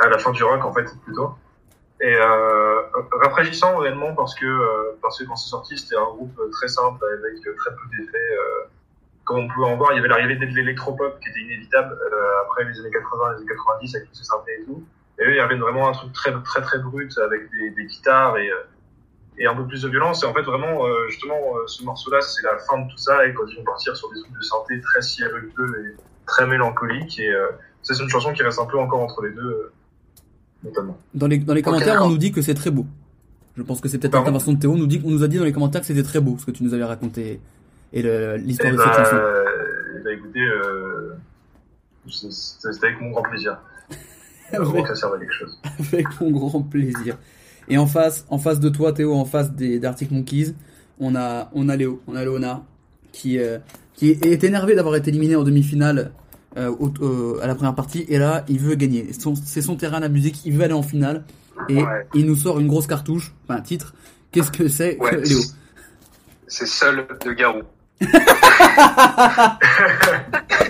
À 0.00 0.08
la 0.08 0.18
fin 0.18 0.30
du 0.32 0.42
rock, 0.44 0.64
en 0.64 0.72
fait, 0.72 0.86
plutôt. 1.04 1.34
Et 2.00 2.14
euh, 2.14 2.82
rafraîchissant 3.22 3.76
réellement 3.78 4.14
parce 4.14 4.32
que 4.36 4.46
euh, 4.46 4.96
parce 5.02 5.18
que 5.18 5.24
quand 5.24 5.34
c'est 5.34 5.50
sorti, 5.50 5.76
c'était 5.76 5.96
un 5.96 6.04
groupe 6.04 6.40
très 6.52 6.68
simple 6.68 7.04
avec 7.04 7.42
très 7.42 7.70
peu 7.70 7.96
d'effets. 7.96 8.36
Comme 9.24 9.40
on 9.40 9.48
pouvait 9.48 9.66
en 9.66 9.76
voir, 9.76 9.92
il 9.92 9.96
y 9.96 9.98
avait 9.98 10.08
l'arrivée 10.08 10.36
de 10.36 10.46
l'électropop 10.46 11.18
qui 11.20 11.28
était 11.28 11.40
inévitable 11.40 11.98
après 12.44 12.64
les 12.64 12.78
années 12.80 12.90
80, 12.90 13.32
les 13.32 13.36
années 13.38 13.46
90 13.46 13.96
avec 13.96 14.08
tous 14.08 14.14
ces 14.14 14.24
synthés 14.24 14.60
et 14.60 14.64
tout. 14.64 14.84
Et 15.20 15.24
eux, 15.24 15.34
ils 15.34 15.40
reviennent 15.42 15.60
vraiment 15.60 15.86
à 15.86 15.90
un 15.90 15.92
truc 15.92 16.12
très 16.12 16.32
très 16.42 16.60
très 16.62 16.78
brut 16.78 17.16
avec 17.18 17.50
des, 17.50 17.70
des 17.70 17.86
guitares 17.86 18.36
et 18.38 18.50
euh, 18.50 18.56
et 19.40 19.46
un 19.46 19.54
peu 19.54 19.66
plus 19.66 19.82
de 19.82 19.88
violence. 19.88 20.24
Et 20.24 20.26
en 20.26 20.34
fait, 20.34 20.42
vraiment, 20.42 20.84
euh, 20.84 21.06
justement, 21.08 21.36
euh, 21.56 21.66
ce 21.66 21.84
morceau-là, 21.84 22.20
c'est 22.20 22.42
la 22.42 22.58
fin 22.58 22.78
de 22.78 22.90
tout 22.90 22.96
ça. 22.98 23.24
Et 23.26 23.32
quand 23.34 23.44
ils 23.46 23.56
vont 23.56 23.64
partir 23.64 23.94
sur 23.96 24.12
des 24.12 24.20
trucs 24.20 24.34
de 24.34 24.40
synthé 24.40 24.80
très 24.80 25.00
sirupeux 25.00 25.84
et 25.86 26.02
très 26.26 26.46
mélancoliques. 26.46 27.20
Et 27.20 27.32
c'est 27.82 27.98
une 28.02 28.08
chanson 28.08 28.32
qui 28.32 28.42
reste 28.42 28.58
un 28.58 28.66
peu 28.66 28.78
encore 28.78 29.00
entre 29.00 29.22
les 29.22 29.30
deux, 29.30 29.72
notamment. 30.64 30.98
Dans 31.14 31.28
les, 31.28 31.38
dans 31.38 31.54
les 31.54 31.60
Ok, 31.60 31.66
commentaires, 31.66 32.02
on 32.02 32.10
nous 32.10 32.18
dit 32.18 32.32
que 32.32 32.42
c'est 32.42 32.54
très 32.54 32.70
beau. 32.70 32.84
Je 33.56 33.62
pense 33.62 33.80
que 33.80 33.88
c'est 33.88 33.98
peut-être 33.98 34.14
l'intervention 34.14 34.52
de 34.52 34.58
Théo. 34.58 34.72
On 34.72 34.76
nous, 34.76 34.86
dit, 34.88 35.00
on 35.04 35.10
nous 35.10 35.22
a 35.22 35.28
dit 35.28 35.38
dans 35.38 35.44
les 35.44 35.52
commentaires 35.52 35.80
que 35.82 35.86
c'était 35.86 36.02
très 36.02 36.20
beau 36.20 36.36
ce 36.38 36.44
que 36.46 36.50
tu 36.50 36.64
nous 36.64 36.74
avais 36.74 36.84
raconté 36.84 37.40
et 37.92 38.02
l'histoire 38.38 38.72
Eh 38.72 38.76
de 38.76 38.82
cette 38.82 38.86
bah, 38.88 39.04
chanson. 39.04 39.16
eh 39.96 40.02
bah, 40.02 40.12
écoutez, 40.12 40.42
euh, 40.42 41.14
c'est 42.08 42.84
avec 42.84 43.00
mon 43.00 43.10
grand 43.10 43.22
plaisir. 43.22 43.56
Crois 44.52 44.82
que 44.82 44.88
ça 44.88 44.94
servait 44.94 45.16
à 45.16 45.20
quelque 45.20 45.32
chose. 45.34 45.58
Avec 45.92 46.06
mon 46.20 46.30
grand 46.30 46.62
plaisir. 46.62 47.16
Et 47.68 47.78
en 47.78 47.86
face, 47.86 48.24
en 48.30 48.38
face 48.38 48.60
de 48.60 48.68
toi, 48.68 48.92
Théo, 48.92 49.14
en 49.14 49.24
face 49.24 49.52
des 49.52 49.78
d'Arctic 49.78 50.10
Monkeys, 50.10 50.54
on 51.00 51.14
a, 51.14 51.50
on 51.54 51.68
a 51.68 51.76
Léo, 51.76 52.02
on 52.08 52.16
a 52.16 52.22
Léona, 52.22 52.62
qui, 53.12 53.38
euh, 53.38 53.58
qui 53.94 54.10
est 54.10 54.42
énervé 54.44 54.74
d'avoir 54.74 54.96
été 54.96 55.10
éliminé 55.10 55.36
en 55.36 55.44
demi-finale 55.44 56.12
euh, 56.56 56.70
au- 56.70 56.92
euh, 57.02 57.38
à 57.42 57.46
la 57.46 57.54
première 57.54 57.74
partie. 57.74 58.04
Et 58.08 58.18
là, 58.18 58.44
il 58.48 58.58
veut 58.58 58.74
gagner. 58.74 59.08
C'est 59.44 59.60
son 59.62 59.76
terrain 59.76 60.00
la 60.00 60.08
musique. 60.08 60.44
Il 60.46 60.54
veut 60.56 60.64
aller 60.64 60.72
en 60.72 60.82
finale. 60.82 61.24
Et 61.68 61.82
Ouais. 61.82 62.06
il 62.14 62.24
nous 62.24 62.36
sort 62.36 62.58
une 62.60 62.68
grosse 62.68 62.86
cartouche, 62.86 63.34
enfin 63.44 63.58
un 63.58 63.62
titre. 63.62 63.92
Qu'est-ce 64.32 64.50
que 64.52 64.68
c'est, 64.68 64.96
Ouais. 64.98 65.20
Léo 65.20 65.40
C'est 66.46 66.66
seul 66.66 67.06
de 67.24 67.32
Garou. 67.32 67.62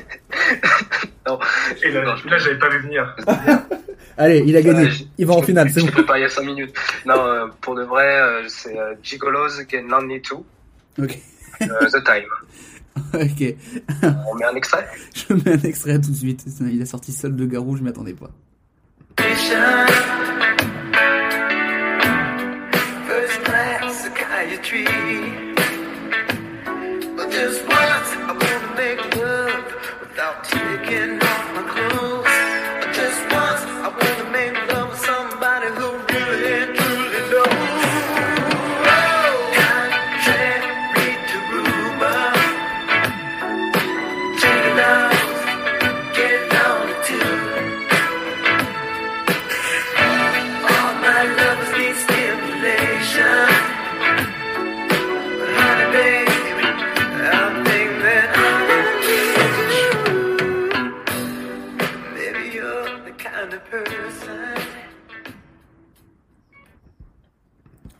non, 1.28 1.38
Et 1.82 1.90
là, 1.92 2.05
là 2.05 2.38
j'avais 2.38 2.59
pas 2.59 2.68
vu 2.70 2.80
venir. 2.80 3.14
Allez, 4.16 4.42
il 4.46 4.56
a 4.56 4.62
gagné. 4.62 4.90
Je- 4.90 5.05
il 5.16 5.26
va 5.26 5.34
en 5.34 5.42
finale, 5.42 5.68
c'est 5.70 5.80
Je 5.80 5.84
bon. 5.84 5.86
l'ai 5.86 5.92
préparé 5.92 6.20
il 6.20 6.22
y 6.22 6.26
a 6.26 6.28
5 6.28 6.42
minutes. 6.44 6.74
Non, 7.06 7.24
euh, 7.24 7.46
pour 7.60 7.74
de 7.76 7.84
vrai, 7.84 8.20
euh, 8.20 8.42
c'est 8.48 8.76
euh, 8.76 8.94
Gigolos 9.02 9.48
Get 9.68 9.82
Lonely 9.82 10.20
Too. 10.22 10.44
Ok. 11.00 11.18
Euh, 11.62 11.66
The 11.88 12.02
Time. 12.05 12.28
ok. 13.14 13.55
On 14.28 14.34
met 14.34 14.44
un 14.44 14.55
extrait 14.56 14.86
Je 15.14 15.34
mets 15.34 15.52
un 15.52 15.62
extrait 15.68 16.00
tout 16.00 16.10
de 16.10 16.16
suite. 16.16 16.44
Il 16.60 16.82
a 16.82 16.86
sorti 16.86 17.12
seul 17.12 17.36
de 17.36 17.46
Garou, 17.46 17.76
je 17.76 17.82
m'y 17.82 17.90
attendais 17.90 18.14
pas. 18.14 18.30
Just 27.30 27.62
once 27.64 28.14
I 28.14 28.32
wanna 28.32 28.74
make 28.76 29.18
without 30.19 30.43
taking 30.43 31.38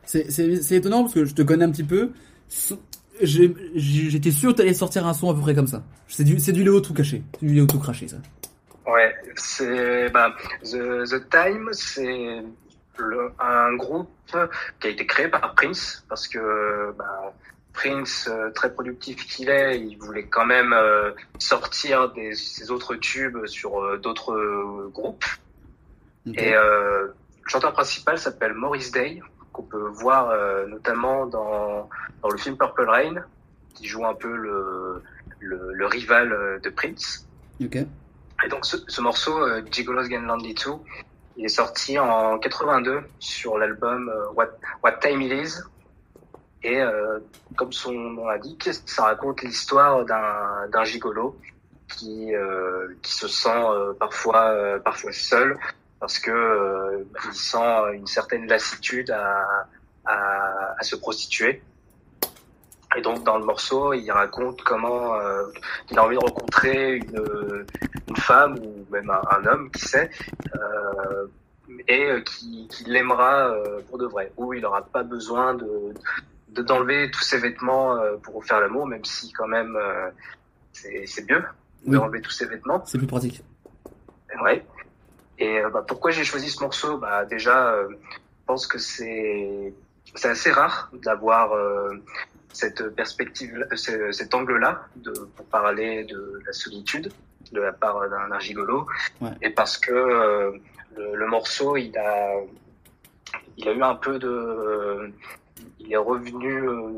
C'est- 0.09 0.73
étonnant 0.73 1.03
parce 1.03 1.15
que 1.15 1.25
je 1.27 1.35
te 1.35 1.43
connais 1.43 1.65
un 1.65 1.71
petit 1.71 1.85
peu. 1.85 2.11
J'étais 3.21 4.31
sûr 4.31 4.53
que 4.53 4.57
t'allais 4.57 4.73
sortir 4.73 5.07
un 5.07 5.13
son 5.13 5.31
à 5.31 5.35
peu 5.35 5.41
près 5.41 5.55
comme 5.55 5.67
ça. 5.67 5.83
C'est 6.09 6.25
du, 6.25 6.35
du 6.37 6.65
Léo 6.65 6.81
tout 6.81 6.95
caché. 6.95 7.23
C'est 7.39 7.47
du 7.47 7.55
Léo 7.55 7.67
tout 7.67 7.79
craché, 7.79 8.09
ça. 8.09 8.17
Ouais, 8.87 9.15
c'est 9.37 10.09
bah, 10.11 10.35
The, 10.65 11.05
The 11.05 11.29
Time, 11.29 11.69
c'est 11.73 12.43
un 13.39 13.75
groupe 13.77 14.09
qui 14.81 14.87
a 14.87 14.91
été 14.91 15.05
créé 15.05 15.29
par 15.29 15.55
Prince 15.55 16.05
parce 16.09 16.27
que 16.27 16.93
bah, 16.97 17.35
Prince, 17.75 18.29
euh, 18.33 18.51
très 18.51 18.73
productif 18.73 19.27
qu'il 19.27 19.51
est, 19.51 19.79
il 19.79 19.99
voulait 19.99 20.27
quand 20.27 20.47
même 20.47 20.73
euh, 20.73 21.11
sortir 21.39 22.11
des, 22.13 22.35
ses 22.35 22.71
autres 22.71 22.95
tubes 22.97 23.45
sur 23.47 23.79
euh, 23.79 23.99
d'autres 23.99 24.89
groupes. 24.93 25.25
Et 26.35 26.55
euh, 26.55 27.05
le 27.05 27.49
chanteur 27.49 27.73
principal 27.73 28.19
s'appelle 28.19 28.55
Maurice 28.55 28.91
Day, 28.91 29.21
qu'on 29.59 29.65
peut 29.65 29.89
voir 29.89 30.31
euh, 30.31 30.67
notamment 30.69 31.27
dans, 31.27 31.89
dans 32.23 32.29
le 32.31 32.39
film 32.39 32.57
Purple 32.57 32.89
Rain, 32.89 33.15
qui 33.75 33.87
joue 33.87 34.07
un 34.07 34.15
peu 34.15 34.35
le, 34.35 35.03
le, 35.41 35.73
le 35.73 35.87
rival 35.87 36.33
euh, 36.33 36.59
de 36.61 36.71
Prince. 36.71 37.27
Et 38.45 38.49
donc 38.49 38.65
ce, 38.65 38.77
ce 38.87 39.01
morceau, 39.01 39.37
euh, 39.37 39.63
Gigolos 39.69 40.09
Can 40.09 40.21
Lonely 40.21 40.55
2, 40.55 40.71
il 41.37 41.45
est 41.45 41.49
sorti 41.49 41.99
en 41.99 42.39
82 42.39 43.03
sur 43.19 43.59
l'album 43.59 44.13
What, 44.35 44.51
What 44.83 44.93
Time 45.01 45.23
It 45.23 45.33
Is. 45.33 45.61
Et 46.63 46.81
euh, 46.81 47.19
comme 47.57 47.73
son 47.73 47.93
nom 47.93 48.27
l'indique, 48.27 48.69
ça 48.87 49.05
raconte 49.05 49.43
l'histoire 49.43 50.05
d'un 50.05 50.85
gigolo 50.85 51.37
qui, 51.89 52.35
euh, 52.35 52.89
qui 53.03 53.13
se 53.13 53.29
sent 53.29 53.49
euh, 53.49 53.93
parfois, 53.99 54.79
parfois 54.85 55.13
seul 55.13 55.57
parce 56.01 56.19
que 56.19 56.31
euh, 56.31 57.05
il 57.27 57.33
sent 57.35 57.95
une 57.95 58.07
certaine 58.07 58.47
lassitude 58.47 59.11
à, 59.11 59.67
à, 60.05 60.75
à 60.79 60.83
se 60.83 60.97
prostituer. 60.97 61.63
Et 62.97 63.03
donc 63.03 63.23
dans 63.25 63.37
le 63.39 63.45
morceau, 63.45 63.93
il 63.93 64.11
raconte 64.11 64.63
comment 64.63 65.15
euh, 65.15 65.45
il 65.91 65.99
a 65.99 66.05
envie 66.05 66.17
de 66.17 66.25
rencontrer 66.25 66.97
une, 66.97 67.67
une 68.09 68.17
femme 68.17 68.59
ou 68.61 68.87
même 68.91 69.11
un, 69.11 69.21
un 69.37 69.47
homme, 69.47 69.71
qui 69.71 69.83
sait, 69.87 70.11
euh, 70.55 71.27
et 71.87 72.23
qui, 72.25 72.67
qui 72.69 72.85
l'aimera 72.85 73.51
euh, 73.51 73.81
pour 73.89 73.99
de 73.99 74.07
vrai, 74.07 74.33
où 74.39 74.55
il 74.55 74.63
n'aura 74.63 74.83
pas 74.83 75.03
besoin 75.03 75.55
de 75.55 75.93
de- 76.49 76.63
d'enlever 76.63 77.11
tous 77.11 77.21
ses 77.23 77.39
vêtements 77.39 77.97
euh, 77.97 78.17
pour 78.17 78.43
faire 78.43 78.59
l'amour, 78.61 78.87
même 78.87 79.05
si 79.05 79.31
quand 79.33 79.47
même 79.49 79.77
euh, 79.77 80.09
c'est 80.73 81.05
c'est 81.07 81.29
mieux 81.31 81.45
Oui. 81.87 81.93
d'enlever 81.99 82.23
tous 82.23 82.31
ses 82.31 82.47
vêtements. 82.47 82.83
C'est 82.87 82.97
plus 82.97 83.07
pratique. 83.07 83.43
Ouais. 84.43 84.65
Et 85.39 85.59
euh, 85.61 85.71
bah, 85.71 85.85
pourquoi 85.87 86.11
j'ai 86.11 86.25
choisi 86.25 86.49
ce 86.51 86.61
morceau? 86.63 86.99
Bah 86.99 87.25
déjà, 87.25 87.73
euh, 87.75 87.89
je 87.91 88.45
pense 88.47 88.67
que 88.67 88.79
c'est 88.79 89.73
assez 90.25 90.51
rare 90.51 90.91
d'avoir 91.05 91.53
euh, 91.53 91.95
cette 92.53 92.89
perspective, 92.95 93.67
ce- 93.75 94.11
cet 94.13 94.35
angle-là 94.35 94.87
pour 95.37 95.47
parler 95.47 96.05
de 96.05 96.41
la 96.47 96.53
solitude 96.53 97.13
de 97.53 97.61
la 97.61 97.73
part 97.73 98.09
d'un 98.11 98.29
d'un 98.29 98.39
gigolo. 98.41 98.87
Ouais. 99.21 99.31
Et 99.43 99.51
parce 99.51 99.79
que 99.79 99.93
euh, 99.93 100.53
le, 100.97 101.15
le 101.15 101.27
morceau, 101.27 101.77
il 101.77 101.97
a 101.99 102.33
il 103.57 103.69
a 103.69 103.73
eu 103.73 103.83
un 103.83 103.95
peu 103.95 104.19
de 104.19 104.29
euh, 104.29 105.09
il 105.79 105.93
est 105.93 105.97
revenu 105.97 106.69
euh, 106.69 106.91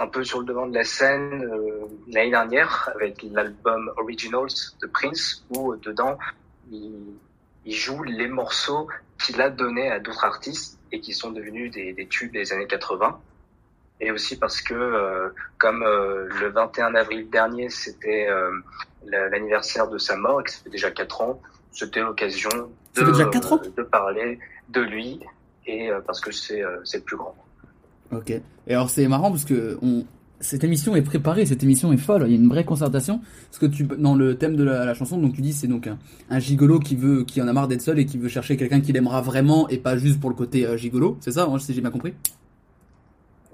un 0.00 0.06
peu 0.06 0.22
sur 0.24 0.40
le 0.40 0.46
devant 0.46 0.66
de 0.66 0.74
la 0.74 0.84
scène 0.84 1.44
euh, 1.44 1.86
l'année 2.08 2.30
dernière 2.30 2.90
avec 2.94 3.22
l'album 3.30 3.92
Originals 3.96 4.54
de 4.80 4.86
Prince 4.86 5.44
où 5.50 5.74
dedans 5.76 6.16
il, 6.70 6.92
il 7.66 7.74
joue 7.74 8.02
les 8.02 8.28
morceaux 8.28 8.88
qu'il 9.22 9.40
a 9.40 9.50
donnés 9.50 9.90
à 9.90 10.00
d'autres 10.00 10.24
artistes 10.24 10.78
et 10.90 11.00
qui 11.00 11.12
sont 11.12 11.30
devenus 11.30 11.70
des, 11.70 11.92
des 11.92 12.06
tubes 12.06 12.32
des 12.32 12.52
années 12.52 12.66
80 12.66 13.18
et 14.00 14.10
aussi 14.10 14.36
parce 14.36 14.60
que 14.60 14.74
euh, 14.74 15.28
comme 15.58 15.82
euh, 15.84 16.28
le 16.40 16.48
21 16.50 16.94
avril 16.96 17.30
dernier 17.30 17.68
c'était 17.70 18.26
euh, 18.28 18.50
la- 19.06 19.28
l'anniversaire 19.28 19.88
de 19.88 19.98
sa 19.98 20.16
mort 20.16 20.40
et 20.40 20.44
que 20.44 20.50
ça 20.50 20.58
fait 20.64 20.70
déjà 20.70 20.90
4 20.90 21.20
ans 21.22 21.40
c'était 21.70 22.00
l'occasion 22.00 22.50
de, 22.96 23.00
de 23.76 23.82
parler 23.82 24.38
de 24.68 24.80
lui 24.80 25.20
et 25.66 25.90
parce 26.06 26.20
que 26.20 26.32
c'est 26.32 26.62
c'est 26.84 26.98
le 26.98 27.04
plus 27.04 27.16
grand. 27.16 27.34
Ok. 28.10 28.30
Et 28.30 28.42
alors 28.74 28.90
c'est 28.90 29.06
marrant 29.08 29.30
parce 29.30 29.44
que 29.44 29.78
on... 29.80 30.04
cette 30.42 30.64
émission 30.64 30.94
est 30.96 31.02
préparée, 31.02 31.46
cette 31.46 31.62
émission 31.62 31.92
est 31.92 31.96
folle. 31.96 32.24
Il 32.26 32.32
y 32.32 32.34
a 32.34 32.38
une 32.38 32.48
vraie 32.48 32.64
concertation. 32.64 33.20
Parce 33.50 33.58
que 33.58 33.66
tu 33.66 33.84
dans 33.84 34.14
le 34.14 34.36
thème 34.36 34.56
de 34.56 34.64
la, 34.64 34.84
la 34.84 34.94
chanson, 34.94 35.16
donc 35.18 35.34
tu 35.34 35.40
dis 35.40 35.52
c'est 35.52 35.68
donc 35.68 35.86
un, 35.86 35.98
un 36.28 36.38
gigolo 36.38 36.78
qui 36.78 36.96
veut, 36.96 37.24
qui 37.24 37.40
en 37.40 37.48
a 37.48 37.52
marre 37.52 37.68
d'être 37.68 37.80
seul 37.82 37.98
et 37.98 38.04
qui 38.06 38.18
veut 38.18 38.28
chercher 38.28 38.56
quelqu'un 38.56 38.80
qui 38.80 38.92
l'aimera 38.92 39.22
vraiment 39.22 39.68
et 39.68 39.78
pas 39.78 39.96
juste 39.96 40.20
pour 40.20 40.28
le 40.30 40.36
côté 40.36 40.66
euh, 40.66 40.76
gigolo. 40.76 41.16
C'est 41.20 41.32
ça, 41.32 41.46
moi 41.46 41.58
si 41.58 41.72
j'ai 41.72 41.80
bien 41.80 41.90
compris? 41.90 42.12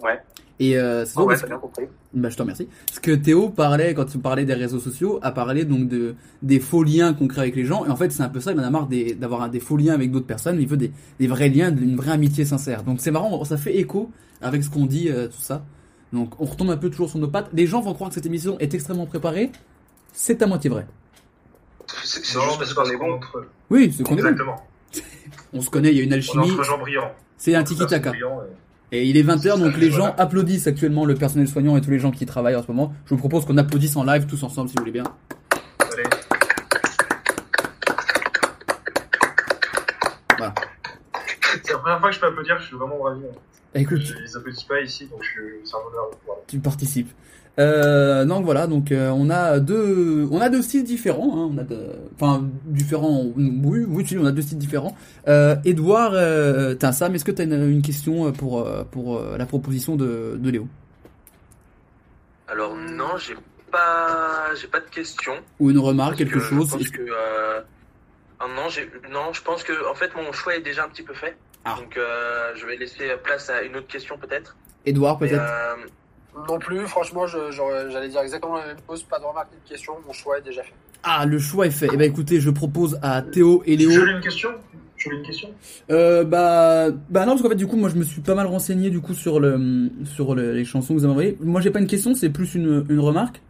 ouais 0.03 0.21
Et 0.61 0.79
euh, 0.79 1.05
c'est 1.05 1.15
drôle 1.15 1.35
ouais 1.35 1.47
bien 1.47 1.59
compris 1.59 1.85
Bah, 2.15 2.31
je 2.31 2.37
te 2.37 2.43
remercie. 2.43 2.69
Parce 2.87 3.01
que 3.01 3.13
Théo 3.13 3.51
parlait, 3.51 3.95
quand 3.95 4.07
tu 4.07 4.19
parlais 4.19 4.45
des 4.45 4.55
réseaux 4.55 4.81
sociaux, 4.81 5.19
a 5.23 5.31
parlé 5.31 5.65
donc 5.65 5.89
de, 5.89 6.15
des 6.43 6.61
faux 6.61 6.83
liens 6.83 7.13
qu'on 7.15 7.29
crée 7.29 7.43
avec 7.43 7.57
les 7.57 7.65
gens. 7.65 7.85
Et 7.85 7.91
en 7.91 7.97
fait, 7.97 8.11
c'est 8.11 8.23
un 8.23 8.29
peu 8.29 8.41
ça, 8.41 8.53
il 8.53 8.61
en 8.61 8.65
a 8.65 8.71
marre 8.71 8.89
d'avoir 9.19 9.51
des 9.51 9.61
faux 9.61 9.77
liens 9.77 9.95
avec 9.95 10.11
d'autres 10.11 10.27
personnes, 10.27 10.57
mais 10.57 10.63
il 10.63 10.69
veut 10.69 10.77
des, 10.77 10.91
des 11.21 11.27
vrais 11.27 11.49
liens, 11.49 11.75
une 11.77 11.97
vraie 11.97 12.13
amitié 12.13 12.45
sincère. 12.45 12.83
Donc 12.83 13.01
c'est 13.01 13.11
marrant, 13.11 13.45
ça 13.45 13.57
fait 13.57 13.77
écho 13.77 14.11
avec 14.41 14.63
ce 14.63 14.71
qu'on 14.71 14.87
dit, 14.87 15.11
euh, 15.11 15.27
tout 15.27 15.41
ça. 15.41 15.65
Donc 16.13 16.41
on 16.41 16.45
retombe 16.47 16.71
un 16.71 16.77
peu 16.77 16.91
toujours 16.91 17.11
sur 17.11 17.19
nos 17.19 17.29
pattes. 17.29 17.49
Les 17.53 17.67
gens 17.67 17.81
vont 17.81 17.95
croire 17.95 18.09
que 18.11 18.15
cette 18.15 18.27
émission 18.27 18.59
est 18.59 18.73
extrêmement 18.75 19.07
préparée. 19.07 19.51
C'est 20.13 20.41
à 20.43 20.47
moitié 20.47 20.71
vrai. 20.71 20.87
c'est 22.05 22.25
juste 22.25 22.35
parce 22.59 22.73
qu'on 22.75 22.85
est 22.85 22.97
bon 22.97 23.13
entre, 23.15 23.47
Oui, 23.71 23.93
c'est 23.97 24.03
qu'on 24.03 24.17
est 24.17 24.23
bon. 24.23 24.29
exactement. 24.29 24.67
On 25.53 25.61
se 25.61 25.71
connaît, 25.71 25.91
il 25.91 25.97
y 25.97 26.01
a 26.01 26.03
une 26.05 26.11
On 26.11 26.13
est 26.13 26.17
alchimie. 26.17 26.51
entre 26.53 26.63
gens 26.63 26.79
brillants. 26.79 27.13
C'est 27.37 27.55
un 27.55 27.63
tiki-taka. 27.65 28.13
et- 28.93 29.05
il 29.07 29.17
est 29.17 29.23
20h, 29.23 29.41
C'est 29.43 29.59
donc 29.59 29.77
les 29.77 29.89
voilà. 29.91 30.07
gens 30.07 30.15
applaudissent 30.19 30.67
actuellement 30.67 31.05
le 31.05 31.15
personnel 31.15 31.47
soignant 31.47 31.77
et 31.77 31.81
tous 31.81 31.91
les 31.91 31.99
gens 31.99 32.11
qui 32.11 32.25
travaillent 32.27 32.57
en 32.57 32.63
ce 32.63 32.69
moment. 32.69 32.93
Je 33.05 33.11
vous 33.11 33.19
propose 33.19 33.45
qu'on 33.45 33.57
applaudisse 33.59 33.95
en 33.97 34.05
live 34.05 34.27
tous 34.27 34.43
ensemble 34.43 34.69
si 34.71 34.75
vous 34.77 34.81
voulez 34.83 34.93
bien. 34.93 35.05
Allez. 35.93 36.03
Voilà. 40.39 40.55
C'est 41.65 41.73
la 41.73 41.79
première 41.79 42.01
fois 42.01 42.09
que 42.11 42.15
je 42.15 42.21
peux 42.21 42.27
applaudir, 42.27 42.59
je 42.61 42.67
suis 42.67 42.77
vraiment 42.77 42.99
ravi. 43.03 43.23
Hein. 43.75 43.81
Écoute, 43.81 44.01
Je 44.01 44.15
les 44.15 44.37
applaudis 44.37 44.65
pas 44.65 44.81
ici, 44.81 45.07
donc 45.07 45.23
je... 45.23 45.41
c'est 45.65 45.75
un 45.75 45.79
honneur. 45.79 46.11
Voilà. 46.27 46.41
tu 46.47 46.59
participes. 46.59 47.11
Euh, 47.59 48.25
donc 48.25 48.45
voilà, 48.45 48.69
donc 48.69 48.93
euh, 48.93 49.11
on 49.11 49.31
a 49.31 49.59
deux, 49.59 50.29
on 50.31 50.41
a 50.41 50.49
deux 50.49 50.63
styles 50.63 50.85
différents. 50.85 51.33
Hein, 51.37 51.51
on 51.53 51.59
a 51.59 51.65
de, 51.65 51.91
enfin 52.15 52.49
différents. 52.65 53.25
Oui, 53.37 53.85
oui, 53.89 54.05
tu 54.05 54.15
dis, 54.15 54.21
on 54.21 54.27
a 54.27 54.31
deux 54.31 54.43
styles 54.43 54.59
différents. 54.59 54.97
Euh, 55.27 55.57
Edouard, 55.65 56.13
euh, 56.15 56.75
t'as 56.77 56.93
Sam, 56.93 57.17
est-ce 57.17 57.25
que 57.25 57.33
t'as 57.33 57.43
une, 57.45 57.69
une 57.69 57.83
question 57.83 58.31
pour 58.33 58.61
euh, 58.61 58.85
pour 58.85 59.17
euh, 59.17 59.37
la 59.37 59.45
proposition 59.45 59.97
de, 59.97 60.37
de 60.39 60.51
Léo? 60.51 60.69
Alors 62.47 62.77
non, 62.77 63.17
j'ai 63.19 63.35
pas, 63.73 64.55
j'ai 64.55 64.69
pas 64.69 64.81
de 64.81 64.89
questions. 64.89 65.35
ou 65.59 65.71
une 65.71 65.79
remarque, 65.79 66.17
quelque 66.17 66.35
que 66.35 66.41
chose 66.41 66.71
Je 66.71 66.77
pense 66.77 66.89
que 66.91 67.03
euh, 67.03 67.61
ah 68.39 68.47
non, 68.55 68.69
j'ai 68.69 68.89
non, 69.11 69.33
je 69.33 69.43
pense 69.43 69.65
que 69.65 69.91
en 69.91 69.95
fait 69.97 70.15
mon 70.15 70.31
choix 70.31 70.55
est 70.55 70.63
déjà 70.63 70.85
un 70.85 70.89
petit 70.89 71.03
peu 71.03 71.13
fait. 71.13 71.37
Ah. 71.65 71.77
Donc 71.79 71.97
euh, 71.97 72.53
je 72.57 72.67
vais 72.67 72.77
laisser 72.77 73.09
place 73.25 73.51
à 73.51 73.63
une 73.63 73.77
autre 73.77 73.87
question 73.89 74.17
peut-être. 74.19 74.57
Edouard 74.87 75.19
peut-être 75.19 75.35
euh, 75.43 76.45
Non 76.49 76.59
plus, 76.59 76.81
franchement, 76.87 77.27
j'allais 77.27 78.09
dire 78.09 78.21
exactement 78.21 78.57
la 78.57 78.67
même 78.69 78.77
chose. 78.89 79.03
Pas 79.03 79.19
de 79.19 79.25
remarque 79.25 79.49
ni 79.53 79.59
de 79.65 79.69
question. 79.69 79.95
Mon 80.07 80.13
choix 80.13 80.39
est 80.39 80.43
déjà 80.43 80.63
fait. 80.63 80.73
Ah, 81.03 81.27
le 81.27 81.39
choix 81.39 81.67
est 81.67 81.71
fait. 81.71 81.89
Eh 81.93 81.97
ben 81.97 82.09
écoutez, 82.11 82.41
je 82.41 82.51
propose 82.51 82.99
à 83.03 83.23
Théo 83.23 83.63
et 83.67 83.77
Léo. 83.77 83.91
Je 83.91 84.01
une 84.01 84.21
question? 84.21 84.51
Tu 84.97 85.11
as 85.11 85.15
une 85.15 85.23
question? 85.23 85.49
Euh, 85.91 86.25
bah, 86.25 86.89
bah 87.09 87.21
non, 87.25 87.33
parce 87.33 87.43
qu'en 87.43 87.49
fait, 87.51 87.55
du 87.55 87.69
coup, 87.69 87.77
moi, 87.77 87.89
je 87.89 87.95
me 87.95 88.03
suis 88.03 88.21
pas 88.21 88.35
mal 88.35 88.47
renseigné 88.47 88.91
du 88.91 89.01
coup 89.01 89.15
sur 89.15 89.39
le 89.39 89.91
sur 90.05 90.35
le- 90.35 90.53
les 90.53 90.65
chansons 90.65 90.95
que 90.95 90.99
vous 90.99 91.05
avez 91.05 91.13
envoyées. 91.13 91.37
Moi, 91.41 91.61
j'ai 91.61 91.71
pas 91.71 91.79
une 91.79 91.87
question, 91.87 92.15
c'est 92.17 92.31
plus 92.31 92.55
une, 92.57 92.85
une 92.89 92.99
remarque. 93.01 93.41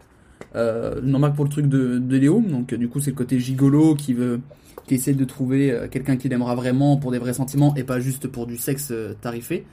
Euh, 0.57 1.01
une 1.03 1.15
remarque 1.15 1.37
pour 1.37 1.45
le 1.47 1.51
truc 1.51 1.67
de, 1.67 1.99
de 1.99 2.17
Léo. 2.19 2.43
Donc, 2.47 2.75
du 2.75 2.89
coup, 2.89 3.01
c'est 3.01 3.11
le 3.11 3.17
côté 3.17 3.39
gigolo 3.39 3.95
qui 3.95 4.13
veut, 4.13 4.41
qui 4.89 4.97
essaie 4.97 5.12
de 5.12 5.24
trouver 5.24 5.70
euh, 5.70 5.86
quelqu'un 5.89 6.16
qui 6.16 6.28
l'aimera 6.28 6.56
vraiment 6.56 6.97
pour 6.97 7.12
des 7.12 7.19
vrais 7.19 7.35
sentiments 7.35 7.74
et 7.77 7.85
pas 7.85 8.01
juste 8.01 8.27
pour 8.27 8.47
du 8.47 8.56
sexe 8.56 8.89
euh, 8.90 9.15
tarifé. 9.20 9.65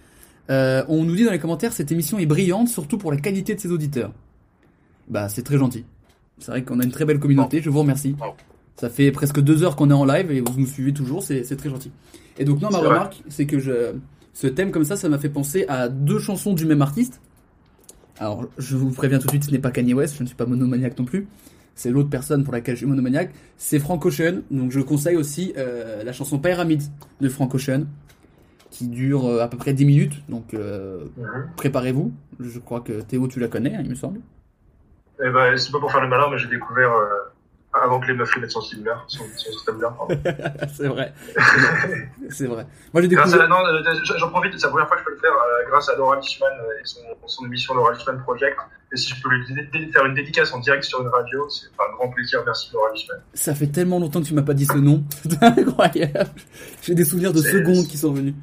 Euh, 0.52 0.84
on 0.88 1.04
nous 1.04 1.16
dit 1.16 1.26
dans 1.26 1.32
les 1.32 1.40
commentaires, 1.40 1.74
cette 1.74 1.92
émission 1.92 2.20
est 2.20 2.28
brillante, 2.28 2.68
surtout 2.68 3.00
pour 3.00 3.12
la 3.12 3.18
qualité 3.18 3.56
de 3.56 3.60
ses 3.60 3.72
auditeurs. 3.72 4.12
Bah, 5.08 5.30
c'est 5.30 5.42
très 5.42 5.58
gentil. 5.58 5.86
C'est 6.38 6.52
vrai 6.52 6.64
qu'on 6.64 6.80
a 6.80 6.84
une 6.84 6.92
très 6.92 7.06
belle 7.06 7.20
communauté. 7.20 7.62
Je 7.62 7.70
vous 7.72 7.80
remercie. 7.80 8.16
Ça 8.76 8.90
fait 8.90 9.12
presque 9.12 9.40
deux 9.40 9.64
heures 9.64 9.76
qu'on 9.76 9.90
est 9.90 9.94
en 9.94 10.06
live 10.06 10.32
et 10.32 10.42
vous 10.42 10.60
nous 10.60 10.68
suivez 10.68 10.94
toujours, 10.94 11.24
c'est 11.24 11.44
très 11.56 11.70
gentil. 11.70 11.92
Et 12.38 12.44
donc 12.44 12.62
non, 12.62 12.70
ma 12.70 12.80
remarque, 12.80 13.24
c'est 13.30 13.46
que 13.46 13.58
je, 13.58 13.94
ce 14.34 14.48
thème 14.48 14.72
comme 14.72 14.84
ça, 14.84 14.98
ça 14.98 15.08
m'a 15.08 15.18
fait 15.18 15.30
penser 15.30 15.66
à 15.70 15.88
deux 15.88 16.20
chansons 16.20 16.54
du 16.54 16.66
même 16.66 16.82
artiste. 16.82 17.22
Alors, 18.20 18.46
je 18.58 18.76
vous 18.76 18.92
préviens 18.92 19.20
tout 19.20 19.28
de 19.28 19.32
suite, 19.32 19.46
ce 19.46 19.52
n'est 19.52 19.60
pas 19.60 19.72
Kanye 19.72 19.94
West, 19.94 20.16
je 20.18 20.24
ne 20.24 20.28
suis 20.28 20.36
pas 20.36 20.46
monomaniaque 20.46 21.00
non 21.00 21.06
plus. 21.06 21.28
C'est 21.76 21.92
l'autre 21.92 22.10
personne 22.10 22.44
pour 22.44 22.54
laquelle 22.54 22.76
je 22.76 22.80
suis 22.80 22.88
monomaniaque. 22.88 23.32
C'est 23.58 23.80
Frank 23.80 24.04
Ocean. 24.06 24.42
Donc, 24.50 24.72
je 24.72 24.80
conseille 24.80 25.18
aussi 25.18 25.54
euh, 25.58 26.04
la 26.04 26.14
chanson 26.14 26.40
Pyramid 26.40 26.82
de 27.22 27.30
Frank 27.30 27.54
Ocean, 27.54 27.84
qui 28.72 28.88
dure 28.88 29.26
euh, 29.26 29.42
à 29.42 29.48
peu 29.50 29.58
près 29.58 29.74
10 29.74 29.86
minutes. 29.86 30.24
Donc, 30.30 30.54
euh, 30.54 31.06
Mhm. 31.18 31.48
préparez-vous. 31.58 32.14
Je 32.40 32.60
crois 32.60 32.80
que 32.82 33.02
Théo, 33.02 33.28
tu 33.28 33.40
la 33.40 33.48
connais, 33.50 33.76
hein, 33.76 33.82
il 33.84 33.90
me 33.90 33.96
semble. 33.96 34.22
Eh 35.24 35.30
ben, 35.30 35.56
c'est 35.58 35.72
pas 35.72 35.80
pour 35.80 35.92
faire 35.92 36.02
le 36.02 36.08
malin, 36.08 36.28
mais 36.32 36.38
j'ai 36.38 36.50
découvert 36.50 36.92
avant 37.84 38.00
que 38.00 38.08
les 38.08 38.14
meufs 38.14 38.36
mettent 38.38 38.52
son 38.52 38.62
cellulaire, 38.62 39.04
son, 39.08 39.24
son 39.36 39.52
système 39.52 39.82
là. 39.82 39.96
pardon. 39.98 40.18
c'est 40.76 40.88
vrai. 40.88 41.14
C'est 42.30 42.48
vrai. 42.48 42.66
Moi, 42.94 43.02
j'ai 43.02 43.08
Grâce 43.10 43.32
découvert. 43.32 43.50
non, 43.50 43.66
euh, 43.68 43.82
j'en 44.18 44.30
profite, 44.30 44.54
c'est 44.58 44.66
la 44.66 44.70
première 44.72 44.88
fois 44.88 44.98
que 44.98 45.02
je 45.04 45.06
peux 45.08 45.14
le 45.14 45.20
faire 45.20 45.32
euh, 45.34 45.70
grâce 45.70 45.90
à 45.90 45.96
Laura 45.96 46.16
Lichman 46.18 46.48
euh, 46.62 46.80
et 46.82 46.86
son, 46.86 47.00
son 47.26 47.46
émission 47.46 47.74
Laura 47.74 47.92
Lichman 47.94 48.18
Project. 48.24 48.58
Et 48.94 48.98
si 48.98 49.14
je 49.14 49.22
peux 49.22 49.30
lui 49.30 49.92
faire 49.92 50.06
une 50.06 50.14
dédicace 50.16 50.54
en 50.54 50.60
direct 50.60 50.84
sur 50.84 51.02
une 51.02 51.08
radio, 51.10 51.48
c'est 51.50 51.68
un 51.80 51.94
grand 51.96 52.10
plaisir. 52.10 52.42
Merci 52.46 52.70
Laura 52.74 52.92
Lichman. 52.94 53.18
Ça 53.34 53.54
fait 53.56 53.68
tellement 53.68 54.00
longtemps 54.00 54.22
que 54.22 54.28
tu 54.28 54.34
m'as 54.34 54.42
pas 54.44 54.54
dit 54.54 54.66
ce 54.66 54.78
nom. 54.78 55.04
C'est 55.30 55.44
incroyable. 55.44 56.30
J'ai 56.82 56.96
des 56.96 57.04
souvenirs 57.06 57.34
de 57.34 57.40
secondes 57.42 57.88
qui 57.88 57.98
sont 57.98 58.14
venus. 58.14 58.36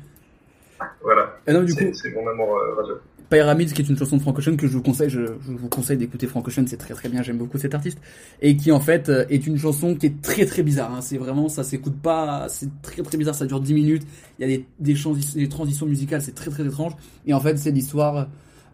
Voilà. 1.02 1.36
Et 1.46 1.52
non, 1.52 1.62
du 1.62 1.72
C'est- 1.72 1.86
coup- 1.90 1.94
c'est 1.94 2.10
mon 2.10 2.28
amour 2.28 2.56
euh, 2.56 2.74
radio. 2.74 3.00
Pyramid, 3.32 3.72
qui 3.72 3.80
est 3.80 3.88
une 3.88 3.96
chanson 3.96 4.18
de 4.18 4.22
Frank 4.22 4.38
Ocean 4.38 4.56
que 4.56 4.66
je 4.66 4.74
vous 4.74 4.82
conseille, 4.82 5.08
je, 5.08 5.20
vous 5.20 5.68
conseille 5.68 5.96
d'écouter 5.96 6.26
Frank 6.26 6.46
Ocean, 6.46 6.64
c'est 6.66 6.76
très 6.76 6.92
très 6.92 7.08
bien, 7.08 7.22
j'aime 7.22 7.38
beaucoup 7.38 7.56
cet 7.56 7.74
artiste, 7.74 7.98
et 8.42 8.58
qui 8.58 8.70
en 8.72 8.80
fait 8.80 9.08
euh, 9.08 9.24
est 9.30 9.46
une 9.46 9.56
chanson 9.56 9.94
qui 9.94 10.06
est 10.06 10.20
très 10.20 10.44
très 10.44 10.62
bizarre. 10.62 10.92
hein. 10.94 11.00
C'est 11.00 11.16
vraiment, 11.16 11.48
ça 11.48 11.64
s'écoute 11.64 11.96
pas, 12.02 12.46
c'est 12.50 12.68
très 12.82 13.02
très 13.02 13.16
bizarre, 13.16 13.34
ça 13.34 13.46
dure 13.46 13.60
10 13.60 13.72
minutes. 13.72 14.02
Il 14.38 14.42
y 14.42 14.44
a 14.44 14.56
des, 14.56 14.66
des, 14.94 14.94
des 15.34 15.48
transitions 15.48 15.86
musicales, 15.86 16.20
c'est 16.20 16.34
très 16.34 16.50
très 16.50 16.66
étrange. 16.66 16.92
Et 17.26 17.32
en 17.32 17.40
fait, 17.40 17.58
c'est 17.58 17.70
l'histoire 17.70 18.28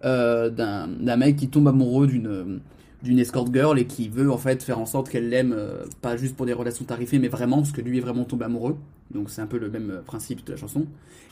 euh, 0.04 0.50
d'un 0.50 1.16
mec 1.16 1.36
qui 1.36 1.48
tombe 1.48 1.68
amoureux 1.68 2.08
d'une 2.08 2.60
d'une 3.02 3.18
escort 3.18 3.52
girl 3.52 3.78
et 3.78 3.86
qui 3.86 4.08
veut 4.08 4.30
en 4.30 4.38
fait 4.38 4.62
faire 4.62 4.78
en 4.78 4.86
sorte 4.86 5.08
qu'elle 5.08 5.28
l'aime, 5.28 5.54
euh, 5.56 5.84
pas 6.00 6.16
juste 6.16 6.36
pour 6.36 6.46
des 6.46 6.52
relations 6.52 6.84
tarifées, 6.84 7.18
mais 7.18 7.28
vraiment 7.28 7.58
parce 7.58 7.72
que 7.72 7.80
lui 7.80 7.98
est 7.98 8.00
vraiment 8.00 8.24
tombé 8.24 8.44
amoureux. 8.44 8.76
Donc 9.12 9.30
c'est 9.30 9.40
un 9.40 9.46
peu 9.46 9.58
le 9.58 9.70
même 9.70 9.90
euh, 9.90 10.02
principe 10.02 10.44
de 10.44 10.52
la 10.52 10.58
chanson. 10.58 10.86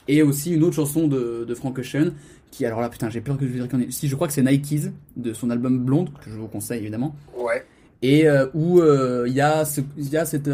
Et 0.07 0.23
aussi 0.23 0.53
une 0.53 0.63
autre 0.63 0.75
chanson 0.75 1.07
de, 1.07 1.43
de 1.45 1.55
Frank 1.55 1.77
Ocean, 1.77 2.11
qui 2.51 2.65
alors 2.65 2.79
là 2.79 2.87
putain 2.87 3.09
j'ai 3.09 3.19
peur 3.19 3.37
que 3.37 3.45
je 3.45 3.51
dise 3.51 3.67
qu'on 3.67 3.81
est... 3.81 3.91
Si 3.91 4.07
je 4.07 4.15
crois 4.15 4.27
que 4.27 4.33
c'est 4.33 4.43
Nikes 4.43 4.91
de 5.17 5.33
son 5.33 5.49
album 5.49 5.83
Blonde, 5.83 6.09
que 6.23 6.29
je 6.29 6.37
vous 6.37 6.47
conseille 6.47 6.79
évidemment. 6.79 7.13
Ouais. 7.37 7.65
Et 8.01 8.29
euh, 8.29 8.47
où 8.53 8.79
euh, 8.79 9.25
il 9.27 9.33
y 9.33 9.41
a 9.41 9.65
ce, 9.65 9.81
il 9.97 10.09
y 10.09 10.15
a 10.15 10.23
cette 10.25 10.49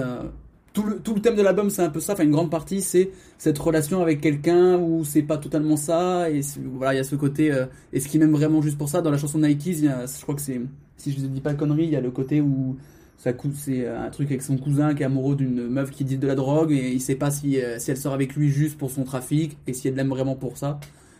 tout 0.73 0.81
le 0.81 0.97
tout 0.97 1.13
le 1.13 1.21
thème 1.21 1.35
de 1.35 1.43
l'album 1.43 1.69
c'est 1.69 1.83
un 1.83 1.89
peu 1.89 1.99
ça, 1.99 2.13
enfin 2.13 2.23
une 2.23 2.31
grande 2.31 2.49
partie 2.49 2.81
c'est 2.81 3.11
cette 3.37 3.59
relation 3.59 4.01
avec 4.01 4.21
quelqu'un 4.21 4.79
où 4.79 5.03
c'est 5.03 5.21
pas 5.21 5.37
totalement 5.37 5.77
ça 5.77 6.31
et 6.31 6.41
voilà 6.65 6.95
il 6.95 6.97
y 6.97 6.99
a 6.99 7.03
ce 7.03 7.15
côté 7.15 7.53
est-ce 7.91 8.07
qu'il 8.07 8.19
m'aime 8.19 8.31
vraiment 8.31 8.59
juste 8.63 8.79
pour 8.79 8.89
ça? 8.89 9.03
Dans 9.03 9.11
la 9.11 9.19
chanson 9.19 9.37
Nikes 9.37 9.67
il 9.67 9.85
y 9.85 9.87
a, 9.87 10.07
je 10.07 10.21
crois 10.23 10.33
que 10.33 10.41
c'est 10.41 10.59
si 11.03 11.11
je 11.13 11.25
dis 11.25 11.41
pas 11.41 11.53
de 11.53 11.57
conneries 11.59 11.83
il 11.85 11.91
y 11.91 11.95
a 11.95 12.01
le 12.01 12.11
côté 12.11 12.41
où 12.41 12.77
ça 13.17 13.31
cou- 13.33 13.51
c'est 13.55 13.87
un 13.87 14.09
truc 14.09 14.29
avec 14.29 14.41
son 14.41 14.57
cousin 14.57 14.93
qui 14.95 15.03
est 15.03 15.05
amoureux 15.05 15.35
d'une 15.35 15.67
meuf 15.67 15.91
qui 15.91 16.03
dit 16.03 16.17
de 16.17 16.27
la 16.27 16.35
drogue 16.35 16.71
et 16.71 16.91
il 16.91 16.99
sait 17.01 17.15
pas 17.15 17.31
si 17.31 17.61
euh, 17.61 17.77
si 17.79 17.91
elle 17.91 17.97
sort 17.97 18.13
avec 18.13 18.35
lui 18.35 18.49
juste 18.49 18.77
pour 18.77 18.89
son 18.91 19.03
trafic 19.03 19.57
et 19.67 19.73
si 19.73 19.87
elle 19.87 19.95
l'aime 19.95 20.09
vraiment 20.09 20.35
pour 20.35 20.57
ça 20.57 20.79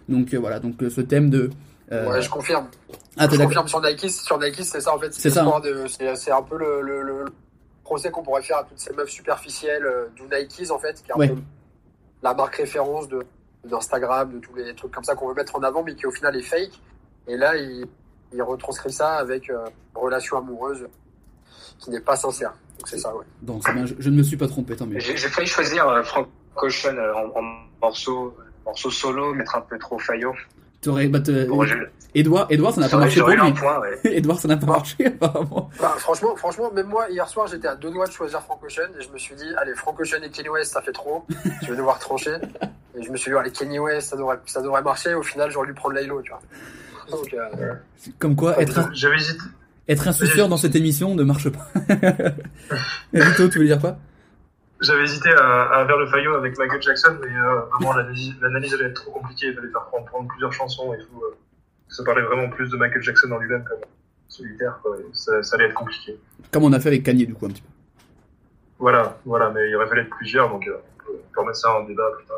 donc 0.09 0.33
euh, 0.33 0.37
voilà 0.39 0.59
donc 0.59 0.81
euh, 0.83 0.89
ce 0.89 1.01
thème 1.01 1.29
de 1.29 1.49
Ouais, 1.91 2.23
je 2.23 2.29
confirme. 2.29 2.69
Ah, 3.17 3.27
je 3.31 3.37
confirme 3.37 3.67
sur 3.67 3.79
Nike, 3.79 4.09
sur 4.09 4.39
Nike, 4.39 4.63
c'est 4.63 4.81
ça 4.81 4.95
en 4.95 4.97
fait. 4.97 5.13
C'est 5.13 5.29
ça, 5.29 5.45
hein. 5.45 5.61
C'est 6.15 6.31
un 6.31 6.41
peu 6.41 6.57
le, 6.57 6.81
le, 6.81 7.03
le 7.03 7.25
procès 7.83 8.09
qu'on 8.09 8.23
pourrait 8.23 8.41
faire 8.41 8.57
à 8.57 8.63
toutes 8.63 8.79
ces 8.79 8.91
meufs 8.95 9.09
superficielles 9.11 9.85
du 10.15 10.23
Nikes 10.23 10.71
en 10.71 10.79
fait, 10.79 10.93
qui 11.03 11.11
est 11.11 11.13
un 11.13 11.19
Ouais. 11.19 11.27
peu 11.27 11.35
la 12.23 12.33
marque 12.33 12.55
référence 12.55 13.07
de 13.09 13.19
d'Instagram, 13.69 14.31
de 14.33 14.39
tous 14.39 14.55
les 14.55 14.73
trucs 14.73 14.91
comme 14.91 15.03
ça 15.03 15.13
qu'on 15.13 15.27
veut 15.27 15.35
mettre 15.35 15.55
en 15.55 15.61
avant, 15.61 15.83
mais 15.83 15.93
qui 15.93 16.07
au 16.07 16.11
final 16.11 16.35
est 16.35 16.41
fake. 16.41 16.71
Et 17.27 17.37
là, 17.37 17.55
il, 17.57 17.85
il 18.33 18.41
retranscrit 18.41 18.91
ça 18.91 19.13
avec 19.15 19.49
euh, 19.49 19.65
relation 19.95 20.37
amoureuse 20.37 20.87
qui 21.79 21.89
n'est 21.89 21.99
pas 22.01 22.15
sincère. 22.15 22.53
Donc 22.79 22.87
c'est 22.87 22.97
ça, 22.97 23.15
ouais. 23.15 23.25
donc 23.41 23.61
c'est 23.65 23.73
bien, 23.73 23.85
je, 23.85 23.93
je 23.99 24.09
ne 24.09 24.15
me 24.17 24.23
suis 24.23 24.37
pas 24.37 24.47
trompé 24.47 24.75
tant 24.75 24.85
mieux 24.85 24.99
J'ai 24.99 25.15
j'ai 25.15 25.27
failli 25.29 25.47
choisir 25.47 25.87
euh, 25.87 26.03
Frank 26.03 26.27
Ocean 26.57 26.95
euh, 26.97 27.13
en, 27.13 27.39
en 27.39 27.43
morceau, 27.81 28.35
morceau 28.65 28.89
solo, 28.91 29.33
mettre 29.33 29.55
un 29.55 29.61
peu 29.61 29.77
trop 29.77 29.99
faillot. 29.99 30.33
T'aurais, 30.81 31.07
bah, 31.07 31.19
Bon, 31.47 31.63
je- 31.63 31.75
Edouard, 32.15 32.45
Edouard, 32.49 32.73
ça 32.75 32.81
n'a 32.81 32.89
pas 32.89 32.97
marché 32.97 33.19
pour 33.21 33.29
lui. 33.29 33.39
un 33.39 33.51
point, 33.53 33.79
ouais. 33.79 33.99
Edouard, 34.03 34.37
ça 34.39 34.47
n'a 34.49 34.57
pas 34.57 34.65
marché, 34.65 35.05
apparemment. 35.07 35.69
Bah, 35.79 35.95
franchement, 35.97 36.35
franchement, 36.35 36.71
même 36.71 36.87
moi, 36.87 37.09
hier 37.09 37.27
soir, 37.29 37.47
j'étais 37.47 37.67
à 37.69 37.75
deux 37.75 37.89
doigts 37.89 38.05
de 38.07 38.11
choisir 38.11 38.41
Frank 38.41 38.61
Ocean 38.63 38.89
et 38.99 39.01
je 39.01 39.09
me 39.09 39.17
suis 39.17 39.33
dit, 39.35 39.45
allez, 39.57 39.73
Frank 39.75 39.97
Ocean 39.99 40.21
et 40.23 40.29
Kenny 40.29 40.49
West, 40.49 40.73
ça 40.73 40.81
fait 40.81 40.91
trop. 40.91 41.25
je 41.61 41.71
vais 41.71 41.77
devoir 41.77 41.99
trancher. 41.99 42.35
Et 42.95 43.01
je 43.01 43.09
me 43.11 43.17
suis 43.17 43.31
dit, 43.31 43.35
allez, 43.37 43.49
Kenny 43.51 43.79
West, 43.79 44.09
ça 44.11 44.15
devrait, 44.17 44.37
ça 44.45 44.61
devrait 44.61 44.83
marcher. 44.83 45.15
Au 45.15 45.23
final, 45.23 45.49
j'aurais 45.49 45.65
dû 45.65 45.73
prendre 45.73 45.95
Laylo, 45.95 46.21
tu 46.21 46.29
vois. 46.29 46.41
Donc, 47.11 47.33
euh, 47.33 47.73
Comme 48.19 48.35
quoi, 48.35 48.59
être, 48.61 48.79
un- 48.79 48.91
être 49.87 50.07
insouciant 50.07 50.47
dans 50.47 50.57
cette 50.57 50.75
émission 50.75 51.15
ne 51.15 51.23
marche 51.23 51.49
pas. 51.49 51.67
Vito, 53.13 53.47
tu 53.49 53.59
veux 53.59 53.65
dire 53.65 53.79
quoi? 53.79 53.97
J'avais 54.81 55.03
hésité 55.03 55.29
à, 55.31 55.63
à 55.63 55.85
vers 55.85 55.97
le 55.97 56.07
faillot 56.07 56.33
avec 56.35 56.57
Michael 56.57 56.81
Jackson, 56.81 57.17
mais 57.21 57.27
euh, 57.37 57.61
vraiment 57.71 57.93
l'analyse 58.41 58.73
allait 58.73 58.85
être 58.85 59.01
trop 59.01 59.11
compliquée. 59.11 59.47
Il 59.47 59.55
fallait 59.55 59.69
faire 59.69 59.83
prendre, 59.85 60.05
prendre 60.05 60.27
plusieurs 60.27 60.51
chansons 60.53 60.93
et 60.93 60.97
tout. 60.97 61.21
euh. 61.23 61.35
ça 61.87 62.03
parlait 62.03 62.21
vraiment 62.23 62.49
plus 62.49 62.69
de 62.69 62.75
Michael 62.77 63.01
Jackson 63.01 63.31
en 63.31 63.37
lui-même 63.37 63.63
comme 63.63 63.79
solitaire. 64.27 64.79
Quoi, 64.81 64.97
ça, 65.13 65.41
ça 65.43 65.55
allait 65.55 65.65
être 65.65 65.73
compliqué. 65.73 66.17
Comme 66.51 66.63
on 66.63 66.73
a 66.73 66.79
fait 66.81 66.89
avec 66.89 67.03
Kanye, 67.03 67.25
du 67.25 67.33
coup, 67.33 67.45
un 67.45 67.49
petit 67.49 67.61
peu. 67.61 67.67
Voilà, 68.79 69.17
voilà, 69.25 69.49
mais 69.51 69.69
il 69.69 69.75
aurait 69.75 69.87
fallu 69.87 70.01
être 70.01 70.09
plusieurs, 70.09 70.49
donc 70.49 70.67
euh, 70.67 70.73
on 70.75 71.03
peut- 71.03 71.11
on 71.29 71.33
peut 71.33 71.39
remettre 71.41 71.57
ça 71.59 71.71
en 71.73 71.83
débat 71.85 72.03
plus 72.17 72.25
tard. 72.25 72.37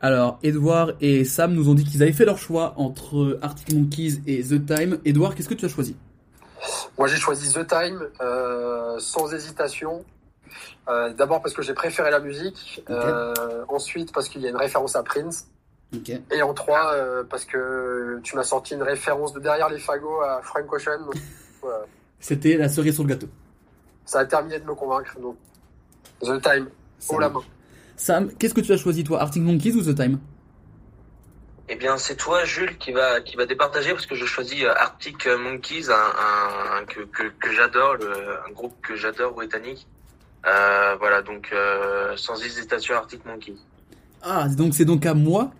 Alors, 0.00 0.38
Edouard 0.44 0.92
et 1.00 1.24
Sam 1.24 1.54
nous 1.54 1.68
ont 1.68 1.74
dit 1.74 1.84
qu'ils 1.84 2.02
avaient 2.02 2.12
fait 2.12 2.24
leur 2.24 2.38
choix 2.38 2.74
entre 2.76 3.38
Arctic 3.42 3.74
Monkeys 3.74 4.20
et 4.26 4.42
The 4.42 4.64
Time. 4.64 4.98
Edouard, 5.04 5.34
qu'est-ce 5.34 5.48
que 5.48 5.54
tu 5.54 5.64
as 5.64 5.68
choisi? 5.68 5.96
Moi, 6.96 7.08
j'ai 7.08 7.16
choisi 7.16 7.52
The 7.52 7.66
Time, 7.66 8.00
euh, 8.20 8.98
sans 9.00 9.32
hésitation. 9.32 10.04
Euh, 10.88 11.12
D'abord 11.14 11.42
parce 11.42 11.54
que 11.54 11.62
j'ai 11.62 11.74
préféré 11.74 12.10
la 12.10 12.20
musique. 12.20 12.82
Euh, 12.90 13.64
ensuite, 13.68 14.12
parce 14.12 14.28
qu'il 14.28 14.40
y 14.40 14.46
a 14.46 14.50
une 14.50 14.56
référence 14.56 14.94
à 14.94 15.02
Prince. 15.02 15.48
Et 16.30 16.42
en 16.42 16.54
trois, 16.54 16.94
parce 17.30 17.44
que 17.44 18.20
tu 18.22 18.36
m'as 18.36 18.42
sorti 18.44 18.74
une 18.74 18.82
référence 18.82 19.32
de 19.32 19.40
derrière 19.40 19.68
les 19.70 19.78
fagots 19.78 20.20
à 20.20 20.42
Frank 20.42 20.70
Ocean. 20.72 21.10
C'était 22.20 22.56
la 22.56 22.68
cerise 22.68 22.94
sur 22.94 23.04
le 23.04 23.08
gâteau. 23.08 23.28
ça 24.04 24.20
a 24.20 24.24
terminé 24.26 24.58
de 24.58 24.64
me 24.64 24.74
convaincre. 24.74 25.18
Donc, 25.18 25.36
The 26.20 26.40
Time, 26.42 26.68
haut 27.08 27.18
la 27.18 27.30
main. 27.30 27.42
Sam, 27.98 28.30
qu'est-ce 28.38 28.54
que 28.54 28.62
tu 28.62 28.72
as 28.72 28.78
choisi, 28.78 29.04
toi 29.04 29.20
Arctic 29.20 29.42
Monkeys 29.42 29.74
ou 29.74 29.82
The 29.82 29.94
Time? 29.94 30.18
Eh 31.68 31.76
bien, 31.76 31.98
c'est 31.98 32.16
toi, 32.16 32.44
Jules, 32.46 32.78
qui 32.78 32.92
va 32.92 33.20
qui 33.20 33.36
va 33.36 33.44
départager 33.44 33.90
parce 33.90 34.06
que 34.06 34.14
je 34.14 34.24
choisis 34.24 34.62
euh, 34.62 34.72
Arctic 34.74 35.26
Monkeys, 35.26 35.90
un, 35.90 36.80
un- 36.80 36.84
que 36.86 37.00
que, 37.00 37.24
que 37.38 37.52
j'adore, 37.52 37.96
un 38.48 38.52
groupe 38.52 38.74
que 38.80 38.96
j'adore 38.96 39.32
britannique. 39.34 39.86
Euh, 40.46 40.96
voilà, 40.98 41.20
donc 41.20 41.50
euh, 41.52 42.16
sans 42.16 42.42
hésitation, 42.42 42.94
Arctic 42.94 43.22
Monkeys. 43.26 43.58
Ah, 44.22 44.46
donc 44.48 44.72
c'est 44.74 44.86
donc 44.86 45.04
à 45.04 45.12
moi 45.12 45.50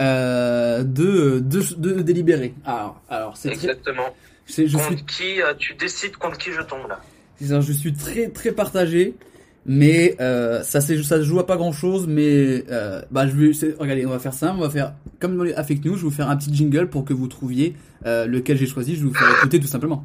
euh, 0.00 0.84
de, 0.84 1.40
de, 1.40 1.60
de 1.76 2.02
délibérer. 2.02 2.54
Alors, 2.64 3.00
alors 3.08 3.36
c'est. 3.36 3.48
Exactement. 3.48 4.14
je 4.46 4.76
contre 4.76 4.86
suis 4.88 5.04
qui 5.06 5.40
tu 5.58 5.74
décides 5.74 6.16
contre 6.16 6.38
qui 6.38 6.52
je 6.52 6.60
tombe 6.60 6.86
là. 6.88 7.00
Je 7.40 7.72
suis 7.72 7.92
très 7.92 8.28
très 8.28 8.52
partagé, 8.52 9.14
mais 9.66 10.16
euh, 10.20 10.62
ça 10.62 10.80
se 10.80 11.22
joue 11.22 11.38
à 11.40 11.46
pas 11.46 11.56
grand 11.56 11.72
chose, 11.72 12.06
mais 12.08 12.64
euh, 12.70 13.02
bah 13.10 13.26
je 13.26 13.32
vais 13.36 13.52
c'est- 13.52 13.74
regardez, 13.78 14.06
on 14.06 14.10
va 14.10 14.18
faire 14.18 14.32
ça, 14.34 14.54
on 14.56 14.60
va 14.60 14.70
faire 14.70 14.94
comme 15.20 15.36
dans 15.36 15.42
les 15.44 15.54
Affect 15.54 15.84
News, 15.84 15.94
je 15.96 16.02
vais 16.02 16.08
vous 16.08 16.10
faire 16.14 16.30
un 16.30 16.36
petit 16.36 16.54
jingle 16.54 16.88
pour 16.88 17.04
que 17.04 17.12
vous 17.12 17.26
trouviez 17.28 17.74
euh, 18.06 18.26
lequel 18.26 18.56
j'ai 18.56 18.66
choisi, 18.66 18.94
je 18.96 19.02
vais 19.02 19.08
vous 19.08 19.14
faire 19.14 19.28
écouter 19.38 19.58
tout 19.60 19.66
simplement. 19.66 20.04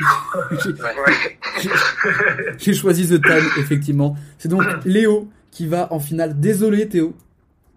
J'ai 2.58 2.74
choisi 2.74 3.08
The 3.08 3.20
Time 3.22 3.44
effectivement. 3.58 4.16
C'est 4.38 4.48
donc 4.48 4.62
Léo 4.84 5.28
qui 5.50 5.66
va 5.66 5.92
en 5.92 5.98
finale. 5.98 6.38
Désolé 6.38 6.88
Théo. 6.88 7.14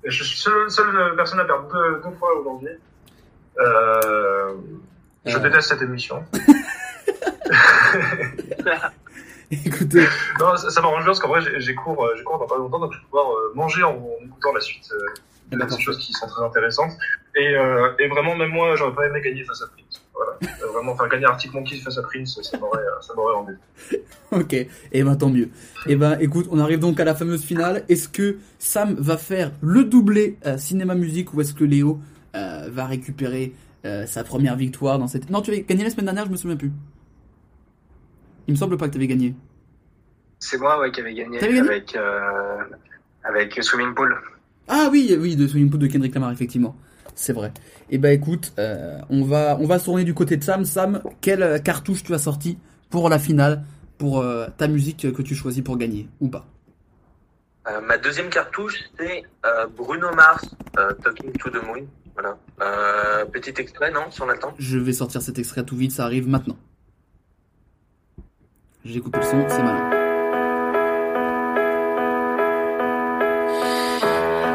Je 0.03 0.23
suis 0.23 0.37
seule, 0.37 0.69
seule 0.71 1.15
personne 1.15 1.39
à 1.39 1.45
perdre 1.45 1.67
deux, 1.71 2.01
deux 2.09 2.15
fois 2.17 2.29
aujourd'hui. 2.39 2.69
Euh, 3.59 4.53
je 5.25 5.35
Euh. 5.37 5.39
déteste 5.41 5.69
cette 5.69 5.81
émission. 5.81 6.23
Écoutez, 9.51 10.05
Non, 10.39 10.55
ça, 10.57 10.69
ça 10.69 10.81
m'arrange 10.81 10.99
bien 10.99 11.07
parce 11.07 11.19
qu'en 11.19 11.29
vrai, 11.29 11.41
j'ai- 11.59 11.75
cours, 11.75 12.05
euh, 12.05 12.13
j'ai 12.15 12.23
cours 12.23 12.37
dans 12.37 12.45
pas 12.45 12.57
longtemps, 12.57 12.79
donc 12.79 12.93
je 12.93 12.99
vais 12.99 13.03
pouvoir 13.05 13.31
euh, 13.31 13.51
manger 13.55 13.81
en, 13.83 13.93
en 13.95 14.25
écoutant 14.25 14.53
la 14.53 14.61
suite. 14.61 14.87
Euh, 14.93 15.05
Eh 15.51 15.55
ben, 15.55 15.65
des 15.65 15.79
choses 15.81 15.97
qui 15.97 16.13
sont 16.13 16.27
très 16.27 16.43
intéressantes. 16.43 16.91
Et, 17.35 17.55
euh, 17.55 17.89
et 17.97 18.07
vraiment, 18.07 18.35
même 18.35 18.51
moi, 18.51 18.75
j'aurais 18.75 18.93
pas 18.93 19.07
aimé 19.07 19.19
gagner 19.21 19.43
face 19.43 19.63
à 19.63 19.67
Prince. 19.67 19.88
Voilà. 20.19 20.37
Euh, 20.43 20.71
vraiment, 20.73 20.97
faire 20.97 21.07
gagner 21.07 21.25
Arctic 21.25 21.53
Monkeys 21.53 21.77
face 21.77 21.97
à 21.97 22.01
Prince, 22.01 22.37
ça 22.41 22.57
m'aurait, 22.57 22.79
euh, 22.79 23.01
ça 23.01 23.13
m'aurait 23.15 23.35
embêté. 23.35 23.59
Ok, 24.31 24.53
et 24.53 25.03
ben 25.03 25.15
tant 25.15 25.29
mieux. 25.29 25.49
Et 25.87 25.95
ben 25.95 26.17
écoute, 26.19 26.47
on 26.51 26.59
arrive 26.59 26.79
donc 26.79 26.99
à 26.99 27.05
la 27.05 27.15
fameuse 27.15 27.43
finale. 27.43 27.83
Est-ce 27.89 28.07
que 28.09 28.37
Sam 28.59 28.95
va 28.99 29.17
faire 29.17 29.51
le 29.61 29.85
doublé 29.85 30.37
euh, 30.45 30.57
cinéma-musique 30.57 31.33
ou 31.33 31.41
est-ce 31.41 31.53
que 31.53 31.63
Léo 31.63 31.99
euh, 32.35 32.69
va 32.69 32.85
récupérer 32.85 33.53
euh, 33.85 34.05
sa 34.05 34.23
première 34.23 34.55
victoire 34.55 34.99
dans 34.99 35.07
cette... 35.07 35.29
Non, 35.29 35.41
tu 35.41 35.51
avais 35.51 35.61
gagné 35.61 35.83
la 35.83 35.89
semaine 35.89 36.05
dernière, 36.05 36.25
je 36.25 36.31
me 36.31 36.35
souviens 36.35 36.57
plus. 36.57 36.71
Il 38.47 38.51
me 38.51 38.57
semble 38.57 38.77
pas 38.77 38.87
que 38.87 38.91
tu 38.91 38.97
avais 38.97 39.07
gagné. 39.07 39.33
C'est 40.37 40.57
moi 40.57 40.79
ouais, 40.79 40.91
qui 40.91 40.99
avais 40.99 41.13
gagné, 41.13 41.39
gagné 41.39 41.59
avec, 41.59 41.95
euh, 41.95 42.57
avec 43.23 43.63
Swimming 43.63 43.95
Pool. 43.95 44.15
Ah 44.67 44.89
oui, 44.91 45.17
oui, 45.19 45.35
de 45.35 45.47
Swimming 45.47 45.71
Pool 45.71 45.79
de 45.79 45.87
Kendrick 45.87 46.13
Lamar, 46.13 46.31
effectivement. 46.31 46.75
C'est 47.19 47.33
vrai. 47.33 47.51
Et 47.89 47.97
ben 47.97 48.13
écoute, 48.13 48.53
euh, 48.59 48.97
on 49.09 49.25
va 49.25 49.57
on 49.59 49.65
va 49.67 49.77
se 49.77 49.83
tourner 49.83 50.05
du 50.05 50.13
côté 50.13 50.37
de 50.37 50.43
Sam. 50.43 50.63
Sam, 50.63 51.01
quelle 51.19 51.43
euh, 51.43 51.59
cartouche 51.59 52.01
tu 52.01 52.13
as 52.13 52.17
sorti 52.17 52.57
pour 52.89 53.09
la 53.09 53.19
finale, 53.19 53.65
pour 53.97 54.21
euh, 54.21 54.47
ta 54.57 54.69
musique 54.69 55.11
que 55.11 55.21
tu 55.21 55.35
choisis 55.35 55.61
pour 55.61 55.77
gagner, 55.77 56.07
ou 56.21 56.29
pas? 56.29 56.45
Euh, 57.67 57.81
ma 57.81 57.97
deuxième 57.97 58.29
cartouche, 58.29 58.79
c'est 58.97 59.23
euh, 59.45 59.67
Bruno 59.67 60.15
Mars, 60.15 60.45
euh, 60.77 60.93
Talking 61.03 61.33
to 61.33 61.49
the 61.49 61.61
Moon. 61.61 61.87
Voilà. 62.13 62.37
Euh, 62.61 63.25
petit 63.25 63.53
extrait, 63.57 63.91
non, 63.91 64.09
si 64.09 64.21
on 64.21 64.29
a 64.29 64.33
le 64.33 64.39
temps. 64.39 64.53
Je 64.57 64.77
vais 64.77 64.93
sortir 64.93 65.21
cet 65.21 65.37
extrait 65.39 65.63
tout 65.63 65.75
vite, 65.75 65.91
ça 65.91 66.05
arrive 66.05 66.25
maintenant. 66.29 66.57
J'ai 68.85 69.01
coupé 69.01 69.19
le 69.19 69.25
son, 69.25 69.45
c'est 69.49 69.61
malin. 69.61 69.89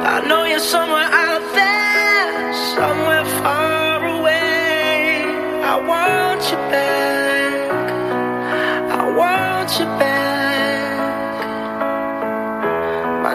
I 0.07 0.27
know 0.27 0.47
you're 0.47 0.59
somewhere 0.59 1.11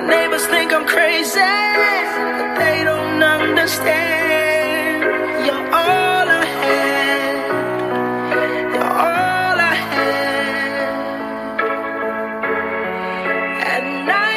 Neighbors 0.08 0.46
think 0.48 0.72
I'm 0.72 0.86
crazy, 0.86 1.40
but 1.40 2.56
they 2.60 2.84
don't 2.84 3.22
understand. 3.22 5.04
You're 5.46 5.70
I 5.74 6.44
had. 6.62 7.36
You're 8.76 8.94
my 14.06 14.30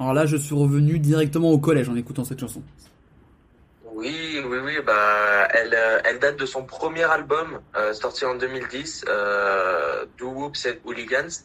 Alors 0.00 0.14
là, 0.14 0.26
je 0.26 0.36
suis 0.36 0.54
revenu 0.54 1.00
directement 1.00 1.50
au 1.50 1.58
collège 1.58 1.88
en 1.88 1.96
écoutant 1.96 2.24
cette 2.24 2.38
chanson. 2.40 2.62
Oui, 3.98 4.40
oui, 4.46 4.58
oui, 4.62 4.74
bah, 4.86 5.48
elle, 5.50 5.74
euh, 5.74 5.98
elle 6.04 6.20
date 6.20 6.36
de 6.36 6.46
son 6.46 6.62
premier 6.62 7.02
album, 7.02 7.58
euh, 7.76 7.92
sorti 7.92 8.24
en 8.24 8.36
2010, 8.36 9.04
euh, 9.08 10.06
Do 10.16 10.28
Whoops 10.28 10.66
and 10.66 10.76
Hooligans. 10.84 11.42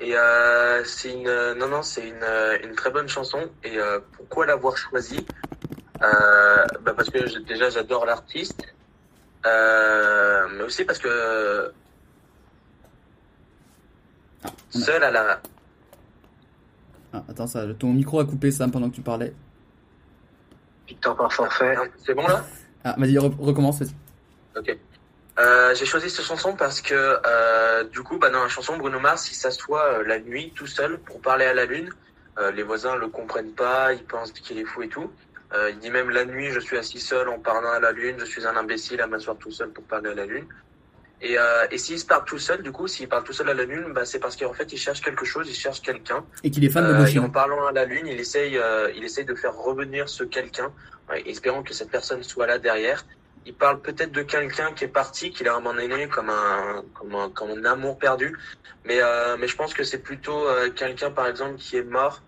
Et 0.00 0.16
euh, 0.16 0.82
c'est 0.82 1.12
une, 1.12 1.52
non, 1.56 1.68
non, 1.68 1.84
c'est 1.84 2.08
une, 2.08 2.26
une 2.64 2.74
très 2.74 2.90
bonne 2.90 3.08
chanson. 3.08 3.38
Et 3.62 3.78
euh, 3.78 4.00
pourquoi 4.16 4.46
l'avoir 4.46 4.76
choisie? 4.76 5.24
Bah 6.00 6.92
Parce 6.96 7.08
que 7.08 7.38
déjà, 7.44 7.70
j'adore 7.70 8.04
l'artiste. 8.04 8.66
Mais 9.44 10.64
aussi 10.64 10.84
parce 10.84 10.98
que 10.98 11.70
seul 14.70 15.04
à 15.04 15.12
la... 15.12 15.40
Ah, 17.12 17.22
attends, 17.28 17.46
ça, 17.46 17.64
ton 17.78 17.92
micro 17.92 18.18
a 18.18 18.24
coupé 18.24 18.50
Sam 18.50 18.72
pendant 18.72 18.90
que 18.90 18.96
tu 18.96 19.02
parlais. 19.02 19.32
Victor 20.86 21.16
par 21.16 21.32
forfait. 21.32 21.76
C'est 22.04 22.14
bon 22.14 22.26
là 22.26 22.44
Ah, 22.84 22.94
vas-y, 22.98 23.14
re- 23.16 23.36
recommence. 23.38 23.80
vas-y. 23.80 23.94
Ok. 24.58 24.76
Euh, 25.38 25.74
j'ai 25.74 25.84
choisi 25.84 26.08
cette 26.08 26.24
chanson 26.24 26.54
parce 26.56 26.80
que 26.80 26.94
euh, 27.26 27.84
du 27.84 28.02
coup, 28.02 28.18
bah, 28.18 28.30
dans 28.30 28.42
la 28.42 28.48
chanson, 28.48 28.76
Bruno 28.78 28.98
Mars, 28.98 29.30
il 29.30 29.34
s'assoit 29.34 29.84
euh, 29.98 30.04
la 30.06 30.18
nuit 30.18 30.52
tout 30.54 30.66
seul 30.66 30.98
pour 30.98 31.20
parler 31.20 31.44
à 31.44 31.52
la 31.54 31.66
lune. 31.66 31.90
Euh, 32.38 32.50
les 32.52 32.62
voisins 32.62 32.96
le 32.96 33.08
comprennent 33.08 33.52
pas, 33.52 33.92
ils 33.92 34.04
pensent 34.04 34.32
qu'il 34.32 34.58
est 34.58 34.64
fou 34.64 34.82
et 34.82 34.88
tout. 34.88 35.10
Euh, 35.54 35.70
il 35.70 35.78
dit 35.78 35.90
même 35.90 36.10
la 36.10 36.24
nuit, 36.24 36.50
je 36.52 36.60
suis 36.60 36.76
assis 36.78 37.00
seul 37.00 37.28
en 37.28 37.38
parlant 37.38 37.70
à 37.72 37.80
la 37.80 37.92
lune, 37.92 38.16
je 38.18 38.24
suis 38.24 38.46
un 38.46 38.56
imbécile 38.56 39.00
à 39.00 39.06
m'asseoir 39.06 39.36
tout 39.36 39.50
seul 39.50 39.70
pour 39.70 39.84
parler 39.84 40.10
à 40.10 40.14
la 40.14 40.26
lune. 40.26 40.46
Et, 41.22 41.38
euh, 41.38 41.66
et 41.70 41.78
s'il 41.78 41.98
se 41.98 42.04
parle 42.04 42.24
tout 42.24 42.38
seul, 42.38 42.62
du 42.62 42.72
coup, 42.72 42.86
s'il 42.86 43.08
parle 43.08 43.24
tout 43.24 43.32
seul 43.32 43.48
à 43.48 43.54
la 43.54 43.64
lune, 43.64 43.92
bah, 43.94 44.04
c'est 44.04 44.18
parce 44.18 44.36
qu'en 44.36 44.52
fait, 44.52 44.72
il 44.72 44.78
cherche 44.78 45.00
quelque 45.00 45.24
chose, 45.24 45.48
il 45.48 45.54
cherche 45.54 45.80
quelqu'un. 45.80 46.24
Et 46.44 46.50
qu'il 46.50 46.64
est 46.64 46.68
fan 46.68 46.84
de 46.86 46.92
Euh, 46.92 47.06
et 47.06 47.18
en 47.18 47.30
parlant 47.30 47.66
à 47.66 47.72
la 47.72 47.84
lune, 47.84 48.06
il 48.06 48.20
essaye, 48.20 48.58
euh, 48.58 48.90
il 48.94 49.02
essaye 49.04 49.24
de 49.24 49.34
faire 49.34 49.54
revenir 49.54 50.08
ce 50.08 50.24
quelqu'un, 50.24 50.72
espérant 51.24 51.62
que 51.62 51.72
cette 51.72 51.90
personne 51.90 52.22
soit 52.22 52.46
là 52.46 52.58
derrière. 52.58 53.06
Il 53.46 53.54
parle 53.54 53.80
peut-être 53.80 54.10
de 54.10 54.22
quelqu'un 54.22 54.72
qui 54.72 54.84
est 54.84 54.88
parti, 54.88 55.30
qu'il 55.30 55.46
a 55.48 55.54
abandonné 55.56 56.08
comme 56.08 56.30
un, 56.30 56.84
comme 56.94 57.14
un, 57.14 57.30
comme 57.30 57.50
un 57.50 57.64
amour 57.64 57.96
perdu. 57.96 58.36
Mais, 58.84 59.00
euh, 59.00 59.36
mais 59.38 59.48
je 59.48 59.56
pense 59.56 59.72
que 59.72 59.84
c'est 59.84 59.98
plutôt 59.98 60.48
euh, 60.48 60.70
quelqu'un, 60.70 61.10
par 61.10 61.28
exemple, 61.28 61.56
qui 61.56 61.76
est 61.76 61.82
mort, 61.82 62.22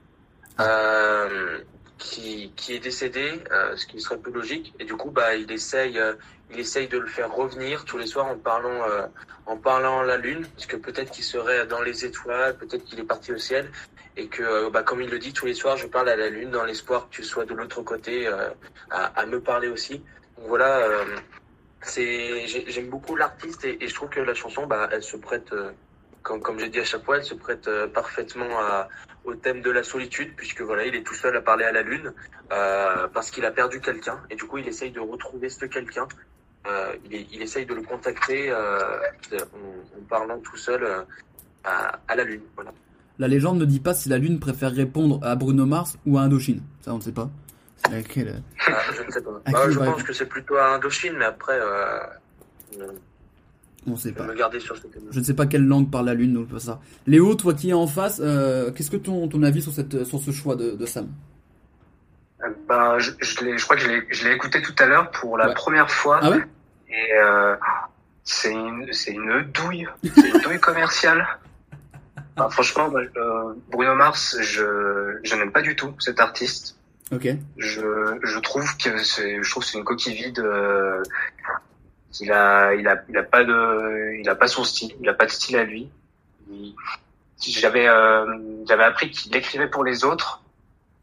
euh, 0.61 1.59
qui, 1.99 2.53
qui 2.57 2.75
est 2.75 2.79
décédé, 2.79 3.43
ce 3.77 3.87
qui 3.87 4.01
serait 4.01 4.19
plus 4.19 4.33
logique. 4.33 4.75
Et 4.79 4.85
du 4.85 4.95
coup, 4.95 5.11
bah, 5.11 5.35
il 5.35 5.51
essaye, 5.51 6.01
il 6.51 6.61
essaye 6.61 6.89
de 6.89 6.99
le 6.99 7.07
faire 7.07 7.33
revenir 7.33 7.85
tous 7.85 7.99
les 7.99 8.07
soirs 8.07 8.27
en 8.27 8.37
parlant, 8.37 8.83
euh, 8.89 9.07
en 9.47 9.57
parlant 9.57 10.01
à 10.01 10.05
la 10.05 10.17
lune, 10.17 10.47
parce 10.55 10.67
que 10.67 10.77
peut-être 10.77 11.11
qu'il 11.11 11.25
serait 11.25 11.67
dans 11.67 11.83
les 11.83 12.05
étoiles, 12.05 12.57
peut-être 12.57 12.85
qu'il 12.85 12.99
est 12.99 13.05
parti 13.05 13.33
au 13.33 13.39
ciel, 13.39 13.71
et 14.17 14.29
que, 14.29 14.43
euh, 14.43 14.71
bah, 14.71 14.83
comme 14.83 15.03
il 15.03 15.11
le 15.11 15.19
dit 15.19 15.33
tous 15.33 15.47
les 15.47 15.55
soirs, 15.55 15.77
je 15.77 15.87
parle 15.87 16.09
à 16.09 16.17
la 16.17 16.29
lune 16.31 16.51
dans 16.51 16.65
l'espoir 16.65 17.09
que 17.09 17.15
tu 17.15 17.25
sois 17.25 17.45
de 17.45 17.55
l'autre 17.55 17.83
côté, 17.83 18.27
euh, 18.27 18.49
à, 18.91 19.27
me 19.27 19.41
parler 19.41 19.69
aussi. 19.69 19.99
Donc 20.37 20.49
voilà, 20.49 20.89
c'est, 21.83 22.47
j'ai- 22.47 22.65
j'aime 22.69 22.89
beaucoup 22.89 23.17
l'artiste 23.17 23.65
et, 23.65 23.87
je 23.87 23.95
trouve 23.95 24.09
que 24.09 24.21
la 24.21 24.35
chanson, 24.35 24.67
bah, 24.67 24.89
elle 24.91 25.03
se 25.03 25.17
prête, 25.17 25.53
comme, 26.23 26.59
j'ai 26.59 26.69
dit 26.69 26.81
à 26.81 26.85
chaque 26.85 27.05
fois, 27.05 27.19
elle 27.19 27.25
se 27.25 27.35
prête 27.35 27.69
parfaitement 27.93 28.49
au 29.25 29.35
thème 29.35 29.61
de 29.61 29.71
la 29.71 29.83
solitude, 29.83 30.35
puisque 30.37 30.63
voilà, 30.63 30.87
il 30.87 30.95
est 30.95 31.03
tout 31.03 31.15
seul 31.15 31.37
à 31.37 31.43
parler 31.43 31.65
à 31.65 31.73
la 31.73 31.83
lune, 31.83 32.13
parce 32.49 33.31
qu'il 33.31 33.45
a 33.45 33.51
perdu 33.51 33.81
quelqu'un, 33.81 34.21
et 34.31 34.37
du 34.37 34.45
coup, 34.45 34.59
il 34.59 34.69
essaye 34.69 34.91
de 34.91 35.01
retrouver 35.01 35.49
ce 35.51 35.67
quelqu'un. 35.67 36.09
Euh, 36.67 36.93
il, 37.11 37.41
essaye 37.41 37.65
de 37.65 37.75
le 37.75 37.83
contacter 37.83 38.51
euh, 38.51 38.99
en, 39.33 39.99
en 39.99 40.03
parlant 40.09 40.39
tout 40.41 40.57
seul 40.57 40.83
euh, 40.85 41.01
à, 41.65 41.99
à 42.09 42.17
la 42.17 42.25
lune. 42.25 42.43
Voilà. 42.57 42.73
La 43.19 43.29
légende 43.29 43.59
ne 43.59 43.65
dit 43.65 43.81
pas 43.81 43.95
si 43.95 44.09
la 44.09 44.19
Lune 44.19 44.39
préfère 44.39 44.71
répondre 44.73 45.19
à 45.25 45.35
Bruno 45.35 45.67
Mars 45.67 45.97
ou 46.07 46.19
à 46.19 46.23
Indochine. 46.23 46.61
Ça, 46.83 46.93
on 46.95 46.99
ne 46.99 47.03
sait 47.03 47.13
pas. 47.13 47.31
Euh, 47.91 48.01
Ah, 48.67 48.73
je 48.97 49.03
ne 49.03 49.11
sais 49.11 49.21
pas. 49.23 49.31
Bah, 49.31 49.41
je 49.71 49.77
pense 49.79 49.87
répondre 49.87 50.05
que 50.05 50.13
c'est 50.13 50.27
plutôt 50.27 50.57
à 50.57 50.75
Indochine, 50.75 51.15
mais 51.19 51.25
après, 51.25 51.59
On 53.87 53.97
sait 53.97 54.11
je 54.11 54.15
vais 54.15 54.21
pas. 54.21 54.27
me 54.27 54.35
garder 54.35 54.61
sur 54.61 54.77
ce 54.77 54.87
thème. 54.87 55.03
Je 55.11 55.19
ne 55.19 55.25
sais 55.25 55.35
pas 55.35 55.47
quelle 55.47 55.65
langue 55.65 55.91
parle 55.91 56.07
la 56.07 56.15
Lune, 56.15 56.35
donc 56.35 56.49
pas 56.49 56.59
ça. 56.61 56.81
Léo, 57.07 57.35
toi 57.35 57.55
qui 57.55 57.71
es 57.71 57.73
en 57.73 57.87
face, 57.87 58.21
euh, 58.23 58.71
qu'est-ce 58.73 58.91
que 58.91 58.97
ton, 58.97 59.27
ton 59.29 59.43
avis 59.43 59.63
sur, 59.63 59.73
cette, 59.73 60.05
sur 60.05 60.21
ce 60.21 60.31
choix 60.31 60.55
de, 60.57 60.73
de 60.73 60.87
Sam? 60.87 61.09
Euh, 62.45 62.49
Ben, 62.69 62.99
je, 62.99 63.11
je, 63.21 63.45
l'ai- 63.45 63.59
je 63.59 63.65
crois 63.65 63.77
que 63.77 63.83
je 63.83 63.89
l'ai, 63.89 64.07
je 64.11 64.27
l'ai 64.29 64.35
écouté 64.35 64.63
tout 64.63 64.75
à 64.79 64.87
l'heure 64.87 65.11
pour 65.11 65.37
la 65.39 65.49
Ouais. 65.49 65.55
première 65.55 65.91
fois. 65.91 66.21
Ah 66.23 66.31
ouais? 66.31 66.43
Et 66.91 67.13
euh, 67.15 67.57
c'est 68.25 68.53
une, 68.53 68.93
c'est 68.93 69.13
une 69.13 69.43
douille, 69.53 69.89
c'est 70.15 70.29
une 70.29 70.41
douille 70.41 70.61
commerciale. 70.61 71.27
Enfin, 72.37 72.49
franchement, 72.51 72.89
moi, 72.91 73.01
euh, 73.17 73.55
Bruno 73.71 73.95
Mars, 73.95 74.37
je, 74.41 75.19
je 75.25 75.35
n'aime 75.35 75.51
pas 75.53 75.61
du 75.63 75.75
tout 75.77 75.95
cet 75.99 76.21
artiste. 76.21 76.77
Ok. 77.11 77.27
Je, 77.57 78.19
je 78.23 78.39
trouve 78.39 78.77
que 78.77 78.97
c'est, 79.03 79.43
je 79.43 79.51
trouve 79.51 79.65
que 79.65 79.69
c'est 79.71 79.79
une 79.79 79.85
coquille 79.85 80.15
vide. 80.15 80.39
euh, 80.39 81.03
il 82.21 82.33
a, 82.33 82.75
il 82.75 82.87
a, 82.89 83.03
il 83.09 83.17
a 83.19 83.23
pas 83.23 83.45
de, 83.45 84.15
il 84.21 84.29
a 84.29 84.35
pas 84.35 84.47
son 84.49 84.63
style, 84.65 84.95
il 85.01 85.09
a 85.09 85.15
pas 85.15 85.27
de 85.27 85.31
style 85.31 85.57
à 85.57 85.65
lui. 85.65 85.91
J'avais, 87.41 87.87
euh, 87.89 88.25
j'avais 88.67 88.85
appris 88.85 89.11
qu'il 89.11 89.35
écrivait 89.37 89.69
pour 89.69 89.85
les 89.85 90.05
autres. 90.05 90.43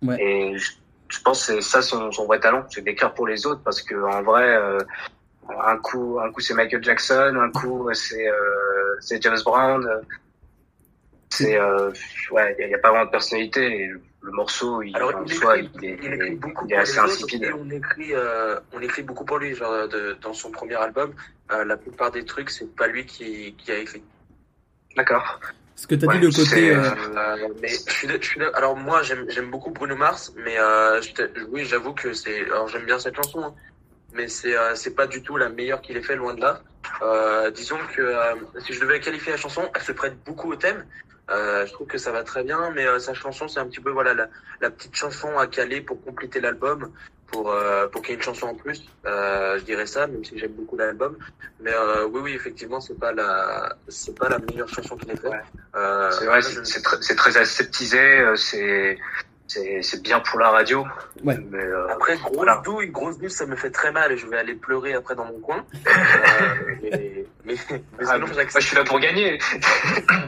Ouais. 0.02 0.18
Et 0.22 0.58
je, 0.58 0.72
je 1.08 1.20
pense 1.22 1.46
que 1.46 1.54
c'est 1.54 1.62
ça 1.62 1.82
son, 1.82 2.12
son 2.12 2.26
vrai 2.26 2.40
talent, 2.40 2.66
c'est 2.70 2.82
d'écrire 2.82 3.14
pour 3.14 3.28
les 3.28 3.46
autres 3.46 3.62
parce 3.64 3.82
que 3.82 3.96
en 3.96 4.24
vrai, 4.24 4.56
euh, 4.56 4.80
un 5.50 5.78
coup, 5.78 6.20
un 6.20 6.32
coup 6.32 6.42
c'est 6.42 6.54
Michael 6.54 6.84
Jackson, 6.84 7.36
un 7.40 7.52
coup 7.52 7.90
c'est, 7.94 8.28
euh, 8.28 8.96
c'est 9.00 9.22
James 9.22 9.38
Brown. 9.44 9.86
euh, 9.86 10.02
C'est, 11.30 11.60
euh, 11.60 11.92
ouais, 12.32 12.56
il 12.60 12.68
n'y 12.68 12.74
a, 12.74 12.78
pas 12.78 12.90
vraiment 12.92 13.06
de 13.06 13.12
personnalité. 13.12 13.82
Et 13.82 13.88
le, 13.88 14.32
morceau, 14.32 14.82
il, 14.82 14.96
Alors, 14.96 15.16
en 15.16 15.24
il 15.26 15.34
soi, 15.34 15.58
écrit, 15.58 15.72
il 15.76 15.86
est, 15.86 16.00
il 16.02 16.14
écrit 16.14 16.36
beaucoup 16.36 16.66
il 16.66 16.72
est 16.72 16.76
pour 16.76 16.82
assez 16.82 17.00
insipide. 17.00 17.44
et 17.44 17.54
on 17.54 17.70
écrit, 17.70 18.14
euh, 18.14 18.60
on 18.74 18.82
écrit 18.82 19.04
beaucoup 19.04 19.26
pour 19.26 19.38
lui. 19.38 19.54
Genre, 19.54 19.88
de, 19.88 20.18
dans 20.22 20.34
son 20.34 20.52
premier 20.52 20.76
album, 20.76 21.14
euh, 21.52 21.66
la 21.66 21.78
plupart 21.78 22.12
des 22.12 22.26
trucs, 22.26 22.50
c'est 22.50 22.74
pas 22.76 22.88
lui 22.88 23.06
qui, 23.06 23.54
qui 23.56 23.72
a 23.72 23.78
écrit. 23.78 24.04
D'accord. 24.96 25.40
Ce 25.76 25.88
que 25.88 25.96
t'as 25.96 26.08
Ouais, 26.08 26.20
dit 26.20 26.26
le 26.26 26.32
côté. 26.32 26.72
euh, 26.74 26.82
Euh, 27.18 27.48
mais 27.62 27.68
je 27.68 27.92
suis, 27.92 28.08
je 28.08 28.26
suis 28.26 28.42
alors 28.54 28.76
moi 28.78 29.02
j'aime 29.04 29.50
beaucoup 29.52 29.72
Bruno 29.72 29.96
Mars, 29.96 30.34
mais 30.38 30.58
euh, 30.60 31.02
je 31.02 31.12
oui 31.50 31.66
j'avoue 31.66 31.94
que 31.94 32.14
c'est 32.14 32.46
alors 32.46 32.68
j'aime 32.70 32.86
bien 32.86 32.98
cette 32.98 33.16
chanson, 33.16 33.44
hein, 33.44 33.54
mais 34.14 34.28
c'est 34.30 34.56
c'est 34.76 34.96
pas 34.96 35.06
du 35.08 35.22
tout 35.22 35.36
la 35.38 35.50
meilleure 35.50 35.82
qu'il 35.82 35.98
ait 35.98 36.02
fait 36.02 36.16
loin 36.16 36.34
de 36.34 36.42
là. 36.42 36.62
Disons 37.52 37.78
que 37.96 38.14
si 38.60 38.74
je 38.74 38.80
devais 38.80 39.00
qualifier 39.02 39.34
la 39.34 39.38
chanson, 39.38 39.70
elle 39.76 39.82
se 39.82 39.92
prête 39.92 40.16
beaucoup 40.26 40.52
au 40.52 40.56
thème. 40.56 40.86
Je 41.30 41.72
trouve 41.74 41.88
que 41.88 41.98
ça 41.98 42.12
va 42.14 42.24
très 42.24 42.44
bien, 42.44 42.72
mais 42.74 42.86
sa 43.00 43.14
chanson 43.14 43.48
c'est 43.50 43.60
un 43.60 43.68
petit 43.68 43.82
peu 43.82 43.92
voilà 43.92 44.14
la, 44.14 44.30
la 44.62 44.70
petite 44.70 44.96
chanson 44.96 45.38
à 45.38 45.46
caler 45.48 45.82
pour 45.82 46.02
compléter 46.04 46.40
l'album, 46.40 46.92
pour 47.28 47.52
euh, 47.52 47.88
pour 47.88 48.02
qu'il 48.02 48.12
y 48.12 48.14
ait 48.14 48.18
une 48.18 48.24
chanson 48.24 48.48
en 48.48 48.56
plus. 48.56 48.86
Euh, 49.06 49.58
je 49.60 49.64
dirais 49.64 49.86
ça, 49.86 50.08
même 50.08 50.24
si 50.24 50.38
j'aime 50.38 50.54
beaucoup 50.54 50.78
l'album. 50.78 51.18
Mais 51.62 51.72
euh, 51.74 52.06
oui 52.08 52.22
oui 52.24 52.34
effectivement 52.34 52.80
c'est 52.80 53.00
pas 53.00 53.12
la 53.12 53.76
c'est 53.88 54.18
pas 54.18 54.30
la 54.30 54.40
meilleure 54.40 54.70
chanson 54.70 54.96
qu'il 54.98 55.12
ait 55.12 55.16
fait. 55.16 55.30
Euh, 55.76 56.12
C'est 56.12 56.26
vrai, 56.26 56.42
c'est 56.42 56.66
c'est 56.66 56.82
très, 56.82 56.98
c'est 57.02 57.16
très 57.16 57.38
aseptisé, 57.38 58.34
c'est 58.36 58.98
c'est 59.48 59.82
c'est 59.82 60.02
bien 60.02 60.20
pour 60.20 60.40
la 60.40 60.50
radio. 60.50 60.86
Ouais. 61.24 61.38
Mais, 61.52 61.60
euh, 61.60 61.88
Après, 61.90 62.18
grosse 62.18 62.64
douille, 62.64 62.90
grosse 62.90 63.18
douille, 63.18 63.30
ça 63.30 63.46
me 63.46 63.56
fait 63.56 63.70
très 63.70 63.92
mal 63.92 64.12
et 64.12 64.18
je 64.18 64.28
vais 64.28 64.38
aller 64.38 64.56
pleurer 64.56 64.94
après 64.94 65.16
dans 65.16 65.26
mon 65.26 65.40
coin. 65.40 65.66
Euh, 65.86 66.76
mais, 66.82 67.15
mais, 67.46 67.56
mais 67.70 67.82
ah, 68.00 68.14
sinon, 68.16 68.28
moi, 68.28 68.44
je 68.60 68.66
suis 68.66 68.76
là 68.76 68.84
pour 68.84 69.00
gagner. 69.00 69.38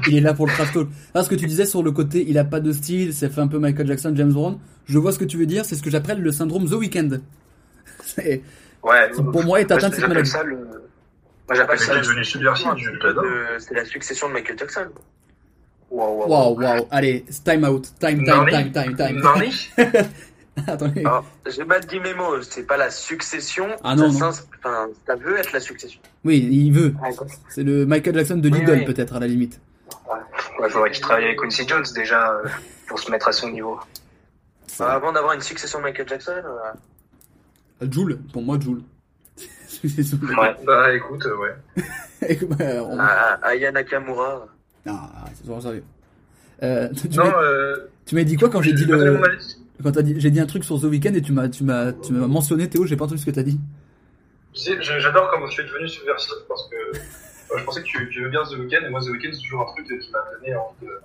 Il 0.08 0.18
est 0.18 0.22
là 0.22 0.34
pour 0.34 0.48
le 0.48 0.54
trash 0.54 0.72
talk. 0.74 0.88
Ah, 1.14 1.24
ce 1.24 1.30
que 1.30 1.36
tu 1.36 1.46
disais 1.46 1.66
sur 1.66 1.84
le 1.84 1.92
côté, 1.92 2.26
il 2.28 2.38
a 2.38 2.44
pas 2.46 2.60
de 2.60 2.72
style, 2.72 3.14
ça 3.14 3.30
fait 3.30 3.42
un 3.42 3.48
peu 3.48 3.60
Michael 3.60 3.88
Jackson, 3.88 4.14
James 4.16 4.32
Brown. 4.34 4.58
Je 4.86 4.98
vois 4.98 5.12
ce 5.12 5.20
que 5.20 5.26
tu 5.26 5.38
veux 5.38 5.46
dire, 5.46 5.66
c'est 5.66 5.76
ce 5.76 5.84
que 5.84 5.90
j'appelle 5.90 6.22
le 6.22 6.32
syndrome 6.32 6.66
The 6.70 6.74
Weeknd. 6.74 7.10
C'est- 8.04 8.42
Ouais. 8.84 9.10
pour 9.12 9.44
moi, 9.44 9.60
est 9.60 9.72
atteint 9.72 9.90
de 9.90 9.94
cette 9.96 10.02
j'appelle 10.02 10.10
maladie. 10.10 10.30
ça 10.30 10.44
le. 10.44 10.56
Moi, 10.56 11.56
j'appelle 11.56 11.80
ça 11.80 11.94
c'est 13.60 13.74
la 13.74 13.86
succession 13.86 14.28
de 14.30 14.34
Michael 14.34 14.58
Jackson. 14.60 14.88
Waouh, 15.90 16.28
Waouh, 16.30 16.60
waouh. 16.62 16.88
Allez, 16.92 17.26
time 17.46 17.64
out. 17.64 17.88
Time, 18.00 18.24
time, 18.26 18.46
time, 18.50 18.72
time, 18.74 18.96
time. 18.96 19.22
Attendez. 20.68 21.02
Alors, 21.02 21.26
j'ai 21.46 21.64
mal 21.66 21.86
dit 21.86 22.00
mes 22.00 22.14
mots, 22.14 22.42
c'est 22.42 22.64
pas 22.64 22.78
la 22.78 22.90
succession. 22.90 23.68
Ah 23.84 23.96
non, 23.96 24.12
ça, 24.12 24.26
non. 24.26 24.32
Enfin, 24.58 24.88
ça 25.06 25.16
veut 25.16 25.38
être 25.38 25.52
la 25.52 25.60
succession. 25.60 26.00
Oui, 26.26 26.48
il 26.52 26.72
veut. 26.72 26.94
Ah. 27.04 27.10
C'est 27.50 27.64
le 27.64 27.86
Michael 27.86 28.16
Jackson 28.16 28.38
de 28.38 28.50
Oui, 28.50 28.60
Lidl, 28.60 28.72
oui. 28.72 28.86
peut-être, 28.86 29.16
à 29.16 29.20
la 29.20 29.28
limite. 29.28 29.60
Ouais, 30.60 30.70
faudrait 30.70 30.92
qu'il 30.92 31.02
travaille 31.02 31.26
avec 31.26 31.40
Quincy 31.40 31.68
Jones 31.68 31.86
déjà 31.94 32.32
euh, 32.32 32.48
pour 32.88 32.98
se 33.00 33.12
mettre 33.12 33.28
à 33.28 33.32
son 33.32 33.50
niveau. 33.50 33.80
Bah, 34.80 34.94
avant 34.94 35.12
d'avoir 35.12 35.34
une 35.34 35.42
succession 35.42 35.80
de 35.80 35.84
Michael 35.84 36.08
Jackson, 36.10 36.32
euh, 37.82 37.88
Joule, 37.92 38.18
pour 38.34 38.42
moi, 38.42 38.58
Joule. 38.60 38.82
Ouais. 39.84 40.56
Bah 40.66 40.94
écoute, 40.96 41.24
euh, 41.28 41.38
ouais. 41.38 41.84
Écoute, 42.30 42.50
bah, 42.58 42.66
on- 42.84 42.98
à- 42.98 43.04
à 43.44 43.48
Aya 43.50 43.72
Nakamura. 43.72 44.48
Ah, 44.88 45.10
c'est 45.36 45.46
vraiment 45.46 45.62
sérieux. 45.62 45.84
Euh, 46.64 46.90
tu 47.00 47.10
Non, 47.10 47.26
m'as- 47.26 47.42
euh, 47.44 47.78
tu 48.06 48.16
m'as 48.16 48.24
dit 48.24 48.36
quoi 48.38 48.50
quand 48.50 48.62
j'ai 48.64 48.74
dit 48.74 48.86
le. 48.86 49.22
Quand 49.84 49.92
t'as 49.92 50.02
dit, 50.02 50.16
j'ai 50.18 50.32
dit 50.32 50.40
un 50.40 50.46
truc 50.48 50.64
sur 50.64 50.80
The 50.82 50.86
Weeknd 50.86 51.14
et 51.14 51.22
tu 51.22 51.32
m'as, 51.34 51.50
tu 51.50 51.64
m'as, 51.64 51.94
tu 51.94 52.12
m'as 52.14 52.28
mentionné 52.28 52.68
Théo, 52.68 52.86
j'ai 52.86 52.96
pas 52.96 53.06
entendu 53.06 53.22
ce 53.22 53.26
que 53.26 53.32
t'as 53.32 53.44
dit. 53.44 53.60
J'adore 54.54 55.30
comment 55.32 55.48
tu 55.48 55.62
es 55.62 55.64
devenu 55.66 55.88
subversif 55.88 56.34
parce 56.48 56.68
que 56.70 56.76
euh, 56.98 57.58
je 57.60 57.64
pensais 57.64 57.82
que 57.82 57.86
tu, 57.86 58.10
tu 58.12 58.20
aimais 58.22 58.30
bien 58.30 58.42
The 58.44 58.58
Weeknd 58.58 58.86
et 58.88 58.90
moi 58.90 59.00
The 59.02 59.10
Weeknd 59.10 59.30
c'est 59.34 59.42
toujours 59.44 59.62
un 59.62 59.66
truc 59.74 59.86
qui 59.88 60.12
m'a 60.12 60.20
donné 60.40 60.56
envie 60.56 60.86
de- 60.88 61.00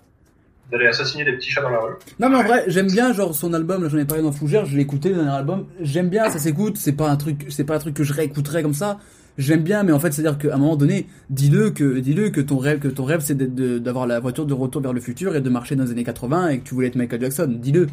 d'aller 0.70 0.86
assassiner 0.86 1.24
des 1.24 1.32
petits 1.32 1.50
chats 1.50 1.60
dans 1.60 1.68
la 1.68 1.80
rue. 1.80 1.92
Non 2.18 2.30
mais 2.30 2.36
en 2.36 2.44
vrai, 2.44 2.64
j'aime 2.68 2.86
bien 2.86 3.12
genre 3.12 3.34
son 3.34 3.52
album, 3.52 3.82
là 3.82 3.90
j'en 3.90 3.98
ai 3.98 4.06
parlé 4.06 4.22
dans 4.22 4.32
Fougère, 4.32 4.64
je 4.64 4.74
l'ai 4.74 4.82
écouté 4.82 5.10
le 5.10 5.16
dernier 5.16 5.30
album, 5.32 5.66
j'aime 5.80 6.08
bien, 6.08 6.30
ça 6.30 6.38
s'écoute, 6.38 6.78
c'est 6.78 6.94
pas 6.94 7.10
un 7.10 7.16
truc, 7.16 7.44
c'est 7.50 7.64
pas 7.64 7.76
un 7.76 7.78
truc 7.78 7.94
que 7.94 8.04
je 8.04 8.14
réécouterais 8.14 8.62
comme 8.62 8.72
ça. 8.74 8.98
J'aime 9.38 9.62
bien, 9.62 9.82
mais 9.82 9.92
en 9.92 9.98
fait, 9.98 10.12
c'est-à-dire 10.12 10.38
qu'à 10.38 10.54
un 10.54 10.58
moment 10.58 10.76
donné, 10.76 11.06
dis-le 11.30 11.70
que, 11.70 11.98
dis-le 12.00 12.28
que 12.30 12.40
ton 12.42 12.58
rêve, 12.58 12.78
que 12.80 12.88
ton 12.88 13.04
rêve, 13.04 13.20
c'est 13.20 13.34
d'avoir 13.82 14.06
la 14.06 14.20
voiture 14.20 14.44
de 14.44 14.52
retour 14.52 14.82
vers 14.82 14.92
le 14.92 15.00
futur 15.00 15.34
et 15.36 15.40
de 15.40 15.48
marcher 15.50 15.74
dans 15.74 15.84
les 15.84 15.90
années 15.90 16.04
80 16.04 16.48
et 16.48 16.58
que 16.60 16.64
tu 16.68 16.74
voulais 16.74 16.88
être 16.88 16.96
Michael 16.96 17.20
Jackson. 17.22 17.46
Dis-le. 17.58 17.86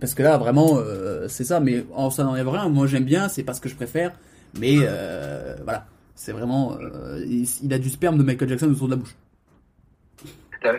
Parce 0.00 0.14
que 0.14 0.22
là, 0.22 0.36
vraiment, 0.38 0.78
euh, 0.78 1.28
c'est 1.28 1.44
ça. 1.44 1.60
Mais 1.60 1.84
en 1.92 2.10
ça 2.10 2.24
n'enlève 2.24 2.48
rien. 2.48 2.68
Moi, 2.68 2.86
j'aime 2.86 3.04
bien, 3.04 3.28
c'est 3.28 3.44
pas 3.44 3.54
ce 3.54 3.60
que 3.60 3.68
je 3.68 3.76
préfère. 3.76 4.12
Mais 4.58 4.76
euh, 4.80 5.56
voilà, 5.64 5.86
c'est 6.14 6.32
vraiment, 6.32 6.78
euh, 6.80 7.24
il, 7.26 7.72
a 7.72 7.78
du 7.78 7.90
sperme 7.90 8.18
de 8.18 8.22
Michael 8.22 8.48
Jackson 8.48 8.70
autour 8.70 8.86
de 8.86 8.92
la 8.92 8.98
bouche. 8.98 9.14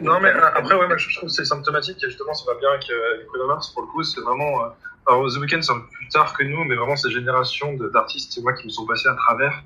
Non, 0.01 0.19
mais 0.19 0.31
après, 0.31 0.75
ouais, 0.75 0.97
je 0.97 1.17
trouve 1.17 1.29
que 1.29 1.35
c'est 1.35 1.45
symptomatique 1.45 1.97
et 2.03 2.07
justement, 2.07 2.33
ça 2.33 2.51
va 2.51 2.57
bien 2.57 2.69
avec, 2.69 2.89
euh, 2.89 3.15
avec 3.15 3.27
Bruno 3.27 3.47
Mars. 3.47 3.71
Pour 3.71 3.83
le 3.83 3.87
coup, 3.89 4.01
c'est 4.01 4.21
vraiment. 4.21 4.61
alors, 5.05 5.31
The 5.31 5.37
Weeknd, 5.37 5.61
c'est 5.61 5.73
un 5.73 5.79
peu 5.79 5.87
plus 5.91 6.07
tard 6.07 6.33
que 6.33 6.43
nous, 6.43 6.63
mais 6.63 6.75
vraiment, 6.75 6.95
ces 6.95 7.11
générations 7.11 7.73
d'artistes, 7.93 8.41
moi 8.41 8.53
qui 8.53 8.65
me 8.65 8.71
sont 8.71 8.85
passés 8.85 9.09
à 9.09 9.15
travers. 9.15 9.61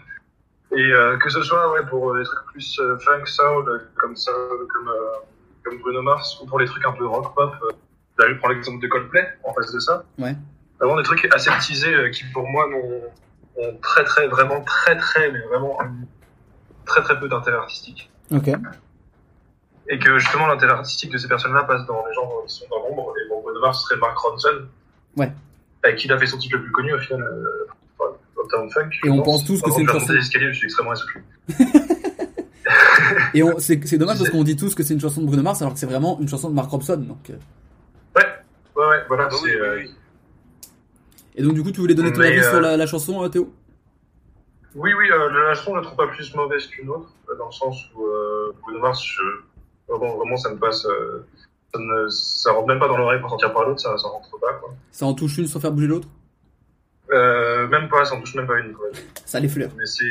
Et 0.71 0.91
que 1.21 1.29
ce 1.29 1.41
soit 1.41 1.71
ouais, 1.71 1.85
pour 1.89 2.13
les 2.15 2.25
trucs 2.25 2.45
plus 2.51 2.81
funk, 2.99 3.25
soul, 3.25 3.89
comme 3.95 4.15
ça, 4.15 4.31
comme, 4.73 4.91
comme 5.63 5.79
Bruno 5.79 6.01
Mars, 6.01 6.41
ou 6.41 6.45
pour 6.45 6.59
les 6.59 6.65
trucs 6.65 6.85
un 6.85 6.91
peu 6.91 7.07
rock 7.07 7.33
pop. 7.33 7.53
D'ailleurs, 8.19 8.35
je 8.35 8.39
prends 8.39 8.49
l'exemple 8.49 8.81
de 8.81 8.87
Coldplay 8.87 9.27
en 9.43 9.53
face 9.53 9.71
de 9.71 9.79
ça. 9.79 10.03
Ouais. 10.19 10.35
Vraiment 10.79 10.97
des 10.97 11.03
trucs 11.03 11.27
aseptisés 11.33 11.93
euh, 11.93 12.09
qui, 12.09 12.23
pour 12.33 12.47
moi, 12.47 12.67
n'ont 12.69 13.01
ont 13.61 13.77
très, 13.81 14.03
très, 14.03 14.27
vraiment 14.27 14.61
très, 14.61 14.95
très, 14.97 15.31
mais 15.31 15.39
vraiment 15.49 15.77
très, 16.85 17.01
très 17.01 17.19
peu 17.19 17.27
d'intérêt 17.27 17.57
artistique 17.57 18.09
Ok. 18.31 18.49
et 19.89 19.99
que 19.99 20.17
justement 20.19 20.47
l'intérêt 20.47 20.73
artistique 20.73 21.11
de 21.11 21.17
ces 21.17 21.27
personnes-là 21.27 21.63
passe 21.63 21.85
dans 21.85 22.05
les 22.07 22.13
gens 22.13 22.29
qui 22.47 22.53
sont 22.55 22.65
dans 22.69 22.77
l'ombre. 22.87 23.11
Et 23.17 23.27
bon, 23.29 23.41
Bruno 23.41 23.59
Mars 23.59 23.83
serait 23.83 23.99
Mark 23.99 24.17
Ronson, 24.17 24.65
Ouais. 25.17 25.29
avec 25.83 25.97
qui 25.97 26.07
il 26.07 26.13
a 26.13 26.17
fait 26.17 26.27
son 26.27 26.37
titre 26.37 26.55
le 26.57 26.63
plus 26.63 26.71
connu 26.71 26.93
au 26.93 26.99
final, 26.99 27.21
euh, 27.21 28.05
Uptown 28.41 28.69
Funk. 28.71 28.89
Et 29.03 29.09
on 29.09 29.21
pense 29.23 29.43
tous 29.43 29.61
que 29.61 29.71
c'est 29.71 29.81
une 29.81 29.87
chanson- 29.89 30.13
je 30.17 30.51
suis 30.53 30.65
extrêmement 30.65 30.93
essoufflé. 30.93 31.21
Et 33.33 33.41
c'est 33.59 33.97
dommage 33.97 34.17
parce 34.19 34.29
qu'on 34.29 34.43
dit 34.43 34.55
tous 34.55 34.75
que 34.75 34.83
c'est 34.83 34.93
une 34.93 35.01
chanson 35.01 35.21
de 35.21 35.25
Bruno 35.27 35.41
Mars 35.43 35.61
alors 35.61 35.73
que 35.73 35.79
c'est 35.79 35.85
vraiment 35.85 36.19
une 36.21 36.27
chanson 36.29 36.49
de 36.49 36.55
Mark 36.55 36.69
Robson. 36.69 36.97
Donc, 36.97 37.29
euh. 37.29 37.33
Ouais, 38.79 38.85
ouais, 38.87 39.03
voilà, 39.09 39.25
Ah 39.25 39.29
bah 39.29 39.35
oui, 39.43 39.49
c'est. 39.51 39.55
oui, 39.61 39.67
euh, 39.67 39.75
oui. 39.77 39.91
Et 41.35 41.43
donc 41.43 41.53
du 41.53 41.63
coup, 41.63 41.71
tu 41.71 41.81
voulais 41.81 41.95
donner 41.95 42.13
ton 42.13 42.21
avis 42.21 42.39
euh, 42.39 42.49
sur 42.49 42.61
la, 42.61 42.77
la 42.77 42.87
chanson, 42.87 43.23
euh, 43.23 43.27
Théo? 43.29 43.53
Oui, 44.75 44.93
oui, 44.93 45.09
euh, 45.11 45.29
la 45.47 45.53
chanson, 45.53 45.71
je 45.71 45.77
la 45.79 45.83
trouve 45.83 45.97
pas 45.97 46.07
plus 46.07 46.33
mauvaise 46.35 46.65
qu'une 46.67 46.89
autre, 46.89 47.09
euh, 47.29 47.35
dans 47.37 47.47
le 47.47 47.51
sens 47.51 47.77
où 47.95 48.05
euh, 48.05 48.53
Bruno 48.61 48.79
Mars, 48.79 49.03
je... 49.03 49.23
vraiment, 49.87 50.15
vraiment, 50.15 50.37
ça 50.37 50.49
me 50.51 50.57
passe. 50.57 50.85
euh, 50.85 51.25
ça, 51.73 51.79
ne, 51.79 52.07
ça 52.09 52.51
rentre 52.53 52.67
même 52.67 52.79
pas 52.79 52.87
dans 52.87 52.97
l'oreille 52.97 53.19
pour 53.19 53.29
sortir 53.29 53.51
par 53.53 53.67
l'autre, 53.67 53.79
ça, 53.81 53.97
ça 53.97 54.07
rentre 54.07 54.29
pas, 54.39 54.53
quoi. 54.53 54.73
Ça 54.91 55.05
en 55.05 55.13
touche 55.13 55.37
une 55.37 55.47
sans 55.47 55.59
faire 55.59 55.71
bouger 55.71 55.87
l'autre? 55.87 56.07
Euh, 57.11 57.67
même 57.67 57.89
pas, 57.89 58.05
ça 58.05 58.15
en 58.15 58.19
touche 58.21 58.35
même 58.35 58.47
pas 58.47 58.59
une, 58.59 58.73
quoi. 58.73 58.87
Ça 59.25 59.39
l'effleure. 59.39 59.71
Mais 59.77 59.85
c'est, 59.85 60.05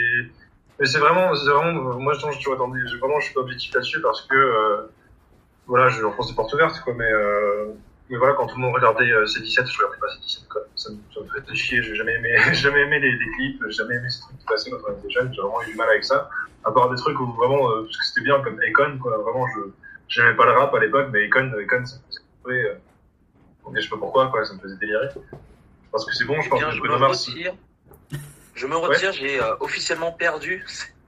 mais 0.79 0.87
c'est 0.87 0.99
vraiment, 0.99 1.35
c'est 1.35 1.49
vraiment, 1.51 1.99
moi 1.99 2.13
je 2.15 2.21
pense 2.21 2.37
que 2.37 2.41
tu 2.41 2.47
vois, 2.47 2.57
attendez, 2.57 2.81
je- 2.87 2.97
vraiment, 2.99 3.19
je 3.21 3.27
suis 3.27 3.35
pas 3.35 3.41
objectif 3.41 3.73
là-dessus 3.75 4.01
parce 4.01 4.23
que, 4.23 4.35
euh, 4.37 4.83
voilà, 5.67 5.89
je 5.89 6.03
renfonce 6.05 6.29
des 6.29 6.35
portes 6.35 6.53
ouvertes, 6.55 6.81
quoi, 6.85 6.95
mais, 6.95 7.11
euh, 7.11 7.67
mais 8.11 8.17
voilà, 8.17 8.35
quand 8.35 8.47
tout 8.47 8.57
le 8.57 8.63
monde 8.63 8.75
regardait 8.75 9.11
euh, 9.11 9.25
C17, 9.25 9.67
je 9.71 9.79
regardais 9.79 9.99
pas 10.01 10.07
C17, 10.09 10.49
quoi. 10.49 10.63
Ça 10.77 10.91
me, 10.91 10.97
ça 11.15 11.21
me 11.21 11.41
fait 11.47 11.55
chier, 11.55 11.83
j'ai 11.83 11.95
jamais 11.95 12.15
aimé, 12.15 12.31
jamais 12.53 12.81
aimé 12.83 12.99
les, 13.01 13.13
les 13.13 13.31
clips, 13.37 13.63
j'ai 13.67 13.73
jamais 13.73 13.97
aimé 13.97 14.09
ces 14.11 14.21
trucs 14.21 14.39
qui 14.39 14.47
passaient 14.47 14.71
quand 14.71 14.79
on 14.89 14.99
était 14.99 15.11
jeune, 15.11 15.33
j'ai 15.35 15.41
vraiment 15.41 15.63
eu 15.63 15.67
du 15.71 15.75
mal 15.77 15.89
avec 15.91 16.05
ça. 16.05 16.29
À 16.65 16.73
part 16.73 16.91
des 16.91 16.97
trucs 16.97 17.19
où 17.21 17.27
vraiment, 17.33 17.71
euh, 17.71 17.83
parce 17.85 17.97
que 17.97 18.05
c'était 18.07 18.23
bien 18.23 18.41
comme 18.43 18.61
Econ, 18.63 18.99
quoi, 18.99 19.17
vraiment, 19.19 19.47
je, 19.55 19.61
j'aimais 20.09 20.35
pas 20.37 20.45
le 20.47 20.53
rap 20.53 20.75
à 20.75 20.81
l'époque, 20.81 21.09
mais 21.13 21.27
Econ, 21.27 21.51
Econ, 21.59 21.85
ça 21.87 21.97
me 21.97 22.03
faisait 22.11 22.21
couper, 22.43 22.63
euh, 22.65 22.75
je 23.77 23.81
sais 23.83 23.89
pas 23.89 23.97
pourquoi, 23.99 24.29
quoi, 24.31 24.45
ça 24.45 24.55
me 24.55 24.59
faisait 24.61 24.77
délirer. 24.77 25.09
Parce 25.93 26.05
que 26.07 26.15
c'est 26.15 26.25
bon, 26.25 26.41
je 26.41 26.47
Eh 26.47 26.51
pense 26.51 26.59
bien, 26.61 26.69
que 26.71 26.77
je 26.77 26.83
me 26.83 26.99
Mars, 26.99 27.27
retire. 27.27 27.55
Je 28.55 28.67
me 28.67 28.77
retire, 28.77 29.13
j'ai 29.13 29.41
euh, 29.41 29.55
officiellement 29.61 30.13
perdu. 30.13 30.65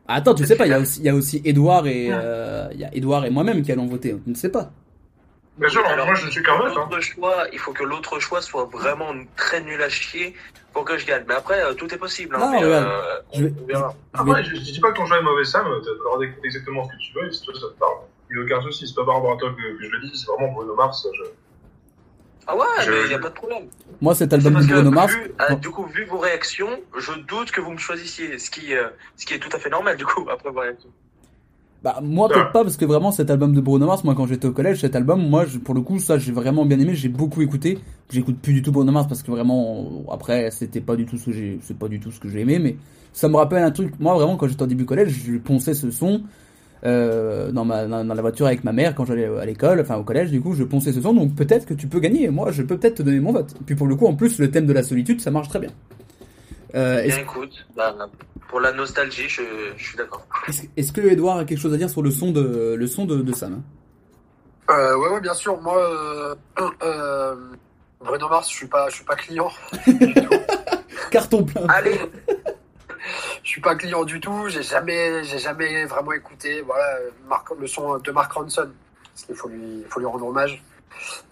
Ah, 0.06 0.14
Attends, 0.16 0.34
tu 0.34 0.44
sais 0.44 0.56
pas, 0.56 0.66
il 0.66 0.70
y 0.70 0.74
a 0.74 0.78
aussi, 0.80 1.00
il 1.00 1.06
y 1.06 1.08
a 1.08 1.14
aussi 1.14 1.40
Edouard 1.44 1.86
et, 1.86 2.08
euh, 2.10 2.68
il 2.72 2.80
y 2.80 2.84
a 2.84 2.94
Edouard 2.94 3.24
et 3.26 3.30
moi-même 3.30 3.62
qui 3.62 3.72
allons 3.72 3.86
voter. 3.86 4.16
Tu 4.24 4.30
ne 4.30 4.34
sais 4.34 4.48
pas. 4.50 4.70
Bien 5.60 5.68
sûr, 5.68 5.86
Alors, 5.86 6.06
moi 6.06 6.14
je 6.14 6.28
suis 6.30 6.42
qu'un 6.42 6.56
vote, 6.56 6.72
hein. 6.76 6.88
l'autre 6.90 7.00
choix, 7.02 7.44
il 7.52 7.58
faut 7.58 7.72
que 7.72 7.84
l'autre 7.84 8.18
choix 8.18 8.40
soit 8.40 8.64
vraiment 8.64 9.12
très 9.36 9.60
nul 9.60 9.80
à 9.82 9.88
chier 9.90 10.34
pour 10.72 10.84
que 10.86 10.96
je 10.96 11.04
gagne. 11.06 11.24
Mais 11.28 11.34
après, 11.34 11.60
euh, 11.62 11.74
tout 11.74 11.92
est 11.94 11.98
possible. 11.98 12.34
Hein, 12.36 12.38
Non, 12.38 12.50
mais, 12.52 12.62
euh, 12.64 13.20
je 13.34 13.44
vais- 13.44 13.52
on 13.62 13.66
verra. 13.66 13.94
Après, 14.14 14.42
je, 14.42 14.54
je 14.54 14.60
dis 14.60 14.80
pas 14.80 14.90
que 14.92 14.96
ton 14.96 15.06
choix 15.06 15.18
est 15.18 15.22
mauvais, 15.22 15.44
Sam, 15.44 15.66
droit 16.04 16.18
d'écouter 16.18 16.46
exactement 16.46 16.84
ce 16.84 16.92
que 16.92 16.96
tu 16.98 17.12
veux, 17.14 17.28
et 17.28 17.32
si 17.32 17.44
toi 17.44 17.52
ça 17.54 17.66
te 17.68 17.78
parle, 17.78 17.92
il 18.30 18.36
n'y 18.36 18.42
a 18.42 18.44
aucun 18.46 18.62
souci, 18.62 18.86
c'est 18.88 18.94
pas 18.94 19.02
à 19.02 19.04
toi 19.04 19.36
que, 19.38 19.78
que 19.78 19.84
je 19.84 19.90
le 19.90 20.00
dis, 20.00 20.16
c'est 20.18 20.26
vraiment 20.32 20.50
Bruno 20.52 20.74
Mars. 20.74 21.06
Je... 21.14 21.24
Ah 22.46 22.56
ouais, 22.56 22.64
Je- 22.80 22.90
mais 22.90 23.00
il 23.02 23.08
n'y 23.08 23.14
a 23.14 23.18
pas 23.18 23.28
de 23.28 23.34
problème. 23.34 23.68
Moi, 24.00 24.14
cet 24.14 24.32
album 24.32 24.54
de 24.54 24.66
Bruno 24.66 24.90
Mars. 24.90 25.12
vu, 25.12 25.32
euh, 25.42 25.54
du 25.56 25.68
coup, 25.70 25.84
vu 25.84 26.04
vos 26.06 26.18
réactions, 26.18 26.80
je 26.96 27.12
doute 27.20 27.50
que 27.50 27.60
vous 27.60 27.72
me 27.72 27.78
choisissiez, 27.78 28.38
ce 28.38 28.50
qui, 28.50 28.74
euh, 28.74 28.88
ce 29.16 29.26
qui 29.26 29.34
est 29.34 29.38
tout 29.38 29.54
à 29.54 29.58
fait 29.58 29.68
normal, 29.70 29.96
du 29.98 30.06
coup, 30.06 30.26
après 30.30 30.48
vos 30.50 30.60
réactions. 30.60 30.90
Bah, 31.82 31.98
moi, 32.02 32.28
peut-être 32.28 32.52
pas, 32.52 32.62
parce 32.62 32.76
que 32.76 32.84
vraiment, 32.84 33.10
cet 33.10 33.30
album 33.30 33.54
de 33.54 33.60
Bruno 33.62 33.86
Mars, 33.86 34.04
moi, 34.04 34.14
quand 34.14 34.26
j'étais 34.26 34.46
au 34.46 34.52
collège, 34.52 34.80
cet 34.80 34.94
album, 34.96 35.26
moi, 35.26 35.46
je- 35.46 35.58
pour 35.58 35.74
le 35.74 35.80
coup, 35.80 35.98
ça, 35.98 36.18
j'ai 36.18 36.30
vraiment 36.30 36.66
bien 36.66 36.78
aimé, 36.78 36.94
j'ai 36.94 37.08
beaucoup 37.08 37.40
écouté. 37.40 37.78
J'écoute 38.10 38.36
plus 38.42 38.52
du 38.52 38.60
tout 38.60 38.70
Bruno 38.70 38.92
Mars 38.92 39.06
parce 39.08 39.22
que 39.22 39.30
vraiment, 39.30 40.04
après, 40.12 40.50
c'était 40.50 40.82
pas 40.82 40.94
du 40.94 41.06
tout 41.06 41.16
ce 41.16 41.26
que 41.26 41.32
j'ai, 41.32 41.58
c'est 41.62 41.78
pas 41.78 41.88
du 41.88 41.98
tout 41.98 42.10
ce 42.10 42.20
que 42.20 42.28
j'ai 42.28 42.40
aimé, 42.40 42.58
mais 42.58 42.76
ça 43.14 43.28
me 43.30 43.36
rappelle 43.36 43.62
un 43.62 43.70
truc. 43.70 43.94
Moi, 43.98 44.14
vraiment, 44.14 44.36
quand 44.36 44.46
j'étais 44.46 44.62
au 44.62 44.66
début 44.66 44.84
collège, 44.84 45.22
je 45.26 45.38
ponçais 45.38 45.72
ce 45.72 45.90
son, 45.90 46.20
euh, 46.84 47.50
dans 47.50 47.64
ma, 47.64 47.86
dans, 47.86 48.04
dans 48.04 48.14
la 48.14 48.22
voiture 48.22 48.46
avec 48.46 48.62
ma 48.62 48.72
mère 48.72 48.94
quand 48.94 49.06
j'allais 49.06 49.24
à 49.26 49.46
l'école, 49.46 49.80
enfin, 49.80 49.96
au 49.96 50.04
collège, 50.04 50.30
du 50.30 50.40
coup, 50.42 50.52
je 50.52 50.64
ponçais 50.64 50.92
ce 50.92 51.00
son, 51.00 51.14
donc 51.14 51.34
peut-être 51.34 51.64
que 51.64 51.72
tu 51.74 51.86
peux 51.86 52.00
gagner. 52.00 52.28
Moi, 52.28 52.50
je 52.52 52.62
peux 52.62 52.76
peut-être 52.76 52.96
te 52.96 53.02
donner 53.02 53.20
mon 53.20 53.32
vote. 53.32 53.54
Puis 53.64 53.74
pour 53.74 53.86
le 53.86 53.96
coup, 53.96 54.06
en 54.06 54.14
plus, 54.14 54.38
le 54.38 54.50
thème 54.50 54.66
de 54.66 54.72
la 54.74 54.82
solitude, 54.82 55.22
ça 55.22 55.30
marche 55.30 55.48
très 55.48 55.60
bien. 55.60 55.70
Euh, 56.74 57.02
Bien 57.06 57.18
écoute, 57.18 57.66
bah, 57.76 57.94
pour 58.48 58.60
la 58.60 58.72
nostalgie, 58.72 59.28
je, 59.28 59.42
je 59.76 59.84
suis 59.84 59.96
d'accord. 59.96 60.26
est-ce- 60.48 60.62
est-ce 60.76 60.92
que 60.92 61.00
Edouard 61.00 61.38
a 61.38 61.44
quelque 61.44 61.58
chose 61.60 61.74
à 61.74 61.76
dire 61.76 61.90
sur 61.90 62.02
le 62.02 62.10
son 62.10 62.30
de, 62.32 62.74
le 62.78 62.86
son 62.86 63.04
de, 63.06 63.16
de 63.16 63.32
Sam 63.32 63.54
hein? 63.54 63.62
Euh, 64.72 64.96
ouais, 64.96 65.08
ouais, 65.08 65.20
bien 65.20 65.34
sûr. 65.34 65.60
Moi, 65.60 65.76
euh, 65.78 66.34
euh, 66.84 67.34
Bruno 68.00 68.28
Mars, 68.28 68.48
je 68.50 68.54
suis 68.54 68.66
pas, 68.68 68.88
je 68.88 68.94
suis 68.96 69.04
pas 69.04 69.16
client. 69.16 69.50
Carton 71.10 71.42
plein. 71.44 71.66
Allez, 71.68 71.98
Je 73.42 73.48
suis 73.48 73.60
pas 73.60 73.74
client 73.74 74.04
du 74.04 74.20
tout. 74.20 74.48
J'ai 74.48 74.62
jamais, 74.62 75.24
j'ai 75.24 75.38
jamais 75.38 75.84
vraiment 75.86 76.12
écouté. 76.12 76.62
Voilà, 76.62 76.84
euh, 76.98 77.10
Mark- 77.28 77.52
le 77.58 77.66
son 77.66 77.98
de 77.98 78.10
Mark 78.12 78.30
Ronson. 78.32 78.68
Parce 79.12 79.24
qu'il 79.26 79.34
faut 79.34 79.48
lui, 79.48 79.82
faut 79.88 79.98
lui 79.98 80.06
rendre 80.06 80.26
hommage. 80.28 80.62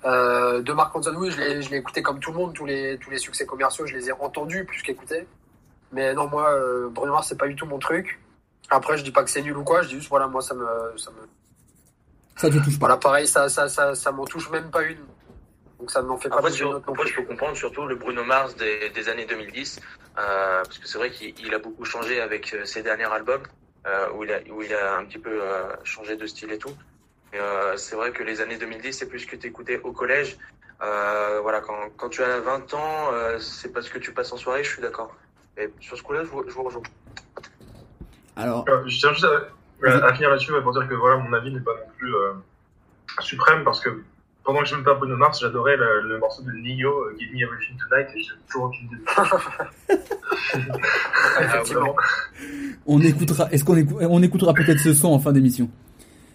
Euh, 0.04 0.62
de 0.62 0.72
Mark 0.72 0.92
Ronson, 0.92 1.14
oui, 1.16 1.30
je 1.30 1.40
l'ai, 1.70 1.76
écouté 1.76 2.02
comme 2.02 2.20
tout 2.20 2.32
le 2.32 2.38
monde. 2.38 2.54
Tous 2.54 2.66
les, 2.66 2.98
tous 2.98 3.10
les 3.10 3.18
succès 3.18 3.46
commerciaux, 3.46 3.86
je 3.86 3.94
les 3.94 4.08
ai 4.08 4.12
entendus 4.12 4.64
plus 4.64 4.82
qu'écoutés. 4.82 5.26
Mais 5.92 6.14
non, 6.14 6.28
moi, 6.28 6.50
euh, 6.52 6.88
Bruno 6.90 7.12
Mars, 7.12 7.28
c'est 7.28 7.38
pas 7.38 7.48
du 7.48 7.56
tout 7.56 7.66
mon 7.66 7.78
truc. 7.78 8.20
Après, 8.70 8.98
je 8.98 9.04
dis 9.04 9.10
pas 9.10 9.24
que 9.24 9.30
c'est 9.30 9.42
nul 9.42 9.56
ou 9.56 9.64
quoi. 9.64 9.82
Je 9.82 9.88
dis 9.88 9.94
juste, 9.94 10.08
voilà, 10.10 10.26
moi, 10.26 10.42
ça 10.42 10.54
me, 10.54 10.66
ça 10.96 11.10
me, 11.10 11.26
Ça 12.36 12.50
te 12.50 12.56
touche 12.62 12.78
pas. 12.78 12.86
voilà, 12.86 12.96
pareil, 12.98 13.26
ça, 13.26 13.48
ça, 13.48 13.68
ça, 13.68 13.94
ça 13.94 14.12
m'en 14.12 14.24
touche 14.24 14.50
même 14.50 14.70
pas 14.70 14.82
une. 14.82 14.98
Donc 15.78 15.90
ça 15.90 16.02
n'en 16.02 16.16
fait 16.18 16.28
pas 16.28 16.38
Après, 16.38 16.50
sur- 16.50 16.82
je 17.06 17.14
peux 17.14 17.22
comprendre 17.22 17.56
surtout 17.56 17.86
le 17.86 17.94
Bruno 17.94 18.24
Mars 18.24 18.56
des, 18.56 18.90
des 18.90 19.08
années 19.08 19.26
2010, 19.26 19.78
euh, 20.18 20.62
parce 20.64 20.76
que 20.78 20.88
c'est 20.88 20.98
vrai 20.98 21.10
qu'il 21.10 21.32
il 21.38 21.54
a 21.54 21.60
beaucoup 21.60 21.84
changé 21.84 22.20
avec 22.20 22.52
euh, 22.52 22.64
ses 22.64 22.82
derniers 22.82 23.04
albums, 23.04 23.42
euh, 23.86 24.08
où, 24.12 24.24
il 24.24 24.32
a, 24.32 24.40
où 24.50 24.60
il 24.60 24.74
a 24.74 24.96
un 24.96 25.04
petit 25.04 25.18
peu 25.18 25.40
euh, 25.40 25.68
changé 25.84 26.16
de 26.16 26.26
style 26.26 26.50
et 26.50 26.58
tout. 26.58 26.74
Euh, 27.34 27.76
c'est 27.76 27.96
vrai 27.96 28.10
que 28.12 28.22
les 28.22 28.40
années 28.40 28.56
2010, 28.56 28.92
c'est 28.92 29.08
plus 29.08 29.20
ce 29.20 29.26
que 29.26 29.36
tu 29.36 29.46
écoutais 29.46 29.80
au 29.84 29.92
collège. 29.92 30.38
Euh, 30.82 31.40
voilà, 31.42 31.60
quand, 31.60 31.74
quand 31.96 32.08
tu 32.08 32.22
as 32.22 32.40
20 32.40 32.74
ans, 32.74 33.10
euh, 33.12 33.38
c'est 33.38 33.72
parce 33.72 33.88
que 33.88 33.98
tu 33.98 34.12
passes 34.12 34.32
en 34.32 34.36
soirée, 34.36 34.64
je 34.64 34.70
suis 34.70 34.82
d'accord. 34.82 35.14
Et 35.56 35.68
sur 35.80 35.96
ce 35.96 36.02
coup-là, 36.02 36.22
je 36.24 36.28
vous, 36.28 36.44
je 36.48 36.54
vous 36.54 36.62
rejoins. 36.62 36.82
Alors, 38.36 38.64
Euh, 38.68 38.82
Je 38.86 38.98
tiens 38.98 39.12
juste 39.12 39.26
à, 39.84 40.14
finir 40.14 40.30
là-dessus 40.30 40.52
pour 40.62 40.72
dire 40.72 40.88
que 40.88 40.94
voilà, 40.94 41.16
mon 41.18 41.32
avis 41.32 41.52
n'est 41.52 41.60
pas 41.60 41.74
non 41.74 41.90
plus 41.98 42.14
euh, 42.14 42.32
suprême 43.20 43.64
parce 43.64 43.80
que 43.80 44.02
pendant 44.44 44.60
que 44.60 44.66
je 44.66 44.76
me 44.76 44.84
pas 44.84 44.94
Bruno 44.94 45.16
Mars, 45.16 45.40
j'adorais 45.40 45.76
le, 45.76 46.02
le 46.08 46.18
morceau 46.18 46.42
de 46.42 46.52
Nio, 46.52 46.90
euh, 46.90 47.16
Give 47.18 47.32
Me 47.34 47.42
Everything 47.42 47.76
Tonight, 47.88 48.08
et 48.14 48.22
j'ai 48.22 48.30
toujours 48.48 48.64
aucune 48.66 48.86
idée. 48.86 48.96
Ah, 49.16 49.24
on 52.86 53.00
écoutera, 53.02 53.48
est-ce 53.50 53.64
qu'on 53.64 53.76
écou- 53.76 53.98
on 54.00 54.22
écoutera 54.22 54.54
peut-être 54.54 54.78
ce 54.78 54.94
son 54.94 55.08
en 55.08 55.18
fin 55.18 55.32
d'émission? 55.32 55.68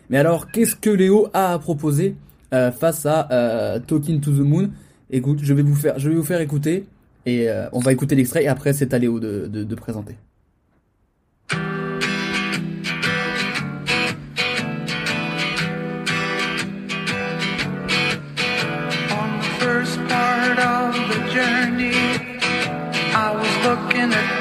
Mais 0.10 0.18
alors, 0.18 0.52
qu'est-ce 0.52 0.76
que 0.76 0.90
Léo 0.90 1.28
a 1.34 1.54
à 1.54 1.60
proposer 1.60 2.16
euh, 2.54 2.72
face 2.72 3.06
à 3.06 3.28
euh, 3.32 3.80
Talking 3.80 4.20
to 4.20 4.32
the 4.32 4.40
Moon? 4.40 4.70
Écoute, 5.10 5.40
je 5.42 5.54
vais 5.54 5.64
vous 5.64 5.76
faire, 5.76 5.98
je 6.00 6.10
vais 6.10 6.16
vous 6.16 6.24
faire 6.24 6.42
écouter 6.42 6.86
et 7.26 7.50
euh, 7.50 7.68
on 7.72 7.80
va 7.80 7.92
écouter 7.92 8.16
l'extrait 8.16 8.44
et 8.44 8.48
après 8.48 8.74
c'est 8.74 8.94
à 8.94 9.00
Léo 9.00 9.20
de, 9.20 9.48
de, 9.48 9.64
de 9.64 9.76
présenter. 9.76 10.16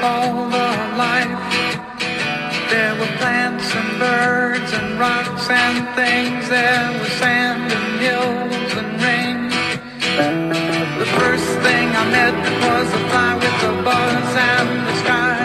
All 0.03 0.49
the 0.49 0.97
life. 0.97 1.52
There 2.73 2.95
were 2.99 3.13
plants 3.21 3.69
and 3.75 3.99
birds 3.99 4.71
and 4.73 4.99
rocks 4.99 5.47
and 5.47 5.77
things. 5.93 6.49
There 6.49 6.89
was 6.99 7.11
sand 7.21 7.71
and 7.71 7.89
hills 8.01 8.71
and 8.81 8.91
rain. 9.05 9.39
The 10.97 11.09
first 11.19 11.49
thing 11.65 11.87
I 12.01 12.03
met 12.17 12.35
was 12.65 12.87
a 12.99 13.01
fly 13.09 13.31
with 13.41 13.69
a 13.69 13.73
buzz 13.85 14.29
and 14.51 14.69
the 14.87 14.95
sky 15.03 15.37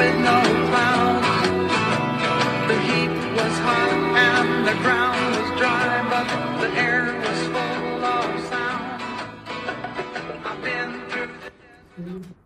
with 0.00 0.16
no 0.30 0.40
clouds. 0.70 1.28
The 2.70 2.78
heat 2.88 3.14
was 3.38 3.54
hot 3.66 3.92
and 4.32 4.48
the 4.68 4.76
ground 4.84 5.20
was 5.36 5.50
dry, 5.60 5.92
but 6.12 6.28
the 6.62 6.70
air 6.80 7.04
was 7.24 7.40
full 7.52 8.04
of 8.16 8.28
sound. 8.48 9.02
I've 10.48 10.60
been 10.64 10.90
through 11.10 11.28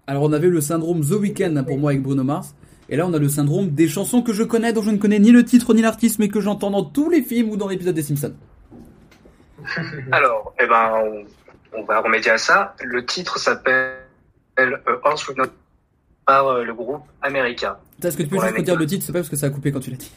Alors 0.09 0.25
on 0.25 0.33
avait 0.33 0.51
le 0.51 0.61
syndrome 0.61 1.03
The 1.05 1.15
Weeknd 1.15 1.63
pour 1.65 1.79
moi 1.79 1.91
avec 1.93 2.03
Bruno 2.03 2.25
Mars. 2.25 2.53
Et 2.89 2.97
là 2.97 3.07
on 3.07 3.13
a 3.13 3.19
le 3.19 3.29
syndrome 3.29 3.71
des 3.71 3.89
chansons 3.89 4.23
que 4.23 4.33
je 4.33 4.43
connais 4.43 4.73
dont 4.73 4.83
je 4.83 4.91
ne 4.91 4.99
connais 4.99 5.19
ni 5.19 5.31
le 5.31 5.45
titre 5.45 5.75
ni 5.75 5.83
l'artiste 5.83 6.19
mais 6.19 6.29
que 6.29 6.41
j'entends 6.41 6.71
dans 6.71 6.85
tous 6.85 7.11
les 7.11 7.23
films 7.23 7.51
ou 7.51 7.57
dans 7.57 7.69
l'épisode 7.69 7.95
des 7.95 8.03
Simpsons. 8.03 8.35
Alors, 10.13 10.55
eh 10.61 10.67
ben, 10.67 10.93
on, 10.95 11.79
on 11.81 11.85
va 11.85 12.01
remédier 12.01 12.31
à 12.31 12.39
ça. 12.39 12.75
Le 12.83 13.05
titre 13.05 13.39
s'appelle 13.39 13.97
euh, 14.59 14.77
Horse 15.03 15.29
with 15.29 15.37
No 15.37 15.45
par 16.29 16.47
euh, 16.47 16.63
le 16.63 16.75
groupe 16.75 17.03
America. 17.23 17.81
Est-ce 18.03 18.17
que 18.17 18.23
tu 18.23 18.29
peux 18.29 18.39
juste 18.39 18.57
redire 18.57 18.77
le 18.77 18.87
titre 18.87 19.05
C'est 19.05 19.13
pas 19.13 19.21
parce 19.21 19.31
que 19.31 19.37
ça 19.37 19.47
a 19.47 19.51
coupé 19.51 19.73
quand 19.73 19.81
tu 19.81 19.91
l'as 19.91 19.97
dit. 19.97 20.13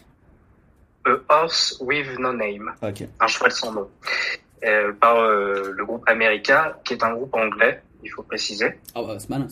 A 1.06 1.16
Horse 1.30 1.78
with 1.80 2.20
No 2.20 2.34
Name. 2.34 2.74
Ok. 2.82 3.04
Un 3.20 3.28
cheval 3.28 3.52
sans 3.52 3.72
nom. 3.72 3.90
Euh, 4.64 4.92
par 4.94 5.16
euh, 5.16 5.72
le 5.76 5.86
groupe 5.86 6.04
America, 6.08 6.78
qui 6.84 6.94
est 6.94 7.04
un 7.04 7.14
groupe 7.14 7.34
anglais, 7.34 7.82
il 8.04 8.12
faut 8.12 8.24
préciser. 8.24 8.78
Ah 8.94 9.02
bah 9.02 9.16
c'est 9.18 9.30
malin. 9.30 9.48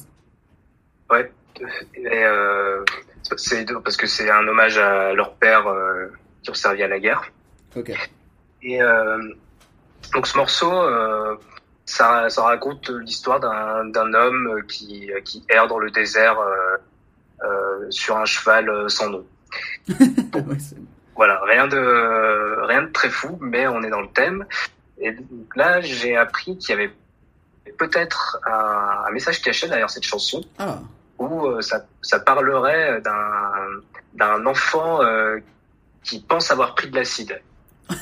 Ouais. 1.09 1.31
Et, 1.95 2.05
euh, 2.05 2.83
c'est 3.37 3.65
parce 3.83 3.97
que 3.97 4.07
c'est 4.07 4.29
un 4.29 4.47
hommage 4.47 4.77
à 4.77 5.13
leur 5.13 5.33
père 5.35 5.67
euh, 5.67 6.07
qui 6.41 6.49
ont 6.49 6.53
servi 6.55 6.83
à 6.83 6.87
la 6.87 6.99
guerre. 6.99 7.23
Ok. 7.75 7.91
Et 8.61 8.81
euh, 8.81 9.33
donc 10.13 10.27
ce 10.27 10.37
morceau, 10.37 10.71
euh, 10.71 11.35
ça, 11.85 12.29
ça 12.29 12.43
raconte 12.43 12.89
l'histoire 12.89 13.39
d'un 13.39 14.13
homme 14.13 14.61
qui, 14.67 15.11
qui 15.25 15.43
erre 15.49 15.67
dans 15.67 15.79
le 15.79 15.91
désert 15.91 16.37
sur 17.89 18.17
un 18.17 18.25
cheval 18.25 18.89
sans 18.89 19.09
nom. 19.09 19.25
Ouais, 19.89 20.57
Voilà, 21.15 21.41
rien 21.45 21.67
de 21.67 22.65
rien 22.65 22.83
de 22.83 22.91
très 22.91 23.09
fou, 23.09 23.37
mais 23.41 23.67
on 23.67 23.81
est 23.83 23.89
dans 23.89 24.01
le 24.01 24.09
thème. 24.09 24.45
Et 24.99 25.11
donc 25.11 25.55
là, 25.55 25.81
j'ai 25.81 26.15
appris 26.15 26.57
qu'il 26.57 26.69
y 26.69 26.73
avait 26.73 26.93
peut-être 27.77 28.39
un, 28.45 29.05
un 29.07 29.11
message 29.11 29.41
caché 29.41 29.67
derrière 29.67 29.89
cette 29.89 30.03
chanson 30.03 30.43
Ah. 30.59 30.79
Où 31.19 31.45
euh, 31.47 31.61
ça, 31.61 31.85
ça 32.01 32.19
parlerait 32.19 33.01
d'un 33.01 33.51
d'un 34.13 34.45
enfant 34.45 35.01
euh, 35.03 35.37
qui 36.03 36.21
pense 36.21 36.49
avoir 36.51 36.73
pris 36.75 36.89
de 36.89 36.95
l'acide. 36.95 37.39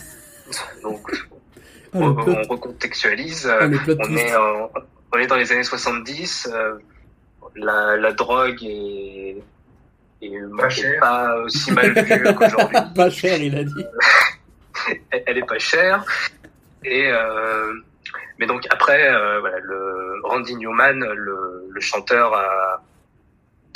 Donc, 0.84 1.02
Ah, 1.94 2.00
on, 2.00 2.14
recontextualise. 2.14 3.48
Ah, 3.48 3.68
on, 3.68 4.16
est 4.16 4.36
en- 4.36 4.72
on 5.14 5.18
est 5.18 5.28
dans 5.28 5.36
les 5.36 5.52
années 5.52 5.64
70. 5.64 6.50
euh, 6.54 6.78
la, 7.56 7.98
la 7.98 8.12
drogue 8.14 8.62
est, 8.64 9.38
est, 10.22 10.32
Pas 10.58 10.70
cher. 10.70 11.00
pas 11.00 11.36
aussi 11.40 11.72
mal 11.72 11.92
vue 11.94 12.24
qu'aujourd'hui. 12.38 12.78
Pas 12.96 13.10
cher, 13.10 13.38
il 13.42 13.58
a 13.58 13.64
dit. 13.64 13.86
elle, 15.12 15.24
elle 15.26 15.38
est 15.40 15.46
pas 15.48 15.58
chère. 15.60 16.06
Et 16.84 17.08
euh, 17.12 17.74
mais 18.40 18.46
donc 18.46 18.66
après, 18.70 19.10
euh, 19.12 19.40
voilà, 19.40 19.60
le 19.60 20.22
Randy 20.24 20.56
Newman, 20.56 21.00
le, 21.00 21.68
le 21.72 21.82
chanteur, 21.82 22.34
a, 22.36 22.82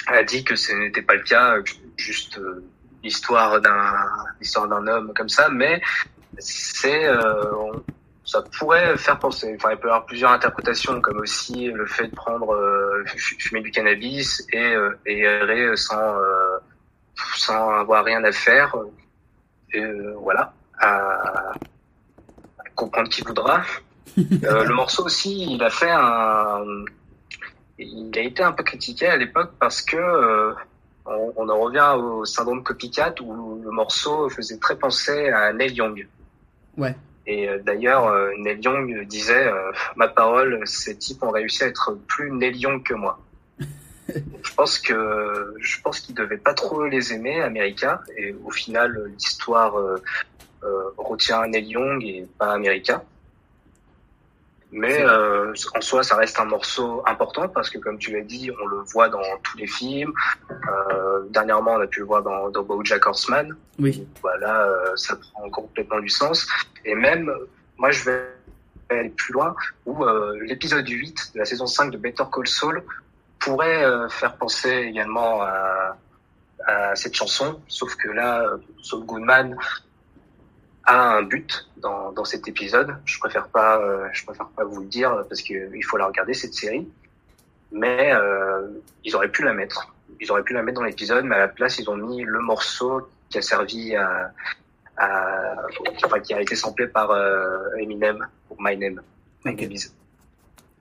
a 0.07 0.23
dit 0.23 0.43
que 0.43 0.55
ce 0.55 0.73
n'était 0.73 1.01
pas 1.01 1.15
le 1.15 1.23
cas, 1.23 1.61
que 1.61 1.71
juste 1.97 2.37
euh, 2.37 2.63
l'histoire 3.03 3.59
d'un 3.61 3.93
l'histoire 4.39 4.67
d'un 4.67 4.85
homme 4.87 5.13
comme 5.15 5.29
ça, 5.29 5.49
mais 5.49 5.81
c'est 6.39 7.05
euh, 7.05 7.43
ça 8.25 8.41
pourrait 8.57 8.97
faire 8.97 9.19
penser. 9.19 9.53
Enfin, 9.57 9.71
il 9.71 9.77
peut 9.77 9.87
y 9.87 9.91
avoir 9.91 10.05
plusieurs 10.05 10.31
interprétations, 10.31 11.01
comme 11.01 11.17
aussi 11.19 11.67
le 11.71 11.85
fait 11.85 12.07
de 12.07 12.15
prendre 12.15 12.53
euh, 12.53 13.03
fu- 13.07 13.35
fumer 13.39 13.61
du 13.61 13.71
cannabis 13.71 14.45
et, 14.53 14.57
euh, 14.75 14.91
et 15.05 15.19
errer 15.21 15.75
sans 15.75 15.99
euh, 15.99 16.57
sans 17.35 17.69
avoir 17.71 18.05
rien 18.05 18.23
à 18.23 18.31
faire. 18.31 18.75
Et, 19.73 19.81
euh, 19.83 20.13
voilà, 20.19 20.53
à, 20.79 20.89
à 21.49 21.53
comprendre 22.75 23.09
qui 23.09 23.21
voudra. 23.21 23.63
Euh, 24.43 24.65
le 24.65 24.73
morceau 24.73 25.05
aussi, 25.05 25.53
il 25.55 25.63
a 25.63 25.69
fait 25.69 25.89
un, 25.89 26.61
il 27.83 28.11
a 28.17 28.21
été 28.21 28.43
un 28.43 28.51
peu 28.51 28.63
critiqué 28.63 29.07
à 29.07 29.17
l'époque 29.17 29.51
parce 29.59 29.81
que 29.81 29.97
euh, 29.97 30.53
on, 31.05 31.33
on 31.35 31.49
en 31.49 31.59
revient 31.59 31.95
au 31.97 32.25
syndrome 32.25 32.63
copycat 32.63 33.15
où 33.21 33.61
le 33.63 33.71
morceau 33.71 34.29
faisait 34.29 34.57
très 34.57 34.75
penser 34.75 35.29
à 35.29 35.53
Neil 35.53 35.73
Young. 35.73 36.07
Ouais. 36.77 36.95
Et 37.27 37.47
euh, 37.47 37.59
d'ailleurs, 37.63 38.07
euh, 38.07 38.31
Neil 38.37 38.59
Young 38.61 39.05
disait 39.05 39.47
euh, 39.47 39.71
ma 39.95 40.07
parole, 40.07 40.61
ces 40.65 40.97
types 40.97 41.21
ont 41.23 41.29
réussi 41.29 41.63
à 41.63 41.67
être 41.67 41.97
plus 42.07 42.31
Neil 42.31 42.57
Young 42.57 42.83
que 42.83 42.93
moi. 42.93 43.19
je 44.09 44.53
pense 44.55 44.79
que 44.79 45.55
je 45.59 45.81
pense 45.81 45.99
qu'ils 45.99 46.15
devaient 46.15 46.37
pas 46.37 46.53
trop 46.53 46.85
les 46.85 47.13
aimer, 47.13 47.41
America, 47.41 48.01
et 48.17 48.35
au 48.43 48.49
final, 48.49 49.11
l'histoire 49.13 49.73
retient 50.97 51.47
Neil 51.47 51.67
Young 51.67 52.03
et 52.03 52.27
pas 52.37 52.51
America. 52.51 53.03
Mais 54.71 55.01
euh, 55.01 55.53
en 55.75 55.81
soi, 55.81 56.01
ça 56.03 56.15
reste 56.15 56.39
un 56.39 56.45
morceau 56.45 57.03
important 57.05 57.49
parce 57.49 57.69
que, 57.69 57.77
comme 57.77 57.97
tu 57.97 58.11
l'as 58.13 58.23
dit, 58.23 58.49
on 58.61 58.65
le 58.67 58.77
voit 58.77 59.09
dans 59.09 59.21
tous 59.43 59.57
les 59.57 59.67
films. 59.67 60.13
Euh, 60.49 61.23
dernièrement, 61.29 61.73
on 61.73 61.81
a 61.81 61.87
pu 61.87 61.99
le 61.99 62.05
voir 62.05 62.23
dans, 62.23 62.49
dans 62.49 62.63
BoJack 62.63 63.05
Horseman. 63.05 63.53
Oui. 63.79 64.07
Voilà, 64.21 64.63
euh, 64.63 64.95
ça 64.95 65.17
prend 65.17 65.49
complètement 65.49 65.99
du 65.99 66.09
sens. 66.09 66.47
Et 66.85 66.95
même, 66.95 67.29
moi, 67.77 67.91
je 67.91 68.05
vais 68.05 68.25
aller 68.89 69.09
plus 69.09 69.33
loin, 69.33 69.55
où 69.85 70.05
l'épisode 70.41 70.87
8 70.87 71.31
de 71.33 71.39
la 71.39 71.45
saison 71.45 71.65
5 71.65 71.91
de 71.91 71.97
Better 71.97 72.23
Call 72.31 72.47
Saul 72.47 72.83
pourrait 73.39 73.85
faire 74.09 74.35
penser 74.35 74.69
également 74.69 75.41
à, 75.41 75.97
à 76.67 76.95
cette 76.95 77.15
chanson, 77.15 77.61
sauf 77.67 77.95
que 77.95 78.09
là, 78.09 78.45
Saul 78.81 79.05
Goodman 79.05 79.55
a 80.85 81.17
un 81.17 81.23
but 81.23 81.69
dans, 81.77 82.11
dans 82.11 82.25
cet 82.25 82.47
épisode. 82.47 82.95
Je 83.05 83.19
préfère 83.19 83.47
pas, 83.47 83.79
euh, 83.79 84.07
je 84.13 84.25
préfère 84.25 84.47
pas 84.47 84.63
vous 84.63 84.81
le 84.81 84.87
dire 84.87 85.23
parce 85.29 85.41
que 85.41 85.75
il 85.75 85.83
faut 85.83 85.97
la 85.97 86.07
regarder 86.07 86.33
cette 86.33 86.53
série. 86.53 86.87
Mais 87.71 88.13
euh, 88.13 88.67
ils 89.03 89.15
auraient 89.15 89.29
pu 89.31 89.43
la 89.43 89.53
mettre. 89.53 89.93
Ils 90.19 90.31
auraient 90.31 90.43
pu 90.43 90.53
la 90.53 90.61
mettre 90.61 90.79
dans 90.79 90.85
l'épisode, 90.85 91.23
mais 91.23 91.35
à 91.35 91.39
la 91.39 91.47
place 91.47 91.79
ils 91.79 91.89
ont 91.89 91.95
mis 91.95 92.23
le 92.23 92.39
morceau 92.39 93.07
qui 93.29 93.37
a 93.37 93.41
servi 93.41 93.95
à, 93.95 94.31
à 94.97 95.55
enfin 96.03 96.19
qui 96.19 96.33
a 96.33 96.41
été 96.41 96.55
samplé 96.55 96.87
par 96.87 97.11
euh, 97.11 97.75
Eminem 97.79 98.27
pour 98.47 98.57
My 98.59 98.77
Name. 98.77 99.01
My 99.45 99.55
Name 99.55 99.71
is. 99.71 99.93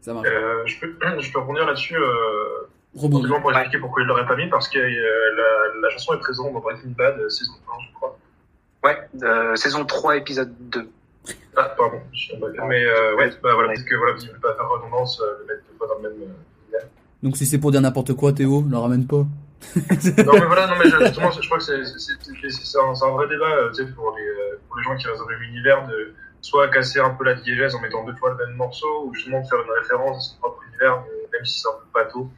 Ça 0.00 0.14
marche. 0.14 0.28
Euh, 0.28 0.66
je, 0.66 0.80
peux, 0.80 0.96
je 1.20 1.32
peux 1.32 1.38
rebondir 1.38 1.66
là-dessus 1.66 1.96
euh, 1.96 2.68
pour 2.94 3.52
expliquer 3.52 3.78
pourquoi 3.78 4.02
il 4.02 4.06
l'aurait 4.06 4.26
pas 4.26 4.36
mis, 4.36 4.48
parce 4.48 4.68
que 4.68 4.78
euh, 4.78 5.36
la, 5.36 5.80
la 5.80 5.90
chanson 5.90 6.14
est 6.14 6.18
présente 6.18 6.52
dans 6.52 6.60
Breaking 6.60 6.90
Bad 6.96 7.18
euh, 7.18 7.28
saison 7.28 7.52
1, 7.52 7.82
je 7.88 7.94
crois. 7.94 8.18
Ouais, 8.84 8.96
euh, 9.22 9.56
saison 9.56 9.84
3, 9.84 10.16
épisode 10.16 10.54
2. 10.70 10.88
Ah, 11.56 11.74
pardon, 11.76 12.00
je 12.12 12.18
suis 12.18 12.34
un 12.36 12.40
peu- 12.40 12.52
Mais 12.68 12.84
euh, 12.84 13.14
ouais, 13.16 13.30
bah 13.42 13.52
voilà, 13.54 13.68
parce 13.68 13.82
que 13.82 13.94
voilà, 13.94 14.16
il 14.20 14.26
ne 14.28 14.32
veut 14.32 14.38
pas 14.40 14.54
faire 14.54 14.68
redondance, 14.68 15.20
euh, 15.20 15.38
le 15.40 15.46
mettre 15.46 15.66
deux 15.70 15.76
fois 15.76 15.86
dans 15.88 15.96
le 16.02 16.08
même. 16.10 16.28
euh. 16.74 16.78
Donc 17.22 17.36
si 17.36 17.44
c'est 17.44 17.58
pour 17.58 17.70
dire 17.70 17.82
n'importe 17.82 18.14
quoi, 18.14 18.32
Théo, 18.32 18.62
ne 18.62 18.70
le 18.70 18.78
ramène 18.78 19.06
pas. 19.06 19.26
non 19.76 20.32
mais 20.32 20.46
voilà, 20.46 20.66
non 20.68 20.74
mais 20.78 20.88
justement, 20.88 21.30
je 21.30 21.46
crois 21.46 21.58
que 21.58 21.64
c'est- 21.64 21.84
c'est 21.84 21.98
c'est- 22.22 22.50
c'est- 22.50 22.64
c'est 22.64 22.78
un, 22.78 23.10
vrai 23.10 23.28
débat, 23.28 23.44
euh, 23.56 23.68
tu 23.72 23.84
sais, 23.84 23.92
pour 23.92 24.16
les, 24.16 24.22
euh, 24.26 24.58
pour 24.66 24.78
les 24.78 24.84
gens 24.84 24.96
qui 24.96 25.06
restent 25.06 25.20
dans 25.20 25.28
le 25.28 25.38
même 25.38 25.48
univers, 25.50 25.86
de 25.86 26.14
soit 26.40 26.68
casser 26.68 26.98
un 27.00 27.10
peu 27.10 27.24
la 27.24 27.34
diégèse 27.34 27.74
en 27.74 27.80
mettant 27.82 28.02
deux 28.06 28.14
fois 28.14 28.30
le 28.38 28.46
même 28.46 28.56
morceau, 28.56 29.04
ou 29.04 29.12
justement 29.14 29.42
de 29.42 29.46
faire 29.46 29.58
une 29.62 29.70
référence 29.82 30.16
à 30.16 30.20
son 30.32 30.38
propre 30.38 30.62
univers, 30.70 31.04
même 31.34 31.44
si 31.44 31.60
c'est 31.60 31.68
un 31.68 31.72
peu 31.72 31.86
bateau. 32.02 32.30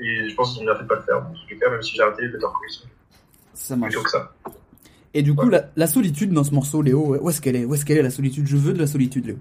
Et 0.00 0.28
je 0.28 0.34
pense 0.34 0.52
qu'ils 0.52 0.60
ont 0.60 0.64
bien 0.66 0.74
fait 0.74 0.82
de 0.82 0.88
pas 0.88 0.96
le 0.96 1.02
faire, 1.02 1.24
tous 1.32 1.48
les 1.48 1.58
cas, 1.58 1.70
même 1.70 1.82
si 1.82 1.96
j'ai 1.96 2.02
arrêté 2.02 2.28
Better 2.28 2.40
Call 2.40 2.68
Saul. 2.70 2.88
Ça 3.54 3.76
marche. 3.76 3.92
Plutôt 3.92 4.04
que 4.04 4.10
ça. 4.10 4.32
Et 5.14 5.22
du 5.22 5.34
coup, 5.34 5.48
la, 5.48 5.64
la 5.76 5.86
solitude 5.86 6.32
dans 6.32 6.44
ce 6.44 6.52
morceau, 6.52 6.82
Léo, 6.82 7.16
où 7.20 7.30
est-ce 7.30 7.40
qu'elle 7.40 7.56
est 7.56 7.64
Où 7.64 7.74
est-ce 7.74 7.84
qu'elle 7.84 7.98
est 7.98 8.02
la 8.02 8.10
solitude? 8.10 8.46
Je 8.46 8.56
veux 8.56 8.72
de 8.72 8.78
la 8.78 8.86
solitude, 8.86 9.26
Léo. 9.26 9.38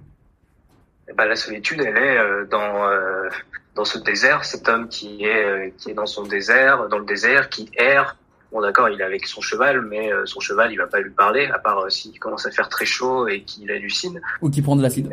Ben, 1.15 1.25
la 1.25 1.35
solitude, 1.35 1.81
elle 1.81 1.97
est 1.97 2.17
euh, 2.17 2.45
dans 2.45 2.87
euh, 2.87 3.29
dans 3.75 3.85
ce 3.85 3.99
désert. 3.99 4.43
Cet 4.43 4.67
homme 4.67 4.89
qui 4.89 5.23
est 5.23 5.45
euh, 5.45 5.69
qui 5.77 5.91
est 5.91 5.93
dans 5.93 6.05
son 6.05 6.23
désert, 6.23 6.87
dans 6.89 6.97
le 6.97 7.05
désert, 7.05 7.49
qui 7.49 7.69
erre. 7.77 8.17
Bon, 8.51 8.61
d'accord, 8.61 8.89
il 8.89 8.99
est 8.99 9.03
avec 9.03 9.27
son 9.27 9.41
cheval, 9.41 9.81
mais 9.81 10.09
son 10.23 10.39
cheval, 10.39 10.71
il 10.71 10.77
va 10.77 10.87
pas 10.87 11.01
lui 11.01 11.09
parler, 11.09 11.47
à 11.47 11.59
part 11.59 11.91
s'il 11.91 12.17
commence 12.19 12.45
à 12.45 12.51
faire 12.51 12.69
très 12.69 12.85
chaud 12.85 13.27
et 13.27 13.41
qu'il 13.41 13.69
hallucine. 13.69 14.21
Ou 14.41 14.49
qui 14.49 14.61
prend 14.61 14.77
de 14.77 14.81
l'acide. 14.81 15.11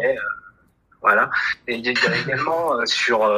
Voilà. 1.01 1.29
Et 1.67 1.75
il 1.75 1.85
y 1.85 1.89
a 1.89 1.93
également 1.93 2.87
sur 2.87 3.29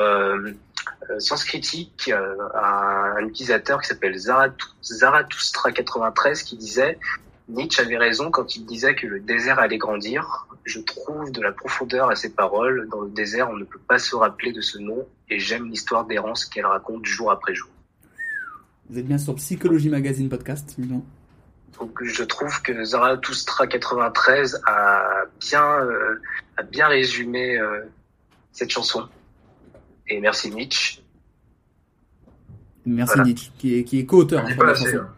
euh, 1.11 1.19
Sens 1.19 1.45
Critique 1.45 2.11
euh, 2.13 2.37
un, 2.55 3.27
utilisateur 3.27 3.81
qui 3.81 3.89
s'appelle 3.89 4.17
Zaratou- 4.17 4.75
Zarathustra93 4.83 6.45
qui 6.45 6.57
disait 6.57 6.99
Nietzsche 7.49 7.83
avait 7.83 7.99
raison 7.99 8.31
quand 8.31 8.57
il 8.57 8.65
disait 8.65 8.95
que 8.95 9.07
le 9.07 9.21
désert 9.21 9.59
allait 9.59 9.79
grandir. 9.79 10.47
Je 10.65 10.81
trouve 10.81 11.31
de 11.31 11.43
la 11.43 11.53
profondeur 11.53 12.09
à 12.09 12.17
ses 12.17 12.31
paroles. 12.31 12.89
Dans 12.91 13.03
le 13.03 13.11
désert, 13.11 13.51
on 13.51 13.57
ne 13.57 13.65
peut 13.65 13.81
pas 13.87 13.99
se 13.99 14.17
rappeler 14.17 14.53
de 14.53 14.63
ce 14.63 14.79
nom 14.79 15.07
et 15.29 15.39
j'aime 15.39 15.69
l'histoire 15.69 16.07
d'errance 16.07 16.47
qu'elle 16.47 16.65
raconte 16.65 17.05
jour 17.05 17.31
après 17.31 17.55
jour. 17.55 17.69
Vous 18.89 18.99
êtes 18.99 19.07
bien 19.07 19.19
sur 19.19 19.35
Psychologie 19.35 19.91
Magazine 19.91 20.29
Podcast, 20.29 20.75
évidemment. 20.79 21.05
Donc 21.79 22.03
je 22.03 22.23
trouve 22.23 22.63
que 22.63 22.85
Zarathustra 22.85 23.67
93 23.67 24.63
a 24.67 25.25
bien 25.41 25.65
euh, 25.81 26.21
a 26.57 26.63
bien 26.63 26.87
résumé 26.87 27.59
euh, 27.59 27.83
cette 28.53 28.71
chanson. 28.71 29.09
Et 30.09 30.21
merci 30.21 30.51
Nietzsche. 30.51 31.01
Merci 32.87 33.15
Voilà. 33.15 33.25
Nietzsche, 33.29 33.51
qui 33.59 33.79
est, 33.79 33.85
qui 33.85 33.99
est 34.01 34.05
co-auteur 34.07 34.45
dit 34.45 34.53
hein, 34.53 34.57
de 34.59 34.63
la 34.65 34.75
chanson. 34.75 34.97
hein. 34.99 35.09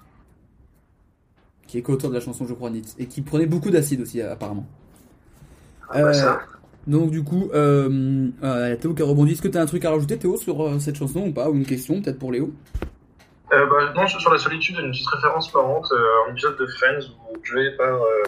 Qui 1.66 1.78
est 1.78 1.82
co-auteur 1.82 2.10
de 2.10 2.14
la 2.14 2.20
chanson, 2.20 2.46
je 2.46 2.54
crois, 2.54 2.70
Nietzsche. 2.70 2.94
Et 2.98 3.06
qui 3.06 3.22
prenait 3.22 3.46
beaucoup 3.46 3.70
d'acide 3.70 4.00
aussi, 4.00 4.20
euh, 4.20 4.32
apparemment. 4.32 4.66
Ah 5.88 6.02
bah 6.02 6.12
ça. 6.14 6.40
donc 6.86 7.10
du 7.10 7.22
coup, 7.22 7.48
euh, 7.54 8.28
euh, 8.42 8.76
Théo 8.76 8.92
qui 8.94 9.02
a 9.02 9.04
rebondi. 9.04 9.32
Est-ce 9.32 9.42
que 9.42 9.48
tu 9.48 9.56
as 9.58 9.62
un 9.62 9.66
truc 9.66 9.84
à 9.84 9.90
rajouter, 9.90 10.18
Théo, 10.18 10.36
sur 10.36 10.60
euh, 10.62 10.78
cette 10.78 10.96
chanson 10.96 11.26
ou 11.28 11.32
pas 11.32 11.48
Ou 11.50 11.54
une 11.54 11.66
question, 11.66 12.00
peut-être 12.02 12.18
pour 12.18 12.32
Léo? 12.32 12.52
Euh, 13.52 13.66
bah, 13.66 13.92
non, 13.96 14.06
sur 14.08 14.32
la 14.32 14.38
solitude, 14.38 14.76
une 14.80 14.90
petite 14.90 15.06
référence 15.08 15.52
marrante, 15.54 15.86
euh, 15.92 16.28
un 16.28 16.32
épisode 16.32 16.56
de 16.58 16.66
Friends 16.66 17.12
où 17.32 17.36
je 17.42 17.54
vais 17.54 17.76
par 17.76 17.94
euh, 18.02 18.22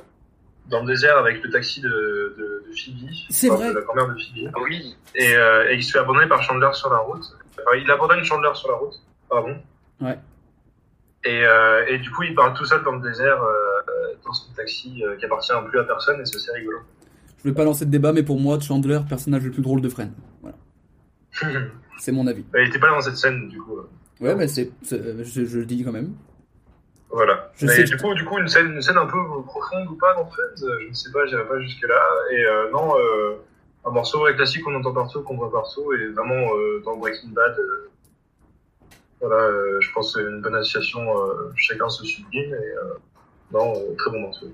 dans 0.68 0.80
le 0.82 0.86
désert 0.86 1.16
avec 1.18 1.42
le 1.42 1.50
taxi 1.50 1.80
de, 1.80 1.88
de, 1.88 2.64
de 2.68 2.72
Phoebe, 2.76 3.10
C'est 3.30 3.50
enfin, 3.50 3.58
vrai. 3.58 3.68
de 3.70 3.74
la 3.78 3.80
grand-mère 3.82 4.08
de 4.08 4.14
Phoebe, 4.14 4.52
Oui. 4.62 4.97
et, 5.14 5.34
euh, 5.34 5.70
et 5.70 5.74
il 5.76 5.82
se 5.82 5.92
fait 5.92 5.98
abandonner 5.98 6.26
par 6.28 6.42
Chandler 6.42 6.68
sur 6.74 6.90
la 6.90 6.98
route. 6.98 7.24
Enfin, 7.52 7.76
il 7.76 7.90
abandonne 7.90 8.22
Chandler 8.24 8.50
sur 8.55 8.68
la 8.70 8.76
route, 8.76 8.94
pardon. 9.28 9.56
Ouais. 10.00 10.18
Et, 11.24 11.42
euh, 11.44 11.84
et 11.88 11.98
du 11.98 12.10
coup, 12.10 12.22
il 12.22 12.34
part 12.34 12.55
tout 12.55 12.64
seul 12.64 12.82
dans 12.84 12.92
le 12.92 13.00
désert, 13.00 13.42
euh, 13.42 14.14
dans 14.24 14.32
son 14.32 14.52
taxi 14.55 15.02
euh, 15.05 15.16
qui 15.16 15.24
appartient 15.24 15.52
plus 15.68 15.78
à 15.80 15.84
personne, 15.84 16.20
et 16.20 16.24
c'est 16.26 16.36
assez 16.36 16.52
rigolo. 16.52 16.78
Je 17.38 17.48
vais 17.48 17.55
pas 17.55 17.64
lancer 17.64 17.86
de 17.86 17.90
débat, 17.90 18.12
mais 18.12 18.22
pour 18.22 18.38
moi, 18.40 18.58
Chandler, 18.60 19.00
personnage 19.08 19.44
le 19.44 19.50
plus 19.50 19.62
drôle 19.62 19.80
de 19.80 19.88
Friends. 19.88 20.10
Voilà. 20.42 20.56
C'est 21.98 22.12
mon 22.12 22.26
avis. 22.26 22.44
Bah, 22.52 22.60
il 22.60 22.68
était 22.68 22.78
pas 22.78 22.90
dans 22.90 23.00
cette 23.00 23.16
scène, 23.16 23.48
du 23.48 23.60
coup. 23.60 23.78
Ouais, 24.20 24.34
mais 24.36 24.47
c'est, 24.48 24.70
c'est- 24.82 25.24
je, 25.24 25.44
je 25.44 25.58
le 25.58 25.64
dis 25.66 25.82
quand 25.84 25.92
même. 25.92 26.14
Voilà. 27.10 27.50
Je 27.56 27.66
Mais 27.66 27.84
du 27.84 27.96
coup, 27.96 28.14
du 28.14 28.24
coup, 28.24 28.38
une 28.38 28.48
scène, 28.48 28.72
une 28.72 28.82
scène 28.82 28.98
un 28.98 29.06
peu 29.06 29.18
profonde 29.46 29.88
ou 29.88 29.96
pas 29.96 30.14
dans 30.14 30.26
Friends, 30.26 30.62
euh, 30.62 30.78
je 30.82 30.88
ne 30.88 30.94
sais 30.94 31.10
pas, 31.10 31.26
j'irai 31.26 31.46
pas 31.46 31.58
jusque 31.60 31.86
là. 31.88 32.00
Et 32.30 32.44
euh, 32.44 32.70
non, 32.70 32.94
euh, 32.98 33.36
un 33.86 33.90
morceau 33.90 34.22
ouais, 34.24 34.34
classique 34.34 34.62
qu'on 34.62 34.74
entend 34.74 34.92
partout, 34.92 35.22
qu'on 35.22 35.36
voit 35.36 35.50
partout, 35.50 35.92
et 35.94 36.08
vraiment 36.08 36.54
euh, 36.54 36.82
dans 36.84 36.96
Breaking 36.96 37.30
Bad, 37.30 37.58
euh, 37.58 37.90
voilà, 39.20 39.36
euh, 39.36 39.80
je 39.80 39.92
pense 39.92 40.14
que 40.14 40.20
c'est 40.20 40.28
une 40.28 40.42
bonne 40.42 40.54
association, 40.54 41.00
euh, 41.00 41.50
chacun 41.56 41.88
se 41.88 42.04
sublime, 42.04 42.54
et 42.54 42.56
euh, 42.56 42.94
non, 43.52 43.72
euh, 43.74 43.94
très 43.96 44.10
bon 44.10 44.20
morceau. 44.20 44.46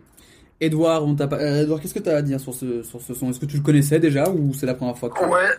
Edouard, 0.60 1.04
on 1.04 1.14
t'a 1.16 1.26
pas... 1.26 1.42
Edouard, 1.42 1.80
qu'est-ce 1.80 1.94
que 1.94 1.98
tu 1.98 2.08
as 2.08 2.16
à 2.16 2.22
dire 2.22 2.38
sur 2.38 2.54
ce, 2.54 2.82
sur 2.82 3.00
ce 3.00 3.12
son? 3.12 3.28
Est-ce 3.30 3.40
que 3.40 3.46
tu 3.46 3.56
le 3.56 3.62
connaissais 3.62 3.98
déjà 3.98 4.30
ou 4.30 4.54
c'est 4.54 4.66
la 4.66 4.74
première 4.74 4.96
fois 4.96 5.10
que 5.10 5.18
tu 5.18 5.24
Ouais, 5.24 5.50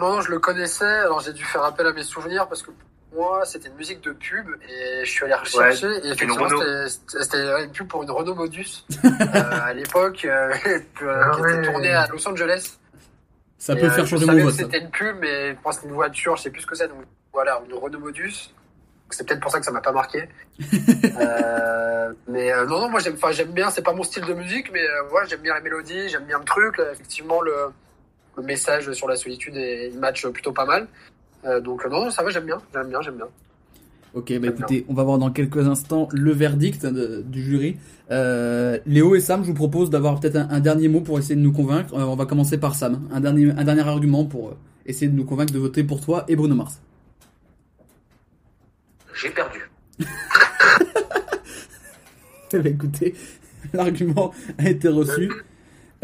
non, 0.00 0.22
je 0.22 0.30
le 0.30 0.38
connaissais, 0.38 0.84
alors 0.84 1.20
j'ai 1.20 1.34
dû 1.34 1.44
faire 1.44 1.62
appel 1.62 1.86
à 1.86 1.92
mes 1.92 2.02
souvenirs 2.02 2.48
parce 2.48 2.62
que 2.62 2.70
moi 3.14 3.44
c'était 3.44 3.68
une 3.68 3.74
musique 3.76 4.00
de 4.02 4.12
pub 4.12 4.46
et 4.68 5.04
je 5.04 5.10
suis 5.10 5.24
allé 5.24 5.34
rechercher 5.34 5.86
Ouais, 5.86 5.98
et 6.04 6.10
effectivement 6.10 6.48
c'était- 7.06 7.64
une 7.64 7.72
pub 7.72 7.88
pour 7.88 8.02
une 8.02 8.10
Renault 8.10 8.34
Modus 8.34 8.84
euh, 9.04 9.08
à 9.62 9.72
l'époque 9.74 10.24
euh, 10.24 10.52
que- 10.94 11.34
qui 11.36 11.40
était 11.54 11.70
tournée 11.70 11.90
à 11.92 12.06
Los 12.08 12.26
Angeles. 12.28 12.76
Ça 13.58 13.72
Et, 13.74 13.80
peut 13.80 13.86
euh, 13.86 13.90
faire 13.90 14.06
changer 14.06 14.24
mon 14.26 14.44
vote. 14.44 14.54
C'était 14.54 14.78
une 14.78 14.90
pub, 14.90 15.16
mais 15.20 15.50
je 15.50 15.56
pense 15.60 15.80
une 15.82 15.90
voiture, 15.92 16.36
je 16.36 16.42
sais 16.42 16.50
plus 16.50 16.60
ce 16.62 16.66
que 16.66 16.76
c'est. 16.76 16.86
Donc 16.86 16.98
voilà, 17.32 17.60
une 17.68 17.74
Renault 17.74 17.98
Modus. 17.98 18.52
C'est 19.10 19.26
peut-être 19.26 19.40
pour 19.40 19.50
ça 19.50 19.58
que 19.58 19.64
ça 19.64 19.72
m'a 19.72 19.80
pas 19.80 19.92
marqué. 19.92 20.28
Euh, 21.20 22.12
mais 22.28 22.52
euh, 22.52 22.64
non, 22.66 22.80
non, 22.80 22.88
moi 22.88 23.00
j'aime, 23.00 23.14
enfin 23.14 23.32
j'aime 23.32 23.50
bien. 23.52 23.70
C'est 23.70 23.82
pas 23.82 23.92
mon 23.92 24.02
style 24.04 24.24
de 24.24 24.34
musique, 24.34 24.70
mais 24.72 24.82
euh, 24.82 25.02
voilà, 25.10 25.26
j'aime 25.26 25.40
bien 25.40 25.54
la 25.54 25.60
mélodie, 25.60 26.08
j'aime 26.08 26.24
bien 26.24 26.38
le 26.38 26.44
truc. 26.44 26.78
Là, 26.78 26.92
effectivement, 26.92 27.40
le, 27.42 27.52
le 28.36 28.42
message 28.42 28.90
sur 28.92 29.08
la 29.08 29.16
solitude 29.16 29.56
et 29.56 29.90
il 29.92 29.98
match 29.98 30.26
plutôt 30.28 30.52
pas 30.52 30.64
mal. 30.64 30.86
Euh, 31.48 31.60
donc 31.60 31.84
euh, 31.84 31.88
non, 31.88 32.04
non, 32.04 32.10
ça 32.10 32.22
va, 32.22 32.30
j'aime 32.30 32.44
bien, 32.46 32.58
j'aime 32.72 32.88
bien, 32.88 33.00
j'aime 33.02 33.16
bien. 33.16 33.26
Ok, 34.14 34.32
bah 34.40 34.48
écoutez, 34.48 34.84
on 34.88 34.94
va 34.94 35.02
voir 35.04 35.18
dans 35.18 35.30
quelques 35.30 35.66
instants 35.68 36.08
le 36.12 36.32
verdict 36.32 36.84
de- 36.86 37.22
du 37.26 37.42
jury. 37.42 37.76
Euh, 38.10 38.78
Léo 38.86 39.14
et 39.14 39.20
Sam, 39.20 39.42
je 39.42 39.48
vous 39.48 39.54
propose 39.54 39.90
d'avoir 39.90 40.18
peut-être 40.18 40.36
un, 40.36 40.48
un 40.50 40.60
dernier 40.60 40.88
mot 40.88 41.00
pour 41.02 41.18
essayer 41.18 41.36
de 41.36 41.40
nous 41.40 41.52
convaincre. 41.52 41.94
Euh, 41.94 42.04
on 42.04 42.16
va 42.16 42.24
commencer 42.26 42.58
par 42.58 42.74
Sam. 42.74 43.06
Un 43.12 43.20
dernier, 43.20 43.50
un 43.50 43.64
dernier 43.64 43.86
argument 43.86 44.24
pour 44.24 44.48
euh, 44.48 44.52
essayer 44.86 45.08
de 45.08 45.14
nous 45.16 45.24
convaincre 45.26 45.52
de 45.52 45.58
voter 45.58 45.84
pour 45.84 46.00
toi 46.00 46.24
et 46.26 46.36
Bruno 46.36 46.54
Mars. 46.54 46.80
J'ai 49.14 49.30
perdu. 49.30 49.58
Eh 52.50 52.58
ben, 52.60 52.72
écoutez, 52.72 53.14
l'argument 53.74 54.32
a 54.56 54.70
été 54.70 54.88
reçu. 54.88 55.30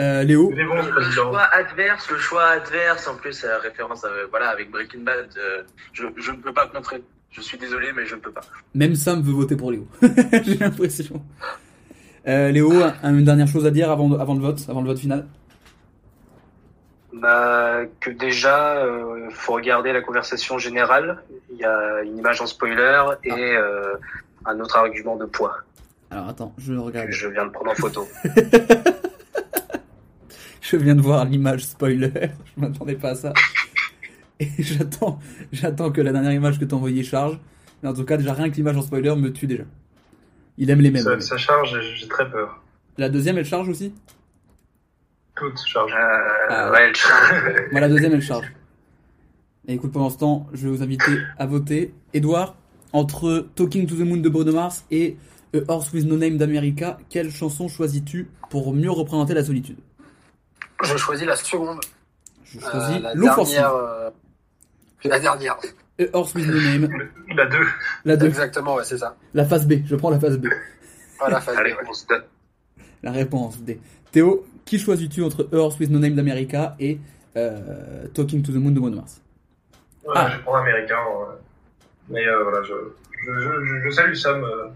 Euh, 0.00 0.22
Léo 0.24 0.50
bon, 0.50 0.54
Le 0.96 1.02
choix 1.10 1.42
adverse, 1.52 2.10
le 2.10 2.18
choix 2.18 2.44
adverse, 2.46 3.06
en 3.06 3.14
plus, 3.14 3.44
euh, 3.44 3.58
référence 3.58 4.04
à, 4.04 4.08
voilà, 4.30 4.48
avec 4.48 4.70
Breaking 4.70 5.00
Bad, 5.02 5.28
euh, 5.36 5.62
je, 5.92 6.06
je 6.16 6.32
ne 6.32 6.36
peux 6.38 6.52
pas 6.52 6.66
contrer. 6.66 7.02
Je 7.30 7.40
suis 7.40 7.58
désolé, 7.58 7.92
mais 7.94 8.04
je 8.06 8.14
ne 8.16 8.20
peux 8.20 8.32
pas. 8.32 8.40
Même 8.74 8.94
Sam 8.96 9.22
veut 9.22 9.32
voter 9.32 9.56
pour 9.56 9.70
Léo. 9.72 9.86
J'ai 10.44 10.56
l'impression. 10.56 11.22
Euh, 12.26 12.50
Léo, 12.50 12.72
un- 13.02 13.14
une 13.16 13.24
dernière 13.24 13.46
chose 13.48 13.66
à 13.66 13.70
dire 13.70 13.90
avant, 13.90 14.08
de- 14.08 14.18
avant 14.18 14.34
le 14.34 14.40
vote, 14.40 14.60
avant 14.68 14.80
le 14.82 14.88
vote 14.88 14.98
final? 14.98 15.26
Bah, 17.12 17.82
que 18.00 18.10
déjà, 18.10 18.78
euh, 18.78 19.30
faut 19.30 19.52
regarder 19.52 19.92
la 19.92 20.00
conversation 20.00 20.58
générale. 20.58 21.22
Il 21.52 21.58
y 21.58 21.64
a 21.64 22.02
une 22.02 22.18
image 22.18 22.40
en 22.40 22.46
spoiler 22.46 23.02
et 23.22 23.30
euh, 23.56 23.94
un 24.44 24.58
autre 24.58 24.76
argument 24.76 25.14
de 25.16 25.24
poids 25.26 25.58
Alors 26.10 26.28
attends, 26.28 26.52
je 26.58 26.74
regarde. 26.74 27.06
que 27.06 27.12
je 27.12 27.28
viens 27.28 27.46
de 27.46 27.50
prendre 27.50 27.70
en 27.70 27.74
photo. 27.76 28.08
Je 30.64 30.76
viens 30.76 30.94
de 30.94 31.02
voir 31.02 31.26
l'image 31.26 31.66
spoiler. 31.66 32.10
Je 32.56 32.60
m'attendais 32.60 32.94
pas 32.94 33.10
à 33.10 33.14
ça. 33.14 33.32
Et 34.40 34.48
j'attends, 34.58 35.18
j'attends 35.52 35.92
que 35.92 36.00
la 36.00 36.10
dernière 36.10 36.32
image 36.32 36.58
que 36.58 36.64
t'as 36.64 36.76
envoyée 36.76 37.04
charge. 37.04 37.38
Mais 37.82 37.90
en 37.90 37.92
tout 37.92 38.04
cas, 38.04 38.16
déjà 38.16 38.32
rien 38.32 38.48
que 38.48 38.56
l'image 38.56 38.76
en 38.76 38.82
spoiler 38.82 39.14
me 39.14 39.30
tue 39.30 39.46
déjà. 39.46 39.64
Il 40.56 40.70
aime 40.70 40.80
les 40.80 40.90
mêmes. 40.90 41.02
Ça, 41.02 41.20
ça 41.20 41.36
charge, 41.36 41.74
et 41.76 41.96
j'ai 41.96 42.08
très 42.08 42.30
peur. 42.30 42.62
La 42.96 43.10
deuxième, 43.10 43.36
elle 43.36 43.44
charge 43.44 43.68
aussi? 43.68 43.92
Toute 45.36 45.60
charge. 45.66 45.92
Euh, 45.92 46.46
Ah, 46.48 46.70
ouais, 46.70 46.88
elle 46.88 46.96
charge. 46.96 47.42
Moi, 47.72 47.80
la 47.80 47.88
deuxième, 47.88 48.14
elle 48.14 48.22
charge. 48.22 48.46
Et 49.68 49.74
écoute, 49.74 49.92
pendant 49.92 50.10
ce 50.10 50.18
temps, 50.18 50.46
je 50.54 50.66
vais 50.66 50.74
vous 50.74 50.82
inviter 50.82 51.12
à 51.38 51.44
voter. 51.46 51.92
Edouard, 52.14 52.56
entre 52.92 53.48
Talking 53.54 53.86
to 53.86 53.96
the 53.96 54.00
Moon 54.00 54.18
de 54.18 54.28
Bruno 54.30 54.52
Mars 54.52 54.86
et 54.90 55.16
A 55.54 55.58
Horse 55.68 55.92
with 55.92 56.06
No 56.06 56.16
Name 56.16 56.38
d'America, 56.38 56.98
quelle 57.10 57.30
chanson 57.30 57.68
choisis-tu 57.68 58.30
pour 58.48 58.72
mieux 58.72 58.90
représenter 58.90 59.34
la 59.34 59.44
solitude? 59.44 59.76
Je 60.84 60.96
choisis 60.96 61.26
la 61.26 61.36
seconde. 61.36 61.80
Je 62.44 62.60
choisis 62.60 62.96
Euh, 62.96 63.00
la 63.00 63.14
l'offensive. 63.14 63.54
dernière. 63.56 63.74
euh, 63.74 64.10
La 65.04 65.18
dernière. 65.20 65.56
Horse 66.12 66.34
with 66.34 66.46
No 66.46 66.54
Name. 66.60 66.88
La 67.36 67.46
2. 67.46 67.58
La 68.04 68.16
2. 68.16 68.26
Exactement, 68.26 68.74
ouais, 68.76 68.84
c'est 68.84 68.98
ça. 68.98 69.16
La 69.34 69.44
phase 69.44 69.66
B, 69.66 69.74
je 69.86 69.94
prends 69.96 70.10
la 70.10 70.18
phase 70.18 70.38
B. 70.38 70.46
Voilà, 71.18 71.40
phase 71.40 71.56
Allez, 71.56 71.72
B, 71.72 71.76
ouais. 71.76 71.82
on 71.88 71.92
se 71.92 72.06
donne. 72.06 72.22
La 73.02 73.12
réponse 73.12 73.60
D. 73.60 73.80
Théo, 74.10 74.46
qui 74.64 74.78
choisis-tu 74.78 75.22
entre 75.22 75.48
Horse 75.52 75.78
with 75.78 75.90
No 75.90 75.98
Name 75.98 76.14
d'America 76.14 76.74
et 76.80 76.98
euh, 77.36 78.06
Talking 78.14 78.42
to 78.42 78.50
the 78.52 78.56
Moon 78.56 78.70
de 78.72 78.80
Bruno 78.80 78.96
Mars? 78.96 79.20
Ah. 80.14 80.30
je 80.32 80.38
prends 80.42 80.54
américain. 80.56 80.96
ouais. 81.06 81.36
Mais 82.08 82.26
euh, 82.26 82.42
voilà, 82.42 82.62
je, 82.62 82.72
je, 83.24 83.32
je, 83.40 83.64
je- 83.64 83.80
je 83.84 83.90
salue 83.90 84.14
Sam 84.14 84.42
euh, 84.44 84.68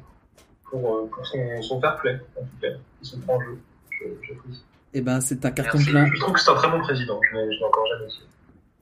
pour, 0.70 0.94
euh, 0.96 1.06
pour 1.12 1.26
son, 1.26 1.62
son 1.62 1.80
fair 1.80 1.96
play, 1.98 2.18
en 2.36 2.40
tout 2.42 2.46
cas. 2.62 2.68
Il 3.02 3.06
se 3.06 3.16
prend 3.16 3.36
en 3.36 3.40
jeu. 3.40 3.58
Je- 3.90 4.04
J'apprécie. 4.26 4.64
Eh 4.94 5.00
ben, 5.00 5.20
c'est 5.20 5.44
un 5.44 5.50
carton 5.50 5.78
Merci. 5.78 5.90
plein. 5.90 6.06
Je 6.14 6.20
trouve 6.20 6.34
que 6.34 6.40
c'est 6.40 6.50
un 6.50 6.54
très 6.54 6.70
bon 6.70 6.80
président. 6.80 7.20
Je 7.30 7.36
l'ai 7.36 7.44
je 7.44 7.58
l'ai 7.58 7.64
encore 7.64 7.84
jamais 7.92 8.08
dit. 8.08 8.20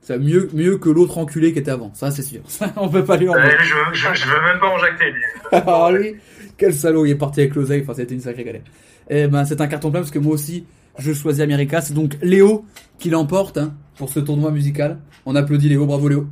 C'est 0.00 0.18
mieux, 0.20 0.48
mieux 0.52 0.78
que 0.78 0.88
l'autre 0.88 1.18
enculé 1.18 1.52
qui 1.52 1.58
était 1.58 1.70
avant. 1.72 1.90
Ça, 1.94 2.10
c'est 2.12 2.22
sûr. 2.22 2.40
On 2.76 2.88
peut 2.88 3.04
pas 3.04 3.16
lui 3.16 3.28
en 3.28 3.34
Euh, 3.34 3.50
je, 3.58 3.74
je, 3.92 4.14
je 4.14 4.26
veux 4.28 4.40
même 4.40 4.60
pas 4.60 4.68
en 4.68 4.78
jacter. 4.78 5.10
lui. 5.10 5.22
Ah 5.50 5.88
lui, 5.92 6.14
quel 6.56 6.72
salaud, 6.72 7.04
il 7.06 7.10
est 7.10 7.14
parti 7.16 7.40
avec 7.40 7.54
l'oseille, 7.56 7.82
enfin 7.82 7.94
c'était 7.94 8.14
une 8.14 8.20
sacrée 8.20 8.44
galère. 8.44 8.62
Eh 9.10 9.26
ben 9.26 9.44
c'est 9.44 9.60
un 9.60 9.66
carton 9.66 9.90
plein 9.90 10.00
parce 10.00 10.10
que 10.12 10.18
moi 10.20 10.32
aussi 10.34 10.64
je 10.98 11.12
choisis 11.12 11.42
America, 11.42 11.80
c'est 11.80 11.92
donc 11.94 12.16
Léo 12.22 12.64
qui 12.98 13.10
l'emporte 13.10 13.58
hein, 13.58 13.74
pour 13.96 14.08
ce 14.08 14.20
tournoi 14.20 14.50
musical. 14.52 14.98
On 15.26 15.34
applaudit 15.36 15.68
Léo, 15.68 15.86
bravo 15.86 16.08
Léo. 16.08 16.26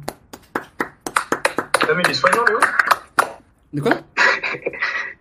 Putain, 1.81 1.95
mais 1.95 2.03
il 2.07 2.11
est 2.11 2.15
soignant, 2.15 2.45
Léo? 2.49 2.59
De 3.75 3.81
quoi? 3.81 3.93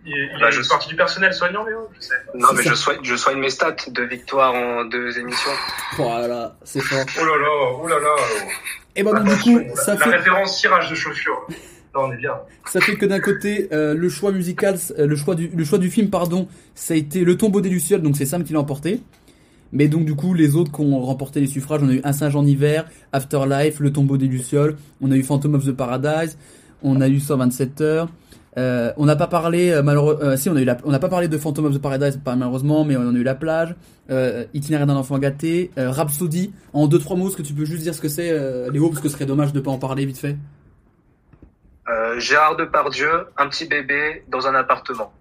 Il, 0.06 0.12
il 0.34 0.38
Bah, 0.40 0.50
je- 0.50 0.60
partie 0.68 0.88
du 0.88 0.96
personnel 0.96 1.32
soignant, 1.32 1.64
Léo 1.64 1.88
Je 1.94 2.00
sais. 2.06 2.14
Non, 2.34 2.48
mais 2.54 2.62
ça. 2.62 2.70
je 2.70 2.74
soigne, 2.74 2.98
je 3.02 3.16
soigne 3.16 3.38
mes 3.38 3.50
stats 3.50 3.76
de 3.88 4.02
victoire 4.02 4.54
en 4.54 4.84
deux 4.84 5.18
émissions. 5.18 5.50
Voilà, 5.96 6.56
c'est 6.64 6.80
fort. 6.80 7.04
Oh 7.20 7.24
là 7.24 7.36
là, 7.36 7.78
oh 7.82 7.86
là 7.88 7.98
là. 8.00 8.14
Et 8.96 9.02
ben 9.02 9.12
donc 9.14 9.24
du 9.24 9.36
coup, 9.42 9.60
ça 9.76 9.94
la, 9.94 9.98
la 10.00 10.04
fait, 10.04 10.16
référence 10.16 10.60
tirage 10.60 10.90
de 10.90 10.94
chaussures. 10.94 11.46
Là, 11.48 12.00
on 12.00 12.12
est 12.12 12.16
bien. 12.16 12.34
ça 12.66 12.80
fait 12.80 12.96
que 12.96 13.06
d'un 13.06 13.20
côté 13.20 13.68
euh, 13.72 13.94
le 13.94 14.08
choix 14.08 14.32
musical, 14.32 14.76
euh, 14.98 15.06
le 15.06 15.14
choix 15.16 15.34
du, 15.36 15.48
le 15.48 15.64
choix 15.64 15.78
du 15.78 15.90
film 15.90 16.10
pardon, 16.10 16.48
ça 16.74 16.94
a 16.94 16.96
été 16.96 17.24
Le 17.24 17.36
Tombeau 17.36 17.60
des 17.60 17.68
lucioles, 17.68 18.02
donc 18.02 18.16
c'est 18.16 18.24
Sam 18.26 18.42
qui 18.44 18.52
l'a 18.52 18.58
emporté. 18.60 19.00
Mais 19.72 19.86
donc 19.88 20.04
du 20.04 20.14
coup 20.14 20.34
les 20.34 20.54
autres 20.56 20.70
qui 20.72 20.80
ont 20.80 21.00
remporté 21.00 21.40
les 21.40 21.46
suffrages, 21.46 21.80
on 21.82 21.88
a 21.88 21.92
eu 21.94 22.00
Un 22.04 22.12
singe 22.12 22.34
en 22.36 22.44
hiver, 22.44 22.84
Afterlife, 23.12 23.78
Le 23.80 23.92
Tombeau 23.92 24.16
des 24.16 24.26
lucioles, 24.26 24.76
on 25.00 25.10
a 25.12 25.16
eu 25.16 25.22
Phantom 25.22 25.54
of 25.54 25.64
the 25.64 25.72
Paradise, 25.72 26.36
on 26.82 27.00
a 27.00 27.08
eu 27.08 27.20
127 27.20 27.80
heures. 27.80 28.08
Euh, 28.56 28.92
on 28.96 29.04
n'a 29.06 29.16
pas 29.16 29.26
parlé 29.26 29.70
euh, 29.70 29.82
malheureusement, 29.82 30.36
si 30.36 30.48
on 30.48 30.54
a 30.54 30.60
eu 30.60 30.64
la, 30.64 30.76
on 30.84 30.92
n'a 30.92 31.00
pas 31.00 31.08
parlé 31.08 31.26
de 31.26 31.36
Phantom 31.38 31.64
of 31.64 31.74
the 31.74 31.80
Paradise 31.82 32.20
pas 32.24 32.36
malheureusement, 32.36 32.84
mais 32.84 32.96
on 32.96 33.08
a 33.12 33.18
eu 33.18 33.24
la 33.24 33.34
plage, 33.34 33.74
euh, 34.10 34.44
Itinéraire 34.54 34.86
d'un 34.86 34.94
enfant 34.96 35.18
gâté, 35.18 35.72
euh, 35.76 35.90
Rhapsody. 35.90 36.52
En 36.72 36.86
deux 36.86 37.00
trois 37.00 37.16
mots, 37.16 37.28
est-ce 37.28 37.36
que 37.36 37.42
tu 37.42 37.52
peux 37.52 37.64
juste 37.64 37.82
dire 37.82 37.94
ce 37.94 38.00
que 38.00 38.08
c'est, 38.08 38.30
euh, 38.30 38.70
Léo, 38.70 38.90
parce 38.90 39.00
que 39.00 39.08
ce 39.08 39.14
serait 39.14 39.26
dommage 39.26 39.52
de 39.52 39.58
pas 39.60 39.72
en 39.72 39.78
parler 39.78 40.06
vite 40.06 40.18
fait? 40.18 40.36
Euh, 41.88 42.18
Gérard 42.20 42.56
Depardieu, 42.56 43.26
un 43.36 43.48
petit 43.48 43.66
bébé 43.66 44.24
dans 44.28 44.46
un 44.46 44.54
appartement. 44.54 45.12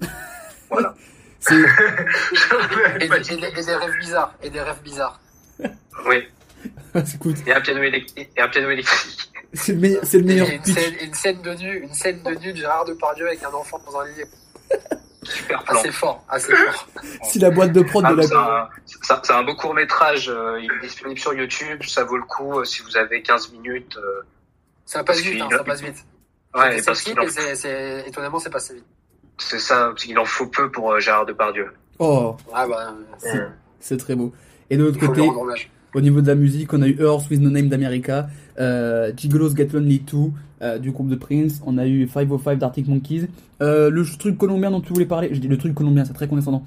Voilà. 0.70 0.94
Et, 3.00 3.08
des- 3.08 3.14
et 3.34 3.64
des 3.64 3.74
rêves 3.76 3.98
bizarres. 4.00 4.34
Et 4.42 4.50
des 4.50 4.60
rêves 4.60 4.82
bizarres. 4.82 5.20
Oui. 6.08 6.24
écoute, 7.14 7.36
Et 7.46 7.52
un 7.54 7.60
piano 7.60 7.82
électrique. 7.82 8.28
Et 8.36 8.40
un 8.40 8.48
piano 8.48 8.70
électrique. 8.70 9.30
C'est 9.52 9.72
le 9.72 9.78
meilleur, 9.78 10.04
c'est 10.04 10.18
le 10.18 10.24
meilleur 10.24 10.48
une, 10.48 10.64
scène, 10.64 10.94
une 11.02 11.14
scène 11.14 11.42
de 11.42 11.54
nu, 11.54 11.78
une 11.82 11.92
scène 11.94 12.22
de 12.22 12.30
nu 12.34 12.52
de 12.52 12.56
Gérard 12.58 12.84
Depardieu 12.84 13.26
avec 13.26 13.42
un 13.42 13.52
enfant 13.52 13.80
dans 13.86 13.98
un 14.00 14.06
lit. 14.06 14.22
Super 15.22 15.64
plan. 15.64 15.80
Assez 15.80 15.90
fort, 15.90 16.24
assez 16.28 16.54
fort. 16.54 16.88
Si 17.24 17.38
la 17.40 17.50
boîte 17.50 17.72
de 17.72 17.82
prod 17.82 18.04
Ah, 18.06 18.14
de 18.14 18.22
c'est 18.22 18.32
la, 18.34 18.40
un, 18.40 18.68
c'est 18.84 19.12
un- 19.12 19.20
c'est 19.24 19.32
un 19.32 19.42
beau 19.42 19.56
court 19.56 19.74
métrage. 19.74 20.30
il 20.60 20.70
est 20.70 20.80
disponible 20.86 21.18
sur 21.18 21.34
YouTube. 21.34 21.82
Ça 21.84 22.04
vaut 22.04 22.16
le 22.16 22.22
coup 22.22 22.60
euh, 22.60 22.64
si 22.64 22.82
vous 22.82 22.96
avez 22.96 23.22
15 23.22 23.50
minutes. 23.52 23.96
euh, 23.96 24.22
Ça 24.84 25.02
passe 25.02 25.20
vite, 25.20 25.40
hein, 25.42 25.48
ça 25.50 25.64
passe 25.64 25.80
vite. 25.82 25.96
Ouais, 26.54 26.78
c'est 26.78 26.84
parce 26.86 27.02
qu'il 27.02 27.18
en, 27.18 28.06
étonnamment, 28.06 28.38
c'est 28.38 28.50
passé 28.50 28.74
vite. 28.74 28.84
c'est 29.38 29.58
ça, 29.58 29.88
parce 29.88 30.04
qu'il 30.04 30.18
en 30.18 30.24
faut 30.24 30.46
peu 30.46 30.70
pour 30.70 30.92
euh, 30.92 31.00
Gérard 31.00 31.26
Depardieu. 31.26 31.66
oh, 31.98 32.36
Ah 32.54 32.66
bah, 32.68 32.94
c'est, 33.80 33.96
très 33.96 34.14
beau. 34.14 34.32
Et 34.70 34.76
de 34.76 34.84
l'autre 34.84 35.00
côté. 35.00 35.28
Au 35.94 36.00
niveau 36.00 36.20
de 36.20 36.26
la 36.28 36.34
musique, 36.34 36.72
on 36.72 36.82
a 36.82 36.86
eu 36.86 37.00
Earth 37.00 37.30
with 37.30 37.40
No 37.40 37.50
Name 37.50 37.68
d'America, 37.68 38.28
euh, 38.58 39.12
Gigolos 39.16 39.54
Get 39.56 39.68
Lonely 39.72 40.00
2 40.00 40.16
euh, 40.62 40.78
du 40.78 40.90
groupe 40.90 41.08
de 41.08 41.16
Prince, 41.16 41.60
on 41.66 41.76
a 41.78 41.86
eu 41.86 42.08
505 42.08 42.58
d'Arctic 42.58 42.88
Monkeys, 42.88 43.28
euh, 43.62 43.90
le 43.90 44.04
truc 44.18 44.38
colombien 44.38 44.70
dont 44.70 44.80
tu 44.80 44.92
voulais 44.92 45.06
parler, 45.06 45.28
je 45.32 45.38
dis 45.40 45.48
le 45.48 45.58
truc 45.58 45.74
colombien, 45.74 46.04
c'est 46.04 46.14
très 46.14 46.28
condescendant. 46.28 46.64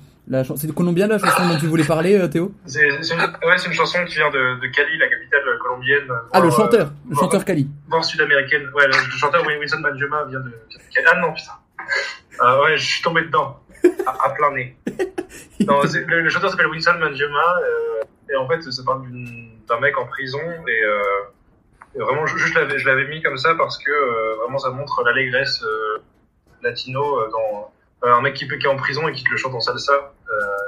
C'est 0.58 0.72
colombien 0.76 1.08
la 1.08 1.18
chanson 1.18 1.48
dont 1.50 1.58
tu 1.58 1.66
voulais 1.66 1.84
parler, 1.84 2.14
euh, 2.16 2.28
Théo? 2.28 2.54
C'est 2.66 2.88
une, 2.88 3.20
ouais, 3.20 3.56
une 3.66 3.74
chanson 3.74 3.98
qui 4.08 4.16
vient 4.16 4.30
de, 4.30 4.60
de 4.62 4.68
Cali, 4.68 4.96
la 5.00 5.08
capitale 5.08 5.42
colombienne. 5.60 6.08
Ah, 6.32 6.40
le 6.40 6.52
chanteur, 6.52 6.88
euh, 6.88 7.10
le 7.10 7.16
chanteur 7.16 7.44
Kali. 7.44 7.68
voire 7.88 8.06
sud-américaine. 8.06 8.62
Ouais, 8.76 8.86
le, 8.86 8.92
le 8.94 9.18
chanteur 9.18 9.44
Wilson 9.44 9.80
Manjuma 9.80 10.26
vient 10.26 10.40
de, 10.42 10.52
Cali. 10.94 11.08
Ah 11.12 11.20
non, 11.20 11.34
putain. 11.34 12.62
Ouais, 12.62 12.78
je 12.78 12.86
suis 12.86 13.02
tombé 13.02 13.24
dedans. 13.24 13.60
À, 14.06 14.28
à 14.28 14.30
plein 14.36 14.52
nez. 14.54 14.76
Non, 15.66 15.82
le, 16.08 16.22
le 16.22 16.30
chanteur 16.30 16.52
s'appelle 16.52 16.68
Wilson 16.68 17.00
Manjuma. 17.00 17.58
Euh, 17.64 18.32
et 18.32 18.36
en 18.36 18.48
fait, 18.48 18.62
ça 18.62 18.84
parle 18.86 19.02
d'un 19.68 19.80
mec 19.80 19.98
en 19.98 20.06
prison. 20.06 20.38
Et, 20.68 20.84
euh, 20.84 21.00
vraiment, 21.96 22.26
je, 22.26 22.38
je 22.38 22.54
l'avais 22.54 22.78
je 22.80 22.88
l'avais 22.88 23.08
mis 23.08 23.22
comme 23.22 23.38
ça 23.38 23.56
parce 23.56 23.78
que 23.78 23.92
euh, 23.92 24.36
vraiment, 24.42 24.58
ça 24.60 24.70
montre 24.70 25.04
l'allégresse 25.04 25.62
euh, 25.64 26.02
latino 26.64 27.02
euh, 27.20 27.30
dans 27.32 27.72
un 28.08 28.22
mec 28.22 28.36
qui, 28.36 28.48
qui 28.48 28.54
est 28.54 28.68
en 28.68 28.76
prison 28.78 29.08
et 29.08 29.12
qui 29.14 29.24
te 29.24 29.30
le 29.32 29.38
chante 29.38 29.54
en 29.56 29.60
salsa. 29.60 30.14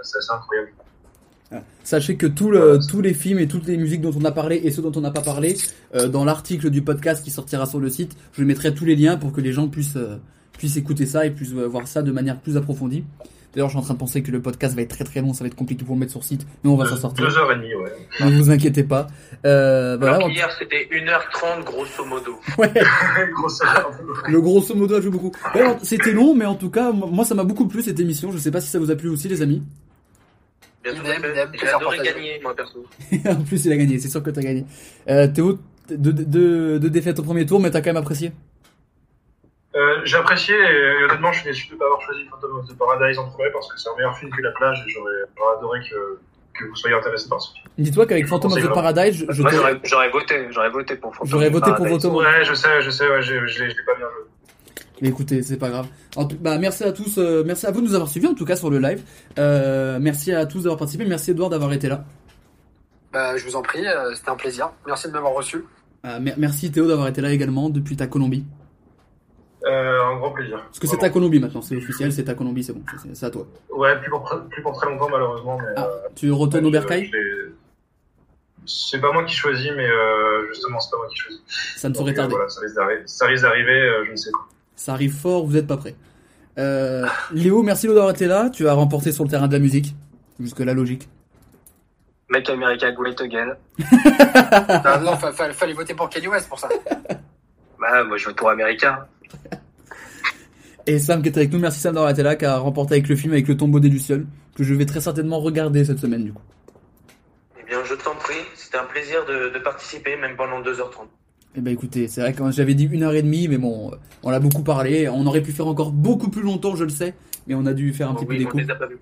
C'est 0.03 0.17
assez 0.17 0.31
incroyable. 0.31 0.71
Sachez 1.83 2.15
que 2.17 2.25
tout 2.27 2.49
le- 2.49 2.79
tous 2.89 3.01
les 3.01 3.13
films 3.13 3.39
et 3.39 3.47
toutes 3.47 3.67
les 3.67 3.77
musiques 3.77 4.01
dont 4.01 4.13
on 4.19 4.25
a 4.25 4.31
parlé 4.31 4.55
et 4.63 4.71
ceux 4.71 4.81
dont 4.81 4.91
on 4.95 5.01
n'a 5.01 5.11
pas 5.11 5.21
parlé, 5.21 5.55
dans 6.09 6.25
l'article 6.25 6.69
du 6.69 6.81
podcast 6.81 7.23
qui 7.23 7.29
sortira 7.31 7.65
sur 7.65 7.79
le 7.79 7.89
site, 7.89 8.17
je 8.33 8.43
mettrai 8.43 8.73
tous 8.73 8.85
les 8.85 8.95
liens 8.95 9.17
pour 9.17 9.31
que 9.33 9.41
les 9.41 9.51
gens 9.53 9.67
puissent, 9.67 9.97
puissent 10.57 10.77
écouter 10.77 11.05
ça 11.05 11.25
et 11.25 11.31
puissent 11.31 11.51
voir 11.53 11.87
ça 11.87 12.01
de 12.01 12.11
manière 12.11 12.39
plus 12.39 12.57
approfondie. 12.57 13.03
D'ailleurs, 13.53 13.67
je 13.67 13.73
suis 13.73 13.79
en 13.79 13.83
train 13.83 13.93
de 13.95 13.99
penser 13.99 14.23
que 14.23 14.31
le 14.31 14.41
podcast 14.41 14.75
va 14.75 14.81
être 14.81 14.89
très 14.95 15.03
très 15.03 15.19
long, 15.19 15.33
ça 15.33 15.43
va 15.43 15.47
être 15.47 15.55
compliqué 15.55 15.83
pour 15.83 15.95
le 15.95 15.99
mettre 15.99 16.13
sur 16.13 16.23
site, 16.23 16.47
mais 16.63 16.69
on 16.69 16.77
va 16.77 16.85
s'en 16.85 16.95
sortir. 16.95 17.25
Deux 17.27 17.37
heures 17.37 17.51
et 17.51 17.55
demie, 17.55 17.73
ouais. 17.75 17.91
Ne 18.21 18.37
vous 18.37 18.49
inquiétez 18.49 18.83
pas. 18.83 19.07
Euh, 19.45 19.97
voilà, 19.97 20.15
Alors 20.15 20.29
qu'hier, 20.29 20.49
c'était 20.57 20.87
1h30 20.91 21.63
grosso 21.65 22.05
modo. 22.05 22.39
Ouais. 22.57 22.71
Grosse 23.33 23.61
le 24.27 24.41
grosso 24.41 24.75
modo 24.75 24.95
a 24.95 25.01
joué 25.01 25.11
beaucoup. 25.11 25.31
Ouais, 25.55 25.77
C'était 25.83 26.11
long, 26.11 26.33
mais 26.35 26.45
en 26.45 26.55
tout 26.55 26.69
cas, 26.69 26.91
moi 26.91 27.25
ça 27.25 27.35
m'a 27.35 27.43
beaucoup 27.43 27.67
plu 27.67 27.81
cette 27.81 27.99
émission. 27.99 28.31
Je 28.31 28.37
sais 28.37 28.51
pas 28.51 28.61
si 28.61 28.69
ça 28.69 28.79
vous 28.79 28.91
a 28.91 28.95
plu 28.95 29.09
aussi, 29.09 29.27
les 29.27 29.41
amis. 29.41 29.63
Bien 30.83 30.93
sûr, 30.95 31.03
J'ai 31.05 31.67
adoré 31.69 31.97
gagner, 31.97 32.39
moi 32.41 32.55
perso. 32.55 32.85
en 33.25 33.43
plus, 33.43 33.65
il 33.65 33.71
a 33.71 33.77
gagné. 33.77 33.99
C'est 33.99 34.09
sûr 34.09 34.23
que 34.23 34.29
t'as 34.29 34.41
gagné. 34.41 34.65
Euh, 35.09 35.27
Théo, 35.27 35.59
deux 35.89 36.13
de, 36.13 36.23
de, 36.23 36.77
de 36.77 36.89
défaites 36.89 37.19
au 37.19 37.23
premier 37.23 37.45
tour, 37.45 37.59
mais 37.59 37.69
t'as 37.69 37.81
quand 37.81 37.89
même 37.89 37.97
apprécié. 37.97 38.31
Euh, 39.75 40.01
j'ai 40.03 40.17
apprécié 40.17 40.53
et 40.55 41.03
honnêtement, 41.05 41.31
je 41.31 41.39
suis 41.41 41.49
déçu 41.49 41.67
de 41.69 41.73
ne 41.73 41.79
pas 41.79 41.85
avoir 41.85 42.01
choisi 42.01 42.25
Phantom 42.25 42.57
of 42.59 42.67
the 42.67 42.77
Paradise 42.77 43.17
en 43.17 43.29
premier 43.29 43.49
parce 43.51 43.71
que 43.71 43.79
c'est 43.79 43.89
un 43.89 43.95
meilleur 43.95 44.17
film 44.17 44.29
que 44.31 44.41
La 44.41 44.51
Plage 44.51 44.83
et 44.85 44.89
j'aurais 44.89 45.57
adoré 45.57 45.79
que, 45.89 46.19
que 46.59 46.65
vous 46.69 46.75
soyez 46.75 46.95
intéressés 46.95 47.29
par 47.29 47.39
ce 47.41 47.53
film. 47.53 47.65
Dis-toi 47.77 48.05
qu'avec 48.05 48.27
Phantom 48.27 48.51
of 48.51 48.61
the 48.61 48.67
Paradise, 48.73 49.25
je, 49.29 49.41
Moi, 49.41 49.51
j'aurais 49.51 49.79
j'aurais 49.83 50.09
voté. 50.09 50.47
J'aurais 50.51 50.69
voté 50.69 50.95
pour 50.97 51.15
Phantom 51.15 51.29
J'aurais 51.29 51.47
of 51.47 51.53
voté 51.53 51.65
pour 51.67 51.77
Paradise. 51.77 52.01
Phantom. 52.03 52.15
Ouais, 52.17 52.43
je 52.43 52.53
sais, 52.53 52.81
je 52.81 52.89
sais, 52.89 53.07
ouais, 53.07 53.21
je, 53.21 53.45
je, 53.47 53.63
l'ai- 53.63 53.69
je 53.69 53.77
l'ai 53.77 53.83
pas 53.85 53.95
bien 53.95 54.07
joué. 54.07 54.25
Mais 55.01 55.07
écoutez, 55.07 55.41
c'est 55.41 55.57
pas 55.57 55.69
grave. 55.69 55.87
En 56.17 56.25
tout- 56.25 56.37
bah, 56.39 56.57
merci 56.59 56.83
à 56.83 56.91
tous, 56.91 57.17
euh, 57.17 57.43
merci 57.45 57.65
à 57.65 57.71
vous 57.71 57.79
de 57.81 57.85
nous 57.87 57.95
avoir 57.95 58.09
suivis 58.09 58.27
en 58.27 58.35
tout 58.35 58.45
cas 58.45 58.57
sur 58.57 58.69
le 58.69 58.77
live. 58.77 59.01
Euh, 59.39 59.99
merci 60.01 60.33
à 60.33 60.45
tous 60.45 60.63
d'avoir 60.63 60.77
participé. 60.77 61.05
Merci 61.05 61.31
Edouard 61.31 61.49
d'avoir 61.49 61.71
été 61.71 61.87
là. 61.87 62.03
Bah, 63.13 63.35
je 63.37 63.45
vous 63.45 63.55
en 63.55 63.61
prie, 63.61 63.87
euh, 63.87 64.13
c'était 64.15 64.29
un 64.29 64.35
plaisir. 64.35 64.69
Merci 64.85 65.07
de 65.07 65.13
m'avoir 65.13 65.33
reçu. 65.33 65.63
Euh, 66.05 66.19
mer- 66.19 66.35
merci 66.37 66.71
Théo 66.71 66.87
d'avoir 66.87 67.07
été 67.07 67.21
là 67.21 67.31
également 67.31 67.69
depuis 67.69 67.95
ta 67.95 68.07
Colombie. 68.07 68.43
Euh, 69.63 70.03
un 70.03 70.17
grand 70.17 70.31
plaisir. 70.31 70.61
Parce 70.65 70.79
que 70.79 70.87
c'est 70.87 70.97
ta 70.97 71.09
Colombie 71.11 71.39
maintenant, 71.39 71.61
c'est 71.61 71.75
officiel, 71.75 72.11
c'est 72.11 72.23
ta 72.23 72.33
Colombie, 72.33 72.63
c'est 72.63 72.73
bon, 72.73 72.81
c'est- 73.13 73.25
à 73.25 73.29
toi. 73.29 73.45
Ouais, 73.69 73.99
plus 73.99 74.09
pour, 74.09 74.27
plus 74.49 74.61
pour 74.63 74.73
très 74.73 74.89
longtemps 74.89 75.09
malheureusement. 75.09 75.57
Mais, 75.59 75.73
Ah, 75.77 75.85
euh, 75.85 76.07
tu 76.15 76.31
retournes 76.31 76.65
au 76.65 76.71
Bercail? 76.71 77.11
C'est 78.65 78.99
pas 79.01 79.11
moi 79.11 79.23
qui 79.23 79.35
choisis, 79.35 79.71
mais 79.75 79.87
euh, 79.87 80.47
justement, 80.49 80.79
c'est 80.79 80.91
pas 80.91 80.97
moi 80.97 81.07
qui 81.09 81.17
choisis. 81.17 81.41
Ça 81.77 81.89
ne 81.89 81.93
saurait 81.93 82.13
tarder. 82.13 82.33
Voilà, 82.35 82.49
ça 83.05 83.25
risque 83.27 83.43
d'arriver, 83.43 83.71
euh, 83.81 84.05
je 84.05 84.11
ne 84.11 84.15
sais 84.15 84.31
quoi. 84.31 84.47
Ça 84.75 84.93
arrive 84.93 85.13
fort, 85.15 85.45
vous 85.45 85.57
êtes 85.57 85.67
pas 85.67 85.77
prêts. 85.77 85.95
Euh, 86.57 87.05
Léo, 87.31 87.61
merci 87.63 87.87
d'avoir 87.87 88.09
été 88.11 88.25
là. 88.27 88.49
Tu 88.49 88.67
as 88.67 88.73
remporté 88.73 89.11
sur 89.11 89.23
le 89.23 89.29
terrain 89.29 89.47
de 89.47 89.53
la 89.53 89.59
musique. 89.59 89.95
Jusque 90.39 90.59
là, 90.59 90.73
logique. 90.73 91.07
Make 92.29 92.49
America 92.49 92.91
Great 92.91 93.19
Again. 93.21 93.55
Non, 95.03 95.17
fa- 95.17 95.31
fa- 95.31 95.53
fallait 95.53 95.73
voter 95.73 95.93
pour 95.93 96.09
Kanye 96.09 96.27
West 96.27 96.47
pour 96.49 96.59
ça. 96.59 96.69
Bah, 97.79 98.03
moi, 98.03 98.17
je 98.17 98.25
vote 98.25 98.35
pour 98.35 98.49
America. 98.49 99.07
Et 100.87 100.97
Sam 100.99 101.21
qui 101.21 101.29
est 101.29 101.37
avec 101.37 101.51
nous, 101.51 101.59
merci 101.59 101.79
Sam 101.79 101.93
d'avoir 101.93 102.11
été 102.11 102.23
là, 102.23 102.35
qui 102.35 102.45
a 102.45 102.57
remporté 102.57 102.95
avec 102.95 103.07
le 103.07 103.15
film 103.15 103.33
avec 103.33 103.47
le 103.47 103.55
tombeau 103.55 103.79
des 103.79 103.89
Lucioles, 103.89 104.25
que 104.55 104.63
je 104.63 104.73
vais 104.73 104.85
très 104.85 104.99
certainement 105.01 105.39
regarder 105.39 105.85
cette 105.85 105.99
semaine 105.99 106.23
du 106.23 106.33
coup. 106.33 106.41
Eh 107.59 107.63
bien, 107.69 107.77
je 107.85 107.93
t'en 107.93 108.15
prie, 108.15 108.35
c'était 108.55 108.77
un 108.77 108.85
plaisir 108.85 109.25
de, 109.25 109.53
de 109.53 109.59
participer, 109.63 110.17
même 110.17 110.35
pendant 110.35 110.59
2h30. 110.61 111.05
Eh 111.55 111.59
ben 111.61 111.73
écoutez, 111.73 112.07
c'est 112.07 112.21
vrai 112.21 112.33
que 112.33 112.49
j'avais 112.51 112.73
dit 112.75 112.85
une 112.85 113.03
heure 113.03 113.13
et 113.13 113.21
demie, 113.21 113.47
mais 113.49 113.57
bon, 113.57 113.91
euh, 113.91 113.95
on 114.23 114.29
l'a 114.29 114.39
beaucoup 114.39 114.63
parlé. 114.63 115.09
On 115.09 115.25
aurait 115.27 115.41
pu 115.41 115.51
faire 115.51 115.67
encore 115.67 115.91
beaucoup 115.91 116.29
plus 116.29 116.41
longtemps, 116.41 116.75
je 116.75 116.85
le 116.85 116.89
sais, 116.89 117.13
mais 117.45 117.55
on 117.55 117.65
a 117.65 117.73
dû 117.73 117.93
faire 117.93 118.09
un 118.09 118.15
petit 118.15 118.25
peu 118.25 118.37
des 118.37 118.45
on 118.45 118.49
coupes. 118.49 118.61
les 118.61 118.71
a 118.71 118.75
pas 118.75 118.87
vus. 118.87 118.97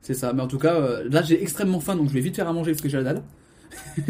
C'est 0.00 0.14
ça, 0.14 0.32
mais 0.32 0.42
en 0.42 0.46
tout 0.46 0.58
cas, 0.58 0.74
euh, 0.74 1.04
là 1.10 1.22
j'ai 1.22 1.42
extrêmement 1.42 1.80
faim, 1.80 1.96
donc 1.96 2.08
je 2.08 2.14
vais 2.14 2.20
vite 2.20 2.36
faire 2.36 2.48
à 2.48 2.52
manger 2.52 2.72
parce 2.72 2.80
que 2.82 2.88
j'ai 2.88 2.96
la 2.98 3.02
dalle. 3.02 3.22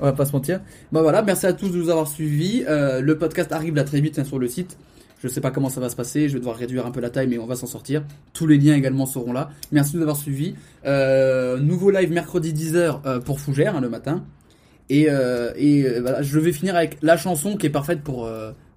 On 0.00 0.04
va 0.04 0.12
pas 0.12 0.24
se 0.24 0.32
mentir. 0.32 0.60
Bon 0.90 1.02
voilà, 1.02 1.22
merci 1.22 1.46
à 1.46 1.52
tous 1.52 1.68
de 1.68 1.76
nous 1.76 1.90
avoir 1.90 2.08
suivis. 2.08 2.64
Euh, 2.66 3.00
le 3.00 3.18
podcast 3.18 3.52
arrive 3.52 3.74
là 3.74 3.84
très 3.84 4.00
vite 4.00 4.18
hein, 4.18 4.24
sur 4.24 4.38
le 4.38 4.48
site. 4.48 4.78
Je 5.22 5.28
sais 5.28 5.40
pas 5.40 5.50
comment 5.50 5.68
ça 5.68 5.80
va 5.80 5.88
se 5.88 5.96
passer, 5.96 6.28
je 6.28 6.34
vais 6.34 6.38
devoir 6.38 6.56
réduire 6.56 6.86
un 6.86 6.90
peu 6.90 7.00
la 7.00 7.10
taille, 7.10 7.26
mais 7.26 7.38
on 7.38 7.46
va 7.46 7.56
s'en 7.56 7.66
sortir. 7.66 8.04
Tous 8.32 8.46
les 8.46 8.56
liens 8.56 8.76
également 8.76 9.04
seront 9.04 9.32
là. 9.32 9.50
Merci 9.72 9.92
de 9.92 9.96
nous 9.98 10.02
avoir 10.02 10.16
suivis. 10.16 10.54
Euh, 10.86 11.58
nouveau 11.58 11.90
live 11.90 12.12
mercredi 12.12 12.52
10h 12.52 13.00
euh, 13.04 13.20
pour 13.20 13.40
Fougère 13.40 13.76
hein, 13.76 13.80
le 13.80 13.88
matin. 13.88 14.24
Et, 14.90 15.06
euh, 15.10 15.52
voilà, 16.00 16.22
je 16.22 16.38
vais 16.38 16.52
finir 16.52 16.76
avec 16.76 16.98
la 17.02 17.16
chanson 17.16 17.56
qui 17.56 17.66
est 17.66 17.70
parfaite 17.70 18.00
pour 18.02 18.30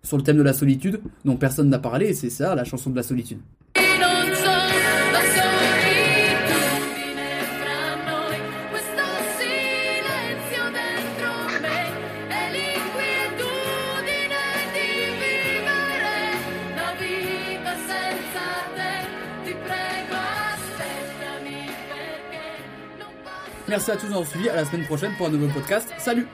sur 0.03 0.17
le 0.17 0.23
thème 0.23 0.37
de 0.37 0.41
la 0.41 0.53
solitude, 0.53 0.99
dont 1.25 1.37
personne 1.37 1.69
n'a 1.69 1.77
parlé, 1.77 2.07
et 2.07 2.13
c'est 2.13 2.31
ça, 2.31 2.55
la 2.55 2.63
chanson 2.63 2.89
de 2.89 2.95
la 2.95 3.03
solitude. 3.03 3.37
Merci 23.71 23.89
à 23.89 23.95
tous 23.95 24.07
d'avoir 24.07 24.27
suivi. 24.27 24.49
À 24.49 24.57
la 24.57 24.65
semaine 24.65 24.85
prochaine 24.85 25.13
pour 25.17 25.27
un 25.27 25.29
nouveau 25.29 25.47
podcast. 25.47 25.87
Salut 25.97 26.27